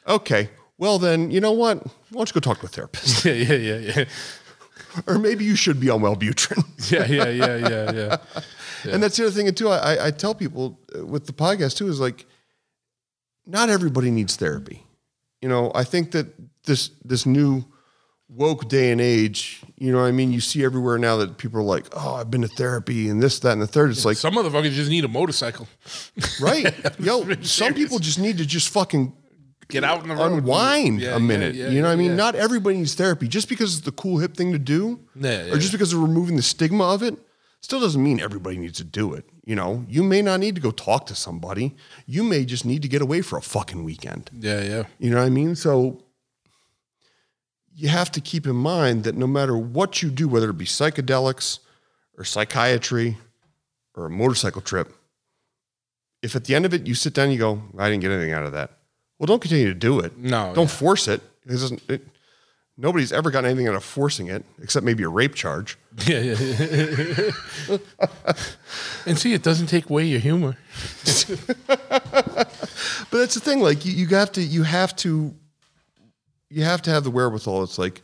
okay, 0.06 0.50
well 0.78 0.98
then, 0.98 1.30
you 1.30 1.40
know 1.40 1.52
what? 1.52 1.84
Why 1.84 1.90
don't 2.12 2.28
you 2.28 2.34
go 2.34 2.40
talk 2.40 2.60
to 2.60 2.66
a 2.66 2.68
therapist, 2.68 3.24
yeah 3.26 3.32
yeah 3.32 3.54
yeah 3.56 3.76
yeah 3.96 4.04
or 5.06 5.18
maybe 5.18 5.44
you 5.44 5.56
should 5.56 5.80
be 5.80 5.90
on 5.90 6.00
Wellbutrin. 6.00 6.62
yeah 6.90 7.06
yeah 7.06 7.28
yeah 7.28 7.68
yeah 7.68 7.92
yeah 7.92 8.92
And 8.92 9.02
that's 9.02 9.16
the 9.16 9.26
other 9.26 9.32
thing 9.32 9.52
too. 9.54 9.68
I, 9.68 10.06
I- 10.06 10.10
tell 10.10 10.34
people 10.34 10.78
uh, 10.98 11.06
with 11.06 11.26
the 11.26 11.32
podcast 11.32 11.76
too 11.76 11.88
is 11.88 12.00
like, 12.00 12.26
not 13.46 13.70
everybody 13.70 14.10
needs 14.10 14.36
therapy. 14.36 14.84
You 15.40 15.48
know, 15.48 15.72
I 15.74 15.84
think 15.84 16.12
that 16.12 16.26
this 16.64 16.90
this 17.04 17.26
new 17.26 17.64
woke 18.28 18.68
day 18.68 18.90
and 18.92 19.00
age, 19.00 19.62
you 19.76 19.92
know, 19.92 19.98
what 19.98 20.06
I 20.06 20.12
mean, 20.12 20.32
you 20.32 20.40
see 20.40 20.64
everywhere 20.64 20.96
now 20.96 21.16
that 21.18 21.36
people 21.36 21.60
are 21.60 21.64
like, 21.64 21.86
oh, 21.92 22.14
I've 22.14 22.30
been 22.30 22.40
to 22.42 22.48
therapy 22.48 23.08
and 23.10 23.22
this, 23.22 23.38
that, 23.40 23.52
and 23.52 23.60
the 23.60 23.66
third. 23.66 23.90
It's 23.90 24.06
like, 24.06 24.16
some 24.16 24.34
motherfuckers 24.34 24.70
just 24.70 24.88
need 24.90 25.04
a 25.04 25.08
motorcycle 25.08 25.68
right, 26.40 26.72
yo, 26.98 27.28
some 27.42 27.74
people 27.74 27.98
just 27.98 28.18
need 28.18 28.38
to 28.38 28.46
just 28.46 28.70
fucking 28.70 29.12
get 29.72 29.82
out 29.84 30.02
in 30.02 30.08
the 30.08 30.14
road 30.14 30.32
unwind 30.32 31.00
Yeah, 31.00 31.16
a 31.16 31.20
minute. 31.20 31.54
yeah, 31.56 31.68
you 31.68 31.80
know 31.82 31.88
what 31.88 31.94
I 31.94 31.96
mean? 31.96 32.10
yeah. 32.12 32.16
Not 32.24 32.34
everybody 32.36 32.76
needs 32.76 32.94
therapy. 32.94 33.26
Just 33.26 33.48
because 33.48 33.74
it's 33.76 33.84
the 33.84 33.92
cool 33.92 34.18
hip 34.18 34.36
thing 34.36 34.52
to 34.52 34.58
do, 34.58 35.00
Yeah, 35.16 35.46
yeah, 35.46 35.52
or 35.52 35.58
just 35.58 35.72
because 35.72 35.92
of 35.92 36.00
removing 36.00 36.36
the 36.36 36.42
stigma 36.42 36.84
of 36.94 37.02
it, 37.02 37.16
still 37.60 37.80
doesn't 37.80 38.02
mean 38.02 38.20
everybody 38.20 38.56
needs 38.58 38.78
to 38.78 38.84
do 38.84 39.14
it. 39.14 39.24
You 39.44 39.56
know, 39.56 39.84
you 39.88 40.02
may 40.04 40.22
not 40.22 40.38
need 40.40 40.54
to 40.54 40.60
go 40.60 40.70
talk 40.70 41.06
to 41.06 41.14
somebody. 41.16 41.74
You 42.06 42.22
may 42.22 42.44
just 42.44 42.64
need 42.64 42.82
to 42.82 42.88
get 42.88 43.02
away 43.02 43.22
for 43.22 43.36
a 43.38 43.42
fucking 43.42 43.82
weekend. 43.82 44.30
yeah 44.38 44.60
yeah 44.62 44.82
You 45.00 45.10
know 45.10 45.18
what 45.18 45.26
I 45.26 45.30
mean? 45.30 45.56
So 45.56 46.02
you 47.74 47.88
have 47.88 48.10
to 48.12 48.20
keep 48.20 48.46
in 48.46 48.56
mind 48.56 49.04
that 49.04 49.16
no 49.16 49.26
matter 49.26 49.56
what 49.56 50.02
you 50.02 50.10
do, 50.10 50.28
whether 50.28 50.50
it 50.50 50.58
be 50.58 50.66
psychedelics 50.66 51.58
or 52.18 52.24
psychiatry 52.24 53.16
or 53.94 54.06
a 54.06 54.10
motorcycle 54.10 54.60
trip, 54.60 54.94
if 56.22 56.36
at 56.36 56.44
the 56.44 56.54
end 56.54 56.64
of 56.66 56.74
it 56.74 56.86
you 56.86 56.94
sit 56.94 57.14
down 57.14 57.24
and 57.24 57.32
you 57.32 57.38
go, 57.38 57.62
I 57.78 57.88
didn't 57.88 58.02
get 58.02 58.10
anything 58.12 58.32
out 58.32 58.44
of 58.44 58.52
that, 58.52 58.70
well, 59.22 59.28
don't 59.28 59.40
continue 59.40 59.68
to 59.68 59.74
do 59.74 60.00
it. 60.00 60.18
No, 60.18 60.52
Don't 60.52 60.64
yeah. 60.64 60.74
force 60.74 61.06
it. 61.06 61.20
It 61.46 61.50
doesn't, 61.50 61.80
it, 61.88 62.04
nobody's 62.76 63.12
ever 63.12 63.30
gotten 63.30 63.48
anything 63.48 63.68
out 63.68 63.76
of 63.76 63.84
forcing 63.84 64.26
it 64.26 64.44
except 64.60 64.84
maybe 64.84 65.04
a 65.04 65.08
rape 65.08 65.36
charge. 65.36 65.78
yeah 66.06 66.18
yeah, 66.18 67.30
yeah. 67.68 68.32
and 69.06 69.16
see 69.16 69.32
it 69.32 69.44
doesn't 69.44 69.68
take 69.68 69.88
away 69.88 70.04
your 70.06 70.18
humor 70.18 70.56
But 71.68 73.18
that's 73.18 73.34
the 73.34 73.40
thing. 73.40 73.60
Like 73.60 73.84
you, 73.84 73.92
you 73.92 74.08
have 74.08 74.32
to, 74.32 74.42
you 74.42 74.64
have 74.64 74.96
to, 74.96 75.32
you 76.50 76.64
have 76.64 76.82
to 76.82 76.90
have 76.90 77.04
the 77.04 77.10
wherewithal. 77.12 77.62
It's 77.62 77.78
like, 77.78 78.02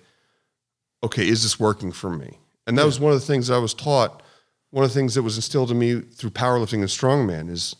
okay, 1.02 1.26
is 1.26 1.42
this 1.42 1.58
working 1.58 1.90
for 1.90 2.10
me? 2.10 2.38
And 2.68 2.78
that 2.78 2.84
was 2.86 3.00
one 3.00 3.12
of 3.12 3.18
the 3.18 3.26
things 3.26 3.50
I 3.50 3.58
was 3.58 3.74
taught. 3.74 4.22
One 4.70 4.84
of 4.84 4.90
the 4.90 4.94
things 4.94 5.16
that 5.16 5.22
was 5.22 5.34
instilled 5.34 5.72
in 5.72 5.78
me 5.80 6.00
through 6.00 6.30
powerlifting 6.30 6.74
and 6.74 6.84
strongman 6.84 7.50
is, 7.50 7.74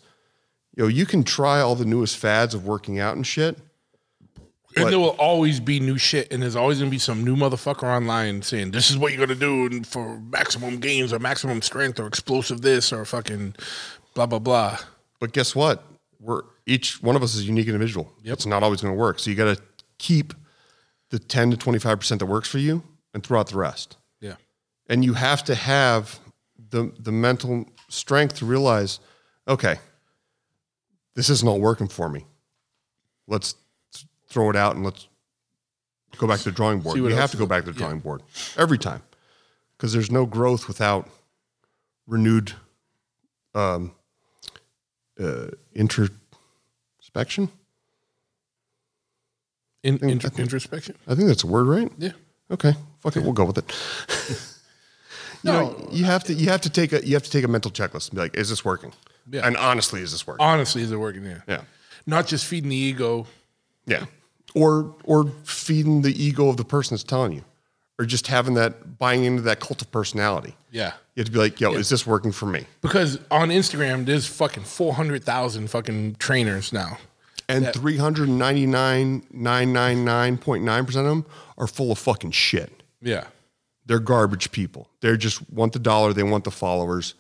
you 0.78 0.84
know, 0.84 0.88
you 0.88 1.06
can 1.06 1.24
try 1.24 1.60
all 1.60 1.74
the 1.74 1.84
newest 1.84 2.16
fads 2.16 2.54
of 2.54 2.64
working 2.64 3.00
out 3.00 3.16
and 3.16 3.26
shit. 3.26 3.58
And 4.76 4.90
there 4.90 4.98
will 5.00 5.16
always 5.18 5.58
be 5.58 5.80
new 5.80 5.98
shit, 5.98 6.32
and 6.32 6.40
there's 6.40 6.54
always 6.54 6.78
gonna 6.78 6.88
be 6.90 7.00
some 7.00 7.24
new 7.24 7.34
motherfucker 7.34 7.82
online 7.82 8.42
saying 8.42 8.70
this 8.70 8.88
is 8.88 8.96
what 8.96 9.12
you're 9.12 9.26
gonna 9.26 9.38
do 9.38 9.82
for 9.82 10.20
maximum 10.20 10.78
gains 10.78 11.12
or 11.12 11.18
maximum 11.18 11.62
strength 11.62 11.98
or 11.98 12.06
explosive 12.06 12.60
this 12.60 12.92
or 12.92 13.04
fucking 13.04 13.56
blah 14.14 14.26
blah 14.26 14.38
blah. 14.38 14.78
But 15.18 15.32
guess 15.32 15.56
what? 15.56 15.82
We're 16.20 16.42
each 16.64 17.02
one 17.02 17.16
of 17.16 17.24
us 17.24 17.34
is 17.34 17.40
a 17.40 17.44
unique 17.44 17.66
individual. 17.66 18.12
It's 18.22 18.46
not 18.46 18.62
always 18.62 18.80
going 18.80 18.94
to 18.94 18.98
work. 18.98 19.18
So 19.18 19.30
you 19.30 19.36
got 19.36 19.56
to 19.56 19.62
keep 19.98 20.32
the 21.10 21.18
10 21.18 21.52
to 21.52 21.56
25% 21.56 22.18
that 22.18 22.26
works 22.26 22.48
for 22.48 22.58
you 22.58 22.84
and 23.14 23.24
throw 23.24 23.40
out 23.40 23.48
the 23.48 23.56
rest. 23.56 23.96
Yeah, 24.20 24.34
and 24.88 25.04
you 25.04 25.14
have 25.14 25.42
to 25.44 25.56
have 25.56 26.20
the 26.70 26.92
the 27.00 27.10
mental 27.10 27.66
strength 27.88 28.36
to 28.36 28.46
realize, 28.46 29.00
okay, 29.48 29.78
this 31.18 31.28
isn't 31.30 31.60
working 31.60 31.88
for 31.88 32.08
me. 32.08 32.24
Let's 33.26 33.56
throw 34.28 34.50
it 34.50 34.54
out 34.56 34.76
and 34.76 34.84
let's 34.84 35.08
go 36.16 36.28
back 36.28 36.38
to 36.38 36.44
the 36.44 36.52
drawing 36.52 36.78
board. 36.78 36.96
You 36.96 37.06
have 37.06 37.32
to 37.32 37.36
go 37.36 37.44
back 37.44 37.64
to 37.64 37.72
the 37.72 37.76
yeah. 37.76 37.86
drawing 37.86 37.98
board 37.98 38.22
every 38.56 38.78
time 38.78 39.02
because 39.76 39.92
there's 39.92 40.12
no 40.12 40.26
growth 40.26 40.68
without 40.68 41.08
renewed 42.06 42.52
um, 43.52 43.90
uh, 45.18 45.48
introspection. 45.74 47.50
In, 49.82 49.98
think- 49.98 50.12
intro- 50.12 50.28
I 50.28 50.30
think- 50.30 50.38
introspection. 50.46 50.94
I 51.08 51.16
think 51.16 51.26
that's 51.26 51.42
a 51.42 51.48
word, 51.48 51.66
right? 51.66 51.90
Yeah, 51.98 52.12
Okay, 52.52 52.74
fuck 53.00 53.16
it, 53.16 53.24
we'll 53.24 53.32
go 53.32 53.44
with 53.44 53.58
it. 53.58 53.74
you 55.42 55.50
No. 55.50 55.60
know, 55.72 55.88
you 55.90 56.04
have 56.04 56.22
to 56.24 56.32
you 56.34 56.48
have 56.48 56.60
to 56.60 56.70
take 56.70 56.92
a 56.92 57.04
you 57.04 57.14
have 57.14 57.24
to 57.24 57.30
take 57.30 57.42
a 57.44 57.48
mental 57.48 57.72
checklist 57.72 58.10
and 58.10 58.14
be 58.14 58.20
like, 58.22 58.36
is 58.36 58.50
this 58.50 58.64
working? 58.64 58.92
Yeah. 59.30 59.46
And 59.46 59.56
honestly, 59.56 60.00
is 60.00 60.12
this 60.12 60.26
working? 60.26 60.44
honestly, 60.44 60.82
is 60.82 60.90
it 60.92 60.96
working? 60.96 61.24
Yeah, 61.24 61.40
yeah, 61.48 61.60
not 62.06 62.26
just 62.26 62.46
feeding 62.46 62.70
the 62.70 62.76
ego. 62.76 63.26
yeah. 63.86 64.06
Or 64.54 64.94
or 65.04 65.26
feeding 65.44 66.02
the 66.02 66.10
ego 66.24 66.48
of 66.48 66.56
the 66.56 66.64
person 66.64 66.94
that's 66.94 67.04
telling 67.04 67.32
you, 67.32 67.44
or 67.98 68.06
just 68.06 68.26
having 68.28 68.54
that 68.54 68.98
buying 68.98 69.24
into 69.24 69.42
that 69.42 69.60
cult 69.60 69.82
of 69.82 69.90
personality. 69.90 70.56
Yeah, 70.70 70.92
You 71.14 71.20
have 71.20 71.26
to 71.26 71.32
be 71.32 71.38
like, 71.38 71.60
yo, 71.60 71.72
is 71.74 71.88
this 71.90 72.06
working 72.06 72.32
for 72.32 72.46
me? 72.46 72.64
because 72.80 73.18
on 73.30 73.50
Instagram 73.50 74.06
there's 74.06 74.26
fucking 74.26 74.64
four 74.64 74.94
hundred 74.94 75.22
thousand 75.24 75.68
fucking 75.70 76.16
trainers 76.18 76.72
now. 76.72 76.98
And 77.50 77.72
three 77.74 77.98
hundred 77.98 78.30
ninety 78.30 78.66
nine 78.66 79.22
nine 79.30 79.72
nine 79.74 80.04
nine 80.04 80.38
point 80.38 80.64
nine 80.64 80.86
percent 80.86 81.06
of 81.06 81.10
them 81.10 81.26
are 81.58 81.66
full 81.66 81.92
of 81.92 81.98
fucking 81.98 82.30
shit. 82.32 82.82
Yeah, 83.02 83.24
They're 83.86 84.00
garbage 84.00 84.50
people. 84.50 84.88
They 85.02 85.14
just 85.18 85.48
want 85.50 85.72
the 85.74 85.78
dollar. 85.78 86.12
They 86.14 86.22
want 86.22 86.44
the 86.44 86.50
followers. 86.50 87.14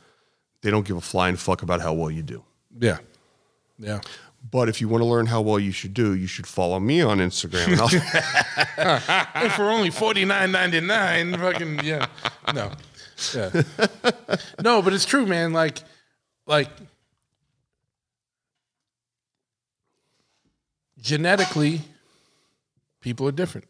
They 0.62 0.70
don't 0.70 0.86
give 0.86 0.96
a 0.96 1.00
flying 1.00 1.36
fuck 1.36 1.62
about 1.62 1.80
how 1.80 1.92
well 1.92 2.10
you 2.10 2.22
do. 2.22 2.44
yeah, 2.80 2.98
yeah. 3.78 4.00
But 4.50 4.68
if 4.68 4.80
you 4.80 4.88
want 4.88 5.02
to 5.02 5.06
learn 5.06 5.26
how 5.26 5.40
well 5.40 5.58
you 5.58 5.72
should 5.72 5.92
do, 5.92 6.14
you 6.14 6.26
should 6.28 6.46
follow 6.46 6.78
me 6.78 7.00
on 7.02 7.18
Instagram. 7.18 7.76
And 8.76 9.52
for 9.56 9.64
only 9.70 9.90
forty 9.90 10.24
nine 10.24 10.52
ninety 10.52 10.80
nine, 10.80 11.36
fucking 11.36 11.80
yeah, 11.84 12.06
no, 12.54 12.70
yeah, 13.34 13.62
no, 14.62 14.80
but 14.80 14.92
it's 14.92 15.04
true, 15.04 15.26
man. 15.26 15.52
Like, 15.52 15.78
like 16.46 16.70
genetically, 21.00 21.80
people 23.00 23.26
are 23.28 23.32
different. 23.32 23.66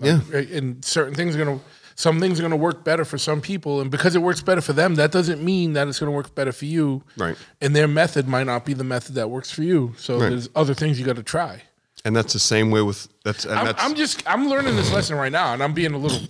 yeah, 0.00 0.20
eh, 0.32 0.44
and 0.52 0.84
certain 0.84 1.14
things 1.14 1.34
are 1.36 1.44
gonna 1.44 1.60
some 1.98 2.20
things 2.20 2.38
are 2.38 2.42
gonna 2.42 2.56
work 2.56 2.84
better 2.84 3.04
for 3.04 3.18
some 3.18 3.40
people 3.40 3.80
and 3.80 3.90
because 3.90 4.14
it 4.14 4.20
works 4.20 4.40
better 4.42 4.60
for 4.60 4.72
them 4.74 4.94
that 4.96 5.10
doesn't 5.10 5.42
mean 5.42 5.72
that 5.72 5.88
it's 5.88 5.98
gonna 5.98 6.12
work 6.12 6.34
better 6.34 6.52
for 6.52 6.66
you 6.66 7.02
Right. 7.16 7.36
and 7.60 7.74
their 7.74 7.88
method 7.88 8.28
might 8.28 8.44
not 8.46 8.64
be 8.64 8.74
the 8.74 8.84
method 8.84 9.14
that 9.16 9.28
works 9.30 9.50
for 9.50 9.62
you 9.62 9.94
so 9.98 10.20
Right. 10.20 10.28
there's 10.30 10.48
other 10.54 10.74
things 10.74 10.98
you 11.00 11.04
got 11.06 11.16
to 11.16 11.22
try 11.22 11.62
and 12.04 12.14
that's 12.14 12.32
the 12.34 12.38
same 12.38 12.70
way 12.70 12.82
with 12.82 13.08
that's 13.24 13.44
and 13.44 13.58
I'm, 13.58 13.64
that's 13.66 13.82
I'm 13.82 13.94
just 13.94 14.22
i'm 14.28 14.48
learning 14.48 14.76
this 14.76 14.92
lesson 14.92 15.16
right 15.16 15.32
now 15.32 15.52
and 15.54 15.62
i'm 15.62 15.72
being 15.72 15.94
a 15.94 15.98
little 15.98 16.20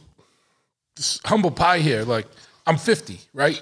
humble 1.24 1.50
pie 1.50 1.78
here 1.80 2.02
like 2.04 2.26
I'm 2.68 2.76
50, 2.78 3.20
right? 3.32 3.60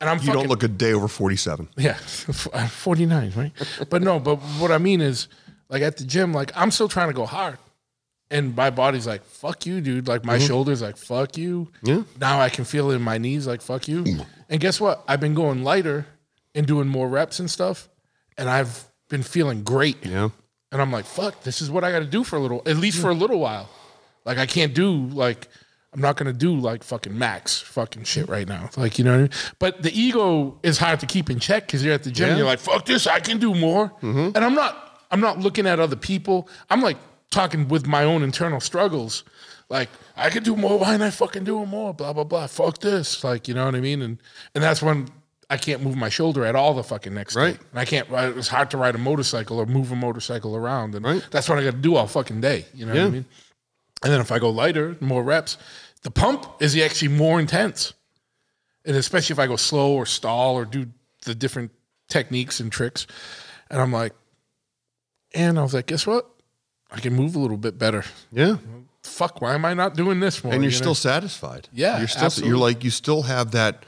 And 0.00 0.08
I'm 0.08 0.18
You 0.18 0.26
fucking 0.26 0.34
don't 0.42 0.48
look 0.48 0.62
a 0.62 0.68
day 0.68 0.92
over 0.92 1.08
47. 1.08 1.68
yeah, 1.76 1.94
49, 1.94 3.32
right? 3.34 3.52
But 3.90 4.00
no, 4.02 4.20
but 4.20 4.36
what 4.60 4.70
I 4.70 4.78
mean 4.78 5.00
is, 5.00 5.26
like 5.68 5.82
at 5.82 5.96
the 5.96 6.04
gym, 6.04 6.32
like 6.32 6.52
I'm 6.54 6.70
still 6.70 6.88
trying 6.88 7.08
to 7.08 7.14
go 7.14 7.26
hard, 7.26 7.58
and 8.32 8.56
my 8.56 8.70
body's 8.70 9.06
like, 9.06 9.24
"Fuck 9.24 9.66
you, 9.66 9.80
dude!" 9.80 10.08
Like 10.08 10.24
my 10.24 10.38
mm-hmm. 10.38 10.46
shoulders, 10.46 10.82
like 10.82 10.96
"Fuck 10.96 11.36
you." 11.36 11.68
Yeah. 11.82 12.02
Now 12.18 12.40
I 12.40 12.48
can 12.48 12.64
feel 12.64 12.90
it 12.90 12.96
in 12.96 13.02
my 13.02 13.18
knees, 13.18 13.46
like 13.46 13.60
"Fuck 13.60 13.86
you." 13.86 14.02
Mm. 14.02 14.26
And 14.48 14.60
guess 14.60 14.80
what? 14.80 15.04
I've 15.06 15.20
been 15.20 15.34
going 15.34 15.62
lighter 15.62 16.06
and 16.54 16.66
doing 16.66 16.88
more 16.88 17.08
reps 17.08 17.38
and 17.38 17.50
stuff, 17.50 17.88
and 18.36 18.48
I've 18.48 18.84
been 19.08 19.22
feeling 19.22 19.62
great. 19.62 20.04
Yeah. 20.04 20.30
And 20.72 20.80
I'm 20.80 20.90
like, 20.90 21.04
"Fuck, 21.04 21.42
this 21.42 21.60
is 21.60 21.70
what 21.70 21.84
I 21.84 21.92
got 21.92 22.00
to 22.00 22.06
do 22.06 22.24
for 22.24 22.36
a 22.36 22.40
little, 22.40 22.62
at 22.64 22.78
least 22.78 23.00
for 23.00 23.10
a 23.10 23.14
little 23.14 23.38
while." 23.38 23.68
Like 24.24 24.38
I 24.38 24.46
can't 24.46 24.74
do 24.74 25.06
like. 25.08 25.48
I'm 25.94 26.00
not 26.00 26.16
gonna 26.16 26.32
do 26.32 26.56
like 26.56 26.82
fucking 26.82 27.18
max 27.18 27.60
fucking 27.60 28.04
shit 28.04 28.26
right 28.26 28.48
now. 28.48 28.70
Like 28.78 28.98
you 28.98 29.04
know 29.04 29.10
what 29.10 29.16
I 29.18 29.22
mean? 29.24 29.30
But 29.58 29.82
the 29.82 29.92
ego 29.92 30.58
is 30.62 30.78
hard 30.78 31.00
to 31.00 31.06
keep 31.06 31.28
in 31.28 31.38
check 31.38 31.66
because 31.66 31.84
you're 31.84 31.92
at 31.92 32.02
the 32.02 32.10
gym. 32.10 32.30
Yeah. 32.30 32.36
You're 32.38 32.46
like, 32.46 32.60
fuck 32.60 32.86
this, 32.86 33.06
I 33.06 33.20
can 33.20 33.38
do 33.38 33.54
more. 33.54 33.90
Mm-hmm. 34.00 34.34
And 34.34 34.38
I'm 34.38 34.54
not. 34.54 34.88
I'm 35.10 35.20
not 35.20 35.40
looking 35.40 35.66
at 35.66 35.78
other 35.78 35.96
people. 35.96 36.48
I'm 36.70 36.80
like 36.80 36.96
talking 37.32 37.66
with 37.68 37.86
my 37.86 38.04
own 38.04 38.22
internal 38.22 38.60
struggles. 38.60 39.24
Like 39.68 39.88
I 40.16 40.30
could 40.30 40.44
do 40.44 40.54
more. 40.54 40.78
Why 40.78 40.96
not 40.96 41.06
I 41.06 41.10
fucking 41.10 41.44
do 41.44 41.64
more? 41.66 41.92
Blah 41.94 42.12
blah 42.12 42.24
blah. 42.24 42.46
Fuck 42.46 42.78
this. 42.78 43.24
Like 43.24 43.48
you 43.48 43.54
know 43.54 43.64
what 43.64 43.74
I 43.74 43.80
mean? 43.80 44.02
And 44.02 44.18
and 44.54 44.62
that's 44.62 44.82
when 44.82 45.08
I 45.50 45.56
can't 45.56 45.82
move 45.82 45.96
my 45.96 46.08
shoulder 46.08 46.44
at 46.44 46.54
all 46.54 46.72
the 46.74 46.82
fucking 46.84 47.12
next 47.12 47.34
Right. 47.36 47.54
day. 47.58 47.64
And 47.72 47.80
I 47.80 47.84
can't. 47.84 48.08
It's 48.38 48.48
hard 48.48 48.70
to 48.70 48.76
ride 48.76 48.94
a 48.94 48.98
motorcycle 48.98 49.58
or 49.58 49.66
move 49.66 49.90
a 49.92 49.96
motorcycle 49.96 50.54
around. 50.56 50.94
And 50.94 51.04
Right. 51.04 51.26
that's 51.30 51.48
what 51.48 51.58
I 51.58 51.64
got 51.64 51.72
to 51.72 51.76
do 51.78 51.96
all 51.96 52.06
fucking 52.06 52.40
day. 52.40 52.66
You 52.74 52.86
know 52.86 52.92
what 52.94 53.02
I 53.02 53.10
mean? 53.10 53.24
And 54.04 54.12
then 54.12 54.20
if 54.20 54.32
I 54.32 54.38
go 54.38 54.50
lighter, 54.50 54.96
more 55.00 55.22
reps, 55.22 55.56
the 56.02 56.10
pump 56.10 56.46
is 56.60 56.76
actually 56.76 57.08
more 57.08 57.38
intense. 57.38 57.92
And 58.84 58.96
especially 58.96 59.34
if 59.34 59.38
I 59.38 59.46
go 59.46 59.56
slow 59.56 59.92
or 59.92 60.06
stall 60.06 60.54
or 60.56 60.64
do 60.64 60.86
the 61.24 61.34
different 61.34 61.70
techniques 62.08 62.58
and 62.58 62.72
tricks. 62.72 63.06
And 63.70 63.80
I'm 63.80 63.92
like, 63.92 64.12
and 65.34 65.58
I 65.58 65.62
was 65.62 65.72
like, 65.74 65.86
guess 65.86 66.06
what? 66.06 66.28
I 66.92 67.00
can 67.00 67.14
move 67.14 67.34
a 67.34 67.38
little 67.38 67.56
bit 67.56 67.78
better. 67.78 68.04
Yeah. 68.30 68.56
Fuck, 69.02 69.40
why 69.40 69.54
am 69.54 69.64
I 69.64 69.74
not 69.74 69.96
doing 69.96 70.20
this 70.20 70.44
more? 70.44 70.52
and 70.52 70.62
you're 70.62 70.70
you 70.70 70.76
still 70.76 70.90
know? 70.90 70.94
satisfied. 70.94 71.68
Yeah, 71.72 71.98
you're 71.98 72.06
still 72.08 72.24
absolutely. 72.24 72.50
you're 72.50 72.58
like 72.58 72.84
you 72.84 72.90
still 72.90 73.22
have 73.22 73.50
that 73.52 73.84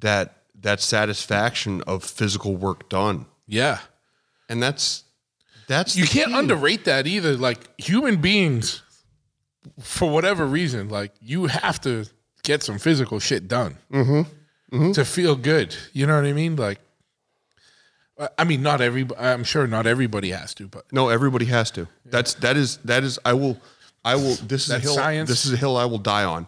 that 0.00 0.36
that 0.62 0.80
satisfaction 0.80 1.82
of 1.86 2.02
physical 2.04 2.56
work 2.56 2.88
done, 2.88 3.26
Yeah. 3.46 3.78
and 4.48 4.62
that's 4.62 5.04
that's 5.68 5.94
You 5.96 6.04
can't 6.06 6.32
key. 6.32 6.38
underrate 6.38 6.84
that 6.86 7.06
either. 7.06 7.36
Like 7.36 7.60
human 7.80 8.20
beings, 8.20 8.82
for 9.80 10.10
whatever 10.10 10.44
reason, 10.46 10.88
like 10.88 11.12
you 11.20 11.46
have 11.46 11.80
to 11.82 12.06
get 12.42 12.62
some 12.62 12.78
physical 12.78 13.20
shit 13.20 13.46
done 13.46 13.76
Mm-hmm. 13.92 14.92
to 14.92 15.04
feel 15.04 15.36
good. 15.36 15.76
You 15.92 16.06
know 16.06 16.16
what 16.16 16.24
I 16.24 16.32
mean? 16.32 16.56
Like, 16.56 16.80
I- 18.20 18.28
I 18.38 18.44
mean, 18.44 18.62
not 18.62 18.80
every. 18.80 19.08
I'm 19.18 19.44
sure 19.44 19.66
not 19.66 19.86
everybody 19.86 20.30
has 20.30 20.54
to, 20.54 20.68
but 20.68 20.84
No, 20.92 21.08
everybody 21.08 21.46
has 21.46 21.70
to. 21.72 21.88
That's 22.04 22.34
that 22.34 22.56
is 22.56 22.76
that 22.84 23.02
is. 23.02 23.18
I 23.24 23.32
will. 23.32 23.58
I 24.04 24.14
will. 24.16 24.34
This 24.36 24.62
is 24.62 24.68
That's 24.68 24.84
a 24.84 24.86
hill. 24.88 24.94
science. 24.94 25.28
This 25.28 25.46
is 25.46 25.52
a 25.52 25.56
hill 25.56 25.76
I 25.76 25.86
will 25.86 25.98
die 25.98 26.24
on. 26.24 26.46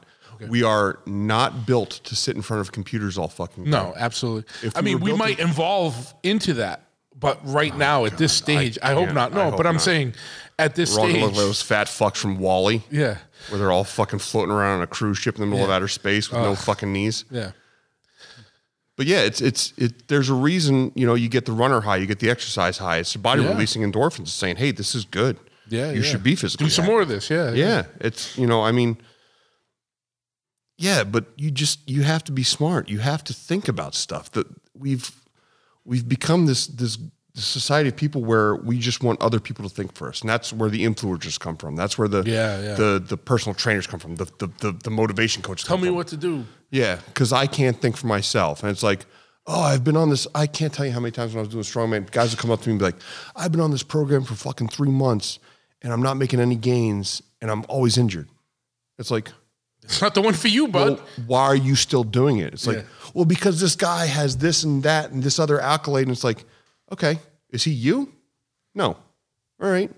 We 0.48 0.64
are 0.64 0.98
not 1.06 1.66
built 1.66 1.90
to 2.04 2.16
sit 2.16 2.34
in 2.34 2.42
front 2.42 2.62
of 2.62 2.72
computers 2.72 3.16
all 3.16 3.28
fucking. 3.28 3.64
day. 3.64 3.70
no, 3.70 3.94
absolutely. 3.96 4.44
If 4.66 4.76
I 4.76 4.80
we 4.80 4.84
mean, 4.96 5.00
we 5.00 5.12
might 5.12 5.38
evolve 5.38 6.12
into 6.24 6.54
that, 6.54 6.82
but 7.14 7.38
right 7.44 7.72
oh, 7.72 7.78
now 7.78 8.04
at 8.06 8.18
this 8.18 8.32
stage, 8.32 8.76
I, 8.82 8.94
hope 8.94 9.12
not. 9.12 9.32
No, 9.32 9.50
hope 9.50 9.56
but 9.56 9.68
I'm 9.68 9.74
not. 9.74 9.82
saying 9.82 10.14
at 10.58 10.74
this 10.74 10.92
stage, 10.92 11.34
those 11.36 11.62
fat 11.62 11.86
fucks 11.86 12.16
from 12.16 12.38
WALL-E, 12.38 12.82
yeah, 12.90 13.18
where 13.50 13.58
they're 13.60 13.70
all 13.70 13.84
fucking 13.84 14.18
floating 14.18 14.52
around 14.52 14.78
on 14.78 14.82
a 14.82 14.86
cruise 14.88 15.18
ship 15.18 15.36
in 15.36 15.42
the 15.42 15.46
middle 15.46 15.64
of 15.64 15.70
outer 15.70 15.86
space 15.86 16.28
with 16.28 16.40
no 16.40 16.56
fucking 16.56 16.92
knees. 16.92 17.24
yeah, 17.30 17.52
But 18.96 19.06
yeah, 19.06 19.20
it's 19.20 19.40
it's 19.40 19.72
it. 19.78 20.08
There's 20.08 20.28
a 20.28 20.34
reason 20.34 20.92
you 20.94 21.06
know 21.06 21.14
you 21.14 21.28
get 21.28 21.46
the 21.46 21.52
runner 21.52 21.80
high, 21.80 21.96
you 21.96 22.06
get 22.06 22.18
the 22.20 22.30
exercise 22.30 22.78
high. 22.78 22.98
It's 22.98 23.14
your 23.14 23.22
body 23.22 23.42
Yeah. 23.42 23.50
releasing 23.52 23.82
endorphins, 23.82 24.28
saying, 24.28 24.56
"Hey, 24.56 24.70
this 24.70 24.94
is 24.94 25.04
good. 25.06 25.38
yeah. 25.68 25.90
you 25.92 26.02
yeah. 26.02 26.10
should 26.10 26.22
be 26.22 26.34
physical. 26.36 26.66
do 26.66 26.70
some 26.70 26.82
active." 26.84 26.92
more 26.92 27.02
of 27.02 27.08
this. 27.08 27.30
Yeah, 27.30 27.52
Yeah, 27.52 27.84
it's 28.00 28.36
you 28.36 28.46
know, 28.46 28.62
I 28.62 28.70
mean, 28.72 28.98
yeah, 30.76 31.04
but 31.04 31.26
you 31.36 31.50
just 31.50 31.88
you 31.88 32.02
have 32.02 32.24
to 32.24 32.32
be 32.32 32.42
smart. 32.42 32.88
You 32.88 32.98
have 32.98 33.22
to 33.24 33.32
think 33.32 33.68
about 33.68 33.94
stuff. 33.94 34.30
That 34.32 34.46
we've 34.78 35.10
we've 35.84 36.08
become 36.08 36.46
this 36.46 36.66
this 36.66 36.98
society 37.34 37.88
of 37.88 37.96
people 37.96 38.22
where 38.22 38.56
we 38.56 38.78
just 38.78 39.02
want 39.02 39.22
other 39.22 39.40
people 39.40 39.66
to 39.68 39.74
think 39.74 39.94
for 39.94 40.08
us, 40.08 40.20
and 40.20 40.28
that's 40.28 40.52
where 40.52 40.68
the 40.68 40.84
influencers 40.84 41.38
come 41.40 41.56
from. 41.56 41.76
That's 41.76 41.96
where 41.96 42.08
the 42.08 42.22
Yeah, 42.26 42.60
yeah. 42.60 42.74
the 42.74 43.02
the 43.04 43.16
personal 43.16 43.54
trainers 43.54 43.86
come 43.86 44.00
from. 44.00 44.16
The 44.16 44.26
the 44.38 44.48
the, 44.58 44.72
the 44.72 44.90
motivation 44.90 45.42
coach. 45.42 45.64
Tell 45.64 45.78
me 45.78 45.86
from. 45.86 45.96
what 45.96 46.08
to 46.08 46.16
do. 46.16 46.44
Yeah, 46.72 46.98
because 47.06 47.32
I 47.32 47.46
can't 47.46 47.80
think 47.80 47.96
for 47.96 48.08
myself. 48.08 48.62
And 48.62 48.70
it's 48.72 48.82
like, 48.82 49.04
oh, 49.46 49.60
I've 49.60 49.84
been 49.84 49.96
on 49.96 50.08
this. 50.10 50.26
I 50.34 50.46
can't 50.48 50.72
tell 50.72 50.84
you 50.86 50.90
how 50.92 51.00
many 51.00 51.12
times 51.12 51.32
when 51.34 51.38
I 51.40 51.46
was 51.46 51.50
doing 51.50 51.62
strongman, 51.62 52.10
guys 52.10 52.30
would 52.32 52.40
come 52.40 52.50
up 52.50 52.62
to 52.62 52.68
me 52.68 52.72
and 52.72 52.78
be 52.80 52.86
like, 52.86 52.96
I've 53.36 53.52
been 53.52 53.60
on 53.60 53.70
this 53.70 53.82
program 53.84 54.24
for 54.24 54.34
fucking 54.34 54.68
three 54.68 54.90
months 54.90 55.38
and 55.82 55.92
I'm 55.92 56.02
not 56.02 56.16
making 56.16 56.40
any 56.40 56.56
gains 56.56 57.22
and 57.40 57.50
I'm 57.50 57.64
always 57.68 57.98
injured. 57.98 58.28
It's 58.98 59.10
like, 59.10 59.30
It's 59.82 60.00
not 60.00 60.14
the 60.14 60.22
one 60.22 60.32
for 60.34 60.48
you, 60.48 60.66
bud. 60.68 60.96
well, 60.98 61.00
why 61.26 61.42
are 61.42 61.54
you 61.56 61.74
still 61.76 62.04
doing 62.04 62.38
it? 62.38 62.54
It's 62.54 62.66
like, 62.66 62.78
Yeah. 62.78 62.82
well, 63.14 63.26
because 63.26 63.60
this 63.60 63.76
guy 63.76 64.06
has 64.06 64.38
this 64.38 64.64
and 64.64 64.82
that 64.84 65.10
and 65.10 65.22
this 65.22 65.38
other 65.38 65.60
accolade. 65.60 66.06
And 66.06 66.12
it's 66.14 66.24
like, 66.24 66.44
okay, 66.90 67.18
is 67.50 67.64
he 67.64 67.70
you? 67.72 68.10
No. 68.74 68.96
All 69.60 69.70
right. 69.70 69.90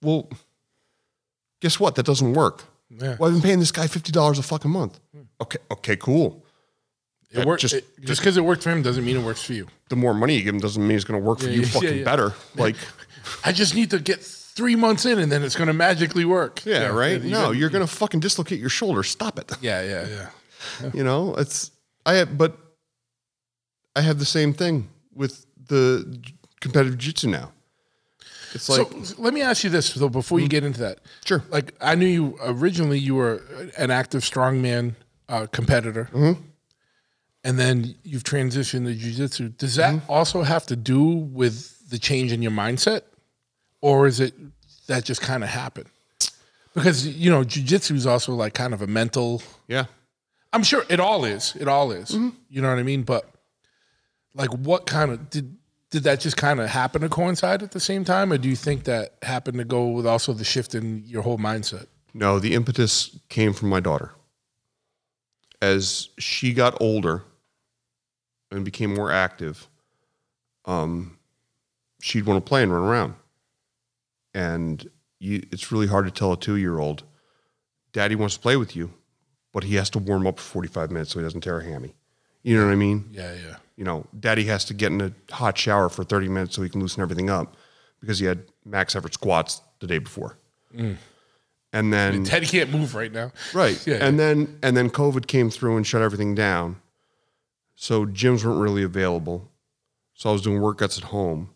Well, 0.00 0.30
guess 1.60 1.78
what? 1.78 1.96
That 1.96 2.06
doesn't 2.06 2.32
work. 2.32 2.64
Yeah. 3.00 3.16
Well, 3.18 3.28
I've 3.30 3.34
been 3.36 3.42
paying 3.42 3.58
this 3.60 3.72
guy 3.72 3.86
fifty 3.86 4.12
dollars 4.12 4.38
a 4.38 4.42
fucking 4.42 4.70
month. 4.70 4.98
Hmm. 5.14 5.22
Okay, 5.40 5.58
okay, 5.70 5.96
cool. 5.96 6.44
It 7.30 7.46
worked, 7.46 7.62
just- 7.62 7.74
just 7.74 7.86
just 8.02 8.20
because 8.20 8.36
it 8.36 8.44
worked 8.44 8.62
for 8.62 8.70
him 8.70 8.82
doesn't 8.82 9.04
mean 9.04 9.16
it 9.16 9.22
works 9.24 9.42
for 9.42 9.54
you. 9.54 9.66
The 9.88 9.96
more 9.96 10.12
money 10.12 10.36
you 10.36 10.42
give 10.44 10.54
him 10.54 10.60
doesn't 10.60 10.86
mean 10.86 10.96
it's 10.96 11.04
going 11.06 11.18
to 11.20 11.26
work 11.26 11.38
for 11.38 11.46
Yeah, 11.46 11.52
you 11.52 11.60
yeah, 11.62 11.68
fucking 11.68 11.98
yeah. 11.98 12.04
better. 12.04 12.34
Like, 12.56 12.76
I 13.44 13.52
just 13.52 13.74
need 13.74 13.90
to 13.90 13.98
get 13.98 14.20
three 14.22 14.76
months 14.76 15.06
in, 15.06 15.18
and 15.18 15.32
then 15.32 15.42
it's 15.42 15.56
going 15.56 15.68
to 15.68 15.72
magically 15.72 16.26
work. 16.26 16.60
yeah, 16.66 16.88
right? 16.88 17.22
you 17.22 17.30
No, 17.30 17.46
got- 17.46 17.56
you're 17.56 17.70
going 17.70 17.86
to 17.86 17.90
fucking 17.92 18.20
dislocate 18.20 18.60
your 18.60 18.68
shoulder. 18.68 19.02
Stop 19.02 19.38
it. 19.38 19.50
Yeah, 19.62 19.82
yeah, 19.82 20.06
yeah. 20.82 20.90
You 20.92 21.04
know, 21.04 21.34
it's 21.36 21.70
I 22.04 22.14
have, 22.14 22.36
but 22.36 22.58
I 23.96 24.02
have 24.02 24.18
the 24.18 24.26
same 24.26 24.52
thing 24.52 24.88
with 25.14 25.46
the 25.68 26.18
j- 26.20 26.34
competitive 26.60 26.98
jiu-jitsu 26.98 27.28
now. 27.28 27.52
It's 28.54 28.68
like, 28.68 28.86
Mm-hmm. 28.88 29.04
so 29.04 29.14
let 29.18 29.32
me 29.34 29.42
ask 29.42 29.64
you 29.64 29.70
this 29.70 29.94
though, 29.94 30.08
before 30.08 30.40
you 30.40 30.48
get 30.48 30.64
into 30.64 30.80
that. 30.80 30.98
Sure. 31.24 31.42
Like 31.50 31.74
I 31.80 31.94
knew 31.94 32.06
you 32.06 32.38
originally. 32.42 32.98
You 32.98 33.14
were 33.16 33.42
an 33.78 33.90
active 33.90 34.22
strongman 34.22 34.94
uh, 35.28 35.46
competitor, 35.52 36.08
Mm-hmm. 36.12 36.40
and 37.44 37.58
then 37.58 37.94
you've 38.04 38.24
transitioned 38.24 38.86
to 38.86 38.94
jujitsu. 38.94 39.56
Does 39.56 39.76
that 39.76 39.94
Mm-hmm. 39.94 40.10
also 40.12 40.42
have 40.42 40.66
to 40.66 40.76
do 40.76 41.02
with 41.02 41.88
the 41.90 41.98
change 41.98 42.32
in 42.32 42.42
your 42.42 42.52
mindset, 42.52 43.02
or 43.80 44.06
is 44.06 44.20
it 44.20 44.34
that 44.86 45.04
just 45.04 45.20
kind 45.20 45.42
of 45.42 45.50
happened? 45.50 45.88
Because 46.74 47.06
you 47.06 47.30
know, 47.30 47.42
jujitsu 47.44 47.92
is 47.96 48.06
also 48.06 48.34
like 48.34 48.54
kind 48.54 48.72
of 48.74 48.80
a 48.82 48.86
mental. 48.86 49.42
yeah, 49.68 49.86
I'm 50.52 50.62
sure 50.62 50.84
it 50.88 51.00
all 51.00 51.24
is. 51.24 51.54
It 51.58 51.68
all 51.68 51.92
is. 51.92 52.10
Mm-hmm. 52.10 52.30
You 52.48 52.62
know 52.62 52.68
what 52.70 52.78
I 52.78 52.82
mean? 52.82 53.02
But 53.02 53.28
like, 54.34 54.50
what 54.50 54.86
kind 54.86 55.10
of 55.10 55.28
did 55.30 55.56
did 55.92 56.02
that 56.02 56.18
just 56.18 56.36
kind 56.36 56.58
of 56.58 56.68
happen 56.68 57.02
to 57.02 57.08
coincide 57.08 57.62
at 57.62 57.70
the 57.70 57.78
same 57.78 58.04
time, 58.04 58.32
or 58.32 58.38
do 58.38 58.48
you 58.48 58.56
think 58.56 58.84
that 58.84 59.14
happened 59.22 59.58
to 59.58 59.64
go 59.64 59.86
with 59.86 60.06
also 60.06 60.32
the 60.32 60.44
shift 60.44 60.74
in 60.74 61.04
your 61.06 61.22
whole 61.22 61.38
mindset? 61.38 61.86
no, 62.14 62.38
the 62.38 62.54
impetus 62.54 63.18
came 63.28 63.52
from 63.52 63.68
my 63.68 63.80
daughter. 63.80 64.12
As 65.60 66.10
she 66.18 66.52
got 66.52 66.80
older 66.80 67.22
and 68.50 68.64
became 68.64 68.94
more 68.94 69.10
active, 69.10 69.68
um, 70.64 71.18
she'd 72.00 72.26
want 72.26 72.44
to 72.44 72.48
play 72.48 72.62
and 72.62 72.72
run 72.72 72.82
around. 72.82 73.14
And 74.34 74.88
you, 75.20 75.42
it's 75.52 75.70
really 75.70 75.86
hard 75.86 76.04
to 76.06 76.10
tell 76.10 76.32
a 76.32 76.36
two 76.36 76.56
year 76.56 76.78
old, 76.78 77.04
Daddy 77.92 78.14
wants 78.14 78.34
to 78.34 78.40
play 78.40 78.56
with 78.56 78.74
you, 78.74 78.92
but 79.52 79.64
he 79.64 79.76
has 79.76 79.90
to 79.90 79.98
warm 79.98 80.26
up 80.26 80.38
for 80.38 80.44
45 80.44 80.90
minutes 80.90 81.12
so 81.12 81.20
he 81.20 81.24
doesn't 81.24 81.42
tear 81.42 81.60
a 81.60 81.64
hammy. 81.64 81.94
You 82.42 82.58
know 82.58 82.66
what 82.66 82.72
I 82.72 82.76
mean? 82.76 83.08
Yeah, 83.12 83.32
yeah, 83.34 83.56
You 83.82 83.86
know, 83.86 84.06
Daddy 84.20 84.44
has 84.44 84.64
to 84.66 84.74
get 84.74 84.92
in 84.92 85.00
a 85.00 85.12
hot 85.34 85.58
shower 85.58 85.88
for 85.88 86.04
30 86.04 86.28
minutes 86.28 86.54
so 86.54 86.62
he 86.62 86.68
can 86.68 86.80
loosen 86.80 87.02
everything 87.02 87.28
up 87.28 87.56
because 88.00 88.20
he 88.20 88.26
had 88.26 88.44
max 88.64 88.94
effort 88.94 89.12
squats 89.12 89.60
the 89.80 89.88
day 89.88 89.98
before. 89.98 90.36
Mm. 90.72 90.98
And 91.72 91.92
then 91.92 92.22
Teddy 92.22 92.46
can't 92.46 92.70
move 92.70 92.94
right 92.94 93.10
now. 93.10 93.32
Right. 93.52 93.84
Yeah. 93.84 93.96
And 93.96 94.20
then 94.20 94.56
and 94.62 94.76
then 94.76 94.88
COVID 94.88 95.26
came 95.26 95.50
through 95.50 95.76
and 95.76 95.84
shut 95.84 96.00
everything 96.00 96.36
down. 96.36 96.80
So 97.74 98.06
gyms 98.06 98.44
weren't 98.44 98.60
really 98.60 98.84
available. 98.84 99.50
So 100.14 100.30
I 100.30 100.32
was 100.32 100.42
doing 100.42 100.60
workouts 100.60 100.96
at 100.96 101.04
home. 101.06 101.50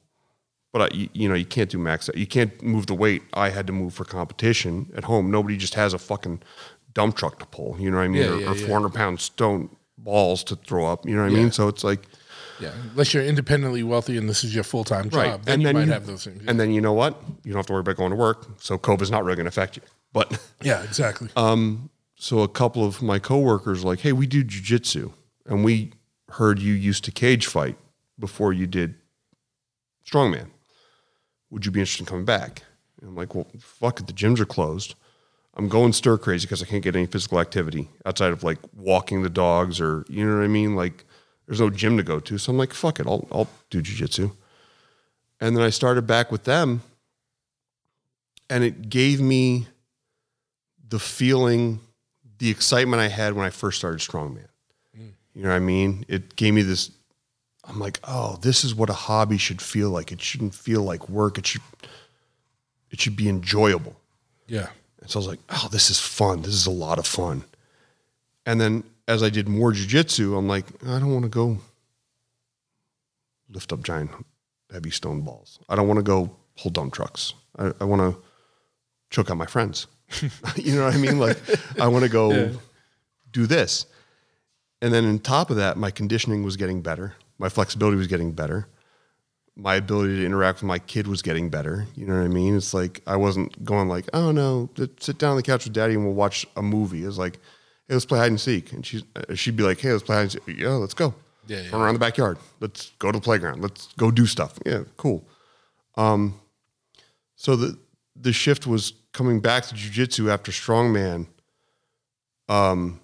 But 0.72 0.92
I, 0.92 0.96
you, 0.96 1.08
you 1.12 1.28
know, 1.28 1.36
you 1.36 1.44
can't 1.44 1.70
do 1.70 1.78
max. 1.78 2.10
You 2.12 2.26
can't 2.26 2.60
move 2.60 2.88
the 2.88 2.94
weight. 2.94 3.22
I 3.34 3.50
had 3.50 3.68
to 3.68 3.72
move 3.72 3.94
for 3.94 4.04
competition 4.04 4.90
at 4.96 5.04
home. 5.04 5.30
Nobody 5.30 5.56
just 5.56 5.74
has 5.74 5.94
a 5.94 5.98
fucking 5.98 6.42
dump 6.92 7.14
truck 7.14 7.38
to 7.38 7.46
pull. 7.46 7.76
You 7.78 7.92
know 7.92 7.98
what 7.98 8.02
I 8.02 8.08
mean? 8.08 8.22
Yeah, 8.22 8.30
or, 8.30 8.40
yeah, 8.40 8.50
or 8.50 8.56
yeah. 8.56 8.66
400 8.66 8.92
pound 8.92 9.20
stone 9.20 9.70
balls 9.98 10.44
to 10.44 10.56
throw 10.56 10.86
up. 10.86 11.06
You 11.06 11.14
know 11.14 11.22
what 11.22 11.32
I 11.32 11.34
mean? 11.34 11.50
So 11.50 11.68
it's 11.68 11.84
like 11.84 12.02
Yeah, 12.60 12.72
unless 12.90 13.12
you're 13.12 13.24
independently 13.24 13.82
wealthy 13.82 14.16
and 14.16 14.28
this 14.28 14.44
is 14.44 14.54
your 14.54 14.64
full 14.64 14.84
time 14.84 15.10
job, 15.10 15.16
right. 15.16 15.42
then 15.44 15.60
you 15.60 15.72
might 15.72 15.88
have 15.88 16.06
those 16.06 16.24
things. 16.24 16.42
And 16.46 16.58
then 16.58 16.70
you 16.70 16.80
know 16.80 16.92
what? 16.92 17.20
You 17.44 17.52
don't 17.52 17.58
have 17.58 17.66
to 17.66 17.72
worry 17.72 17.80
about 17.80 17.96
going 17.96 18.10
to 18.10 18.16
work. 18.16 18.46
So 18.60 18.78
COVID's 18.78 19.10
not 19.10 19.24
really 19.24 19.36
going 19.36 19.44
to 19.44 19.48
affect 19.48 19.76
you. 19.76 19.82
But 20.12 20.40
yeah, 20.62 20.82
exactly. 20.82 21.28
Um, 21.36 21.90
so 22.16 22.40
a 22.40 22.48
couple 22.48 22.84
of 22.84 23.02
my 23.02 23.18
coworkers 23.18 23.84
like, 23.84 24.00
hey, 24.00 24.12
we 24.12 24.26
do 24.26 24.42
jujitsu, 24.42 25.12
and 25.44 25.64
we 25.64 25.92
heard 26.30 26.58
you 26.58 26.72
used 26.72 27.04
to 27.04 27.10
cage 27.10 27.46
fight 27.46 27.76
before 28.18 28.52
you 28.52 28.66
did 28.66 28.94
strongman. 30.08 30.48
Would 31.50 31.66
you 31.66 31.72
be 31.72 31.80
interested 31.80 32.02
in 32.02 32.06
coming 32.06 32.24
back? 32.24 32.62
And 33.00 33.10
I'm 33.10 33.16
like, 33.16 33.34
well, 33.34 33.46
fuck 33.58 34.00
it. 34.00 34.06
The 34.06 34.12
gyms 34.12 34.40
are 34.40 34.46
closed. 34.46 34.94
I'm 35.54 35.68
going 35.68 35.92
stir 35.92 36.18
crazy 36.18 36.46
because 36.46 36.62
I 36.62 36.66
can't 36.66 36.82
get 36.82 36.96
any 36.96 37.06
physical 37.06 37.40
activity 37.40 37.88
outside 38.04 38.32
of 38.32 38.42
like 38.42 38.58
walking 38.74 39.22
the 39.22 39.30
dogs 39.30 39.80
or 39.80 40.04
you 40.08 40.26
know 40.26 40.36
what 40.36 40.44
I 40.44 40.48
mean. 40.48 40.76
Like, 40.76 41.04
there's 41.46 41.60
no 41.60 41.70
gym 41.70 41.96
to 41.96 42.02
go 42.02 42.20
to, 42.20 42.38
so 42.38 42.50
I'm 42.50 42.58
like, 42.58 42.72
fuck 42.72 43.00
it. 43.00 43.06
I'll 43.06 43.26
I'll 43.30 43.48
do 43.70 43.82
jujitsu. 43.82 44.32
And 45.40 45.56
then 45.56 45.62
I 45.62 45.70
started 45.70 46.06
back 46.06 46.32
with 46.32 46.44
them, 46.44 46.82
and 48.48 48.64
it 48.64 48.88
gave 48.88 49.20
me 49.20 49.68
the 50.88 50.98
feeling, 50.98 51.80
the 52.38 52.50
excitement 52.50 53.00
I 53.00 53.08
had 53.08 53.34
when 53.34 53.44
I 53.44 53.50
first 53.50 53.78
started 53.78 54.00
strongman. 54.00 54.48
Mm. 54.96 55.10
You 55.34 55.42
know 55.42 55.50
what 55.50 55.56
I 55.56 55.60
mean? 55.60 56.04
It 56.08 56.36
gave 56.36 56.54
me 56.54 56.62
this. 56.62 56.90
I'm 57.68 57.80
like, 57.80 57.98
oh, 58.04 58.38
this 58.42 58.64
is 58.64 58.74
what 58.74 58.90
a 58.90 58.94
hobby 58.94 59.38
should 59.38 59.60
feel 59.60 59.90
like. 59.90 60.12
It 60.12 60.22
shouldn't 60.22 60.54
feel 60.54 60.82
like 60.82 61.08
work. 61.08 61.38
It 61.38 61.46
should. 61.46 61.62
It 62.90 63.00
should 63.00 63.16
be 63.16 63.28
enjoyable. 63.28 63.96
Yeah. 64.46 64.68
And 65.00 65.10
so 65.10 65.18
I 65.18 65.20
was 65.20 65.26
like, 65.26 65.40
oh, 65.50 65.68
this 65.70 65.90
is 65.90 66.00
fun. 66.00 66.42
This 66.42 66.54
is 66.54 66.66
a 66.66 66.70
lot 66.70 66.98
of 66.98 67.06
fun. 67.06 67.44
And 68.46 68.60
then 68.60 68.84
as 69.08 69.22
I 69.22 69.30
did 69.30 69.48
more 69.48 69.72
jujitsu, 69.72 70.36
I'm 70.36 70.48
like, 70.48 70.66
I 70.84 70.98
don't 70.98 71.12
want 71.12 71.24
to 71.24 71.28
go 71.28 71.58
lift 73.48 73.72
up 73.72 73.82
giant 73.82 74.10
heavy 74.72 74.90
stone 74.90 75.20
balls. 75.20 75.58
I 75.68 75.76
don't 75.76 75.86
want 75.86 75.98
to 75.98 76.02
go 76.04 76.36
pull 76.56 76.70
dump 76.70 76.92
trucks. 76.92 77.34
I, 77.58 77.72
I 77.80 77.84
want 77.84 78.02
to 78.02 78.20
choke 79.10 79.30
out 79.30 79.36
my 79.36 79.46
friends. 79.46 79.86
you 80.56 80.74
know 80.74 80.84
what 80.84 80.94
I 80.94 80.98
mean? 80.98 81.18
Like, 81.18 81.38
I 81.80 81.88
want 81.88 82.04
to 82.04 82.10
go 82.10 82.52
do 83.32 83.46
this. 83.46 83.86
And 84.82 84.92
then 84.92 85.06
on 85.06 85.18
top 85.18 85.50
of 85.50 85.56
that, 85.56 85.76
my 85.76 85.90
conditioning 85.90 86.42
was 86.42 86.56
getting 86.56 86.82
better. 86.82 87.14
My 87.38 87.48
flexibility 87.48 87.96
was 87.96 88.06
getting 88.06 88.32
better. 88.32 88.68
My 89.56 89.76
ability 89.76 90.16
to 90.16 90.26
interact 90.26 90.58
with 90.58 90.68
my 90.68 90.78
kid 90.78 91.06
was 91.06 91.22
getting 91.22 91.48
better. 91.48 91.86
You 91.94 92.06
know 92.06 92.16
what 92.16 92.24
I 92.24 92.28
mean? 92.28 92.56
It's 92.56 92.74
like 92.74 93.00
I 93.06 93.16
wasn't 93.16 93.64
going 93.64 93.88
like, 93.88 94.08
oh 94.12 94.32
no, 94.32 94.68
sit 95.00 95.18
down 95.18 95.30
on 95.30 95.36
the 95.36 95.42
couch 95.42 95.64
with 95.64 95.72
daddy 95.72 95.94
and 95.94 96.04
we'll 96.04 96.14
watch 96.14 96.46
a 96.56 96.62
movie. 96.62 97.04
It 97.04 97.06
was 97.06 97.18
like, 97.18 97.38
hey, 97.88 97.94
let's 97.94 98.04
play 98.04 98.18
hide 98.18 98.30
and 98.30 98.40
seek. 98.40 98.72
And 98.72 98.84
she, 98.84 99.04
uh, 99.14 99.34
she'd 99.34 99.56
be 99.56 99.62
like, 99.62 99.80
hey, 99.80 99.92
let's 99.92 100.04
play 100.04 100.16
hide 100.16 100.22
and 100.22 100.32
seek. 100.32 100.42
Yeah, 100.58 100.70
let's 100.70 100.94
go. 100.94 101.14
Yeah, 101.46 101.62
yeah. 101.62 101.70
Run 101.70 101.82
around 101.82 101.94
the 101.94 102.00
backyard. 102.00 102.38
Let's 102.60 102.90
go 102.98 103.12
to 103.12 103.18
the 103.18 103.22
playground. 103.22 103.62
Let's 103.62 103.92
go 103.96 104.10
do 104.10 104.26
stuff. 104.26 104.58
Yeah, 104.66 104.82
cool. 104.96 105.24
Um, 105.96 106.40
so 107.36 107.56
the 107.56 107.78
the 108.20 108.32
shift 108.32 108.66
was 108.66 108.94
coming 109.12 109.40
back 109.40 109.64
to 109.66 109.74
jujitsu 109.74 110.30
after 110.30 110.50
strongman. 110.50 111.26
Um, 112.48 113.00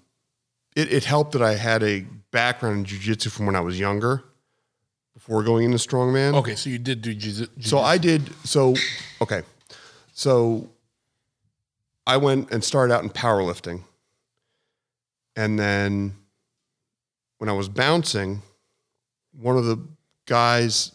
it, 0.74 0.92
it 0.92 1.04
helped 1.04 1.32
that 1.32 1.42
I 1.42 1.54
had 1.54 1.82
a 1.82 2.04
background 2.30 2.78
in 2.78 2.84
jujitsu 2.84 3.30
from 3.30 3.46
when 3.46 3.56
I 3.56 3.60
was 3.60 3.78
younger, 3.78 4.24
before 5.14 5.42
going 5.42 5.64
into 5.64 5.76
strongman. 5.76 6.34
Okay, 6.34 6.54
so 6.54 6.70
you 6.70 6.78
did 6.78 7.02
do 7.02 7.14
jiu- 7.14 7.46
jitsu? 7.46 7.62
So 7.62 7.78
I 7.78 7.98
did. 7.98 8.30
So 8.44 8.74
okay, 9.20 9.42
so 10.12 10.70
I 12.06 12.16
went 12.16 12.50
and 12.50 12.64
started 12.64 12.94
out 12.94 13.02
in 13.02 13.10
powerlifting, 13.10 13.82
and 15.36 15.58
then 15.58 16.14
when 17.38 17.48
I 17.48 17.52
was 17.52 17.68
bouncing, 17.68 18.42
one 19.32 19.56
of 19.56 19.64
the 19.64 19.78
guys 20.26 20.92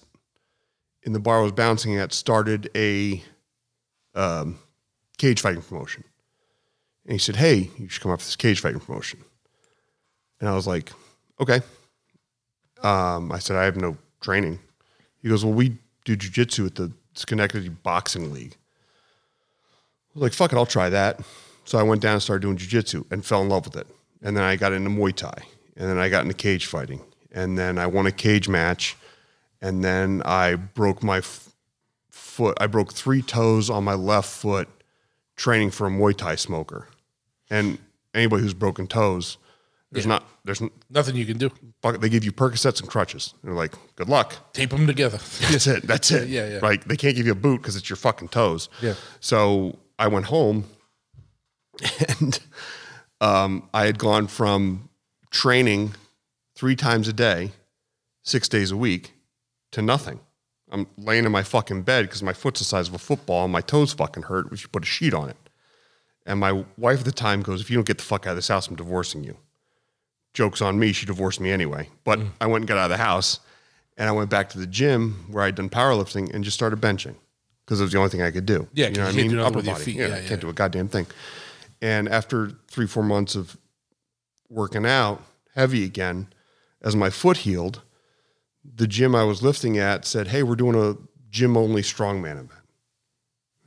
in 1.03 1.13
the 1.13 1.19
bar 1.19 1.39
I 1.39 1.43
was 1.43 1.51
bouncing 1.51 1.97
at 1.97 2.13
started 2.13 2.69
a 2.75 3.21
um, 4.15 4.59
cage 5.17 5.41
fighting 5.41 5.61
promotion, 5.61 6.03
and 7.05 7.13
he 7.13 7.19
said, 7.19 7.35
"Hey, 7.35 7.69
you 7.77 7.89
should 7.89 8.01
come 8.01 8.11
up 8.11 8.19
for 8.19 8.25
this 8.25 8.35
cage 8.35 8.61
fighting 8.61 8.79
promotion." 8.79 9.23
And 10.39 10.47
I 10.49 10.55
was 10.55 10.67
like, 10.67 10.91
"Okay." 11.39 11.61
Um, 12.83 13.31
I 13.31 13.39
said, 13.39 13.55
"I 13.55 13.65
have 13.65 13.75
no 13.75 13.97
training." 14.21 14.59
He 15.21 15.29
goes, 15.29 15.43
Well, 15.43 15.53
we 15.53 15.77
do 16.05 16.15
jujitsu 16.15 16.67
at 16.67 16.75
the 16.75 16.91
Schenectady 17.13 17.69
Boxing 17.69 18.33
League. 18.33 18.55
I 20.15 20.19
was 20.19 20.21
like, 20.23 20.33
Fuck 20.33 20.53
it, 20.53 20.55
I'll 20.55 20.65
try 20.65 20.89
that. 20.89 21.19
So 21.65 21.77
I 21.77 21.83
went 21.83 22.01
down 22.01 22.13
and 22.13 22.23
started 22.23 22.41
doing 22.41 22.57
jujitsu 22.57 23.05
and 23.11 23.25
fell 23.25 23.41
in 23.41 23.49
love 23.49 23.65
with 23.65 23.75
it. 23.75 23.87
And 24.21 24.35
then 24.35 24.43
I 24.43 24.55
got 24.55 24.73
into 24.73 24.89
Muay 24.89 25.13
Thai. 25.15 25.43
And 25.75 25.87
then 25.89 25.97
I 25.97 26.09
got 26.09 26.23
into 26.23 26.33
cage 26.33 26.65
fighting. 26.65 27.01
And 27.31 27.57
then 27.57 27.77
I 27.77 27.85
won 27.87 28.07
a 28.07 28.11
cage 28.11 28.49
match. 28.49 28.95
And 29.61 29.83
then 29.83 30.21
I 30.25 30.55
broke 30.55 31.03
my 31.03 31.17
f- 31.17 31.53
foot. 32.11 32.57
I 32.59 32.67
broke 32.67 32.93
three 32.93 33.21
toes 33.21 33.69
on 33.69 33.83
my 33.83 33.93
left 33.93 34.29
foot 34.29 34.67
training 35.35 35.71
for 35.71 35.87
a 35.87 35.89
Muay 35.89 36.15
Thai 36.17 36.35
smoker. 36.35 36.87
And 37.49 37.77
anybody 38.13 38.41
who's 38.43 38.53
broken 38.55 38.87
toes, 38.87 39.37
there's 39.91 40.05
not, 40.07 40.23
there's, 40.43 40.61
n- 40.61 40.71
Nothing 40.89 41.15
you 41.15 41.25
can 41.25 41.37
do. 41.37 41.49
fuck 41.81 41.99
they 42.01 42.09
give 42.09 42.23
you 42.25 42.31
Percocets 42.31 42.81
and 42.81 42.89
crutches. 42.89 43.33
They're 43.43 43.53
like, 43.53 43.73
good 43.95 44.09
luck. 44.09 44.35
Tape 44.53 44.71
them 44.71 44.85
together. 44.87 45.17
That's 45.49 45.67
it. 45.67 45.83
That's 45.87 46.11
it. 46.11 46.27
Yeah, 46.29 46.47
yeah. 46.53 46.59
Like 46.61 46.85
they 46.85 46.97
can't 46.97 47.15
give 47.15 47.25
you 47.25 47.31
a 47.31 47.35
boot 47.35 47.61
because 47.61 47.75
it's 47.75 47.89
your 47.89 47.97
fucking 47.97 48.29
toes. 48.29 48.67
Yeah. 48.81 48.95
So 49.21 49.77
I 49.97 50.07
went 50.07 50.25
home, 50.25 50.65
and 52.19 52.39
um, 53.21 53.67
I 53.73 53.85
had 53.85 53.97
gone 53.97 54.27
from 54.27 54.89
training 55.31 55.93
three 56.55 56.75
times 56.75 57.07
a 57.07 57.13
day, 57.13 57.51
six 58.23 58.47
days 58.49 58.71
a 58.71 58.77
week, 58.77 59.13
to 59.71 59.81
nothing. 59.81 60.19
I'm 60.71 60.87
laying 60.97 61.25
in 61.25 61.31
my 61.31 61.43
fucking 61.43 61.83
bed 61.83 62.05
because 62.05 62.21
my 62.21 62.33
foot's 62.33 62.59
the 62.59 62.65
size 62.65 62.87
of 62.89 62.93
a 62.93 62.97
football 62.99 63.43
and 63.45 63.53
my 63.53 63.61
toes 63.61 63.93
fucking 63.93 64.23
hurt. 64.23 64.51
We 64.51 64.57
should 64.57 64.71
put 64.71 64.83
a 64.83 64.85
sheet 64.87 65.13
on 65.13 65.29
it. 65.29 65.37
And 66.25 66.39
my 66.39 66.65
wife 66.77 66.99
at 66.99 67.05
the 67.05 67.11
time 67.13 67.41
goes, 67.41 67.61
"If 67.61 67.69
you 67.69 67.77
don't 67.77 67.87
get 67.87 67.97
the 67.99 68.03
fuck 68.03 68.27
out 68.27 68.31
of 68.31 68.35
this 68.35 68.49
house, 68.49 68.67
I'm 68.67 68.75
divorcing 68.75 69.23
you." 69.23 69.37
Joke's 70.33 70.61
on 70.61 70.77
me. 70.77 70.91
She 70.91 71.05
divorced 71.05 71.39
me 71.39 71.51
anyway. 71.51 71.89
But 72.03 72.19
Mm. 72.19 72.29
I 72.41 72.47
went 72.47 72.63
and 72.63 72.67
got 72.67 72.77
out 72.77 72.91
of 72.91 72.97
the 72.97 73.03
house, 73.03 73.39
and 73.97 74.09
I 74.09 74.11
went 74.11 74.29
back 74.29 74.49
to 74.49 74.57
the 74.59 74.67
gym 74.67 75.25
where 75.31 75.43
I'd 75.45 75.55
done 75.55 75.69
powerlifting 75.69 76.33
and 76.33 76.43
just 76.43 76.55
started 76.55 76.81
benching 76.81 77.15
because 77.65 77.79
it 77.79 77.83
was 77.83 77.93
the 77.93 77.97
only 77.97 78.09
thing 78.09 78.21
I 78.21 78.31
could 78.31 78.45
do. 78.45 78.67
Yeah, 78.73 78.87
you 78.89 78.95
know 78.95 79.05
what 79.05 79.13
I 79.13 79.17
mean. 79.17 79.39
Upper 79.39 79.61
body. 79.63 79.83
feet. 79.85 79.95
Yeah, 79.95 80.07
Yeah, 80.07 80.15
I 80.15 80.19
yeah. 80.19 80.27
can't 80.27 80.41
do 80.41 80.49
a 80.49 80.53
goddamn 80.53 80.89
thing. 80.89 81.07
And 81.81 82.09
after 82.09 82.51
three, 82.67 82.87
four 82.87 83.03
months 83.03 83.35
of 83.35 83.57
working 84.49 84.85
out 84.85 85.21
heavy 85.55 85.83
again, 85.83 86.27
as 86.81 86.95
my 86.95 87.09
foot 87.09 87.37
healed, 87.37 87.81
the 88.63 88.87
gym 88.87 89.15
I 89.15 89.23
was 89.23 89.41
lifting 89.41 89.77
at 89.77 90.05
said, 90.05 90.27
"Hey, 90.27 90.43
we're 90.43 90.55
doing 90.55 90.75
a 90.75 90.97
gym 91.29 91.55
only 91.55 91.81
strongman 91.81 92.33
event." 92.33 92.51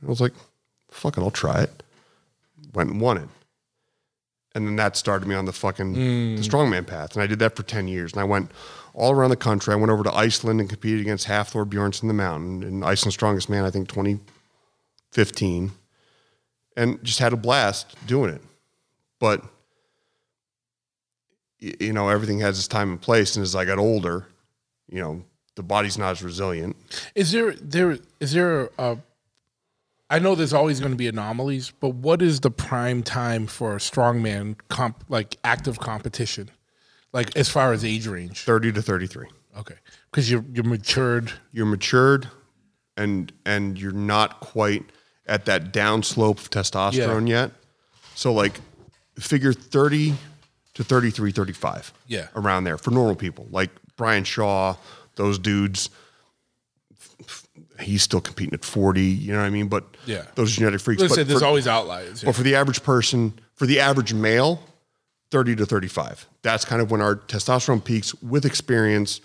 I 0.03 0.07
was 0.07 0.21
like, 0.21 0.33
"Fuck 0.89 1.17
it, 1.17 1.21
I'll 1.21 1.31
try 1.31 1.61
it." 1.61 1.83
Went 2.73 2.91
and 2.91 3.01
won 3.01 3.17
it, 3.17 3.29
and 4.55 4.65
then 4.65 4.75
that 4.77 4.95
started 4.95 5.27
me 5.27 5.35
on 5.35 5.45
the 5.45 5.53
fucking 5.53 5.93
the 5.93 5.99
mm. 5.99 6.39
strongman 6.39 6.87
path. 6.87 7.13
And 7.15 7.23
I 7.23 7.27
did 7.27 7.39
that 7.39 7.55
for 7.55 7.63
ten 7.63 7.87
years. 7.87 8.13
And 8.13 8.21
I 8.21 8.25
went 8.25 8.51
all 8.93 9.11
around 9.11 9.31
the 9.31 9.35
country. 9.35 9.73
I 9.73 9.77
went 9.77 9.91
over 9.91 10.03
to 10.03 10.13
Iceland 10.13 10.59
and 10.59 10.69
competed 10.69 11.01
against 11.01 11.27
Hafthor 11.27 11.65
Bjornsson 11.65 12.07
the 12.07 12.13
Mountain 12.13 12.63
and 12.63 12.85
Iceland's 12.85 13.15
Strongest 13.15 13.49
Man. 13.49 13.65
I 13.65 13.71
think 13.71 13.87
twenty 13.87 14.19
fifteen, 15.11 15.71
and 16.75 17.03
just 17.03 17.19
had 17.19 17.33
a 17.33 17.37
blast 17.37 17.95
doing 18.07 18.33
it. 18.33 18.41
But 19.19 19.43
you 21.59 21.93
know, 21.93 22.09
everything 22.09 22.39
has 22.39 22.57
its 22.57 22.67
time 22.67 22.89
and 22.89 23.01
place. 23.01 23.35
And 23.35 23.43
as 23.43 23.55
I 23.55 23.65
got 23.65 23.77
older, 23.77 24.27
you 24.89 24.99
know, 24.99 25.23
the 25.55 25.63
body's 25.63 25.97
not 25.97 26.11
as 26.11 26.23
resilient. 26.23 26.75
Is 27.15 27.31
there 27.31 27.53
there 27.53 27.97
is 28.19 28.33
there 28.33 28.69
a 28.77 28.97
I 30.09 30.19
know 30.19 30.35
there's 30.35 30.53
always 30.53 30.79
going 30.81 30.91
to 30.91 30.97
be 30.97 31.07
anomalies, 31.07 31.71
but 31.79 31.95
what 31.95 32.21
is 32.21 32.41
the 32.41 32.51
prime 32.51 33.01
time 33.01 33.47
for 33.47 33.73
a 33.73 33.77
strongman 33.77 34.57
comp 34.67 35.05
like 35.07 35.37
active 35.43 35.79
competition? 35.79 36.51
Like 37.13 37.35
as 37.37 37.47
far 37.47 37.71
as 37.71 37.85
age 37.85 38.07
range? 38.07 38.41
30 38.41 38.73
to 38.73 38.81
33. 38.81 39.27
Okay. 39.57 39.75
Cuz 40.11 40.31
you're 40.31 40.45
you're 40.51 40.65
matured. 40.65 41.31
You're 41.51 41.65
matured 41.65 42.29
and 42.97 43.31
and 43.45 43.79
you're 43.79 43.91
not 43.91 44.39
quite 44.39 44.85
at 45.27 45.45
that 45.45 45.71
downslope 45.73 46.39
of 46.39 46.49
testosterone 46.49 47.27
yet. 47.27 47.51
So 48.15 48.33
like 48.33 48.59
figure 49.19 49.53
30 49.53 50.15
to 50.73 50.83
33, 50.83 51.31
35. 51.31 51.93
Yeah. 52.07 52.27
Around 52.35 52.63
there 52.63 52.77
for 52.77 52.91
normal 52.91 53.15
people. 53.15 53.47
Like 53.51 53.69
Brian 53.97 54.23
Shaw, 54.23 54.75
those 55.15 55.37
dudes 55.39 55.89
he's 57.79 58.03
still 58.03 58.21
competing 58.21 58.53
at 58.53 58.63
40, 58.63 59.01
you 59.01 59.31
know 59.33 59.39
what 59.39 59.45
I 59.45 59.49
mean? 59.49 59.67
But 59.67 59.83
Yeah. 60.05 60.23
those 60.35 60.51
genetic 60.55 60.81
freaks. 60.81 61.01
Listen, 61.01 61.17
but 61.21 61.27
there's 61.27 61.39
for- 61.39 61.45
always 61.45 61.67
outliers. 61.67 62.23
But 62.23 62.35
for 62.35 62.43
the 62.43 62.55
average 62.55 62.83
person, 62.83 63.33
for 63.55 63.65
the 63.65 63.79
average 63.79 64.13
male, 64.13 64.63
30 65.31 65.55
to 65.55 65.65
35. 65.65 66.27
That's 66.43 66.63
kind 66.65 66.81
of 66.81 66.91
when 66.91 67.01
our 67.01 67.15
testosterone 67.15 67.83
peaks 67.83 68.13
with 68.21 68.45
experience, 68.45 69.21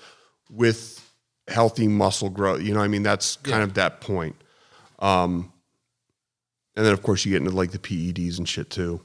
with 0.51 1.03
healthy 1.49 1.87
muscle 1.89 2.31
growth. 2.31 2.63
You 2.63 2.73
know, 2.73 2.79
what 2.81 2.85
I 2.85 2.89
mean, 2.89 3.03
that's 3.03 3.37
kind 3.43 3.63
of 3.63 3.75
that 3.75 4.01
point. 4.01 4.37
Um, 5.01 5.53
and 6.77 6.85
then, 6.85 6.93
of 6.93 7.03
course, 7.03 7.25
you 7.25 7.33
get 7.33 7.39
into 7.43 7.57
like 7.57 7.71
the 7.73 7.79
PEDs 7.79 8.39
and 8.39 8.49
shit 8.49 8.71
too, 8.71 9.01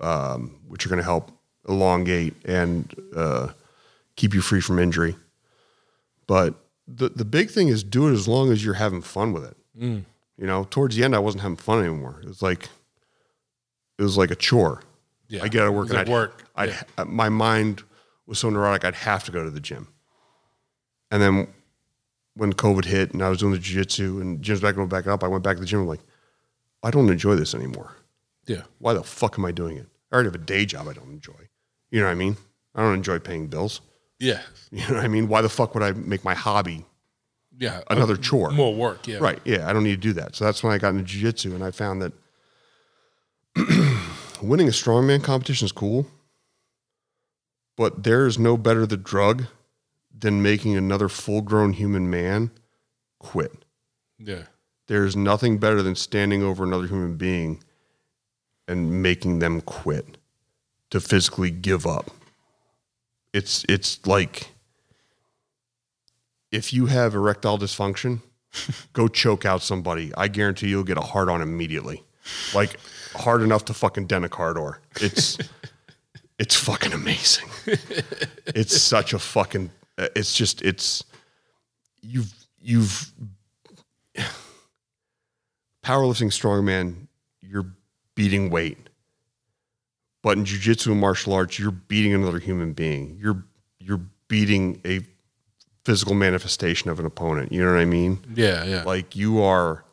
um, 0.00 0.60
which 0.68 0.86
are 0.86 0.88
going 0.88 0.98
to 0.98 1.04
help 1.04 1.30
elongate 1.68 2.34
and 2.44 2.94
uh, 3.16 3.48
keep 4.16 4.32
you 4.34 4.40
free 4.40 4.60
from 4.60 4.78
injury. 4.78 5.16
But 6.26 6.54
the, 6.86 7.08
the 7.08 7.24
big 7.24 7.50
thing 7.50 7.68
is 7.68 7.82
do 7.82 8.08
it 8.08 8.12
as 8.12 8.28
long 8.28 8.50
as 8.52 8.64
you're 8.64 8.74
having 8.74 9.02
fun 9.02 9.32
with 9.32 9.44
it. 9.44 9.56
Mm. 9.78 10.04
You 10.36 10.46
know, 10.46 10.64
towards 10.70 10.96
the 10.96 11.04
end, 11.04 11.14
I 11.14 11.18
wasn't 11.18 11.42
having 11.42 11.56
fun 11.56 11.80
anymore. 11.84 12.20
It 12.22 12.28
was 12.28 12.42
like, 12.42 12.68
it 13.98 14.02
was 14.02 14.16
like 14.16 14.30
a 14.30 14.36
chore. 14.36 14.82
Yeah. 15.28 15.42
I 15.42 15.48
get 15.48 15.62
out 15.62 15.68
of 15.68 15.74
work 15.74 15.90
and 15.90 15.98
I'd, 15.98 16.08
work. 16.08 16.44
I'd, 16.56 16.70
Yeah. 16.70 17.04
my 17.04 17.28
mind 17.28 17.82
was 18.26 18.38
so 18.38 18.48
neurotic, 18.48 18.84
I'd 18.84 18.94
have 18.94 19.24
to 19.24 19.32
go 19.32 19.44
to 19.44 19.50
the 19.50 19.60
gym. 19.60 19.88
And 21.10 21.20
then 21.20 21.48
when 22.36 22.52
COVID 22.52 22.84
hit 22.84 23.12
and 23.12 23.22
I 23.22 23.28
was 23.28 23.38
doing 23.38 23.52
the 23.52 23.58
jiu-jitsu 23.58 24.20
and 24.20 24.40
gym's 24.40 24.60
back 24.60 24.76
going 24.76 24.88
back 24.88 25.06
up, 25.06 25.22
I 25.24 25.28
went 25.28 25.42
back 25.44 25.56
to 25.56 25.60
the 25.60 25.66
gym. 25.66 25.80
I'm 25.80 25.86
like, 25.88 26.00
I 26.82 26.90
don't 26.90 27.08
enjoy 27.10 27.34
this 27.36 27.54
anymore. 27.54 27.94
Yeah. 28.46 28.62
Why 28.78 28.94
the 28.94 29.02
fuck 29.02 29.38
am 29.38 29.44
I 29.44 29.52
doing 29.52 29.76
it? 29.76 29.86
I 30.10 30.14
already 30.14 30.28
have 30.28 30.34
a 30.34 30.38
day 30.44 30.64
job 30.64 30.88
I 30.88 30.92
don't 30.92 31.10
enjoy. 31.10 31.48
You 31.90 32.00
know 32.00 32.06
what 32.06 32.12
I 32.12 32.16
mean? 32.16 32.36
I 32.74 32.82
don't 32.82 32.94
enjoy 32.94 33.18
paying 33.18 33.46
bills. 33.48 33.80
Yeah. 34.18 34.40
You 34.70 34.86
know 34.88 34.94
what 34.96 35.04
I 35.04 35.08
mean? 35.08 35.28
Why 35.28 35.42
the 35.42 35.48
fuck 35.48 35.74
would 35.74 35.82
I 35.82 35.92
make 35.92 36.24
my 36.24 36.34
hobby 36.34 36.84
Yeah. 37.56 37.78
Uh, 37.78 37.94
another 37.96 38.16
chore? 38.16 38.50
More 38.50 38.74
work. 38.74 39.06
Yeah. 39.06 39.18
Right. 39.18 39.40
Yeah. 39.44 39.68
I 39.68 39.72
don't 39.72 39.82
need 39.84 39.90
to 40.00 40.08
do 40.08 40.12
that. 40.14 40.36
So 40.36 40.44
that's 40.44 40.62
when 40.62 40.72
I 40.72 40.78
got 40.78 40.90
into 40.90 41.02
jiu-jitsu 41.04 41.54
and 41.54 41.62
I 41.64 41.70
found 41.70 42.02
that 42.02 42.12
winning 44.42 44.68
a 44.68 44.72
strongman 44.72 45.22
competition 45.22 45.64
is 45.66 45.72
cool, 45.72 46.06
but 47.76 48.02
there 48.04 48.26
is 48.26 48.38
no 48.38 48.56
better 48.56 48.86
the 48.86 48.96
drug 48.96 49.46
than 50.16 50.42
making 50.42 50.76
another 50.76 51.08
full-grown 51.08 51.72
human 51.74 52.10
man 52.10 52.50
quit. 53.18 53.64
Yeah. 54.18 54.44
There's 54.90 55.14
nothing 55.14 55.58
better 55.58 55.84
than 55.84 55.94
standing 55.94 56.42
over 56.42 56.64
another 56.64 56.88
human 56.88 57.14
being 57.14 57.62
and 58.66 59.04
making 59.04 59.38
them 59.38 59.60
quit 59.60 60.16
to 60.90 61.00
physically 61.00 61.52
give 61.52 61.86
up. 61.86 62.10
It's 63.32 63.64
it's 63.68 64.04
like 64.04 64.50
if 66.50 66.72
you 66.72 66.86
have 66.86 67.14
erectile 67.14 67.56
dysfunction, 67.56 68.22
go 68.92 69.06
choke 69.06 69.46
out 69.46 69.62
somebody. 69.62 70.12
I 70.16 70.26
guarantee 70.26 70.70
you'll 70.70 70.82
get 70.82 70.98
a 70.98 71.02
hard 71.02 71.28
on 71.28 71.40
immediately. 71.40 72.02
Like 72.52 72.80
hard 73.14 73.42
enough 73.42 73.66
to 73.66 73.74
fucking 73.74 74.08
dent 74.08 74.24
a 74.24 74.28
car 74.28 74.54
door. 74.54 74.80
It's 75.00 75.38
it's 76.40 76.56
fucking 76.56 76.92
amazing. 76.92 77.48
It's 78.44 78.76
such 78.76 79.12
a 79.12 79.20
fucking 79.20 79.70
it's 80.16 80.34
just 80.34 80.62
it's 80.62 81.04
you've 82.02 82.34
you've 82.60 83.12
powerlifting 85.90 86.30
strongman, 86.30 87.06
you're 87.40 87.66
beating 88.14 88.50
weight. 88.50 88.78
But 90.22 90.36
in 90.38 90.44
jujitsu 90.44 90.88
and 90.92 91.00
martial 91.00 91.32
arts, 91.32 91.58
you're 91.58 91.70
beating 91.70 92.12
another 92.14 92.38
human 92.38 92.72
being. 92.72 93.16
You're 93.20 93.42
you're 93.78 94.00
beating 94.28 94.80
a 94.84 95.00
physical 95.84 96.14
manifestation 96.14 96.90
of 96.90 97.00
an 97.00 97.06
opponent. 97.06 97.50
You 97.52 97.64
know 97.64 97.72
what 97.72 97.80
I 97.80 97.86
mean? 97.86 98.18
Yeah. 98.34 98.64
Yeah. 98.64 98.82
Like 98.84 99.16
you 99.16 99.42
are 99.42 99.84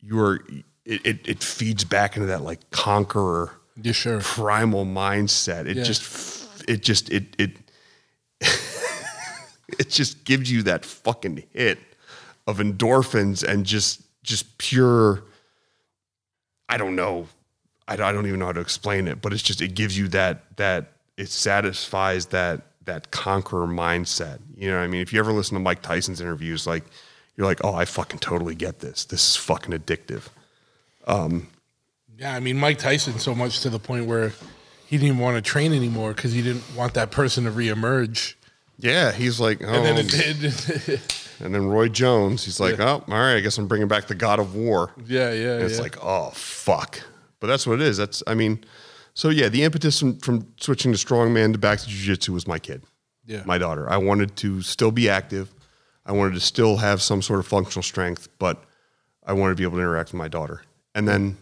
you 0.00 0.18
are 0.18 0.40
it, 0.86 1.06
it, 1.06 1.28
it 1.28 1.42
feeds 1.42 1.84
back 1.84 2.16
into 2.16 2.26
that 2.28 2.42
like 2.42 2.70
conqueror 2.70 3.52
yeah. 3.80 3.92
Sure. 3.92 4.20
primal 4.20 4.86
mindset. 4.86 5.66
It 5.66 5.76
Yeah. 5.76 5.82
just 5.84 6.64
it 6.68 6.82
just 6.82 7.10
it 7.10 7.24
it 7.38 7.50
it 9.78 9.90
just 9.90 10.24
gives 10.24 10.50
you 10.50 10.62
that 10.62 10.84
fucking 10.86 11.44
hit 11.52 11.78
of 12.46 12.58
endorphins 12.58 13.42
and 13.46 13.66
just 13.66 14.00
just 14.24 14.58
pure 14.58 15.22
I 16.68 16.76
don't 16.76 16.96
know. 16.96 17.28
I 17.86 17.96
don't, 17.96 18.06
I 18.06 18.12
don't 18.12 18.26
even 18.26 18.40
know 18.40 18.46
how 18.46 18.52
to 18.52 18.60
explain 18.60 19.06
it, 19.08 19.20
but 19.20 19.32
it's 19.32 19.42
just 19.42 19.60
it 19.60 19.74
gives 19.74 19.96
you 19.96 20.08
that 20.08 20.56
that 20.56 20.92
it 21.16 21.28
satisfies 21.28 22.26
that 22.26 22.62
that 22.84 23.10
conqueror 23.10 23.66
mindset. 23.66 24.40
You 24.56 24.70
know 24.70 24.78
what 24.78 24.84
I 24.84 24.88
mean? 24.88 25.00
If 25.00 25.12
you 25.12 25.20
ever 25.20 25.32
listen 25.32 25.54
to 25.54 25.60
Mike 25.60 25.82
Tyson's 25.82 26.20
interviews, 26.20 26.66
like 26.66 26.84
you're 27.36 27.46
like, 27.46 27.60
oh, 27.62 27.74
I 27.74 27.84
fucking 27.84 28.20
totally 28.20 28.54
get 28.54 28.80
this. 28.80 29.04
This 29.04 29.30
is 29.30 29.36
fucking 29.36 29.72
addictive. 29.72 30.28
Um, 31.06 31.48
yeah. 32.18 32.34
I 32.34 32.40
mean, 32.40 32.56
Mike 32.58 32.78
Tyson 32.78 33.18
so 33.18 33.34
much 33.34 33.60
to 33.60 33.70
the 33.70 33.78
point 33.78 34.06
where 34.06 34.32
he 34.86 34.96
didn't 34.96 35.08
even 35.08 35.18
want 35.18 35.36
to 35.36 35.42
train 35.42 35.72
anymore 35.72 36.12
because 36.12 36.32
he 36.32 36.42
didn't 36.42 36.64
want 36.74 36.94
that 36.94 37.10
person 37.10 37.44
to 37.44 37.50
reemerge. 37.50 38.34
Yeah, 38.78 39.12
he's 39.12 39.38
like, 39.38 39.62
oh, 39.62 39.68
And 39.68 39.84
then 39.84 39.98
it 39.98 40.14
oh. 40.14 40.96
did. 40.96 41.00
And 41.44 41.54
then 41.54 41.66
Roy 41.66 41.88
Jones, 41.88 42.44
he's 42.44 42.58
like, 42.58 42.80
oh, 42.80 43.04
all 43.06 43.14
right, 43.14 43.36
I 43.36 43.40
guess 43.40 43.58
I'm 43.58 43.68
bringing 43.68 43.88
back 43.88 44.06
the 44.06 44.14
God 44.14 44.38
of 44.40 44.54
War. 44.54 44.90
yeah. 45.06 45.32
Yeah. 45.32 45.54
And 45.54 45.64
it's 45.64 45.76
yeah. 45.76 45.82
like, 45.82 46.02
oh, 46.02 46.30
fuck. 46.30 47.00
But 47.38 47.48
that's 47.48 47.66
what 47.66 47.80
it 47.80 47.82
is. 47.82 47.98
That's, 47.98 48.22
I 48.26 48.34
mean, 48.34 48.64
so 49.12 49.28
yeah, 49.28 49.48
the 49.48 49.62
impetus 49.62 50.00
from, 50.00 50.18
from 50.18 50.46
switching 50.58 50.92
to 50.92 50.98
strongman 50.98 51.52
to 51.52 51.58
back 51.58 51.80
to 51.80 51.86
jujitsu 51.86 52.30
was 52.30 52.48
my 52.48 52.58
kid, 52.58 52.82
yeah. 53.26 53.42
my 53.44 53.58
daughter. 53.58 53.88
I 53.88 53.98
wanted 53.98 54.34
to 54.36 54.62
still 54.62 54.90
be 54.90 55.08
active. 55.08 55.52
I 56.06 56.12
wanted 56.12 56.34
to 56.34 56.40
still 56.40 56.78
have 56.78 57.00
some 57.02 57.22
sort 57.22 57.40
of 57.40 57.46
functional 57.46 57.82
strength, 57.82 58.28
but 58.38 58.64
I 59.24 59.34
wanted 59.34 59.52
to 59.52 59.56
be 59.56 59.64
able 59.64 59.76
to 59.76 59.82
interact 59.82 60.10
with 60.12 60.18
my 60.18 60.28
daughter. 60.28 60.62
And 60.94 61.06
then 61.06 61.36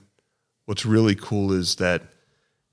what's 0.66 0.84
really 0.84 1.14
cool 1.14 1.52
is 1.52 1.76
that 1.76 2.02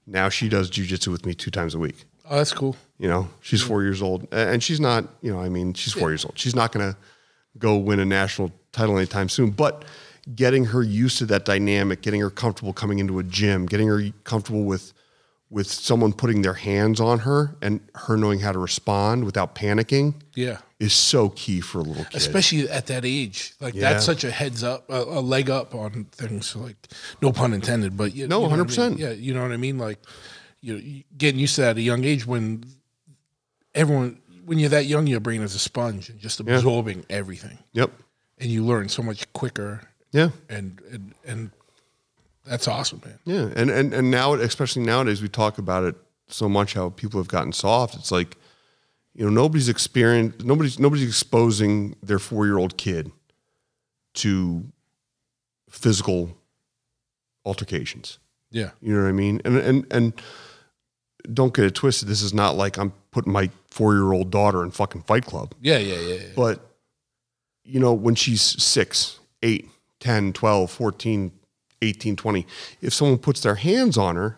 now 0.06 0.30
she 0.30 0.50
does 0.50 0.70
jujitsu 0.72 1.08
with 1.10 1.26
me 1.26 1.34
two 1.34 1.52
times 1.52 1.76
a 1.76 1.80
week. 1.80 2.06
oh, 2.30 2.38
that's 2.38 2.54
cool. 2.54 2.76
You 2.98 3.08
know, 3.08 3.30
she's 3.42 3.62
four 3.62 3.84
years 3.84 4.02
old, 4.02 4.28
and 4.32 4.62
she's 4.62 4.80
not. 4.80 5.06
You 5.22 5.32
know, 5.32 5.40
I 5.40 5.48
mean, 5.48 5.74
she's 5.74 5.94
four 5.94 6.10
years 6.10 6.26
old. 6.26 6.38
She's 6.38 6.56
not 6.56 6.74
going 6.74 6.92
to 6.92 6.98
go 7.60 7.78
win 7.78 8.00
a 8.00 8.06
national 8.06 8.52
title 8.72 8.98
anytime 8.98 9.30
soon. 9.30 9.52
But 9.52 9.86
getting 10.36 10.66
her 10.66 10.82
used 10.84 11.18
to 11.20 11.26
that 11.28 11.46
dynamic, 11.46 12.02
getting 12.02 12.22
her 12.22 12.30
comfortable 12.30 12.74
coming 12.74 13.00
into 13.00 13.20
a 13.20 13.24
gym, 13.24 13.66
getting 13.66 13.88
her 13.88 14.02
comfortable 14.24 14.64
with 14.64 14.94
with 15.52 15.66
someone 15.66 16.14
putting 16.14 16.44
their 16.44 16.54
hands 16.54 17.00
on 17.00 17.18
her 17.18 17.56
and 17.64 17.80
her 17.96 18.16
knowing 18.16 18.40
how 18.40 18.52
to 18.52 18.60
respond 18.60 19.26
without 19.26 19.56
panicking 19.56 20.14
Yeah. 20.36 20.60
is 20.80 20.94
so 20.94 21.30
key 21.30 21.60
for 21.60 21.80
a 21.80 21.82
little 21.82 22.04
kid. 22.06 22.18
Especially 22.18 22.70
at 22.70 22.86
that 22.86 23.04
age, 23.04 23.56
like 23.60 23.74
Yeah. 23.74 23.94
that's 23.94 24.06
such 24.06 24.24
a 24.24 24.30
heads 24.30 24.64
up, 24.64 24.88
a, 24.92 25.02
a 25.02 25.20
leg 25.22 25.50
up 25.50 25.74
on 25.74 26.06
things. 26.12 26.56
Like, 26.56 26.76
no 27.20 27.32
pun 27.32 27.54
intended, 27.56 27.98
but 27.98 28.14
you, 28.14 28.28
No, 28.28 28.42
you 28.44 28.44
know 28.44 28.50
what 28.52 28.60
I 28.60 28.64
mean? 28.64 28.68
100%. 28.68 29.00
Yeah, 29.00 29.10
you 29.10 29.34
know 29.34 29.42
what 29.42 29.52
I 29.52 29.58
mean. 29.58 29.80
Like, 29.80 29.98
you 30.62 30.74
know, 30.76 30.80
you- 30.80 31.04
getting 31.18 31.40
used 31.40 31.56
to 31.56 31.62
that 31.62 31.70
at 31.72 31.78
a 31.78 31.82
young 31.82 32.04
age 32.04 32.28
when 32.28 32.64
everyone, 33.74 34.20
when 34.50 34.58
you're 34.58 34.70
that 34.70 34.88
young, 34.88 35.06
your 35.06 35.20
brain 35.20 35.44
is 35.44 35.54
a 35.54 35.60
sponge 35.60 36.10
and 36.10 36.20
just 36.20 36.40
absorbing 36.40 37.06
everything, 37.08 37.60
yep. 37.72 37.92
and 38.40 38.50
you 38.50 38.66
learn 38.66 38.90
so 38.90 39.04
much 39.04 39.32
quicker. 39.34 39.88
Yeah. 40.12 40.30
And 40.50 40.82
and 40.92 41.14
and 41.24 41.52
that's 42.48 42.68
awesome, 42.68 43.00
man. 43.06 43.20
Yeah, 43.26 43.50
and 43.56 43.70
and 43.70 43.94
and 43.94 44.10
now, 44.10 44.34
especially 44.34 44.82
nowadays, 44.82 45.22
we 45.22 45.30
talk 45.30 45.60
about 45.60 45.84
it 45.84 45.96
so 46.30 46.50
much 46.50 46.74
how 46.74 46.90
people 46.90 47.20
have 47.20 47.28
gotten 47.28 47.54
soft. 47.54 47.94
It's 47.94 48.12
like, 48.12 48.38
you 49.14 49.24
know, 49.24 49.30
nobody's 49.30 49.70
experienced, 49.70 50.44
nobody's 50.44 50.80
nobody's 50.80 51.08
exposing 51.08 51.96
their 52.02 52.18
four 52.18 52.48
year 52.48 52.58
old 52.58 52.76
kid 52.76 53.12
to 54.16 54.66
physical 55.70 56.36
altercations. 57.46 58.18
Yeah, 58.50 58.72
You 58.82 58.96
know 58.96 59.04
what 59.04 59.10
I 59.10 59.12
mean? 59.12 59.42
And 59.46 59.58
and 59.58 59.86
and 59.92 60.22
don't 61.32 61.54
get 61.54 61.66
it 61.66 61.76
twisted. 61.76 62.08
This 62.08 62.24
is 62.24 62.34
not 62.34 62.56
like 62.56 62.80
I'm 62.80 62.94
putting 63.12 63.32
my 63.32 63.50
four 63.70 63.94
year 63.94 64.12
old 64.12 64.32
daughter 64.32 64.64
in 64.64 64.72
fucking 64.72 65.04
Fight 65.04 65.26
Club. 65.26 65.54
yeah, 65.62 65.78
yeah, 65.78 66.00
yeah. 66.00 66.16
yeah. 66.16 66.28
But, 66.36 66.60
you 67.64 67.80
know, 67.80 67.94
when 67.94 68.16
she's 68.16 68.42
six, 68.42 69.20
eight, 69.44 69.70
10, 70.00 70.34
12, 70.34 70.72
14, 70.72 71.32
18, 71.82 72.16
20, 72.16 72.48
if 72.82 72.94
someone 72.94 73.18
puts 73.18 73.42
their 73.42 73.56
hands 73.56 73.98
on 73.98 74.16
her, 74.16 74.38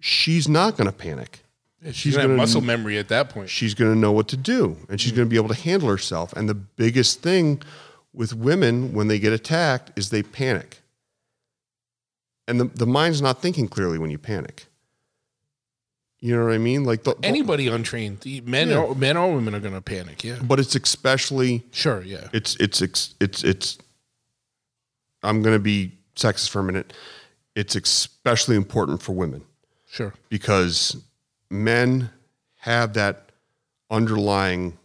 she's 0.00 0.48
not 0.48 0.76
going 0.76 0.86
to 0.86 0.96
panic. 0.96 1.44
she's 1.84 1.96
she's 1.96 2.16
gonna 2.16 2.28
have 2.28 2.36
muscle 2.36 2.60
memory 2.60 2.98
at 2.98 3.08
that 3.08 3.30
point. 3.30 3.48
She's 3.48 3.74
going 3.74 3.92
to 3.92 3.98
know 3.98 4.12
what 4.12 4.28
to 4.28 4.36
do 4.36 4.76
and 4.88 5.00
she's 5.00 5.12
mm. 5.12 5.16
going 5.16 5.28
to 5.28 5.30
be 5.30 5.36
able 5.36 5.48
to 5.48 5.60
handle 5.60 5.88
herself. 5.88 6.32
And 6.34 6.48
the 6.48 6.54
biggest 6.54 7.22
thing 7.22 7.62
with 8.12 8.34
women 8.34 8.92
when 8.92 9.08
they 9.08 9.18
get 9.18 9.32
attacked 9.32 9.92
is 9.96 10.10
they 10.10 10.22
panic. 10.22 10.80
And 12.48 12.60
the, 12.60 12.64
the 12.64 12.86
mind's 12.86 13.22
not 13.22 13.40
thinking 13.40 13.68
clearly 13.68 13.98
when 13.98 14.10
you 14.10 14.18
panic. 14.18 14.66
You 16.24 16.36
know 16.36 16.44
what 16.44 16.52
I 16.54 16.58
mean? 16.58 16.84
Like 16.84 17.02
the, 17.02 17.16
the- 17.16 17.26
Anybody 17.26 17.66
untrained, 17.66 18.20
the 18.20 18.40
men 18.42 18.68
Yeah. 18.68 18.76
or 18.78 18.94
men 18.94 19.16
or 19.16 19.34
women 19.34 19.56
are 19.56 19.60
gonna 19.60 19.80
panic. 19.80 20.22
Yeah, 20.22 20.38
but 20.42 20.60
it's 20.60 20.76
especially 20.76 21.64
sure. 21.72 22.00
Yeah, 22.02 22.28
it's 22.32 22.54
it's 22.56 22.80
it's 22.80 23.14
it's, 23.20 23.42
it's 23.42 23.78
I'm 25.24 25.42
going 25.42 25.54
to 25.54 25.60
be 25.60 25.92
sexist 26.16 26.50
for 26.50 26.60
a 26.60 26.64
minute. 26.64 26.92
It's 27.54 27.74
especially 27.76 28.56
important 28.56 29.02
for 29.02 29.12
women 29.12 29.42
sure. 29.88 30.14
because 30.28 30.96
men 31.50 32.10
have 32.58 32.94
that 32.94 33.30
underlying 33.90 34.78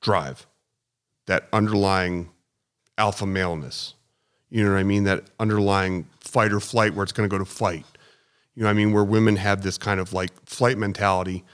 drive, 0.00 0.46
that 1.26 1.48
underlying 1.52 2.30
alpha 2.96 3.26
maleness. 3.26 3.94
You 4.50 4.64
know 4.64 4.70
what 4.72 4.78
I 4.78 4.84
mean? 4.84 5.04
That 5.04 5.24
underlying 5.40 6.06
fight 6.20 6.52
or 6.52 6.60
flight 6.60 6.94
where 6.94 7.02
it's 7.02 7.12
going 7.12 7.28
to 7.28 7.34
go 7.34 7.38
to 7.38 7.50
fight. 7.50 7.84
You 8.54 8.62
know 8.62 8.68
what 8.68 8.70
I 8.70 8.74
mean? 8.74 8.92
Where 8.92 9.04
women 9.04 9.36
have 9.36 9.62
this 9.62 9.78
kind 9.78 9.98
of 10.00 10.12
like 10.12 10.30
flight 10.46 10.78
mentality, 10.78 11.44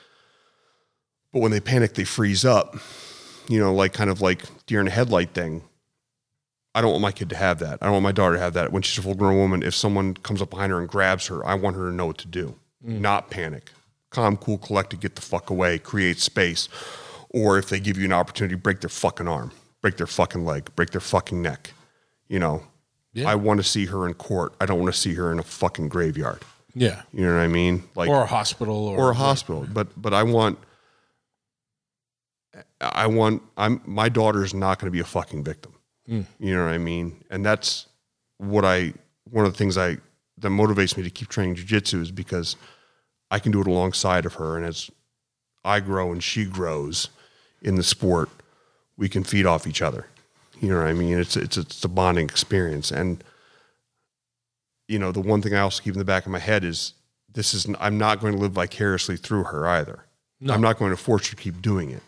but 1.32 1.40
when 1.40 1.50
they 1.50 1.60
panic, 1.60 1.94
they 1.94 2.04
freeze 2.04 2.44
up. 2.44 2.76
You 3.48 3.58
know, 3.58 3.74
like 3.74 3.92
kind 3.92 4.10
of 4.10 4.20
like 4.20 4.42
deer 4.66 4.80
in 4.80 4.86
a 4.86 4.90
headlight 4.90 5.30
thing. 5.30 5.62
I 6.74 6.80
don't 6.80 6.92
want 6.92 7.02
my 7.02 7.10
kid 7.10 7.30
to 7.30 7.36
have 7.36 7.58
that. 7.60 7.78
I 7.80 7.86
don't 7.86 7.94
want 7.94 8.04
my 8.04 8.12
daughter 8.12 8.36
to 8.36 8.40
have 8.40 8.54
that. 8.54 8.70
When 8.70 8.82
she's 8.82 8.98
a 8.98 9.02
full 9.02 9.16
grown 9.16 9.36
woman, 9.36 9.62
if 9.64 9.74
someone 9.74 10.14
comes 10.14 10.40
up 10.40 10.50
behind 10.50 10.70
her 10.70 10.78
and 10.78 10.88
grabs 10.88 11.26
her, 11.26 11.44
I 11.44 11.54
want 11.54 11.74
her 11.76 11.90
to 11.90 11.94
know 11.94 12.06
what 12.06 12.18
to 12.18 12.28
do, 12.28 12.54
mm. 12.86 13.00
not 13.00 13.28
panic. 13.28 13.72
Calm, 14.10 14.36
cool, 14.36 14.58
collected, 14.58 15.00
get 15.00 15.16
the 15.16 15.20
fuck 15.20 15.50
away, 15.50 15.78
create 15.78 16.18
space. 16.18 16.68
Or 17.30 17.58
if 17.58 17.68
they 17.68 17.80
give 17.80 17.98
you 17.98 18.04
an 18.04 18.12
opportunity, 18.12 18.54
break 18.54 18.80
their 18.80 18.88
fucking 18.90 19.26
arm, 19.26 19.50
break 19.82 19.96
their 19.96 20.06
fucking 20.06 20.44
leg, 20.44 20.68
break 20.76 20.90
their 20.90 21.00
fucking 21.00 21.42
neck. 21.42 21.72
You 22.28 22.38
know, 22.38 22.62
Yeah. 23.12 23.28
I 23.28 23.34
want 23.34 23.58
to 23.58 23.64
see 23.64 23.86
her 23.86 24.06
in 24.06 24.14
court. 24.14 24.54
I 24.60 24.66
don't 24.66 24.78
want 24.78 24.94
to 24.94 25.00
see 25.00 25.14
her 25.14 25.32
in 25.32 25.40
a 25.40 25.44
fucking 25.44 25.88
graveyard. 25.88 26.42
Yeah. 26.74 27.02
You 27.12 27.26
know 27.26 27.34
what 27.34 27.40
I 27.40 27.48
mean? 27.48 27.84
Like 27.94 28.08
Or 28.08 28.22
a 28.22 28.26
hospital 28.26 28.86
or, 28.88 28.98
or 28.98 29.10
a 29.10 29.14
hospital. 29.14 29.66
But 29.72 29.88
but 30.00 30.14
I 30.14 30.22
want 30.22 30.58
I 32.80 33.06
want 33.06 33.42
I'm 33.56 33.80
my 33.84 34.08
daughter's 34.08 34.54
not 34.54 34.78
going 34.78 34.86
to 34.86 34.92
be 34.92 35.00
a 35.00 35.04
fucking 35.04 35.44
victim. 35.44 35.74
Mm. 36.08 36.26
You 36.38 36.56
know 36.56 36.64
what 36.64 36.72
I 36.72 36.78
mean? 36.78 37.24
And 37.30 37.44
that's 37.44 37.86
what 38.38 38.64
I 38.64 38.92
one 39.24 39.44
of 39.44 39.52
the 39.52 39.58
things 39.58 39.76
I 39.76 39.98
that 40.38 40.48
motivates 40.48 40.96
me 40.96 41.02
to 41.02 41.10
keep 41.10 41.28
training 41.28 41.56
jujitsu 41.56 42.00
is 42.00 42.10
because 42.10 42.56
I 43.30 43.38
can 43.38 43.52
do 43.52 43.60
it 43.60 43.66
alongside 43.66 44.26
of 44.26 44.34
her, 44.34 44.56
and 44.56 44.66
as 44.66 44.90
I 45.64 45.80
grow 45.80 46.10
and 46.10 46.22
she 46.22 46.44
grows 46.46 47.10
in 47.62 47.76
the 47.76 47.82
sport, 47.82 48.28
we 48.96 49.08
can 49.08 49.22
feed 49.22 49.46
off 49.46 49.66
each 49.66 49.82
other. 49.82 50.06
You 50.60 50.70
know 50.70 50.78
what 50.78 50.88
I 50.88 50.92
mean? 50.92 51.18
It's 51.18 51.36
it's 51.36 51.56
it's 51.56 51.84
a 51.84 51.88
bonding 51.88 52.24
experience, 52.24 52.90
and 52.90 53.22
you 54.90 54.98
know 54.98 55.12
the 55.12 55.20
one 55.20 55.40
thing 55.40 55.54
I 55.54 55.60
also 55.60 55.82
keep 55.82 55.94
in 55.94 55.98
the 55.98 56.04
back 56.04 56.26
of 56.26 56.32
my 56.32 56.40
head 56.40 56.64
is 56.64 56.94
this 57.32 57.54
is 57.54 57.66
I'm 57.78 57.96
not 57.96 58.20
going 58.20 58.34
to 58.34 58.38
live 58.38 58.52
vicariously 58.52 59.16
through 59.16 59.44
her 59.44 59.66
either. 59.66 60.04
No. 60.40 60.52
I'm 60.52 60.60
not 60.60 60.78
going 60.78 60.90
to 60.90 60.96
force 60.96 61.28
her 61.28 61.36
to 61.36 61.42
keep 61.42 61.62
doing 61.62 61.90
it, 61.90 62.02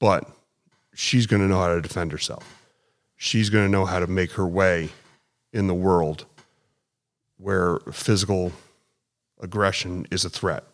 but 0.00 0.28
she's 0.94 1.26
going 1.26 1.42
to 1.42 1.48
know 1.48 1.58
how 1.58 1.74
to 1.74 1.80
defend 1.80 2.10
herself. 2.10 2.60
She's 3.16 3.50
going 3.50 3.64
to 3.64 3.70
know 3.70 3.84
how 3.84 4.00
to 4.00 4.06
make 4.08 4.32
her 4.32 4.46
way 4.46 4.88
in 5.52 5.68
the 5.68 5.74
world 5.74 6.26
where 7.36 7.78
physical 7.92 8.52
aggression 9.40 10.06
is 10.10 10.24
a 10.24 10.30
threat, 10.30 10.64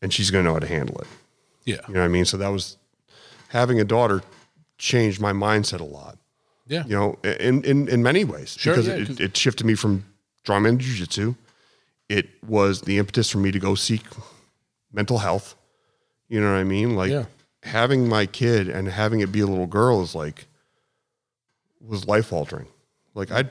and 0.00 0.12
she's 0.12 0.30
going 0.30 0.44
to 0.44 0.48
know 0.48 0.54
how 0.54 0.60
to 0.60 0.68
handle 0.68 0.98
it. 1.00 1.08
Yeah. 1.64 1.78
You 1.88 1.94
know 1.94 2.00
what 2.00 2.06
I 2.06 2.08
mean? 2.08 2.24
So 2.24 2.36
that 2.36 2.48
was 2.48 2.76
having 3.48 3.80
a 3.80 3.84
daughter 3.84 4.22
changed 4.78 5.20
my 5.20 5.32
mindset 5.32 5.80
a 5.80 5.84
lot. 5.84 6.18
Yeah. 6.68 6.84
You 6.86 6.96
know, 6.96 7.18
in 7.24 7.64
in, 7.64 7.88
in 7.88 8.02
many 8.02 8.22
ways 8.22 8.56
Sure, 8.56 8.74
because 8.74 8.86
yeah, 8.86 8.94
it, 8.94 9.20
it 9.20 9.36
shifted 9.36 9.66
me 9.66 9.74
from 9.74 10.04
to 10.46 10.76
jiu-jitsu. 10.78 11.34
It 12.08 12.28
was 12.44 12.82
the 12.82 12.98
impetus 12.98 13.30
for 13.30 13.38
me 13.38 13.50
to 13.50 13.58
go 13.58 13.74
seek 13.74 14.02
mental 14.92 15.18
health. 15.18 15.54
You 16.28 16.40
know 16.40 16.50
what 16.52 16.58
I 16.58 16.64
mean? 16.64 16.94
Like 16.96 17.10
Yeah. 17.10 17.24
having 17.64 18.08
my 18.08 18.26
kid 18.26 18.68
and 18.68 18.88
having 18.88 19.20
it 19.20 19.32
be 19.32 19.40
a 19.40 19.46
little 19.46 19.66
girl 19.66 20.02
is 20.02 20.14
like 20.14 20.46
was 21.80 22.06
life 22.06 22.32
altering. 22.32 22.68
Like 23.14 23.30
I'd 23.30 23.50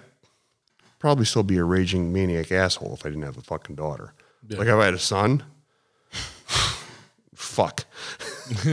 probably 0.99 1.25
still 1.25 1.43
be 1.43 1.57
a 1.57 1.64
raging 1.64 2.11
maniac 2.14 2.51
asshole 2.51 2.93
if 2.93 3.06
I 3.06 3.09
didn't 3.09 3.24
have 3.24 3.38
a 3.38 3.41
fucking 3.41 3.75
daughter. 3.75 4.14
Like 4.49 4.67
if 4.67 4.74
I 4.75 4.85
had 4.85 4.93
a 4.93 4.99
son, 4.99 5.43
fuck. 7.35 7.85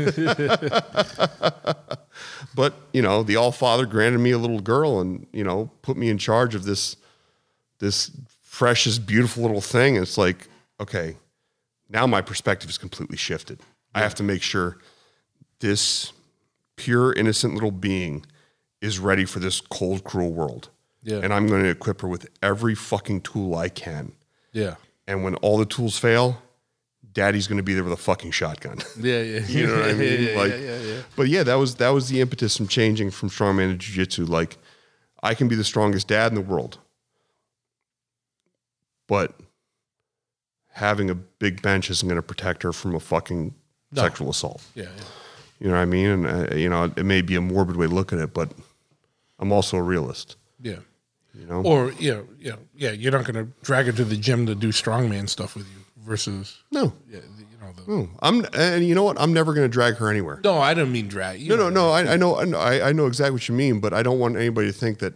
but 2.55 2.75
you 2.92 3.02
know, 3.02 3.23
the 3.23 3.36
All 3.36 3.52
Father 3.52 3.86
granted 3.86 4.18
me 4.18 4.31
a 4.33 4.39
little 4.39 4.60
girl, 4.60 5.01
and 5.01 5.26
you 5.33 5.44
know, 5.44 5.70
put 5.83 5.97
me 5.97 6.09
in 6.09 6.18
charge 6.18 6.55
of 6.55 6.65
this 6.65 6.97
this 7.83 8.12
precious, 8.52 8.99
beautiful 8.99 9.43
little 9.43 9.61
thing. 9.61 9.97
And 9.97 10.07
it's 10.07 10.17
like, 10.17 10.47
okay, 10.81 11.17
now 11.91 12.07
my 12.07 12.23
perspective 12.23 12.70
is 12.70 12.78
completely 12.78 13.17
shifted. 13.17 13.61
I 13.94 14.01
have 14.01 14.15
to 14.15 14.23
make 14.23 14.41
sure 14.41 14.78
this 15.59 16.12
pure, 16.77 17.12
innocent 17.12 17.55
little 17.55 17.73
being 17.73 18.25
is 18.81 18.99
ready 18.99 19.25
for 19.25 19.41
this 19.41 19.61
cold, 19.61 20.05
cruel 20.05 20.33
world. 20.33 20.70
Yeah. 21.02 21.19
And 21.23 21.35
I'm 21.35 21.49
going 21.49 21.65
to 21.65 21.70
equip 21.70 22.01
her 22.02 22.09
with 22.09 22.28
every 22.41 22.77
fucking 22.77 23.23
tool 23.23 23.57
I 23.57 23.69
can. 23.69 24.12
Yeah. 24.52 24.77
And 25.09 25.25
when 25.25 25.35
all 25.36 25.59
the 25.59 25.67
tools 25.67 25.99
fail, 25.99 26.41
daddy's 27.12 27.49
going 27.49 27.57
to 27.57 27.65
be 27.65 27.75
there 27.75 27.83
with 27.83 27.93
a 27.93 27.97
fucking 27.97 28.31
shotgun. 28.31 28.78
Yeah. 29.01 29.23
Yeah. 29.23 29.41
You 29.49 29.67
know 29.67 29.75
what 29.75 29.91
I 29.91 29.93
mean? 30.05 30.23
Yeah, 30.23 30.36
like, 30.36 30.52
yeah, 30.52 30.59
yeah, 30.59 30.78
yeah. 30.78 31.01
but 31.17 31.27
yeah, 31.28 31.43
that 31.43 31.57
was 31.57 31.75
that 31.77 31.91
was 31.91 32.09
the 32.09 32.20
impetus 32.20 32.57
from 32.57 32.69
changing 32.69 33.11
from 33.11 33.28
strongman 33.28 33.73
to 33.73 33.77
jiu-jitsu. 33.77 34.25
Like, 34.27 34.59
I 35.20 35.35
can 35.35 35.49
be 35.49 35.57
the 35.57 35.65
strongest 35.65 36.07
dad 36.07 36.31
in 36.31 36.36
the 36.36 36.41
world, 36.41 36.78
but 39.12 39.28
having 40.74 41.10
a 41.10 41.15
big 41.15 41.60
bench 41.60 41.91
isn't 41.91 42.08
going 42.08 42.16
to 42.16 42.23
protect 42.23 42.62
her 42.62 42.73
from 42.73 42.94
a 42.94 43.00
fucking 43.00 43.55
No. 43.92 44.02
sexual 44.02 44.31
assault. 44.31 44.62
Yeah. 44.74 44.84
yeah. 44.84 45.05
You 45.60 45.68
know 45.68 45.74
what 45.74 45.82
I 45.82 45.84
mean? 45.84 46.07
And 46.07 46.26
uh, 46.26 46.55
you 46.57 46.68
know, 46.70 46.84
it 46.84 47.05
may 47.05 47.20
be 47.23 47.36
a 47.36 47.41
morbid 47.41 47.76
way 47.76 47.86
to 47.86 47.94
look 47.94 48.12
at 48.12 48.18
it, 48.18 48.32
but 48.32 48.49
I'm 49.39 49.52
also 49.52 49.76
a 49.76 49.82
realist. 49.82 50.36
Yeah. 50.60 50.78
You 51.39 51.47
know? 51.47 51.60
Or 51.62 51.92
you 52.05 52.12
know, 52.15 52.24
you 52.39 52.50
know, 52.52 52.58
yeah, 52.74 52.91
you're 52.92 53.12
not 53.12 53.24
going 53.31 53.47
to 53.47 53.52
drag 53.62 53.86
her 53.86 53.92
to 53.92 54.05
the 54.05 54.16
gym 54.16 54.47
to 54.47 54.55
do 54.55 54.68
strongman 54.68 55.28
stuff 55.28 55.55
with 55.57 55.66
you 55.66 55.81
versus 56.10 56.58
no, 56.70 56.92
yeah, 57.08 57.20
the- 57.20 57.44
you 57.52 57.58
know 57.60 57.73
the. 57.76 57.82
no. 57.92 58.08
I'm 58.20 58.44
and 58.55 58.84
you 58.89 58.94
know 58.94 59.05
what? 59.05 59.20
I'm 59.20 59.32
never 59.32 59.52
going 59.55 59.65
to 59.70 59.73
drag 59.73 59.94
her 59.97 60.08
anywhere. 60.10 60.41
No, 60.42 60.58
I 60.58 60.74
don't 60.74 60.91
mean 60.91 61.08
drag. 61.08 61.41
You 61.41 61.50
No, 61.50 61.57
know, 61.57 61.68
no, 61.70 61.86
no. 61.86 61.91
I, 61.91 62.15
I 62.15 62.16
know, 62.16 62.36
I 62.42 62.44
know, 62.44 62.58
I 62.58 62.89
I 62.89 62.92
know 62.92 63.07
exactly 63.07 63.32
what 63.36 63.47
you 63.49 63.55
mean, 63.55 63.78
but 63.81 63.92
I 63.94 64.02
don't 64.02 64.18
want 64.18 64.36
anybody 64.36 64.66
to 64.73 64.78
think 64.84 64.99
that 64.99 65.15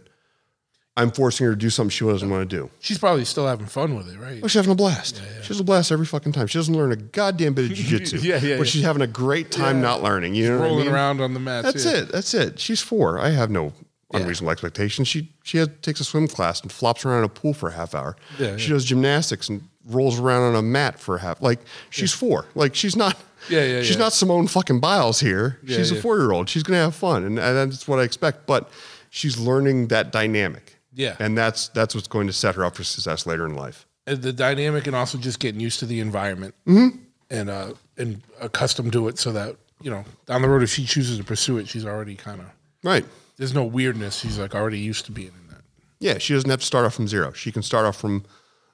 I'm 0.97 1.11
forcing 1.11 1.45
her 1.45 1.53
to 1.53 1.55
do 1.55 1.69
something 1.69 1.91
she 1.91 2.03
doesn't 2.03 2.27
want 2.27 2.49
to 2.49 2.55
do. 2.57 2.71
She's 2.79 2.97
probably 2.97 3.23
still 3.23 3.45
having 3.45 3.67
fun 3.67 3.95
with 3.95 4.11
it, 4.11 4.17
right? 4.17 4.39
Oh, 4.43 4.47
she's 4.47 4.55
having 4.55 4.71
a 4.71 4.75
blast. 4.75 5.21
She 5.43 5.49
has 5.49 5.59
a 5.59 5.63
blast 5.63 5.91
every 5.91 6.07
fucking 6.07 6.31
time. 6.31 6.47
She 6.47 6.57
doesn't 6.57 6.75
learn 6.75 6.91
a 6.91 6.95
goddamn 6.95 7.53
bit 7.53 7.71
of 7.71 7.77
jujitsu. 7.77 8.23
Yeah, 8.23 8.35
yeah, 8.35 8.39
But 8.39 8.47
yeah. 8.47 8.63
she's 8.63 8.81
having 8.81 9.03
a 9.03 9.07
great 9.07 9.51
time 9.51 9.79
not 9.79 10.01
learning. 10.01 10.33
You 10.33 10.49
know 10.49 10.57
what 10.57 10.65
I 10.65 10.67
Rolling 10.69 10.85
mean? 10.87 10.93
around 10.95 11.21
on 11.21 11.35
the 11.35 11.39
mat. 11.39 11.63
That's 11.65 11.85
yeah. 11.85 11.97
it. 11.97 12.11
That's 12.11 12.33
it. 12.33 12.59
She's 12.59 12.81
four. 12.81 13.19
I 13.19 13.29
have 13.29 13.51
no 13.51 13.73
unreasonable 14.11 14.51
expectations. 14.51 15.07
She 15.07 15.31
she 15.43 15.59
has, 15.59 15.69
takes 15.83 15.99
a 15.99 16.03
swim 16.03 16.27
class 16.27 16.61
and 16.61 16.71
flops 16.71 17.05
around 17.05 17.19
in 17.19 17.25
a 17.25 17.29
pool 17.29 17.53
for 17.53 17.69
a 17.69 17.73
half 17.73 17.93
hour. 17.93 18.15
Yeah, 18.39 18.57
she 18.57 18.69
yeah. 18.69 18.73
does 18.73 18.85
gymnastics 18.85 19.49
and 19.49 19.67
rolls 19.85 20.19
around 20.19 20.43
on 20.43 20.55
a 20.55 20.61
mat 20.63 20.99
for 20.99 21.17
a 21.17 21.19
half. 21.19 21.41
Like 21.43 21.59
she's 21.91 22.11
four. 22.11 22.45
Like 22.55 22.73
she's 22.73 22.95
not. 22.95 23.15
Yeah, 23.49 23.63
yeah, 23.63 23.81
She's 23.81 23.91
yeah. 23.91 23.99
not 23.99 24.13
Simone 24.13 24.47
fucking 24.47 24.79
Biles 24.79 25.19
here. 25.19 25.59
Yeah, 25.63 25.77
she's 25.77 25.91
yeah. 25.91 25.99
a 25.99 26.01
four 26.01 26.17
year 26.17 26.31
old. 26.31 26.49
She's 26.49 26.63
gonna 26.63 26.79
have 26.79 26.95
fun, 26.95 27.23
and, 27.23 27.37
and 27.37 27.71
that's 27.71 27.87
what 27.87 27.99
I 27.99 28.03
expect. 28.03 28.47
But 28.47 28.69
she's 29.11 29.37
learning 29.37 29.89
that 29.89 30.11
dynamic. 30.11 30.76
Yeah. 30.97 31.15
and 31.19 31.37
that's 31.37 31.69
that's 31.69 31.93
what's 31.95 32.07
going 32.07 32.27
to 32.27 32.33
set 32.33 32.55
her 32.55 32.65
up 32.65 32.75
for 32.75 32.83
success 32.83 33.25
later 33.25 33.45
in 33.45 33.55
life. 33.55 33.85
And 34.07 34.21
the 34.21 34.33
dynamic 34.33 34.87
and 34.87 34.95
also 34.95 35.17
just 35.17 35.39
getting 35.39 35.61
used 35.61 35.79
to 35.79 35.85
the 35.85 35.99
environment 35.99 36.55
Mm-hmm. 36.67 36.97
and 37.29 37.49
uh 37.49 37.73
and 37.97 38.21
accustomed 38.41 38.91
to 38.93 39.07
it 39.07 39.17
so 39.19 39.31
that 39.33 39.55
you 39.81 39.91
know 39.91 40.03
down 40.25 40.41
the 40.41 40.49
road 40.49 40.63
if 40.63 40.69
she 40.71 40.85
chooses 40.85 41.17
to 41.17 41.23
pursue 41.23 41.57
it 41.59 41.67
she's 41.67 41.85
already 41.85 42.15
kind 42.15 42.41
of 42.41 42.47
Right. 42.83 43.05
there's 43.37 43.53
no 43.53 43.63
weirdness 43.63 44.17
she's 44.19 44.37
like 44.39 44.55
already 44.55 44.79
used 44.79 45.05
to 45.05 45.11
being 45.11 45.33
in 45.41 45.47
that 45.53 45.61
Yeah, 45.99 46.17
she 46.19 46.33
doesn't 46.33 46.49
have 46.49 46.59
to 46.61 46.65
start 46.65 46.85
off 46.85 46.93
from 46.95 47.07
zero. 47.07 47.31
She 47.33 47.51
can 47.51 47.61
start 47.63 47.85
off 47.85 47.97
from 47.97 48.23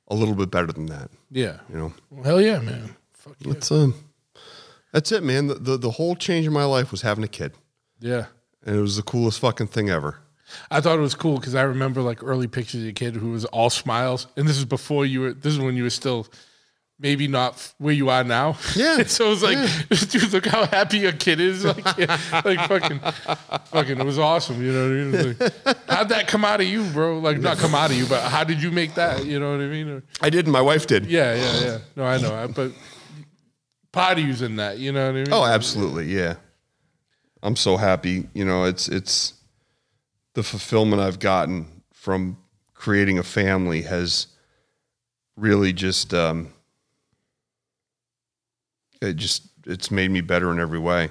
a 0.08 0.16
little 0.16 0.36
bit 0.36 0.50
better 0.52 0.72
than 0.72 0.86
that. 0.88 1.10
yeah 1.32 1.58
You 1.70 1.78
know, 1.78 1.94
well, 2.10 2.24
hell 2.24 2.42
yeah 2.42 2.60
man 2.60 2.96
fuck 3.14 3.36
yeah 3.40 3.52
it's 3.54 3.72
um, 3.72 3.94
that's 4.92 5.12
it, 5.12 5.24
man. 5.24 5.48
The, 5.48 5.56
the 5.56 5.78
the 5.78 5.92
whole 5.92 6.16
change 6.16 6.46
in 6.46 6.54
my 6.54 6.66
life 6.66 6.92
was 6.92 7.02
having 7.02 7.24
a 7.24 7.28
kid, 7.28 7.54
yeah 8.00 8.26
and 8.66 8.76
it 8.76 8.82
was 8.82 8.96
the 8.96 9.02
coolest 9.04 9.40
fucking 9.40 9.68
thing 9.68 9.90
ever. 9.90 10.20
I 10.72 10.82
thought 10.82 10.98
it 10.98 11.02
was 11.02 11.16
cool 11.16 11.38
because 11.38 11.56
I 11.56 11.64
remember 11.64 12.02
like 12.02 12.24
early 12.24 12.48
pictures 12.48 12.82
of 12.82 12.86
your 12.86 12.94
kid 12.94 13.16
who 13.16 13.32
was 13.32 13.46
all 13.46 13.70
smiles, 13.70 14.28
and 14.38 14.48
this 14.48 14.58
is 14.58 14.66
before 14.66 15.06
you 15.06 15.22
were. 15.22 15.34
This 15.34 15.54
is 15.54 15.60
when 15.60 15.76
you 15.76 15.84
were 15.84 15.90
still 15.90 16.28
maybe 17.00 17.28
not 17.28 17.74
where 17.80 17.94
you 17.94 18.10
are 18.10 18.24
now. 18.24 18.56
Yeah, 18.76 19.04
so 19.08 19.28
it 19.28 19.30
was 19.30 19.44
like, 19.44 19.58
dude, 20.10 20.32
look 20.32 20.46
how 20.46 20.66
happy 20.66 21.00
your 21.00 21.12
kid 21.12 21.40
is. 21.40 21.64
Like, 21.74 21.98
yeah, 21.98 22.42
like 22.46 22.60
fucking, 22.68 23.00
fucking, 23.66 24.00
it 24.00 24.06
was 24.06 24.20
awesome. 24.20 24.64
You 24.64 24.72
know 24.72 24.84
what 24.84 25.18
I 25.18 25.24
mean? 25.24 25.38
Like, 25.66 25.90
how'd 25.90 26.10
that 26.10 26.28
come 26.28 26.46
out 26.46 26.62
of 26.62 26.68
you, 26.68 26.84
bro? 26.92 27.20
Like, 27.20 27.40
not 27.40 27.58
come 27.58 27.74
out 27.76 27.90
of 27.92 27.98
you, 27.98 28.06
but 28.06 28.22
how 28.22 28.44
did 28.44 28.62
you 28.62 28.72
make 28.72 28.94
that? 28.96 29.26
You 29.26 29.40
know 29.40 29.52
what 29.52 29.62
I 29.62 29.68
mean? 29.68 29.90
Or- 29.90 30.04
I 30.22 30.30
did, 30.30 30.46
and 30.46 30.54
my 30.54 30.62
wife 30.62 30.88
did. 30.88 31.08
yeah, 31.08 31.36
yeah, 31.36 31.60
yeah. 31.62 31.78
No, 31.96 32.06
I 32.06 32.18
know, 32.20 32.48
but 32.56 32.72
part 33.92 34.18
of 34.20 34.26
you's 34.26 34.42
in 34.42 34.58
that. 34.58 34.78
You 34.78 34.92
know 34.92 35.06
what 35.06 35.16
I 35.16 35.24
mean? 35.24 35.28
Oh, 35.32 35.46
absolutely. 35.46 36.06
Yeah. 36.06 36.36
I'm 37.42 37.56
so 37.56 37.76
happy. 37.78 38.30
You 38.34 38.46
know, 38.46 38.64
it's 38.66 38.88
it's 38.88 39.34
the 40.34 40.44
fulfillment 40.44 41.02
I've 41.02 41.20
gotten 41.20 41.84
from 41.94 42.38
creating 42.74 43.18
a 43.20 43.24
family 43.24 43.84
has 43.84 44.28
really 45.38 45.74
just 45.74 46.14
um 46.14 46.54
it 49.02 49.16
just 49.16 49.44
it's 49.66 49.90
made 49.92 50.12
me 50.12 50.22
better 50.22 50.52
in 50.52 50.60
every 50.60 50.80
way. 50.80 51.10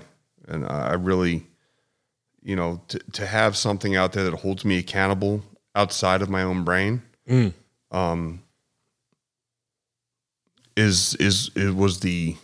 And 0.49 0.67
I 0.67 0.94
really 0.94 1.47
you 2.42 2.57
know, 2.57 2.81
to, 2.89 2.99
to 3.12 3.26
have 3.26 3.57
something 3.57 3.94
out 3.94 4.12
there 4.12 4.25
that 4.25 4.34
holds 4.41 4.65
me 4.65 4.78
accountable 4.78 5.42
outside 5.75 6.23
of 6.23 6.28
my 6.28 6.42
own 6.42 6.65
brain, 6.65 7.01
um, 7.92 8.42
is 10.76 11.15
is 11.17 11.51
it 11.55 11.75
was 11.76 12.01
the 12.01 12.36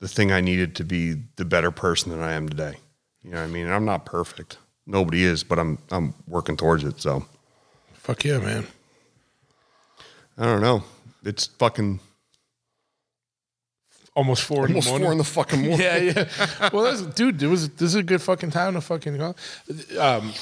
the 0.00 0.08
thing 0.08 0.30
I 0.30 0.40
needed 0.40 0.76
to 0.76 0.84
be 0.84 1.16
the 1.36 1.44
better 1.44 1.70
person 1.70 2.10
than 2.10 2.22
I 2.22 2.34
am 2.34 2.48
today. 2.48 2.76
You 3.22 3.30
know 3.30 3.38
what 3.40 3.44
I 3.44 3.48
mean? 3.48 3.64
And 3.66 3.74
I'm 3.74 3.84
not 3.84 4.04
perfect. 4.04 4.58
Nobody 4.86 5.24
is, 5.24 5.44
but 5.44 5.58
I'm 5.58 5.78
I'm 5.90 6.14
working 6.26 6.56
towards 6.56 6.84
it. 6.84 7.00
So 7.00 7.24
Fuck 7.94 8.24
yeah, 8.24 8.38
man. 8.38 8.66
I 10.36 10.44
don't 10.44 10.60
know. 10.60 10.82
It's 11.24 11.46
fucking 11.46 12.00
Almost 14.16 14.44
four 14.44 14.66
almost 14.66 14.68
in 14.68 14.80
the 14.80 14.90
morning. 14.90 15.04
four 15.06 15.12
in 15.12 15.18
the 15.18 15.24
fucking 15.24 15.60
morning. 15.62 15.80
yeah, 15.80 15.96
yeah. 15.96 16.70
Well, 16.72 16.84
that's, 16.84 17.02
dude, 17.02 17.42
it 17.42 17.48
was 17.48 17.68
this 17.70 17.88
is 17.88 17.94
a 17.96 18.02
good 18.02 18.22
fucking 18.22 18.50
time 18.50 18.74
to 18.74 18.80
fucking 18.80 19.16
go. 19.16 19.34
Um, 19.98 20.32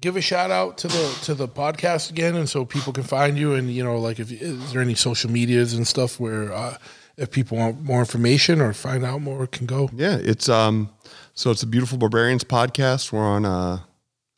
give 0.00 0.16
a 0.16 0.20
shout 0.20 0.50
out 0.50 0.76
to 0.78 0.88
the 0.88 1.18
to 1.24 1.34
the 1.34 1.46
podcast 1.46 2.10
again, 2.10 2.34
and 2.34 2.48
so 2.48 2.64
people 2.64 2.92
can 2.92 3.04
find 3.04 3.38
you. 3.38 3.54
And 3.54 3.70
you 3.70 3.84
know, 3.84 3.96
like, 3.96 4.18
if 4.18 4.32
is 4.32 4.72
there 4.72 4.82
any 4.82 4.96
social 4.96 5.30
medias 5.30 5.72
and 5.72 5.86
stuff 5.86 6.18
where 6.18 6.52
uh, 6.52 6.78
if 7.16 7.30
people 7.30 7.58
want 7.58 7.82
more 7.82 8.00
information 8.00 8.60
or 8.60 8.72
find 8.72 9.04
out 9.04 9.20
more, 9.20 9.46
can 9.46 9.66
go. 9.66 9.88
Yeah, 9.94 10.16
it's 10.16 10.48
um 10.48 10.90
so 11.34 11.50
it's 11.50 11.62
a 11.62 11.66
beautiful 11.66 11.98
barbarians 11.98 12.44
podcast. 12.44 13.12
We're 13.12 13.20
on 13.20 13.44
uh 13.44 13.78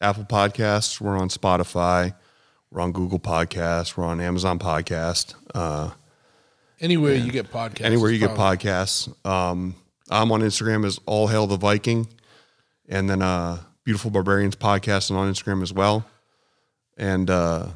Apple 0.01 0.25
Podcasts, 0.25 1.01
we're 1.01 1.17
on 1.17 1.29
Spotify, 1.29 2.15
we're 2.71 2.81
on 2.81 2.93
Google 2.93 3.19
Podcasts, 3.19 3.97
we're 3.97 4.05
on 4.05 4.21
Amazon 4.21 4.59
Podcast. 4.59 5.35
Uh 5.55 5.91
Anywhere 6.81 7.15
you 7.15 7.31
get 7.31 7.51
podcasts. 7.51 7.83
Anywhere 7.85 8.11
you 8.11 8.19
get 8.19 8.35
probably- 8.35 8.59
podcasts. 8.59 9.27
Um, 9.27 9.77
I'm 10.11 10.31
on 10.33 10.41
Instagram 10.43 10.85
as 10.85 10.99
All 11.07 11.29
Hail 11.29 11.47
the 11.47 11.57
Viking, 11.57 12.09
and 12.89 13.09
then 13.09 13.23
uh, 13.23 13.59
Beautiful 13.85 14.11
Barbarians 14.11 14.57
podcast 14.57 15.09
and 15.09 15.19
on 15.19 15.33
Instagram 15.33 15.63
as 15.63 15.73
well. 15.73 16.05
And 16.99 17.31
uh, 17.31 17.69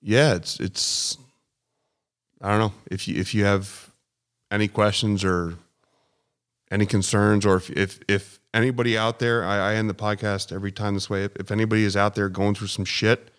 yeah, 0.00 0.34
it's 0.36 0.60
it's 0.60 1.18
I 2.40 2.50
don't 2.50 2.60
know 2.60 2.72
if 2.90 3.06
you 3.08 3.20
if 3.20 3.34
you 3.34 3.44
have 3.44 3.90
any 4.50 4.68
questions 4.68 5.22
or 5.24 5.56
any 6.70 6.86
concerns, 6.86 7.46
or 7.46 7.56
if 7.56 7.70
if 7.70 8.00
if 8.08 8.40
anybody 8.54 8.96
out 8.96 9.18
there, 9.18 9.44
I, 9.44 9.72
I 9.72 9.74
end 9.74 9.88
the 9.88 9.94
podcast 9.94 10.52
every 10.52 10.72
time 10.72 10.94
this 10.94 11.08
way. 11.08 11.24
If, 11.24 11.36
if 11.36 11.50
anybody 11.50 11.84
is 11.84 11.96
out 11.96 12.14
there 12.14 12.28
going 12.28 12.54
through 12.54 12.68
some 12.68 12.84
shit, 12.84 13.30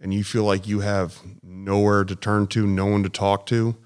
and 0.00 0.12
you 0.12 0.24
feel 0.24 0.44
like 0.44 0.66
you 0.66 0.80
have 0.80 1.20
nowhere 1.42 2.04
to 2.04 2.16
turn 2.16 2.46
to, 2.48 2.66
no 2.66 2.86
one 2.86 3.02
to 3.02 3.08
talk 3.08 3.46
to, 3.46 3.76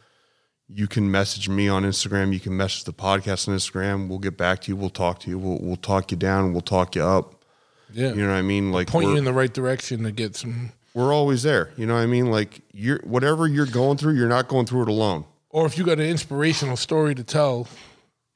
you 0.68 0.86
can 0.86 1.10
message 1.10 1.48
me 1.48 1.68
on 1.68 1.82
Instagram. 1.84 2.32
You 2.32 2.40
can 2.40 2.56
message 2.56 2.84
the 2.84 2.92
podcast 2.92 3.48
on 3.48 3.54
Instagram. 3.54 4.08
We'll 4.08 4.18
get 4.18 4.36
back 4.36 4.60
to 4.62 4.70
you. 4.70 4.76
We'll 4.76 4.90
talk 4.90 5.20
to 5.20 5.30
you. 5.30 5.38
We'll 5.38 5.58
we'll 5.60 5.76
talk 5.76 6.10
you 6.10 6.16
down. 6.16 6.52
We'll 6.52 6.60
talk 6.60 6.94
you 6.94 7.02
up. 7.02 7.44
Yeah. 7.92 8.10
You 8.10 8.22
know 8.22 8.28
what 8.28 8.36
I 8.36 8.42
mean? 8.42 8.70
Like 8.70 8.88
Point 8.88 9.08
you 9.08 9.16
in 9.16 9.24
the 9.24 9.32
right 9.32 9.52
direction 9.52 10.02
to 10.02 10.12
get 10.12 10.36
some. 10.36 10.72
we're 10.92 11.12
always 11.12 11.42
there. 11.42 11.70
You 11.76 11.86
know 11.86 11.94
what 11.94 12.00
I 12.00 12.06
mean? 12.06 12.30
Like 12.30 12.60
you're 12.72 13.00
whatever 13.04 13.46
you're 13.46 13.66
going 13.66 13.96
through, 13.96 14.14
you're 14.14 14.28
not 14.28 14.48
going 14.48 14.66
through 14.66 14.82
it 14.82 14.88
alone. 14.88 15.24
Or 15.50 15.64
if 15.64 15.78
you 15.78 15.84
got 15.84 15.98
an 15.98 16.06
inspirational 16.06 16.76
story 16.76 17.14
to 17.14 17.24
tell, 17.24 17.66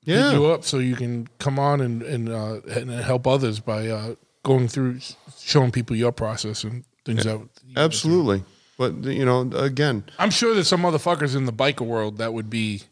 Yeah. 0.05 0.33
you 0.33 0.47
up 0.47 0.65
so 0.65 0.79
you 0.79 0.97
can 0.97 1.29
come 1.39 1.59
on 1.59 1.81
and 1.81 2.03
and, 2.03 2.29
uh, 2.29 2.61
and 2.69 2.91
help 2.91 3.27
others 3.27 3.61
by 3.61 3.89
uh, 3.89 4.15
going 4.43 4.69
through, 4.69 4.99
showing 5.39 5.71
people 5.71 5.95
your 5.97 6.13
process 6.13 6.65
and 6.65 6.85
things 7.05 7.25
that. 7.25 7.41
Absolutely. 7.77 8.45
But 8.79 9.05
you 9.05 9.25
know, 9.25 9.43
again, 9.55 10.05
I'm 10.19 10.31
sure 10.31 10.55
there's 10.55 10.69
some 10.69 10.83
motherfuckers 10.83 11.37
in 11.37 11.45
the 11.47 11.53
biker 11.53 11.87
world 11.87 12.19
that 12.19 12.33
would 12.33 12.51
be 12.51 12.83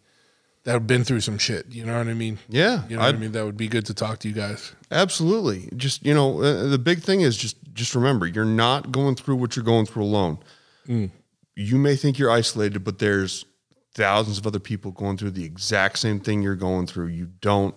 that 0.64 0.72
have 0.72 0.86
been 0.86 1.04
through 1.04 1.20
some 1.20 1.38
shit. 1.38 1.66
You 1.70 1.84
know 1.84 1.96
what 1.96 2.06
I 2.06 2.14
mean? 2.14 2.38
yeah, 2.48 2.86
You 2.88 2.96
know 2.96 3.02
what 3.02 3.14
I 3.14 3.18
mean? 3.18 3.32
That 3.32 3.44
would 3.46 3.56
be 3.56 3.66
good 3.66 3.86
to 3.86 3.94
talk 3.94 4.18
to 4.20 4.28
you 4.28 4.34
guys. 4.34 4.72
Absolutely. 4.90 5.70
Just 5.74 6.04
you 6.04 6.14
know, 6.14 6.42
uh, 6.42 6.66
the 6.68 6.78
big 6.78 7.02
thing 7.02 7.22
is 7.22 7.36
just 7.36 7.56
just 7.72 7.94
remember, 7.94 8.26
you're 8.26 8.44
not 8.44 8.92
going 8.92 9.14
through 9.16 9.36
what 9.36 9.56
you're 9.56 9.64
going 9.64 9.86
through 9.86 10.04
alone. 10.04 10.38
You 10.86 11.76
may 11.76 11.96
think 11.96 12.18
you're 12.18 12.30
isolated, 12.30 12.80
but 12.84 12.98
there's 12.98 13.44
thousands 13.94 14.38
of 14.38 14.46
other 14.46 14.58
people 14.58 14.90
going 14.92 15.16
through 15.16 15.32
the 15.32 15.44
exact 15.44 15.98
same 15.98 16.20
thing 16.20 16.42
you're 16.42 16.54
going 16.54 16.86
through. 16.86 17.08
You 17.08 17.30
don't 17.40 17.74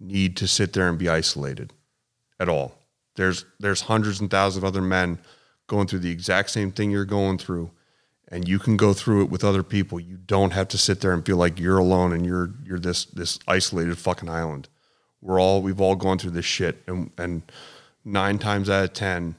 need 0.00 0.36
to 0.38 0.48
sit 0.48 0.72
there 0.72 0.88
and 0.88 0.98
be 0.98 1.08
isolated 1.08 1.72
at 2.40 2.48
all. 2.48 2.78
There's 3.16 3.44
there's 3.60 3.82
hundreds 3.82 4.20
and 4.20 4.30
thousands 4.30 4.62
of 4.62 4.64
other 4.64 4.82
men 4.82 5.18
going 5.66 5.86
through 5.86 6.00
the 6.00 6.10
exact 6.10 6.50
same 6.50 6.72
thing 6.72 6.90
you're 6.90 7.04
going 7.04 7.38
through 7.38 7.70
and 8.28 8.48
you 8.48 8.58
can 8.58 8.76
go 8.76 8.92
through 8.92 9.22
it 9.22 9.30
with 9.30 9.44
other 9.44 9.62
people. 9.62 10.00
You 10.00 10.16
don't 10.16 10.52
have 10.52 10.68
to 10.68 10.78
sit 10.78 11.00
there 11.00 11.12
and 11.12 11.24
feel 11.24 11.36
like 11.36 11.60
you're 11.60 11.78
alone 11.78 12.12
and 12.12 12.24
you're 12.24 12.50
you're 12.64 12.78
this 12.78 13.04
this 13.04 13.38
isolated 13.46 13.96
fucking 13.98 14.28
island. 14.28 14.68
We're 15.20 15.40
all 15.40 15.62
we've 15.62 15.80
all 15.80 15.94
gone 15.94 16.18
through 16.18 16.32
this 16.32 16.44
shit, 16.44 16.82
and 16.86 17.10
and 17.18 17.42
nine 18.04 18.38
times 18.38 18.68
out 18.68 18.84
of 18.84 18.92
ten, 18.92 19.36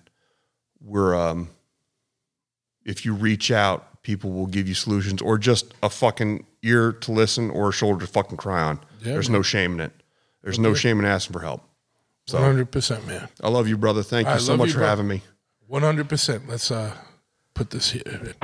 we're 0.81 1.15
um. 1.15 1.49
If 2.85 3.03
you 3.03 3.15
reach 3.15 3.49
out, 3.51 3.94
people 4.05 4.31
will 4.31 4.45
give 4.45 4.67
you 4.67 4.75
solutions, 4.75 5.19
or 5.19 5.37
just 5.39 5.73
a 5.81 5.89
fucking 5.89 6.45
ear 6.61 6.93
to 6.93 7.11
listen, 7.11 7.49
or 7.49 7.69
a 7.69 7.71
shoulder 7.73 8.05
to 8.05 8.11
fucking 8.11 8.37
cry 8.37 8.61
on. 8.61 8.79
Yeah, 9.01 9.13
There's 9.13 9.29
man. 9.29 9.39
no 9.39 9.41
shame 9.41 9.73
in 9.73 9.79
it. 9.81 9.91
There's 10.43 10.59
no 10.59 10.75
shame 10.75 10.99
in 10.99 11.05
asking 11.05 11.33
for 11.33 11.39
help. 11.39 11.63
So 12.27 12.37
100 12.37 12.71
percent, 12.71 13.07
man. 13.07 13.27
I 13.41 13.49
love 13.49 13.67
you, 13.67 13.77
brother. 13.77 14.03
Thank 14.03 14.27
you 14.27 14.33
I 14.35 14.37
so 14.37 14.55
much 14.55 14.67
you, 14.67 14.73
for 14.73 14.79
bro. 14.79 14.87
having 14.87 15.07
me. 15.07 15.21
100 15.67 16.07
percent. 16.07 16.47
Let's 16.47 16.69
uh 16.69 16.95
put 17.55 17.71
this 17.71 17.89
here. 17.91 18.35